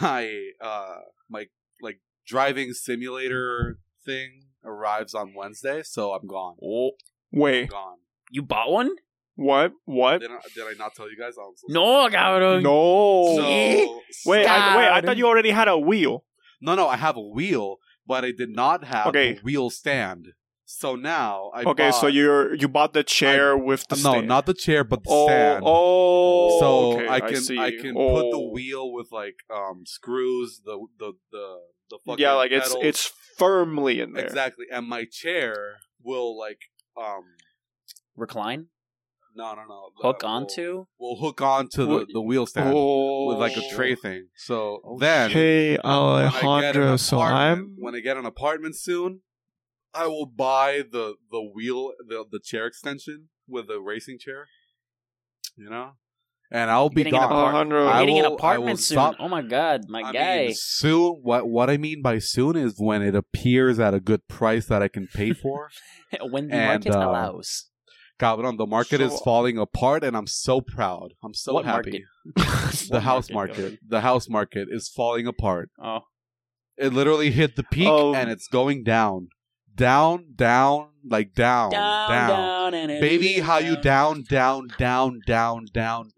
my 0.00 0.50
uh 0.60 0.96
my 1.28 1.46
like 1.80 2.00
driving 2.26 2.72
simulator 2.72 3.78
thing 4.04 4.44
arrives 4.64 5.14
on 5.14 5.34
Wednesday, 5.34 5.82
so 5.82 6.12
I'm 6.12 6.26
gone. 6.26 6.56
Oh, 6.62 6.90
I'm 7.32 7.40
Wait, 7.40 7.70
gone. 7.70 7.98
you 8.30 8.42
bought 8.42 8.70
one? 8.70 8.90
what? 9.34 9.72
What? 9.86 10.20
Did 10.20 10.30
I, 10.30 10.38
did 10.54 10.64
I 10.64 10.74
not 10.78 10.94
tell 10.94 11.10
you 11.10 11.16
guys? 11.18 11.34
I'm 11.38 11.54
so 11.56 11.66
No, 11.68 12.08
cabrón. 12.08 12.62
No. 12.62 13.36
So, 13.36 14.30
wait, 14.30 14.46
I, 14.46 14.76
wait. 14.76 14.88
I 14.88 15.00
thought 15.00 15.16
you 15.16 15.26
already 15.26 15.50
had 15.50 15.68
a 15.68 15.78
wheel. 15.78 16.24
no, 16.60 16.74
no. 16.74 16.86
I 16.86 16.96
have 16.96 17.16
a 17.16 17.20
wheel, 17.20 17.78
but 18.06 18.24
I 18.24 18.32
did 18.32 18.50
not 18.50 18.84
have 18.84 19.06
Okay. 19.08 19.38
a 19.38 19.40
wheel 19.42 19.70
stand. 19.70 20.28
So 20.74 20.96
now 20.96 21.50
I 21.54 21.62
okay, 21.64 21.90
bought, 21.90 22.00
so 22.00 22.06
you're 22.06 22.54
you 22.54 22.66
bought 22.66 22.92
the 22.94 23.04
chair 23.04 23.56
with 23.58 23.86
the 23.88 23.96
no, 23.96 24.12
stand. 24.12 24.26
not 24.26 24.46
the 24.46 24.54
chair, 24.54 24.84
but 24.84 25.02
the 25.04 25.10
oh, 25.10 25.26
stand. 25.26 25.62
oh. 25.66 26.60
so 26.60 26.92
okay, 26.98 27.08
I 27.08 27.20
can 27.20 27.36
see. 27.42 27.58
I, 27.58 27.70
can 27.72 27.94
put 27.94 28.30
the 28.30 28.38
Oh. 28.40 28.50
wheel 28.52 28.90
with 28.90 29.08
like 29.12 29.36
um 29.54 29.84
screws, 29.86 30.62
the 30.64 30.76
the 30.98 31.12
the 31.30 31.46
the 31.90 31.98
fucking 32.06 32.22
Yeah, 32.22 32.32
like 32.32 32.52
it's 32.52 32.68
pedals. 32.70 32.84
it's 32.88 33.12
firmly 33.36 34.00
in 34.00 34.14
there. 34.14 34.24
exactly, 34.24 34.64
and 34.72 34.88
my 34.88 35.04
chair 35.04 35.76
will 36.02 36.36
like 36.38 36.60
um 36.96 37.24
Recline? 38.16 38.66
no 39.34 39.54
no 39.54 39.62
no 39.68 39.90
Hook 39.96 40.22
will- 40.22 40.28
onto? 40.30 40.84
will 40.98 41.16
hook 41.20 41.40
onto 41.42 41.86
the, 41.86 42.06
the 42.12 42.20
wheel 42.20 42.46
stand 42.46 42.72
Oh. 42.74 43.26
with 43.28 43.38
like 43.38 43.56
a 43.58 43.68
tray 43.74 43.94
thing. 43.94 44.28
So 44.36 44.96
then 44.98 45.30
Hey, 45.30 45.72
when 45.72 45.80
I 45.84 46.28
Alejandro. 46.28 46.96
So 46.96 47.20
I'm. 47.20 47.76
when 47.78 47.94
I 47.94 48.00
get 48.00 48.16
an 48.16 48.26
apartment 48.26 48.74
soon, 48.76 49.20
I 49.94 50.06
will 50.06 50.26
buy 50.26 50.82
the 50.90 51.14
the 51.30 51.42
wheel 51.54 51.92
the 52.06 52.24
the 52.30 52.40
chair 52.40 52.66
extension 52.66 53.28
with 53.48 53.68
the 53.68 53.80
racing 53.80 54.18
chair. 54.18 54.48
You 55.56 55.68
know, 55.68 55.90
and 56.50 56.70
I'll 56.70 56.88
be 56.88 57.04
Getting 57.04 57.18
an 57.18 57.24
apart- 57.24 57.54
I 57.72 58.00
Getting 58.00 58.18
an 58.18 58.22
will- 58.22 58.26
I 58.26 58.28
will 58.30 58.34
apartment 58.36 58.78
soon. 58.78 58.94
stop- 58.96 59.16
Oh 59.18 59.28
my 59.28 59.42
god, 59.42 59.82
my 59.88 60.00
I 60.02 60.12
guy. 60.12 60.36
mean, 60.46 60.54
soon. 60.54 61.20
What 61.22 61.46
what 61.48 61.68
I 61.68 61.76
mean 61.76 62.00
by 62.02 62.18
soon 62.20 62.56
is 62.56 62.74
when 62.78 63.02
it 63.02 63.14
appears 63.14 63.78
at 63.78 63.92
a 63.92 64.00
good 64.00 64.26
price 64.28 64.66
that 64.66 64.80
I 64.82 64.88
can 64.88 65.08
pay 65.08 65.32
for. 65.42 65.68
when 66.22 66.48
the 66.48 66.54
and, 66.54 66.84
market 66.84 66.94
uh, 66.98 67.06
allows. 67.08 67.68
Cabron, 68.18 68.56
the 68.56 68.66
market 68.66 69.00
is 69.00 69.20
falling 69.22 69.58
apart, 69.58 70.04
and 70.04 70.16
I'm 70.16 70.28
so 70.28 70.60
proud. 70.60 71.12
I'm 71.24 71.34
so 71.34 71.60
happy. 71.62 72.04
The 72.88 73.00
house 73.00 73.30
market, 73.30 73.58
market, 73.58 73.78
the 73.86 74.00
house 74.00 74.28
market 74.28 74.68
is 74.70 74.88
falling 74.88 75.26
apart. 75.26 75.70
Oh, 75.82 76.00
It 76.76 76.92
literally 76.92 77.30
hit 77.32 77.56
the 77.56 77.64
peak, 77.64 77.88
Oh. 77.88 78.14
and 78.14 78.30
it's 78.30 78.46
going 78.48 78.84
down, 78.84 79.28
down, 79.74 80.26
down, 80.34 80.88
like 81.04 81.34
down, 81.34 81.70
down, 81.70 82.08
down. 82.08 82.28
down, 82.28 82.74
and 82.74 83.00
Baby, 83.00 83.36
is 83.36 83.44
how 83.44 83.58
you 83.58 83.76
down, 83.76 84.22
down, 84.22 84.68
down, 84.78 85.20
down, 85.26 85.66
down, 85.72 86.12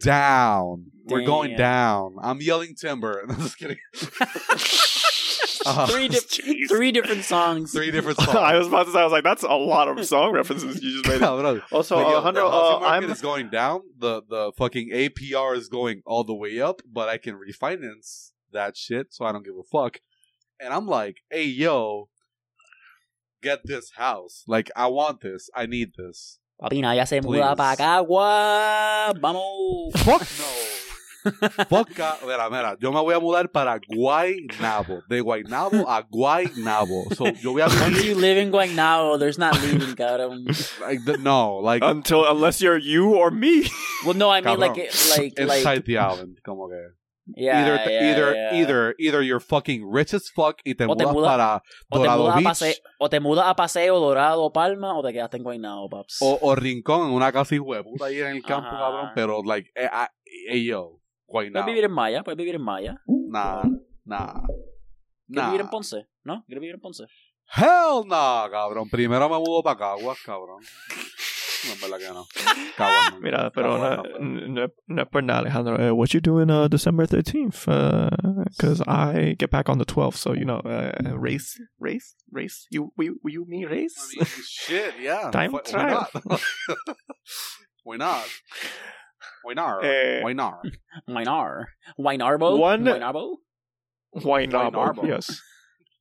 down. 0.00 0.86
We're 1.06 1.26
going 1.26 1.56
down. 1.56 2.16
I'm 2.22 2.40
yelling 2.40 2.74
timber. 2.74 3.24
I'm 3.28 3.36
just 3.36 3.58
kidding. 3.58 3.78
Uh, 5.66 5.86
three, 5.86 6.08
di- 6.08 6.66
three 6.66 6.92
different 6.92 7.24
songs. 7.24 7.72
three 7.72 7.90
different 7.90 8.18
songs. 8.18 8.36
I 8.36 8.58
was 8.58 8.68
about 8.68 8.84
to 8.84 8.92
say, 8.92 8.98
I 9.00 9.04
was 9.04 9.12
like, 9.12 9.24
that's 9.24 9.42
a 9.44 9.54
lot 9.54 9.88
of 9.88 10.04
song 10.04 10.32
references 10.32 10.82
you 10.82 10.92
just 10.92 11.08
made. 11.08 11.20
Cabron. 11.20 11.62
Also, 11.72 11.96
But 11.96 12.10
yo, 12.10 12.16
Alejandro, 12.16 12.44
the 12.44 12.50
housing 12.50 12.76
uh, 12.76 12.80
market 12.80 13.06
I'm 13.06 13.10
is 13.10 13.22
going 13.22 13.48
down. 13.48 13.80
The 13.98 14.20
the 14.28 14.52
fucking 14.58 14.90
APR 14.90 15.56
is 15.56 15.70
going 15.70 16.02
all 16.04 16.22
the 16.22 16.34
way 16.34 16.60
up, 16.60 16.82
but 16.86 17.08
I 17.08 17.16
can 17.16 17.36
refinance 17.36 18.32
that 18.52 18.76
shit, 18.76 19.14
so 19.14 19.24
I 19.24 19.32
don't 19.32 19.42
give 19.42 19.54
a 19.56 19.62
fuck. 19.62 20.00
And 20.60 20.72
I'm 20.72 20.86
like, 20.86 21.22
hey 21.30 21.44
yo, 21.46 22.10
get 23.44 23.60
this 23.64 23.92
house. 23.94 24.42
Like 24.48 24.70
I 24.74 24.86
want 24.88 25.20
this. 25.20 25.50
I 25.54 25.66
need 25.66 25.92
this. 25.96 26.40
Papi, 26.60 26.80
ya 26.80 27.04
se 27.04 27.20
Please. 27.20 27.28
muda 27.44 27.54
pa 27.54 27.76
Cagua. 27.76 29.12
Vamos. 29.20 29.92
Fuck 30.00 30.22
no. 30.40 30.50
Fuck 31.68 31.94
God. 31.96 32.18
Mira, 32.26 32.50
mira, 32.50 32.76
yo 32.80 32.92
me 32.92 33.00
voy 33.00 33.14
a 33.14 33.18
mudar 33.20 33.50
para 33.50 33.78
Guaynabo. 33.80 35.02
De 35.08 35.20
Guaynabo 35.20 35.84
a 35.88 36.02
Guaynabo. 36.02 37.14
So 37.16 37.26
yo 37.40 37.52
voy 37.52 37.62
a 37.62 37.66
Once 37.66 37.80
vivir 37.96 38.04
you 38.04 38.14
live 38.14 38.36
in 38.38 38.50
Guaynabo, 38.52 39.18
there's 39.18 39.38
not 39.38 39.54
leaving, 39.62 39.94
cabrón. 39.96 40.44
like 40.80 41.04
the, 41.04 41.16
no, 41.18 41.56
like 41.64 41.82
until 41.82 42.26
unless 42.28 42.60
you're 42.60 42.76
you 42.78 43.14
or 43.14 43.30
me. 43.30 43.66
Well, 44.04 44.14
no, 44.14 44.28
I 44.30 44.42
mean 44.42 44.58
like 44.60 44.74
Cabrón. 44.74 44.84
it- 44.84 45.18
like 45.18 45.38
inside 45.38 45.64
like 45.64 45.84
the 45.86 45.98
island. 45.98 46.38
Como 46.44 46.68
que. 46.68 46.76
Yeah, 47.26 47.60
either 47.60 47.90
yeah, 47.90 48.10
either 48.10 48.34
yeah. 48.34 48.54
either 48.60 48.94
either 48.98 49.22
you're 49.22 49.40
fucking 49.40 49.82
rich 49.90 50.12
as 50.14 50.30
fuck 50.30 50.60
y 50.64 50.74
te 50.74 50.84
O 50.84 50.94
te 50.96 51.04
mudas- 51.06 51.26
para 51.30 51.62
o 51.90 51.96
te, 51.98 52.04
Dorado 52.04 52.30
a 52.30 52.34
Beach 52.36 52.44
pase- 52.44 52.82
o 52.98 53.08
te 53.08 53.20
mudas 53.20 53.46
a 53.46 53.54
Paseo, 53.56 53.98
Dorado, 53.98 54.52
Palma, 54.52 54.96
o 54.98 55.02
te 55.02 55.12
quedaste 55.12 55.36
en 55.38 55.42
Guaynabo, 55.42 55.88
paps. 55.88 56.18
o, 56.20 56.38
o 56.42 56.54
Rincón 56.54 57.08
en 57.08 57.14
una 57.14 57.32
casa 57.32 57.54
de 57.54 57.60
puta 57.82 58.06
ahí 58.06 58.18
en 58.20 58.26
el 58.28 58.42
campo, 58.42 58.68
Ajá. 58.68 58.78
cabrón. 58.78 59.10
Pero, 59.14 59.42
like, 59.44 59.70
eh, 59.74 59.88
eh, 60.50 60.62
yo, 60.64 61.00
Puedes 61.26 61.50
Guaynabo. 61.52 61.66
vivir 61.66 61.84
en 61.84 61.92
Maya, 61.92 62.22
puedes 62.22 62.36
vivir 62.38 62.54
en 62.56 62.62
Maya. 62.62 63.00
Nah, 63.06 63.62
nah, 64.04 64.32
¿Quieres 64.34 64.46
nah. 65.28 65.46
vivir 65.46 65.60
en 65.62 65.70
Ponce? 65.70 66.06
¿No? 66.22 66.44
¿Quieres 66.46 66.60
vivir 66.60 66.74
en 66.74 66.80
Ponce? 66.80 67.04
Hell 67.56 68.06
no, 68.06 68.46
cabrón. 68.50 68.88
Primero 68.88 69.28
me 69.28 69.36
mudo 69.38 69.62
para 69.62 69.76
Caguas, 69.78 70.18
cabrón. 70.24 70.62
No, 71.66 71.72
en 71.74 71.80
verdad 71.80 71.98
que 71.98 72.12
no. 72.12 72.26
Caguas. 72.76 73.20
Mira, 73.20 73.50
pero 73.54 73.74
Caguas 73.78 73.96
no, 74.18 74.18
no, 74.18 74.46
no, 74.48 74.68
no 74.86 75.02
es 75.02 75.08
por 75.08 75.22
nada, 75.22 75.40
Alejandro. 75.40 75.76
Uh, 75.90 75.94
what 75.94 76.12
you 76.14 76.20
doing 76.20 76.50
uh, 76.50 76.68
December 76.68 77.06
13th? 77.06 77.66
Because 78.50 78.80
I 78.86 79.34
get 79.38 79.50
back 79.50 79.68
on 79.68 79.78
the 79.78 79.84
12th, 79.84 80.16
so, 80.16 80.32
you 80.32 80.44
know, 80.44 80.58
uh, 80.58 80.92
race, 81.16 81.58
race, 81.78 82.14
race. 82.30 82.66
You, 82.70 82.92
you, 82.98 83.18
you, 83.24 83.44
me, 83.48 83.64
race? 83.64 83.96
I 83.98 84.18
mean, 84.18 84.26
shit, 84.46 84.94
yeah. 85.00 85.30
Time 85.32 85.52
Why, 85.52 85.60
to 85.60 85.72
why 85.76 85.82
try. 85.82 85.90
not? 85.90 86.10
why 87.84 87.96
not? 87.96 88.24
Why 89.42 89.54
not? 89.54 89.84
Eh, 89.84 90.20
Why 90.22 90.32
not? 90.32 90.64
Wainar. 91.08 91.64
Wainarbo? 91.98 92.58
One- 92.58 92.84
Wainarbo? 92.84 93.36
Guaynabo. 94.16 94.72
Guaynabo. 94.72 95.08
Yes. 95.08 95.40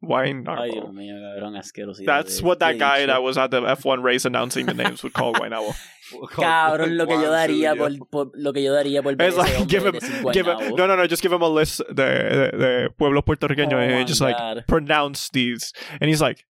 Ay, 0.09 0.71
Dios 0.71 0.93
mío, 0.93 1.15
cabrón, 1.19 1.55
asquerosidad. 1.57 2.05
That's 2.05 2.41
what 2.41 2.59
that 2.59 2.77
guy 2.77 3.05
that 3.05 3.21
was 3.23 3.37
at 3.37 3.51
the 3.51 3.61
F1 3.61 4.03
race 4.03 4.25
announcing 4.25 4.65
the 4.65 4.73
names 4.73 5.01
would 5.03 5.13
call 5.13 5.33
Guaynabo. 5.33 5.73
Cabrón, 6.31 6.97
lo 6.97 7.07
que 7.07 7.15
yo 7.15 7.31
daría 7.31 7.75
por, 7.75 7.89
por- 8.09 8.31
lo 8.35 8.51
que 8.53 8.61
yo 8.61 8.73
daría 8.73 9.01
por 9.01 9.15
ver 9.15 9.29
It's 9.29 9.37
ese 9.37 9.43
like 9.43 9.55
hombre 9.55 9.69
give 9.69 9.85
him, 9.85 9.93
decir 9.93 10.33
give 10.33 10.47
him, 10.47 10.57
Guaynabo. 10.57 10.77
no, 10.77 10.87
no, 10.87 10.95
no, 10.97 11.07
just 11.07 11.23
give 11.23 11.31
him 11.31 11.41
a 11.41 11.47
list 11.49 11.79
de, 11.87 11.93
de, 11.95 12.51
de 12.57 12.89
pueblos 12.91 13.23
puertorriqueños 13.23 13.73
Oh 13.73 13.77
and 13.79 13.93
my 13.95 14.03
just 14.03 14.19
like 14.21 14.37
God. 14.37 14.65
pronounce 14.67 15.29
these, 15.29 15.71
and 16.01 16.09
he's 16.09 16.21
like 16.21 16.45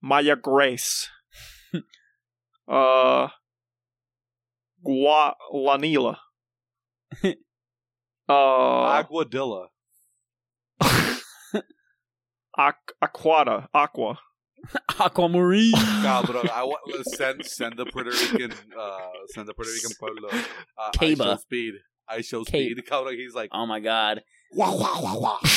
Maya 0.00 0.36
Grace, 0.36 1.08
uh, 2.68 3.28
Gua 4.84 5.34
Lanila, 5.52 6.16
uh, 8.28 9.02
Aguadilla. 9.02 9.66
Aqu- 12.58 12.92
Aquata, 13.02 13.68
Aqua. 13.74 14.18
Aquamarine. 15.00 15.72
Cabrón, 16.04 16.48
I 16.50 16.62
want 16.64 16.80
let's 16.86 17.16
send 17.16 17.44
send 17.44 17.76
the 17.76 17.84
Puerto 17.86 18.10
Rican 18.10 18.52
uh 18.78 18.98
send 19.34 19.48
the 19.48 19.54
Puerto 19.54 19.70
Rican 19.72 19.90
pueblo 19.98 20.28
uh, 20.28 20.36
I 20.78 20.90
Caba. 20.96 21.16
show 21.24 21.36
speed. 21.36 21.74
I 22.08 22.20
show 22.20 22.44
Cabe. 22.44 22.70
speed. 22.74 22.84
Cabrón, 22.88 23.16
he's 23.16 23.34
like 23.34 23.50
Oh 23.52 23.66
my 23.66 23.80
god. 23.80 24.22
wah 24.52 24.70
wah 24.74 25.00
wah 25.00 25.18
wah. 25.18 25.38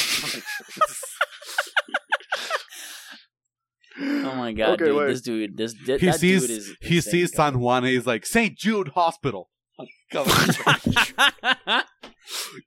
Oh 3.98 4.36
my 4.36 4.52
god, 4.52 4.72
Okay, 4.82 4.86
dude. 4.86 4.98
wait. 4.98 5.08
This 5.08 5.22
dude, 5.22 5.56
this 5.58 5.74
that 5.86 6.02
he 6.02 6.08
dude 6.08 6.16
sees 6.20 6.50
is 6.50 6.76
he 6.82 6.98
insane, 6.98 7.12
sees 7.12 7.34
San 7.34 7.60
Juan 7.62 7.86
and 7.86 7.94
he's 7.94 8.06
like 8.06 8.26
St. 8.26 8.58
Jude 8.58 8.90
Hospital. 8.90 9.50
Cabrón. 10.12 11.84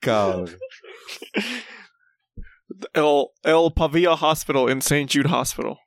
Cabrón. 0.03 0.55
El 2.95 3.33
El 3.45 3.71
Pavia 3.71 4.15
Hospital 4.17 4.69
in 4.69 4.81
St. 4.81 5.11
Jude 5.11 5.27
Hospital. 5.27 5.79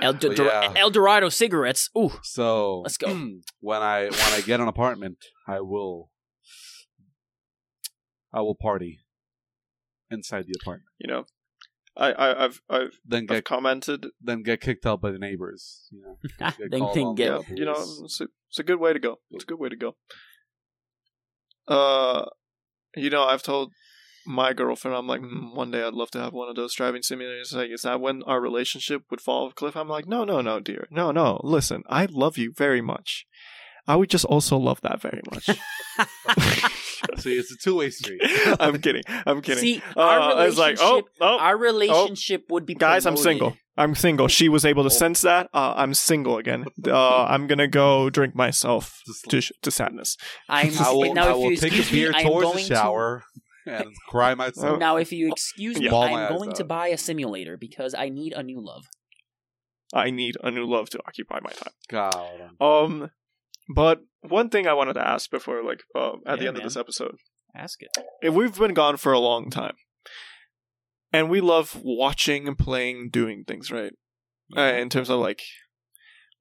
El, 0.03 0.13
But 0.15 0.37
Dor- 0.37 0.47
yeah. 0.47 0.73
El 0.77 0.91
Dorado 0.91 1.29
cigarettes. 1.31 1.89
Ooh. 1.97 2.11
So 2.23 2.81
Let's 2.81 2.99
go. 2.99 3.09
when 3.61 3.81
I 3.83 4.05
when 4.05 4.33
I 4.35 4.43
get 4.45 4.61
an 4.61 4.69
apartment, 4.69 5.19
I 5.49 5.61
will 5.61 6.11
I 8.33 8.41
will 8.41 8.55
party 8.55 9.01
inside 10.11 10.47
the 10.47 10.55
apartment. 10.61 10.89
You 10.99 11.09
know, 11.09 11.25
I, 11.97 12.13
I 12.13 12.45
I've 12.45 12.61
I've, 12.69 13.01
Then 13.07 13.23
I've 13.23 13.29
get 13.29 13.45
commented. 13.45 14.07
then 14.21 14.43
get 14.43 14.61
kicked 14.61 14.85
out 14.85 15.01
by 15.01 15.11
the 15.13 15.19
neighbors. 15.19 15.89
You 15.91 16.03
know. 16.03 16.19
Get 16.59 16.71
then, 16.71 16.81
called 16.81 16.99
on 16.99 17.15
get 17.15 17.31
Yeah, 17.31 17.39
the 17.49 17.57
you 17.57 17.65
know, 17.65 17.75
police. 17.75 18.01
it's 18.05 18.21
a, 18.21 18.25
it's 18.51 18.59
a 18.59 18.65
good 18.65 18.81
way 18.81 18.93
to 18.93 18.99
go. 18.99 19.21
It's 19.31 19.45
a 19.45 19.47
good 19.47 19.59
way 19.59 19.69
to 19.71 19.77
go. 19.77 19.97
Uh, 21.67 22.27
you 22.97 23.11
know, 23.11 23.25
I've 23.25 23.43
told 23.43 23.73
my 24.27 24.53
girlfriend, 24.53 24.97
I'm 24.97 25.07
like, 25.07 25.21
"Mm, 25.21 25.55
one 25.55 25.71
day 25.71 25.83
I'd 25.83 25.95
love 25.95 26.11
to 26.13 26.21
have 26.21 26.33
one 26.33 26.49
of 26.49 26.57
those 26.57 26.75
driving 26.75 27.03
simulators. 27.03 27.55
Like, 27.55 27.71
is 27.71 27.83
that 27.83 28.01
when 28.01 28.23
our 28.23 28.41
relationship 28.41 29.03
would 29.11 29.21
fall 29.21 29.47
off 29.47 29.53
a 29.53 29.55
cliff? 29.55 29.77
I'm 29.77 29.89
like, 29.89 30.07
no, 30.07 30.25
no, 30.25 30.41
no, 30.41 30.61
dear, 30.61 30.87
no, 30.91 31.11
no. 31.13 31.41
Listen, 31.45 31.83
I 31.89 32.07
love 32.07 32.39
you 32.39 32.53
very 32.57 32.81
much. 32.81 33.27
I 33.87 33.97
would 33.97 34.09
just 34.11 34.25
also 34.25 34.57
love 34.57 34.81
that 34.83 35.01
very 35.01 35.21
much. 35.31 35.47
See, 37.19 37.35
it's 37.35 37.53
a 37.53 37.57
two 37.57 37.77
way 37.77 37.91
street. 37.91 38.21
I'm 38.59 38.81
kidding. 38.81 39.03
I'm 39.27 39.43
kidding. 39.43 39.61
See, 39.61 39.83
uh, 39.97 40.01
I 40.01 40.47
was 40.47 40.59
like, 40.59 40.79
oh, 40.81 41.03
oh, 41.21 41.39
our 41.39 41.57
relationship 41.57 42.47
would 42.51 42.65
be 42.67 42.75
guys, 42.75 43.05
I'm 43.07 43.17
single. 43.17 43.57
I'm 43.77 43.95
single. 43.95 44.29
She 44.29 44.49
was 44.49 44.65
able 44.65 44.85
to 44.85 44.87
Oh. 44.87 44.89
sense 44.91 45.21
that. 45.23 45.49
Uh, 45.53 45.75
I'm 45.77 45.95
single 45.95 46.39
again. 46.39 46.65
Uh, 46.87 47.25
I'm 47.25 47.47
gonna 47.47 47.67
go 47.69 48.09
drink 48.09 48.35
myself 48.35 49.01
Just- 49.07 49.25
to, 49.31 49.55
to 49.63 49.71
sadness. 49.71 50.17
I'm 50.49 50.73
I 50.79 50.93
will, 50.93 51.13
now 51.15 51.29
I 51.29 51.31
if 51.33 51.37
will 51.37 51.51
you 51.51 51.57
take 51.57 51.73
a 51.73 51.79
excuse 51.81 51.93
me, 51.93 51.99
beer 51.99 52.13
I'm 52.15 52.25
towards 52.25 52.45
going 52.53 52.69
the 52.69 52.75
shower 52.75 53.25
and 53.67 53.87
cry 54.09 54.33
Oh. 54.33 54.37
myself. 54.37 54.75
To, 54.75 54.79
now 54.79 54.97
if 54.97 55.13
you 55.13 55.31
excuse 55.31 55.79
me, 55.79 55.87
Yeah. 55.87 55.95
I'm 55.97 56.15
eyes 56.15 56.29
going 56.31 56.53
to 56.53 56.65
buy 56.65 56.89
a 56.89 56.97
simulator 56.99 57.57
because 57.57 57.95
I 57.95 58.09
need 58.09 58.33
a 58.33 58.43
new 58.43 58.61
love. 58.65 58.85
I 59.93 60.11
need 60.11 60.37
a 60.43 60.51
new 60.51 60.65
love 60.67 60.89
to 60.91 61.01
occupy 61.07 61.41
my 61.43 61.51
time. 61.51 61.73
God. 61.89 62.51
Um, 62.61 63.11
but 63.69 64.01
one 64.23 64.49
thing 64.51 64.67
I 64.67 64.73
wanted 64.75 64.95
to 64.95 65.07
ask 65.07 65.31
before, 65.31 65.63
like, 65.63 65.83
um, 65.95 66.21
at 66.27 66.39
the 66.39 66.47
end 66.47 66.57
man. 66.57 66.63
of 66.63 66.63
this 66.65 66.77
episode, 66.77 67.17
Ask 67.57 67.83
it. 67.83 67.97
if 68.23 68.35
we've 68.35 68.57
been 68.59 68.75
gone 68.75 68.97
for 68.97 69.13
a 69.13 69.19
long 69.19 69.51
time, 69.51 69.75
and 71.13 71.31
we 71.31 71.41
love 71.41 71.81
watching 71.85 72.49
and 72.49 72.59
playing, 72.59 73.11
doing 73.11 73.45
things, 73.47 73.71
right? 73.71 73.93
Uh, 74.57 74.61
in 74.63 74.89
terms 74.91 75.09
of 75.11 75.21
like, 75.21 75.43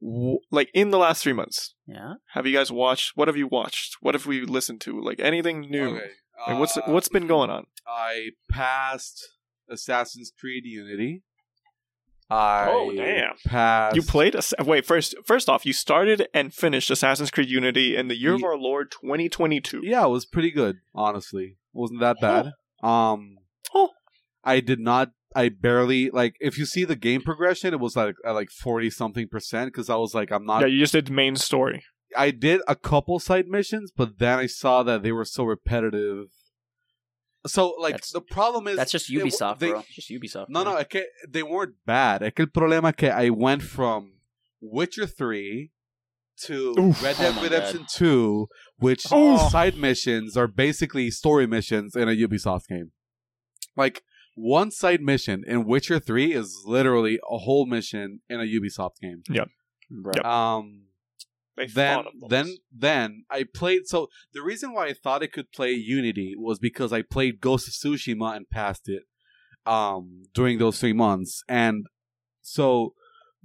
w- 0.01 0.39
like 0.51 0.69
in 0.73 0.89
the 0.91 0.97
last 0.97 1.23
three 1.23 1.33
months, 1.33 1.75
Yeah. 1.87 2.13
have 2.33 2.45
you 2.47 2.53
guys 2.53 2.71
watched? 2.71 3.11
What 3.15 3.27
have 3.27 3.37
you 3.37 3.47
watched? 3.47 3.97
What 4.01 4.15
have 4.15 4.25
we 4.25 4.41
listened 4.41 4.81
to? 4.81 4.99
Like 4.99 5.19
anything 5.19 5.61
new? 5.61 5.95
Okay. 5.97 6.09
Like, 6.47 6.59
what's 6.59 6.75
uh, 6.77 6.81
what's 6.87 7.07
been 7.09 7.27
going 7.27 7.49
on? 7.49 7.65
I 7.87 8.29
passed 8.51 9.23
Assassin's 9.69 10.31
Creed 10.37 10.63
Unity. 10.65 11.23
I 12.29 12.67
Oh, 12.69 12.91
damn. 12.95 13.33
Passed. 13.45 13.95
You 13.95 14.01
played? 14.01 14.35
Ass- 14.35 14.53
Wait, 14.59 14.85
first, 14.85 15.15
first 15.25 15.49
off, 15.49 15.65
you 15.65 15.73
started 15.73 16.27
and 16.33 16.53
finished 16.53 16.89
Assassin's 16.89 17.29
Creed 17.31 17.49
Unity 17.49 17.95
in 17.95 18.07
the 18.07 18.15
year 18.15 18.33
of 18.33 18.43
our 18.43 18.57
Lord 18.57 18.91
2022. 18.91 19.81
Yeah, 19.83 20.05
it 20.05 20.09
was 20.09 20.25
pretty 20.25 20.51
good. 20.51 20.77
Honestly, 20.95 21.43
it 21.45 21.55
wasn't 21.73 21.99
that 21.99 22.17
bad. 22.21 22.51
Um, 22.81 23.37
Oh. 23.73 23.91
I 24.43 24.59
did 24.59 24.79
not. 24.79 25.11
I 25.35 25.49
barely 25.49 26.09
like. 26.11 26.35
If 26.39 26.57
you 26.57 26.65
see 26.65 26.83
the 26.85 26.95
game 26.95 27.21
progression, 27.21 27.73
it 27.73 27.79
was 27.79 27.95
like 27.95 28.15
at 28.25 28.31
like 28.31 28.51
forty 28.51 28.89
something 28.91 29.27
percent 29.27 29.71
because 29.73 29.89
I 29.89 29.95
was 29.95 30.13
like, 30.13 30.31
I'm 30.31 30.45
not. 30.45 30.61
Yeah, 30.61 30.67
you 30.67 30.79
just 30.79 30.93
did 30.93 31.09
main 31.09 31.35
story. 31.37 31.83
I 32.15 32.29
did 32.29 32.61
a 32.67 32.75
couple 32.75 33.19
side 33.19 33.47
missions, 33.47 33.91
but 33.95 34.19
then 34.19 34.37
I 34.37 34.45
saw 34.45 34.83
that 34.83 35.01
they 35.01 35.11
were 35.11 35.25
so 35.25 35.43
repetitive. 35.45 36.27
So 37.45 37.75
like 37.79 37.93
That's- 37.95 38.11
the 38.11 38.21
problem 38.21 38.67
is 38.67 38.77
That's 38.77 38.91
just 38.91 39.09
Ubisoft, 39.11 39.59
they- 39.59 39.69
bro. 39.71 39.79
It's 39.79 39.95
just 39.95 40.09
Ubisoft. 40.09 40.45
No, 40.49 40.63
bro. 40.63 40.73
no, 40.73 40.77
es 40.79 40.87
que 40.87 41.03
they 41.27 41.43
weren't 41.43 41.75
bad. 41.85 42.23
Es 42.23 42.33
que 42.33 42.43
el 42.45 42.49
problema 42.51 42.95
que 42.95 43.09
I 43.09 43.29
went 43.29 43.61
from 43.63 44.13
Witcher 44.61 45.05
3 45.07 45.71
to 46.45 46.73
Oof. 46.79 47.03
Red 47.03 47.15
Oh 47.19 47.21
Dead 47.23 47.35
my 47.35 47.43
Redemption 47.43 47.85
2, 47.93 48.47
which 48.77 49.11
Oof. 49.11 49.51
side 49.51 49.77
missions 49.77 50.35
are 50.37 50.47
basically 50.47 51.11
story 51.11 51.45
missions 51.45 51.95
in 51.95 52.07
a 52.07 52.13
Ubisoft 52.13 52.67
game. 52.67 52.91
Like 53.75 54.03
one 54.35 54.71
side 54.71 55.01
mission 55.01 55.43
in 55.45 55.65
Witcher 55.65 55.99
3 55.99 56.33
is 56.33 56.63
literally 56.65 57.19
a 57.29 57.37
whole 57.39 57.65
mission 57.65 58.21
in 58.29 58.39
a 58.39 58.43
Ubisoft 58.45 58.95
game. 59.01 59.21
Bro. 59.91 60.13
Yep. 60.15 60.25
Um 60.25 60.82
Then 61.57 61.67
thought 61.67 62.07
of 62.07 62.13
those. 62.19 62.29
then 62.29 62.57
then 62.71 63.25
I 63.29 63.45
played 63.53 63.87
so 63.87 64.09
the 64.33 64.41
reason 64.41 64.73
why 64.73 64.87
I 64.87 64.93
thought 64.93 65.23
I 65.23 65.27
could 65.27 65.51
play 65.51 65.71
Unity 65.73 66.33
was 66.37 66.59
because 66.59 66.91
I 66.91 67.01
played 67.03 67.41
Ghost 67.41 67.67
of 67.67 67.73
Tsushima 67.73 68.35
and 68.35 68.49
passed 68.49 68.89
it 68.89 69.03
um 69.65 70.23
during 70.33 70.57
those 70.57 70.79
3 70.79 70.93
months 70.93 71.43
and 71.47 71.85
so 72.41 72.93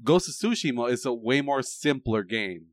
Ghost 0.03 0.29
of 0.29 0.35
Tsushima 0.35 0.91
is 0.91 1.05
a 1.05 1.13
way 1.13 1.41
more 1.41 1.63
simpler 1.63 2.23
game. 2.23 2.69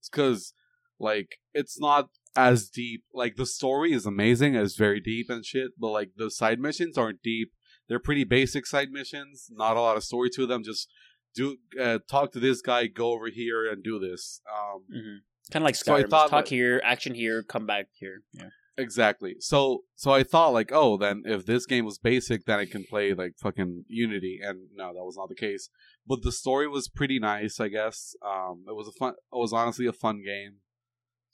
It's 0.00 0.08
cuz 0.08 0.54
like 0.98 1.38
it's 1.54 1.78
not 1.80 2.08
as 2.36 2.68
deep 2.68 3.04
like 3.12 3.36
the 3.36 3.46
story 3.46 3.92
is 3.92 4.06
amazing 4.06 4.54
it's 4.54 4.76
very 4.76 5.00
deep 5.00 5.28
and 5.30 5.44
shit 5.44 5.72
but 5.78 5.88
like 5.88 6.10
the 6.16 6.30
side 6.30 6.60
missions 6.60 6.96
aren't 6.96 7.22
deep 7.22 7.52
they're 7.88 7.98
pretty 7.98 8.24
basic 8.24 8.66
side 8.66 8.90
missions 8.90 9.48
not 9.50 9.76
a 9.76 9.80
lot 9.80 9.96
of 9.96 10.04
story 10.04 10.30
to 10.30 10.46
them 10.46 10.62
just 10.62 10.88
do 11.34 11.56
uh, 11.80 11.98
talk 12.10 12.32
to 12.32 12.40
this 12.40 12.60
guy 12.62 12.86
go 12.86 13.12
over 13.12 13.28
here 13.28 13.70
and 13.70 13.82
do 13.82 13.98
this. 13.98 14.40
Um 14.50 14.82
hmm 14.92 15.16
Kind 15.52 15.62
of 15.62 15.66
like 15.66 15.76
So 15.76 15.92
Skyrim. 15.94 16.10
thought 16.10 16.30
talk 16.30 16.44
that- 16.46 16.50
here, 16.54 16.80
action 16.84 17.14
here, 17.14 17.42
come 17.42 17.64
back 17.66 17.86
here. 17.98 18.22
Yeah. 18.34 18.50
exactly. 18.76 19.36
So 19.40 19.84
so 19.96 20.12
i 20.12 20.22
thought 20.22 20.52
like 20.52 20.70
oh 20.72 20.96
then 20.96 21.22
if 21.24 21.46
this 21.46 21.64
game 21.66 21.84
was 21.84 21.98
basic 21.98 22.44
then 22.44 22.58
i 22.58 22.66
can 22.66 22.84
play 22.84 23.14
like 23.14 23.34
fucking 23.38 23.84
unity. 23.88 24.40
And 24.42 24.68
no 24.74 24.92
that 24.94 25.04
was 25.04 25.16
not 25.16 25.28
the 25.28 25.34
case. 25.34 25.70
But 26.06 26.22
the 26.22 26.32
story 26.32 26.68
was 26.68 26.88
pretty 26.88 27.18
nice 27.18 27.60
i 27.60 27.68
guess. 27.68 28.14
Um 28.24 28.64
it 28.68 28.74
was 28.74 28.88
a 28.88 28.92
fun 28.92 29.14
it 29.14 29.36
was 29.44 29.52
honestly 29.52 29.86
a 29.86 29.92
fun 29.92 30.22
game. 30.24 30.56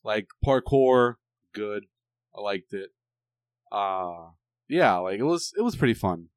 Like 0.04 0.28
parkour 0.46 1.14
good. 1.52 1.84
I 2.36 2.40
liked 2.40 2.72
it. 2.72 2.90
Uh 3.72 4.30
yeah 4.68 4.96
like 4.96 5.18
it 5.18 5.24
was 5.24 5.52
it 5.58 5.62
was 5.62 5.76
pretty 5.76 5.94
fun 5.94 6.28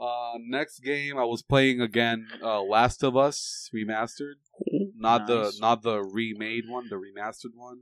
uh 0.00 0.32
next 0.46 0.80
game 0.80 1.18
i 1.18 1.24
was 1.24 1.42
playing 1.42 1.80
again 1.80 2.26
uh 2.42 2.62
last 2.62 3.02
of 3.02 3.16
us 3.16 3.68
remastered 3.74 4.34
not 4.96 5.26
the 5.26 5.52
not 5.60 5.82
the 5.82 6.02
remade 6.02 6.64
one 6.68 6.88
the 6.88 6.96
remastered 6.96 7.54
one 7.54 7.80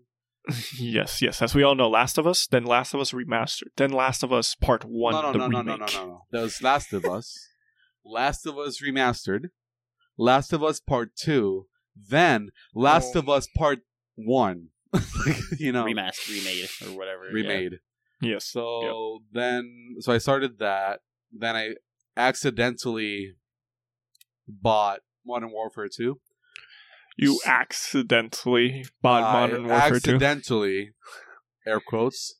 yes, 0.78 1.20
yes. 1.20 1.43
As 1.43 1.56
we 1.56 1.64
all 1.64 1.74
know, 1.74 1.88
Last 1.88 2.18
of 2.18 2.24
Us, 2.24 2.47
then 2.47 2.62
Last 2.64 2.94
of 2.94 3.01
Us 3.01 3.10
Remastered, 3.10 3.70
then 3.76 3.90
Last 3.90 4.22
of 4.22 4.32
Us 4.32 4.55
Part 4.55 4.84
One, 4.84 5.12
no, 5.12 5.20
no, 5.22 5.32
the 5.32 5.38
no, 5.38 5.47
no, 5.48 5.59
remake. 5.59 5.66
no, 5.80 5.86
no, 5.86 5.93
no, 5.93 6.06
no. 6.06 6.20
That 6.30 6.43
was 6.43 6.62
Last 6.62 6.93
of 6.93 7.05
Us, 7.05 7.36
Last 8.05 8.47
of 8.47 8.56
Us 8.56 8.80
Remastered, 8.80 9.47
Last 10.16 10.52
of 10.52 10.62
Us 10.62 10.78
Part 10.78 11.16
Two, 11.16 11.66
then 11.97 12.51
Last 12.76 13.16
Oh. 13.16 13.18
of 13.18 13.28
Us 13.28 13.48
Part 13.56 13.80
One. 14.14 14.68
you 15.59 15.72
know, 15.72 15.84
Remastered, 15.84 16.28
remade, 16.38 16.68
or 16.84 16.97
whatever. 16.97 17.24
yeah. 17.24 17.32
remade. 17.32 17.72
Yes. 18.22 18.44
So 18.44 19.22
then, 19.32 19.97
so 19.98 20.12
I 20.12 20.18
started 20.18 20.60
that. 20.60 21.01
Then 21.32 21.56
I 21.56 21.74
accidentally 22.16 23.34
bought 24.48 25.01
Modern 25.24 25.51
Warfare 25.52 25.88
Two. 25.88 26.20
You 27.18 27.40
accidentally 27.47 28.84
bought 29.02 29.22
I 29.22 29.32
Modern 29.32 29.66
Warfare 29.68 30.01
2. 30.01 30.10
accidentally, 30.16 30.90
air 31.66 31.80
quotes, 31.80 32.34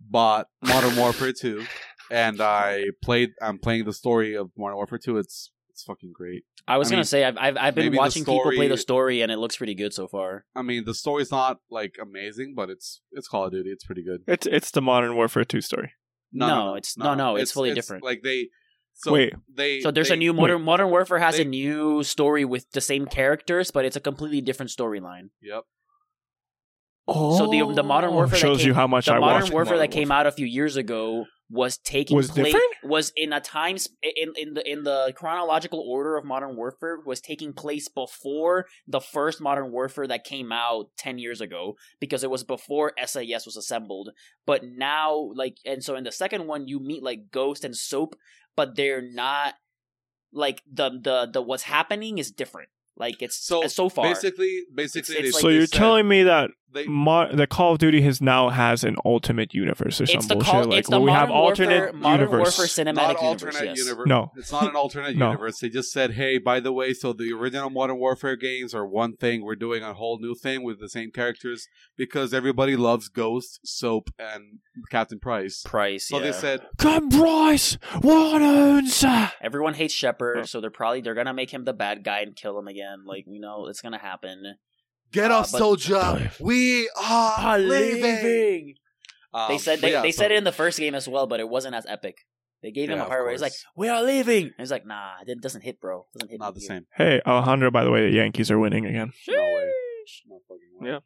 bought 0.00 0.46
Modern 0.62 0.96
Warfare 0.96 1.32
2, 1.32 1.64
and 2.10 2.40
I 2.40 2.86
played. 3.02 3.30
I'm 3.42 3.58
playing 3.58 3.84
the 3.84 3.92
story 3.92 4.34
of 4.36 4.50
Modern 4.56 4.76
Warfare 4.76 4.98
2. 4.98 5.18
It's 5.18 5.50
it's 5.70 5.82
fucking 5.82 6.12
great. 6.14 6.44
I 6.66 6.78
was 6.78 6.88
I 6.88 6.92
gonna 6.92 6.98
mean, 7.00 7.04
say 7.04 7.24
I've 7.24 7.36
I've, 7.36 7.56
I've 7.58 7.74
been 7.74 7.84
maybe 7.86 7.96
the 7.96 7.98
watching 7.98 8.24
people 8.24 8.40
play 8.42 8.68
the 8.68 8.76
story- 8.78 9.16
story 9.18 9.20
and 9.20 9.30
it 9.30 9.38
looks 9.38 9.56
pretty 9.58 9.74
good 9.74 9.92
so 9.92 10.08
far. 10.08 10.46
I 10.56 10.62
mean, 10.62 10.84
the 10.86 10.94
story's 10.94 11.30
not 11.30 11.58
like 11.70 11.96
amazing, 12.00 12.54
but 12.56 12.70
it's 12.70 13.02
it's 13.12 13.28
Call 13.28 13.44
of 13.44 13.52
Duty. 13.52 13.70
It's 13.70 13.84
pretty 13.84 14.04
good. 14.04 14.22
It's 14.26 14.46
it's 14.46 14.70
the 14.70 14.80
Modern 14.80 15.14
Warfare 15.16 15.44
2 15.44 15.60
story. 15.60 15.92
No, 16.32 16.76
it's- 16.76 16.96
no, 16.96 17.14
no, 17.14 17.36
it's 17.36 17.52
fully 17.52 17.74
different. 17.74 18.02
Like 18.04 18.22
they. 18.22 18.48
So 18.96 19.12
Wait. 19.12 19.34
they. 19.52 19.80
So 19.80 19.90
there's 19.90 20.08
they- 20.08 20.14
a 20.14 20.16
new 20.16 20.32
modern 20.32 20.62
Modern 20.62 20.88
Warfare 20.90 21.18
has 21.18 21.36
they- 21.36 21.42
a 21.42 21.46
new 21.46 22.02
story 22.04 22.44
with 22.44 22.70
the 22.72 22.80
same 22.80 23.06
characters, 23.06 23.70
but 23.70 23.84
it's 23.84 23.96
a 23.96 24.00
completely 24.00 24.40
different 24.40 24.70
storyline. 24.70 25.30
Yep. 25.42 25.64
Oh, 27.06 27.36
So 27.36 27.46
the- 27.48 27.74
the 27.74 27.82
Modern 27.82 28.10
oh. 28.10 28.14
Warfare 28.14 28.38
that 28.38 28.40
shows 28.40 28.58
came- 28.58 28.68
you 28.68 28.74
how 28.74 28.86
much 28.86 29.06
the 29.06 29.12
I 29.12 29.18
Modern 29.18 29.42
watched 29.42 29.52
Warfare 29.52 29.76
that 29.78 29.90
Modern 29.90 29.92
came 29.92 30.10
out 30.12 30.26
a 30.26 30.32
few 30.32 30.46
years 30.46 30.76
ago 30.76 31.26
was 31.50 31.76
taking 31.76 32.16
Was 32.16 32.30
place 32.30 32.46
different? 32.46 32.72
was 32.84 33.12
in 33.14 33.30
a 33.34 33.40
time 33.40 33.76
sp- 33.76 33.92
in 34.02 34.32
in 34.36 34.54
the 34.54 34.66
in 34.68 34.82
the 34.84 35.12
chronological 35.14 35.78
order 35.86 36.16
of 36.16 36.24
Modern 36.24 36.56
Warfare 36.56 37.00
was 37.04 37.20
taking 37.20 37.52
place 37.52 37.86
before 37.86 38.64
the 38.88 39.00
first 39.00 39.42
Modern 39.42 39.70
Warfare 39.70 40.06
that 40.06 40.24
came 40.24 40.50
out 40.50 40.86
10 40.96 41.18
years 41.18 41.42
ago 41.42 41.76
because 42.00 42.24
it 42.24 42.30
was 42.30 42.44
before 42.44 42.94
SAS 42.96 43.44
was 43.44 43.58
assembled 43.58 44.08
but 44.46 44.62
now 44.64 45.30
like 45.34 45.58
and 45.66 45.84
so 45.84 45.94
in 45.96 46.04
the 46.04 46.12
second 46.12 46.46
one 46.46 46.66
you 46.66 46.80
meet 46.80 47.02
like 47.02 47.30
Ghost 47.30 47.62
and 47.62 47.76
Soap 47.76 48.16
but 48.56 48.76
they're 48.76 49.02
not 49.02 49.54
like 50.32 50.62
the 50.70 50.90
the 50.90 51.28
the 51.32 51.42
what's 51.42 51.64
happening 51.64 52.18
is 52.18 52.30
different. 52.30 52.68
Like 52.96 53.22
it's 53.22 53.36
So, 53.36 53.62
so 53.62 53.68
so 53.68 53.88
far. 53.88 54.06
Basically, 54.06 54.62
basically, 54.72 55.16
It's- 55.16 55.28
it's 55.28 55.32
they- 55.32 55.32
like- 55.32 55.42
So 55.42 55.48
they 55.48 55.54
you're 55.54 55.66
said 55.66 55.78
telling 55.78 56.08
me 56.08 56.22
that 56.24 56.50
they 56.74 56.84
Mo- 56.86 57.30
the 57.32 57.46
Call 57.46 57.72
of 57.72 57.78
Duty 57.78 58.02
has 58.02 58.20
now 58.20 58.50
has 58.50 58.84
an 58.84 58.96
ultimate 59.04 59.54
universe 59.54 60.00
or 60.00 60.06
some 60.06 60.16
it's 60.18 60.26
bullshit 60.26 60.46
call, 60.50 60.64
like 60.64 60.80
it's 60.80 60.90
the 60.90 60.98
where 61.00 61.06
we 61.06 61.12
have 61.12 61.28
Modern 61.28 61.42
Warfare, 61.42 61.66
alternate 61.66 61.94
Modern 61.94 62.20
universe. 62.28 62.58
Warfare 62.58 62.84
cinematic 62.84 62.94
not 62.94 63.22
universe 63.22 63.22
alternate 63.22 63.64
yes. 63.64 63.78
universe. 63.78 64.06
No. 64.08 64.32
it's 64.36 64.52
not 64.52 64.68
an 64.68 64.76
alternate 64.76 65.16
No. 65.16 65.26
universe. 65.30 65.58
They 65.60 65.68
just 65.68 65.92
said, 65.92 66.12
"Hey, 66.12 66.38
by 66.38 66.60
the 66.60 66.72
way, 66.72 66.92
so 66.92 67.12
the 67.12 67.32
original 67.32 67.70
Modern 67.70 67.98
Warfare 67.98 68.36
games 68.36 68.74
are 68.74 68.86
one 68.86 69.16
thing. 69.16 69.42
We're 69.44 69.54
doing 69.54 69.82
a 69.82 69.94
whole 69.94 70.18
new 70.18 70.34
thing 70.34 70.62
with 70.64 70.80
the 70.80 70.88
same 70.88 71.10
characters 71.10 71.66
because 71.96 72.34
everybody 72.34 72.76
loves 72.76 73.08
Ghost, 73.08 73.60
Soap, 73.64 74.10
and 74.18 74.58
Captain 74.90 75.18
Price." 75.18 75.62
price 75.64 76.08
So 76.08 76.18
yeah. 76.18 76.24
they 76.24 76.32
said, 76.32 76.60
Come 76.78 77.08
Bryce, 77.08 77.78
what 78.00 78.42
owns? 78.42 79.04
Everyone 79.40 79.74
hates 79.74 79.94
Shepherd, 79.94 80.38
Oh. 80.38 80.42
so 80.44 80.60
they're 80.60 80.70
probably 80.70 81.00
they're 81.00 81.14
gonna 81.14 81.34
make 81.34 81.50
him 81.52 81.64
the 81.64 81.72
bad 81.72 82.04
guy 82.04 82.20
and 82.20 82.34
kill 82.34 82.58
him 82.58 82.68
again. 82.68 83.04
Like 83.06 83.24
we 83.26 83.38
know 83.38 83.66
it's 83.68 83.80
gonna 83.80 83.98
happen. 83.98 84.56
"Get 85.14 85.30
Uh, 85.30 85.38
up, 85.40 85.46
soldier! 85.46 86.30
We 86.40 86.90
are 86.96 87.58
leaving." 87.58 88.74
Um, 89.32 89.48
they 89.50 89.58
said 89.58 89.80
they, 89.80 89.92
yeah, 89.92 90.02
they 90.02 90.12
so- 90.12 90.22
said 90.22 90.30
it 90.32 90.36
in 90.38 90.44
the 90.44 90.52
first 90.52 90.78
game 90.78 90.94
as 90.94 91.08
well, 91.08 91.26
but 91.26 91.40
it 91.40 91.48
wasn't 91.48 91.74
as 91.74 91.86
epic. 91.86 92.18
They 92.62 92.70
gave 92.70 92.88
him 92.88 92.98
a 92.98 93.02
of 93.02 93.08
part 93.08 93.22
where 93.24 93.32
he's 93.32 93.42
like, 93.42 93.52
"We 93.76 93.88
are 93.88 94.02
leaving." 94.02 94.44
And 94.44 94.54
he's 94.58 94.70
like, 94.70 94.86
"Nah, 94.86 95.16
it 95.26 95.40
doesn't 95.40 95.62
hit, 95.62 95.80
bro. 95.80 96.06
It 96.14 96.18
doesn't 96.18 96.30
hit." 96.30 96.40
not 96.40 96.54
the 96.54 96.60
here." 96.60 96.68
same. 96.68 96.86
Hey, 96.96 97.20
Alejandro, 97.26 97.70
by 97.70 97.84
the 97.84 97.90
way, 97.90 98.06
the 98.08 98.14
Yankees 98.14 98.50
are 98.50 98.58
winning 98.58 98.86
again. 98.86 99.12
No 99.28 99.34
way. 99.34 99.70
No 100.28 100.38
fucking 100.48 100.70
way. 100.80 100.88
Yeah. 100.90 100.98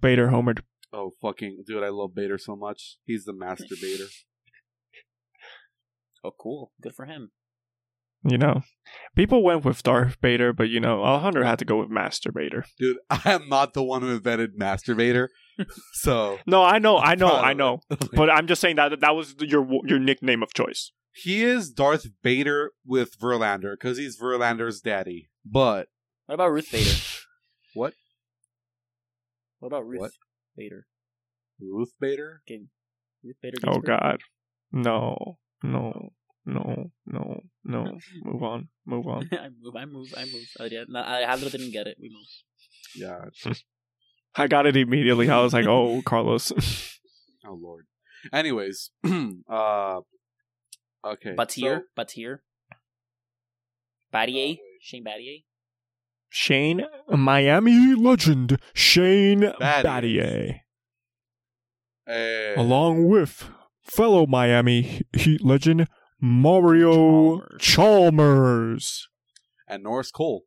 Bader 0.00 0.28
homered. 0.28 0.60
Oh 0.92 1.10
fucking 1.22 1.64
dude! 1.66 1.82
I 1.82 1.88
love 1.88 2.14
Bader 2.14 2.38
so 2.38 2.54
much. 2.56 2.98
He's 3.04 3.24
the 3.24 3.32
master 3.34 3.74
Bader. 3.80 4.04
Oh, 6.26 6.32
cool. 6.40 6.72
Good 6.80 6.94
for 6.94 7.04
him. 7.04 7.32
You 8.26 8.38
know, 8.38 8.62
people 9.14 9.42
went 9.42 9.64
with 9.66 9.82
Darth 9.82 10.18
Bader, 10.20 10.52
but 10.54 10.70
you 10.70 10.80
know, 10.80 11.02
Alejandro 11.02 11.44
had 11.44 11.58
to 11.58 11.64
go 11.66 11.78
with 11.78 11.90
Masturbator. 11.90 12.64
Dude, 12.78 12.96
I 13.10 13.32
am 13.32 13.48
not 13.48 13.74
the 13.74 13.82
one 13.82 14.00
who 14.02 14.08
invented 14.08 14.58
masturbator. 14.58 15.28
so 15.92 16.38
No, 16.46 16.62
I 16.62 16.78
know, 16.78 16.98
I 16.98 17.14
know, 17.14 17.30
I 17.36 17.52
know. 17.52 17.80
But 18.12 18.30
I'm 18.30 18.46
just 18.46 18.60
saying 18.60 18.76
that 18.76 19.00
that 19.00 19.14
was 19.14 19.34
your 19.40 19.66
your 19.84 19.98
nickname 19.98 20.42
of 20.42 20.54
choice. 20.54 20.90
he 21.12 21.44
is 21.44 21.70
Darth 21.70 22.06
Vader 22.22 22.72
with 22.84 23.18
Verlander 23.18 23.74
because 23.74 23.98
he's 23.98 24.18
Verlander's 24.18 24.80
daddy. 24.80 25.30
But 25.44 25.88
What 26.26 26.36
about 26.36 26.52
Ruth 26.52 26.72
Bader? 26.72 26.90
What? 27.74 27.94
What 29.58 29.68
about 29.68 29.86
Ruth 29.86 30.00
What? 30.00 30.10
Bader? 30.56 30.86
Ruth 31.60 31.92
Bader? 32.00 32.42
Ruth 33.22 33.36
Bader. 33.42 33.58
Oh 33.66 33.78
God, 33.80 34.20
no, 34.72 35.38
no, 35.62 36.10
no, 36.46 36.90
no, 37.06 37.40
no. 37.64 37.98
Move 38.22 38.42
on, 38.42 38.68
move 38.86 39.06
on. 39.06 39.28
I 39.32 39.48
move. 39.60 39.76
I 39.76 39.84
move. 39.86 40.14
I 40.16 40.24
move. 40.24 40.46
Uh, 40.60 40.64
yeah, 40.70 40.84
no, 40.88 41.00
Alejandro 41.00 41.48
didn't 41.48 41.72
get 41.72 41.86
it. 41.86 41.96
We 42.00 42.10
move. 42.10 42.26
Yeah. 42.96 43.52
I 44.36 44.46
got 44.48 44.66
it 44.66 44.76
immediately. 44.76 45.30
I 45.30 45.40
was 45.40 45.52
like, 45.52 45.66
oh, 45.66 46.02
Carlos. 46.06 46.52
Oh 47.46 47.58
Lord. 47.60 47.86
Anyways, 48.32 48.90
uh, 49.48 50.00
okay. 51.04 51.34
But 51.36 51.52
so- 51.52 51.60
here, 51.60 51.84
but 51.94 52.10
here, 52.12 52.42
Battier, 54.12 54.58
Oh. 54.58 54.62
Shane 54.80 55.04
Battier. 55.04 55.44
Shane, 56.30 56.84
Miami 57.08 57.94
legend 57.94 58.58
Shane 58.72 59.42
Battier. 59.60 60.60
Battier, 62.08 62.54
uh, 62.56 62.60
along 62.60 63.08
with 63.08 63.48
fellow 63.82 64.26
Miami 64.26 65.02
Heat 65.12 65.44
legend 65.44 65.86
Mario 66.24 67.40
Chalmers. 67.58 67.60
Chalmers. 67.60 69.08
and 69.68 69.82
Norris 69.82 70.10
Cole. 70.10 70.44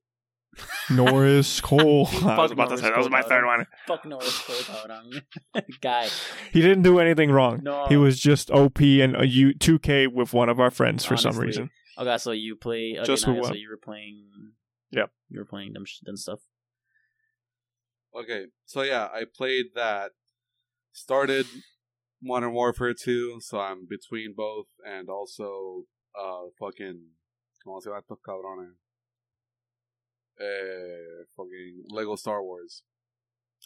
Norris 0.90 1.62
Cole. 1.70 2.08
I 2.24 2.38
was 2.40 2.52
about 2.52 2.70
to 2.70 2.76
Norris 2.76 2.82
say 2.82 2.90
that 2.90 2.98
was 2.98 3.06
Cole, 3.08 3.12
my 3.12 3.22
third 3.22 3.46
one. 3.46 3.66
Fuck 3.86 4.06
Norris 4.06 4.42
Cole, 4.42 4.56
cabrón. 4.56 5.22
Guy. 5.82 6.08
He 6.52 6.62
didn't 6.62 6.82
do 6.82 6.98
anything 7.00 7.30
wrong. 7.32 7.60
No. 7.62 7.86
He 7.88 7.96
was 7.96 8.20
just 8.20 8.50
OP 8.50 8.80
and 8.82 9.16
a 9.16 9.28
U- 9.28 9.54
2K 9.54 10.12
with 10.12 10.34
one 10.34 10.50
of 10.50 10.60
our 10.60 10.72
friends 10.72 11.06
for 11.06 11.16
some 11.16 11.30
Honestly. 11.30 11.46
reason. 11.46 11.70
Okay, 12.00 12.18
so 12.18 12.32
you 12.32 12.56
play. 12.56 12.96
Okay, 12.98 13.06
Just 13.06 13.28
now, 13.28 13.34
with 13.36 13.44
so 13.44 13.50
one. 13.52 13.60
you 13.60 13.70
were 13.70 13.78
playing. 13.78 14.26
Yep. 14.92 15.12
You 15.30 15.40
were 15.40 15.46
playing 15.46 15.74
them, 15.74 15.86
sh- 15.86 16.00
them 16.04 16.18
stuff. 16.18 16.40
Okay, 18.20 18.46
so 18.66 18.82
yeah, 18.82 19.08
I 19.14 19.26
played 19.32 19.68
that. 19.76 20.12
Started 20.92 21.46
Modern 22.22 22.54
Warfare 22.54 22.94
2, 22.94 23.40
so 23.42 23.60
I'm 23.60 23.86
between 23.88 24.34
both, 24.36 24.68
and 24.86 25.10
also 25.10 25.84
uh 26.20 26.50
fucking 26.60 27.12
¿Cómo 27.66 27.82
se 27.82 27.90
llama 27.90 28.00
estos 28.02 28.18
cabrones? 28.26 28.76
Eh, 30.40 31.24
fucking 31.36 31.84
Lego 31.90 32.16
Star 32.16 32.44
Wars. 32.44 32.84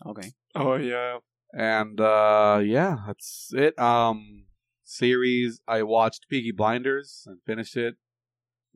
Okay. 0.05 0.31
Oh 0.55 0.75
yeah. 0.75 1.19
And 1.53 1.99
uh 1.99 2.61
yeah, 2.63 2.95
that's 3.07 3.51
it. 3.53 3.77
Um 3.79 4.45
series 4.83 5.61
I 5.67 5.83
watched 5.83 6.27
Peaky 6.29 6.51
Blinders 6.51 7.23
and 7.27 7.39
finished 7.45 7.77
it. 7.77 7.95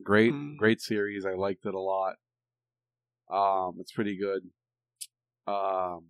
Great, 0.02 0.32
Mm. 0.32 0.56
great 0.58 0.80
series. 0.80 1.24
I 1.26 1.34
liked 1.34 1.64
it 1.66 1.74
a 1.74 1.80
lot. 1.80 2.16
Um 3.30 3.76
it's 3.80 3.92
pretty 3.92 4.16
good. 4.18 4.50
Um 5.46 6.08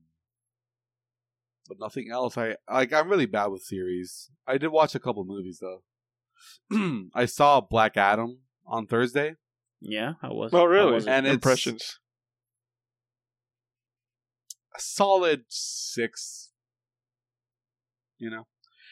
but 1.69 1.79
nothing 1.81 2.09
else. 2.11 2.37
I 2.39 2.57
like 2.71 2.93
I'm 2.93 3.09
really 3.09 3.27
bad 3.27 3.47
with 3.47 3.63
series. 3.63 4.31
I 4.47 4.59
did 4.59 4.69
watch 4.69 4.95
a 4.95 5.01
couple 5.01 5.25
movies 5.25 5.61
though. 5.61 5.83
I 7.15 7.27
saw 7.27 7.61
Black 7.61 7.97
Adam 7.97 8.41
on 8.67 8.87
Thursday. 8.87 9.35
Yeah, 9.81 10.15
how 10.23 10.33
was? 10.35 10.53
Oh 10.55 10.59
how 10.59 10.67
really? 10.67 10.93
was 10.93 11.07
it? 11.07 11.11
And 11.11 11.27
it's- 11.27 11.35
impressions. 11.35 11.99
a 14.77 14.81
solid 14.81 15.45
six. 15.49 16.51
You 18.19 18.31
know, 18.31 18.47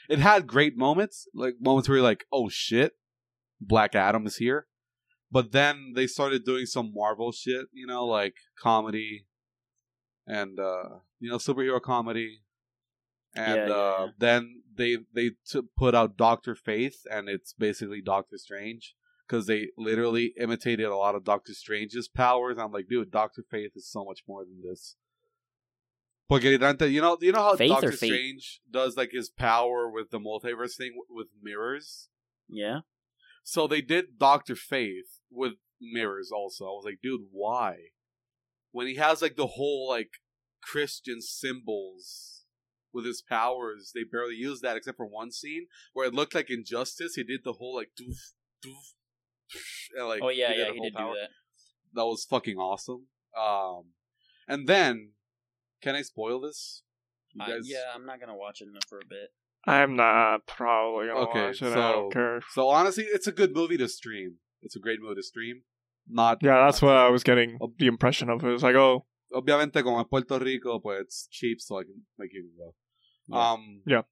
it 0.09 0.19
had 0.19 0.47
great 0.47 0.77
moments, 0.77 1.27
like 1.35 1.55
moments 1.61 1.89
where 1.89 1.97
you're 1.97 2.05
like, 2.05 2.25
"Oh 2.31 2.49
shit, 2.51 2.93
Black 3.61 3.95
Adam 3.95 4.27
is 4.27 4.37
here," 4.37 4.67
but 5.31 5.53
then 5.53 5.93
they 5.95 6.07
started 6.07 6.45
doing 6.45 6.67
some 6.67 6.93
Marvel 6.95 7.33
shit, 7.33 7.67
you 7.73 7.87
know, 7.87 8.05
like 8.05 8.35
comedy 8.59 9.27
and 10.27 10.59
uh, 10.61 10.99
you 11.21 11.31
know 11.31 11.39
superhero 11.39 11.81
comedy, 11.81 12.43
and 13.37 13.69
Yeah, 13.69 13.75
uh, 13.75 13.97
yeah. 13.99 14.07
then 14.19 14.63
they 14.77 14.99
they 15.13 15.31
t- 15.51 15.63
put 15.77 15.95
out 15.95 16.17
Doctor 16.17 16.55
Fate, 16.55 16.97
and 17.11 17.29
it's 17.29 17.53
basically 17.53 18.01
Doctor 18.01 18.39
Strange. 18.39 18.95
Because 19.27 19.47
they 19.47 19.69
literally 19.79 20.35
imitated 20.39 20.85
a 20.85 20.97
lot 20.97 21.15
of 21.15 21.25
Doctor 21.25 21.55
Strange's 21.55 22.09
powers. 22.09 22.59
I'm 22.59 22.73
like, 22.73 22.89
dude, 22.91 23.11
Doctor 23.11 23.43
Fate 23.51 23.73
is 23.75 23.91
so 23.91 24.05
much 24.05 24.21
more 24.29 24.45
than 24.45 24.61
this. 24.63 24.97
Porque 26.29 26.45
you 26.45 26.59
know, 27.01 27.17
you 27.21 27.33
know 27.33 27.43
how 27.43 27.57
Faith 27.57 27.71
Doctor 27.71 27.93
Strange 27.93 28.61
does 28.71 28.97
like 28.97 29.13
his 29.13 29.31
power 29.31 29.91
with 29.91 30.11
the 30.11 30.19
multiverse 30.19 30.77
thing 30.77 30.93
with 31.09 31.29
mirrors. 31.43 32.09
Yeah. 32.49 32.81
So 33.43 33.67
they 33.67 33.83
did 33.83 34.19
Doctor 34.19 34.57
Fate 34.57 35.05
with 35.31 35.55
mirrors 35.81 36.31
also. 36.31 36.65
I 36.65 36.69
was 36.69 36.85
like, 36.85 36.99
dude, 37.03 37.27
why? 37.31 37.77
When 38.73 38.87
he 38.87 38.97
has 38.97 39.21
like 39.21 39.37
the 39.37 39.49
whole 39.49 39.89
like 39.89 40.11
Christian 40.63 41.21
symbols 41.21 42.34
with 42.95 43.05
his 43.05 43.21
powers, 43.23 43.91
they 43.95 44.05
barely 44.05 44.37
use 44.37 44.61
that 44.61 44.77
except 44.77 44.97
for 44.97 45.07
one 45.07 45.31
scene 45.33 45.67
where 45.93 46.07
it 46.07 46.15
looked 46.15 46.35
like 46.35 46.49
Injustice. 46.51 47.15
He 47.17 47.25
did 47.25 47.41
the 47.45 47.55
whole 47.55 47.75
like 47.75 47.91
doof 48.01 48.17
doof. 48.65 48.95
And, 49.99 50.09
like, 50.09 50.21
oh 50.23 50.29
yeah, 50.31 50.49
did 50.49 50.59
yeah, 50.59 50.73
he 50.73 50.81
did 50.81 50.95
power 50.95 51.13
do 51.15 51.21
that. 51.21 51.29
that 51.95 52.05
was 52.07 52.25
fucking 52.25 52.57
awesome. 52.57 53.07
Um, 53.39 53.91
and 54.49 54.67
then, 54.67 55.11
can 55.83 55.95
I 55.95 56.03
spoil 56.03 56.41
this? 56.41 56.83
You 57.35 57.43
Uh, 57.43 57.49
guys- 57.49 57.69
yeah, 57.69 57.93
I'm 57.95 58.07
not 58.07 58.21
gonna 58.21 58.37
watch 58.37 58.63
it 58.63 58.69
for 58.89 58.99
a 58.99 59.07
bit. 59.07 59.31
I'm 59.67 59.97
not 59.97 60.47
probably 60.47 61.09
gonna 61.09 61.21
Okay, 61.29 61.47
watch 61.47 61.63
it. 61.63 61.67
I 61.67 61.75
so- 61.75 61.93
don't 61.93 62.13
care. 62.13 62.41
So 62.53 62.69
honestly, 62.69 63.05
it's 63.05 63.27
a 63.27 63.33
good 63.33 63.55
movie 63.55 63.77
to 63.79 63.89
stream. 63.89 64.39
It's 64.63 64.77
a 64.77 64.79
great 64.81 65.01
movie 65.01 65.17
to 65.17 65.23
stream. 65.23 65.63
Not 66.09 66.39
Yeah, 66.43 66.65
that's 66.65 66.81
not- 66.83 66.89
what 66.89 66.97
I 66.97 67.09
was 67.11 67.23
getting 67.23 67.59
the 67.79 67.87
impression 67.87 68.29
of. 68.31 68.43
It 68.45 68.49
was 68.51 68.63
like, 68.63 68.77
oh, 68.77 69.07
Obviamente, 69.33 69.83
como 69.83 70.01
es 70.01 70.07
Puerto 70.09 70.39
Rico, 70.39 70.79
pues 70.79 71.01
it's 71.01 71.29
cheap, 71.29 71.61
so 71.61 71.79
I 71.81 71.83
can 71.83 72.07
make 72.19 72.33
you 72.33 72.51
go. 72.57 72.75
Yeah. 73.29 73.51
Um, 73.53 73.83
Yeah. 73.87 74.03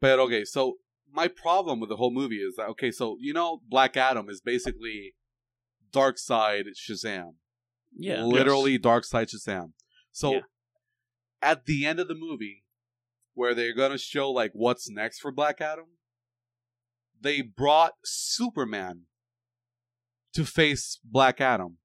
But 0.00 0.18
okay, 0.20 0.44
so 0.44 0.78
my 1.12 1.28
problem 1.28 1.80
with 1.80 1.88
the 1.90 1.96
whole 1.96 2.12
movie 2.12 2.36
is 2.38 2.56
that 2.56 2.68
okay, 2.70 2.90
so 2.90 3.16
you 3.20 3.32
know, 3.32 3.60
Black 3.68 3.96
Adam 3.96 4.28
is 4.28 4.40
basically 4.40 5.14
Dark 5.92 6.18
Side 6.18 6.66
Shazam. 6.76 7.34
Yeah. 7.96 8.22
literally 8.22 8.78
Dark 8.78 9.04
Side 9.04 9.28
Shazam. 9.28 9.72
So 10.12 10.34
Yeah. 10.34 10.40
at 11.42 11.64
the 11.66 11.84
end 11.86 11.98
of 12.00 12.08
the 12.08 12.14
movie, 12.14 12.64
where 13.34 13.54
they're 13.54 13.74
gonna 13.74 13.98
show 13.98 14.30
like 14.30 14.52
what's 14.54 14.88
next 14.90 15.18
for 15.20 15.32
Black 15.32 15.60
Adam, 15.60 15.86
they 17.20 17.42
brought 17.42 17.94
Superman 18.04 19.02
to 20.34 20.44
face 20.44 20.98
Black 21.04 21.40
Adam. 21.40 21.78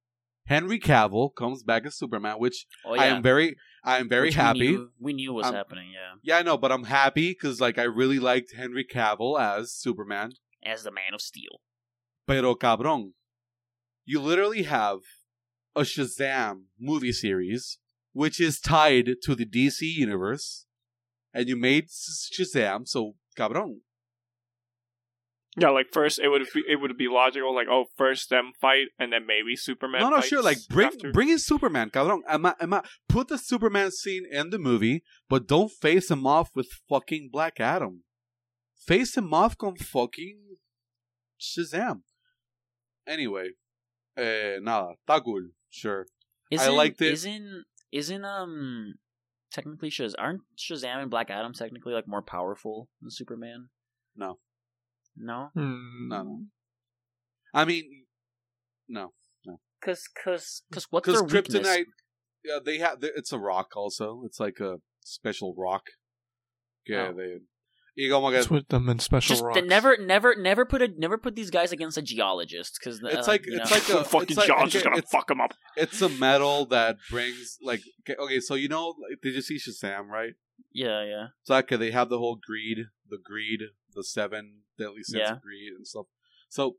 Henry 0.45 0.79
Cavill 0.79 1.33
comes 1.35 1.63
back 1.63 1.85
as 1.85 1.97
Superman, 1.97 2.35
which 2.37 2.67
Oh 2.85 2.93
yeah. 2.93 3.01
I 3.01 3.05
am 3.07 3.23
very, 3.23 3.55
I 3.85 3.99
am 3.99 4.09
very 4.09 4.27
Which 4.29 4.35
we 4.35 4.41
happy. 4.41 4.59
knew- 4.71 4.91
We 4.99 5.13
knew, 5.13 5.31
was 5.33 5.45
I'm- 5.45 5.53
happening. 5.53 5.91
Yeah. 5.91 6.15
Yeah, 6.23 6.37
I 6.37 6.41
know, 6.41 6.57
but 6.57 6.71
I'm 6.71 6.85
happy 6.85 7.29
because 7.31 7.61
like 7.61 7.77
I 7.77 7.83
really 7.83 8.19
liked 8.19 8.53
Henry 8.55 8.83
Cavill 8.83 9.39
as 9.39 9.71
Superman. 9.71 10.31
As 10.63 10.83
the 10.83 10.91
Man 10.91 11.13
of 11.13 11.21
Steel. 11.21 11.61
Pero 12.27 12.55
cabrón, 12.55 13.13
you 14.05 14.19
literally 14.19 14.63
have 14.63 14.99
a 15.75 15.81
Shazam 15.81 16.63
movie 16.79 17.11
series 17.11 17.77
which 18.13 18.39
is 18.39 18.59
tied 18.61 19.17
to 19.21 19.35
the 19.35 19.45
DC 19.45 19.81
universe, 19.81 20.65
and 21.33 21.47
you 21.49 21.55
made 21.55 21.89
Shazam. 21.89 22.87
So 22.87 23.15
cabrón, 23.37 23.81
yeah, 25.57 25.69
like 25.69 25.87
first 25.91 26.19
it 26.19 26.27
would 26.27 26.45
be 26.53 26.63
it 26.67 26.81
would 26.81 26.97
be 26.97 27.07
logical, 27.07 27.53
like 27.55 27.67
oh, 27.69 27.85
first 27.95 28.29
them 28.29 28.51
fight 28.59 28.87
and 28.99 29.13
then 29.13 29.25
maybe 29.25 29.55
Superman. 29.55 30.01
no, 30.01 30.09
no, 30.09 30.21
sure, 30.21 30.41
like 30.41 30.57
bring 30.69 30.87
after. 30.87 31.11
bring 31.11 31.29
in 31.29 31.39
Superman, 31.39 31.89
cabrón. 31.89 32.21
Ama, 32.27 32.55
ama, 32.59 32.83
put 33.07 33.29
the 33.29 33.37
Superman 33.37 33.91
scene 33.91 34.25
in 34.29 34.49
the 34.49 34.59
movie, 34.59 35.01
but 35.29 35.47
don't 35.47 35.71
face 35.71 36.11
him 36.11 36.27
off 36.27 36.49
with 36.55 36.67
fucking 36.89 37.29
Black 37.31 37.59
Adam. 37.59 38.03
Face 38.75 39.15
him 39.15 39.33
off 39.33 39.57
con 39.57 39.77
fucking 39.77 40.57
Shazam. 41.39 42.01
Anyway, 43.07 43.51
eh, 44.17 44.57
nada, 44.61 44.95
está 45.07 45.23
cool, 45.23 45.49
sure. 45.69 46.07
Isn't, 46.51 46.75
liked 46.75 47.01
it. 47.01 47.13
Isn't 47.13 47.65
isn't 47.91 48.25
um 48.25 48.95
technically 49.51 49.89
Shaz 49.89 50.13
aren't 50.17 50.41
Shazam 50.57 51.01
and 51.01 51.09
Black 51.09 51.29
Adam 51.29 51.53
technically 51.53 51.93
like 51.93 52.07
more 52.07 52.21
powerful 52.21 52.89
than 53.01 53.09
Superman? 53.09 53.69
No. 54.15 54.39
No, 55.17 55.49
Hmm. 55.53 56.07
No, 56.09 56.23
no. 56.23 56.39
I 57.53 57.65
mean, 57.65 58.05
no, 58.89 59.13
no. 59.45 59.59
because 59.79 60.03
because 60.13 60.63
because 60.69 60.87
what's 60.89 61.07
because 61.07 61.21
their 61.21 61.41
weakness? 61.41 61.67
kryptonite. 61.67 61.85
Yeah, 62.43 62.59
they 62.63 62.77
have. 62.79 62.97
It's 63.01 63.31
a 63.31 63.39
rock. 63.39 63.69
Also, 63.75 64.23
it's 64.25 64.39
like 64.39 64.59
a 64.59 64.77
special 65.03 65.55
rock. 65.57 65.83
Yeah, 66.85 67.09
Oh. 67.09 67.13
they. 67.13 67.39
Y 67.97 68.09
como 68.09 68.27
que 68.29 68.35
Let's 68.39 68.47
put 68.47 68.67
them 68.67 68.89
in 68.89 68.99
special 68.99 69.35
Just 69.35 69.43
rocks. 69.45 69.61
never, 69.65 69.95
never, 69.97 70.35
never 70.35 70.65
put 70.65 70.81
a 70.81 70.89
never 70.97 71.17
put 71.17 71.33
these 71.33 71.49
guys 71.49 71.71
against 71.71 71.97
a 71.97 72.01
geologist 72.01 72.77
because 72.77 72.99
It's 73.01 73.25
like- 73.25 73.45
it's 73.47 73.71
like 73.71 73.87
a- 73.87 74.03
fucking 74.13 74.27
it's 74.27 74.37
like- 74.37 74.47
John's 74.47 74.63
okay, 74.63 74.69
just 74.69 74.83
gonna 74.83 74.97
it's- 74.97 75.09
fuck 75.09 75.27
them 75.27 75.39
up. 75.39 75.53
it's 75.77 76.01
a 76.01 76.09
metal 76.09 76.65
that 76.65 76.97
brings 77.09 77.57
like. 77.63 77.81
okay- 78.01 78.17
Okay, 78.21 78.41
so 78.41 78.55
you 78.55 78.67
know, 78.67 78.87
like, 79.01 79.21
did 79.21 79.33
you 79.33 79.41
see 79.41 79.55
Shazam? 79.55 80.07
Right. 80.09 80.33
yeah, 80.73 81.05
yeah, 81.05 81.27
So 81.43 81.53
like, 81.53 81.69
they 81.69 81.91
have 81.91 82.09
the 82.09 82.17
whole 82.19 82.35
greed, 82.35 82.79
the 83.09 83.17
greed, 83.17 83.61
the 83.95 84.03
seven 84.03 84.63
deadly 84.77 85.03
sins 85.03 85.21
Yeah. 85.23 85.33
of 85.33 85.41
greed 85.41 85.73
and 85.75 85.85
stuff. 85.87 86.07
So 86.49 86.75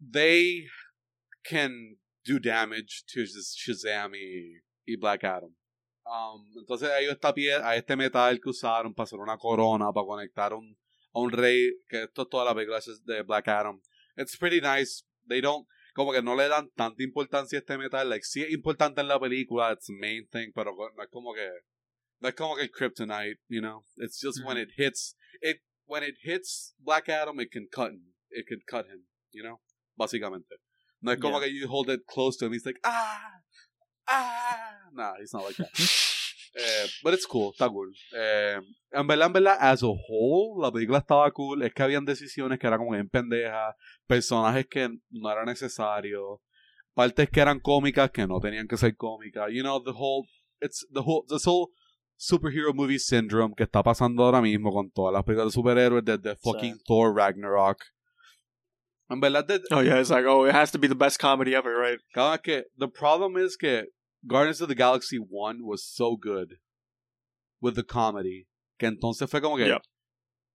they 0.00 0.66
can 1.44 1.96
do 2.24 2.38
damage 2.38 3.04
to 3.08 3.20
Shaz- 3.22 3.56
Shazam 3.56 4.14
y, 4.14 4.60
y 4.86 4.96
Black 4.96 5.24
Adam. 5.24 5.54
Um, 6.06 6.46
entonces 6.58 6.88
hay 6.90 7.06
esta 7.06 7.32
pie- 7.32 7.52
a 7.62 7.76
este 7.76 7.96
metal 7.96 8.40
que 8.40 8.50
usaron 8.50 8.94
para 8.94 9.04
hacer 9.04 9.18
una 9.18 9.36
corona 9.38 9.92
para 9.92 10.06
conectar 10.06 10.52
un, 10.54 10.76
a 11.12 11.20
un 11.20 11.30
rey 11.30 11.70
que 11.88 12.02
esto 12.04 12.22
es 12.22 12.28
toda 12.28 12.44
la 12.44 12.54
película 12.54 12.80
de 13.04 13.22
Black 13.22 13.48
Adam. 13.48 13.80
It's 14.16 14.36
pretty 14.36 14.60
nice. 14.60 15.04
They 15.28 15.40
don't 15.40 15.66
como 15.94 16.12
que 16.12 16.22
no 16.22 16.34
le 16.36 16.48
dan 16.48 16.70
tanta 16.74 17.02
importancia 17.02 17.58
a 17.58 17.60
este 17.60 17.76
metal. 17.78 18.08
Like 18.08 18.24
sí 18.24 18.42
es 18.42 18.50
importante 18.52 19.00
en 19.00 19.08
la 19.08 19.18
película, 19.20 19.72
it's 19.72 19.86
the 19.86 19.92
main 19.92 20.26
thing, 20.28 20.50
pero 20.54 20.74
no 20.74 21.02
es 21.02 21.08
como 21.10 21.34
que 21.34 21.48
like 22.20 22.36
como 22.36 22.56
que 22.56 22.68
kryptonite, 22.68 23.38
you 23.48 23.60
know. 23.60 23.84
It's 23.96 24.20
just 24.20 24.44
when 24.44 24.56
Mhm. 24.56 24.62
it 24.62 24.68
hits 24.76 25.14
it 25.40 25.60
when 25.86 26.02
it 26.02 26.16
hits 26.22 26.74
Black 26.78 27.08
Adam, 27.08 27.40
it 27.40 27.50
can 27.50 27.66
cut 27.70 27.90
him. 27.92 28.14
It 28.30 28.46
can 28.46 28.60
cut 28.66 28.86
him, 28.86 29.06
you 29.32 29.42
know. 29.42 29.60
Básicamente. 29.98 30.56
No 31.02 31.12
es 31.12 31.18
como 31.18 31.40
que 31.40 31.48
you 31.48 31.66
hold 31.68 31.88
it 31.90 32.02
close 32.06 32.36
to 32.38 32.46
him. 32.46 32.52
He's 32.52 32.64
like 32.66 32.78
ah 32.84 33.40
ah. 34.06 34.90
Nah, 34.92 35.14
he's 35.20 35.32
not 35.32 35.44
like 35.44 35.56
that. 35.56 35.70
Eh, 36.52 36.88
but 37.04 37.14
it's 37.14 37.26
cool, 37.26 37.52
está 37.52 37.68
cool. 37.68 37.92
Eh, 38.12 38.58
en 38.90 39.06
verdad, 39.06 39.28
en 39.28 39.32
verdad, 39.34 39.56
as 39.60 39.84
a 39.84 39.86
whole, 39.86 40.60
la 40.60 40.72
película 40.72 40.98
estaba 40.98 41.30
cool. 41.30 41.62
Es 41.62 41.72
que 41.72 41.80
habían 41.84 42.04
decisiones 42.04 42.58
que 42.58 42.66
eran 42.66 42.80
como 42.80 42.90
bien 42.90 43.08
pendejas, 43.08 43.76
personajes 44.08 44.66
que 44.66 44.88
no 45.10 45.30
eran 45.30 45.44
necesarios, 45.46 46.40
partes 46.92 47.30
que 47.30 47.40
eran 47.40 47.60
cómicas 47.60 48.10
que 48.10 48.26
no 48.26 48.40
tenían 48.40 48.66
que 48.66 48.76
ser 48.76 48.96
cómicas. 48.96 49.48
You 49.52 49.62
know, 49.62 49.80
the 49.80 49.92
whole, 49.92 50.26
it's 50.60 50.84
the 50.92 51.02
whole, 51.02 51.24
this 51.28 51.46
whole 51.46 51.68
superhero 52.20 52.74
movie 52.74 52.98
syndrome 52.98 53.54
que 53.56 53.64
está 53.64 53.82
pasando 53.82 54.22
ahora 54.22 54.42
mismo 54.42 54.70
con 54.72 54.90
todas 54.90 55.14
las 55.14 55.24
películas 55.24 55.48
de 55.48 55.52
superhéroes 55.54 56.04
desde 56.04 56.36
fucking 56.36 56.78
Thor 56.86 57.14
Ragnarok. 57.14 57.78
En 59.08 59.20
verdad, 59.20 59.44
de- 59.46 59.62
Oh 59.72 59.80
yeah, 59.80 59.98
it's 59.98 60.10
like 60.10 60.26
oh, 60.26 60.44
it 60.44 60.54
has 60.54 60.70
to 60.70 60.78
be 60.78 60.86
the 60.86 60.94
best 60.94 61.18
comedy 61.18 61.54
ever, 61.54 61.74
right? 61.76 61.98
cada 62.14 62.38
que, 62.38 62.64
the 62.76 62.88
problem 62.88 63.36
is 63.36 63.56
que 63.56 63.86
Guardians 64.26 64.60
of 64.60 64.68
the 64.68 64.74
Galaxy 64.74 65.16
1 65.18 65.64
was 65.64 65.82
so 65.82 66.14
good 66.16 66.58
with 67.60 67.74
the 67.74 67.82
comedy 67.82 68.46
que 68.78 68.86
entonces 68.86 69.28
fue 69.28 69.40
como 69.40 69.56
que 69.56 69.66
Yep. 69.66 69.82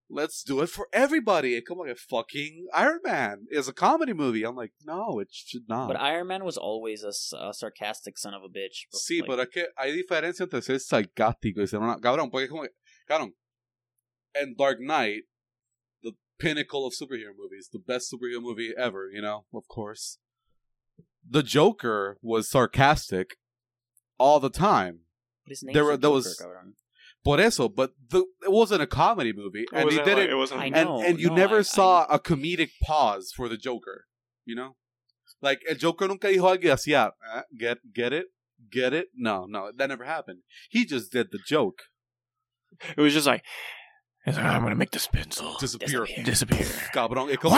Let's 0.08 0.42
do 0.42 0.60
it 0.62 0.68
for 0.68 0.88
everybody. 0.92 1.60
Como 1.62 1.84
que 1.84 1.94
fucking 1.94 2.66
Iron 2.74 3.00
Man 3.04 3.46
is 3.50 3.68
a 3.68 3.72
comedy 3.72 4.12
movie. 4.12 4.44
I'm 4.44 4.54
like, 4.56 4.72
no, 4.84 5.18
it 5.20 5.28
should 5.30 5.68
not. 5.68 5.88
But 5.88 5.96
Iron 6.00 6.26
Man 6.28 6.44
was 6.44 6.56
always 6.56 7.02
a 7.02 7.12
sarcastic 7.52 8.18
son 8.18 8.34
of 8.34 8.42
a 8.42 8.48
bitch. 8.48 8.86
Sí, 8.94 9.20
Like, 9.20 9.26
pero 9.28 9.42
es 9.42 9.48
que 9.48 9.66
hay 9.78 9.92
diferencia 9.92 10.42
entre 10.42 10.60
ser 10.62 10.78
sarcástico 10.78 11.58
y 11.60 11.66
ser 11.66 11.78
una... 11.80 11.98
Cabrón, 11.98 12.30
porque 12.30 12.44
es 12.44 12.50
como. 12.50 12.66
Cabrón, 13.08 13.32
en 14.34 14.54
Dark 14.58 14.78
Knight, 14.80 15.24
the 16.02 16.12
pinnacle 16.38 16.86
of 16.86 16.92
superhero 16.94 17.32
movies, 17.36 17.68
the 17.72 17.78
best 17.78 18.12
superhero 18.12 18.40
movie 18.42 18.72
ever, 18.76 19.10
you 19.12 19.20
know, 19.22 19.44
of 19.54 19.66
course. 19.68 20.18
The 21.28 21.42
Joker 21.42 22.18
was 22.22 22.48
sarcastic 22.48 23.36
all 24.18 24.38
the 24.40 24.50
time. 24.50 25.00
but 25.44 25.50
his 25.50 25.62
name's 25.64 25.74
there 25.74 25.84
the 25.84 25.90
were- 25.90 25.96
there 25.96 26.10
Joker, 26.10 26.14
was- 26.14 26.40
cabrón. 26.40 26.72
Por 27.26 27.40
eso, 27.40 27.68
but 27.68 27.90
the, 28.10 28.20
it 28.44 28.52
wasn't 28.52 28.80
a 28.82 28.86
comedy 28.86 29.32
movie. 29.32 29.62
It 29.64 29.68
And 29.72 29.90
he 29.90 29.98
wasn't 29.98 30.04
did 30.06 30.14
like- 30.18 30.28
it... 30.28 30.30
It 30.30 30.36
wasn't. 30.36 30.60
I 30.60 30.66
and, 30.66 30.74
know, 30.88 31.02
and 31.02 31.18
you 31.20 31.28
no, 31.30 31.34
never 31.34 31.58
I- 31.58 31.62
saw 31.62 32.06
a 32.08 32.18
comedic 32.20 32.70
pause 32.82 33.32
for 33.36 33.48
the 33.48 33.56
Joker, 33.56 34.04
you 34.44 34.54
know? 34.54 34.76
Like, 35.42 35.60
el 35.68 35.76
Joker 35.76 36.06
nunca 36.08 36.28
dijo 36.28 36.48
algo 36.48 36.62
y 36.64 36.70
hacía, 36.70 37.10
"Ah, 37.34 37.44
get, 37.58 37.78
get 37.92 38.12
it? 38.12 38.26
Get 38.70 38.94
it? 38.94 39.08
No, 39.14 39.46
no, 39.46 39.70
that 39.76 39.88
never 39.88 40.04
happened. 40.04 40.40
He 40.70 40.86
just 40.86 41.10
did 41.12 41.30
the 41.32 41.38
joke. 41.44 41.82
It 42.96 43.00
was 43.00 43.12
just 43.12 43.26
like, 43.26 43.42
it's 44.24 44.36
like, 44.36 44.46
I'm 44.46 44.62
gonna 44.62 44.74
make 44.76 44.90
this 44.92 45.06
pencil 45.08 45.56
Disappear. 45.60 46.06
disappear. 46.24 46.64
Cabrón, 46.94 47.30
es 47.30 47.38
como, 47.38 47.56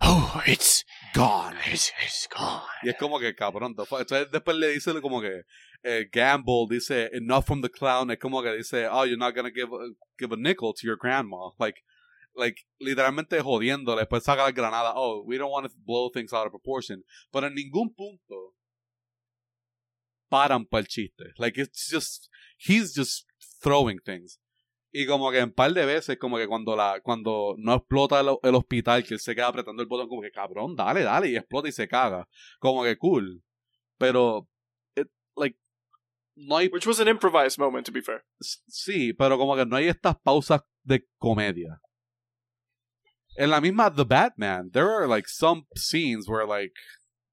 Oh, 0.00 0.42
it's 0.46 0.84
gone. 1.14 1.54
it's, 1.72 1.92
it's 2.04 2.26
gone. 2.28 2.62
Y 2.84 2.88
es 2.90 2.96
como 2.98 3.18
que, 3.18 3.34
cabrón, 3.34 3.74
the 3.76 3.84
fuck. 3.84 4.00
Entonces 4.00 4.30
después 4.30 4.56
le 4.56 4.68
dice 4.68 5.00
como 5.02 5.20
que, 5.20 5.42
eh, 5.82 6.08
Gamble 6.12 6.66
dice, 6.68 7.10
enough 7.12 7.46
from 7.46 7.62
the 7.62 7.68
clown. 7.68 8.10
Es 8.10 8.18
como 8.18 8.42
que 8.42 8.56
dice, 8.56 8.86
oh, 8.90 9.04
you're 9.04 9.16
not 9.16 9.34
gonna 9.34 9.50
give 9.50 9.72
a, 9.72 9.90
give 10.18 10.32
a 10.32 10.36
nickel 10.36 10.74
to 10.74 10.86
your 10.86 10.96
grandma. 10.96 11.50
Like, 11.58 11.82
like, 12.34 12.66
literalmente 12.80 13.40
jodiendo. 13.40 13.96
Después 13.96 14.22
saca 14.22 14.44
la 14.44 14.52
granada. 14.52 14.92
Oh, 14.94 15.22
we 15.24 15.38
don't 15.38 15.50
want 15.50 15.66
to 15.66 15.72
blow 15.84 16.10
things 16.10 16.32
out 16.32 16.46
of 16.46 16.52
proportion. 16.52 17.04
Pero 17.32 17.46
en 17.46 17.54
ningún 17.54 17.94
punto 17.94 18.54
paran 20.28 20.66
para 20.66 20.80
el 20.80 20.86
chiste. 20.86 21.32
Like, 21.38 21.58
it's 21.60 21.88
just, 21.90 22.28
he's 22.58 22.94
just 22.94 23.26
throwing 23.62 23.98
things. 23.98 24.38
Y 24.90 25.06
como 25.06 25.30
que 25.30 25.38
en 25.38 25.52
par 25.52 25.72
de 25.72 25.84
veces, 25.84 26.18
como 26.18 26.38
que 26.38 26.46
cuando 26.46 26.74
la 26.74 27.00
cuando 27.02 27.54
no 27.58 27.74
explota 27.74 28.20
el, 28.20 28.28
el 28.42 28.54
hospital, 28.54 29.04
que 29.04 29.14
él 29.14 29.20
se 29.20 29.34
queda 29.34 29.48
apretando 29.48 29.82
el 29.82 29.88
botón, 29.88 30.08
como 30.08 30.22
que 30.22 30.30
cabrón, 30.30 30.74
dale, 30.74 31.02
dale, 31.02 31.28
y 31.28 31.36
explota 31.36 31.68
y 31.68 31.72
se 31.72 31.86
caga. 31.86 32.26
Como 32.58 32.82
que 32.84 32.96
cool. 32.96 33.42
Pero, 33.98 34.48
no 36.38 36.58
hay. 36.58 36.68
Which 36.68 36.86
was 36.86 37.00
an 37.00 37.08
improvised 37.08 37.58
moment, 37.58 37.86
to 37.86 37.92
be 37.92 38.00
fair. 38.00 38.22
Sí, 38.68 39.12
pero 39.12 39.36
como 39.36 39.56
que 39.56 39.64
no 39.64 39.76
hay 39.76 39.88
estas 39.88 40.16
pausas 40.24 40.60
de 40.84 41.02
comedia. 41.20 41.80
En 43.36 43.50
la 43.50 43.60
misma 43.60 43.94
The 43.94 44.04
Batman, 44.04 44.70
there 44.72 44.90
are 44.90 45.06
like 45.06 45.28
some 45.28 45.66
scenes 45.76 46.28
where 46.28 46.44
like 46.44 46.72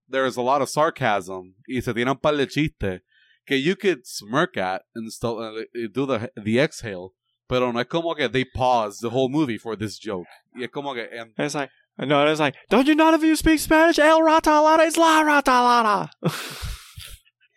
there's 0.07 0.38
a 0.38 0.41
lot 0.41 0.61
of 0.61 0.69
sarcasm 0.69 1.56
y 1.68 1.80
se 1.82 1.94
tiran 1.94 2.11
un 2.11 2.18
par 2.18 2.36
de 2.36 2.45
chistes 2.45 3.02
que 3.45 3.57
you 3.57 3.76
could 3.76 4.06
smirk 4.06 4.57
at 4.57 4.84
and 4.94 5.11
still 5.11 5.40
uh, 5.40 5.64
do 5.91 6.06
the 6.06 6.32
the 6.36 6.60
exhale, 6.60 7.14
pero 7.48 7.72
no 7.72 7.80
es 7.80 7.88
como 7.88 8.14
que 8.14 8.27
they 8.27 8.44
pause 8.44 8.99
the 8.99 9.10
whole 9.10 9.30
movie 9.30 9.57
for 9.57 9.76
this 9.76 9.98
joke. 9.98 10.27
Y 10.56 10.64
es 10.64 10.69
como 10.72 10.94
que 10.94 11.07
and 11.11 11.32
it's 11.38 11.56
like, 11.56 11.69
no, 11.98 12.27
it's 12.27 12.40
like, 12.40 12.56
don't 12.69 12.88
you 12.88 12.95
none 12.95 13.14
of 13.14 13.23
you 13.23 13.36
speak 13.36 13.60
Spanish? 13.60 13.98
El 13.98 14.22
rata 14.22 14.52
alada 14.52 14.86
is 14.86 14.98
la 14.98 15.22
rata 15.22 15.52
alada. 15.52 16.10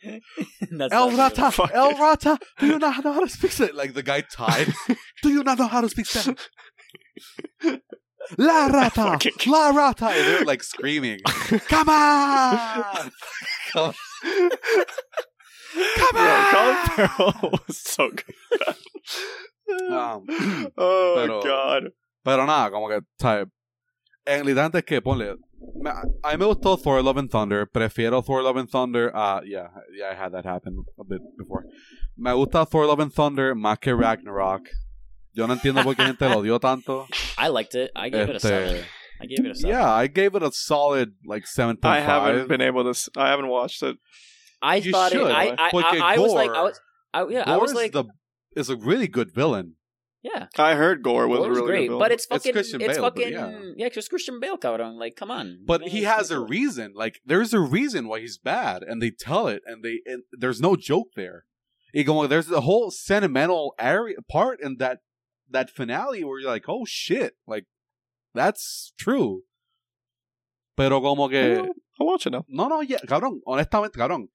That's 0.71 0.93
El 0.95 1.11
not 1.13 1.35
good. 1.35 1.43
Rata, 1.43 1.71
El 1.75 1.93
Rata, 1.99 2.39
do 2.59 2.67
you 2.67 2.79
not 2.79 3.05
know 3.05 3.13
how 3.13 3.21
to 3.21 3.29
speak 3.29 3.53
Spanish? 3.53 3.75
Like 3.75 3.95
the 3.95 4.03
guy 4.03 4.21
tied. 4.23 4.73
do 5.23 5.29
you 5.31 5.43
not 5.45 5.59
know 5.59 5.67
how 5.69 5.81
to 5.81 5.89
speak 5.89 6.07
Spanish? 6.07 6.39
La 8.37 8.67
Rata, 8.73 9.03
Fucking- 9.19 9.51
La 9.53 9.71
Rata. 9.71 10.07
And 10.07 10.27
they're 10.27 10.45
like 10.45 10.63
screaming. 10.63 11.21
Come 11.69 11.89
on! 11.89 13.11
Come 13.73 13.95
Come 15.97 16.17
Yeah, 16.17 16.51
Colin 16.53 16.77
on! 16.77 16.89
Farrell 17.09 17.51
was 17.67 17.77
so 17.79 18.11
good. 18.11 18.75
Um, 19.93 20.25
oh 20.79 21.15
pero- 21.17 21.43
God. 21.43 21.83
pero 22.25 22.47
nada, 22.47 22.71
como 22.71 22.89
que, 22.89 23.01
¿sabes? 23.21 23.47
En 24.27 24.45
literalmente 24.47 24.79
es 24.79 24.85
que, 24.85 25.01
ponle, 25.01 25.37
me- 25.77 25.91
a 25.91 26.29
mí 26.33 26.39
me 26.39 26.47
gustó 26.47 26.77
Thor 26.81 27.03
Love 27.03 27.19
and 27.19 27.31
Thunder, 27.31 27.67
prefiero 27.67 28.25
Thor 28.25 28.43
Love 28.43 28.57
and 28.59 28.69
Thunder, 28.71 29.15
uh, 29.15 29.41
yeah, 29.45 29.69
yeah, 29.97 30.11
I 30.11 30.15
had 30.15 30.33
that 30.33 30.45
happen 30.45 30.85
a 30.99 31.05
bit 31.05 31.21
before. 31.37 31.65
Me 32.17 32.33
gusta 32.33 32.65
Thor 32.67 32.87
Love 32.87 33.01
and 33.01 33.13
Thunder 33.13 33.55
más 33.55 33.81
que 33.81 33.95
Ragnarok. 33.95 34.69
Yo 35.35 35.47
no 35.47 35.55
entiendo 35.55 35.83
por 35.85 35.95
qué 35.95 36.05
gente 36.07 36.29
lo 36.29 36.43
odió 36.43 36.59
tanto. 36.61 37.07
I 37.39 37.49
liked 37.49 37.75
it. 37.75 37.91
I 37.95 38.09
gave 38.09 38.29
it 38.29 38.33
a 38.33 38.37
Este, 38.37 38.49
seven. 38.49 38.85
I 39.21 39.27
gave 39.27 39.45
it 39.45 39.51
a 39.51 39.55
seven. 39.55 39.71
yeah, 39.71 39.93
I 39.93 40.07
gave 40.09 40.35
it 40.35 40.43
a 40.43 40.51
solid 40.53 41.13
like 41.27 41.45
7.5. 41.45 41.85
I 41.85 42.01
haven't 42.01 42.49
been 42.49 42.61
able 42.61 42.93
to. 42.93 43.11
I 43.17 43.29
haven't 43.29 43.49
watched 43.49 43.83
it. 43.83 43.97
I 44.61 44.77
You 44.77 44.91
thought 44.91 45.13
it. 45.13 45.17
should, 45.19 45.31
I, 45.31 45.55
I, 45.57 45.71
I, 45.73 46.15
I 46.15 46.19
was 46.19 46.33
like, 46.33 46.51
I 46.51 46.63
was, 46.63 46.81
I, 47.15 47.27
yeah, 47.29 47.43
I 47.43 47.53
Gorr 47.53 47.61
was 47.61 47.71
is 47.71 47.77
like, 47.77 47.93
the, 47.93 48.05
is 48.57 48.69
a 48.71 48.77
really 48.77 49.07
good 49.07 49.33
villain. 49.33 49.75
Yeah, 50.23 50.49
I 50.59 50.75
heard 50.75 51.03
Gorr 51.03 51.29
was 51.29 51.39
Gorr 51.39 51.49
was 51.51 51.59
really 51.59 51.69
great, 51.69 51.89
good. 51.91 51.99
but 51.99 52.11
it's 52.11 52.25
It's 52.25 52.27
fucking, 52.27 52.51
it's, 52.51 52.57
Christian 52.57 52.81
Bale, 52.81 52.89
but 52.89 53.17
fucking, 53.17 53.33
yeah. 53.33 53.61
yeah, 53.77 53.87
it's 53.87 53.95
just 53.95 54.11
Christian 54.11 54.41
Bale, 54.41 54.59
cabrón. 54.59 54.99
Like, 54.99 55.15
come 55.15 55.31
on. 55.31 55.61
But 55.65 55.85
You 55.85 55.91
he 55.91 56.01
know, 56.03 56.09
has 56.09 56.31
a 56.33 56.41
reason. 56.41 56.93
Like 56.95 57.21
there's 57.25 57.55
a 57.55 57.61
reason 57.61 58.09
why 58.09 58.21
he's 58.21 58.37
bad, 58.37 58.83
and 58.83 59.01
they 59.01 59.11
tell 59.11 59.47
it, 59.47 59.63
and 59.65 59.85
they 59.85 60.01
and 60.07 60.25
there's 60.33 60.61
no 60.61 60.75
joke 60.75 61.09
there. 61.15 61.45
Y 61.95 62.03
go, 62.03 62.27
there's 62.27 62.51
a 62.51 62.63
whole 62.63 62.91
sentimental 62.91 63.75
area 63.79 64.17
part 64.29 64.61
in 64.61 64.77
that 64.79 64.99
that 65.51 65.71
finale 65.71 66.25
where 66.25 66.41
you're 66.41 66.51
like, 66.51 66.69
oh 66.69 66.85
shit, 66.85 67.35
like 67.47 67.67
that's 68.35 68.93
true. 68.99 69.43
Pero 70.77 71.01
como 71.01 71.29
que 71.29 71.59
I'll, 71.59 71.75
I'll 72.01 72.07
watch 72.07 72.27
it 72.27 72.31
now. 72.31 72.45
no 72.49 72.69
no 72.69 72.81
yeah, 72.81 72.99
cabrón, 73.07 73.41
honestamente 73.47 73.97
cabrón. 73.97 74.29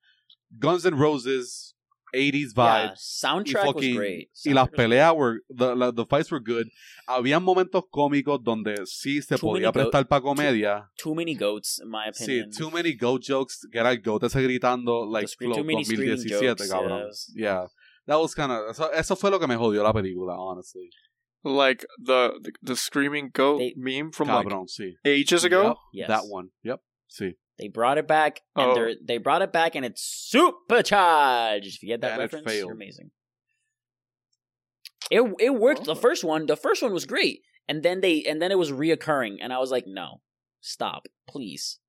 Guns 0.58 0.86
N' 0.86 0.96
Roses, 0.96 1.73
80s 2.14 2.54
Yeah, 2.56 2.90
vibes. 2.92 3.00
soundtrack 3.22 3.66
was 3.66 3.74
fucking- 3.76 3.96
great. 3.96 4.30
Y 4.46 4.54
las 4.54 4.70
peleas 4.70 5.14
were 5.16 5.40
the, 5.50 5.76
la- 5.76 5.92
the 5.92 6.06
fights 6.06 6.32
were 6.32 6.40
good. 6.42 6.68
Había 7.08 7.40
momentos 7.40 7.84
cómicos 7.92 8.42
donde 8.44 8.86
sí 8.86 9.22
se 9.22 9.36
Too 9.38 9.42
podía 9.48 9.72
many 9.72 9.84
go- 9.84 9.90
prestar 9.90 10.08
para 10.08 10.22
comedia. 10.22 10.90
Too 10.98 11.14
many 11.16 11.36
goats, 11.36 11.80
in 11.84 11.90
my 11.90 12.12
Sí, 12.14 12.24
opinion. 12.24 12.52
too 12.52 12.72
many 12.72 12.94
goat 12.96 13.22
jokes. 13.28 13.68
Que 13.72 13.80
era 13.80 13.92
el 13.92 14.02
goat 14.02 14.24
ese 14.24 14.42
gritando 14.42 15.06
like 15.06 15.28
screen- 15.28 15.54
too 15.54 15.64
many 15.64 15.84
2017, 15.84 16.48
jokes, 16.56 16.70
cabrón. 16.72 17.08
yes. 17.08 17.32
Yeah. 17.36 17.66
That 18.06 18.20
was 18.20 18.34
kind 18.36 18.52
of 18.52 18.70
eso, 18.70 18.90
eso 18.92 19.16
fue 19.16 19.30
lo 19.32 19.40
que 19.40 19.48
me 19.48 19.56
jodió 19.56 19.82
la 19.84 19.94
película, 19.94 20.36
honestly. 20.38 20.90
Like 21.44 21.86
the 21.98 22.32
the, 22.42 22.52
the 22.62 22.76
screaming 22.76 23.30
goat 23.34 23.60
They- 23.60 23.74
meme 23.76 24.12
from 24.14 24.30
like 24.30 24.48
sí. 24.68 24.94
ages 25.04 25.44
ago. 25.44 25.64
Yep, 25.64 25.76
Yes. 25.94 26.08
That 26.08 26.24
one. 26.30 26.50
Yep. 26.64 26.80
Sí. 27.10 27.36
They 27.60 27.68
brought 27.68 27.98
it 27.98 28.08
back, 28.08 28.42
and 28.56 28.72
Oh. 28.72 28.76
they're 28.76 28.96
they 29.04 29.18
brought 29.18 29.42
it 29.44 29.52
back, 29.54 29.76
and 29.76 29.86
it's 29.86 30.02
supercharged. 30.02 31.68
If 31.76 31.84
you 31.84 31.90
get 31.90 32.02
that 32.02 32.14
And 32.14 32.20
reference, 32.22 32.48
failed. 32.52 32.68
you're 32.68 32.74
amazing. 32.76 33.12
It 35.12 35.22
it 35.40 35.52
worked. 35.52 35.84
The 35.86 35.92
Oh. 35.92 35.96
first 35.96 36.24
one, 36.24 36.46
the 36.48 36.58
first 36.58 36.82
one 36.82 36.94
was 36.94 37.06
great, 37.06 37.42
and 37.68 37.84
then 37.84 38.02
they 38.02 38.24
and 38.24 38.42
then 38.42 38.52
it 38.52 38.58
was 38.58 38.72
reoccurring, 38.72 39.38
and 39.42 39.54
I 39.54 39.60
was 39.60 39.72
like, 39.72 39.86
no, 39.86 40.22
stop, 40.62 41.06
please. 41.28 41.80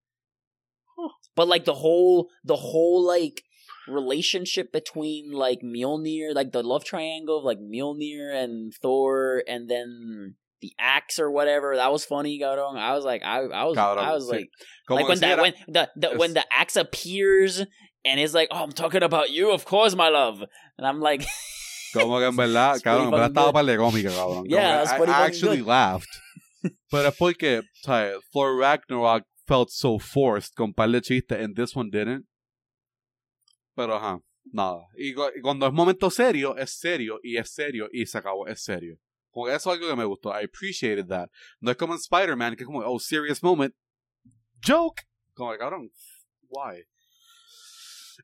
But 1.35 1.49
like 1.49 1.65
the 1.65 1.75
whole 1.75 2.31
the 2.45 2.57
whole 2.57 3.03
like 3.05 3.43
relationship 3.89 4.73
between 4.73 5.33
like 5.33 5.61
Mjolnir, 5.61 6.35
like 6.35 6.53
the 6.53 6.63
love 6.63 6.85
triangle 6.85 7.39
of 7.39 7.45
like 7.45 7.59
Mjolnir 7.59 8.33
and 8.35 8.73
Thor, 8.75 9.43
and 9.49 9.69
then 9.69 10.37
the 10.65 10.73
axe 10.79 11.19
or 11.19 11.31
whatever, 11.31 11.77
that 11.77 11.93
was 11.93 12.05
funny. 12.05 12.41
Gaurong. 12.41 12.77
I 12.77 12.95
was 12.95 13.05
like, 13.05 13.23
I 13.23 13.41
I 13.41 13.65
was 13.65 13.77
Cabrón, 13.77 13.99
I 13.99 14.13
was 14.15 14.29
like 14.29 14.49
Como 14.89 15.01
like 15.01 15.09
when 15.09 15.21
that 15.21 15.39
when 15.39 15.55
the, 15.69 15.91
the 15.97 16.09
when 16.17 16.35
the 16.35 16.45
axe 16.51 16.77
appears 16.77 17.61
and 18.05 18.21
it's 18.21 18.35
like, 18.35 18.49
oh, 18.51 18.63
I'm 18.63 18.73
talking 18.73 19.03
about 19.03 19.31
you, 19.31 19.53
of 19.53 19.65
course, 19.65 19.95
my 19.95 20.09
love, 20.09 20.43
and 20.79 20.87
I'm 20.87 21.01
like, 21.01 21.25
Como 21.95 22.19
que 22.19 22.27
en 22.27 22.37
verdad, 22.37 22.81
cabrón, 22.83 23.05
en 23.05 23.11
verdad 23.11 23.31
estaba 23.31 23.47
good. 23.47 23.55
par 23.55 23.65
de 23.65 23.77
cómica, 23.77 24.11
cabrón. 24.11 24.45
Yeah, 24.49 24.79
that's 24.79 24.93
I, 24.93 24.97
pretty 24.97 25.13
I 25.13 25.15
fucking 25.15 25.35
actually 25.35 25.59
good. 25.59 25.67
laughed. 25.69 26.09
Pero 26.91 27.09
es 27.09 27.17
porque, 27.17 27.63
¿sabes? 27.85 28.17
Thor 28.33 28.57
Ragnarok 28.57 29.25
felt 29.47 29.71
so 29.71 29.99
forced 29.99 30.55
con 30.57 30.73
par 30.73 30.89
de 30.89 31.01
chistes 31.01 31.39
and 31.39 31.55
this 31.55 31.77
one 31.77 31.91
didn't. 31.91 32.25
Pero 33.77 33.95
ajá, 33.95 34.19
nada. 34.53 34.87
Y, 34.97 35.11
y 35.11 35.41
cuando 35.41 35.67
es 35.67 35.73
momento 35.73 36.11
serio, 36.11 36.57
es 36.57 36.71
serio 36.79 37.21
y 37.23 37.37
es 37.37 37.51
serio 37.51 37.89
y 37.93 38.07
se 38.07 38.19
acabó, 38.19 38.47
es 38.49 38.63
serio. 38.63 38.97
Eso 39.49 39.55
es 39.55 39.67
algo 39.67 39.89
que 39.89 39.97
me 39.97 40.05
gustó. 40.05 40.31
I 40.31 40.45
appreciated 40.45 41.09
that. 41.09 41.29
No 41.61 41.71
es 41.71 41.77
como 41.77 41.93
en 41.95 41.99
Spider-Man, 41.99 42.57
que 42.57 42.63
es 42.63 42.67
como, 42.67 42.81
oh, 42.81 42.99
serious 42.99 43.43
moment. 43.43 43.75
Joke. 44.65 45.03
Como 45.35 45.53
que, 45.53 45.59
cabrón, 45.59 45.91
why? 46.49 46.85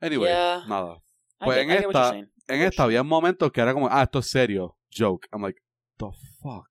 Anyway, 0.01 0.28
Yeah. 0.31 0.65
nada. 0.69 1.03
Pues 1.41 1.57
get, 1.57 1.65
en 1.65 1.70
I 1.70 1.73
get 1.74 1.87
what 1.87 1.95
you're 1.95 2.19
esta-. 2.24 2.53
En 2.55 2.61
esta 2.62 2.82
había 2.85 3.03
momentos 3.03 3.51
que 3.53 3.61
era 3.61 3.73
como, 3.73 3.89
ah, 3.91 4.03
esto 4.03 4.19
es 4.20 4.31
serio, 4.31 4.77
joke. 4.91 5.27
I'm 5.32 5.43
like, 5.43 5.61
the 5.99 6.11
fuck. 6.43 6.69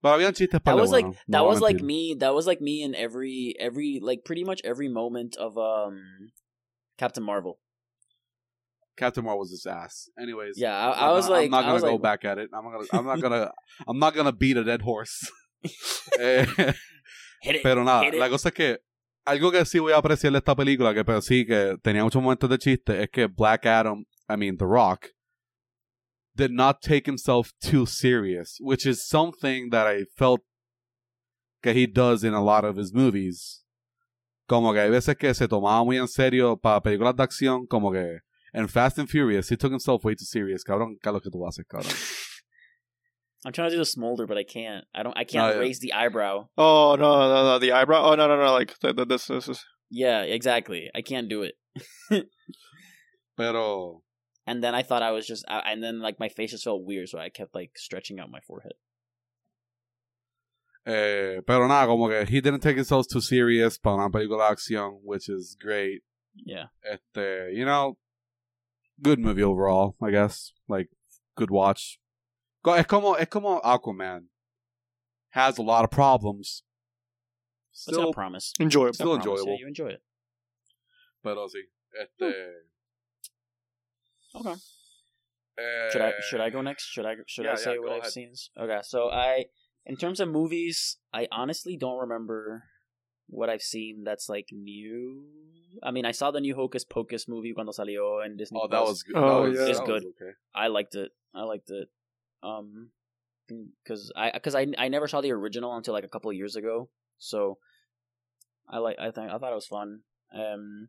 Pero 0.00 0.14
habían 0.14 0.32
chistes 0.32 0.60
para 0.60 0.76
That 0.76 0.80
was 0.80 0.90
like 0.92 1.06
bueno, 1.06 1.18
that 1.28 1.38
no 1.38 1.44
was 1.46 1.60
like 1.60 1.82
me. 1.82 2.14
That 2.14 2.32
was 2.34 2.46
like 2.46 2.60
me 2.60 2.82
in 2.82 2.94
every 2.94 3.54
every 3.58 3.98
like 4.00 4.24
pretty 4.24 4.44
much 4.44 4.60
every 4.64 4.88
moment 4.88 5.36
of 5.36 5.58
um 5.58 6.30
Captain 6.96 7.24
Marvel. 7.24 7.58
Captain 8.98 9.24
Marvel 9.24 9.38
was 9.40 9.50
his 9.50 9.64
ass. 9.66 10.08
Anyways, 10.20 10.54
Yeah, 10.58 10.76
I, 10.76 10.90
I'm 10.90 10.94
I 10.98 11.00
not 11.06 11.14
was 11.14 11.26
gonna- 11.26 11.36
like, 11.40 11.44
I'm 11.46 11.50
not 11.50 11.64
gonna 11.66 11.80
go 11.80 11.92
like, 11.92 12.02
back 12.02 12.24
at 12.24 12.38
it. 12.38 12.50
I'm 12.52 12.64
not 12.64 12.72
gonna, 12.72 12.86
I'm 12.92 13.06
not 13.06 13.20
gonna, 13.20 13.52
I'm 13.88 13.98
not 13.98 14.14
gonna 14.14 14.32
beat 14.32 14.56
a 14.56 14.64
dead 14.64 14.82
horse. 14.82 15.30
Eh, 16.20 16.46
it. 17.42 17.62
pero 17.62 17.82
nada, 17.84 18.10
la 18.12 18.28
cosa 18.28 18.48
es 18.48 18.54
que 18.54 18.78
algo 19.26 19.50
que 19.50 19.64
sí 19.64 19.78
voy 19.80 19.92
a 19.92 19.96
apreciar 19.98 20.32
de 20.32 20.38
esta 20.38 20.54
película, 20.54 20.92
que 20.94 21.04
pero 21.04 21.20
sí 21.20 21.44
que 21.46 21.76
tenía 21.82 22.02
muchos 22.04 22.22
momentos 22.22 22.48
de 22.48 22.58
chiste, 22.58 23.02
es 23.02 23.10
que 23.10 23.26
Black 23.26 23.66
Adam, 23.66 24.04
I 24.28 24.36
mean 24.36 24.56
The 24.56 24.64
Rock, 24.66 25.08
did 26.34 26.50
not 26.52 26.80
take 26.80 27.06
himself 27.06 27.52
too 27.60 27.86
serious, 27.86 28.56
which 28.60 28.86
is 28.86 29.06
something 29.06 29.70
that 29.70 29.86
I 29.86 30.04
felt 30.16 30.40
que 31.62 31.72
he 31.72 31.86
does 31.86 32.22
in 32.24 32.34
a 32.34 32.40
lot 32.42 32.64
of 32.64 32.76
his 32.78 32.92
movies. 32.94 33.64
Como 34.48 34.72
que 34.72 34.80
hay 34.80 34.90
veces 34.90 35.16
que 35.18 35.34
se 35.34 35.46
tomaba 35.48 35.84
muy 35.84 35.98
en 35.98 36.08
serio 36.08 36.56
para 36.56 36.80
películas 36.80 37.14
de 37.16 37.22
acción, 37.24 37.66
como 37.68 37.90
que 37.92 38.20
en 38.54 38.66
Fast 38.66 38.98
and 38.98 39.08
Furious, 39.08 39.48
he 39.48 39.56
took 39.56 39.70
himself 39.70 40.04
way 40.04 40.14
too 40.14 40.24
serious. 40.24 40.64
Cabrón, 40.64 40.96
¿qué 41.02 41.06
es 41.08 41.12
lo 41.12 41.20
que 41.20 41.30
tú 41.30 41.46
haces, 41.46 41.64
cabrón? 41.66 41.94
I'm 43.44 43.52
trying 43.52 43.70
to 43.70 43.76
do 43.76 43.78
the 43.78 43.84
smolder, 43.86 44.26
but 44.26 44.36
I 44.36 44.42
can't. 44.42 44.84
I 44.92 45.04
don't. 45.04 45.16
I 45.16 45.22
can't 45.22 45.54
yeah. 45.54 45.60
raise 45.60 45.78
the 45.78 45.92
eyebrow. 45.92 46.48
Oh 46.58 46.96
no 46.98 47.18
no 47.28 47.44
no 47.44 47.58
the 47.60 47.70
eyebrow. 47.70 48.02
Oh 48.04 48.14
no 48.16 48.26
no 48.26 48.36
no 48.36 48.52
like 48.52 48.76
the, 48.80 48.92
the, 48.92 49.04
this 49.06 49.26
this 49.26 49.48
is 49.48 49.64
Yeah, 49.90 50.22
exactly. 50.22 50.90
I 50.94 51.02
can't 51.02 51.28
do 51.28 51.42
it. 51.42 51.54
Pero, 53.36 54.02
And 54.46 54.62
then 54.64 54.74
I 54.74 54.82
thought 54.82 55.02
I 55.02 55.12
was 55.12 55.26
just, 55.26 55.44
I- 55.48 55.70
and 55.70 55.82
then 55.82 56.00
like 56.00 56.18
my 56.18 56.28
face 56.28 56.50
just 56.50 56.64
felt 56.64 56.84
weird, 56.84 57.08
so 57.08 57.18
I 57.18 57.28
kept 57.28 57.54
like 57.54 57.72
stretching 57.76 58.18
out 58.18 58.30
my 58.30 58.40
forehead. 58.40 58.72
eh, 60.86 61.40
pero 61.46 61.68
nada, 61.68 61.86
como 61.86 62.08
que 62.08 62.24
he 62.24 62.40
didn't 62.40 62.60
take 62.60 62.76
himself 62.76 63.06
too 63.08 63.20
serious 63.20 63.78
para 63.78 63.96
una 63.96 64.08
película 64.10 64.48
de 64.48 64.56
acción, 64.56 64.98
which 65.04 65.28
is 65.28 65.56
great. 65.60 66.00
Yeah. 66.34 66.68
Este, 66.82 67.52
you 67.54 67.64
know, 67.64 67.98
good 69.02 69.18
movie 69.18 69.42
overall, 69.42 69.96
I 70.02 70.10
guess. 70.10 70.52
Like, 70.68 70.88
good 71.36 71.50
watch. 71.50 71.98
Co- 72.64 72.74
Es 72.74 72.86
como, 72.86 73.14
es 73.14 73.28
como 73.28 73.60
Aquaman. 73.60 74.24
Has 75.30 75.58
a 75.58 75.62
lot 75.62 75.84
of 75.84 75.90
problems. 75.90 76.62
That's 77.72 77.88
not 77.96 78.00
a 78.00 78.02
Still, 78.02 78.12
promise. 78.12 78.52
enjoyable. 78.60 78.94
Still 78.94 79.06
promise. 79.16 79.26
enjoyable. 79.26 79.52
Yeah, 79.52 79.58
you 79.60 79.66
enjoy 79.68 79.88
it. 79.88 80.02
pero 81.22 81.46
sí. 81.48 81.62
Este. 82.00 82.34
Okay. 84.34 84.54
eh, 85.58 85.90
Should 85.92 86.02
I 86.02 86.12
should 86.28 86.40
I 86.40 86.50
go 86.50 86.60
next? 86.62 86.84
Should 86.86 87.06
I 87.06 87.14
should 87.26 87.44
yeah, 87.44 87.52
I 87.52 87.56
say 87.56 87.72
yeah, 87.74 87.78
what 87.80 87.88
go 87.88 88.00
I've 88.06 88.10
seen? 88.10 88.32
Okay, 88.58 88.80
so 88.82 89.10
I 89.10 89.46
in 89.86 89.96
terms 89.96 90.20
of 90.20 90.28
movies, 90.28 90.96
I 91.12 91.28
honestly 91.32 91.76
don't 91.76 91.98
remember 91.98 92.64
what 93.28 93.48
I've 93.50 93.62
seen 93.62 94.04
that's 94.04 94.28
like 94.28 94.48
new. 94.52 95.24
I 95.82 95.90
mean, 95.90 96.04
I 96.04 96.12
saw 96.12 96.30
the 96.30 96.40
new 96.40 96.54
Hocus 96.54 96.84
Pocus 96.84 97.28
movie 97.28 97.52
cuando 97.54 97.72
salió 97.72 98.24
en 98.24 98.36
Disney. 98.36 98.58
Oh, 98.62 98.68
that 98.68 98.78
Plus. 98.78 98.88
was 98.88 99.02
good. 99.02 99.16
Oh, 99.16 99.42
that 99.44 99.48
was, 99.50 99.54
yeah. 99.58 99.64
that 99.64 99.70
It's 99.70 99.80
was 99.80 99.88
good. 99.88 100.02
Okay. 100.04 100.32
I 100.54 100.66
liked 100.68 100.94
it. 100.94 101.10
I 101.34 101.42
liked 101.42 101.70
it. 101.70 101.88
Um, 102.42 102.90
because 103.48 104.12
I 104.16 104.30
because 104.32 104.54
I 104.54 104.66
I 104.76 104.88
never 104.88 105.08
saw 105.08 105.20
the 105.20 105.32
original 105.32 105.74
until 105.76 105.94
like 105.94 106.04
a 106.04 106.08
couple 106.08 106.30
of 106.30 106.36
years 106.36 106.56
ago. 106.56 106.88
So 107.18 107.58
I 108.68 108.78
like 108.78 108.96
I 108.98 109.10
think 109.10 109.30
I 109.30 109.38
thought 109.38 109.52
it 109.52 109.54
was 109.54 109.66
fun. 109.66 110.00
Um, 110.34 110.88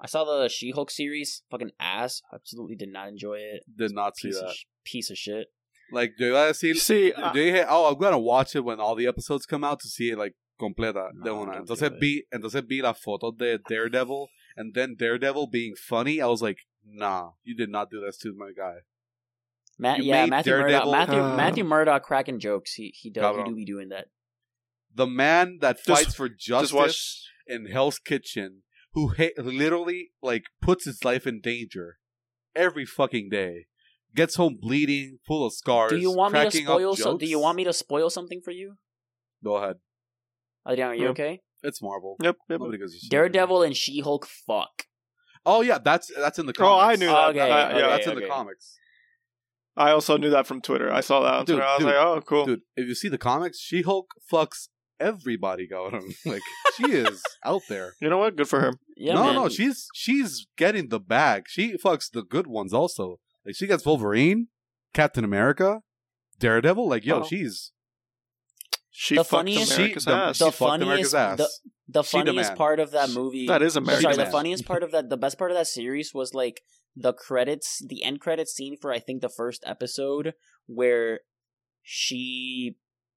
I 0.00 0.06
saw 0.06 0.24
the 0.24 0.48
She 0.48 0.70
Hulk 0.72 0.90
series. 0.90 1.42
Fucking 1.50 1.70
ass. 1.80 2.22
Absolutely 2.32 2.76
did 2.76 2.90
not 2.92 3.08
enjoy 3.08 3.38
it. 3.38 3.62
Did 3.76 3.92
not 3.92 4.16
see 4.16 4.28
Piece 4.28 4.38
that. 4.40 4.46
of 4.46 4.52
sh- 4.54 4.64
piece 4.84 5.10
of 5.10 5.16
shit. 5.18 5.46
Like, 5.92 6.14
do 6.18 6.32
iba 6.32 6.48
a 6.48 6.52
decir, 6.52 6.74
See, 6.74 7.08
yo 7.08 7.14
I- 7.16 7.32
dije, 7.32 7.66
oh, 7.68 7.86
I'm 7.92 7.98
gonna 7.98 8.18
watch 8.18 8.56
it 8.56 8.64
when 8.64 8.80
all 8.80 8.94
the 8.96 9.06
episodes 9.06 9.46
come 9.46 9.62
out 9.62 9.78
to 9.80 9.88
see 9.88 10.10
it, 10.10 10.18
like, 10.18 10.34
completa 10.58 11.10
de 11.12 11.24
No, 11.30 11.42
una. 11.42 11.52
don't 11.52 11.66
Entonces 11.66 11.90
do 11.90 11.96
it. 11.96 12.00
vi, 12.00 12.24
entonces 12.32 12.66
vi 12.66 12.80
las 12.82 13.00
fotos 13.00 13.36
de 13.36 13.58
Daredevil, 13.68 14.28
and 14.56 14.74
then 14.74 14.94
Daredevil 14.96 15.48
being 15.48 15.74
funny, 15.76 16.20
I 16.20 16.26
was 16.26 16.40
like, 16.42 16.58
nah, 16.84 17.32
you 17.44 17.54
did 17.56 17.68
not 17.70 17.90
do 17.90 18.00
this 18.00 18.16
to 18.18 18.32
my 18.36 18.52
guy. 18.56 18.80
Matt, 19.78 19.98
You 19.98 20.04
yeah, 20.04 20.26
Matthew 20.26 20.52
Daredevil- 20.52 20.86
Murdock. 20.86 21.08
Matthew 21.08 21.20
Uh. 21.22 21.36
Matthew 21.36 21.64
Murdock 21.64 22.02
cracking 22.02 22.38
jokes. 22.40 22.74
He 22.74 22.92
he 22.94 23.10
does. 23.10 23.36
He 23.36 23.44
do 23.44 23.54
be 23.54 23.64
doing 23.66 23.88
that. 23.90 24.08
The 24.94 25.06
man 25.06 25.58
that 25.60 25.76
Just- 25.76 25.86
fights 25.86 26.14
for 26.14 26.28
justice 26.30 26.70
just 26.70 26.74
watch. 26.74 27.22
in 27.46 27.66
Hell's 27.66 27.98
Kitchen, 27.98 28.62
who 28.92 29.12
ha- 29.18 29.34
literally, 29.36 30.12
like, 30.22 30.44
puts 30.62 30.86
his 30.86 31.04
life 31.04 31.26
in 31.26 31.40
danger 31.42 31.98
every 32.54 32.86
fucking 32.86 33.28
day, 33.28 33.66
gets 34.14 34.36
home 34.36 34.56
bleeding, 34.58 35.18
full 35.26 35.44
of 35.44 35.52
scars, 35.52 35.90
Do 35.90 35.98
you 35.98 36.10
want 36.10 36.32
me 36.32 36.48
to 36.48 36.50
spoil? 36.50 36.96
So, 36.96 37.18
do 37.18 37.26
you 37.26 37.38
want 37.38 37.56
me 37.56 37.64
to 37.64 37.74
spoil 37.74 38.08
something 38.08 38.40
for 38.40 38.52
you, 38.52 38.78
Go 39.44 39.56
ahead. 39.56 39.76
Adrian? 40.68 40.88
Are 40.90 40.94
you 40.94 41.02
Yeah. 41.04 41.08
okay? 41.10 41.40
It's 41.62 41.82
Marvel. 41.82 42.16
Yep, 42.22 42.36
yep. 42.48 42.60
Nobody 42.60 42.78
gives 42.78 42.94
a 42.94 42.98
shit. 42.98 43.10
Daredevil 43.10 43.62
and 43.62 43.76
She 43.76 44.00
Hulk. 44.00 44.26
Fuck. 44.26 44.84
Oh 45.44 45.60
yeah, 45.62 45.78
that's 45.78 46.10
that's 46.16 46.38
in 46.38 46.46
the 46.46 46.52
Oh, 46.58 46.62
comics. 46.78 46.84
I 47.02 47.04
knew 47.04 47.10
that. 47.10 47.28
Okay, 47.30 47.40
I- 47.40 47.68
okay. 47.70 47.78
yeah, 47.78 47.86
that's 47.88 48.06
in 48.06 48.14
the 48.16 48.26
comics. 48.26 48.78
I 49.76 49.90
also 49.90 50.16
knew 50.16 50.30
that 50.30 50.46
from 50.46 50.60
Twitter. 50.62 50.90
I 50.90 51.00
saw 51.00 51.20
that 51.20 51.34
on 51.34 51.44
Dude, 51.44 51.56
Twitter. 51.56 51.66
I 51.68 51.72
was 51.74 51.78
dude, 51.80 51.86
like, 51.88 51.96
oh, 51.96 52.20
cool. 52.26 52.46
Dude, 52.46 52.60
if 52.76 52.88
you 52.88 52.94
see 52.94 53.08
the 53.08 53.18
comics, 53.18 53.58
She 53.60 53.82
Hulk 53.82 54.06
fucks 54.32 54.68
everybody 54.98 55.66
going. 55.68 56.14
Like 56.24 56.40
she 56.76 56.90
is 56.92 57.22
out 57.44 57.62
there. 57.68 57.94
You 58.00 58.08
know 58.08 58.18
what? 58.18 58.36
Good 58.36 58.48
for 58.48 58.60
him. 58.64 58.78
Yeah, 58.96 59.14
no, 59.14 59.24
man. 59.24 59.34
no, 59.34 59.48
she's 59.48 59.86
she's 59.94 60.46
getting 60.56 60.88
the 60.88 61.00
bag. 61.00 61.44
She 61.48 61.76
fucks 61.76 62.10
the 62.10 62.22
good 62.22 62.46
ones 62.46 62.72
also. 62.72 63.18
Like 63.44 63.54
she 63.56 63.66
gets 63.66 63.84
Wolverine, 63.84 64.48
Captain 64.94 65.24
America, 65.24 65.80
Daredevil. 66.38 66.88
Like 66.88 67.04
yo, 67.04 67.20
Oh. 67.20 67.24
she's 67.24 67.72
She 68.98 69.14
The 69.14 69.24
fucked 69.24 69.30
funniest- 69.30 69.74
America's 69.76 70.04
she, 70.04 70.10
the, 70.10 70.16
ass. 70.16 70.36
she 70.38 70.44
The 70.46 70.52
fucked 70.52 70.82
America's 70.82 71.12
funniest- 71.12 71.14
ass. 71.14 71.38
the 71.38 71.70
the 71.88 72.02
funniest 72.02 72.54
part 72.54 72.80
of 72.80 72.90
that 72.92 73.10
movie. 73.10 73.46
that 73.46 73.62
is 73.62 73.76
America's 73.76 74.02
Sorry, 74.02 74.16
the 74.16 74.26
funniest 74.26 74.64
part 74.64 74.82
of 74.82 74.90
that, 74.92 75.10
the 75.10 75.18
best 75.18 75.36
part 75.38 75.50
of 75.50 75.56
that 75.56 75.66
series 75.66 76.14
was 76.14 76.32
like 76.32 76.62
the 76.96 77.12
credits, 77.12 77.84
the 77.86 78.02
end 78.02 78.20
credits 78.20 78.54
scene 78.54 78.76
for 78.80 78.90
I 78.92 78.98
think 78.98 79.20
the 79.20 79.28
first 79.28 79.62
episode 79.66 80.32
where 80.64 81.20
she 81.82 82.76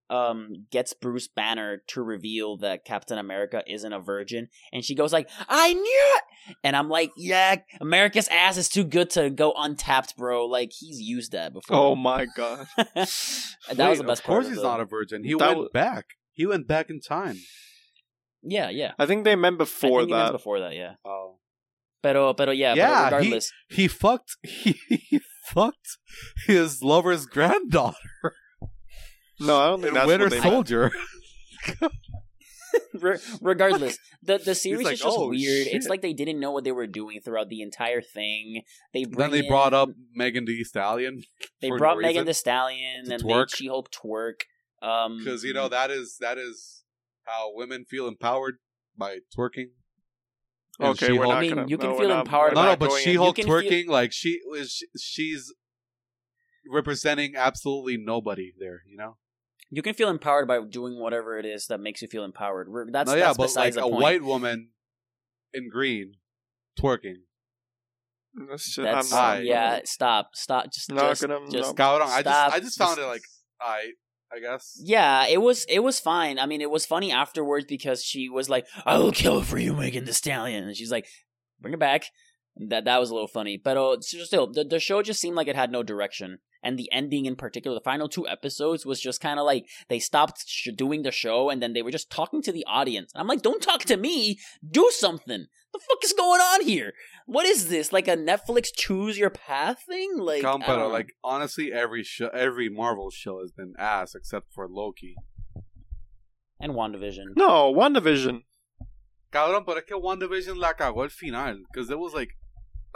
um 0.10 0.65
gets 0.72 0.94
Bruce 0.94 1.27
Banner 1.27 1.81
to 1.88 2.02
reveal 2.02 2.57
that 2.57 2.86
Captain 2.86 3.18
America 3.18 3.64
isn't 3.68 3.94
a 3.94 3.99
virgin, 3.99 4.48
and 4.73 4.84
she 4.84 4.95
goes 4.95 5.14
like, 5.14 5.30
"I 5.48 5.73
knew 5.73 6.03
it," 6.18 6.56
and 6.64 6.76
I'm 6.76 6.90
like, 6.90 7.11
"Yeah, 7.18 7.57
America's 7.80 8.27
ass 8.30 8.57
is 8.57 8.69
too 8.69 8.84
good 8.84 9.10
to 9.11 9.30
go 9.30 9.53
untapped, 9.57 10.18
bro. 10.18 10.45
Like 10.45 10.72
he's 10.77 10.99
used 10.99 11.31
that 11.34 11.53
before." 11.53 11.77
Oh 11.77 11.95
my 11.95 12.26
god. 12.36 12.68
And 12.77 12.88
that 13.76 13.90
was 13.90 13.99
the 13.99 14.03
best 14.03 14.22
Of 14.22 14.26
course, 14.27 14.45
part. 14.45 14.48
he's 14.48 14.57
of 14.57 14.64
the- 14.64 14.69
not 14.69 14.80
a 14.80 14.86
virgin. 14.86 15.23
He 15.23 15.34
That 15.36 15.48
went 15.49 15.60
was- 15.60 15.69
back. 15.73 16.06
He 16.34 16.45
went 16.45 16.68
back 16.68 16.90
in 16.90 17.02
time. 17.02 17.38
Yeah, 18.41 18.69
yeah. 18.69 18.94
I 18.98 19.06
think 19.06 19.26
they 19.26 19.36
meant 19.36 19.56
I 19.56 19.57
before 19.57 19.99
think 20.02 20.10
he 20.10 20.15
meant 20.15 20.27
that. 20.27 20.31
before 20.31 20.60
that, 20.61 20.73
yeah. 20.73 20.94
Oh, 21.03 21.40
Pero, 22.02 22.34
pero 22.34 22.52
yeah, 22.53 22.73
Yeah, 22.76 23.10
pero 23.10 23.19
he- 23.22 23.27
regardless. 23.27 23.52
he 23.69 23.88
fucked. 23.90 24.38
He, 24.44 24.80
he 24.88 25.19
fucked 25.48 25.98
his 26.48 26.81
lover's 26.81 27.26
granddaughter. 27.26 27.98
No, 29.39 29.57
I 29.57 29.67
don't 29.69 29.81
think 29.81 29.93
that's 29.93 30.07
Winter 30.07 30.25
what 30.25 30.31
they 30.31 30.39
meant. 30.39 30.51
Soldier. 30.51 30.91
Re- 32.93 33.17
regardless, 33.41 33.97
the 34.21 34.37
the 34.37 34.53
series 34.53 34.85
like, 34.85 34.93
is 34.93 34.99
just 35.01 35.17
"Oh, 35.17 35.29
weird. 35.29 35.67
It's 35.67 35.87
like 35.87 36.01
they 36.01 36.13
didn't 36.13 36.39
know 36.39 36.51
what 36.51 36.63
they 36.63 36.71
were 36.71 36.85
doing 36.87 37.19
throughout 37.23 37.49
the 37.49 37.61
entire 37.61 38.01
thing. 38.01 38.63
They 38.93 39.05
bring 39.05 39.17
then 39.17 39.31
they 39.31 39.39
in- 39.39 39.47
brought 39.47 39.73
up 39.73 39.89
Megan 40.13 40.45
Thee 40.45 40.63
Stallion 40.63 41.23
they 41.61 41.69
for 41.69 41.75
no 41.75 41.77
brought 41.79 41.97
Megan 41.97 42.09
reason. 42.09 42.25
the 42.25 42.33
Stallion 42.35 43.05
To 43.05 43.13
and 43.13 43.23
twerk. 43.23 43.55
She 43.55 43.67
Hulk 43.67 43.89
twerk. 43.91 44.41
Um, 44.83 45.17
because 45.17 45.43
you 45.43 45.53
know 45.53 45.67
that 45.69 45.89
is 45.89 46.17
that 46.19 46.37
is 46.37 46.83
how 47.25 47.51
women 47.55 47.85
feel 47.85 48.07
empowered 48.07 48.57
by 48.97 49.19
twerking. 49.35 49.69
And 50.79 50.89
Okay, 50.89 51.11
we're 51.11 51.25
not 51.25 51.37
I 51.37 51.41
mean, 51.41 51.55
gonna. 51.55 51.67
you 51.67 51.77
can 51.77 51.89
no, 51.89 51.97
feel 51.97 52.07
we're 52.07 52.13
not- 52.15 52.25
empowered 52.27 52.53
No, 52.55 52.65
no, 52.65 52.75
but 52.75 52.91
She 52.99 53.11
in. 53.13 53.17
Hulk 53.17 53.37
You 53.37 53.45
can 53.45 53.51
feel- 53.61 53.71
twerking 53.71 53.87
like 53.87 54.11
she 54.13 54.39
was. 54.47 54.83
She's 54.99 55.51
representing 56.71 57.33
absolutely 57.35 57.97
nobody 57.97 58.51
there. 58.59 58.81
You 58.87 58.97
know. 58.97 59.17
You 59.71 59.81
can 59.81 59.93
feel 59.93 60.09
empowered 60.09 60.47
by 60.47 60.59
doing 60.61 60.99
whatever 60.99 61.37
it 61.37 61.45
is 61.45 61.67
that 61.67 61.79
makes 61.79 62.01
you 62.01 62.07
feel 62.07 62.23
empowered. 62.23 62.67
Re- 62.69 62.85
That's 62.91 63.09
no, 63.09 63.15
yeah, 63.15 63.25
that's 63.27 63.37
but 63.37 63.43
besides 63.43 63.75
like 63.75 63.83
the 63.83 63.87
a 63.87 63.91
point. 63.91 64.01
white 64.03 64.23
woman 64.23 64.69
in 65.53 65.69
green 65.69 66.13
twerking. 66.79 67.17
That's 68.49 68.65
just, 68.75 68.77
That's 68.83 69.11
I'm 69.13 69.35
not, 69.37 69.43
yeah. 69.45 69.79
Stop, 69.85 70.29
stop. 70.33 70.65
Just, 70.71 70.91
Not 70.91 71.09
just, 71.09 71.21
gonna- 71.21 71.49
just 71.51 71.75
no. 71.77 71.83
Cabrón, 71.83 72.01
I 72.01 72.21
just 72.21 72.35
Stop. 72.35 72.53
I 72.53 72.59
just 72.59 72.77
found 72.77 72.97
Just- 72.97 72.99
it 73.05 73.09
like 73.09 73.21
I 73.61 73.91
I 74.31 74.39
guess. 74.39 74.79
Yeah, 74.83 75.25
it 75.27 75.41
was 75.41 75.65
it 75.67 75.79
was 75.79 75.99
fine. 75.99 76.37
I 76.39 76.45
mean, 76.45 76.61
it 76.61 76.69
was 76.69 76.85
funny 76.85 77.11
afterwards 77.11 77.65
because 77.67 78.03
she 78.03 78.29
was 78.29 78.47
like, 78.49 78.67
"I 78.85 78.97
will 78.99 79.11
kill 79.11 79.41
for 79.41 79.57
you, 79.57 79.73
Megan 79.73 80.05
Thee 80.05 80.11
Stallion," 80.11 80.65
and 80.65 80.75
she's 80.77 80.91
like, 80.91 81.07
"Bring 81.59 81.73
it 81.73 81.79
back." 81.79 82.05
That 82.55 82.85
that 82.85 82.99
was 82.99 83.09
a 83.09 83.13
little 83.13 83.27
funny, 83.27 83.57
but 83.57 83.75
uh, 83.77 83.97
still, 84.01 84.45
the 84.51 84.63
the 84.63 84.79
show 84.79 85.01
just 85.01 85.19
seemed 85.19 85.35
like 85.35 85.47
it 85.47 85.55
had 85.55 85.71
no 85.71 85.81
direction. 85.81 86.37
And 86.64 86.77
the 86.77 86.91
ending 86.91 87.26
in 87.26 87.36
particular, 87.36 87.76
the 87.76 87.81
final 87.81 88.10
two 88.10 88.27
episodes 88.27 88.86
was 88.86 88.99
just 88.99 89.22
kind 89.22 89.40
of 89.40 89.45
like 89.45 89.65
they 89.88 89.99
stopped 89.99 90.44
sh- 90.48 90.69
doing 90.76 91.03
the 91.03 91.11
show 91.11 91.49
and 91.49 91.61
then 91.61 91.73
they 91.73 91.81
were 91.81 91.91
just 91.91 92.10
talking 92.10 92.41
to 92.41 92.52
the 92.52 92.65
audience. 92.68 93.11
I'm 93.15 93.27
like, 93.27 93.41
don't 93.41 93.61
talk 93.61 93.81
to 93.86 93.98
me, 93.98 94.40
do 94.69 94.90
something. 94.94 95.45
The 95.72 95.80
fuck 95.80 96.03
is 96.03 96.14
going 96.14 96.41
on 96.41 96.61
here? 96.65 96.94
What 97.27 97.45
is 97.45 97.69
this? 97.69 97.94
Like 97.94 98.07
a 98.07 98.18
Netflix 98.18 98.69
choose 98.76 99.18
your 99.19 99.30
path 99.30 99.84
thing? 99.88 100.18
Like, 100.18 100.41
Come, 100.41 100.64
I 100.64 100.68
but 100.68 100.90
like 100.91 101.14
honestly, 101.23 101.72
every 101.72 102.03
show, 102.03 102.30
every 102.30 102.69
Marvel 102.69 103.11
show 103.11 103.40
has 103.40 103.52
been 103.52 103.73
ass 103.77 104.15
except 104.15 104.52
for 104.52 104.68
Loki. 104.68 105.15
and 106.60 106.73
WandaVision. 106.73 107.36
No, 107.36 107.73
WandaVision. 107.73 108.44
Cabrón, 109.31 109.64
pero 109.65 109.77
es 109.77 109.84
que 109.86 109.95
WandaVision 109.95 110.57
la 110.57 110.73
cagó 110.73 111.03
al 111.03 111.10
final. 111.10 111.57
Because 111.72 111.90
it 111.90 111.99
was 111.99 112.14
like, 112.14 112.31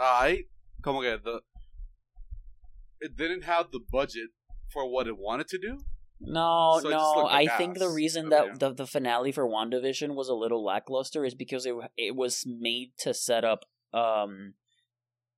I, 0.00 0.44
como 0.82 1.00
que 1.00 1.16
the, 1.22 1.40
it 3.00 3.16
didn't 3.16 3.42
have 3.44 3.70
the 3.70 3.80
budget 3.80 4.30
for 4.72 4.90
what 4.90 5.06
it 5.06 5.18
wanted 5.18 5.48
to 5.48 5.58
do. 5.58 5.80
No, 6.20 6.78
So 6.82 6.88
no. 6.88 7.10
like 7.24 7.48
I 7.50 7.58
think 7.58 7.78
the 7.78 7.88
reason 7.88 8.30
that 8.30 8.58
the, 8.60 8.72
the 8.72 8.86
finale 8.86 9.32
for 9.32 9.46
WandaVision 9.46 10.14
was 10.14 10.28
a 10.28 10.34
little 10.34 10.64
lackluster 10.64 11.24
is 11.24 11.34
because 11.34 11.66
it 11.66 11.74
it 11.96 12.16
was 12.16 12.44
made 12.46 12.92
to 12.98 13.12
set 13.12 13.44
up 13.44 13.64
um 13.92 14.54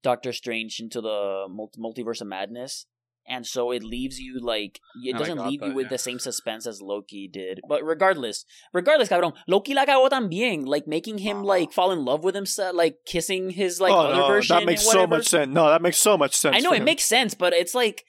Doctor 0.02 0.32
Strange 0.32 0.78
into 0.78 1.00
the 1.00 1.48
multiverse 1.78 2.20
of 2.20 2.28
madness. 2.28 2.86
And 3.28 3.44
so 3.44 3.73
it 3.73 3.82
leaves 3.82 4.20
you 4.20 4.39
like 4.40 4.78
it 5.03 5.15
oh 5.15 5.16
I 5.16 5.19
doesn't 5.19 5.36
got 5.39 5.48
leave 5.51 5.62
you 5.62 5.74
with 5.74 5.86
yeah. 5.86 5.90
the 5.90 5.98
same 5.98 6.19
suspense 6.20 6.65
as 6.66 6.81
Loki 6.81 7.28
did. 7.32 7.61
But 7.69 7.82
regardless, 7.85 8.44
regardless, 8.73 9.09
cabrón, 9.09 9.35
Loki 9.48 9.74
la 9.74 9.85
cagó 9.85 10.09
también, 10.09 10.65
like 10.66 10.86
making 10.86 11.19
him 11.19 11.39
Wow. 11.39 11.44
like 11.44 11.73
fall 11.73 11.90
in 11.90 12.05
love 12.05 12.23
with 12.23 12.35
himself, 12.36 12.74
like 12.77 12.98
kissing 13.05 13.51
his 13.51 13.81
like 13.81 13.93
oh 13.93 13.98
other 13.98 14.15
no, 14.15 14.28
version. 14.28 14.57
that 14.57 14.65
makes 14.65 14.82
and 14.82 14.93
so 14.93 14.98
whatever. 15.01 15.16
much 15.16 15.27
sense. 15.28 15.53
No, 15.53 15.69
that 15.69 15.82
makes 15.82 15.97
so 15.98 16.16
much 16.16 16.36
sense. 16.36 16.55
I 16.57 16.61
know 16.61 16.70
for 16.70 16.77
it 16.77 16.78
him. 16.78 16.85
makes 16.85 17.05
sense, 17.05 17.35
but 17.35 17.53
it's 17.53 17.74
like 17.74 18.05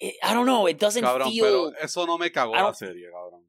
it, 0.00 0.14
I 0.22 0.32
don't 0.32 0.46
know. 0.46 0.66
It 0.66 0.78
doesn't 0.78 1.04
Cabrón, 1.04 1.30
feel. 1.30 1.70
pero 1.72 1.82
eso 1.82 2.06
no 2.06 2.16
me 2.16 2.30
cagó 2.30 2.54
I 2.54 2.62
la 2.62 2.72
serie, 2.72 3.04
cabrón. 3.12 3.42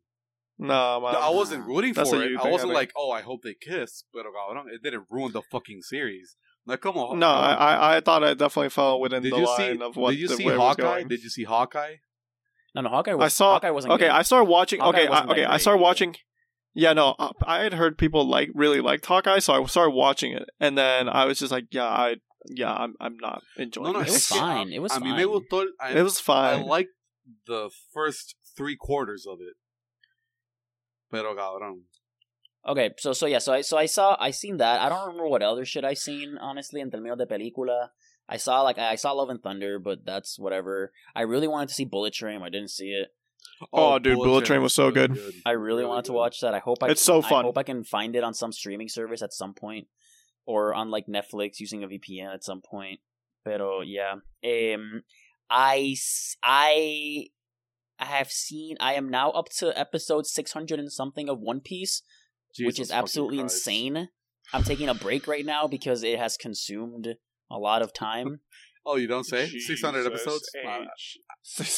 No, 0.58 1.00
man. 1.00 1.16
I 1.16 1.30
wasn't 1.30 1.66
rooting 1.66 1.94
That's 1.94 2.10
for 2.10 2.18
a 2.18 2.26
it. 2.26 2.32
you 2.32 2.40
I 2.42 2.50
wasn't 2.50 2.72
I 2.72 2.76
like, 2.76 2.92
oh, 2.98 3.12
I 3.12 3.22
hope 3.22 3.44
they 3.44 3.54
kiss. 3.56 4.04
But 4.14 4.26
cabrón, 4.26 4.66
it 4.74 4.84
didn't 4.84 5.06
ruin 5.10 5.32
the 5.32 5.42
fucking 5.50 5.82
series. 5.84 6.36
Like, 6.70 6.82
come 6.82 6.98
on. 6.98 7.20
No, 7.20 7.28
I, 7.28 7.54
I 7.54 7.98
I 7.98 8.00
thought 8.02 8.24
it 8.24 8.38
definitely 8.38 8.70
fell 8.70 9.00
within 9.00 9.24
Did 9.24 9.34
the 9.34 9.38
you 9.38 9.46
line 9.46 9.80
see? 9.80 9.84
of 9.84 9.96
what 9.96 10.12
did 10.12 10.20
you 10.20 10.28
the 10.28 10.36
see 10.38 10.46
way 10.46 10.54
it 10.54 10.58
was 10.58 10.78
Hawkeye? 10.78 11.04
Did 11.04 11.24
you 11.24 11.30
see 11.30 11.44
Hawkeye? 11.44 11.96
No, 12.76 12.82
no, 12.82 12.90
Hawkeye 12.90 13.14
was. 13.14 13.26
I 13.26 13.28
saw. 13.30 13.54
Hawkeye 13.54 13.72
wasn't 13.72 13.94
okay, 13.94 14.06
good. 14.06 14.12
I 14.12 14.22
started 14.22 14.46
watching. 14.50 14.80
Hawkeye 14.80 15.00
okay, 15.00 15.08
I, 15.08 15.10
wasn't 15.10 15.32
okay, 15.32 15.46
I 15.46 15.58
started 15.58 15.82
watching. 15.82 16.16
Yeah, 16.76 16.94
no, 16.94 17.16
uh, 17.18 17.32
I 17.44 17.64
had 17.64 17.74
heard 17.74 17.98
people 17.98 18.28
like 18.28 18.52
really 18.54 18.80
liked 18.80 19.06
Hawkeye, 19.06 19.40
so 19.40 19.54
I 19.54 19.66
started 19.66 19.92
watching 19.92 20.34
it, 20.34 20.48
and 20.60 20.78
then 20.78 21.10
I 21.10 21.26
was 21.26 21.40
just 21.40 21.52
like, 21.52 21.66
yeah, 21.72 21.86
I, 21.88 22.18
yeah, 22.46 22.72
I'm, 22.72 22.94
I'm 23.02 23.18
not 23.18 23.42
enjoying 23.58 23.94
No, 23.94 24.00
no, 24.00 24.00
It 24.02 24.06
was 24.06 24.14
this. 24.14 24.32
es 24.32 24.38
que 24.38 24.40
fine. 24.40 24.72
It 24.72 24.80
was 24.80 24.92
a 24.96 25.00
mí 25.00 25.10
fine. 25.10 25.18
me 25.18 25.24
gustó. 25.24 25.66
I, 25.82 25.98
It 25.98 26.04
was 26.04 26.20
fine. 26.20 26.54
I 26.54 26.58
fine. 26.60 26.68
liked 26.68 26.92
the 27.48 27.72
first 27.92 28.36
three 28.56 28.76
quarters 28.78 29.26
of 29.28 29.40
it. 29.42 29.56
Pero 31.12 31.36
cabrón. 31.36 31.82
Okay, 32.68 32.92
so 32.98 33.14
so 33.14 33.26
yeah, 33.26 33.40
so 33.40 33.54
I 33.54 33.62
so 33.62 33.78
I 33.78 33.86
saw 33.86 34.18
I 34.20 34.32
seen 34.32 34.58
that. 34.58 34.82
I 34.82 34.90
don't 34.90 35.08
remember 35.08 35.28
what 35.28 35.42
other 35.42 35.66
shit 35.66 35.86
I 35.86 35.94
seen 35.94 36.38
honestly 36.40 36.82
in 36.82 36.92
términos 36.92 37.18
de 37.18 37.26
película. 37.26 37.90
I 38.28 38.38
saw 38.38 38.62
like 38.62 38.78
I 38.78 38.96
saw 38.96 39.14
Love 39.14 39.30
and 39.30 39.42
Thunder, 39.42 39.80
but 39.80 40.06
that's 40.06 40.38
whatever. 40.38 40.92
I 41.16 41.22
really 41.22 41.48
wanted 41.48 41.70
to 41.70 41.76
see 41.76 41.86
Bullet 41.86 42.14
Train. 42.14 42.42
I 42.42 42.50
didn't 42.50 42.70
see 42.70 42.90
it. 42.90 43.10
Oh, 43.74 44.00
dude, 44.00 44.18
Bullet 44.18 44.46
Train 44.46 44.62
was 44.62 44.74
so 44.74 44.92
good. 44.92 45.20
I 45.46 45.52
really, 45.52 45.86
wanted 45.86 46.06
to 46.06 46.14
watch 46.14 46.40
that. 46.42 46.54
I 46.54 46.60
hope 46.60 46.82
I 46.82 46.90
It's 46.90 47.02
so 47.02 47.22
fun. 47.22 47.44
I 47.44 47.48
hope 47.48 47.58
I 47.58 47.64
can 47.64 47.84
find 47.84 48.16
it 48.16 48.24
on 48.24 48.34
some 48.34 48.52
streaming 48.52 48.88
service 48.88 49.22
at 49.22 49.34
some 49.34 49.54
point, 49.54 49.88
or 50.46 50.74
on 50.74 50.90
like 50.90 51.08
Netflix 51.08 51.60
using 51.60 51.84
a 51.84 51.88
VPN 51.88 52.34
at 52.34 52.44
some 52.44 52.62
point. 52.62 53.00
Pero 53.44 53.82
yeah, 53.82 54.16
um, 54.46 55.04
i 55.50 55.96
i 56.44 57.28
have 58.00 58.32
seen. 58.32 58.78
I 58.80 58.94
am 58.94 59.10
now 59.10 59.32
up 59.32 59.50
to 59.58 59.78
episode 59.78 60.26
six 60.26 60.54
hundred 60.54 60.80
and 60.80 60.92
something 60.92 61.28
of 61.28 61.40
One 61.40 61.60
Piece, 61.60 62.02
which 62.60 62.80
is 62.80 62.92
absolutely 62.92 63.38
Christ. 63.40 63.56
insane. 63.68 64.10
I'm 64.54 64.64
taking 64.64 64.90
a 64.90 64.94
break 64.96 65.28
right 65.28 65.46
now 65.46 65.68
because 65.68 66.04
it 66.04 66.18
has 66.18 66.36
consumed 66.38 67.08
a 67.52 67.58
lot 67.58 67.82
of 67.82 67.94
time. 67.94 68.40
Oh, 68.86 68.96
you 68.96 69.08
don't 69.08 69.26
say? 69.26 69.46
600 69.48 70.06
episodes? 70.08 70.50
Uh, 70.66 70.86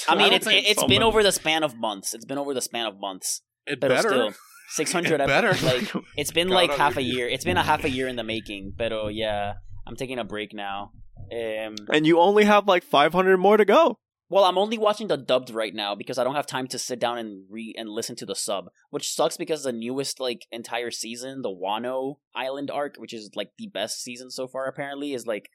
I 0.07 0.15
mean, 0.15 0.25
don't 0.29 0.33
it's 0.35 0.45
think 0.45 0.65
it's 0.69 0.79
so 0.79 0.87
been 0.87 0.99
much. 1.01 1.07
over 1.07 1.23
the 1.23 1.31
span 1.31 1.63
of 1.63 1.75
months. 1.75 2.13
It's 2.13 2.23
been 2.25 2.37
over 2.37 2.53
the 2.53 2.61
span 2.61 2.85
of 2.85 2.99
months. 3.01 3.41
it 3.65 3.79
But 3.81 3.89
better. 3.89 4.09
still, 4.09 4.31
six 4.69 4.91
hundred 4.93 5.19
It 5.19 5.27
better. 5.27 5.49
episodes. 5.49 5.93
Like 5.95 6.03
it's 6.15 6.31
been 6.31 6.47
God, 6.47 6.53
like 6.55 6.71
half 6.71 6.95
a 6.97 7.01
year. 7.01 7.27
It's 7.27 7.43
been 7.43 7.57
a 7.57 7.63
half 7.63 7.83
a 7.83 7.89
year 7.97 8.07
in 8.07 8.15
the 8.15 8.23
making. 8.23 8.73
But 8.77 8.93
oh, 8.93 9.07
yeah, 9.09 9.53
I'm 9.85 9.95
taking 9.95 10.19
a 10.19 10.23
break 10.23 10.53
now. 10.53 10.91
Um, 11.33 11.75
and 11.91 12.05
you 12.05 12.19
only 12.19 12.43
have 12.45 12.67
like 12.67 12.83
500 12.83 13.37
more 13.37 13.57
to 13.57 13.65
go. 13.65 13.97
Well, 14.31 14.45
I'm 14.45 14.57
only 14.57 14.77
watching 14.77 15.09
the 15.09 15.17
dubbed 15.17 15.49
right 15.49 15.75
now 15.75 15.93
because 15.93 16.17
I 16.17 16.23
don't 16.23 16.35
have 16.35 16.47
time 16.47 16.65
to 16.67 16.79
sit 16.79 17.01
down 17.01 17.17
and 17.17 17.43
read 17.49 17.75
and 17.77 17.89
listen 17.89 18.15
to 18.15 18.25
the 18.25 18.33
sub, 18.33 18.69
which 18.89 19.13
sucks 19.13 19.35
because 19.35 19.63
the 19.63 19.73
newest 19.73 20.21
like 20.21 20.47
entire 20.53 20.89
season, 20.89 21.41
the 21.41 21.49
Wano 21.49 22.15
Island 22.33 22.71
arc, 22.71 22.95
which 22.95 23.13
is 23.13 23.29
like 23.35 23.49
the 23.57 23.67
best 23.67 24.01
season 24.01 24.31
so 24.31 24.47
far 24.47 24.67
apparently, 24.67 25.13
is 25.13 25.27
like 25.27 25.49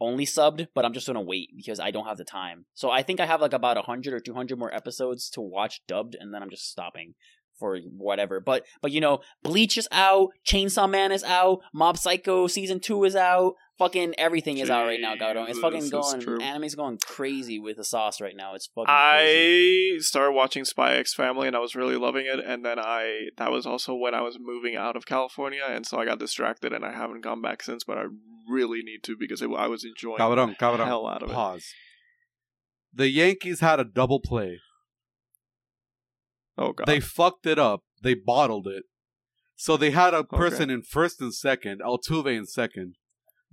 only 0.00 0.26
subbed. 0.26 0.66
But 0.74 0.84
I'm 0.84 0.92
just 0.92 1.06
gonna 1.06 1.22
wait 1.22 1.50
because 1.56 1.78
I 1.78 1.92
don't 1.92 2.06
have 2.06 2.18
the 2.18 2.24
time. 2.24 2.66
So 2.74 2.90
I 2.90 3.04
think 3.04 3.20
I 3.20 3.26
have 3.26 3.40
like 3.40 3.52
about 3.52 3.76
hundred 3.84 4.12
or 4.12 4.18
two 4.18 4.34
hundred 4.34 4.58
more 4.58 4.74
episodes 4.74 5.30
to 5.30 5.40
watch 5.40 5.80
dubbed, 5.86 6.16
and 6.18 6.34
then 6.34 6.42
I'm 6.42 6.50
just 6.50 6.68
stopping 6.68 7.14
for 7.60 7.78
whatever. 7.96 8.40
But 8.40 8.64
but 8.82 8.90
you 8.90 9.00
know, 9.00 9.20
Bleach 9.44 9.78
is 9.78 9.86
out, 9.92 10.30
Chainsaw 10.44 10.90
Man 10.90 11.12
is 11.12 11.22
out, 11.22 11.60
Mob 11.72 11.96
Psycho 11.96 12.48
season 12.48 12.80
two 12.80 13.04
is 13.04 13.14
out. 13.14 13.54
Fucking 13.78 14.14
everything 14.18 14.58
is 14.58 14.68
out 14.68 14.84
right 14.84 15.00
now, 15.00 15.14
Gaudon. 15.14 15.48
It's 15.48 15.58
fucking 15.58 15.88
going. 15.88 16.20
true. 16.20 16.38
Anime's 16.38 16.74
going 16.74 16.98
crazy 16.98 17.58
with 17.58 17.78
the 17.78 17.84
sauce 17.84 18.20
right 18.20 18.36
now. 18.36 18.54
It's 18.54 18.66
fucking. 18.66 18.84
crazy. 18.84 19.96
I 19.96 19.98
started 20.00 20.32
watching 20.32 20.66
Spy 20.66 20.96
X 20.96 21.14
Family 21.14 21.46
and 21.46 21.56
I 21.56 21.60
was 21.60 21.74
really 21.74 21.96
loving 21.96 22.26
it. 22.26 22.44
And 22.44 22.62
then 22.62 22.78
I 22.78 23.28
that 23.38 23.50
was 23.50 23.64
also 23.64 23.94
when 23.94 24.14
I 24.14 24.20
was 24.20 24.36
moving 24.38 24.76
out 24.76 24.96
of 24.96 25.06
California, 25.06 25.62
and 25.66 25.86
so 25.86 25.98
I 25.98 26.04
got 26.04 26.18
distracted 26.18 26.74
and 26.74 26.84
I 26.84 26.92
haven't 26.92 27.22
gone 27.22 27.40
back 27.40 27.62
since. 27.62 27.84
But 27.84 27.96
I 27.96 28.04
really 28.50 28.82
need 28.82 29.02
to 29.04 29.16
because 29.18 29.40
it, 29.40 29.48
I 29.50 29.68
was 29.68 29.84
enjoying 29.84 30.18
Cabrón, 30.18 30.48
the 30.48 30.54
cabrón. 30.56 30.84
hell 30.84 31.06
out 31.06 31.22
of 31.22 31.30
it. 31.30 31.34
Pause. 31.34 31.72
The 32.92 33.08
Yankees 33.08 33.60
had 33.60 33.80
a 33.80 33.84
double 33.84 34.20
play. 34.20 34.58
Oh 36.60 36.72
god, 36.72 36.86
They 36.86 37.00
fucked 37.00 37.46
it 37.46 37.58
up. 37.58 37.82
They 38.02 38.14
bottled 38.14 38.68
it. 38.68 38.84
So 39.56 39.76
they 39.76 39.90
had 39.90 40.14
a 40.14 40.24
person 40.24 40.70
in 40.70 40.82
first 40.82 41.20
and 41.20 41.34
second, 41.34 41.80
Altuve 41.80 42.36
in 42.36 42.46
second. 42.46 42.96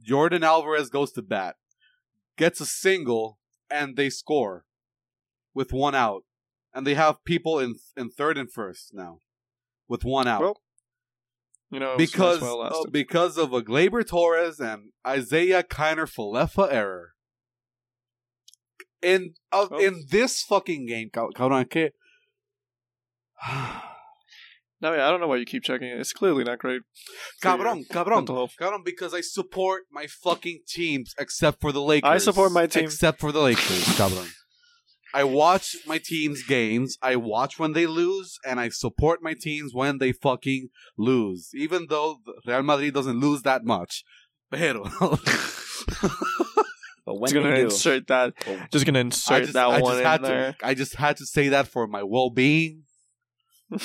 Yordan 0.07 0.43
Alvarez 0.43 0.89
goes 0.89 1.11
to 1.13 1.21
bat, 1.21 1.55
gets 2.37 2.61
a 2.61 2.65
single, 2.65 3.39
and 3.71 3.95
they 3.97 4.09
score 4.09 4.65
with 5.53 5.71
one 5.73 5.95
out. 5.95 6.23
And 6.73 6.85
they 6.85 6.93
have 6.93 7.23
people 7.25 7.57
in 7.59 7.75
in 7.95 8.09
third 8.09 8.37
and 8.37 8.51
first 8.51 8.93
now, 8.93 9.21
with 9.87 10.03
one 10.05 10.27
out. 10.27 10.41
Well, 10.41 10.61
you 11.71 11.79
know, 11.79 11.95
because 11.97 12.43
uh, 12.43 12.83
because 12.91 13.37
of 13.37 13.53
a 13.53 13.61
Gleyber 13.61 14.05
Torres 14.07 14.59
and 14.59 14.91
Isiah 15.09 15.63
Kiner-Falefa 15.63 16.71
error. 16.71 17.13
In 19.01 19.33
uh, 19.51 19.67
Oh. 19.71 19.77
in 19.77 20.05
this 20.09 20.41
fucking 20.43 20.85
game, 20.87 21.09
cab- 21.11 21.33
cabrón, 21.35 21.69
que 21.69 21.91
no, 24.81 24.93
yeah, 24.93 25.07
I 25.07 25.11
don't 25.11 25.19
know 25.19 25.27
why 25.27 25.37
you 25.37 25.45
keep 25.45 25.63
checking 25.63 25.87
it. 25.87 25.99
It's 25.99 26.13
clearly 26.13 26.43
not 26.43 26.59
great. 26.59 26.81
cabrón, 27.41 27.87
cabrón, 27.87 28.25
cabrón, 28.25 28.83
because 28.83 29.13
I 29.13 29.21
support 29.21 29.83
my 29.91 30.07
fucking 30.07 30.61
teams 30.67 31.13
except 31.19 31.61
for 31.61 31.71
the 31.71 31.81
Lakers. 31.81 32.09
I 32.09 32.17
support 32.17 32.51
my 32.51 32.67
team. 32.67 32.85
except 32.85 33.19
for 33.19 33.31
the 33.31 33.41
Lakers, 33.41 33.83
cabrón. 33.97 34.29
I 35.13 35.23
watch 35.23 35.77
my 35.85 35.99
team's 36.03 36.43
games. 36.43 36.97
I 37.01 37.15
watch 37.15 37.57
when 37.57 37.73
they 37.73 37.87
lose, 37.87 38.37
and 38.45 38.59
I 38.59 38.69
support 38.69 39.23
my 39.23 39.33
teams 39.33 39.73
when 39.73 39.99
they 39.99 40.11
fucking 40.11 40.69
lose. 40.97 41.49
Even 41.55 41.87
though 41.89 42.17
Real 42.45 42.61
Madrid 42.61 42.93
doesn't 42.93 43.19
lose 43.19 43.41
that 43.43 43.63
much. 43.63 44.03
Pero 44.51 44.83
But 47.07 47.21
when 47.21 47.29
Just 47.29 47.35
gonna 47.35 47.49
we 47.51 47.55
do, 47.55 47.63
insert 47.63 48.07
that. 48.07 48.33
Just 48.69 48.85
gonna 48.85 48.99
insert 48.99 49.43
just, 49.43 49.53
that 49.53 49.65
I 49.65 49.81
one 49.81 49.97
in 49.97 50.21
there. 50.23 50.55
to. 50.59 50.65
I 50.67 50.73
just 50.73 50.95
had 50.95 51.15
to 51.17 51.25
say 51.25 51.47
that 51.47 51.69
for 51.69 51.87
my 51.87 52.03
well-being. 52.03 52.83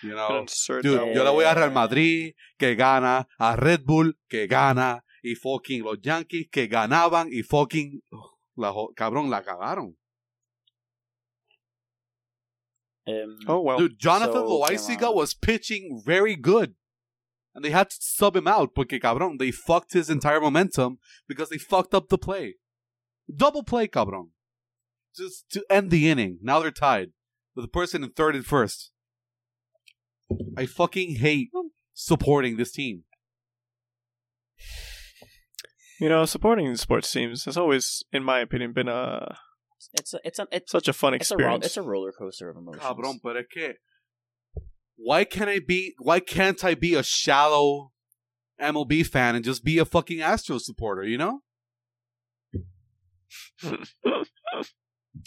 You 0.00 0.14
know, 0.14 0.46
dude, 0.80 0.84
that 0.84 1.14
yo 1.14 1.24
le 1.24 1.32
one. 1.32 1.34
voy 1.34 1.44
a 1.44 1.54
Real 1.54 1.70
Madrid 1.72 2.34
que 2.56 2.76
gana, 2.76 3.26
a 3.40 3.56
Red 3.56 3.84
Bull 3.84 4.12
que 4.30 4.46
gana 4.46 5.02
y 5.24 5.34
fucking 5.34 5.82
los 5.82 5.98
Yankees 6.00 6.46
que 6.52 6.68
ganaban 6.68 7.28
y 7.32 7.42
fucking 7.42 8.00
la 8.56 8.72
cabrón 8.94 9.28
la 9.28 9.42
cagaron. 9.42 9.96
um, 13.08 13.38
Oh 13.48 13.60
well. 13.60 13.78
Dude, 13.78 13.98
Jonathan 13.98 14.46
so, 14.46 14.46
Loaisiga 14.46 15.12
was 15.12 15.34
pitching 15.34 16.00
very 16.04 16.36
good. 16.36 16.74
And 17.54 17.64
they 17.64 17.70
had 17.70 17.90
to 17.90 17.96
sub 17.98 18.36
him 18.36 18.46
out 18.46 18.74
porque 18.76 19.00
cabrón, 19.00 19.38
they 19.38 19.50
fucked 19.50 19.94
his 19.94 20.08
entire 20.08 20.40
momentum 20.40 20.98
because 21.26 21.48
they 21.48 21.58
fucked 21.58 21.92
up 21.92 22.08
the 22.08 22.18
play. 22.18 22.54
Double 23.34 23.64
play, 23.64 23.88
cabrón. 23.88 24.28
Just 25.16 25.50
to 25.50 25.64
end 25.68 25.90
the 25.90 26.08
inning. 26.08 26.38
Now 26.40 26.60
they're 26.60 26.70
tied 26.70 27.10
with 27.58 27.64
the 27.64 27.68
person 27.68 28.04
in 28.04 28.10
third 28.10 28.36
and 28.36 28.46
first. 28.46 28.92
I 30.56 30.64
fucking 30.66 31.16
hate 31.16 31.50
supporting 31.92 32.56
this 32.56 32.70
team. 32.70 33.02
You 36.00 36.08
know, 36.08 36.24
supporting 36.24 36.76
sports 36.76 37.10
teams 37.10 37.46
has 37.46 37.56
always, 37.56 38.04
in 38.12 38.22
my 38.22 38.38
opinion, 38.38 38.72
been 38.72 38.86
a 38.86 39.34
It's 39.94 40.14
a, 40.14 40.20
it's 40.22 40.38
a, 40.38 40.46
it's, 40.52 40.70
Such 40.70 40.86
a 40.86 40.92
fun 40.92 41.14
it's 41.14 41.32
a, 41.32 41.34
ro- 41.34 41.40
experience. 41.40 41.66
it's 41.66 41.76
a 41.76 41.82
roller 41.82 42.12
coaster 42.12 42.48
of 42.48 42.56
emotions. 42.56 42.84
Cabrón, 42.84 43.18
pero 43.20 43.40
es 43.40 43.46
que. 43.52 43.74
Why 44.96 45.24
can't 45.24 45.50
I 45.50 45.58
be? 45.58 45.94
Why 45.98 46.20
can't 46.20 46.62
I 46.64 46.76
be 46.76 46.94
a 46.94 47.02
shallow 47.02 47.90
MLB 48.60 49.04
fan 49.04 49.34
and 49.34 49.44
just 49.44 49.64
be 49.64 49.78
a 49.78 49.84
fucking 49.84 50.18
Astros 50.18 50.60
supporter? 50.60 51.02
You 51.02 51.18
know? 51.18 51.40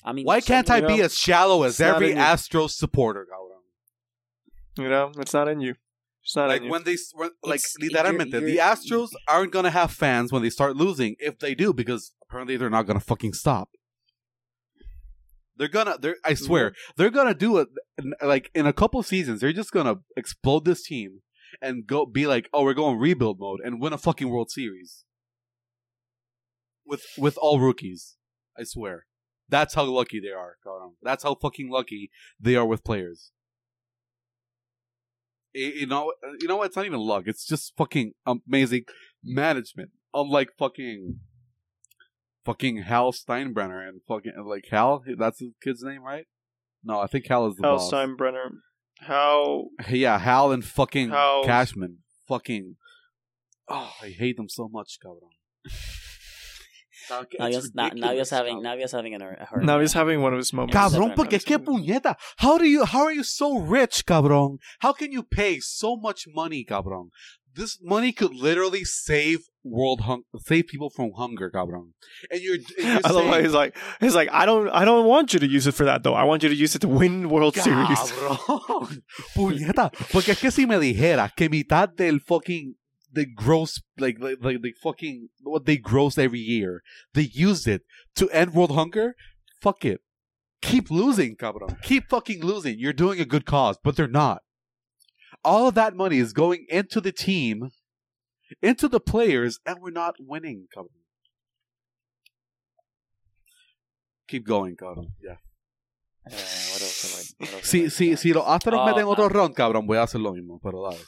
I 0.03 0.13
mean, 0.13 0.25
Why 0.25 0.41
can't 0.41 0.69
I 0.69 0.79
you 0.79 0.87
be 0.87 1.01
as 1.01 1.15
shallow 1.15 1.63
as 1.63 1.79
every 1.79 2.11
in 2.11 2.17
you. 2.17 2.23
Astros 2.23 2.71
supporter, 2.71 3.27
cabrón? 3.31 4.83
you 4.83 4.89
know, 4.89 5.11
it's 5.17 5.33
not 5.33 5.47
in 5.47 5.59
you. 5.61 5.75
It's 6.23 6.35
not 6.35 6.49
Like 6.49 6.59
in 6.59 6.65
you. 6.65 6.71
when 6.71 6.83
they 6.83 6.97
when, 7.13 7.31
like 7.43 7.59
It's- 7.61 7.75
literalmente, 7.81 8.31
you're- 8.31 8.45
the 8.45 8.51
you're- 8.51 8.57
Astros 8.57 9.09
aren't 9.27 9.51
gonna 9.51 9.71
have 9.71 9.91
fans 9.91 10.31
when 10.31 10.41
they 10.41 10.49
start 10.49 10.75
losing. 10.75 11.15
If 11.19 11.39
they 11.39 11.55
do, 11.55 11.73
because 11.73 12.13
apparently 12.23 12.57
they're 12.57 12.69
not 12.69 12.85
gonna 12.87 12.99
fucking 12.99 13.33
stop. 13.33 13.69
They're 15.57 15.67
gonna. 15.67 15.97
They're. 15.99 16.15
I 16.25 16.33
swear, 16.33 16.71
mm-hmm. 16.71 16.91
they're 16.97 17.09
gonna 17.11 17.35
do 17.35 17.57
it. 17.57 17.67
Like 18.21 18.49
in 18.55 18.65
a 18.65 18.73
couple 18.73 19.03
seasons, 19.03 19.41
they're 19.41 19.53
just 19.53 19.71
gonna 19.71 19.97
explode 20.17 20.65
this 20.65 20.81
team 20.83 21.21
and 21.61 21.85
go 21.85 22.05
be 22.05 22.25
like, 22.25 22.49
oh, 22.53 22.63
we're 22.63 22.73
going 22.73 22.97
rebuild 22.97 23.39
mode 23.39 23.59
and 23.63 23.79
win 23.81 23.93
a 23.93 23.97
fucking 23.97 24.29
World 24.29 24.49
Series 24.49 25.03
with 26.85 27.03
with 27.17 27.37
all 27.37 27.59
rookies. 27.59 28.15
I 28.57 28.63
swear, 28.63 29.05
that's 29.51 29.75
how 29.75 29.83
lucky 29.83 30.19
they 30.19 30.31
are. 30.31 30.55
That's 31.03 31.23
how 31.23 31.35
fucking 31.35 31.69
lucky 31.69 32.09
they 32.39 32.55
are 32.55 32.65
with 32.65 32.83
players. 32.83 33.31
You 35.53 35.85
know, 35.85 36.13
you 36.39 36.47
know 36.47 36.55
what? 36.57 36.67
It's 36.67 36.77
not 36.77 36.85
even 36.85 36.99
luck. 37.01 37.23
It's 37.27 37.45
just 37.45 37.73
fucking 37.77 38.13
amazing 38.25 38.85
management. 39.21 39.89
Unlike 40.13 40.51
fucking, 40.57 41.19
fucking 42.45 42.83
Hal 42.83 43.11
Steinbrenner 43.11 43.87
and 43.87 44.01
fucking 44.07 44.31
like 44.45 44.67
Hal. 44.71 45.03
That's 45.17 45.39
his 45.39 45.51
kid's 45.61 45.83
name, 45.83 46.03
right? 46.03 46.25
No, 46.83 46.99
I 46.99 47.07
think 47.07 47.27
Hal 47.27 47.47
is 47.47 47.57
the 47.57 47.67
Hal 47.67 47.77
boss. 47.77 47.91
Steinbrenner. 47.91 48.49
How 49.01 49.65
Yeah, 49.89 50.17
Hal 50.19 50.51
and 50.53 50.63
fucking 50.63 51.09
Hal- 51.09 51.43
Cashman. 51.43 51.97
Fucking. 52.27 52.77
Oh, 53.67 53.91
I 54.01 54.09
hate 54.09 54.37
them 54.37 54.47
so 54.49 54.69
much, 54.71 54.99
cabrón. 55.05 55.31
Now 57.09 57.21
It's 57.47 57.53
you're, 57.55 57.61
now, 57.73 57.89
now 57.95 58.11
you're 58.11 58.25
having 58.29 58.57
cabrón. 58.57 58.63
now 58.63 58.73
you're 58.73 58.87
having 58.91 59.15
an, 59.15 59.21
a 59.21 59.45
heart 59.45 59.63
now 59.63 59.79
he's 59.79 59.93
having 59.93 60.21
one 60.21 60.33
of 60.33 60.37
his 60.37 60.53
moments. 60.53 60.75
Cab- 60.75 60.91
Cabrón, 60.91 61.15
porque 61.15 61.39
qué 61.39 61.57
puñeta. 61.57 62.15
How 62.37 62.57
do 62.57 62.65
you 62.65 62.85
how 62.85 63.03
are 63.05 63.13
you 63.13 63.23
so 63.23 63.57
rich, 63.57 64.05
cabrón? 64.05 64.57
How 64.79 64.93
can 64.93 65.11
you 65.11 65.23
pay 65.23 65.59
so 65.59 65.95
much 65.95 66.27
money, 66.27 66.65
cabrón? 66.65 67.09
This 67.53 67.79
money 67.83 68.13
could 68.13 68.33
literally 68.33 68.85
save 68.85 69.39
world 69.63 70.01
hung 70.01 70.23
save 70.45 70.67
people 70.67 70.89
from 70.89 71.11
hunger, 71.17 71.51
cabrón. 71.53 71.91
And 72.31 72.41
you're, 72.41 72.55
and 72.55 72.63
you're 72.77 72.99
I 73.03 73.09
love 73.11 73.25
how 73.25 73.31
saying, 73.33 73.43
he's 73.43 73.53
like, 73.53 73.77
he's 73.99 74.15
like, 74.15 74.29
I 74.31 74.45
don't, 74.45 74.69
I 74.69 74.85
don't 74.85 75.05
want 75.05 75.33
you 75.33 75.39
to 75.39 75.47
use 75.47 75.67
it 75.67 75.73
for 75.73 75.83
that 75.83 76.01
though. 76.03 76.13
I 76.13 76.23
want 76.23 76.43
you 76.43 76.49
to 76.49 76.55
use 76.55 76.75
it 76.75 76.79
to 76.79 76.87
win 76.87 77.29
World 77.29 77.55
Series. 77.55 77.99
Cabrón. 77.99 79.01
Puñeta. 79.35 79.91
Porque 80.13 80.29
es 80.31 80.39
que 80.39 80.49
si 80.51 80.65
me 80.65 80.79
dijera 80.79 81.29
que 81.35 81.49
mitad 81.49 81.89
del 81.89 82.21
fucking 82.21 82.75
the 83.11 83.25
gross 83.25 83.81
like 83.97 84.17
like 84.19 84.37
like 84.41 84.61
the 84.61 84.73
fucking 84.81 85.29
what 85.43 85.65
they 85.65 85.77
gross 85.77 86.17
every 86.17 86.39
year, 86.39 86.81
they 87.13 87.23
used 87.33 87.67
it 87.67 87.83
to 88.15 88.29
end 88.29 88.53
world 88.53 88.71
hunger, 88.71 89.15
fuck 89.61 89.83
it. 89.85 90.01
Keep 90.61 90.91
losing, 90.91 91.35
cabrón. 91.35 91.81
Keep 91.81 92.09
fucking 92.09 92.41
losing. 92.45 92.77
You're 92.77 92.93
doing 92.93 93.19
a 93.19 93.25
good 93.25 93.45
cause, 93.45 93.77
but 93.83 93.95
they're 93.95 94.07
not. 94.07 94.43
All 95.43 95.67
of 95.67 95.73
that 95.73 95.95
money 95.95 96.17
is 96.17 96.33
going 96.33 96.67
into 96.69 97.01
the 97.01 97.11
team, 97.11 97.71
into 98.61 98.87
the 98.87 98.99
players, 98.99 99.59
and 99.65 99.79
we're 99.81 99.89
not 99.89 100.15
winning, 100.19 100.67
cabrón. 100.75 101.01
Keep 104.27 104.45
going, 104.45 104.75
cabrón. 104.75 105.07
Yeah. 105.21 105.37
Uh, 106.27 106.29
what 106.29 106.81
else 106.81 107.01
have 107.01 107.19
I? 107.19 107.23
What 107.43 107.53
else 107.55 107.67
Si, 107.67 107.79
have 107.79 107.87
I 107.87 107.89
si, 107.89 108.15
si 108.15 108.33
los 108.33 108.45
Astros 108.45 108.79
Oh, 108.79 108.85
meten 108.85 109.05
otro 109.05 109.27
round, 109.27 109.55
cabrón, 109.55 109.87
voy 109.87 109.97
a 109.97 110.03
hacer 110.03 110.21
lo 110.21 110.33
mismo, 110.33 110.59
pero 110.61 110.83
dale. 110.89 111.03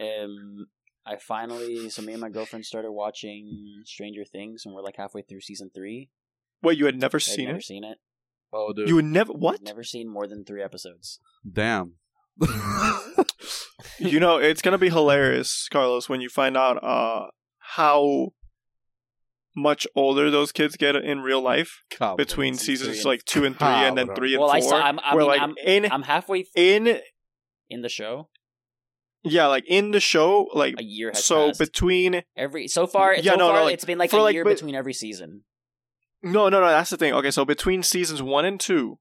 Um, 0.00 0.66
I 1.06 1.16
finally, 1.16 1.90
so 1.90 2.02
me 2.02 2.12
and 2.12 2.20
my 2.20 2.28
girlfriend 2.30 2.64
started 2.64 2.92
watching 2.92 3.82
Stranger 3.84 4.24
Things, 4.24 4.62
and 4.64 4.74
we're 4.74 4.82
like 4.82 4.96
halfway 4.96 5.22
through 5.22 5.40
season 5.40 5.70
three. 5.74 6.10
Wait, 6.62 6.78
you 6.78 6.86
had 6.86 6.98
never 7.00 7.16
I'd 7.16 7.22
seen 7.22 7.46
never 7.46 7.58
it? 7.58 7.64
seen 7.64 7.84
it. 7.84 7.98
Oh, 8.52 8.72
dude. 8.74 8.88
You 8.88 8.96
would 8.96 9.04
never 9.04 9.32
what? 9.32 9.62
Never 9.62 9.82
seen 9.82 10.08
more 10.12 10.26
than 10.26 10.44
three 10.44 10.62
episodes. 10.62 11.20
Damn. 11.50 11.94
You 13.98 14.18
know, 14.20 14.38
it's 14.38 14.62
gonna 14.62 14.78
be 14.78 14.88
hilarious, 14.90 15.68
Carlos, 15.70 16.08
when 16.08 16.20
you 16.22 16.28
find 16.30 16.56
out 16.56 16.82
uh 16.82 17.26
how 17.76 18.28
much 19.54 19.86
older 19.94 20.30
those 20.30 20.52
kids 20.52 20.76
get 20.76 20.96
in 20.96 21.20
real 21.20 21.40
life 21.42 21.82
Cabrón. 21.90 22.16
between 22.16 22.54
Season 22.54 22.86
seasons 22.88 23.02
three 23.02 23.10
like 23.10 23.24
two 23.24 23.44
and 23.44 23.58
three, 23.58 23.68
and 23.68 23.96
then 23.98 24.08
Cabrón. 24.08 24.16
three 24.16 24.34
and 24.34 24.40
Well, 24.40 24.50
I 24.50 24.60
four. 24.60 24.70
saw- 24.70 24.80
I'm- 24.80 25.00
I 25.02 25.14
mean, 25.16 25.26
like 25.26 25.40
I'm- 25.40 25.54
in 25.64 25.90
I'm 25.92 26.02
halfway 26.02 26.46
in 26.54 27.00
in 27.68 27.82
the 27.82 27.88
show. 27.90 28.28
Yeah, 29.22 29.46
like 29.46 29.64
in 29.66 29.90
the 29.90 30.00
show, 30.00 30.48
like 30.54 30.74
A 30.78 30.82
year 30.82 31.10
has 31.10 31.24
so 31.24 31.48
passed. 31.48 31.58
between 31.58 32.22
every 32.36 32.68
so 32.68 32.86
far. 32.86 33.14
Yeah, 33.14 33.32
so 33.32 33.38
no, 33.38 33.52
no, 33.52 33.64
like, 33.64 33.74
it's 33.74 33.84
been 33.84 33.98
like 33.98 34.12
a 34.12 34.16
like, 34.16 34.34
year 34.34 34.44
but- 34.44 34.54
between 34.54 34.74
every 34.74 34.94
season. 34.94 35.42
No, 36.22 36.48
no, 36.50 36.60
no. 36.60 36.66
That's 36.66 36.90
the 36.90 36.96
thing. 36.98 37.14
Okay, 37.14 37.30
so 37.30 37.44
between 37.46 37.82
seasons 37.82 38.20
one 38.22 38.44
and 38.44 38.60
two, 38.60 38.98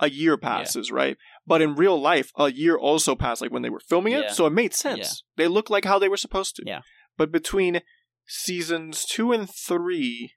a 0.00 0.10
year 0.10 0.36
passes, 0.36 0.90
right? 0.90 1.16
But 1.46 1.62
in 1.62 1.76
real 1.76 2.00
life, 2.00 2.32
a 2.36 2.50
year 2.50 2.76
also 2.76 3.14
passed, 3.14 3.40
like 3.40 3.52
when 3.52 3.62
they 3.62 3.70
were 3.70 3.80
filming 3.80 4.14
it. 4.14 4.24
Yeah. 4.24 4.32
So 4.32 4.46
it 4.46 4.52
made 4.52 4.74
sense. 4.74 5.22
They 5.36 5.46
look 5.46 5.70
like 5.70 5.84
how 5.84 5.98
they 6.00 6.08
were 6.08 6.16
supposed 6.16 6.56
to. 6.56 6.64
Yeah. 6.66 6.80
But 7.16 7.30
between 7.30 7.82
seasons 8.26 9.04
two 9.04 9.32
and 9.32 9.48
three, 9.48 10.32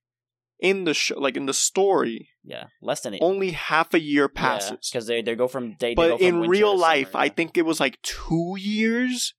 in 0.59 0.83
the 0.83 0.93
show, 0.93 1.17
like 1.19 1.37
in 1.37 1.45
the 1.45 1.53
story, 1.53 2.29
Yeah, 2.43 2.65
less 2.81 3.01
than 3.01 3.13
it. 3.13 3.19
only 3.21 3.51
half 3.51 3.93
a 3.93 3.99
year 3.99 4.27
passes. 4.27 4.89
because 4.91 5.07
they 5.07 5.21
they 5.21 5.35
go 5.35 5.47
from 5.47 5.75
day. 5.75 5.93
but 5.95 6.19
in 6.21 6.41
real 6.41 6.77
life, 6.77 7.11
summer, 7.11 7.23
I 7.25 7.29
think 7.29 7.57
it 7.57 7.65
was 7.65 7.79
like 7.79 8.01
two 8.01 8.55
years. 8.59 9.33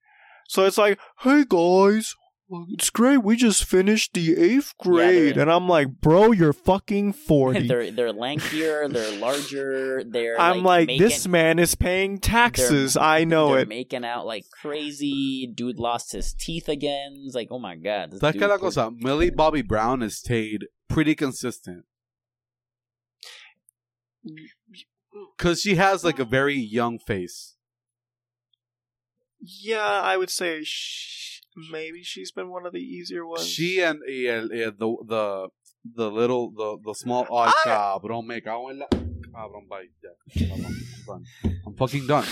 So 0.48 0.64
it's 0.64 0.78
like, 0.78 0.98
hey 1.20 1.44
guys, 1.48 2.14
it's 2.68 2.90
great. 2.90 3.18
We 3.22 3.36
just 3.36 3.64
finished 3.64 4.12
the 4.14 4.36
eighth 4.36 4.74
they're- 4.82 4.92
grade, 4.92 5.36
and 5.36 5.50
I'm 5.50 5.68
like, 5.68 6.00
bro, 6.00 6.32
you're 6.32 6.52
fucking 6.52 7.12
forty. 7.28 7.66
they're 7.68 7.90
they're 7.90 8.12
lankier, 8.12 8.92
they're 8.92 9.18
larger, 9.18 10.02
they're. 10.04 10.40
I'm 10.40 10.62
like, 10.64 10.88
making, 10.88 11.02
this 11.06 11.28
man 11.28 11.58
is 11.58 11.74
paying 11.74 12.18
taxes. 12.18 12.96
I 12.96 13.24
know 13.24 13.50
they're 13.52 13.60
it. 13.60 13.68
making 13.68 14.04
out 14.04 14.26
like 14.26 14.44
crazy. 14.60 15.46
Dude 15.54 15.78
lost 15.78 16.12
his 16.12 16.32
teeth 16.34 16.68
again. 16.68 17.22
It's 17.24 17.34
like, 17.34 17.48
oh 17.50 17.58
my 17.58 17.76
god. 17.76 18.10
this 18.12 18.20
¿Sabes 18.20 18.32
dude 18.32 18.42
qué 18.42 18.44
es 18.46 18.50
la 18.50 18.58
cosa? 18.58 18.90
Millie 18.90 19.30
Bobby 19.30 19.62
Brown 19.62 20.00
has 20.00 20.16
stayed 20.16 20.66
pretty 20.88 21.14
consistent. 21.14 21.84
Because 25.36 25.60
she 25.62 25.76
has 25.76 26.04
like 26.04 26.18
a 26.18 26.24
very 26.24 26.56
young 26.56 26.98
face. 26.98 27.56
Yeah, 29.40 29.80
I 30.02 30.16
would 30.16 30.30
say 30.30 30.62
sh- 30.64 31.39
maybe 31.70 32.02
she's 32.02 32.32
been 32.32 32.50
one 32.50 32.64
of 32.66 32.72
the 32.72 32.80
easier 32.80 33.26
ones. 33.26 33.46
She 33.46 33.80
and 33.82 34.00
y 34.06 34.26
el- 34.26 34.48
the 34.48 34.72
the 35.06 35.48
the 35.94 36.10
little 36.10 36.50
the 36.52 36.78
the 36.84 36.94
small 36.94 37.24
ay 37.32 37.52
cabrón 37.64 38.26
me 38.26 38.40
cago 38.42 38.70
en 38.70 38.78
la 38.80 38.86
cabrón 39.32 39.66
bye 39.68 39.88
ya 40.02 40.10
cabrón, 40.34 40.66
I'm 40.66 41.06
done 41.06 41.24
I'm 41.66 41.74
fucking 41.76 42.06
done 42.06 42.26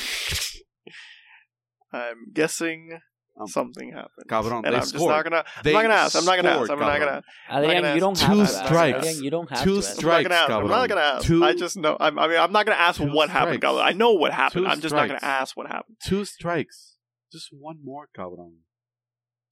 I'm 1.92 2.32
guessing 2.32 2.98
Um, 3.40 3.46
something 3.46 3.92
happened. 3.92 4.26
cabrón 4.28 4.64
and 4.66 4.74
they 4.74 4.78
I'm 4.78 4.82
just 4.82 4.94
not 4.98 5.22
gonna. 5.22 5.44
I'm 5.64 5.72
not 5.72 5.82
gonna 5.82 5.94
ask. 5.94 6.16
I'm 6.16 6.24
not 6.24 6.36
gonna 6.36 6.48
ask. 6.58 6.70
I'm 6.70 6.80
not 6.80 6.98
gonna. 6.98 7.22
Adrian, 7.52 7.82
gonna 7.82 7.94
you 7.94 8.00
don't 8.00 8.16
ask. 8.18 8.26
have 8.26 8.34
Two 8.34 8.42
ask. 8.42 8.66
strikes. 8.66 8.98
Adrian, 8.98 9.24
you 9.24 9.30
don't 9.30 9.48
have 9.50 9.62
Two 9.62 9.72
to 9.80 9.86
ask. 9.86 9.96
strikes. 9.96 10.26
I'm 10.26 10.32
not 10.32 10.48
gonna 10.48 10.58
ask. 10.58 10.64
I'm 10.64 10.68
not 10.68 10.88
gonna 10.88 11.00
ask. 11.00 11.26
Two- 11.28 11.44
I 11.44 11.52
just 11.54 11.76
know. 11.76 11.96
I'm, 12.00 12.18
I 12.18 12.26
mean, 12.26 12.36
I'm 12.44 12.50
not 12.50 12.66
gonna 12.66 12.80
ask 12.88 12.98
Two 13.00 13.06
what 13.14 13.30
happened, 13.30 13.60
strikes. 13.60 13.76
Carlos. 13.78 13.82
I 13.90 13.92
know 13.92 14.12
what 14.14 14.32
happened. 14.32 14.64
Two 14.64 14.68
I'm 14.68 14.80
just 14.80 14.92
not 14.92 15.06
strikes. 15.06 15.22
gonna 15.22 15.32
ask 15.40 15.56
what 15.56 15.66
happened. 15.68 15.96
two 16.04 16.24
strikes 16.24 16.96
just 17.30 17.48
one 17.52 17.78
more 17.84 18.08
cabrón 18.18 18.54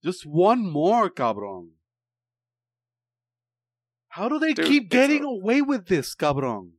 just 0.07 0.25
one 0.25 0.61
more 0.79 1.09
cabrón 1.09 1.63
how 4.15 4.27
do 4.29 4.39
they 4.39 4.53
Dude, 4.53 4.65
keep 4.65 4.89
getting 4.89 5.23
a- 5.23 5.27
away 5.27 5.61
with 5.61 5.87
this 5.87 6.15
cabrón 6.15 6.71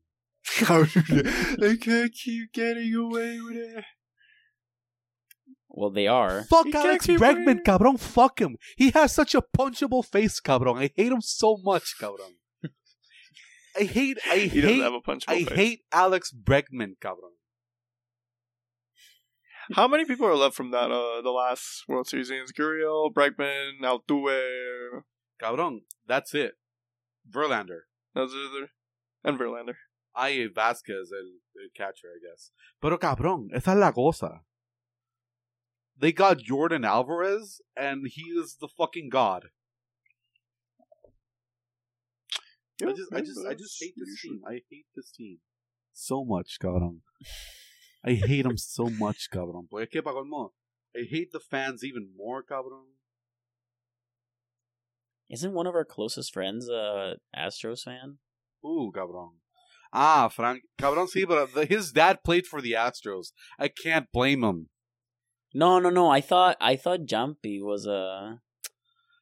they 1.58 1.76
can't 1.76 2.12
keep 2.12 2.52
getting 2.54 2.94
away 2.94 3.38
with 3.40 3.56
it. 3.56 3.84
Well, 5.68 5.90
they 5.90 6.06
are. 6.06 6.44
Fuck 6.44 6.66
He 6.66 6.74
Alex 6.74 7.06
keep 7.06 7.20
Bregman, 7.20 7.44
winning. 7.46 7.64
cabrón. 7.64 8.00
Fuck 8.00 8.40
him. 8.40 8.56
He 8.76 8.90
has 8.92 9.12
such 9.14 9.34
a 9.34 9.42
punchable 9.56 10.02
face, 10.04 10.40
cabrón. 10.40 10.78
I 10.82 10.90
hate 10.96 11.12
him 11.12 11.20
so 11.20 11.58
much, 11.62 11.94
cabrón. 12.00 12.32
I 13.78 13.84
hate, 13.84 14.18
I 14.26 14.36
He 14.38 14.60
doesn't 14.62 14.76
hate, 14.76 14.82
have 14.82 14.94
a 14.94 15.00
punchable 15.00 15.28
I 15.28 15.44
face. 15.44 15.56
hate 15.56 15.80
Alex 15.92 16.32
Bregman, 16.32 16.94
cabrón. 17.00 17.34
How 19.74 19.86
many 19.86 20.04
people 20.04 20.26
are 20.26 20.36
left 20.36 20.54
from 20.54 20.70
that? 20.70 20.90
Uh, 20.90 21.20
the 21.22 21.30
last 21.30 21.84
World 21.88 22.08
Series 22.08 22.30
games: 22.30 22.52
Gurriel, 22.52 23.12
Bregman, 23.12 23.80
Altuve, 23.82 25.02
Cabrón, 25.42 25.80
that's 26.06 26.34
it. 26.34 26.52
Verlander. 27.30 27.82
are 28.16 28.26
the, 28.26 28.68
and 29.24 29.38
Verlander. 29.38 29.74
Ay, 30.16 30.46
Vasquez, 30.52 31.10
el 31.12 31.68
catcher, 31.76 32.08
I 32.08 32.18
guess. 32.20 32.50
Pero 32.80 32.98
cabrón, 32.98 33.48
esa 33.52 33.72
es 33.72 33.78
la 33.78 33.92
cosa. 33.92 34.40
They 35.96 36.12
got 36.12 36.38
Yordan 36.38 36.86
Alvarez, 36.86 37.60
and 37.76 38.06
he 38.08 38.22
is 38.22 38.56
the 38.60 38.68
fucking 38.68 39.10
god. 39.10 39.46
Yeah, 42.80 42.88
I 42.88 42.92
just, 42.92 43.12
I 43.12 43.20
just, 43.20 43.46
I 43.50 43.54
just 43.54 43.76
hate 43.80 43.94
this 43.96 44.22
team. 44.22 44.40
I 44.48 44.60
hate 44.70 44.86
this 44.94 45.10
team 45.10 45.38
so 45.92 46.24
much, 46.24 46.58
cabrón. 46.60 47.00
I 48.04 48.14
hate 48.14 48.42
them 48.42 48.56
so 48.56 48.88
much, 48.88 49.28
cabrón. 49.32 49.68
Porque 49.68 49.90
qué 49.90 50.02
pagón 50.02 50.28
mo? 50.28 50.52
I 50.96 51.04
hate 51.08 51.32
the 51.32 51.40
fans 51.40 51.84
even 51.84 52.10
more, 52.16 52.42
cabrón. 52.42 52.84
Isn't 55.28 55.52
one 55.52 55.66
of 55.66 55.74
our 55.74 55.84
closest 55.84 56.32
friends 56.32 56.68
a 56.68 57.16
Astros 57.36 57.84
fan? 57.84 58.18
Ooh, 58.64 58.90
cabrón. 58.94 59.32
Ah, 59.92 60.28
Frank, 60.28 60.62
cabrón, 60.78 61.08
sí, 61.08 61.26
but 61.26 61.52
the, 61.54 61.66
his 61.66 61.92
dad 61.92 62.22
played 62.24 62.46
for 62.46 62.60
the 62.60 62.72
Astros. 62.72 63.32
I 63.58 63.68
can't 63.68 64.10
blame 64.12 64.42
him. 64.42 64.68
No, 65.54 65.78
no, 65.78 65.90
no. 65.90 66.10
I 66.10 66.20
thought 66.20 66.56
I 66.60 66.76
thought 66.76 67.06
Jumpy 67.06 67.60
was 67.60 67.86
a. 67.86 68.40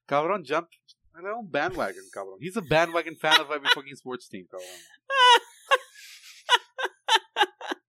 Cabrón, 0.08 0.44
jump. 0.44 0.68
I 1.16 1.22
don't 1.22 1.50
bandwagon, 1.50 2.08
cabrón. 2.14 2.38
He's 2.40 2.56
a 2.56 2.62
bandwagon 2.62 3.14
fan 3.14 3.40
of 3.40 3.50
every 3.50 3.68
fucking 3.74 3.96
sports 3.96 4.28
team, 4.28 4.46
cabrón. 4.52 5.40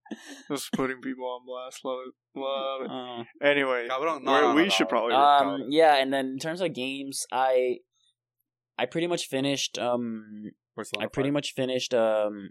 Just 0.49 0.71
putting 0.73 1.01
people 1.01 1.25
on 1.25 1.45
blast. 1.45 1.79
Love 1.83 1.99
it. 2.07 2.39
Love 2.39 2.81
it. 2.81 2.89
Uh, 2.91 3.23
Anyway, 3.47 3.85
no, 3.89 3.99
we're- 3.99 4.19
no, 4.21 4.41
no, 4.41 4.55
we 4.55 4.63
no. 4.63 4.69
should 4.69 4.89
probably. 4.89 5.13
um, 5.13 5.65
yeah, 5.69 5.95
and 5.95 6.11
then 6.13 6.27
in 6.27 6.39
terms 6.39 6.61
of 6.61 6.73
games, 6.73 7.25
I 7.31 7.77
I 8.77 8.85
pretty 8.85 9.07
much 9.07 9.25
finished. 9.27 9.77
Um, 9.79 10.51
I 10.99 11.07
pretty 11.07 11.31
much 11.31 11.53
finished. 11.55 11.93
Um, 11.93 12.49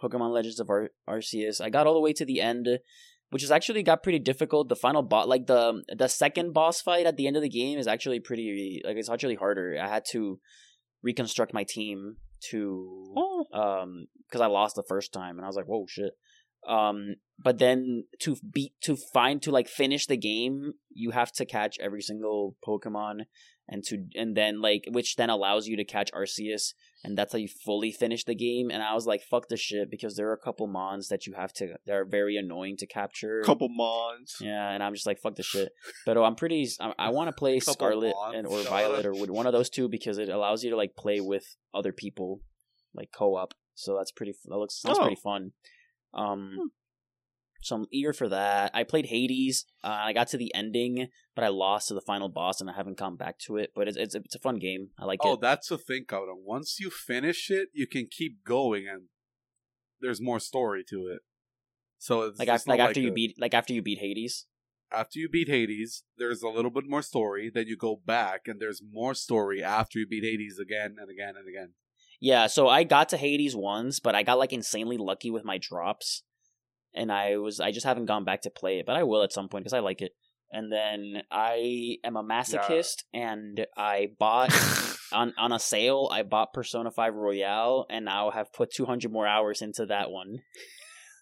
Pokemon 0.00 0.32
Legends 0.32 0.60
of 0.60 0.70
Ar- 0.70 0.90
Arceus. 1.08 1.60
I 1.60 1.68
got 1.68 1.86
all 1.86 1.94
the 1.94 2.00
way 2.00 2.12
to 2.14 2.24
the 2.24 2.40
end, 2.40 2.68
which 3.30 3.42
is 3.42 3.50
actually 3.50 3.82
got 3.82 4.02
pretty 4.02 4.18
difficult. 4.20 4.68
The 4.68 4.76
final 4.76 5.02
boss, 5.02 5.26
like 5.26 5.46
the 5.46 5.82
the 5.94 6.08
second 6.08 6.52
boss 6.54 6.80
fight 6.80 7.04
at 7.06 7.16
the 7.16 7.26
end 7.26 7.36
of 7.36 7.42
the 7.42 7.48
game, 7.50 7.78
is 7.78 7.86
actually 7.88 8.20
pretty 8.20 8.80
like 8.84 8.96
it's 8.96 9.10
actually 9.10 9.34
harder. 9.34 9.76
I 9.82 9.88
had 9.88 10.04
to 10.12 10.38
reconstruct 11.02 11.52
my 11.52 11.64
team 11.64 12.16
to 12.50 13.12
Oh. 13.16 13.44
um 13.52 14.06
because 14.26 14.40
I 14.40 14.46
lost 14.46 14.76
the 14.76 14.84
first 14.88 15.12
time 15.12 15.36
and 15.36 15.44
I 15.44 15.48
was 15.48 15.56
like, 15.56 15.66
whoa 15.66 15.84
shit. 15.88 16.12
Um, 16.66 17.16
but 17.42 17.58
then 17.58 18.04
to 18.20 18.36
beat 18.52 18.74
to 18.82 18.96
find 18.96 19.40
to 19.42 19.50
like 19.50 19.66
finish 19.68 20.06
the 20.06 20.16
game, 20.16 20.72
you 20.90 21.10
have 21.12 21.32
to 21.32 21.46
catch 21.46 21.78
every 21.80 22.02
single 22.02 22.54
Pokemon, 22.66 23.20
and 23.66 23.82
to 23.84 24.04
and 24.14 24.36
then 24.36 24.60
like 24.60 24.84
which 24.90 25.16
then 25.16 25.30
allows 25.30 25.66
you 25.66 25.74
to 25.78 25.84
catch 25.84 26.12
Arceus, 26.12 26.74
and 27.02 27.16
that's 27.16 27.32
how 27.32 27.38
you 27.38 27.48
fully 27.48 27.92
finish 27.92 28.24
the 28.24 28.34
game. 28.34 28.70
And 28.70 28.82
I 28.82 28.92
was 28.92 29.06
like, 29.06 29.22
fuck 29.22 29.48
this 29.48 29.58
shit 29.60 29.90
because 29.90 30.16
there 30.16 30.28
are 30.28 30.34
a 30.34 30.38
couple 30.38 30.66
mons 30.66 31.08
that 31.08 31.26
you 31.26 31.32
have 31.32 31.54
to 31.54 31.76
that 31.86 31.94
are 31.94 32.04
very 32.04 32.36
annoying 32.36 32.76
to 32.76 32.86
capture. 32.86 33.40
couple 33.42 33.70
mons. 33.70 34.36
Yeah, 34.38 34.70
and 34.70 34.82
I'm 34.82 34.92
just 34.92 35.06
like, 35.06 35.18
fuck 35.18 35.36
this 35.36 35.46
shit. 35.46 35.72
But 36.04 36.18
oh, 36.18 36.24
I'm 36.24 36.34
pretty. 36.34 36.68
I, 36.78 36.92
I 36.98 37.08
want 37.08 37.28
to 37.28 37.32
play 37.32 37.58
Couple 37.58 37.72
Scarlet 37.72 38.12
Mons, 38.14 38.34
and 38.36 38.46
or 38.46 38.62
Violet 38.64 39.06
or 39.06 39.14
one 39.14 39.46
of 39.46 39.54
those 39.54 39.70
two 39.70 39.88
because 39.88 40.18
it 40.18 40.28
allows 40.28 40.62
you 40.62 40.68
to 40.70 40.76
like 40.76 40.94
play 40.94 41.22
with 41.22 41.56
other 41.72 41.92
people, 41.94 42.42
like 42.94 43.08
co-op. 43.16 43.54
So 43.76 43.96
that's 43.96 44.12
pretty. 44.12 44.34
That 44.44 44.58
looks 44.58 44.78
sounds 44.78 44.98
Oh. 44.98 45.02
pretty 45.04 45.20
fun. 45.24 45.52
Um, 46.12 46.52
Hmm. 46.56 46.66
so 47.62 47.76
I'm 47.76 47.86
eager 47.92 48.12
for 48.12 48.28
that. 48.28 48.70
I 48.74 48.84
played 48.84 49.06
Hades. 49.06 49.66
Uh, 49.84 49.88
I 49.88 50.12
got 50.12 50.28
to 50.28 50.36
the 50.38 50.54
ending, 50.54 51.08
but 51.34 51.44
I 51.44 51.48
lost 51.48 51.88
to 51.88 51.94
the 51.94 52.00
final 52.00 52.28
boss, 52.28 52.60
and 52.60 52.70
I 52.70 52.72
haven't 52.74 52.96
come 52.98 53.16
back 53.16 53.38
to 53.46 53.56
it. 53.58 53.70
But 53.74 53.86
it's 53.88 53.96
it's, 53.96 54.14
it's 54.14 54.34
a 54.34 54.38
fun 54.40 54.58
game. 54.58 54.90
I 54.98 55.04
like 55.04 55.20
Oh, 55.22 55.30
it. 55.30 55.32
Oh, 55.32 55.38
that's 55.40 55.68
the 55.68 55.78
thing, 55.78 56.04
cabrón. 56.06 56.42
Once 56.44 56.78
you 56.80 56.90
finish 56.90 57.50
it, 57.50 57.68
you 57.72 57.86
can 57.86 58.06
keep 58.10 58.44
going, 58.44 58.86
and 58.88 59.02
there's 60.00 60.20
more 60.20 60.40
story 60.40 60.82
to 60.88 61.06
it. 61.08 61.20
So 61.98 62.22
it's 62.22 62.38
Like 62.38 62.48
it's 62.48 62.62
after 62.62 62.70
like 62.70 62.80
after 62.80 63.00
you 63.00 63.10
a- 63.10 63.12
beat 63.12 63.36
like 63.38 63.52
after 63.54 63.74
you 63.74 63.82
beat 63.82 63.98
Hades. 63.98 64.46
after 64.90 65.18
you 65.18 65.28
beat 65.28 65.48
Hades, 65.48 66.02
there's 66.16 66.42
a 66.42 66.48
little 66.48 66.70
bit 66.70 66.84
more 66.88 67.02
story. 67.02 67.50
Then 67.52 67.66
you 67.66 67.76
go 67.76 67.94
back, 68.04 68.48
and 68.48 68.58
there's 68.58 68.80
more 68.82 69.14
story 69.14 69.62
after 69.62 69.98
you 69.98 70.06
beat 70.06 70.24
Hades 70.24 70.58
again 70.58 70.96
and 70.98 71.10
again 71.10 71.34
and 71.36 71.46
again. 71.46 71.74
Yeah, 72.20 72.48
so 72.48 72.68
I 72.68 72.84
got 72.84 73.08
to 73.10 73.16
Hades 73.16 73.56
once, 73.56 73.98
but 73.98 74.14
I 74.14 74.22
got 74.22 74.38
like 74.38 74.52
insanely 74.52 74.98
lucky 74.98 75.30
with 75.30 75.44
my 75.44 75.56
drops, 75.56 76.22
and 76.94 77.10
I 77.10 77.38
was 77.38 77.60
I 77.60 77.72
just 77.72 77.86
haven't 77.86 78.06
gone 78.06 78.24
back 78.24 78.42
to 78.42 78.50
play 78.50 78.78
it, 78.78 78.86
but 78.86 78.96
I 78.96 79.04
will 79.04 79.22
at 79.22 79.32
some 79.32 79.48
point 79.48 79.64
because 79.64 79.72
I 79.72 79.80
like 79.80 80.02
it. 80.02 80.12
And 80.52 80.70
then 80.70 81.22
I 81.30 81.98
am 82.04 82.16
a 82.16 82.24
masochist, 82.24 83.04
and 83.14 83.66
I 83.76 84.08
bought 84.18 84.52
on 85.12 85.32
on 85.38 85.52
a 85.52 85.58
sale. 85.58 86.08
I 86.12 86.22
bought 86.22 86.52
Persona 86.52 86.90
Five 86.90 87.14
Royal, 87.14 87.86
and 87.88 88.04
now 88.04 88.30
have 88.30 88.52
put 88.52 88.72
two 88.72 88.84
hundred 88.84 89.12
more 89.12 89.26
hours 89.26 89.62
into 89.62 89.86
that 89.86 90.10
one 90.10 90.40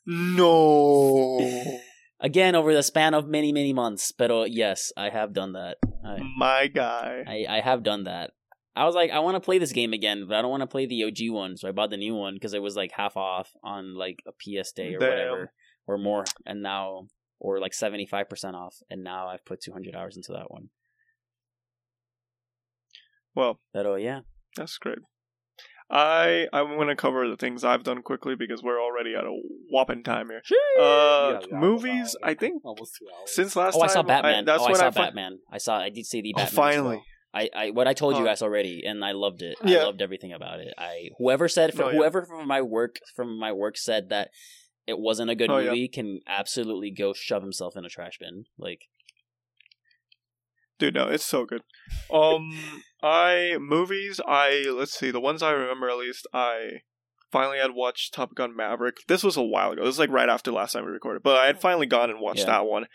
No, 0.06 1.38
again 2.20 2.56
over 2.56 2.74
the 2.74 2.82
span 2.82 3.14
of 3.14 3.28
many 3.28 3.52
many 3.52 3.72
months. 3.72 4.10
But 4.10 4.30
uh, 4.30 4.44
yes, 4.48 4.92
I 4.96 5.10
have 5.10 5.32
done 5.32 5.52
that. 5.52 5.76
I, 6.04 6.18
my 6.36 6.66
guy. 6.66 7.22
I, 7.26 7.58
I 7.58 7.60
have 7.60 7.82
done 7.82 8.04
that. 8.04 8.30
I 8.78 8.84
was 8.84 8.94
like, 8.94 9.10
I 9.10 9.18
want 9.18 9.34
to 9.36 9.40
play 9.40 9.58
this 9.58 9.72
game 9.72 9.92
again, 9.92 10.26
but 10.28 10.36
I 10.36 10.42
don't 10.42 10.50
want 10.50 10.60
to 10.62 10.66
play 10.66 10.86
the 10.86 11.04
OG 11.04 11.30
one, 11.34 11.56
so 11.56 11.68
I 11.68 11.72
bought 11.72 11.90
the 11.90 11.96
new 11.96 12.14
one 12.14 12.34
because 12.34 12.54
it 12.54 12.62
was 12.62 12.76
like 12.76 12.92
half 12.92 13.16
off 13.16 13.50
on 13.62 13.96
like 13.96 14.20
a 14.26 14.32
PS 14.32 14.72
Day 14.72 14.94
or 14.94 14.98
Damn. 15.00 15.08
whatever, 15.10 15.52
or 15.86 15.98
more, 15.98 16.24
and 16.46 16.62
now 16.62 17.08
or 17.40 17.58
like 17.60 17.74
seventy 17.74 18.06
five 18.06 18.28
percent 18.28 18.54
off, 18.56 18.76
and 18.90 19.02
now 19.02 19.28
I've 19.28 19.44
put 19.44 19.60
two 19.60 19.72
hundred 19.72 19.94
hours 19.96 20.16
into 20.16 20.32
that 20.32 20.50
one. 20.50 20.68
Well, 23.34 23.60
But 23.72 23.86
oh 23.86 23.96
yeah, 23.96 24.20
that's 24.56 24.78
great. 24.78 24.98
I 25.90 26.46
I'm 26.52 26.76
gonna 26.76 26.96
cover 26.96 27.28
the 27.28 27.36
things 27.36 27.64
I've 27.64 27.82
done 27.82 28.02
quickly 28.02 28.34
because 28.36 28.62
we're 28.62 28.80
already 28.80 29.14
at 29.14 29.24
a 29.24 29.32
whopping 29.70 30.02
time 30.02 30.28
here. 30.28 30.42
Uh, 30.78 31.30
Yeah, 31.32 31.40
yeah, 31.50 31.58
movies. 31.58 32.16
I 32.22 32.34
think 32.34 32.62
almost 32.64 32.96
two 32.98 33.06
hours. 33.08 33.34
since 33.34 33.56
last 33.56 33.74
oh 33.76 33.80
I 33.82 33.86
saw 33.86 34.02
Batman. 34.02 34.44
that's 34.44 34.62
oh 34.62 34.66
I 34.66 34.72
saw 34.74 34.86
I 34.88 34.90
fin- 34.90 35.02
Batman. 35.04 35.38
I 35.50 35.58
saw 35.58 35.78
I 35.78 35.88
did 35.88 36.04
see 36.04 36.20
the 36.20 36.34
Oh, 36.36 36.40
Batman. 36.40 36.46
as 36.48 36.54
finally. 36.54 36.96
well. 36.96 37.04
I, 37.38 37.50
I 37.54 37.70
what 37.70 37.86
I 37.86 37.92
told 37.94 38.16
you 38.16 38.22
Oh. 38.22 38.26
guys 38.26 38.42
already, 38.42 38.82
and 38.84 39.04
I 39.04 39.12
loved 39.12 39.42
it. 39.42 39.56
Yeah. 39.64 39.78
I 39.78 39.82
loved 39.84 40.02
everything 40.02 40.32
about 40.32 40.60
it. 40.60 40.74
I 40.78 41.10
whoever 41.18 41.48
said 41.48 41.74
from 41.74 41.86
Oh, 41.86 41.88
yeah. 41.90 41.96
whoever 41.96 42.24
from 42.24 42.46
my 42.48 42.60
work 42.62 42.96
from 43.16 43.38
my 43.38 43.52
work 43.52 43.76
said 43.76 44.08
that 44.10 44.30
it 44.86 44.98
wasn't 44.98 45.30
a 45.30 45.34
good 45.34 45.50
Oh, 45.50 45.58
yeah. 45.58 45.70
movie 45.70 45.88
can 45.88 46.20
absolutely 46.26 46.90
go 46.90 47.12
shove 47.12 47.42
himself 47.42 47.76
in 47.76 47.84
a 47.84 47.88
trash 47.88 48.18
bin. 48.18 48.44
Like 48.58 48.80
Dude, 50.78 50.94
no, 50.94 51.08
it's 51.08 51.24
so 51.24 51.44
good. 51.44 51.62
Um, 52.12 52.56
I 53.02 53.56
movies. 53.60 54.20
I 54.26 54.64
let's 54.72 54.96
see 54.96 55.10
the 55.10 55.20
ones 55.20 55.42
I 55.42 55.50
remember 55.50 55.90
at 55.90 55.98
least. 55.98 56.26
I 56.32 56.82
finally 57.32 57.58
had 57.58 57.72
watched 57.74 58.14
Top 58.14 58.34
Gun 58.36 58.54
Maverick. 58.56 58.98
This 59.08 59.24
was 59.24 59.36
a 59.36 59.42
while 59.42 59.72
ago. 59.72 59.82
This 59.82 59.88
was 59.88 59.98
like 59.98 60.10
right 60.10 60.28
after 60.28 60.52
last 60.52 60.72
time 60.72 60.84
we 60.86 60.92
recorded, 60.92 61.22
but 61.24 61.36
I 61.36 61.46
had 61.46 61.60
finally 61.60 61.86
gone 61.86 62.10
and 62.10 62.20
watched 62.20 62.40
Yeah. 62.40 62.46
that 62.46 62.66
one. 62.66 62.86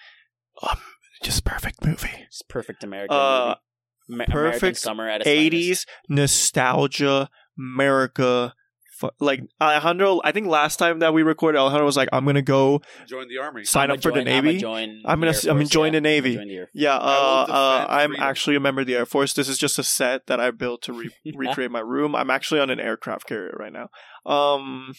Um, 0.62 0.78
just 1.24 1.44
perfect 1.44 1.86
movie. 1.86 2.10
it's 2.28 2.42
perfect 2.42 2.84
American 2.84 3.16
Uh, 3.18 3.46
movie. 3.48 3.60
Ma- 4.08 4.26
perfect 4.28 4.78
summer 4.78 5.08
at 5.08 5.22
its 5.22 5.30
finest. 5.30 5.46
Eighties 5.46 5.86
nostalgia, 6.10 7.30
America. 7.58 8.54
Fu- 9.00 9.10
Like 9.20 9.42
Alejandro, 9.60 10.22
I 10.24 10.32
think 10.32 10.48
last 10.48 10.78
time 10.78 11.00
that 11.00 11.14
we 11.16 11.24
recorded, 11.24 11.58
Alejandro 11.58 11.86
was 11.86 11.98
like, 11.98 12.10
"I'm 12.14 12.26
gonna 12.26 12.44
go 12.44 12.82
join 13.08 13.28
the 13.28 13.40
army. 13.40 13.64
sign 13.66 13.86
I'ma 13.86 13.96
up 13.96 14.04
for 14.04 14.12
the 14.12 14.20
join- 14.24 14.28
I'ma 14.28 14.42
Navy." 14.52 14.66
I'm 15.06 15.20
gonna- 15.20 15.32
I'm 15.50 15.58
Force, 15.58 15.70
join 15.70 15.88
yeah. 15.88 15.98
the 15.98 16.02
Navy. 16.02 16.30
I'ma 16.34 16.40
join 16.42 16.48
the 16.48 16.56
Air 16.58 16.70
Yeah, 16.74 16.96
uh, 16.98 17.46
uh, 17.50 17.86
I'm 17.90 18.12
freedom. 18.12 18.24
actually 18.24 18.56
a 18.56 18.60
member 18.60 18.82
of 18.82 18.88
the 18.88 18.96
Air 18.96 19.06
Force. 19.08 19.34
This 19.34 19.50
is 19.50 19.58
just 19.58 19.80
a 19.80 19.84
set 19.84 20.28
that 20.28 20.40
I 20.40 20.52
built 20.52 20.84
to 20.84 20.94
re- 20.94 21.10
recreate 21.36 21.72
my 21.72 21.80
room. 21.80 22.16
I'm 22.16 22.30
actually 22.30 22.60
on 22.60 22.70
an 22.70 22.80
aircraft 22.80 23.26
carrier 23.28 23.56
right 23.60 23.74
now, 23.74 23.90
um, 24.32 24.94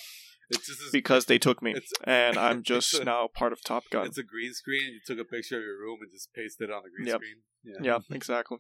It's 0.50 0.66
just 0.66 0.92
because 0.92 1.24
they 1.26 1.38
took 1.38 1.62
me, 1.62 1.74
and 2.02 2.36
I'm 2.36 2.62
just 2.72 2.94
a- 2.94 3.04
now 3.04 3.28
part 3.32 3.52
of 3.52 3.62
Top 3.62 3.84
Gun. 3.90 4.06
It's 4.06 4.18
a 4.18 4.22
green 4.24 4.52
screen. 4.54 4.92
You 4.92 5.00
took 5.06 5.18
a 5.18 5.24
picture 5.24 5.56
of 5.58 5.62
your 5.62 5.78
room 5.78 5.98
and 6.02 6.10
just 6.12 6.34
pasted 6.34 6.68
it 6.68 6.72
on 6.72 6.82
the 6.82 6.90
green 6.90 7.06
Yep. 7.08 7.16
screen. 7.20 7.36
Yeah, 7.80 7.98
exactly. 8.10 8.58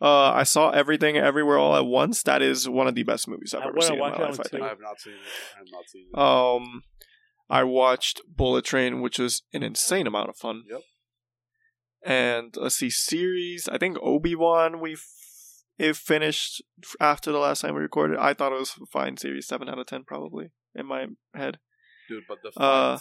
Uh, 0.00 0.30
I 0.30 0.44
saw 0.44 0.70
everything 0.70 1.16
everywhere 1.16 1.58
all 1.58 1.76
at 1.76 1.86
once. 1.86 2.22
That 2.22 2.40
is 2.40 2.68
one 2.68 2.86
of 2.86 2.94
the 2.94 3.02
best 3.02 3.28
movies 3.28 3.52
I've 3.54 3.62
I 3.62 3.68
ever 3.68 3.80
seen 3.80 3.94
in 3.94 3.98
my 3.98 4.16
life. 4.16 4.40
I 4.40 4.42
think. 4.44 4.62
I 4.62 4.68
have 4.68 4.80
not 4.80 5.00
seen 5.00 5.14
it. 5.14 5.18
I 5.54 5.58
have 5.58 5.66
not 5.72 5.88
seen 5.88 6.06
it. 6.12 6.18
Um, 6.18 6.82
I 7.50 7.64
watched 7.64 8.20
Bullet 8.28 8.64
Train, 8.64 9.00
which 9.00 9.18
was 9.18 9.42
an 9.52 9.62
insane 9.62 10.06
amount 10.06 10.28
of 10.28 10.36
fun. 10.36 10.62
Yep. 10.70 10.80
And 12.04 12.54
let's 12.56 12.76
see, 12.76 12.90
series. 12.90 13.68
I 13.68 13.78
think 13.78 13.98
Obi 14.00 14.34
Wan 14.34 14.80
we 14.80 14.96
it 15.78 15.96
finished 15.96 16.62
after 17.00 17.32
the 17.32 17.38
last 17.38 17.62
time 17.62 17.74
we 17.74 17.80
recorded. 17.80 18.18
I 18.18 18.34
thought 18.34 18.52
it 18.52 18.58
was 18.58 18.74
a 18.80 18.86
fine 18.86 19.16
series, 19.16 19.46
seven 19.46 19.68
out 19.68 19.78
of 19.78 19.86
ten 19.86 20.04
probably 20.04 20.50
in 20.74 20.86
my 20.86 21.06
head. 21.34 21.58
Dude, 22.08 22.24
but 22.28 22.38
the 22.42 22.58
uh. 22.60 22.98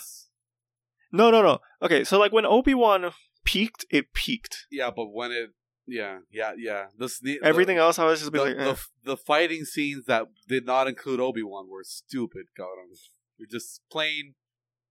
No, 1.11 1.31
no, 1.31 1.41
no. 1.41 1.59
Okay, 1.81 2.03
so 2.03 2.19
like 2.19 2.33
when 2.33 2.45
Obi 2.45 2.73
Wan 2.73 3.11
peaked, 3.47 3.85
it 3.89 4.13
peaked. 4.13 4.67
yeah, 4.71 4.91
but 4.95 5.07
when 5.11 5.31
it. 5.31 5.49
Yeah, 5.89 6.17
yeah, 6.29 6.51
yeah. 6.57 6.87
This 6.99 7.17
the, 7.19 7.39
Everything 7.41 7.77
the, 7.77 7.83
else, 7.83 7.97
I 7.97 8.03
was 8.05 8.19
just 8.19 8.33
the, 8.33 8.43
like, 8.43 8.57
the, 8.57 8.71
eh. 8.71 8.75
the 9.05 9.15
fighting 9.15 9.63
scenes 9.63 10.03
that 10.07 10.23
did 10.47 10.65
not 10.65 10.87
include 10.87 11.21
Obi 11.21 11.43
Wan 11.43 11.69
were 11.69 11.83
stupid, 11.85 12.47
cabrón. 12.59 12.91
You're 13.37 13.47
just 13.47 13.79
plain 13.89 14.33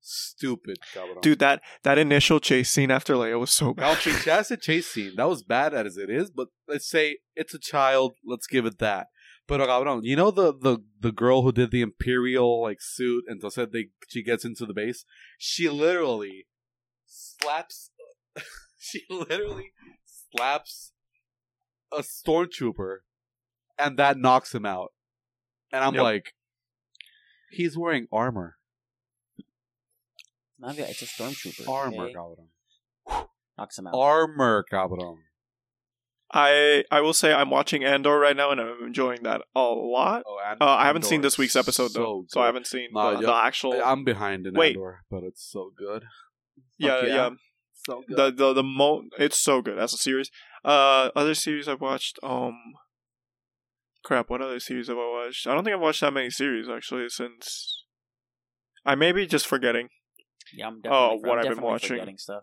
stupid, 0.01 0.79
cabrón. 0.95 1.21
dude, 1.21 1.39
that 1.41 1.61
that 1.83 1.99
initial 1.99 2.41
chase 2.41 2.71
scene 2.71 2.91
after 2.91 3.15
Leia 3.15 3.39
was 3.39 3.53
so 3.53 3.67
Now, 3.77 3.93
bad. 3.93 3.99
see, 3.99 4.13
that's 4.25 4.51
a 4.51 4.57
chase 4.57 4.87
scene. 4.87 5.13
That 5.17 5.29
was 5.29 5.43
bad 5.43 5.75
as 5.75 5.99
it 5.99 6.09
is, 6.09 6.31
but 6.31 6.49
let's 6.67 6.89
say 6.89 7.19
it's 7.35 7.53
a 7.53 7.59
child. 7.59 8.15
Let's 8.25 8.47
give 8.47 8.65
it 8.65 8.79
that. 8.79 9.09
But 9.47 9.61
cabrón, 9.61 10.01
you 10.03 10.17
know 10.17 10.31
the 10.31 10.55
the 10.55 10.79
the 10.99 11.13
girl 11.13 11.43
who 11.43 11.53
did 11.53 11.71
the 11.73 11.83
imperial 11.83 12.63
like 12.63 12.81
suit, 12.81 13.25
and 13.29 13.43
so 13.43 13.51
said 13.51 13.73
they 13.73 13.89
she 14.09 14.23
gets 14.23 14.45
into 14.47 14.65
the 14.65 14.73
base. 14.73 15.05
She 15.39 15.69
literally 15.69 16.47
slaps. 17.07 17.91
she 18.79 19.03
literally 19.11 19.73
slaps 20.05 20.93
a 21.93 22.01
stormtrooper, 22.03 22.99
and 23.79 23.99
that 23.99 24.19
knocks 24.19 24.55
him 24.55 24.67
out. 24.67 24.93
and 25.73 25.83
I'm 25.85 25.95
Yep. 25.95 26.03
like, 26.03 26.35
he's 27.51 27.77
wearing 27.77 28.07
armor. 28.13 28.57
Not 30.59 30.77
yet, 30.77 30.91
it's 30.91 31.03
a 31.03 31.07
stormtrooper. 31.07 31.69
Armor, 31.69 32.05
okay? 32.05 32.15
cabrón. 32.15 33.27
Knocks 33.59 33.79
him 33.79 33.87
out. 33.89 33.95
Armor, 33.95 34.65
cabrón. 34.71 35.19
I 36.33 36.85
I 36.91 37.01
will 37.03 37.13
say 37.13 37.33
I'm 37.33 37.51
watching 37.51 37.85
Andor 37.85 38.19
right 38.19 38.37
now 38.37 38.51
and 38.51 38.61
I'm 38.61 38.83
enjoying 38.85 39.23
that 39.23 39.43
a 39.55 39.61
lot. 39.61 40.25
Oh, 40.27 40.39
and 40.45 40.61
Uh, 40.61 40.65
I 40.67 40.87
haven't 40.87 41.05
seen 41.05 41.21
this 41.21 41.39
week's 41.39 41.55
is 41.55 41.61
episode 41.61 41.93
though, 41.95 42.25
so 42.29 42.39
so 42.39 42.41
I 42.41 42.47
haven't 42.47 42.67
seen 42.67 42.89
Nah, 42.93 43.13
the, 43.13 43.21
yo- 43.21 43.27
the 43.29 43.35
actual. 43.35 43.81
I'm 43.85 44.03
behind 44.05 44.45
in 44.47 44.55
Wait. 44.55 44.75
Andor, 44.77 45.05
but 45.11 45.23
it's 45.23 45.45
so 45.49 45.71
good. 45.77 46.05
yeah, 46.79 46.97
Fuck 47.01 47.03
yeah, 47.09 47.15
yeah. 47.15 47.31
So 47.87 48.03
good. 48.09 48.17
The 48.17 48.31
the 48.33 48.53
the 48.55 48.63
mo. 48.63 49.05
It's 49.19 49.39
so 49.39 49.63
good 49.63 49.79
as 49.79 49.93
a 49.95 49.97
series. 49.97 50.31
Uh, 50.65 51.11
other 51.15 51.35
series 51.35 51.69
I've 51.69 51.81
watched. 51.81 52.19
Um, 52.23 52.57
crap. 54.05 54.29
What 54.29 54.43
other 54.43 54.59
series 54.59 54.89
have 54.89 54.97
I 54.99 55.09
watched? 55.09 55.47
I 55.47 55.55
don't 55.55 55.63
think 55.65 55.75
I've 55.77 55.81
watched 55.83 56.01
that 56.01 56.13
many 56.13 56.31
series 56.31 56.69
actually 56.69 57.09
since. 57.09 57.85
I 58.85 58.95
may 58.97 59.13
be 59.13 59.27
just 59.27 59.47
forgetting. 59.47 59.89
yeah, 60.53 60.67
I'm 60.69 60.81
Oh, 60.85 61.11
definitely, 61.17 61.29
what 61.29 61.39
I'm 61.39 61.47
I've 61.47 61.55
been 61.55 61.65
watching. 61.65 61.89
forgetting 61.91 62.19
stuff. 62.19 62.43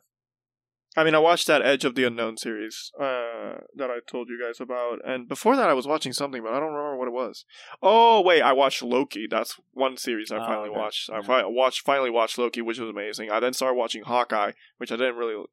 I 0.96 1.04
mean, 1.04 1.16
I 1.16 1.20
watched 1.20 1.48
that 1.48 1.62
Edge 1.64 1.86
of 1.86 1.96
the 1.96 2.04
Unknown 2.04 2.38
series 2.38 2.92
uh, 3.00 3.58
that 3.76 3.90
I 3.90 3.98
told 4.08 4.30
you 4.30 4.40
guys 4.40 4.62
about, 4.62 5.00
and 5.04 5.28
before 5.28 5.56
that, 5.56 5.68
I 5.70 5.74
was 5.74 5.88
watching 5.88 6.14
something, 6.14 6.44
but 6.44 6.54
I 6.54 6.60
don't 6.60 6.72
remember 6.74 6.98
what 6.98 7.08
it 7.08 7.14
was. 7.14 7.46
Oh 7.82 8.22
wait, 8.22 8.42
I 8.44 8.54
watched 8.54 8.84
Loki. 8.84 9.26
That's 9.30 9.56
one 9.72 9.98
series 9.98 10.32
I 10.32 10.38
Oh, 10.38 10.46
finally 10.46 10.70
okay. 10.70 10.78
watched. 10.80 11.10
I 11.10 11.22
fi- 11.24 11.46
watched 11.46 11.82
finally 11.82 12.12
watched 12.12 12.38
Loki, 12.38 12.62
which 12.62 12.78
was 12.80 12.90
amazing. 12.90 13.32
I 13.32 13.40
then 13.40 13.54
started 13.54 13.76
watching 13.76 14.04
Hawkeye, 14.04 14.52
which 14.78 14.92
I 14.92 14.98
didn't 14.98 15.16
really. 15.16 15.44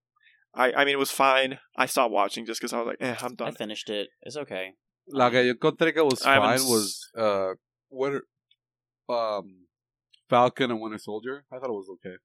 I 0.55 0.73
I 0.73 0.85
mean, 0.85 0.95
it 0.95 0.99
was 0.99 1.11
fine. 1.11 1.59
I 1.77 1.87
stopped 1.87 2.13
watching 2.13 2.45
just 2.45 2.61
because 2.61 2.73
I 2.75 2.79
was 2.79 2.87
like, 2.89 2.99
eh, 3.01 3.17
I'm 3.23 3.35
done. 3.35 3.49
I 3.49 3.53
finished 3.53 3.89
it. 3.89 4.09
It's 4.23 4.37
okay. 4.37 4.75
La 5.09 5.31
que 5.31 5.43
yo 5.43 5.55
encontré 5.55 5.95
que 5.95 6.05
was 6.05 6.23
I 6.27 6.35
haven't 6.35 6.49
fine 6.51 6.59
s- 6.67 6.69
was 6.69 7.09
uh, 7.17 7.55
Winter, 7.89 8.25
um, 9.09 9.67
Falcon 10.29 10.71
and 10.71 10.81
Winter 10.81 10.99
Soldier. 10.99 11.45
I 11.53 11.59
thought 11.59 11.71
it 11.71 11.73
was 11.73 11.89
okay. 11.95 12.17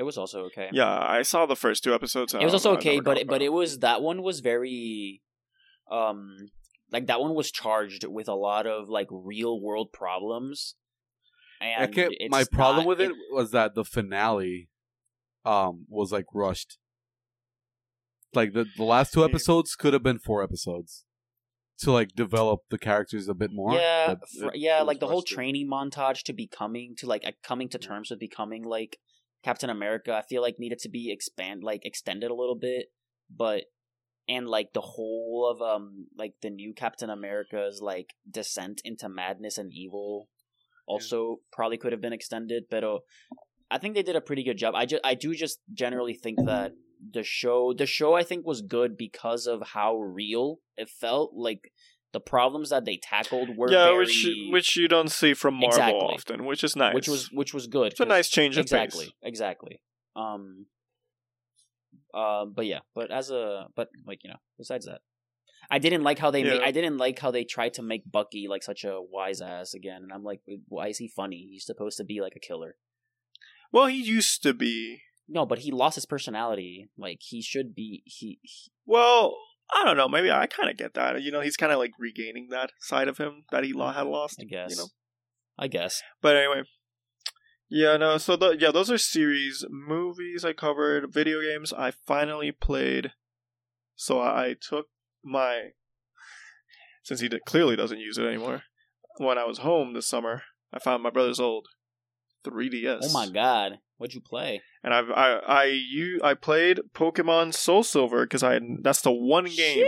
It 0.00 0.04
was 0.04 0.16
also 0.16 0.44
okay. 0.46 0.70
Yeah, 0.72 0.88
I 0.98 1.20
saw 1.20 1.44
the 1.44 1.54
first 1.54 1.84
two 1.84 1.92
episodes. 1.94 2.32
it 2.32 2.42
was 2.42 2.54
also 2.54 2.70
don't 2.72 2.84
know, 2.84 2.90
I 2.90 2.94
okay, 2.94 3.00
but 3.00 3.18
it, 3.18 3.28
but 3.28 3.42
it 3.42 3.50
was 3.52 3.80
that 3.80 4.00
one 4.00 4.22
was 4.22 4.40
very, 4.40 5.20
um, 5.90 6.48
like 6.90 7.06
that 7.08 7.20
one 7.20 7.34
was 7.34 7.50
charged 7.50 8.06
with 8.06 8.26
a 8.26 8.34
lot 8.34 8.66
of 8.66 8.88
like 8.88 9.08
real 9.10 9.60
world 9.60 9.92
problems. 9.92 10.74
And 11.60 11.90
Okay, 11.90 12.08
it's 12.18 12.30
my 12.32 12.44
problem 12.50 12.84
not- 12.84 12.88
with 12.88 13.00
it 13.02 13.12
was 13.30 13.50
that 13.50 13.74
the 13.74 13.84
finale, 13.84 14.70
um, 15.44 15.84
was 15.90 16.10
like 16.12 16.24
rushed. 16.32 16.78
Like 18.32 18.54
the 18.54 18.64
the 18.78 18.84
last 18.84 19.12
two 19.12 19.22
episodes 19.22 19.76
could 19.76 19.92
have 19.92 20.02
been 20.02 20.18
four 20.18 20.42
episodes 20.42 21.04
to 21.80 21.92
like 21.92 22.14
develop 22.14 22.60
the 22.70 22.78
characters 22.78 23.28
a 23.28 23.34
bit 23.34 23.50
more. 23.52 23.74
yeah, 23.74 24.14
but 24.14 24.28
fr- 24.30 24.54
yeah, 24.54 24.80
like 24.80 25.00
the 25.00 25.08
whole 25.08 25.20
rushed. 25.20 25.34
training 25.34 25.68
montage 25.68 26.22
to 26.22 26.32
becoming 26.32 26.94
to 26.96 27.06
like 27.06 27.26
uh, 27.26 27.32
coming 27.42 27.68
to 27.68 27.78
terms 27.78 28.08
with 28.08 28.18
becoming 28.18 28.62
like 28.62 28.96
Captain 29.42 29.70
America. 29.70 30.14
I 30.14 30.22
feel 30.22 30.42
like 30.42 30.58
needed 30.58 30.78
to 30.80 30.88
be 30.88 31.12
expand 31.12 31.62
like 31.62 31.84
extended 31.84 32.30
a 32.30 32.34
little 32.34 32.58
bit, 32.58 32.86
but 33.34 33.64
and 34.28 34.46
like 34.48 34.72
the 34.72 34.80
whole 34.80 35.50
of 35.50 35.62
um 35.62 36.06
like 36.16 36.34
the 36.42 36.50
new 36.50 36.72
Captain 36.74 37.10
America's 37.10 37.80
like 37.82 38.14
descent 38.30 38.80
into 38.84 39.08
madness 39.08 39.58
and 39.58 39.72
evil 39.72 40.28
also 40.90 41.40
probably 41.52 41.78
could 41.78 41.92
have 41.92 42.00
been 42.00 42.12
extended, 42.12 42.64
but 42.70 42.82
uh, 42.82 42.98
I 43.70 43.78
think 43.78 43.94
they 43.94 44.02
did 44.02 44.16
a 44.16 44.20
pretty 44.20 44.42
good 44.42 44.58
job. 44.58 44.74
I 44.74 44.86
just 44.86 45.02
I 45.04 45.14
do 45.14 45.34
just 45.34 45.60
generally 45.72 46.14
think 46.14 46.38
that 46.44 46.72
the 47.12 47.22
show 47.22 47.72
the 47.72 47.86
show 47.86 48.14
I 48.14 48.24
think 48.24 48.44
was 48.44 48.62
good 48.62 48.96
because 48.96 49.46
of 49.46 49.62
how 49.68 49.96
real 49.96 50.58
it 50.76 50.88
felt. 50.88 51.32
Like 51.34 51.72
the 52.12 52.20
problems 52.20 52.70
that 52.70 52.84
they 52.84 52.96
tackled 52.96 53.56
were 53.56 53.70
yeah, 53.70 53.84
very, 53.84 53.98
which 53.98 54.26
which 54.50 54.76
you 54.76 54.88
don't 54.88 55.10
see 55.10 55.34
from 55.34 55.54
Marvel 55.54 55.68
Exactly. 55.68 56.00
often, 56.00 56.44
which 56.44 56.64
is 56.64 56.74
nice. 56.76 56.94
which 56.94 57.08
was 57.08 57.30
which 57.32 57.54
was 57.54 57.66
good. 57.66 57.92
it's 57.92 58.00
a 58.00 58.04
nice 58.04 58.28
change 58.28 58.56
of 58.56 58.62
exactly 58.62 59.06
pace. 59.06 59.14
exactly. 59.22 59.80
Um. 60.16 60.66
Um. 62.14 62.52
But 62.54 62.66
yeah. 62.66 62.80
But 62.94 63.10
as 63.10 63.30
a 63.30 63.66
but 63.76 63.88
like 64.06 64.20
you 64.24 64.30
know 64.30 64.36
besides 64.58 64.86
that. 64.86 65.00
I 65.70 65.78
didn't 65.78 66.02
like 66.02 66.18
how 66.18 66.32
they 66.32 66.42
Yeah. 66.42 66.54
made, 66.54 66.62
I 66.62 66.70
didn't 66.72 66.96
like 66.98 67.18
how 67.20 67.30
they 67.30 67.44
tried 67.44 67.74
to 67.74 67.82
make 67.82 68.02
Bucky 68.10 68.46
like 68.48 68.64
such 68.64 68.82
a 68.82 69.00
wise 69.00 69.40
ass 69.40 69.72
again, 69.72 70.02
and 70.02 70.12
I'm 70.12 70.24
like, 70.24 70.40
why 70.66 70.88
is 70.88 70.98
he 70.98 71.06
funny? 71.06 71.46
He's 71.52 71.64
supposed 71.64 71.96
to 71.98 72.04
be 72.04 72.20
like 72.20 72.34
a 72.34 72.40
killer. 72.40 72.74
Well, 73.72 73.86
he 73.86 74.02
used 74.02 74.42
to 74.42 74.52
be. 74.52 75.02
No, 75.28 75.46
but 75.46 75.60
he 75.60 75.70
lost 75.70 75.94
his 75.94 76.06
personality. 76.06 76.90
Like 76.98 77.18
he 77.20 77.40
should 77.40 77.72
be. 77.72 78.02
He, 78.04 78.40
he 78.42 78.72
Well, 78.84 79.36
I 79.72 79.84
don't 79.84 79.96
know. 79.96 80.08
Maybe 80.08 80.30
I 80.30 80.46
kind 80.46 80.70
of 80.70 80.76
get 80.76 80.94
that. 80.94 81.22
You 81.22 81.30
know, 81.30 81.40
he's 81.40 81.56
kind 81.56 81.72
of 81.72 81.78
like 81.78 81.92
regaining 81.98 82.48
that 82.50 82.72
side 82.80 83.08
of 83.08 83.18
him 83.18 83.44
that 83.52 83.64
he 83.64 83.70
had 83.70 84.06
lost. 84.06 84.38
I 84.40 84.44
guess. 84.44 84.70
You 84.70 84.76
know. 84.76 84.88
I 85.58 85.68
guess. 85.68 86.02
But 86.22 86.36
anyway, 86.36 86.62
yeah, 87.68 87.96
no. 87.96 88.18
So 88.18 88.36
the 88.36 88.56
yeah, 88.58 88.72
those 88.72 88.90
are 88.90 88.98
series, 88.98 89.64
movies 89.70 90.44
I 90.44 90.52
covered, 90.52 91.12
video 91.12 91.40
games 91.40 91.72
I 91.72 91.92
finally 91.92 92.50
played. 92.50 93.12
So 93.94 94.20
I, 94.20 94.56
took 94.60 94.86
my 95.22 95.70
since 97.02 97.20
he 97.20 97.28
did, 97.28 97.44
clearly 97.44 97.76
doesn't 97.76 98.00
use 98.00 98.18
it 98.18 98.24
anymore. 98.24 98.62
When 99.18 99.38
I 99.38 99.44
was 99.44 99.58
home 99.58 99.92
this 99.92 100.08
summer, 100.08 100.42
I 100.72 100.78
found 100.78 101.02
my 101.02 101.10
brother's 101.10 101.38
old 101.40 101.68
3DS. 102.46 103.00
Oh 103.02 103.12
my 103.12 103.28
god, 103.28 103.78
what'd 104.00 104.14
you 104.14 104.20
play? 104.20 104.62
And 104.82 104.94
I've 104.94 105.10
I 105.10 105.34
I 105.46 105.64
you 105.64 106.20
I 106.24 106.34
played 106.34 106.80
Pokemon 106.94 107.52
Soul 107.52 107.82
Silver 107.82 108.24
because 108.24 108.42
I 108.42 108.58
that's 108.80 109.02
the 109.02 109.12
one 109.12 109.44
game 109.44 109.84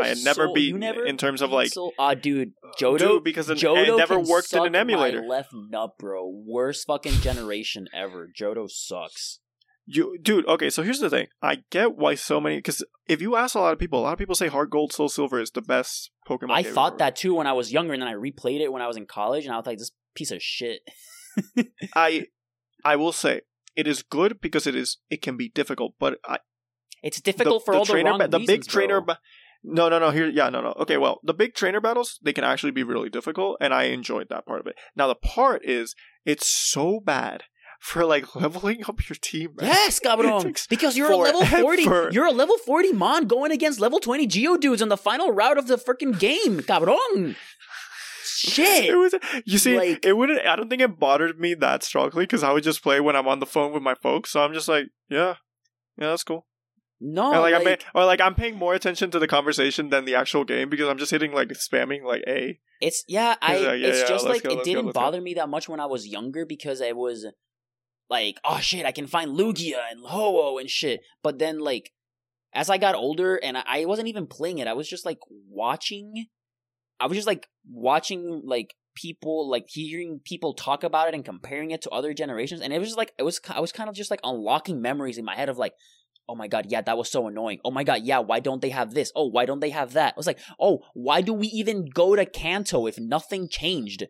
I 0.00 0.08
had 0.08 0.18
never 0.18 0.44
Soul- 0.44 0.54
beaten 0.54 0.80
never 0.80 1.06
in 1.06 1.16
terms 1.16 1.40
of 1.40 1.50
like 1.50 1.68
Soul- 1.68 1.94
ah, 1.98 2.12
dude, 2.12 2.52
Johto 2.78 2.98
Dude, 2.98 3.24
because 3.24 3.48
it, 3.48 3.56
Johto 3.56 3.88
it 3.88 3.96
never 3.96 4.20
worked 4.20 4.52
in 4.52 4.66
an 4.66 4.76
emulator. 4.76 5.22
Left 5.22 5.50
nut, 5.54 5.92
bro. 5.98 6.28
Worst 6.28 6.86
fucking 6.86 7.14
generation 7.20 7.88
ever. 7.94 8.28
Johto 8.38 8.70
sucks. 8.70 9.40
You, 9.86 10.18
dude. 10.20 10.46
Okay, 10.48 10.68
so 10.68 10.82
here's 10.82 10.98
the 10.98 11.08
thing. 11.08 11.28
I 11.40 11.62
get 11.70 11.96
why 11.96 12.16
so 12.16 12.40
many. 12.40 12.56
Because 12.56 12.84
if 13.08 13.22
you 13.22 13.36
ask 13.36 13.54
a 13.54 13.60
lot 13.60 13.72
of 13.72 13.78
people, 13.78 14.00
a 14.00 14.02
lot 14.02 14.12
of 14.12 14.18
people 14.18 14.34
say 14.34 14.48
Heart 14.48 14.70
Gold, 14.70 14.92
Soul 14.92 15.08
Silver 15.08 15.40
is 15.40 15.52
the 15.52 15.62
best 15.62 16.10
Pokemon. 16.28 16.50
I 16.50 16.64
thought 16.64 16.94
ever. 16.94 16.98
that 16.98 17.16
too 17.16 17.34
when 17.34 17.46
I 17.46 17.52
was 17.52 17.72
younger, 17.72 17.94
and 17.94 18.02
then 18.02 18.08
I 18.08 18.14
replayed 18.14 18.60
it 18.60 18.72
when 18.72 18.82
I 18.82 18.88
was 18.88 18.96
in 18.96 19.06
college, 19.06 19.44
and 19.44 19.54
I 19.54 19.56
was 19.56 19.66
like, 19.66 19.78
this 19.78 19.92
piece 20.14 20.32
of 20.32 20.42
shit. 20.42 20.80
I, 21.94 22.26
I 22.86 22.94
will 22.96 23.12
say 23.12 23.40
it 23.74 23.86
is 23.88 24.02
good 24.02 24.40
because 24.40 24.66
it 24.66 24.76
is. 24.76 24.98
It 25.10 25.20
can 25.20 25.36
be 25.36 25.48
difficult, 25.48 25.94
but 25.98 26.18
I, 26.24 26.38
It's 27.02 27.20
difficult 27.20 27.62
the, 27.62 27.64
for 27.64 27.72
the 27.72 27.78
all 27.78 27.84
the 27.84 28.04
wrong 28.04 28.18
ba- 28.18 28.28
the 28.28 28.38
big 28.38 28.48
reasons, 28.48 28.66
trainer. 28.68 29.00
Ba- 29.00 29.18
no, 29.64 29.88
no, 29.88 29.98
no. 29.98 30.10
Here, 30.10 30.28
yeah, 30.28 30.48
no, 30.48 30.60
no. 30.60 30.72
Okay, 30.78 30.96
well, 30.96 31.20
the 31.24 31.34
big 31.34 31.54
trainer 31.54 31.80
battles 31.80 32.20
they 32.22 32.32
can 32.32 32.44
actually 32.44 32.70
be 32.70 32.84
really 32.84 33.10
difficult, 33.10 33.56
and 33.60 33.74
I 33.74 33.84
enjoyed 33.84 34.28
that 34.30 34.46
part 34.46 34.60
of 34.60 34.68
it. 34.68 34.76
Now 34.94 35.08
the 35.08 35.16
part 35.16 35.62
is 35.64 35.96
it's 36.24 36.46
so 36.46 37.00
bad 37.00 37.42
for 37.80 38.04
like 38.04 38.36
leveling 38.42 38.84
up 38.88 39.08
your 39.08 39.16
team. 39.20 39.50
man. 39.56 39.68
Yes, 39.68 39.98
takes 40.42 40.68
Because 40.68 40.96
you're 40.96 41.10
a 41.10 41.16
level 41.16 41.44
40. 41.44 41.82
You're 42.12 42.26
a 42.26 42.32
level 42.32 42.56
40 42.58 42.92
Mon 42.92 43.26
going 43.26 43.50
against 43.50 43.80
level 43.80 43.98
20 43.98 44.28
Geodudes 44.28 44.80
on 44.80 44.88
the 44.88 44.96
final 44.96 45.32
route 45.32 45.58
of 45.58 45.66
the 45.66 45.76
freaking 45.76 46.18
game, 46.18 46.60
cabrón. 46.60 47.34
Shit. 48.36 48.86
It 48.90 48.96
was, 48.96 49.14
you 49.44 49.58
see, 49.58 49.76
Like- 49.78 50.04
it 50.04 50.16
wouldn't. 50.16 50.46
I 50.46 50.56
don't 50.56 50.68
think 50.68 50.82
it 50.82 50.98
bothered 50.98 51.38
me 51.38 51.54
that 51.54 51.82
strongly 51.82 52.24
because 52.24 52.42
I 52.42 52.52
would 52.52 52.64
just 52.64 52.82
play 52.82 53.00
when 53.00 53.16
I'm 53.16 53.28
on 53.28 53.40
the 53.40 53.46
phone 53.46 53.72
with 53.72 53.82
my 53.82 53.94
folks. 53.94 54.30
So 54.30 54.42
I'm 54.44 54.52
just 54.52 54.68
like, 54.68 54.86
yeah, 55.08 55.36
yeah, 55.98 56.08
that's 56.10 56.24
cool. 56.24 56.46
No, 57.00 57.30
and 57.32 57.42
like, 57.42 57.54
I'm 57.54 57.60
Oh, 57.60 57.64
pay- 57.64 57.78
or 57.94 58.04
like 58.06 58.20
I'm 58.22 58.34
paying 58.34 58.56
more 58.56 58.72
attention 58.74 59.10
to 59.10 59.18
the 59.18 59.28
conversation 59.28 59.90
than 59.90 60.06
the 60.06 60.14
actual 60.14 60.44
game 60.44 60.70
because 60.70 60.88
I'm 60.88 60.96
just 60.96 61.10
hitting 61.10 61.32
like 61.32 61.48
spamming 61.48 62.02
like 62.04 62.22
A. 62.26 62.58
It's 62.80 63.04
yeah, 63.06 63.34
I 63.42 63.58
like, 63.58 63.62
yeah, 63.80 63.88
it's 63.88 64.00
yeah, 64.00 64.08
just 64.08 64.24
let's 64.24 64.42
like 64.42 64.42
go, 64.44 64.58
it 64.58 64.64
didn't 64.64 64.86
go. 64.86 64.92
bother 64.92 65.20
me 65.20 65.34
that 65.34 65.48
much 65.50 65.68
when 65.68 65.78
I 65.80 65.84
was 65.86 66.06
younger 66.06 66.46
because 66.46 66.80
I 66.80 66.92
was 66.92 67.26
like, 68.08 68.38
oh 68.44 68.60
shit, 68.60 68.86
I 68.86 68.92
can 68.92 69.06
find 69.06 69.30
Lugia 69.38 69.78
and 69.90 70.00
Ho-Oh 70.06 70.56
and 70.58 70.70
shit. 70.70 71.00
But 71.22 71.38
then 71.38 71.58
like 71.58 71.92
as 72.54 72.70
I 72.70 72.78
got 72.78 72.94
older 72.94 73.36
and 73.36 73.58
I, 73.58 73.62
I 73.66 73.84
wasn't 73.84 74.08
even 74.08 74.26
playing 74.26 74.58
it, 74.58 74.66
I 74.66 74.72
was 74.72 74.88
just 74.88 75.04
like 75.04 75.18
watching 75.50 76.26
I 77.00 77.06
was 77.06 77.16
just 77.16 77.26
like 77.26 77.48
watching 77.68 78.42
like 78.44 78.74
people 78.94 79.48
like 79.50 79.66
hearing 79.68 80.20
people 80.24 80.54
talk 80.54 80.82
about 80.82 81.08
it 81.08 81.14
and 81.14 81.24
comparing 81.24 81.70
it 81.70 81.82
to 81.82 81.90
other 81.90 82.14
generations 82.14 82.62
and 82.62 82.72
it 82.72 82.78
was 82.78 82.88
just 82.88 82.98
like 82.98 83.12
it 83.18 83.22
was 83.22 83.40
I 83.50 83.60
was 83.60 83.72
kind 83.72 83.90
of 83.90 83.94
just 83.94 84.10
like 84.10 84.20
unlocking 84.24 84.80
memories 84.80 85.18
in 85.18 85.24
my 85.24 85.36
head 85.36 85.48
of 85.48 85.58
like 85.58 85.74
Oh 86.28 86.34
my 86.34 86.48
god, 86.48 86.66
yeah, 86.68 86.80
that 86.80 86.98
was 86.98 87.10
so 87.10 87.28
annoying. 87.28 87.60
Oh 87.64 87.70
my 87.70 87.84
god, 87.84 88.02
yeah, 88.02 88.18
why 88.18 88.40
don't 88.40 88.60
they 88.60 88.70
have 88.70 88.94
this? 88.94 89.12
Oh, 89.14 89.26
why 89.26 89.46
don't 89.46 89.60
they 89.60 89.70
have 89.70 89.92
that? 89.92 90.14
I 90.14 90.16
was 90.16 90.26
like, 90.26 90.40
oh, 90.58 90.80
why 90.92 91.20
do 91.20 91.32
we 91.32 91.46
even 91.48 91.86
go 91.88 92.16
to 92.16 92.26
Kanto 92.26 92.86
if 92.86 92.98
nothing 92.98 93.48
changed? 93.48 94.06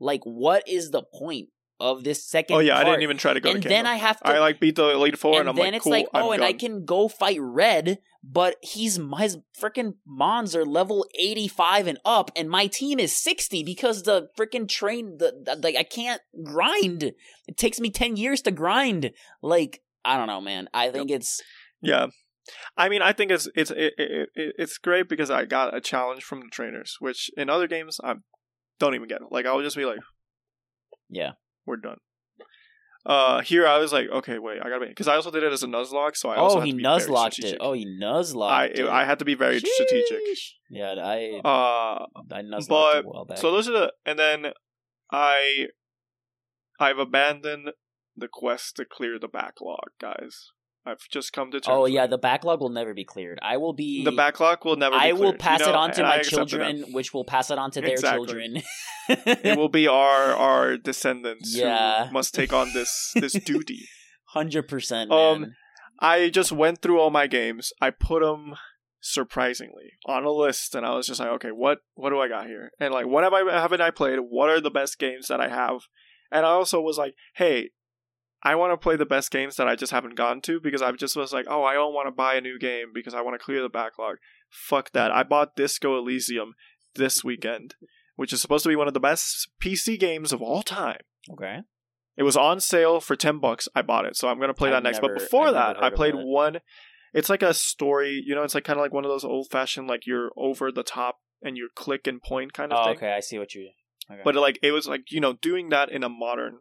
Like, 0.00 0.22
what 0.24 0.66
is 0.66 0.90
the 0.90 1.02
point 1.02 1.48
of 1.80 2.04
this 2.04 2.24
second? 2.24 2.56
Oh 2.56 2.60
yeah, 2.60 2.78
I 2.78 2.84
didn't 2.84 3.02
even 3.02 3.18
try 3.18 3.34
to 3.34 3.40
go. 3.40 3.50
And 3.50 3.62
to 3.62 3.68
then 3.68 3.86
I 3.86 3.96
have 3.96 4.20
to. 4.20 4.28
I 4.28 4.38
like 4.38 4.60
beat 4.60 4.76
the 4.76 4.90
Elite 4.90 5.18
Four, 5.18 5.34
and, 5.34 5.40
and 5.40 5.48
I'm 5.50 5.56
then 5.56 5.66
like, 5.66 5.74
it's 5.74 5.84
cool. 5.84 5.92
like, 5.92 6.06
oh, 6.14 6.32
I'm 6.32 6.34
and 6.34 6.44
I 6.44 6.52
can 6.52 6.84
go 6.84 7.08
fight 7.08 7.38
Red, 7.40 7.98
but 8.22 8.56
he's 8.62 8.98
his 9.18 9.38
freaking 9.60 9.94
Mons 10.06 10.54
are 10.56 10.64
level 10.64 11.06
eighty 11.18 11.48
five 11.48 11.86
and 11.86 11.98
up, 12.04 12.30
and 12.36 12.50
my 12.50 12.66
team 12.66 12.98
is 12.98 13.16
sixty 13.16 13.62
because 13.62 14.02
the 14.02 14.28
freaking 14.38 14.68
train, 14.68 15.18
the, 15.18 15.32
the 15.44 15.56
like, 15.62 15.76
I 15.76 15.84
can't 15.84 16.20
grind. 16.44 17.02
It 17.02 17.56
takes 17.56 17.80
me 17.80 17.90
ten 17.90 18.16
years 18.16 18.42
to 18.42 18.50
grind. 18.50 19.10
Like, 19.42 19.82
I 20.04 20.16
don't 20.16 20.26
know, 20.26 20.40
man. 20.40 20.68
I 20.74 20.90
think 20.90 21.10
it's 21.10 21.42
Yeah. 21.80 22.06
I 22.78 22.88
mean, 22.88 23.02
I 23.02 23.12
think 23.12 23.30
it's 23.30 23.46
it's 23.54 23.70
it, 23.70 23.92
it, 23.98 24.28
it, 24.34 24.54
it's 24.58 24.78
great 24.78 25.08
because 25.08 25.30
I 25.30 25.44
got 25.44 25.76
a 25.76 25.80
challenge 25.80 26.24
from 26.24 26.40
the 26.40 26.48
trainers, 26.50 26.96
which 26.98 27.30
in 27.36 27.50
other 27.50 27.68
games 27.68 28.00
I'm 28.02 28.24
don't 28.78 28.94
even 28.94 29.06
get. 29.08 29.20
Like 29.30 29.46
I'll 29.46 29.60
just 29.60 29.76
be 29.76 29.84
like, 29.84 29.98
Yeah. 31.10 31.32
We're 31.68 31.76
done. 31.76 31.98
Uh, 33.06 33.40
here 33.40 33.66
I 33.66 33.78
was 33.78 33.92
like, 33.92 34.08
okay, 34.10 34.38
wait, 34.38 34.58
I 34.60 34.68
gotta 34.68 34.80
be 34.80 34.88
because 34.88 35.08
I 35.08 35.14
also 35.14 35.30
did 35.30 35.42
it 35.42 35.52
as 35.52 35.62
a 35.62 35.66
nuzlocke, 35.66 36.16
so 36.16 36.28
I 36.28 36.36
also 36.36 36.58
oh, 36.58 36.60
he 36.60 36.72
to 36.72 36.76
be 36.76 36.82
very 36.82 36.98
nuzlocked 37.00 37.38
it. 37.44 37.56
Oh, 37.60 37.72
he 37.72 37.86
nuzlocked 37.86 38.50
I 38.50 38.64
it. 38.66 38.86
I 38.88 39.04
had 39.04 39.20
to 39.20 39.24
be 39.24 39.34
very 39.34 39.60
strategic. 39.60 40.18
Yeah, 40.68 40.94
I 40.98 41.40
Uh, 41.44 42.04
I 42.34 42.42
nuzlocked 42.42 42.68
but- 42.68 43.04
it 43.04 43.06
a 43.14 43.24
back. 43.24 43.38
so 43.38 43.50
those 43.52 43.68
are 43.68 43.72
the 43.72 43.92
and 44.04 44.18
then 44.18 44.52
I 45.10 45.68
I've 46.80 46.98
abandoned 46.98 47.70
the 48.16 48.28
quest 48.30 48.76
to 48.76 48.84
clear 48.84 49.18
the 49.18 49.28
backlog, 49.28 49.90
guys. 50.00 50.50
I've 50.88 51.06
just 51.10 51.32
come 51.32 51.50
to 51.52 51.60
terms. 51.60 51.74
oh 51.76 51.86
yeah, 51.86 52.06
the 52.06 52.18
backlog 52.18 52.60
will 52.60 52.68
never 52.70 52.94
be 52.94 53.04
cleared. 53.04 53.38
I 53.42 53.56
will 53.58 53.72
be 53.74 54.04
the 54.04 54.12
backlog 54.12 54.64
will 54.64 54.76
never. 54.76 54.96
Be 54.98 55.04
I 55.08 55.12
will 55.12 55.34
pass 55.34 55.60
you 55.60 55.66
it 55.68 55.74
on 55.74 55.92
to 55.92 56.02
my 56.02 56.16
that. 56.18 56.24
children, 56.26 56.84
which 56.92 57.12
will 57.14 57.24
pass 57.24 57.50
it 57.50 57.58
on 57.58 57.70
to 57.72 57.80
their 57.80 57.92
Exactly. 57.92 58.26
children. 58.26 58.62
It 59.08 59.56
will 59.58 59.68
be 59.68 59.86
our 59.88 60.32
our 60.34 60.76
descendants 60.90 61.54
Yeah. 61.56 62.06
who 62.06 62.12
must 62.12 62.34
take 62.34 62.52
on 62.52 62.72
this 62.72 63.12
this 63.14 63.32
duty. 63.52 63.88
Hundred 64.28 64.68
percent. 64.68 65.10
Um. 65.12 65.54
I 66.00 66.28
just 66.28 66.52
went 66.52 66.80
through 66.80 67.00
all 67.00 67.10
my 67.10 67.26
games. 67.26 67.72
I 67.82 67.90
put 67.90 68.22
them 68.22 68.54
surprisingly 69.00 69.92
on 70.06 70.24
a 70.24 70.30
list, 70.30 70.74
and 70.74 70.86
I 70.86 70.94
was 70.94 71.06
just 71.06 71.20
like, 71.20 71.30
okay, 71.30 71.50
what 71.50 71.78
what 71.94 72.10
do 72.10 72.20
I 72.20 72.28
got 72.28 72.46
here? 72.46 72.70
And 72.80 72.92
like, 72.94 73.06
what 73.06 73.24
have 73.24 73.32
I 73.34 73.40
haven't 73.52 73.80
I 73.80 73.90
played? 73.90 74.18
What 74.20 74.48
are 74.50 74.60
the 74.60 74.70
best 74.70 74.98
games 74.98 75.28
that 75.28 75.40
I 75.40 75.48
have? 75.48 75.80
And 76.30 76.44
I 76.44 76.50
also 76.50 76.80
was 76.80 76.98
like, 76.98 77.14
hey, 77.36 77.70
I 78.42 78.54
want 78.54 78.72
to 78.72 78.76
play 78.76 78.94
the 78.96 79.04
best 79.06 79.30
games 79.30 79.56
that 79.56 79.66
I 79.66 79.74
just 79.74 79.90
haven't 79.92 80.14
gone 80.14 80.40
to 80.42 80.60
because 80.60 80.80
I 80.80 80.92
just 80.92 81.16
was 81.16 81.32
like, 81.32 81.46
oh, 81.48 81.64
I 81.64 81.74
don't 81.74 81.92
want 81.92 82.06
to 82.06 82.12
buy 82.12 82.34
a 82.34 82.40
new 82.40 82.58
game 82.58 82.92
because 82.94 83.12
I 83.14 83.20
want 83.20 83.38
to 83.38 83.44
clear 83.44 83.60
the 83.62 83.68
backlog. 83.68 84.16
Fuck 84.48 84.92
that. 84.92 85.10
I 85.10 85.24
bought 85.24 85.56
Disco 85.56 85.98
Elysium 85.98 86.54
this 86.94 87.24
weekend, 87.24 87.74
which 88.16 88.32
is 88.32 88.40
supposed 88.40 88.62
to 88.62 88.68
be 88.68 88.76
one 88.76 88.86
of 88.88 88.94
the 88.94 89.00
best 89.00 89.48
PC 89.60 89.98
games 89.98 90.32
of 90.32 90.40
all 90.40 90.62
time. 90.62 91.00
Okay. 91.32 91.58
It 92.16 92.22
was 92.22 92.36
on 92.36 92.60
sale 92.60 93.00
for 93.00 93.16
10 93.16 93.38
bucks. 93.38 93.68
I 93.74 93.82
bought 93.82 94.04
it. 94.06 94.16
So 94.16 94.28
I'm 94.28 94.38
going 94.38 94.48
to 94.48 94.54
play 94.54 94.68
I've 94.68 94.76
that 94.76 94.82
next. 94.84 95.02
never- 95.02 95.14
but 95.14 95.20
before 95.22 95.48
I've 95.48 95.54
that, 95.54 95.82
I 95.82 95.90
played 95.90 96.14
that. 96.14 96.24
one. 96.24 96.58
It's 97.14 97.28
like 97.30 97.42
a 97.42 97.54
story, 97.54 98.22
you 98.24 98.34
know, 98.34 98.42
it's 98.42 98.54
like 98.54 98.64
kind 98.64 98.78
of 98.78 98.82
like 98.82 98.92
one 98.92 99.04
of 99.04 99.10
those 99.10 99.24
old 99.24 99.48
fashioned, 99.50 99.88
like 99.88 100.06
you're 100.06 100.30
over 100.36 100.70
the 100.70 100.82
top 100.82 101.16
and 101.42 101.56
you 101.56 101.70
click 101.74 102.06
and 102.06 102.20
point 102.22 102.52
kind 102.52 102.72
of 102.72 102.78
Oh, 102.80 102.84
thing. 102.84 102.96
okay. 102.98 103.12
I 103.12 103.20
see 103.20 103.38
what 103.38 103.54
you. 103.54 103.70
Okay. 104.10 104.20
But 104.24 104.34
like, 104.36 104.58
it 104.62 104.72
was 104.72 104.86
like, 104.86 105.10
you 105.10 105.20
know, 105.20 105.32
doing 105.32 105.70
that 105.70 105.90
in 105.90 106.04
a 106.04 106.08
modern, 106.08 106.58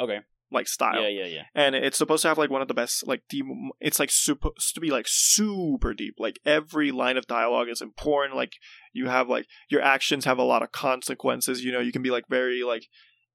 okay. 0.00 0.20
Like, 0.52 0.68
style. 0.68 1.00
Yeah, 1.02 1.08
yeah, 1.08 1.26
yeah. 1.26 1.42
And 1.54 1.74
it's 1.74 1.98
supposed 1.98 2.22
to 2.22 2.28
have 2.28 2.38
like 2.38 2.50
one 2.50 2.62
of 2.62 2.68
the 2.68 2.74
best, 2.74 3.06
like, 3.06 3.22
deep, 3.28 3.44
it's 3.80 3.98
like 3.98 4.10
supposed 4.10 4.74
to 4.74 4.80
be 4.80 4.90
like 4.90 5.06
super 5.08 5.94
deep. 5.94 6.14
Like, 6.18 6.38
every 6.44 6.92
line 6.92 7.16
of 7.16 7.26
dialogue 7.26 7.68
is 7.68 7.80
important. 7.80 8.36
Like, 8.36 8.52
you 8.92 9.08
have 9.08 9.28
like, 9.28 9.46
your 9.70 9.82
actions 9.82 10.24
have 10.24 10.38
a 10.38 10.42
lot 10.44 10.62
of 10.62 10.72
consequences. 10.72 11.64
You 11.64 11.72
know, 11.72 11.80
you 11.80 11.92
can 11.92 12.02
be 12.02 12.10
like 12.10 12.24
very, 12.28 12.62
like, 12.62 12.84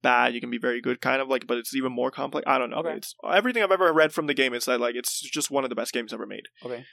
bad 0.00 0.32
you 0.32 0.40
can 0.40 0.48
be 0.48 0.58
very 0.58 0.80
good 0.80 1.00
kind 1.00 1.20
of 1.20 1.26
like 1.26 1.44
but 1.48 1.58
it's 1.58 1.74
even 1.74 1.90
more 1.90 2.08
complex 2.08 2.44
i 2.46 2.56
don't 2.56 2.70
know 2.70 2.76
Okay. 2.76 2.92
it's 2.94 3.16
everything 3.32 3.64
i've 3.64 3.72
ever 3.72 3.92
read 3.92 4.12
from 4.12 4.28
the 4.28 4.32
game 4.32 4.54
is 4.54 4.64
that 4.66 4.78
like 4.78 4.94
it's 4.94 5.20
just 5.20 5.50
one 5.50 5.64
of 5.64 5.70
the 5.70 5.74
best 5.74 5.92
games 5.92 6.12
ever 6.12 6.24
made 6.24 6.44
Okay. 6.64 6.84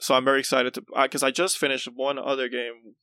so 0.00 0.14
i'm 0.14 0.24
very 0.24 0.40
excited 0.40 0.72
to 0.72 0.82
uh, 0.96 1.02
because 1.02 1.22
i 1.22 1.30
just 1.30 1.58
finished 1.58 1.86
one 1.94 2.18
other 2.18 2.48
game 2.48 2.94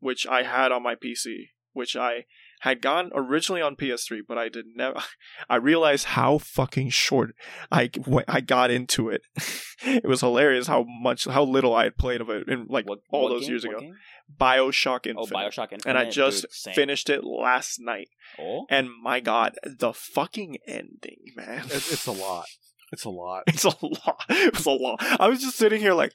which 0.00 0.26
i 0.26 0.42
had 0.42 0.72
on 0.72 0.82
my 0.82 0.94
pc 0.94 1.48
which 1.74 1.96
i 1.96 2.24
had 2.64 2.80
gone 2.82 3.10
originally 3.14 3.62
on 3.62 3.76
ps3 3.76 4.18
but 4.28 4.36
i 4.38 4.48
did 4.48 4.64
never 4.74 5.00
i 5.48 5.56
realized 5.56 6.06
how 6.06 6.38
fucking 6.38 6.90
short 6.90 7.34
i 7.70 7.90
when 8.06 8.24
i 8.28 8.40
got 8.40 8.70
into 8.70 9.08
it 9.08 9.22
it 9.84 10.04
was 10.04 10.20
hilarious 10.20 10.66
how 10.66 10.84
much 11.00 11.24
how 11.26 11.42
little 11.44 11.74
i 11.74 11.84
had 11.84 11.96
played 11.96 12.20
of 12.20 12.28
it 12.30 12.48
in 12.48 12.66
like 12.68 12.86
What, 12.88 12.98
all 13.10 13.24
what 13.24 13.28
those 13.30 13.42
game? 13.42 13.50
years 13.50 13.64
What 13.66 13.70
ago 13.76 13.80
game? 13.80 13.94
bioshock 14.40 15.00
oh, 15.06 15.10
infinite 15.10 15.38
Oh, 15.38 15.48
Bioshock 15.48 15.72
Infinite. 15.72 15.86
and 15.86 15.98
i 15.98 16.08
just 16.10 16.46
dude, 16.64 16.74
finished 16.74 17.08
it 17.10 17.22
last 17.24 17.78
night 17.80 18.08
Oh. 18.38 18.66
and 18.70 18.88
my 19.02 19.20
god 19.20 19.54
the 19.64 19.92
fucking 19.92 20.56
ending 20.66 21.22
man 21.36 21.64
It's, 21.66 21.92
it's 21.92 22.06
a 22.06 22.12
lot. 22.12 22.46
It's 22.92 23.04
a 23.04 23.10
lot, 23.10 23.42
It's 23.48 23.64
a 23.64 23.68
lot. 23.82 24.24
It's 24.28 24.66
a 24.66 24.70
lot. 24.70 24.96
I 25.20 25.26
was 25.28 25.40
just 25.40 25.56
sitting 25.56 25.80
here 25.80 25.94
like, 25.94 26.12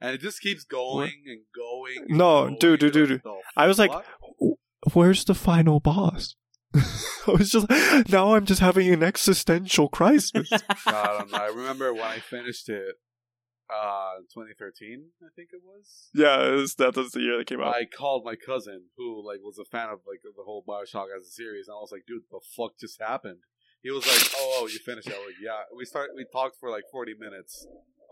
and 0.00 0.14
it 0.14 0.20
just 0.20 0.40
keeps 0.40 0.62
going 0.64 1.12
and 1.26 1.40
going. 1.54 2.06
and 2.08 2.16
No, 2.18 2.42
going, 2.44 2.58
dude, 2.60 2.80
dude, 2.80 2.96
and 2.96 3.08
dude, 3.08 3.22
I 3.56 3.66
was 3.66 3.78
like, 3.78 3.90
fuck? 3.92 4.04
Where's 4.94 5.24
the 5.24 5.34
final 5.34 5.80
boss? 5.80 6.34
I 6.74 7.30
was 7.32 7.50
just 7.50 7.68
now 8.10 8.34
I'm 8.34 8.46
just 8.46 8.60
having 8.60 8.92
an 8.92 9.02
existential 9.02 9.88
crisis. 9.88 10.50
I 10.86 11.16
don't 11.18 11.32
know. 11.32 11.38
I 11.38 11.48
remember 11.48 11.92
when 11.92 12.02
I 12.02 12.18
finished 12.18 12.68
it, 12.68 12.96
uh, 13.70 14.20
2013, 14.32 15.04
I 15.22 15.28
think 15.34 15.50
it 15.52 15.60
was. 15.64 16.08
yeah, 16.14 16.46
it 16.46 16.52
was, 16.52 16.74
that 16.76 16.96
was 16.96 17.12
the 17.12 17.20
year 17.20 17.38
that 17.38 17.46
came 17.46 17.60
out. 17.60 17.74
I 17.74 17.84
called 17.84 18.24
my 18.24 18.34
cousin, 18.34 18.84
who 18.96 19.26
like 19.26 19.40
was 19.42 19.58
a 19.58 19.64
fan 19.64 19.88
of 19.88 20.00
like 20.06 20.20
the 20.22 20.42
whole 20.44 20.64
Bioshock 20.66 21.06
as 21.16 21.26
a 21.26 21.30
series, 21.30 21.68
and 21.68 21.74
I 21.74 21.80
was 21.80 21.92
like, 21.92 22.04
"Dude, 22.06 22.22
the 22.30 22.40
fuck 22.56 22.78
just 22.78 23.00
happened?" 23.00 23.38
He 23.82 23.90
was 23.90 24.06
like, 24.06 24.32
"Oh, 24.36 24.60
oh 24.62 24.66
you 24.68 24.78
finished 24.78 25.08
it?" 25.08 25.14
I 25.14 25.18
was 25.18 25.26
like, 25.28 25.42
"Yeah." 25.42 25.62
We 25.76 25.84
start. 25.84 26.10
We 26.14 26.24
talked 26.30 26.56
for 26.58 26.70
like 26.70 26.84
40 26.90 27.14
minutes 27.18 27.66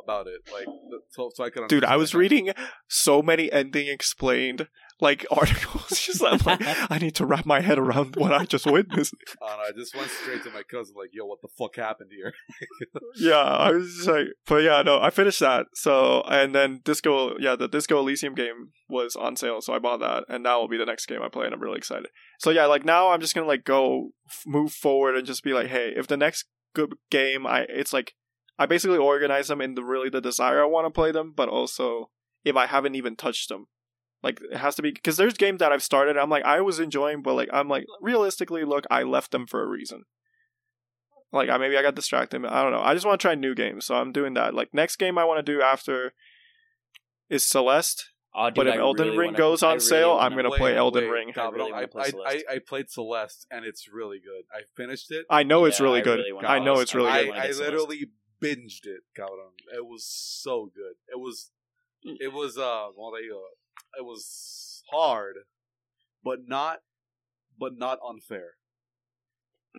about 0.06 0.26
it, 0.28 0.40
like 0.52 0.66
so, 1.10 1.30
so 1.34 1.44
I 1.44 1.50
could. 1.50 1.68
Dude, 1.68 1.84
I 1.84 1.96
was 1.96 2.14
understand. 2.14 2.20
reading 2.20 2.54
so 2.88 3.22
many 3.22 3.50
ending 3.50 3.88
explained 3.88 4.68
like 5.00 5.26
articles. 5.30 6.00
Just 6.00 6.22
I'm 6.24 6.38
like, 6.44 6.60
I 6.90 6.98
need 6.98 7.14
to 7.16 7.26
wrap 7.26 7.46
my 7.46 7.60
head 7.60 7.78
around 7.78 8.16
what 8.16 8.32
I 8.32 8.44
just 8.44 8.66
witnessed. 8.66 9.14
Uh, 9.42 9.58
I 9.68 9.70
just 9.76 9.94
went 9.94 10.10
straight 10.10 10.42
to 10.44 10.50
my 10.50 10.62
cousin, 10.62 10.94
like, 10.96 11.10
"Yo, 11.12 11.24
what 11.24 11.40
the 11.42 11.48
fuck 11.58 11.76
happened 11.76 12.10
here?" 12.10 12.32
yeah, 13.16 13.36
I 13.36 13.70
was 13.70 13.94
just 13.94 14.08
like, 14.08 14.26
but 14.46 14.62
yeah, 14.62 14.82
no, 14.82 15.00
I 15.00 15.10
finished 15.10 15.40
that. 15.40 15.66
So, 15.74 16.22
and 16.22 16.54
then 16.54 16.80
Disco, 16.84 17.36
yeah, 17.38 17.54
the 17.54 17.68
Disco 17.68 17.98
Elysium 17.98 18.34
game 18.34 18.70
was 18.88 19.14
on 19.14 19.36
sale, 19.36 19.60
so 19.60 19.74
I 19.74 19.78
bought 19.78 20.00
that, 20.00 20.24
and 20.28 20.44
that 20.46 20.54
will 20.56 20.68
be 20.68 20.78
the 20.78 20.86
next 20.86 21.06
game 21.06 21.22
I 21.22 21.28
play, 21.28 21.44
and 21.44 21.54
I'm 21.54 21.60
really 21.60 21.78
excited. 21.78 22.08
So 22.40 22.50
yeah, 22.50 22.66
like 22.66 22.84
now 22.84 23.10
I'm 23.10 23.20
just 23.20 23.34
gonna 23.34 23.46
like 23.46 23.64
go 23.64 24.10
f- 24.28 24.44
move 24.46 24.72
forward 24.72 25.16
and 25.16 25.26
just 25.26 25.44
be 25.44 25.52
like, 25.52 25.68
hey, 25.68 25.92
if 25.96 26.06
the 26.06 26.16
next 26.16 26.46
good 26.74 26.94
game, 27.10 27.46
I 27.46 27.66
it's 27.68 27.92
like 27.92 28.14
I 28.58 28.66
basically 28.66 28.98
organize 28.98 29.48
them 29.48 29.60
in 29.60 29.74
the 29.74 29.84
really 29.84 30.08
the 30.08 30.20
desire 30.20 30.62
I 30.62 30.66
want 30.66 30.86
to 30.86 30.90
play 30.90 31.12
them, 31.12 31.32
but 31.36 31.48
also 31.48 32.10
if 32.44 32.56
I 32.56 32.66
haven't 32.66 32.94
even 32.94 33.16
touched 33.16 33.48
them. 33.48 33.66
Like 34.22 34.40
it 34.50 34.56
has 34.56 34.74
to 34.76 34.82
be 34.82 34.90
because 34.92 35.16
there's 35.18 35.34
games 35.34 35.58
that 35.60 35.72
I've 35.72 35.82
started. 35.82 36.16
I'm 36.16 36.30
like 36.30 36.44
I 36.44 36.60
was 36.62 36.80
enjoying, 36.80 37.22
but 37.22 37.34
like 37.34 37.50
I'm 37.52 37.68
like 37.68 37.84
realistically, 38.00 38.64
look, 38.64 38.84
I 38.90 39.02
left 39.02 39.30
them 39.30 39.46
for 39.46 39.62
a 39.62 39.66
reason. 39.66 40.04
Like 41.32 41.48
I 41.50 41.58
maybe 41.58 41.76
I 41.76 41.82
got 41.82 41.94
distracted. 41.94 42.44
I 42.46 42.62
don't 42.62 42.72
know. 42.72 42.80
I 42.80 42.94
just 42.94 43.04
want 43.04 43.20
to 43.20 43.26
try 43.26 43.34
new 43.34 43.54
games, 43.54 43.84
so 43.84 43.94
I'm 43.96 44.12
doing 44.12 44.34
that. 44.34 44.54
Like 44.54 44.72
next 44.72 44.96
game 44.96 45.18
I 45.18 45.24
want 45.24 45.44
to 45.44 45.52
do 45.52 45.60
after 45.60 46.12
is 47.28 47.44
Celeste. 47.44 48.06
Oh, 48.34 48.46
dude, 48.48 48.54
But 48.56 48.66
if 48.68 48.74
I 48.74 48.78
Elden 48.78 49.06
really 49.06 49.18
Ring 49.18 49.26
wanna- 49.28 49.38
goes 49.38 49.62
on 49.62 49.70
really 49.76 49.80
sale, 49.80 50.12
I'm 50.12 50.32
wanna- 50.34 50.44
gonna 50.48 50.56
play 50.56 50.76
Elden 50.76 51.08
Ring. 51.08 51.32
I 51.36 51.48
really 51.48 51.72
I, 51.72 51.86
play 51.86 52.04
I, 52.26 52.42
I, 52.50 52.54
I 52.54 52.58
played 52.58 52.90
Celeste, 52.90 53.46
and 53.50 53.64
it's 53.64 53.88
really 53.90 54.18
good. 54.18 54.44
I 54.52 54.62
finished 54.76 55.10
it. 55.10 55.24
I 55.30 55.42
know 55.42 55.64
it's 55.64 55.78
Yeah, 55.80 55.84
really 55.86 56.00
I 56.00 56.04
good. 56.04 56.18
really 56.18 56.46
I 56.46 56.58
know 56.58 56.80
it's 56.80 56.94
really 56.94 57.10
Celeste. 57.10 57.26
good. 57.32 57.34
I, 57.40 57.46
I 57.46 57.50
literally 57.66 58.10
binged 58.46 58.84
it, 58.86 59.02
cabrón. 59.18 59.52
It 59.74 59.86
was 59.86 60.06
so 60.06 60.70
good. 60.74 60.94
It 61.08 61.18
was, 61.18 61.50
it 62.02 62.32
was, 62.32 62.56
uh, 62.58 62.88
it 63.98 64.04
was 64.04 64.82
hard, 64.90 65.36
but 66.22 66.40
not, 66.46 66.78
but 67.58 67.76
not 67.76 67.98
unfair. 68.06 68.52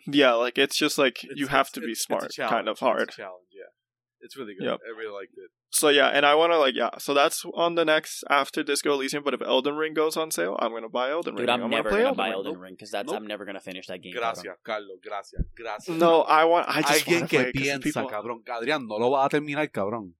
Yeah, 0.06 0.34
like 0.34 0.58
it's 0.58 0.76
just 0.78 0.98
like 0.98 1.24
It's- 1.24 1.38
you 1.40 1.48
have 1.48 1.72
to 1.72 1.80
be 1.80 1.92
it's- 1.92 2.06
it's 2.10 2.26
a 2.26 2.34
smart, 2.34 2.50
kind 2.50 2.68
of 2.68 2.80
hard. 2.80 3.10
challenge, 3.12 3.50
yeah. 3.52 3.72
It's 4.20 4.36
really 4.36 4.56
good. 4.56 4.66
Yep. 4.66 4.80
I 4.86 4.90
really 4.98 5.12
liked 5.14 5.34
it. 5.38 5.52
So 5.70 5.90
yeah, 5.90 6.08
and 6.08 6.26
I 6.26 6.34
want 6.36 6.54
to 6.54 6.58
like 6.58 6.76
yeah. 6.76 6.92
So 6.98 7.14
that's 7.14 7.44
on 7.54 7.76
the 7.76 7.84
next 7.84 8.24
after 8.30 8.64
Disco 8.64 8.94
Elysium. 8.94 9.24
But 9.24 9.34
if 9.34 9.42
Elden 9.42 9.76
Ring 9.76 9.94
goes 9.94 10.16
on 10.16 10.32
sale, 10.32 10.56
I'm 10.60 10.72
gonna 10.72 10.88
buy 10.88 11.12
Elden 11.12 11.36
Ring. 11.36 11.44
Dude, 11.44 11.50
I'm, 11.50 11.60
gonna 11.60 11.76
never 11.76 11.90
play 11.90 12.04
gonna 12.04 12.16
buy 12.16 12.32
Elden 12.32 12.58
Ring 12.58 12.74
because 12.74 12.92
that's 12.92 13.08
Nope. 13.08 13.18
I'm 13.18 13.28
never 13.28 13.44
gonna 13.44 13.60
finish 13.60 13.86
that 13.88 14.02
game. 14.02 14.14
Gracias, 14.14 14.56
Carlos. 14.64 14.98
Gracias. 15.04 15.44
Gracias. 15.56 15.98
No, 15.98 16.22
I 16.22 16.46
want. 16.46 16.68
I 16.70 16.82
just 16.82 17.06
Alguien 17.06 17.20
want 17.20 17.30
to 17.30 17.36
que 17.36 17.40
play 17.40 17.50
it 17.50 17.54
'cause 17.54 17.64
piensa, 17.64 17.84
people. 17.84 18.10
cabrón. 18.10 18.44
Adrián, 18.48 18.88
no 18.88 18.96
lo 18.98 19.12
va 19.12 19.26
a 19.26 19.30
terminar, 19.30 19.70
cabrón. 19.70 20.14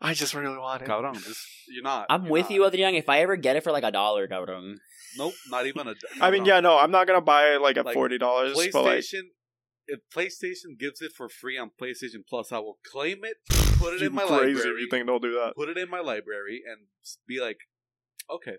I 0.00 0.14
just 0.14 0.32
really 0.34 0.56
want 0.56 0.82
it. 0.82 0.88
Cabrón, 0.88 1.14
just, 1.14 1.46
you're 1.68 1.82
not. 1.82 2.06
I'm 2.08 2.24
you're 2.24 2.32
with 2.32 2.44
not. 2.44 2.50
you, 2.52 2.66
Adrian. 2.66 2.94
If 2.94 3.08
I 3.10 3.20
ever 3.20 3.36
get 3.36 3.56
it 3.56 3.62
for 3.62 3.72
like 3.72 3.84
a 3.84 3.90
dollar, 3.90 4.26
cabrón. 4.26 4.76
Nope, 5.18 5.34
not 5.50 5.66
even 5.66 5.88
a. 5.88 5.94
I 6.20 6.30
mean, 6.30 6.44
no. 6.44 6.48
yeah, 6.54 6.60
no, 6.60 6.78
I'm 6.78 6.90
not 6.90 7.06
gonna 7.06 7.20
buy 7.20 7.54
it 7.54 7.60
like 7.60 7.76
at 7.76 7.84
Like, 7.84 7.94
forty 7.94 8.16
dollars. 8.16 8.54
But 8.54 8.84
like, 8.84 9.00
PlayStation. 9.00 9.22
If 9.88 10.00
PlayStation 10.14 10.78
gives 10.78 11.00
it 11.00 11.12
for 11.12 11.28
free 11.28 11.56
on 11.56 11.70
PlayStation 11.80 12.26
Plus, 12.28 12.50
I 12.52 12.58
will 12.58 12.78
claim 12.84 13.18
it, 13.24 13.36
put 13.78 13.94
it 13.94 14.00
you 14.00 14.08
in 14.08 14.14
my 14.14 14.24
crazy 14.24 14.50
if 14.50 14.56
library, 14.58 14.80
you 14.80 14.88
think 14.90 15.06
they'll 15.06 15.18
do 15.18 15.32
that. 15.32 15.54
put 15.56 15.68
it 15.68 15.78
in 15.78 15.88
my 15.88 16.00
library, 16.00 16.62
and 16.66 16.86
be 17.26 17.40
like, 17.40 17.58
okay, 18.30 18.56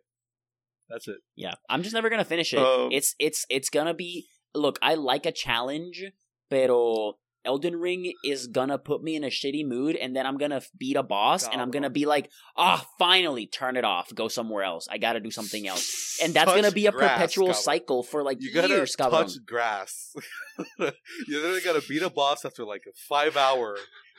that's 0.90 1.08
it. 1.08 1.18
Yeah, 1.36 1.56
I'm 1.70 1.84
just 1.84 1.94
never 1.94 2.10
gonna 2.10 2.24
finish 2.26 2.54
it. 2.54 2.60
Um, 2.60 2.90
it's 2.91 3.16
it's 3.20 3.45
it's 3.49 3.70
gonna 3.70 3.94
be. 3.94 4.28
Look, 4.56 4.80
I 4.82 4.95
like 4.95 5.26
a 5.26 5.32
challenge, 5.32 6.06
pero 6.49 7.18
Elden 7.45 7.76
Ring 7.77 8.14
is 8.23 8.47
gonna 8.47 8.77
put 8.77 9.01
me 9.01 9.15
in 9.15 9.23
a 9.23 9.27
shitty 9.27 9.65
mood, 9.65 9.95
and 9.95 10.15
then 10.15 10.26
I'm 10.26 10.38
gonna 10.38 10.61
beat 10.77 10.97
a 10.97 11.03
boss, 11.03 11.47
and 11.47 11.61
I'm 11.61 11.72
gonna 11.72 11.89
be 11.89 12.05
like, 12.05 12.30
ah, 12.55 12.85
finally, 12.99 13.47
turn 13.47 13.77
it 13.77 13.85
off, 13.85 14.14
go 14.14 14.27
somewhere 14.27 14.64
else. 14.64 14.88
I 14.89 14.97
gotta 14.97 15.19
do 15.19 15.31
something 15.31 15.68
else, 15.68 16.19
and 16.22 16.34
that's 16.34 16.51
gonna 16.51 16.72
be 16.72 16.88
a 16.88 16.91
grass, 16.91 17.14
perpetual 17.14 17.53
cycle 17.53 18.03
for 18.03 18.23
like 18.23 18.41
You 18.41 18.53
gotta 18.53 18.68
years, 18.68 18.95
touch 18.95 19.45
grass. 19.45 20.14
you 20.80 20.91
literally 21.30 21.61
gotta 21.61 21.84
beat 21.88 22.01
a 22.01 22.09
boss 22.09 22.43
after 22.43 22.65
like 22.65 22.84
a 22.88 22.91
five 23.07 23.38
hour, 23.38 23.77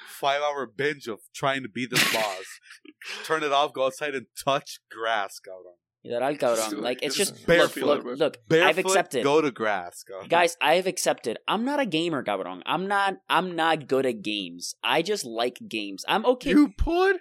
five 0.09 0.41
hour 0.41 0.67
binge 0.67 1.07
of 1.07 1.21
trying 1.35 1.63
to 1.63 1.69
beat 1.69 1.91
this 1.91 2.13
boss. 2.13 2.45
Turn 3.25 3.43
it 3.43 3.53
off, 3.53 3.73
go 3.73 3.87
outside 3.87 4.15
and 4.15 4.27
touch 4.43 4.81
grass, 4.91 5.41
cabrón. 5.47 5.77
Literal, 6.05 6.37
cabrón. 6.37 6.71
Dude, 6.71 6.79
Like 6.81 6.99
it's 7.03 7.17
this 7.17 7.29
just 7.29 7.33
is 7.35 7.39
look, 7.41 7.47
barefoot, 7.49 8.05
look, 8.05 8.19
look. 8.19 8.49
Barefoot, 8.49 8.69
I've 8.69 8.79
accepted, 8.79 9.25
Go 9.25 9.41
to 9.41 9.51
grass, 9.51 10.05
go. 10.05 10.23
guys. 10.29 10.57
I've 10.61 10.87
accepted. 10.87 11.39
I'm 11.49 11.65
not 11.65 11.81
a 11.81 11.87
gamer, 11.87 12.23
cabrón. 12.23 12.63
I'm 12.67 12.87
not. 12.87 13.17
I'm 13.29 13.57
not 13.57 13.89
good 13.89 14.07
at 14.07 14.23
games. 14.23 14.77
I 14.83 15.03
just 15.03 15.25
like 15.25 15.59
games. 15.69 16.05
I'm 16.09 16.25
okay. 16.25 16.51
You 16.51 16.69
put 16.79 17.17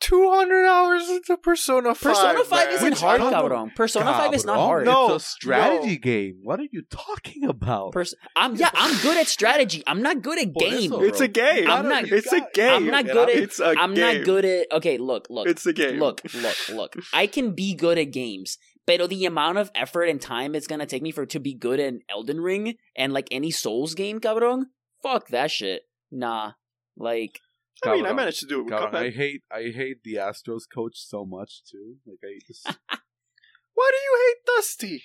200 0.00 0.66
hours 0.66 1.08
into 1.08 1.36
Persona 1.38 1.94
5. 1.94 2.02
Persona 2.14 2.44
Five 2.44 2.66
man. 2.66 2.74
isn't 2.74 2.90
Which 2.90 3.00
hard, 3.00 3.20
one? 3.20 3.32
cabrón. 3.32 3.74
Persona 3.74 4.12
Five 4.12 4.34
is 4.34 4.44
not 4.44 4.58
hard. 4.58 4.84
No, 4.84 5.14
it's 5.14 5.24
a 5.24 5.28
strategy 5.28 5.92
no. 5.94 5.98
game. 5.98 6.38
What 6.42 6.60
are 6.60 6.66
you 6.70 6.82
talking 6.90 7.44
about? 7.44 7.92
Pers- 7.92 8.14
I'm 8.34 8.56
yeah. 8.56 8.70
I'm 8.74 8.94
good 9.00 9.16
at 9.16 9.26
strategy. 9.26 9.82
I'm 9.86 10.02
not 10.02 10.22
good 10.22 10.38
at 10.38 10.52
Por 10.52 10.68
game. 10.68 10.92
eso, 10.92 11.00
It's 11.00 11.20
a 11.20 11.28
game. 11.28 11.70
I'm 11.70 11.88
not- 11.88 12.04
It's 12.04 12.32
a 12.32 12.46
game. 12.52 12.72
I'm 12.72 12.86
not 12.90 13.06
good 13.06 13.30
at- 13.30 13.36
It's 13.36 13.58
a 13.60 13.74
I'm 13.78 13.94
game. 13.94 14.18
not 14.18 14.24
good 14.26 14.44
at. 14.44 14.66
Okay, 14.72 14.98
look, 14.98 15.28
look. 15.30 15.46
It's 15.48 15.64
a 15.66 15.72
game. 15.72 15.98
Look, 15.98 16.20
look, 16.34 16.56
look. 16.68 16.96
I 17.14 17.26
can 17.26 17.52
be 17.52 17.74
good 17.74 17.96
at 17.96 18.10
games, 18.12 18.58
but 18.86 19.08
the 19.08 19.24
amount 19.24 19.58
of 19.58 19.70
effort 19.74 20.04
and 20.04 20.20
time 20.20 20.54
it's 20.54 20.66
gonna 20.66 20.86
take 20.86 21.02
me 21.02 21.10
for 21.10 21.24
to 21.26 21.40
be 21.40 21.54
good 21.54 21.80
in 21.80 22.00
Elden 22.10 22.40
Ring 22.40 22.74
and 22.94 23.12
like 23.12 23.28
any 23.30 23.50
Souls 23.50 23.94
game, 23.94 24.20
cabrón. 24.20 24.64
Fuck 25.02 25.28
that 25.28 25.50
shit. 25.50 25.82
Nah, 26.10 26.52
like 26.96 27.40
I 27.84 27.92
mean, 27.94 28.06
I 28.06 28.12
managed 28.12 28.40
to 28.40 28.46
do 28.46 28.60
it 28.60 28.64
with 28.64 28.72
I 28.72 29.10
hate 29.10 29.42
I 29.52 29.70
hate 29.74 30.02
the 30.02 30.14
Astros 30.14 30.62
coach 30.72 30.94
so 30.96 31.24
much 31.24 31.62
too. 31.70 31.96
Like 32.06 32.18
I 32.24 32.38
just 32.46 32.66
Why 33.74 33.90
do 33.92 33.96
you 33.96 34.26
hate 34.26 34.56
Dusty? 34.56 35.02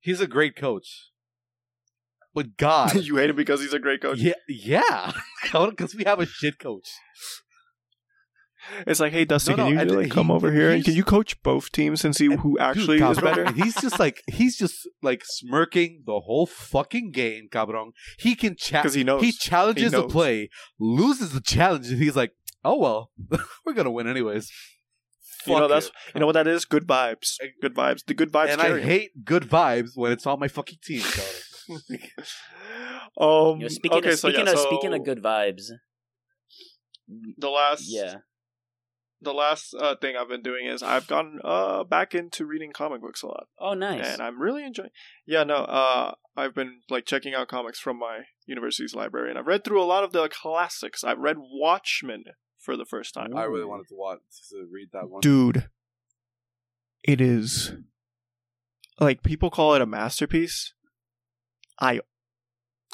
he's 0.00 0.20
a 0.20 0.26
great 0.26 0.56
coach. 0.56 1.10
But 2.34 2.56
God, 2.56 2.94
you 3.04 3.16
hate 3.16 3.30
him 3.30 3.36
because 3.36 3.60
he's 3.60 3.72
a 3.72 3.78
great 3.78 4.02
coach. 4.02 4.18
yeah, 4.18 4.34
yeah, 4.48 5.12
because 5.52 5.94
we 5.94 6.04
have 6.04 6.20
a 6.20 6.26
shit 6.26 6.58
coach. 6.58 6.88
It's 8.86 9.00
like, 9.00 9.12
hey, 9.12 9.24
Dusty, 9.24 9.52
No, 9.52 9.56
can 9.56 9.64
no, 9.64 9.70
you 9.70 9.78
and 9.80 9.90
like, 9.96 10.04
he- 10.06 10.10
come 10.10 10.30
over 10.30 10.52
here 10.52 10.70
and 10.70 10.84
can 10.84 10.94
you 10.94 11.04
coach 11.04 11.40
both 11.42 11.72
teams 11.72 12.04
and 12.04 12.14
see 12.14 12.26
And, 12.26 12.40
who 12.40 12.58
actually 12.58 12.98
Dude, 12.98 13.10
is 13.12 13.20
better? 13.20 13.52
he's 13.52 13.74
just 13.80 13.98
like 13.98 14.22
he's 14.30 14.56
just 14.58 14.88
like 15.02 15.22
smirking 15.24 16.02
the 16.06 16.20
whole 16.20 16.46
fucking 16.46 17.10
game, 17.12 17.48
cabron. 17.50 17.92
He 18.18 18.34
can 18.34 18.56
chat 18.56 18.82
Because 18.82 18.94
he 18.94 19.04
knows. 19.04 19.22
He 19.22 19.32
challenges 19.32 19.92
He 19.92 20.00
the 20.00 20.06
play, 20.08 20.50
loses 20.78 21.32
the 21.32 21.40
challenge, 21.40 21.88
and 21.88 22.02
he's 22.02 22.16
like, 22.16 22.32
"Oh 22.64 22.76
well, 22.78 23.10
we're 23.64 23.72
gonna 23.74 23.90
win 23.90 24.06
anyways." 24.06 24.50
you 25.46 25.54
know 25.58 25.68
that's 25.68 25.86
it. 25.86 25.92
you 26.14 26.20
know 26.20 26.26
what 26.26 26.32
that 26.34 26.46
is? 26.46 26.66
Good 26.66 26.86
vibes. 26.86 27.36
Good 27.62 27.74
vibes. 27.74 28.04
The 28.04 28.12
good 28.12 28.30
vibes. 28.30 28.50
and 28.52 28.60
I 28.60 28.66
carry 28.66 28.82
him. 28.82 28.88
hate 28.88 29.24
good 29.24 29.44
vibes 29.44 29.92
when 29.94 30.12
it's 30.12 30.26
on 30.26 30.38
my 30.38 30.48
fucking 30.48 30.78
team. 30.84 31.00
cabrón. 31.00 31.80
um. 33.18 33.56
you 33.58 33.62
know, 33.62 33.68
speaking 33.68 33.98
okay, 33.98 34.10
of 34.12 34.18
so 34.18 34.28
speaking 34.28 34.46
yeah, 34.46 34.52
of 34.52 34.58
so 34.58 34.66
speaking 34.66 34.92
of 34.92 35.02
good 35.04 35.22
vibes. 35.22 35.62
the 37.38 37.48
last 37.48 37.84
Yeah. 37.86 38.16
The 39.22 39.32
last 39.34 39.74
uh, 39.78 39.96
thing 39.96 40.16
I've 40.16 40.28
been 40.28 40.42
doing 40.42 40.66
is 40.66 40.82
I've 40.82 41.06
gotten 41.06 41.40
uh 41.44 41.84
back 41.84 42.14
into 42.14 42.46
reading 42.46 42.72
comic 42.72 43.00
books 43.02 43.22
a 43.22 43.26
lot. 43.26 43.48
Oh, 43.58 43.74
nice. 43.74 44.06
and 44.06 44.22
I'm 44.22 44.40
really 44.40 44.64
enjoying. 44.64 44.90
Yeah, 45.26 45.44
no, 45.44 45.56
uh, 45.56 46.14
I've 46.36 46.54
been 46.54 46.80
like 46.88 47.04
checking 47.04 47.34
out 47.34 47.48
comics 47.48 47.78
from 47.78 47.98
my 47.98 48.20
university's 48.46 48.94
library, 48.94 49.30
and 49.30 49.38
I've 49.38 49.46
read 49.46 49.64
through 49.64 49.82
a 49.82 49.84
lot 49.84 50.04
of 50.04 50.12
the 50.12 50.28
classics. 50.28 51.04
I've 51.04 51.18
read 51.18 51.36
Watchmen 51.38 52.24
for 52.58 52.76
the 52.76 52.84
first 52.86 53.14
time. 53.14 53.36
I 53.36 53.44
really 53.44 53.64
wanted 53.66 53.88
to 53.88 53.94
watch 53.94 54.20
to 54.50 54.66
read 54.70 54.88
that 54.92 55.08
one. 55.10 55.20
Dude, 55.20 55.68
it 57.02 57.20
is 57.20 57.74
like 58.98 59.22
people 59.22 59.50
call 59.50 59.74
it 59.74 59.82
a 59.82 59.86
masterpiece. 59.86 60.72
I 61.80 62.00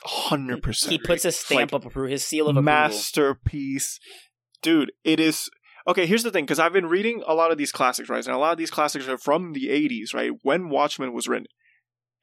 hundred 0.04 0.62
percent. 0.62 0.92
he 0.92 0.98
puts 0.98 1.24
a 1.24 1.32
stamp 1.32 1.72
Like, 1.72 1.80
of 1.82 1.86
approval, 1.86 2.10
his 2.10 2.24
seal 2.24 2.46
of 2.46 2.50
approval. 2.56 2.62
masterpiece, 2.64 3.98
dude. 4.62 4.92
It 5.04 5.18
is. 5.20 5.50
Okay, 5.88 6.06
here's 6.06 6.24
the 6.24 6.30
thing, 6.32 6.44
because 6.44 6.58
I've 6.58 6.72
been 6.72 6.86
reading 6.86 7.22
a 7.26 7.34
lot 7.34 7.52
of 7.52 7.58
these 7.58 7.70
classics, 7.70 8.08
right? 8.08 8.24
And 8.24 8.34
a 8.34 8.38
lot 8.38 8.52
of 8.52 8.58
these 8.58 8.70
classics 8.70 9.06
are 9.06 9.18
from 9.18 9.52
the 9.52 9.68
'80s, 9.68 10.12
right? 10.14 10.32
When 10.42 10.68
Watchmen 10.68 11.12
was 11.12 11.28
written, 11.28 11.46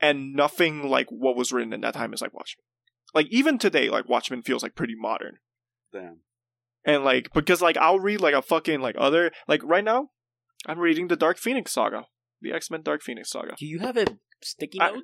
and 0.01 0.33
nothing 0.33 0.89
like 0.89 1.07
what 1.09 1.37
was 1.37 1.51
written 1.53 1.71
in 1.73 1.81
that 1.81 1.93
time 1.93 2.13
is 2.13 2.21
like 2.21 2.33
Watchmen. 2.33 2.63
Like 3.13 3.27
even 3.29 3.57
today, 3.57 3.89
like 3.89 4.09
Watchmen 4.09 4.41
feels 4.41 4.63
like 4.63 4.75
pretty 4.75 4.95
modern, 4.97 5.37
Damn. 5.93 6.19
and 6.83 7.05
like 7.05 7.29
because 7.33 7.61
like 7.61 7.77
I'll 7.77 7.99
read 7.99 8.19
like 8.21 8.33
a 8.33 8.41
fucking 8.41 8.81
like 8.81 8.95
other 8.97 9.31
like 9.47 9.61
right 9.63 9.83
now, 9.83 10.09
I'm 10.65 10.79
reading 10.79 11.07
the 11.07 11.15
Dark 11.15 11.37
Phoenix 11.37 11.71
saga, 11.71 12.05
the 12.41 12.51
X 12.51 12.69
Men 12.69 12.81
Dark 12.81 13.01
Phoenix 13.01 13.29
saga. 13.29 13.55
Do 13.57 13.65
you 13.65 13.79
have 13.79 13.95
a 13.95 14.05
sticky 14.41 14.81
I- 14.81 14.91
note 14.91 15.03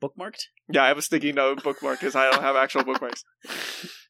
bookmarked? 0.00 0.42
Yeah, 0.70 0.84
I 0.84 0.88
have 0.88 0.98
a 0.98 1.02
sticky 1.02 1.32
note 1.32 1.62
bookmarked 1.64 2.00
because 2.00 2.14
I 2.14 2.30
don't 2.30 2.42
have 2.42 2.54
actual 2.54 2.84
bookmarks. 2.84 3.24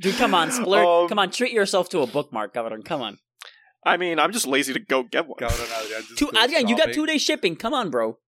Dude, 0.00 0.16
come 0.16 0.34
on, 0.34 0.50
splurge. 0.50 0.86
Um, 0.86 1.08
come 1.08 1.18
on, 1.18 1.30
treat 1.30 1.52
yourself 1.52 1.88
to 1.90 2.00
a 2.00 2.06
bookmark, 2.06 2.54
cabrón. 2.54 2.84
Come 2.84 3.02
on. 3.02 3.18
I 3.84 3.96
mean, 3.96 4.18
I'm 4.18 4.32
just 4.32 4.46
lazy 4.46 4.72
to 4.72 4.80
go 4.80 5.04
get 5.04 5.26
one. 5.26 5.38
Cabrón, 5.38 5.84
Adrian 5.84 6.02
just 6.02 6.18
Two, 6.18 6.30
Adrian, 6.36 6.68
you 6.68 6.76
got 6.76 6.92
two 6.92 7.06
day 7.06 7.18
shipping. 7.18 7.56
Come 7.56 7.72
on, 7.72 7.90
bro. 7.90 8.18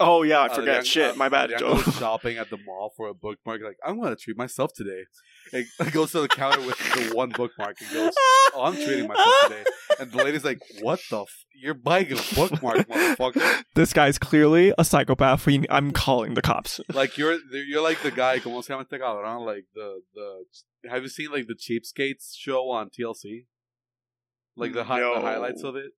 Oh 0.00 0.22
yeah, 0.24 0.40
I 0.40 0.44
Adrian- 0.46 0.60
forgot. 0.60 0.86
Shit, 0.86 1.16
my 1.16 1.28
bad, 1.28 1.50
Joe. 1.58 1.76
shopping 1.98 2.36
at 2.36 2.50
the 2.50 2.58
mall 2.66 2.92
for 2.96 3.08
a 3.08 3.14
bookmark. 3.14 3.60
Like, 3.62 3.76
I'm 3.86 4.00
gonna 4.00 4.16
treat 4.16 4.36
myself 4.36 4.72
today. 4.74 5.04
Like, 5.52 5.66
he 5.84 5.90
goes 5.92 6.10
to 6.12 6.20
the 6.20 6.28
counter 6.28 6.60
with 6.62 6.76
the 6.78 7.12
one 7.14 7.30
bookmark 7.30 7.76
and 7.80 7.90
goes, 7.92 8.12
"Oh, 8.54 8.62
I'm 8.64 8.74
treating 8.74 9.06
myself 9.06 9.34
today." 9.44 9.64
And 10.00 10.10
the 10.10 10.18
lady's 10.24 10.44
like, 10.44 10.60
"What 10.80 11.00
the? 11.10 11.20
F- 11.22 11.44
You're 11.54 11.74
buying 11.74 12.10
a 12.12 12.16
bookmark, 12.34 12.88
motherfucker! 12.88 13.62
This 13.76 13.92
guy's 13.92 14.18
clearly 14.18 14.72
a 14.76 14.84
psychopath. 14.84 15.46
We, 15.46 15.64
I'm 15.70 15.92
calling 15.92 16.34
the 16.34 16.42
cops. 16.42 16.80
Like 16.92 17.16
you're 17.16 17.38
you're 17.52 17.82
like 17.82 18.02
the 18.02 18.10
guy. 18.10 18.40
Como 18.40 18.62
se 18.62 18.72
llama 18.72 18.82
este 18.90 19.00
cabrón? 19.00 19.46
Like 19.46 19.66
the 19.74 20.00
the. 20.14 20.90
Have 20.90 21.02
you 21.02 21.08
seen 21.08 21.30
like 21.30 21.46
the 21.46 21.54
Cheapskates 21.54 22.34
show 22.36 22.68
on 22.70 22.90
TLC? 22.90 23.46
Like 24.56 24.72
the, 24.72 24.84
hi- 24.84 25.00
No. 25.00 25.14
the 25.14 25.20
highlights 25.20 25.62
of 25.62 25.76
it. 25.76 25.92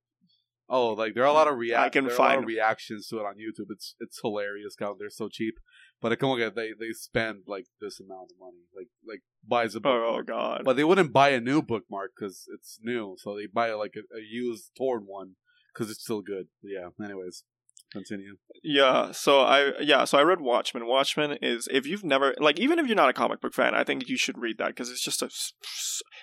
Oh, 0.69 0.95
like 0.95 1.15
there 1.15 1.23
are 1.23 1.29
a 1.29 1.33
lot 1.33 1.49
of 1.49 1.59
react. 1.59 1.87
I 1.87 1.89
can 1.91 2.05
there 2.05 2.13
are 2.13 2.17
a 2.17 2.19
lot 2.19 2.29
find 2.29 2.43
of 2.43 2.49
reactions 2.49 3.07
to 3.09 3.19
it 3.19 3.27
on 3.27 3.35
YouTube. 3.35 3.71
It's 3.71 3.95
it's 4.01 4.21
hilarious. 4.21 4.77
How 4.79 4.97
they're 4.99 5.11
so 5.11 5.29
cheap, 5.29 5.55
but 6.01 6.13
it 6.13 6.17
como 6.17 6.37
que 6.37 6.51
they 6.51 6.71
they 6.79 6.93
spend 6.93 7.45
like 7.47 7.67
this 7.81 8.01
amount 8.01 8.33
of 8.33 8.39
money, 8.41 8.65
like 8.75 8.89
like 9.07 9.23
buys 9.47 9.77
a 9.77 9.81
Oh 9.85 10.23
god. 10.23 10.63
But 10.65 10.77
they 10.77 10.85
wouldn't 10.85 11.13
buy 11.13 11.31
a 11.31 11.41
new 11.41 11.63
bookmark 11.63 12.13
because 12.19 12.47
it's 12.53 12.79
new, 12.83 13.17
so 13.19 13.37
they 13.37 13.47
buy 13.47 13.73
like 13.73 13.95
a, 13.97 14.17
a 14.17 14.21
used 14.21 14.73
torn 14.77 15.05
one 15.07 15.37
because 15.73 15.91
it's 15.91 16.03
still 16.03 16.23
good. 16.23 16.49
Yeah. 16.63 16.89
Anyways, 17.03 17.45
continue. 17.93 18.37
Yeah, 18.63 19.13
so 19.13 19.41
I 19.41 19.73
yeah, 19.81 20.05
so 20.05 20.19
I 20.19 20.23
read 20.23 20.41
Watchmen. 20.41 20.87
Watchmen 20.87 21.39
is 21.43 21.69
if 21.71 21.87
you've 21.87 22.05
never 22.05 22.35
like 22.39 22.59
even 22.59 22.79
if 22.79 22.87
you're 22.87 22.97
not 22.97 23.09
a 23.09 23.15
comic 23.15 23.41
book 23.41 23.55
fan, 23.55 23.75
I 23.75 23.85
think 23.85 24.09
you 24.09 24.17
should 24.17 24.39
read 24.39 24.59
that 24.59 24.69
because 24.69 24.91
it's 24.91 25.05
just 25.05 25.23
a 25.23 25.31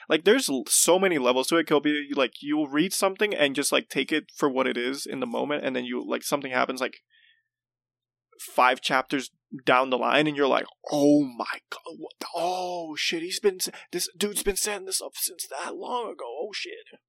like 0.10 0.24
there's 0.24 0.50
so 0.68 1.00
many 1.00 1.18
levels 1.18 1.48
to 1.48 1.58
it. 1.58 1.62
It'll 1.62 1.80
be 1.80 2.10
like 2.16 2.34
you'll 2.42 2.68
read 2.68 2.94
something 2.94 3.34
and 3.34 3.56
just 3.56 3.72
like 3.72 3.90
take 3.90 4.12
it 4.12 4.32
for 4.36 4.50
what 4.50 4.68
it 4.68 4.78
is 4.78 5.06
in 5.06 5.20
the 5.20 5.26
moment, 5.28 5.66
and 5.66 5.76
then 5.76 5.86
you 5.86 6.04
like 6.06 6.24
something 6.24 6.52
happens 6.52 6.82
like 6.82 6.98
five 8.40 8.82
chapters 8.82 9.32
down 9.66 9.90
the 9.90 9.98
line, 9.98 10.28
and 10.28 10.36
you're 10.36 10.48
like, 10.48 10.66
oh 10.92 11.24
my 11.24 11.60
god, 11.70 11.96
what 11.98 12.14
the- 12.20 12.28
oh 12.36 12.96
shit, 12.98 13.22
he's 13.22 13.40
been 13.40 13.60
this 13.92 14.10
dude's 14.18 14.44
been 14.44 14.56
setting 14.56 14.86
this 14.86 15.02
up 15.02 15.14
since 15.16 15.48
that 15.48 15.76
long 15.76 16.12
ago. 16.12 16.26
Oh 16.26 16.50
shit. 16.54 17.00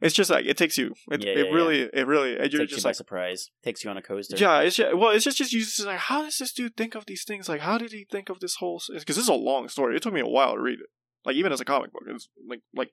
It's 0.00 0.14
just 0.14 0.30
like 0.30 0.46
it 0.46 0.56
takes 0.56 0.78
you. 0.78 0.94
It, 1.10 1.24
Yeah, 1.24 1.32
it 1.32 1.46
yeah, 1.46 1.52
really, 1.52 1.80
it 1.92 2.06
really. 2.06 2.30
You're 2.30 2.42
Takes 2.42 2.54
you 2.54 2.66
just 2.68 2.84
by 2.84 2.90
like, 2.90 2.96
surprise. 2.96 3.50
Takes 3.64 3.82
you 3.82 3.90
on 3.90 3.96
a 3.96 4.02
coaster. 4.02 4.36
yeah, 4.36 4.60
it's 4.60 4.76
just, 4.76 4.96
well, 4.96 5.10
it's 5.10 5.24
just 5.24 5.38
just 5.38 5.52
uses 5.52 5.84
like 5.86 5.98
how 5.98 6.22
does 6.22 6.38
this 6.38 6.52
dude 6.52 6.76
think 6.76 6.94
of 6.94 7.06
these 7.06 7.24
things? 7.24 7.48
Like 7.48 7.60
how 7.62 7.78
did 7.78 7.90
he 7.90 8.06
think 8.10 8.28
of 8.28 8.38
this 8.38 8.56
whole? 8.56 8.80
Because 8.88 9.16
this 9.16 9.24
is 9.24 9.28
a 9.28 9.34
long 9.34 9.68
story. 9.68 9.96
It 9.96 10.02
took 10.02 10.14
me 10.14 10.20
a 10.20 10.26
while 10.26 10.54
to 10.54 10.60
read 10.60 10.78
it. 10.80 10.86
Like 11.24 11.34
even 11.34 11.52
as 11.52 11.60
a 11.60 11.64
comic 11.64 11.92
book, 11.92 12.02
it's 12.06 12.28
like 12.48 12.60
like 12.74 12.90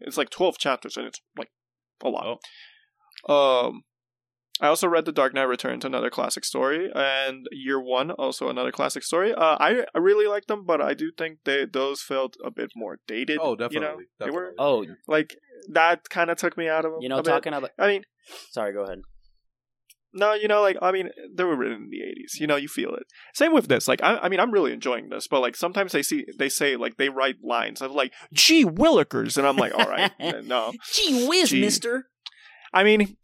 it's 0.00 0.18
like 0.18 0.28
twelve 0.28 0.58
chapters 0.58 0.96
and 0.96 1.06
it's 1.06 1.20
like 1.36 1.48
a 2.04 2.08
lot. 2.08 2.40
Um, 3.28 3.82
I 4.60 4.66
also 4.68 4.86
read 4.88 5.04
The 5.06 5.12
Dark 5.12 5.32
Knight 5.34 5.44
Returns, 5.44 5.84
another 5.84 6.10
classic 6.10 6.44
story, 6.44 6.90
and 6.94 7.46
Year 7.50 7.80
One, 7.80 8.10
also 8.10 8.48
another 8.48 8.72
classic 8.72 9.02
story. 9.02 9.32
Uh, 9.34 9.56
I 9.58 9.86
I 9.94 9.98
really 9.98 10.26
like 10.26 10.46
them, 10.46 10.64
but 10.66 10.80
I 10.82 10.94
do 10.94 11.10
think 11.16 11.38
they 11.44 11.64
those 11.64 12.02
felt 12.02 12.36
a 12.44 12.50
bit 12.50 12.70
more 12.76 12.98
dated. 13.06 13.38
Oh, 13.40 13.52
You 13.52 13.56
definitely. 13.56 14.04
they 14.18 14.30
were 14.30 14.54
Oh, 14.58 14.84
like 15.08 15.36
that 15.68 16.08
kind 16.10 16.30
of 16.30 16.36
took 16.38 16.56
me 16.56 16.68
out 16.68 16.84
of 16.84 16.92
them. 16.92 17.00
you 17.02 17.08
know, 17.08 17.18
a 17.18 17.22
bit. 17.22 17.30
talking 17.30 17.52
about. 17.54 17.70
I 17.78 17.86
mean, 17.86 18.02
Sorry, 18.50 18.72
go 18.72 18.82
ahead. 18.84 19.00
no, 20.12 20.34
you 20.34 20.48
know, 20.48 20.60
like 20.60 20.76
I 20.82 20.90
mean, 20.92 21.08
they 21.34 21.44
were 21.44 21.56
written 21.56 21.84
in 21.84 21.90
the 21.90 22.00
'80s. 22.00 22.40
You 22.40 22.46
know, 22.46 22.56
you 22.56 22.68
feel 22.68 22.94
it. 22.94 23.04
Same 23.34 23.52
with 23.52 23.68
this. 23.68 23.86
Like, 23.88 24.02
I, 24.02 24.18
I 24.18 24.28
mean, 24.28 24.40
I'm 24.40 24.50
really 24.50 24.72
enjoying 24.72 25.08
this, 25.08 25.26
but 25.28 25.40
like 25.40 25.56
sometimes 25.56 25.92
they 25.92 26.02
see 26.02 26.26
they 26.38 26.48
say 26.48 26.76
like 26.76 26.96
they 26.96 27.08
write 27.08 27.36
lines 27.42 27.80
of 27.80 27.92
like 27.92 28.12
"Gee 28.32 28.64
Willikers," 28.64 29.38
and 29.38 29.46
I'm 29.46 29.56
like, 29.56 29.72
all 29.74 29.86
right, 29.88 30.12
no. 30.44 30.72
Gee 30.92 31.26
whiz, 31.28 31.50
Gee. 31.50 31.60
Mister. 31.60 32.06
I 32.72 32.84
mean, 32.84 33.16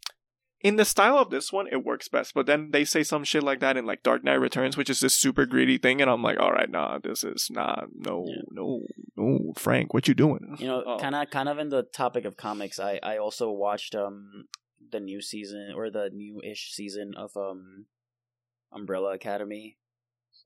in 0.61 0.75
the 0.75 0.85
style 0.85 1.17
of 1.17 1.29
this 1.29 1.53
one, 1.53 1.67
it 1.71 1.85
works 1.85 2.07
best. 2.07 2.33
But 2.33 2.45
then 2.47 2.71
they 2.71 2.83
say 2.85 3.03
some 3.03 3.23
shit 3.23 3.43
like 3.43 3.59
that 3.59 3.77
in 3.77 3.85
like 3.85 4.03
Dark 4.03 4.23
Knight 4.23 4.39
Returns, 4.39 4.75
which 4.77 4.89
is 4.89 4.99
this 4.99 5.13
super 5.15 5.45
greedy 5.45 5.77
thing, 5.77 6.01
and 6.01 6.09
I'm 6.09 6.23
like, 6.23 6.39
all 6.39 6.51
right, 6.51 6.69
nah, 6.69 6.97
this 6.97 7.23
is 7.23 7.49
not 7.51 7.85
no, 7.93 8.25
Yeah. 8.27 8.41
no, 8.51 8.81
no, 9.15 9.53
Frank, 9.55 9.93
what 9.93 10.07
you 10.07 10.13
doing? 10.13 10.55
You 10.59 10.67
know, 10.67 10.83
Oh. 10.85 10.97
kind 10.97 11.15
of, 11.15 11.29
kind 11.29 11.47
of 11.49 11.59
in 11.59 11.69
the 11.69 11.83
topic 11.83 12.25
of 12.25 12.37
comics. 12.37 12.79
I, 12.79 12.99
I 13.03 13.17
also 13.17 13.51
watched 13.51 13.93
um 13.95 14.47
the 14.89 14.99
new 14.99 15.21
season 15.21 15.73
or 15.75 15.89
the 15.91 16.09
new-ish 16.13 16.71
season 16.71 17.13
of 17.15 17.35
um 17.37 17.85
Umbrella 18.71 19.13
Academy. 19.13 19.77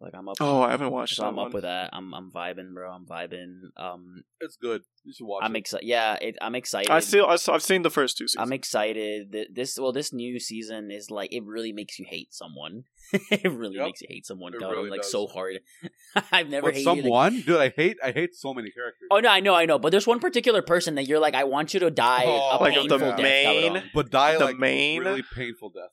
Like 0.02 0.14
I'm 0.16 0.28
up. 0.28 0.38
Oh, 0.40 0.62
I 0.62 0.72
haven't 0.72 0.90
watched 0.92 1.16
so 1.18 1.26
I'm 1.28 1.36
one. 1.36 1.48
up 1.48 1.54
with 1.54 1.62
that. 1.64 1.92
I'm 1.94 2.14
I'm 2.16 2.32
vibing, 2.32 2.74
bro. 2.74 2.92
I'm 2.92 3.06
vibing. 3.06 3.60
Um, 3.78 4.24
It's 4.40 4.58
good. 4.58 4.82
You 5.04 5.14
should 5.14 5.26
watch 5.28 5.42
I'm 5.44 5.56
excited. 5.56 5.86
Yeah, 5.88 6.16
it, 6.20 6.38
I'm 6.42 6.56
excited. 6.56 6.90
I 6.90 7.00
still, 7.02 7.28
I, 7.28 7.32
have 7.38 7.62
seen 7.64 7.84
the 7.84 7.90
first 7.92 8.18
two 8.18 8.28
seasons. 8.28 8.42
I'm 8.48 8.52
excited. 8.54 9.32
Th- 9.32 9.48
This 9.54 9.78
well, 9.80 9.92
this 9.92 10.12
new 10.12 10.40
season 10.40 10.90
is 10.92 11.12
like 11.12 11.32
it 11.32 11.44
really 11.46 11.72
makes 11.72 12.00
you 12.00 12.06
hate 12.10 12.34
someone. 12.34 12.84
it 13.14 13.52
really 13.52 13.76
Yep. 13.76 13.86
makes 13.86 14.02
you 14.02 14.08
hate 14.10 14.26
someone. 14.26 14.54
It 14.56 14.60
God, 14.60 14.72
really 14.72 14.90
like 14.90 15.02
does. 15.02 15.12
so 15.12 15.28
hard. 15.28 15.60
I've 16.32 16.50
never 16.50 16.68
But 16.68 16.74
hated. 16.76 16.88
a- 16.88 17.02
someone, 17.02 17.42
dude, 17.42 17.58
I 17.58 17.70
hate, 17.70 17.98
I 18.04 18.12
hate 18.12 18.34
so 18.36 18.54
many 18.54 18.72
characters. 18.72 19.08
Oh 19.12 19.20
no, 19.20 19.30
I 19.30 19.40
know, 19.40 19.54
I 19.54 19.66
know. 19.66 19.78
But 19.80 19.92
there's 19.92 20.08
one 20.08 20.20
particular 20.20 20.62
person 20.64 20.96
that 20.96 21.08
you're 21.08 21.20
like, 21.20 21.36
I 21.36 21.44
want 21.44 21.74
you 21.76 21.80
to 21.82 21.92
die 21.92 22.24
Oh, 22.26 22.58
a 22.60 22.62
Like 22.62 22.76
of 22.78 22.88
the 22.90 22.98
death. 22.98 23.20
main- 23.20 23.84
but 23.94 24.10
die 24.10 24.38
the 24.38 24.46
like 24.46 24.58
main- 24.58 25.02
really 25.04 25.24
painful 25.36 25.70
death. 25.70 25.90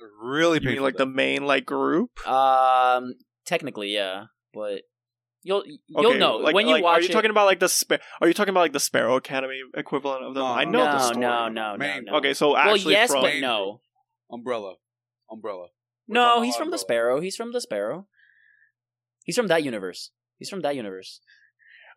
A 0.00 0.26
Really 0.26 0.58
you 0.60 0.68
mean 0.70 0.82
like 0.82 0.96
the 0.96 1.06
main 1.06 1.46
like 1.46 1.64
group? 1.64 2.10
Um, 2.26 3.14
technically, 3.44 3.88
yeah, 3.94 4.26
but 4.52 4.82
you'll 5.42 5.64
you'll 5.88 6.10
Okay, 6.10 6.18
know 6.18 6.36
like, 6.36 6.54
when 6.54 6.66
you 6.66 6.74
like, 6.74 6.82
watch 6.84 6.98
Are 6.98 7.02
you 7.02 7.08
it. 7.08 7.12
talking 7.12 7.30
about 7.30 7.46
like 7.46 7.60
the 7.60 7.68
spa- 7.68 7.98
Are 8.20 8.28
you 8.28 8.34
talking 8.34 8.50
about 8.50 8.60
like 8.60 8.72
the 8.72 8.80
Sparrow 8.80 9.16
Academy 9.16 9.60
equivalent 9.74 10.24
of 10.24 10.34
them? 10.34 10.42
No, 10.44 10.48
I 10.52 10.64
know 10.64 10.84
no, 10.84 10.92
the 10.92 10.98
story. 11.00 11.20
no, 11.20 11.48
no, 11.48 11.76
no, 11.76 12.00
no. 12.00 12.14
Okay, 12.16 12.34
so 12.34 12.48
well, 12.50 12.56
actually, 12.74 12.94
yes, 12.94 13.10
from, 13.10 13.22
but 13.22 13.38
no. 13.40 13.80
umbrella, 14.30 14.74
umbrella. 15.30 15.68
We're 16.08 16.14
No, 16.14 16.42
he's 16.42 16.54
about 16.54 16.64
from 16.64 16.70
the 16.70 16.78
Sparrow. 16.78 17.20
He's 17.20 17.36
from 17.36 17.52
the 17.52 17.60
Sparrow. 17.60 18.06
He's 19.24 19.36
from 19.36 19.46
that 19.48 19.62
universe. 19.62 20.10
He's 20.38 20.48
from 20.50 20.60
that 20.62 20.74
universe. 20.76 21.20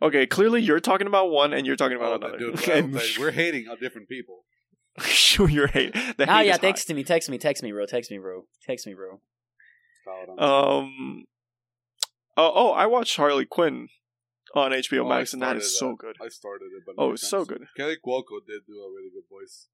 Okay, 0.01 0.27
clearly 0.27 0.61
you're 0.61 0.79
talking 0.79 1.07
about 1.07 1.31
one 1.31 1.53
and 1.53 1.65
you're 1.65 1.75
talking 1.77 1.97
Oh, 1.99 2.01
about 2.13 2.21
another. 2.23 2.37
dude, 2.37 2.69
And 2.69 2.93
we're 3.19 3.31
hating 3.31 3.67
on 3.67 3.77
different 3.79 4.07
people. 4.09 4.45
sure 5.01 5.49
you're 5.49 5.67
hate. 5.67 5.93
The 6.17 6.25
Ah, 6.29 6.37
hate 6.39 6.47
yeah, 6.47 6.51
is 6.53 6.57
high. 6.57 6.67
text 6.67 6.93
me, 6.93 7.03
text 7.03 7.29
me, 7.29 7.37
text 7.37 7.63
me, 7.63 7.71
bro, 7.71 7.85
text 7.85 8.11
me, 8.11 8.17
bro, 8.17 8.45
text 8.65 8.85
me, 8.87 8.93
bro. 8.93 9.19
Um. 10.37 11.25
Oh, 12.37 12.51
oh, 12.53 12.71
I 12.71 12.85
watched 12.85 13.15
Harley 13.17 13.45
Quinn 13.45 13.87
on 14.53 14.71
HBO 14.71 15.05
Oh, 15.05 15.09
Max, 15.09 15.33
and 15.33 15.41
that 15.41 15.61
so 15.63 15.95
good. 15.95 16.15
I 16.21 16.27
started 16.29 16.65
it, 16.77 16.83
but 16.85 16.95
Oh, 16.97 17.13
it's 17.13 17.27
so 17.27 17.45
good. 17.45 17.65
Kaley 17.79 17.95
Cuoco 18.05 18.39
did 18.45 18.61
do 18.67 18.73
a 18.73 18.89
really 18.91 19.09
good 19.13 19.27
voice. 19.29 19.67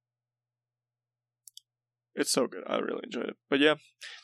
It's 2.15 2.31
so 2.31 2.45
good. 2.47 2.63
I 2.67 2.77
really 2.77 3.01
enjoyed 3.03 3.29
it. 3.29 3.37
But 3.49 3.59
yeah, 3.59 3.75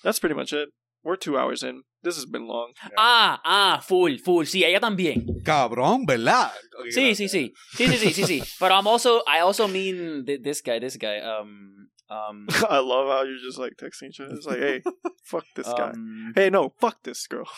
that's 0.03 0.19
pretty 0.19 0.35
much 0.35 0.51
it. 0.53 0.69
We're 1.03 1.15
two 1.15 1.37
hours 1.37 1.63
in. 1.63 1.83
This 2.03 2.15
has 2.15 2.25
been 2.25 2.47
long. 2.47 2.73
Ah, 2.97 3.39
ah, 3.45 3.79
full, 3.81 4.17
full. 4.17 4.43
Sí, 4.45 4.63
ella 4.65 4.79
también. 4.79 5.41
Cabrón, 5.43 6.05
¿verdad? 6.05 6.51
Okay, 6.79 6.91
Sí, 6.91 7.01
gracias. 7.07 7.17
sí, 7.17 7.27
sí, 7.29 7.53
sí, 7.77 7.87
sí, 7.87 7.97
sí, 7.97 8.13
sí, 8.13 8.23
sí. 8.41 8.57
But 8.59 8.71
I'm 8.73 8.87
also, 8.87 9.21
I 9.27 9.39
also 9.39 9.67
mean 9.67 10.25
th- 10.25 10.41
this 10.43 10.61
guy, 10.61 10.79
this 10.79 10.97
guy. 10.97 11.19
Um, 11.19 11.87
um, 12.09 12.47
I 12.69 12.79
love 12.79 13.07
how 13.07 13.23
you're 13.23 13.39
just 13.41 13.57
like 13.57 13.73
texting 13.77 14.09
each 14.09 14.19
other. 14.19 14.35
It's 14.35 14.45
like, 14.45 14.59
hey, 14.59 14.81
fuck 15.23 15.45
this 15.55 15.67
guy. 15.67 15.91
um, 15.91 16.33
Hey, 16.35 16.49
no, 16.49 16.73
fuck 16.79 17.01
this 17.03 17.25
girl. 17.27 17.47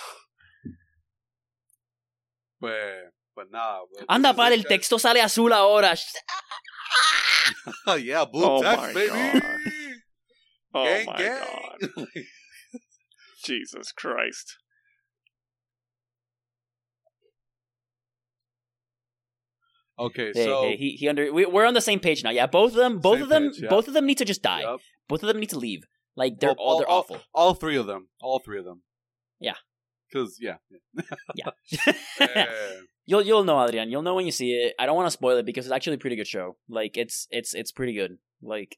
Pues, 2.59 3.11
pues 3.33 3.47
nada. 3.51 3.79
pues, 3.91 4.05
Anda, 4.07 4.33
para 4.33 4.53
el 4.53 4.61
it, 4.61 4.67
texto 4.67 4.97
sale 4.99 5.21
azul 5.21 5.51
ahora. 5.53 5.89
guys. 5.89 6.13
yeah, 8.03 8.25
blue 8.25 8.43
Oh 8.45 8.61
text, 8.61 8.81
my 8.81 8.93
baby. 8.93 9.07
God. 9.09 9.43
Oh 10.73 10.83
gang, 10.85 11.05
my 11.05 11.17
gang. 11.17 11.39
god. 11.95 12.07
Jesus 13.43 13.91
Christ. 13.93 14.57
okay, 19.97 20.31
Hey, 20.33 20.45
so 20.45 20.61
hey, 20.63 20.77
he, 20.77 20.91
he 20.91 21.07
under. 21.09 21.31
We, 21.33 21.45
we're 21.45 21.65
on 21.65 21.73
the 21.73 21.81
same 21.81 21.99
page 21.99 22.23
now. 22.23 22.29
Yeah, 22.29 22.47
both 22.47 22.71
of 22.71 22.77
them, 22.77 22.99
both 22.99 23.21
of 23.21 23.29
them, 23.29 23.49
page, 23.51 23.61
yeah. 23.63 23.69
both 23.69 23.87
of 23.87 23.93
them 23.93 24.05
need 24.05 24.17
to 24.19 24.25
just 24.25 24.41
die. 24.41 24.61
Yup. 24.61 24.79
Both 25.07 25.23
of 25.23 25.27
them 25.27 25.39
need 25.39 25.49
to 25.49 25.59
leave. 25.59 25.83
Like 26.15 26.39
they're 26.39 26.49
Well, 26.49 26.57
all, 26.59 26.77
they're 26.79 26.87
all- 26.87 26.99
awful. 26.99 27.21
all 27.33 27.53
three 27.53 27.77
of 27.77 27.87
them, 27.87 28.09
all 28.21 28.39
three 28.39 28.59
of 28.59 28.65
them. 28.65 28.81
Yeah. 29.39 29.55
Because 30.11 30.37
yeah, 30.41 30.57
Yeah. 31.35 31.51
yeah. 32.19 32.45
you'll 33.05 33.21
you'll 33.21 33.43
know 33.43 33.63
Adrian. 33.63 33.89
You'll 33.91 34.01
know 34.01 34.15
when 34.15 34.25
you 34.25 34.31
see 34.31 34.53
it. 34.53 34.73
I 34.79 34.85
don't 34.85 34.95
want 34.95 35.07
to 35.07 35.11
spoil 35.11 35.37
it 35.37 35.45
because 35.45 35.65
it's 35.65 35.73
actually 35.73 35.95
a 35.95 35.99
pretty 35.99 36.15
good 36.15 36.27
show. 36.27 36.57
Like 36.67 36.97
it's 36.97 37.27
it's 37.31 37.53
it's 37.53 37.71
pretty 37.71 37.93
good. 37.93 38.17
Like 38.41 38.77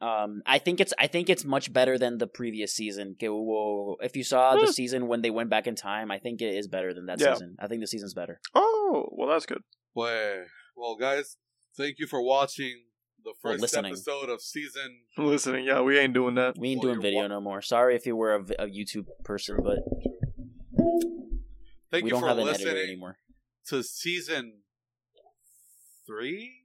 um 0.00 0.42
I 0.46 0.58
think 0.58 0.80
it's 0.80 0.92
I 0.98 1.06
think 1.06 1.30
it's 1.30 1.44
much 1.44 1.72
better 1.72 1.96
than 1.98 2.18
the 2.18 2.26
previous 2.26 2.74
season. 2.74 3.16
Que 3.18 3.28
hubo- 3.28 3.96
If 4.02 4.14
you 4.16 4.24
saw 4.24 4.54
the 4.56 4.70
season 4.72 5.08
when 5.08 5.22
they 5.22 5.30
went 5.30 5.48
back 5.50 5.66
in 5.66 5.74
time, 5.74 6.10
I 6.10 6.18
think 6.18 6.42
it 6.42 6.54
is 6.54 6.68
better 6.68 6.92
than 6.92 7.06
that 7.06 7.18
Yeah. 7.20 7.32
season. 7.32 7.56
I 7.58 7.66
think 7.66 7.80
the 7.80 7.86
season's 7.86 8.12
better. 8.14 8.40
Oh, 8.54 9.08
well, 9.12 9.28
that's 9.28 9.46
good. 9.46 9.62
Pues, 9.94 10.46
well, 10.76 10.96
guys, 10.96 11.38
thank 11.76 11.98
you 11.98 12.06
for 12.06 12.20
watching 12.22 12.84
the 13.26 13.32
Or 13.44 13.52
first 13.52 13.60
listening. 13.60 13.92
episode 13.92 14.30
of 14.30 14.40
season. 14.40 15.00
Listening, 15.18 15.64
yeah, 15.66 15.80
we 15.82 15.98
ain't 15.98 16.14
doing 16.14 16.36
that. 16.36 16.56
We 16.58 16.70
ain't 16.70 16.82
Well, 16.82 16.94
doing 16.94 17.02
video 17.02 17.22
wa- 17.22 17.28
no 17.28 17.40
more. 17.40 17.60
Sorry 17.60 17.94
if 17.96 18.06
you 18.06 18.16
were 18.16 18.34
a 18.34 18.66
YouTube 18.66 19.06
person, 19.24 19.58
but 19.62 19.78
Thank 21.90 22.04
we 22.04 22.08
you 22.08 22.10
don't 22.10 22.20
for 22.22 22.28
have 22.28 22.38
an 22.38 22.48
editor 22.48 22.64
listening 22.64 22.82
anymore. 22.84 23.16
to 23.68 23.82
season 23.82 24.60
three, 26.06 26.62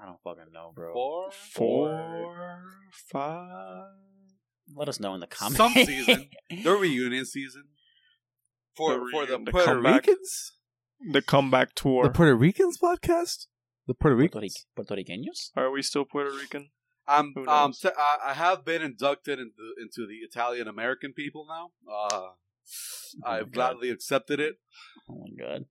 I 0.00 0.06
don't 0.06 0.20
fucking 0.22 0.52
know, 0.52 0.72
bro. 0.74 0.92
four, 0.92 1.30
Four, 1.52 2.62
five. 3.10 3.86
Let 4.74 4.88
us 4.88 5.00
know 5.00 5.14
in 5.14 5.20
the 5.20 5.26
comments. 5.26 5.56
some 5.58 5.72
season, 5.86 6.28
the 6.50 6.70
reunion 6.72 7.24
season 7.24 7.64
for 8.76 8.94
The 8.94 9.08
for 9.10 9.26
the 9.26 9.38
the 9.38 9.50
Puerto. 9.50 9.80
Ricans. 9.80 10.52
The 11.12 11.22
comeback 11.22 11.74
tour. 11.74 12.04
The 12.04 12.10
Puerto 12.10 12.34
Ricans 12.36 12.76
podcast. 12.78 13.46
The 13.88 13.94
Puerto 13.94 14.14
Puerto, 14.16 14.38
Ricans. 14.38 14.66
Ric- 14.76 14.86
Puerto 14.86 14.94
Ricanos? 15.02 15.50
Are 15.56 15.70
we 15.72 15.82
still 15.82 16.04
Puerto 16.04 16.30
Rican? 16.30 16.68
I'm 17.08 17.32
Who 17.34 17.46
um 17.48 17.70
knows? 17.70 17.80
t- 17.80 17.88
I, 17.98 18.18
I 18.26 18.34
have 18.34 18.64
been 18.64 18.82
inducted 18.82 19.38
into 19.40 19.74
into 19.80 20.06
the 20.06 20.16
Italian 20.22 20.68
American 20.68 21.12
people 21.14 21.46
now. 21.48 21.70
Uh, 21.90 22.28
my 23.20 23.38
I've 23.38 23.50
gladly 23.50 23.88
accepted 23.90 24.40
it. 24.40 24.56
Oh 25.10 25.24
my 25.24 25.44
god. 25.44 25.64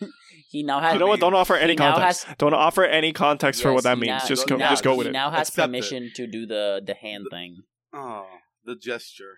he 0.50 0.62
now 0.64 0.80
has. 0.80 0.94
You 0.94 0.98
know 0.98 1.06
what? 1.06 1.20
Don't 1.20 1.34
offer 1.34 1.54
any 1.54 1.76
now 1.76 1.92
context. 1.92 2.24
has- 2.24 2.36
Don't 2.38 2.54
offer 2.54 2.84
any 2.84 3.12
context 3.12 3.62
for 3.62 3.72
what 3.72 3.84
that 3.84 3.98
means. 3.98 4.22
now- 4.22 4.26
just 4.26 4.48
go, 4.48 4.56
now- 4.56 4.70
just 4.70 4.82
go 4.82 4.96
with 4.96 5.06
it. 5.06 5.12
now 5.12 5.30
has 5.30 5.48
Accept 5.48 5.64
it. 5.64 5.70
permission 5.70 6.10
to 6.16 6.26
do 6.26 6.44
the 6.44 6.82
the 6.84 6.94
hand 6.94 7.26
thing. 7.30 7.58
Oh, 7.92 8.26
the 8.64 8.74
gesture, 8.74 9.34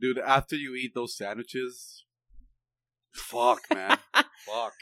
dude. 0.00 0.18
After 0.18 0.54
you 0.54 0.76
eat 0.76 0.92
those 0.94 1.16
sandwiches, 1.16 2.04
fuck, 3.12 3.62
man, 3.74 3.98
fuck. 4.46 4.74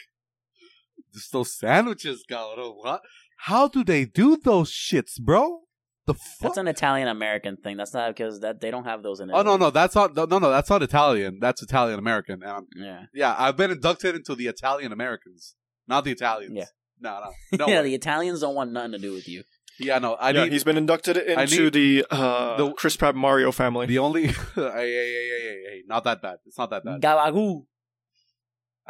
Just 1.13 1.31
those 1.31 1.57
sandwiches, 1.57 2.23
cabrón. 2.29 2.75
What? 2.77 3.01
How 3.37 3.67
do 3.67 3.83
they 3.83 4.05
do 4.05 4.37
those 4.37 4.71
shits, 4.71 5.19
bro? 5.19 5.61
The 6.07 6.13
fuck? 6.15 6.41
That's 6.41 6.57
an 6.57 6.67
Italian 6.67 7.07
American 7.07 7.57
thing. 7.57 7.77
That's 7.77 7.93
not 7.93 8.15
because 8.15 8.39
that 8.41 8.59
they 8.59 8.71
don't 8.71 8.85
have 8.85 9.03
those 9.03 9.19
in. 9.19 9.29
Oh 9.29 9.33
no, 9.35 9.39
Italy. 9.41 9.57
no, 9.59 9.69
that's 9.69 9.95
not. 9.95 10.15
No, 10.15 10.25
no, 10.25 10.39
that's 10.49 10.69
not 10.69 10.81
Italian. 10.81 11.37
That's 11.39 11.61
Italian 11.61 11.99
American. 11.99 12.43
Um, 12.43 12.67
Yeah, 12.75 13.03
yeah, 13.13 13.35
I've 13.37 13.55
been 13.57 13.71
inducted 13.71 14.15
into 14.15 14.33
the 14.35 14.47
Italian 14.47 14.91
Americans, 14.91 15.55
not 15.87 16.03
the 16.03 16.11
Italians. 16.11 16.53
Yeah. 16.55 16.65
No, 16.99 17.19
no, 17.19 17.57
no. 17.57 17.67
yeah. 17.71 17.79
way. 17.81 17.89
The 17.89 17.95
Italians 17.95 18.41
don't 18.41 18.55
want 18.55 18.71
nothing 18.71 18.93
to 18.93 18.97
do 18.99 19.11
with 19.13 19.27
you. 19.27 19.43
yeah, 19.79 19.99
no. 19.99 20.13
I 20.15 20.31
yeah, 20.31 20.43
need 20.43 20.53
he's 20.53 20.63
been 20.63 20.77
inducted 20.77 21.17
into 21.17 21.63
need- 21.65 21.73
the 21.73 22.05
uh, 22.11 22.57
the- 22.57 22.73
Chris 22.73 22.95
Pratt 22.97 23.15
Mario 23.15 23.51
family. 23.51 23.85
the 23.85 23.99
only. 23.99 24.27
hey, 24.27 24.33
hey, 24.55 24.55
hey, 24.55 25.29
hey, 25.29 25.41
hey, 25.43 25.63
hey, 25.69 25.81
not 25.87 26.03
that 26.03 26.21
bad. 26.21 26.37
It's 26.45 26.57
not 26.57 26.69
that 26.71 26.83
bad. 26.83 27.01
Gabagoo. 27.01 27.65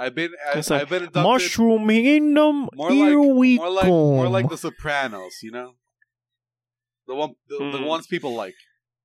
I've 0.03 0.15
been. 0.15 0.31
I, 0.53 0.57
It's 0.59 0.69
like, 0.69 0.81
I've 0.81 0.89
been 0.89 1.03
inducted. 1.03 1.23
Mushroom 1.23 1.87
Kingdom, 1.87 2.69
More 2.73 2.91
here 2.91 3.19
like, 3.19 3.35
we 3.41 3.57
more 3.57 3.69
like, 3.69 3.83
come. 3.85 3.89
more 4.19 4.29
like 4.29 4.49
The 4.49 4.57
Sopranos. 4.57 5.33
You 5.43 5.51
know, 5.51 5.69
the 7.07 7.15
one, 7.15 7.31
the, 7.47 7.57
the 7.57 7.77
Mm. 7.79 7.85
ones 7.93 8.07
people 8.07 8.33
like. 8.43 8.55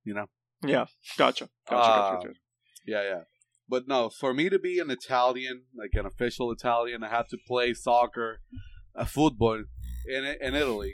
You 0.03 0.13
know. 0.15 0.27
Yeah, 0.65 0.85
gotcha. 1.17 1.49
Gotcha, 1.69 1.91
Uh, 1.91 1.95
gotcha, 2.11 2.27
gotcha. 2.27 2.39
Yeah, 2.85 3.03
yeah. 3.03 3.21
But 3.69 3.87
no, 3.87 4.09
for 4.09 4.33
me 4.33 4.49
to 4.49 4.57
be 4.57 4.79
an 4.79 4.89
Italian, 4.89 5.63
like 5.81 5.91
an 5.93 6.05
official 6.05 6.51
Italian, 6.51 7.03
I 7.03 7.09
have 7.09 7.27
to 7.33 7.37
play 7.51 7.73
soccer, 7.73 8.39
uh, 8.95 9.05
football 9.05 9.63
in 10.15 10.23
in 10.45 10.55
Italy, 10.55 10.93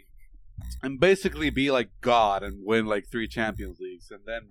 and 0.81 0.99
basically 0.99 1.49
be 1.51 1.69
like 1.71 1.89
God 2.01 2.43
and 2.43 2.55
win 2.65 2.85
like 2.87 3.05
three 3.11 3.27
Champions 3.27 3.77
Leagues, 3.79 4.09
and 4.11 4.21
then 4.25 4.49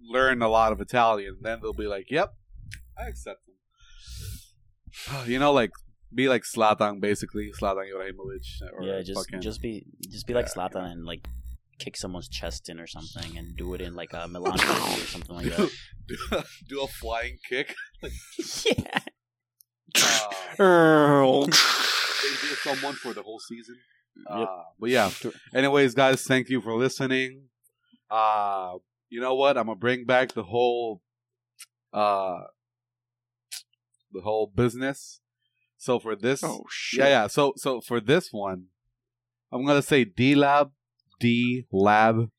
learn 0.00 0.40
a 0.42 0.48
lot 0.48 0.72
of 0.72 0.80
Italian. 0.80 1.34
Then 1.42 1.60
they'll 1.60 1.74
be 1.74 1.86
like, 1.96 2.10
"Yep, 2.10 2.30
I 2.98 3.04
accept 3.12 3.44
them." 3.46 3.54
You 5.26 5.38
know, 5.38 5.52
like 5.52 5.70
be 6.14 6.28
like 6.28 6.42
Zlatan, 6.42 7.00
basically 7.00 7.50
Zlatan 7.58 7.84
Ibrahimovic. 7.92 8.44
Or 8.74 8.82
Yeah, 8.82 9.00
just 9.02 9.18
fucking- 9.20 9.40
just 9.40 9.62
be 9.62 9.84
just 10.08 10.26
be 10.26 10.34
like 10.34 10.46
Yeah, 10.46 10.68
Zlatan 10.68 10.90
and 10.90 11.04
like 11.04 11.26
kick 11.78 11.96
someone's 11.96 12.28
chest 12.28 12.68
in 12.68 12.78
or 12.78 12.86
something 12.86 13.38
and 13.38 13.56
do 13.56 13.72
it 13.74 13.80
in 13.80 13.94
like 13.94 14.12
a 14.12 14.28
Milan 14.32 14.52
or 14.54 15.06
something 15.06 15.36
like 15.36 15.46
that. 15.46 15.70
do, 16.08 16.16
do 16.68 16.82
a 16.82 16.86
flying 16.86 17.38
kick. 17.48 17.74
yeah. 18.66 18.98
Uh, 20.00 20.30
Earl. 20.58 21.46
they 21.46 21.50
did 21.52 22.58
someone 22.62 22.94
for 22.94 23.12
the 23.12 23.22
whole 23.22 23.40
season. 23.40 23.76
Yep. 24.28 24.48
Uh, 24.48 24.62
but 24.78 24.90
yeah. 24.90 25.10
Anyways, 25.54 25.94
guys, 25.94 26.22
thank 26.24 26.48
you 26.48 26.60
for 26.60 26.74
listening. 26.76 27.44
Uh, 28.10 28.74
you 29.08 29.20
know 29.20 29.34
what? 29.34 29.56
I'm 29.56 29.66
gonna 29.66 29.76
bring 29.76 30.04
back 30.04 30.32
the 30.32 30.42
whole, 30.44 31.00
uh, 31.92 32.40
the 34.12 34.20
whole 34.22 34.46
business. 34.54 35.20
So 35.76 35.98
for 35.98 36.14
this, 36.14 36.44
Oh 36.44 36.64
shit. 36.70 37.00
yeah, 37.00 37.08
yeah. 37.08 37.26
So 37.26 37.54
so 37.56 37.80
for 37.80 38.00
this 38.00 38.28
one, 38.32 38.66
I'm 39.52 39.64
gonna 39.66 39.82
say 39.82 40.04
D 40.04 40.34
Lab, 40.34 40.72
D 41.18 41.66
Lab, 41.72 42.30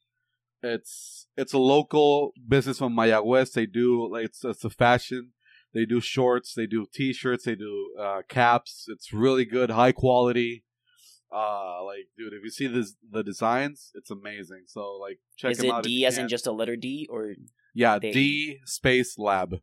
It's 0.64 1.28
it's 1.36 1.54
a 1.54 1.58
local 1.58 2.34
business 2.48 2.78
from 2.78 2.96
Mayagüez. 2.96 3.54
They 3.54 3.66
do 3.66 4.08
like 4.12 4.26
it's 4.26 4.44
it's 4.46 4.64
a 4.64 4.70
fashion. 4.70 5.32
They 5.74 5.86
do 5.86 6.02
shorts. 6.02 6.54
They 6.54 6.68
do 6.68 6.86
t-shirts. 6.94 7.46
They 7.46 7.56
do 7.56 7.96
uh, 7.98 8.24
caps. 8.28 8.88
It's 8.90 9.14
really 9.14 9.46
good, 9.46 9.70
high 9.72 9.94
quality. 9.94 10.66
Uh, 11.34 11.82
like 11.86 12.08
dude, 12.18 12.34
if 12.34 12.44
you 12.44 12.50
see 12.52 12.68
this 12.68 12.96
the 13.10 13.24
designs, 13.24 13.92
it's 13.96 14.12
amazing. 14.12 14.64
So 14.68 14.82
like 14.98 15.20
check 15.38 15.52
Is 15.54 15.58
them 15.60 15.68
it 15.68 15.72
out. 15.72 15.80
if 15.80 15.84
D 15.86 15.92
you 15.92 16.08
as 16.08 16.18
in 16.18 16.28
just 16.28 16.46
a 16.46 16.52
letter 16.52 16.76
D 16.76 17.08
or 17.10 17.36
yeah 17.74 17.98
they- 18.00 18.12
D 18.12 18.60
space 18.66 19.18
lab. 19.18 19.56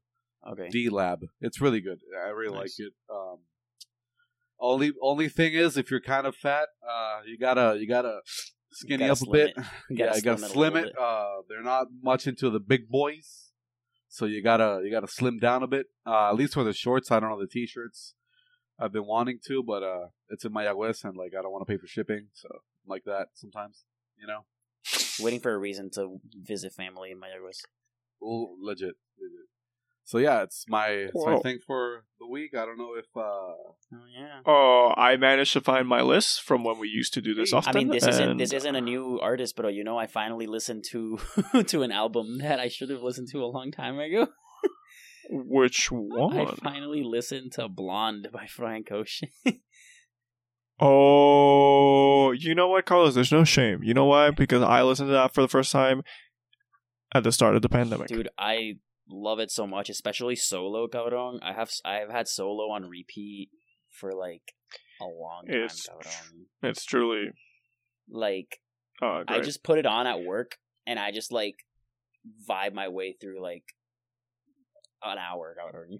Okay? 0.47 0.69
D 0.69 0.89
Lab. 0.89 1.21
It's 1.41 1.61
really 1.61 1.81
good. 1.81 2.01
I 2.25 2.29
really 2.29 2.55
Nice. 2.55 2.79
like 2.79 2.89
it. 2.89 2.93
Um, 3.11 3.39
only 4.61 4.93
only 5.03 5.29
thing 5.29 5.53
is, 5.55 5.77
if 5.77 5.91
you're 5.91 6.01
kind 6.01 6.27
of 6.27 6.35
fat, 6.37 6.69
uh, 6.89 7.21
you 7.27 7.39
gotta 7.39 7.77
you 7.79 7.87
gotta 7.89 8.21
skinny 8.73 9.07
gotta 9.07 9.13
up 9.23 9.29
a 9.29 9.31
bit. 9.31 9.53
You 9.57 9.65
yeah, 9.99 10.15
you 10.17 10.23
gotta 10.23 10.39
slim 10.39 10.43
it 10.43 10.45
a 10.45 10.49
slim 10.49 10.73
little 10.75 10.89
it. 10.89 10.95
bit. 10.95 11.03
Uh, 11.03 11.37
they're 11.49 11.63
not 11.63 11.87
much 12.03 12.27
into 12.27 12.51
the 12.51 12.61
big 12.61 12.89
boys, 12.89 13.51
so 14.09 14.25
you 14.27 14.43
gotta 14.43 14.81
you 14.85 14.91
gotta 14.91 15.07
slim 15.09 15.39
down 15.39 15.63
a 15.63 15.67
bit. 15.69 15.87
Uh, 16.07 16.29
at 16.31 16.35
least 16.35 16.55
for 16.55 16.65
the 16.65 16.73
shorts. 16.73 17.11
I 17.11 17.21
don't 17.21 17.31
know 17.31 17.41
the 17.41 17.47
t-shirts. 17.47 18.15
I've 18.81 18.93
been 18.93 19.07
wanting 19.07 19.39
to, 19.47 19.63
but 19.63 19.83
uh, 19.83 20.07
it's 20.29 20.45
in 20.45 20.53
Mayagüez, 20.53 21.05
and 21.05 21.17
like 21.17 21.33
I 21.39 21.43
don't 21.43 21.51
want 21.53 21.67
to 21.67 21.73
pay 21.73 21.79
for 21.79 21.87
shipping, 21.87 22.29
so 22.33 22.49
I'm 22.53 22.89
like 22.89 23.05
that 23.05 23.29
sometimes. 23.35 23.85
You 24.21 24.27
know, 24.27 24.45
Waiting 25.21 25.41
for 25.41 25.53
a 25.55 25.59
reason 25.59 25.91
to 25.95 26.19
visit 26.35 26.73
family 26.73 27.11
in 27.13 27.19
Mayagüez. 27.19 27.61
well, 28.21 28.57
legit, 28.61 28.97
legit. 29.21 29.47
So 30.09 30.17
yeah, 30.17 30.43
it's 30.43 30.65
my 30.69 30.87
it's 30.87 31.27
my 31.27 31.39
thing 31.41 31.59
for 31.67 32.05
the 32.19 32.27
week. 32.27 32.55
I 32.55 32.65
don't 32.65 32.79
know 32.79 32.95
if 32.97 33.05
uh 33.15 33.21
Oh 33.21 34.07
yeah. 34.11 34.41
Oh, 34.47 34.95
I 34.97 35.19
managed 35.19 35.53
to 35.53 35.61
find 35.61 35.87
my 35.87 36.01
list 36.01 36.41
from 36.41 36.65
when 36.65 36.79
we 36.79 36.89
used 36.89 37.13
to 37.13 37.21
do 37.21 37.35
this 37.35 37.53
I 37.53 37.59
often. 37.59 37.77
I 37.77 37.79
mean, 37.79 37.91
this 37.91 38.07
isn't 38.07 38.39
this 38.39 38.55
isn't 38.55 38.75
a 38.75 38.81
new 38.81 39.21
artist, 39.21 39.55
but 39.55 39.67
uh, 39.67 39.69
you 39.69 39.85
know, 39.85 39.99
I 39.99 40.07
finally 40.07 40.47
listened 40.47 40.85
to 40.93 41.19
to 41.67 41.83
an 41.83 41.93
album 41.93 42.39
that 42.39 42.59
I 42.59 42.69
should 42.69 42.89
have 42.89 43.03
listened 43.03 43.29
to 43.33 43.45
a 43.45 43.53
long 43.53 43.71
time 43.71 43.99
ago. 43.99 44.29
Which 45.29 45.89
one? 45.93 46.39
I 46.39 46.55
finally 46.55 47.03
listened 47.03 47.53
to 47.53 47.69
"Blonde" 47.69 48.29
by 48.33 48.47
Frank 48.47 48.91
Ocean. 48.91 49.29
Oh, 50.81 52.31
you 52.31 52.55
know 52.55 52.69
what, 52.69 52.87
Carlos? 52.87 53.17
There's 53.17 53.33
no 53.33 53.43
shame. 53.43 53.83
You 53.83 53.95
know 53.95 54.05
why? 54.05 54.31
Because 54.31 54.63
I 54.63 54.85
listened 54.85 55.09
to 55.09 55.13
that 55.13 55.35
for 55.35 55.41
the 55.43 55.49
first 55.49 55.73
time 55.73 56.05
at 57.13 57.25
the 57.25 57.33
start 57.33 57.57
of 57.57 57.63
the 57.63 57.69
pandemic. 57.69 58.07
Dude, 58.07 58.29
I 58.39 58.77
love 59.11 59.39
it 59.39 59.51
so 59.51 59.67
much, 59.67 59.89
especially 59.89 60.37
solo, 60.37 60.87
cabrón. 60.87 61.39
I 61.43 61.53
have 61.53 61.71
I've 61.85 62.11
had 62.11 62.29
solo 62.29 62.71
on 62.71 62.85
repeat 62.89 63.51
for 63.91 64.13
like 64.13 64.55
a 65.01 65.05
long 65.05 65.47
time, 65.47 65.57
It's- 65.57 65.87
cabrón. 65.89 66.47
It's 66.63 66.85
truly 66.85 67.31
Like 68.11 68.61
uh, 69.03 69.25
I 69.29 69.41
just 69.41 69.63
put 69.63 69.79
it 69.79 69.87
on 69.87 70.07
at 70.07 70.23
work 70.23 70.57
and 70.87 70.99
I 70.99 71.11
just 71.13 71.31
like 71.33 71.57
vibe 72.49 72.75
my 72.75 72.89
way 72.89 73.17
through 73.21 73.41
like 73.43 73.65
an 75.03 75.19
hour, 75.19 75.55
cabrón. 75.59 75.99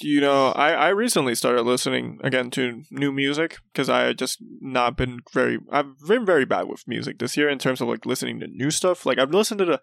you 0.00 0.20
know, 0.20 0.48
I, 0.48 0.72
I 0.72 0.88
recently 0.88 1.34
started 1.34 1.62
listening 1.62 2.18
again 2.24 2.50
to 2.52 2.82
new 2.90 3.12
music 3.12 3.58
because 3.72 3.88
I 3.88 4.00
had 4.02 4.18
just 4.18 4.38
not 4.60 4.96
been 4.96 5.20
very. 5.32 5.58
I've 5.70 5.98
been 6.08 6.24
very 6.26 6.44
bad 6.44 6.66
with 6.66 6.88
music 6.88 7.18
this 7.18 7.36
year 7.36 7.48
in 7.48 7.58
terms 7.58 7.80
of 7.80 7.88
like 7.88 8.06
listening 8.06 8.40
to 8.40 8.46
new 8.48 8.70
stuff. 8.70 9.06
Like 9.06 9.18
I've 9.18 9.30
listened 9.34 9.58
to 9.58 9.64
the 9.66 9.80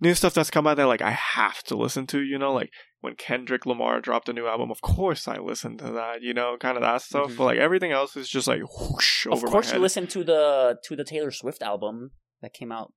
new 0.00 0.14
stuff 0.14 0.34
that's 0.34 0.50
come 0.50 0.66
out 0.66 0.76
that 0.78 0.86
like 0.86 1.02
I 1.02 1.10
have 1.12 1.62
to 1.64 1.76
listen 1.76 2.06
to. 2.08 2.20
You 2.22 2.38
know, 2.38 2.52
like 2.52 2.70
when 3.00 3.14
Kendrick 3.16 3.66
Lamar 3.66 4.00
dropped 4.00 4.28
a 4.28 4.32
new 4.32 4.46
album, 4.46 4.70
of 4.70 4.80
course 4.80 5.26
I 5.28 5.36
listened 5.38 5.78
to 5.80 5.90
that. 5.92 6.22
You 6.22 6.34
know, 6.34 6.56
kind 6.58 6.76
of 6.76 6.82
that 6.82 7.02
stuff. 7.02 7.30
Mhm. 7.32 7.36
But 7.36 7.44
like 7.44 7.58
everything 7.58 7.92
else 7.92 8.16
is 8.16 8.28
just 8.28 8.46
like 8.48 8.62
whoosh 8.62 9.26
Of 9.26 9.32
over 9.34 9.46
course, 9.48 9.66
my 9.66 9.70
you 9.72 9.74
head. 9.74 9.82
listened 9.82 10.10
to 10.10 10.24
the 10.24 10.78
to 10.84 10.96
the 10.96 11.04
Taylor 11.04 11.30
Swift 11.30 11.62
album 11.62 12.10
that 12.42 12.52
came 12.54 12.72
out 12.72 12.92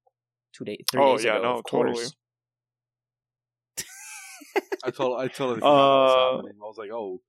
two 0.55 0.63
days, 0.65 0.83
three 0.91 1.01
Oh, 1.03 1.15
days 1.17 1.25
yeah, 1.25 1.35
ago. 1.37 1.43
no, 1.43 1.57
of 1.57 1.63
course. 1.63 1.89
totally. 1.89 2.07
I 4.85 4.91
told 4.91 5.19
I 5.19 5.27
totally 5.29 5.55
forgot 5.59 5.69
Uh, 5.71 6.35
happening. 6.35 6.53
I 6.61 6.65
was 6.65 6.77
like, 6.77 6.91
oh, 6.91 7.21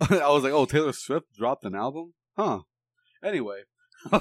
I 0.00 0.28
was 0.30 0.42
like, 0.44 0.52
oh, 0.52 0.66
Taylor 0.66 0.92
Swift 0.92 1.32
dropped 1.32 1.64
an 1.64 1.74
album, 1.74 2.12
huh? 2.36 2.60
Anyway, 3.24 3.60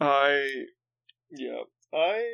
I 0.00 0.64
yeah 1.30 1.62
I 1.92 2.24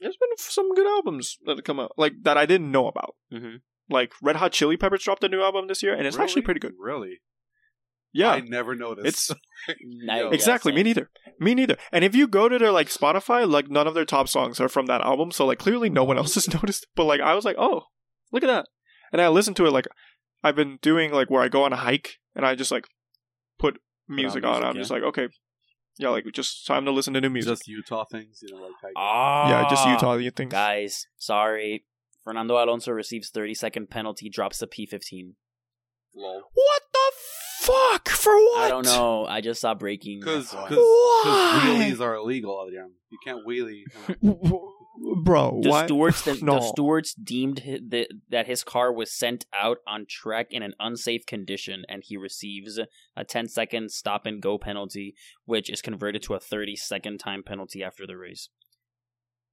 there's 0.00 0.16
been 0.16 0.36
some 0.36 0.74
good 0.74 0.86
albums 0.86 1.38
that 1.44 1.56
have 1.56 1.64
come 1.64 1.80
out 1.80 1.92
like 1.96 2.12
that 2.22 2.36
I 2.36 2.46
didn't 2.46 2.70
know 2.70 2.86
about. 2.88 3.14
Mhm. 3.32 3.60
Like 3.88 4.12
Red 4.22 4.36
Hot 4.36 4.52
Chili 4.52 4.76
Peppers 4.76 5.02
dropped 5.04 5.24
a 5.24 5.28
new 5.28 5.42
album 5.42 5.68
this 5.68 5.82
year, 5.82 5.94
and 5.94 6.06
it's 6.06 6.18
actually 6.18 6.42
pretty 6.42 6.60
good. 6.60 6.74
Really? 6.78 7.20
Yeah, 8.12 8.30
I 8.30 8.40
never 8.40 8.74
noticed. 8.74 9.06
it's 9.06 9.32
Nice. 9.84 10.32
Exactly 10.32 10.72
me 10.72 10.82
neither. 10.82 11.10
Me 11.38 11.54
neither. 11.54 11.76
And 11.92 12.02
if 12.04 12.14
you 12.14 12.26
go 12.26 12.48
to 12.48 12.58
their 12.58 12.72
like 12.72 12.88
Spotify, 12.88 13.48
like 13.48 13.68
none 13.68 13.86
of 13.86 13.94
their 13.94 14.04
top 14.04 14.28
songs 14.28 14.58
are 14.60 14.68
from 14.68 14.86
that 14.86 15.02
album, 15.02 15.30
so 15.30 15.44
like 15.46 15.58
clearly 15.58 15.90
no 15.90 16.04
one 16.04 16.16
else 16.22 16.34
has 16.34 16.52
noticed. 16.52 16.86
But 16.94 17.04
like 17.04 17.20
I 17.20 17.34
was 17.34 17.44
like, 17.44 17.56
oh, 17.58 17.82
look 18.32 18.42
at 18.42 18.48
that, 18.48 18.66
and 19.12 19.20
I 19.20 19.28
listened 19.28 19.56
to 19.58 19.66
it 19.66 19.72
like 19.72 19.86
I've 20.42 20.56
been 20.56 20.78
doing 20.82 21.12
like 21.12 21.30
where 21.30 21.42
I 21.42 21.48
go 21.48 21.64
on 21.64 21.72
a 21.72 21.76
hike 21.76 22.16
and 22.34 22.46
I 22.46 22.54
just 22.54 22.70
like 22.70 22.86
put 23.58 23.78
music 24.08 24.44
on. 24.44 24.50
music, 24.50 24.64
I'm 24.66 24.76
yeah. 24.76 24.80
just 24.80 24.90
like, 24.90 25.02
okay, 25.02 25.28
yeah, 25.98 26.08
like 26.10 26.24
just 26.32 26.66
time 26.66 26.84
to 26.84 26.90
listen 26.90 27.14
to 27.14 27.20
new 27.20 27.30
music. 27.30 27.52
just 27.52 27.68
Utah 27.68 28.04
things, 28.04 28.40
you 28.42 28.54
know, 28.54 28.62
like 28.62 28.72
hiking. 28.80 28.94
Ah, 28.96 29.48
yeah, 29.48 29.68
just 29.68 29.86
Utah. 29.86 30.14
You 30.14 30.30
think? 30.30 30.50
Guys, 30.50 31.06
sorry. 31.18 31.84
Fernando 32.24 32.54
Alonso 32.62 32.90
receives 32.92 33.30
30 33.30 33.54
second 33.54 33.88
penalty, 33.90 34.28
drops 34.28 34.58
the 34.58 34.66
P15. 34.66 35.32
lol. 36.14 36.42
What 36.54 36.82
the 36.92 37.12
fuck? 37.60 38.08
For 38.08 38.34
what? 38.34 38.64
I 38.64 38.68
don't 38.68 38.84
know. 38.84 39.26
I 39.26 39.40
just 39.40 39.60
saw 39.60 39.74
breaking. 39.74 40.20
Because 40.20 40.50
that's 40.50 40.54
why. 40.54 40.68
because 40.68 40.78
Why? 40.84 41.62
wheelies 41.90 42.00
are 42.00 42.14
illegal, 42.16 42.58
out 42.60 42.68
Adrian. 42.68 42.92
You 43.10 43.18
can't 43.24 43.46
wheelie. 43.46 43.84
Bro, 45.22 45.60
the 45.62 45.70
why? 45.70 45.84
stewards 45.86 46.22
the, 46.24 46.38
No. 46.42 46.54
the 46.54 46.60
stewards 46.62 47.14
deemed 47.14 47.56
the, 47.88 48.08
that 48.30 48.46
his 48.46 48.64
car 48.64 48.92
was 48.92 49.12
sent 49.12 49.44
out 49.52 49.78
on 49.86 50.06
track 50.08 50.46
in 50.50 50.62
an 50.62 50.74
unsafe 50.80 51.26
condition 51.26 51.84
and 51.88 52.02
he 52.04 52.16
receives 52.16 52.78
a 53.16 53.24
10 53.24 53.48
second 53.48 53.90
stop 53.92 54.26
and 54.26 54.40
go 54.40 54.58
penalty 54.58 55.14
which 55.44 55.68
is 55.70 55.82
converted 55.82 56.22
to 56.22 56.34
a 56.34 56.40
30 56.40 56.76
second 56.76 57.18
time 57.18 57.42
penalty 57.42 57.82
after 57.82 58.06
the 58.06 58.16
race 58.16 58.48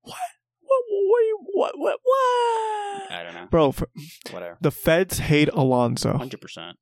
What? 0.01 0.17
What? 0.59 1.39
What? 1.53 1.73
What? 1.77 1.99
What? 2.03 3.11
i 3.11 3.21
don't 3.23 3.33
know 3.35 3.47
Bro, 3.49 3.73
for, 3.73 3.89
whatever 4.31 4.57
the 4.61 4.71
feds 4.71 5.19
hate 5.19 5.49
Alonso. 5.49 6.13
100% 6.13 6.73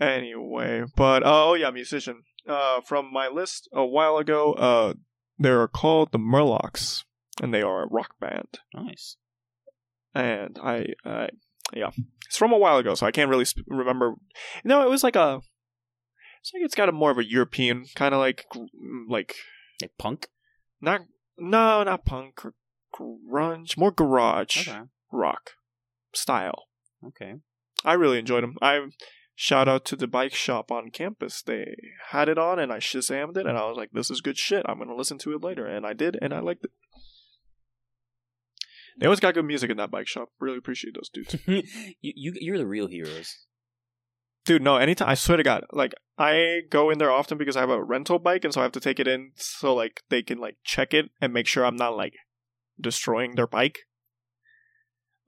Anyway, 0.00 0.84
but 0.94 1.24
uh, 1.24 1.48
oh 1.48 1.54
yeah, 1.54 1.70
musician. 1.70 2.22
Uh, 2.46 2.80
from 2.80 3.12
my 3.12 3.26
list 3.28 3.68
a 3.72 3.84
while 3.84 4.16
ago, 4.16 4.52
uh, 4.52 4.94
they're 5.38 5.68
called 5.68 6.12
the 6.12 6.18
Murlocs, 6.18 7.04
and 7.42 7.52
they 7.52 7.62
are 7.62 7.84
a 7.84 7.88
rock 7.88 8.18
band. 8.20 8.60
nice 8.74 9.16
And 10.14 10.58
I, 10.62 10.86
uh, 11.04 11.28
yeah, 11.72 11.90
it's 12.26 12.36
from 12.36 12.52
a 12.52 12.58
while 12.58 12.78
ago, 12.78 12.94
so 12.94 13.06
I 13.06 13.10
can't 13.10 13.30
really 13.30 13.44
sp- 13.46 13.68
remember. 13.68 14.14
No, 14.64 14.82
it 14.82 14.90
was 14.90 15.04
like 15.04 15.16
a. 15.16 15.40
It's 16.40 16.52
like 16.54 16.62
it's 16.62 16.74
got 16.74 16.88
a 16.88 16.92
more 16.92 17.10
of 17.10 17.18
a 17.18 17.28
European 17.28 17.86
kind 17.94 18.14
of 18.14 18.20
like, 18.20 18.46
like 19.08 19.34
like 19.80 19.92
punk 19.98 20.28
not 20.80 21.02
no, 21.36 21.82
not 21.82 22.04
punk, 22.04 22.36
gr- 22.36 22.48
grunge, 22.94 23.76
more 23.76 23.90
garage 23.90 24.68
okay 24.68 24.82
rock 25.12 25.52
style. 26.14 26.68
okay 27.06 27.34
I 27.84 27.92
really 27.94 28.18
enjoyed 28.18 28.42
them. 28.42 28.56
I 28.60 28.80
shout 29.38 29.68
out 29.68 29.84
to 29.86 29.96
the 29.96 30.06
bike 30.06 30.34
shop 30.34 30.72
on 30.72 30.90
campus. 30.90 31.42
They 31.42 31.76
had 32.10 32.28
it 32.28 32.38
on, 32.38 32.58
and 32.58 32.72
I 32.72 32.78
shazammed 32.78 33.36
it, 33.36 33.46
and 33.46 33.56
I 33.56 33.66
was 33.66 33.76
like, 33.76 33.90
"This 33.92 34.10
is 34.10 34.20
good 34.20 34.36
shit. 34.36 34.64
I'm 34.66 34.78
gonna 34.78 34.96
listen 34.96 35.18
to 35.18 35.34
it 35.34 35.42
later." 35.42 35.66
And 35.66 35.86
I 35.86 35.92
did, 35.92 36.18
and 36.20 36.34
I 36.34 36.40
liked 36.40 36.64
it. 36.64 36.72
They 38.98 39.06
always 39.06 39.20
got 39.20 39.34
good 39.34 39.44
music 39.44 39.70
in 39.70 39.76
that 39.76 39.92
bike 39.92 40.08
shop. 40.08 40.30
Really 40.40 40.58
appreciate 40.58 40.94
those 40.94 41.08
dudes, 41.08 41.36
you, 41.46 41.62
you 42.00 42.32
you're 42.40 42.58
the 42.58 42.66
real 42.66 42.88
heroes 42.88 43.46
dude. 44.48 44.62
No, 44.62 44.78
anytime 44.78 45.10
I 45.10 45.14
swear 45.14 45.36
to 45.36 45.42
God, 45.42 45.64
like 45.72 45.94
I 46.16 46.62
go 46.70 46.90
in 46.90 46.98
there 46.98 47.12
often 47.12 47.38
because 47.38 47.56
I 47.56 47.60
have 47.60 47.70
a 47.70 47.84
rental 47.84 48.18
bike, 48.18 48.44
and 48.44 48.52
so 48.52 48.60
I 48.60 48.64
have 48.64 48.72
to 48.72 48.80
take 48.80 48.98
it 48.98 49.06
in 49.06 49.32
so 49.36 49.74
like 49.74 50.02
they 50.08 50.22
can 50.22 50.38
like 50.38 50.56
check 50.64 50.92
it 50.92 51.10
and 51.20 51.32
make 51.32 51.46
sure 51.46 51.64
I'm 51.64 51.76
not 51.76 51.96
like 51.96 52.14
destroying 52.80 53.36
their 53.36 53.46
bike. 53.46 53.80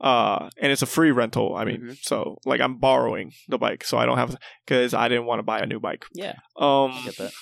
Uh, 0.00 0.48
and 0.60 0.72
it's 0.72 0.82
a 0.82 0.86
free 0.86 1.10
rental. 1.10 1.54
I 1.54 1.64
mean, 1.64 1.82
Mhm. 1.82 2.02
so 2.02 2.38
like 2.46 2.60
I'm 2.60 2.78
borrowing 2.78 3.32
the 3.48 3.58
bike, 3.58 3.84
so 3.84 3.98
I 3.98 4.06
don't 4.06 4.16
have 4.18 4.36
because 4.64 4.94
I 4.94 5.08
didn't 5.08 5.26
want 5.26 5.40
to 5.40 5.42
buy 5.42 5.58
a 5.60 5.66
new 5.66 5.80
bike. 5.80 6.06
yeah 6.14 6.34
Um, 6.56 6.92
i 6.92 7.02
get 7.04 7.16
that 7.18 7.32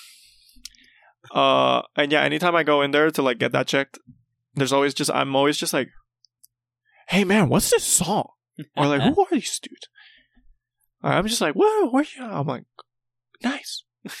uh, 1.35 1.81
and 1.95 2.11
yeah, 2.11 2.21
anytime 2.23 2.55
I 2.55 2.63
go 2.63 2.81
in 2.81 2.91
there 2.91 3.11
to 3.11 3.21
like 3.21 3.37
get 3.39 3.51
that 3.51 3.67
checked, 3.67 3.99
there's 4.55 4.73
always 4.73 4.93
just 4.93 5.11
I'm 5.11 5.35
always 5.35 5.57
just 5.57 5.73
like, 5.73 5.89
"Hey 7.09 7.23
man, 7.23 7.49
what's 7.49 7.69
this 7.69 7.83
song?" 7.83 8.29
Or 8.75 8.87
like, 8.87 9.01
"Who 9.01 9.21
are 9.21 9.27
these 9.31 9.59
dudes?" 9.59 9.87
I'm 11.03 11.27
just 11.27 11.41
like, 11.41 11.55
"Whoa, 11.55 11.89
where 11.91 12.03
you?" 12.03 12.23
I'm 12.23 12.47
like, 12.47 12.63
"Nice." 13.43 13.83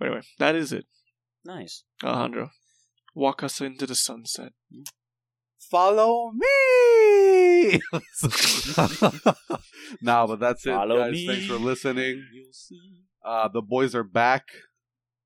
anyway, 0.00 0.20
that 0.38 0.54
is 0.54 0.72
it, 0.72 0.86
nice 1.44 1.84
Alejandro. 2.02 2.50
Walk 3.14 3.42
us 3.42 3.60
into 3.60 3.86
the 3.86 3.94
sunset. 3.94 4.52
Follow 5.72 6.30
me. 6.32 7.80
nah, 10.02 10.26
but 10.26 10.38
that's 10.38 10.66
it, 10.66 10.70
Follow 10.70 10.98
guys. 10.98 11.12
me. 11.12 11.26
Thanks 11.26 11.46
for 11.46 11.54
listening. 11.54 12.26
Uh, 13.24 13.48
the 13.48 13.62
boys 13.62 13.94
are 13.94 14.04
back, 14.04 14.48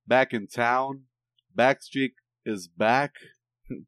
back 0.06 0.32
in 0.32 0.46
town. 0.46 1.02
Backstreet 1.58 2.12
is 2.44 2.68
back. 2.68 3.14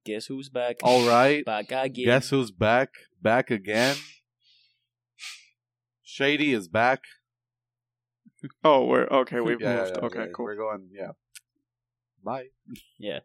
Guess 0.05 0.27
who's 0.27 0.49
back? 0.49 0.79
All 0.83 1.07
right. 1.07 1.45
Back 1.45 1.71
again. 1.71 2.05
Guess 2.07 2.31
who's 2.31 2.51
back? 2.51 2.89
Back 3.23 3.53
again. 3.53 3.95
Shady 6.03 6.53
is 6.53 6.67
back. 6.67 7.03
Oh, 8.65 8.85
we're 8.87 9.07
okay. 9.07 9.39
We've 9.41 9.61
Yeah, 9.61 9.75
yeah, 9.75 9.83
moved. 9.85 9.93
yeah, 9.97 10.05
okay, 10.07 10.19
yeah, 10.23 10.27
cool. 10.35 10.45
We're 10.47 10.57
going. 10.57 10.89
Yeah. 10.93 11.13
Bye. 12.25 12.47
Yeah. 12.99 13.21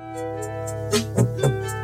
Thank 0.00 1.74
you. 1.74 1.83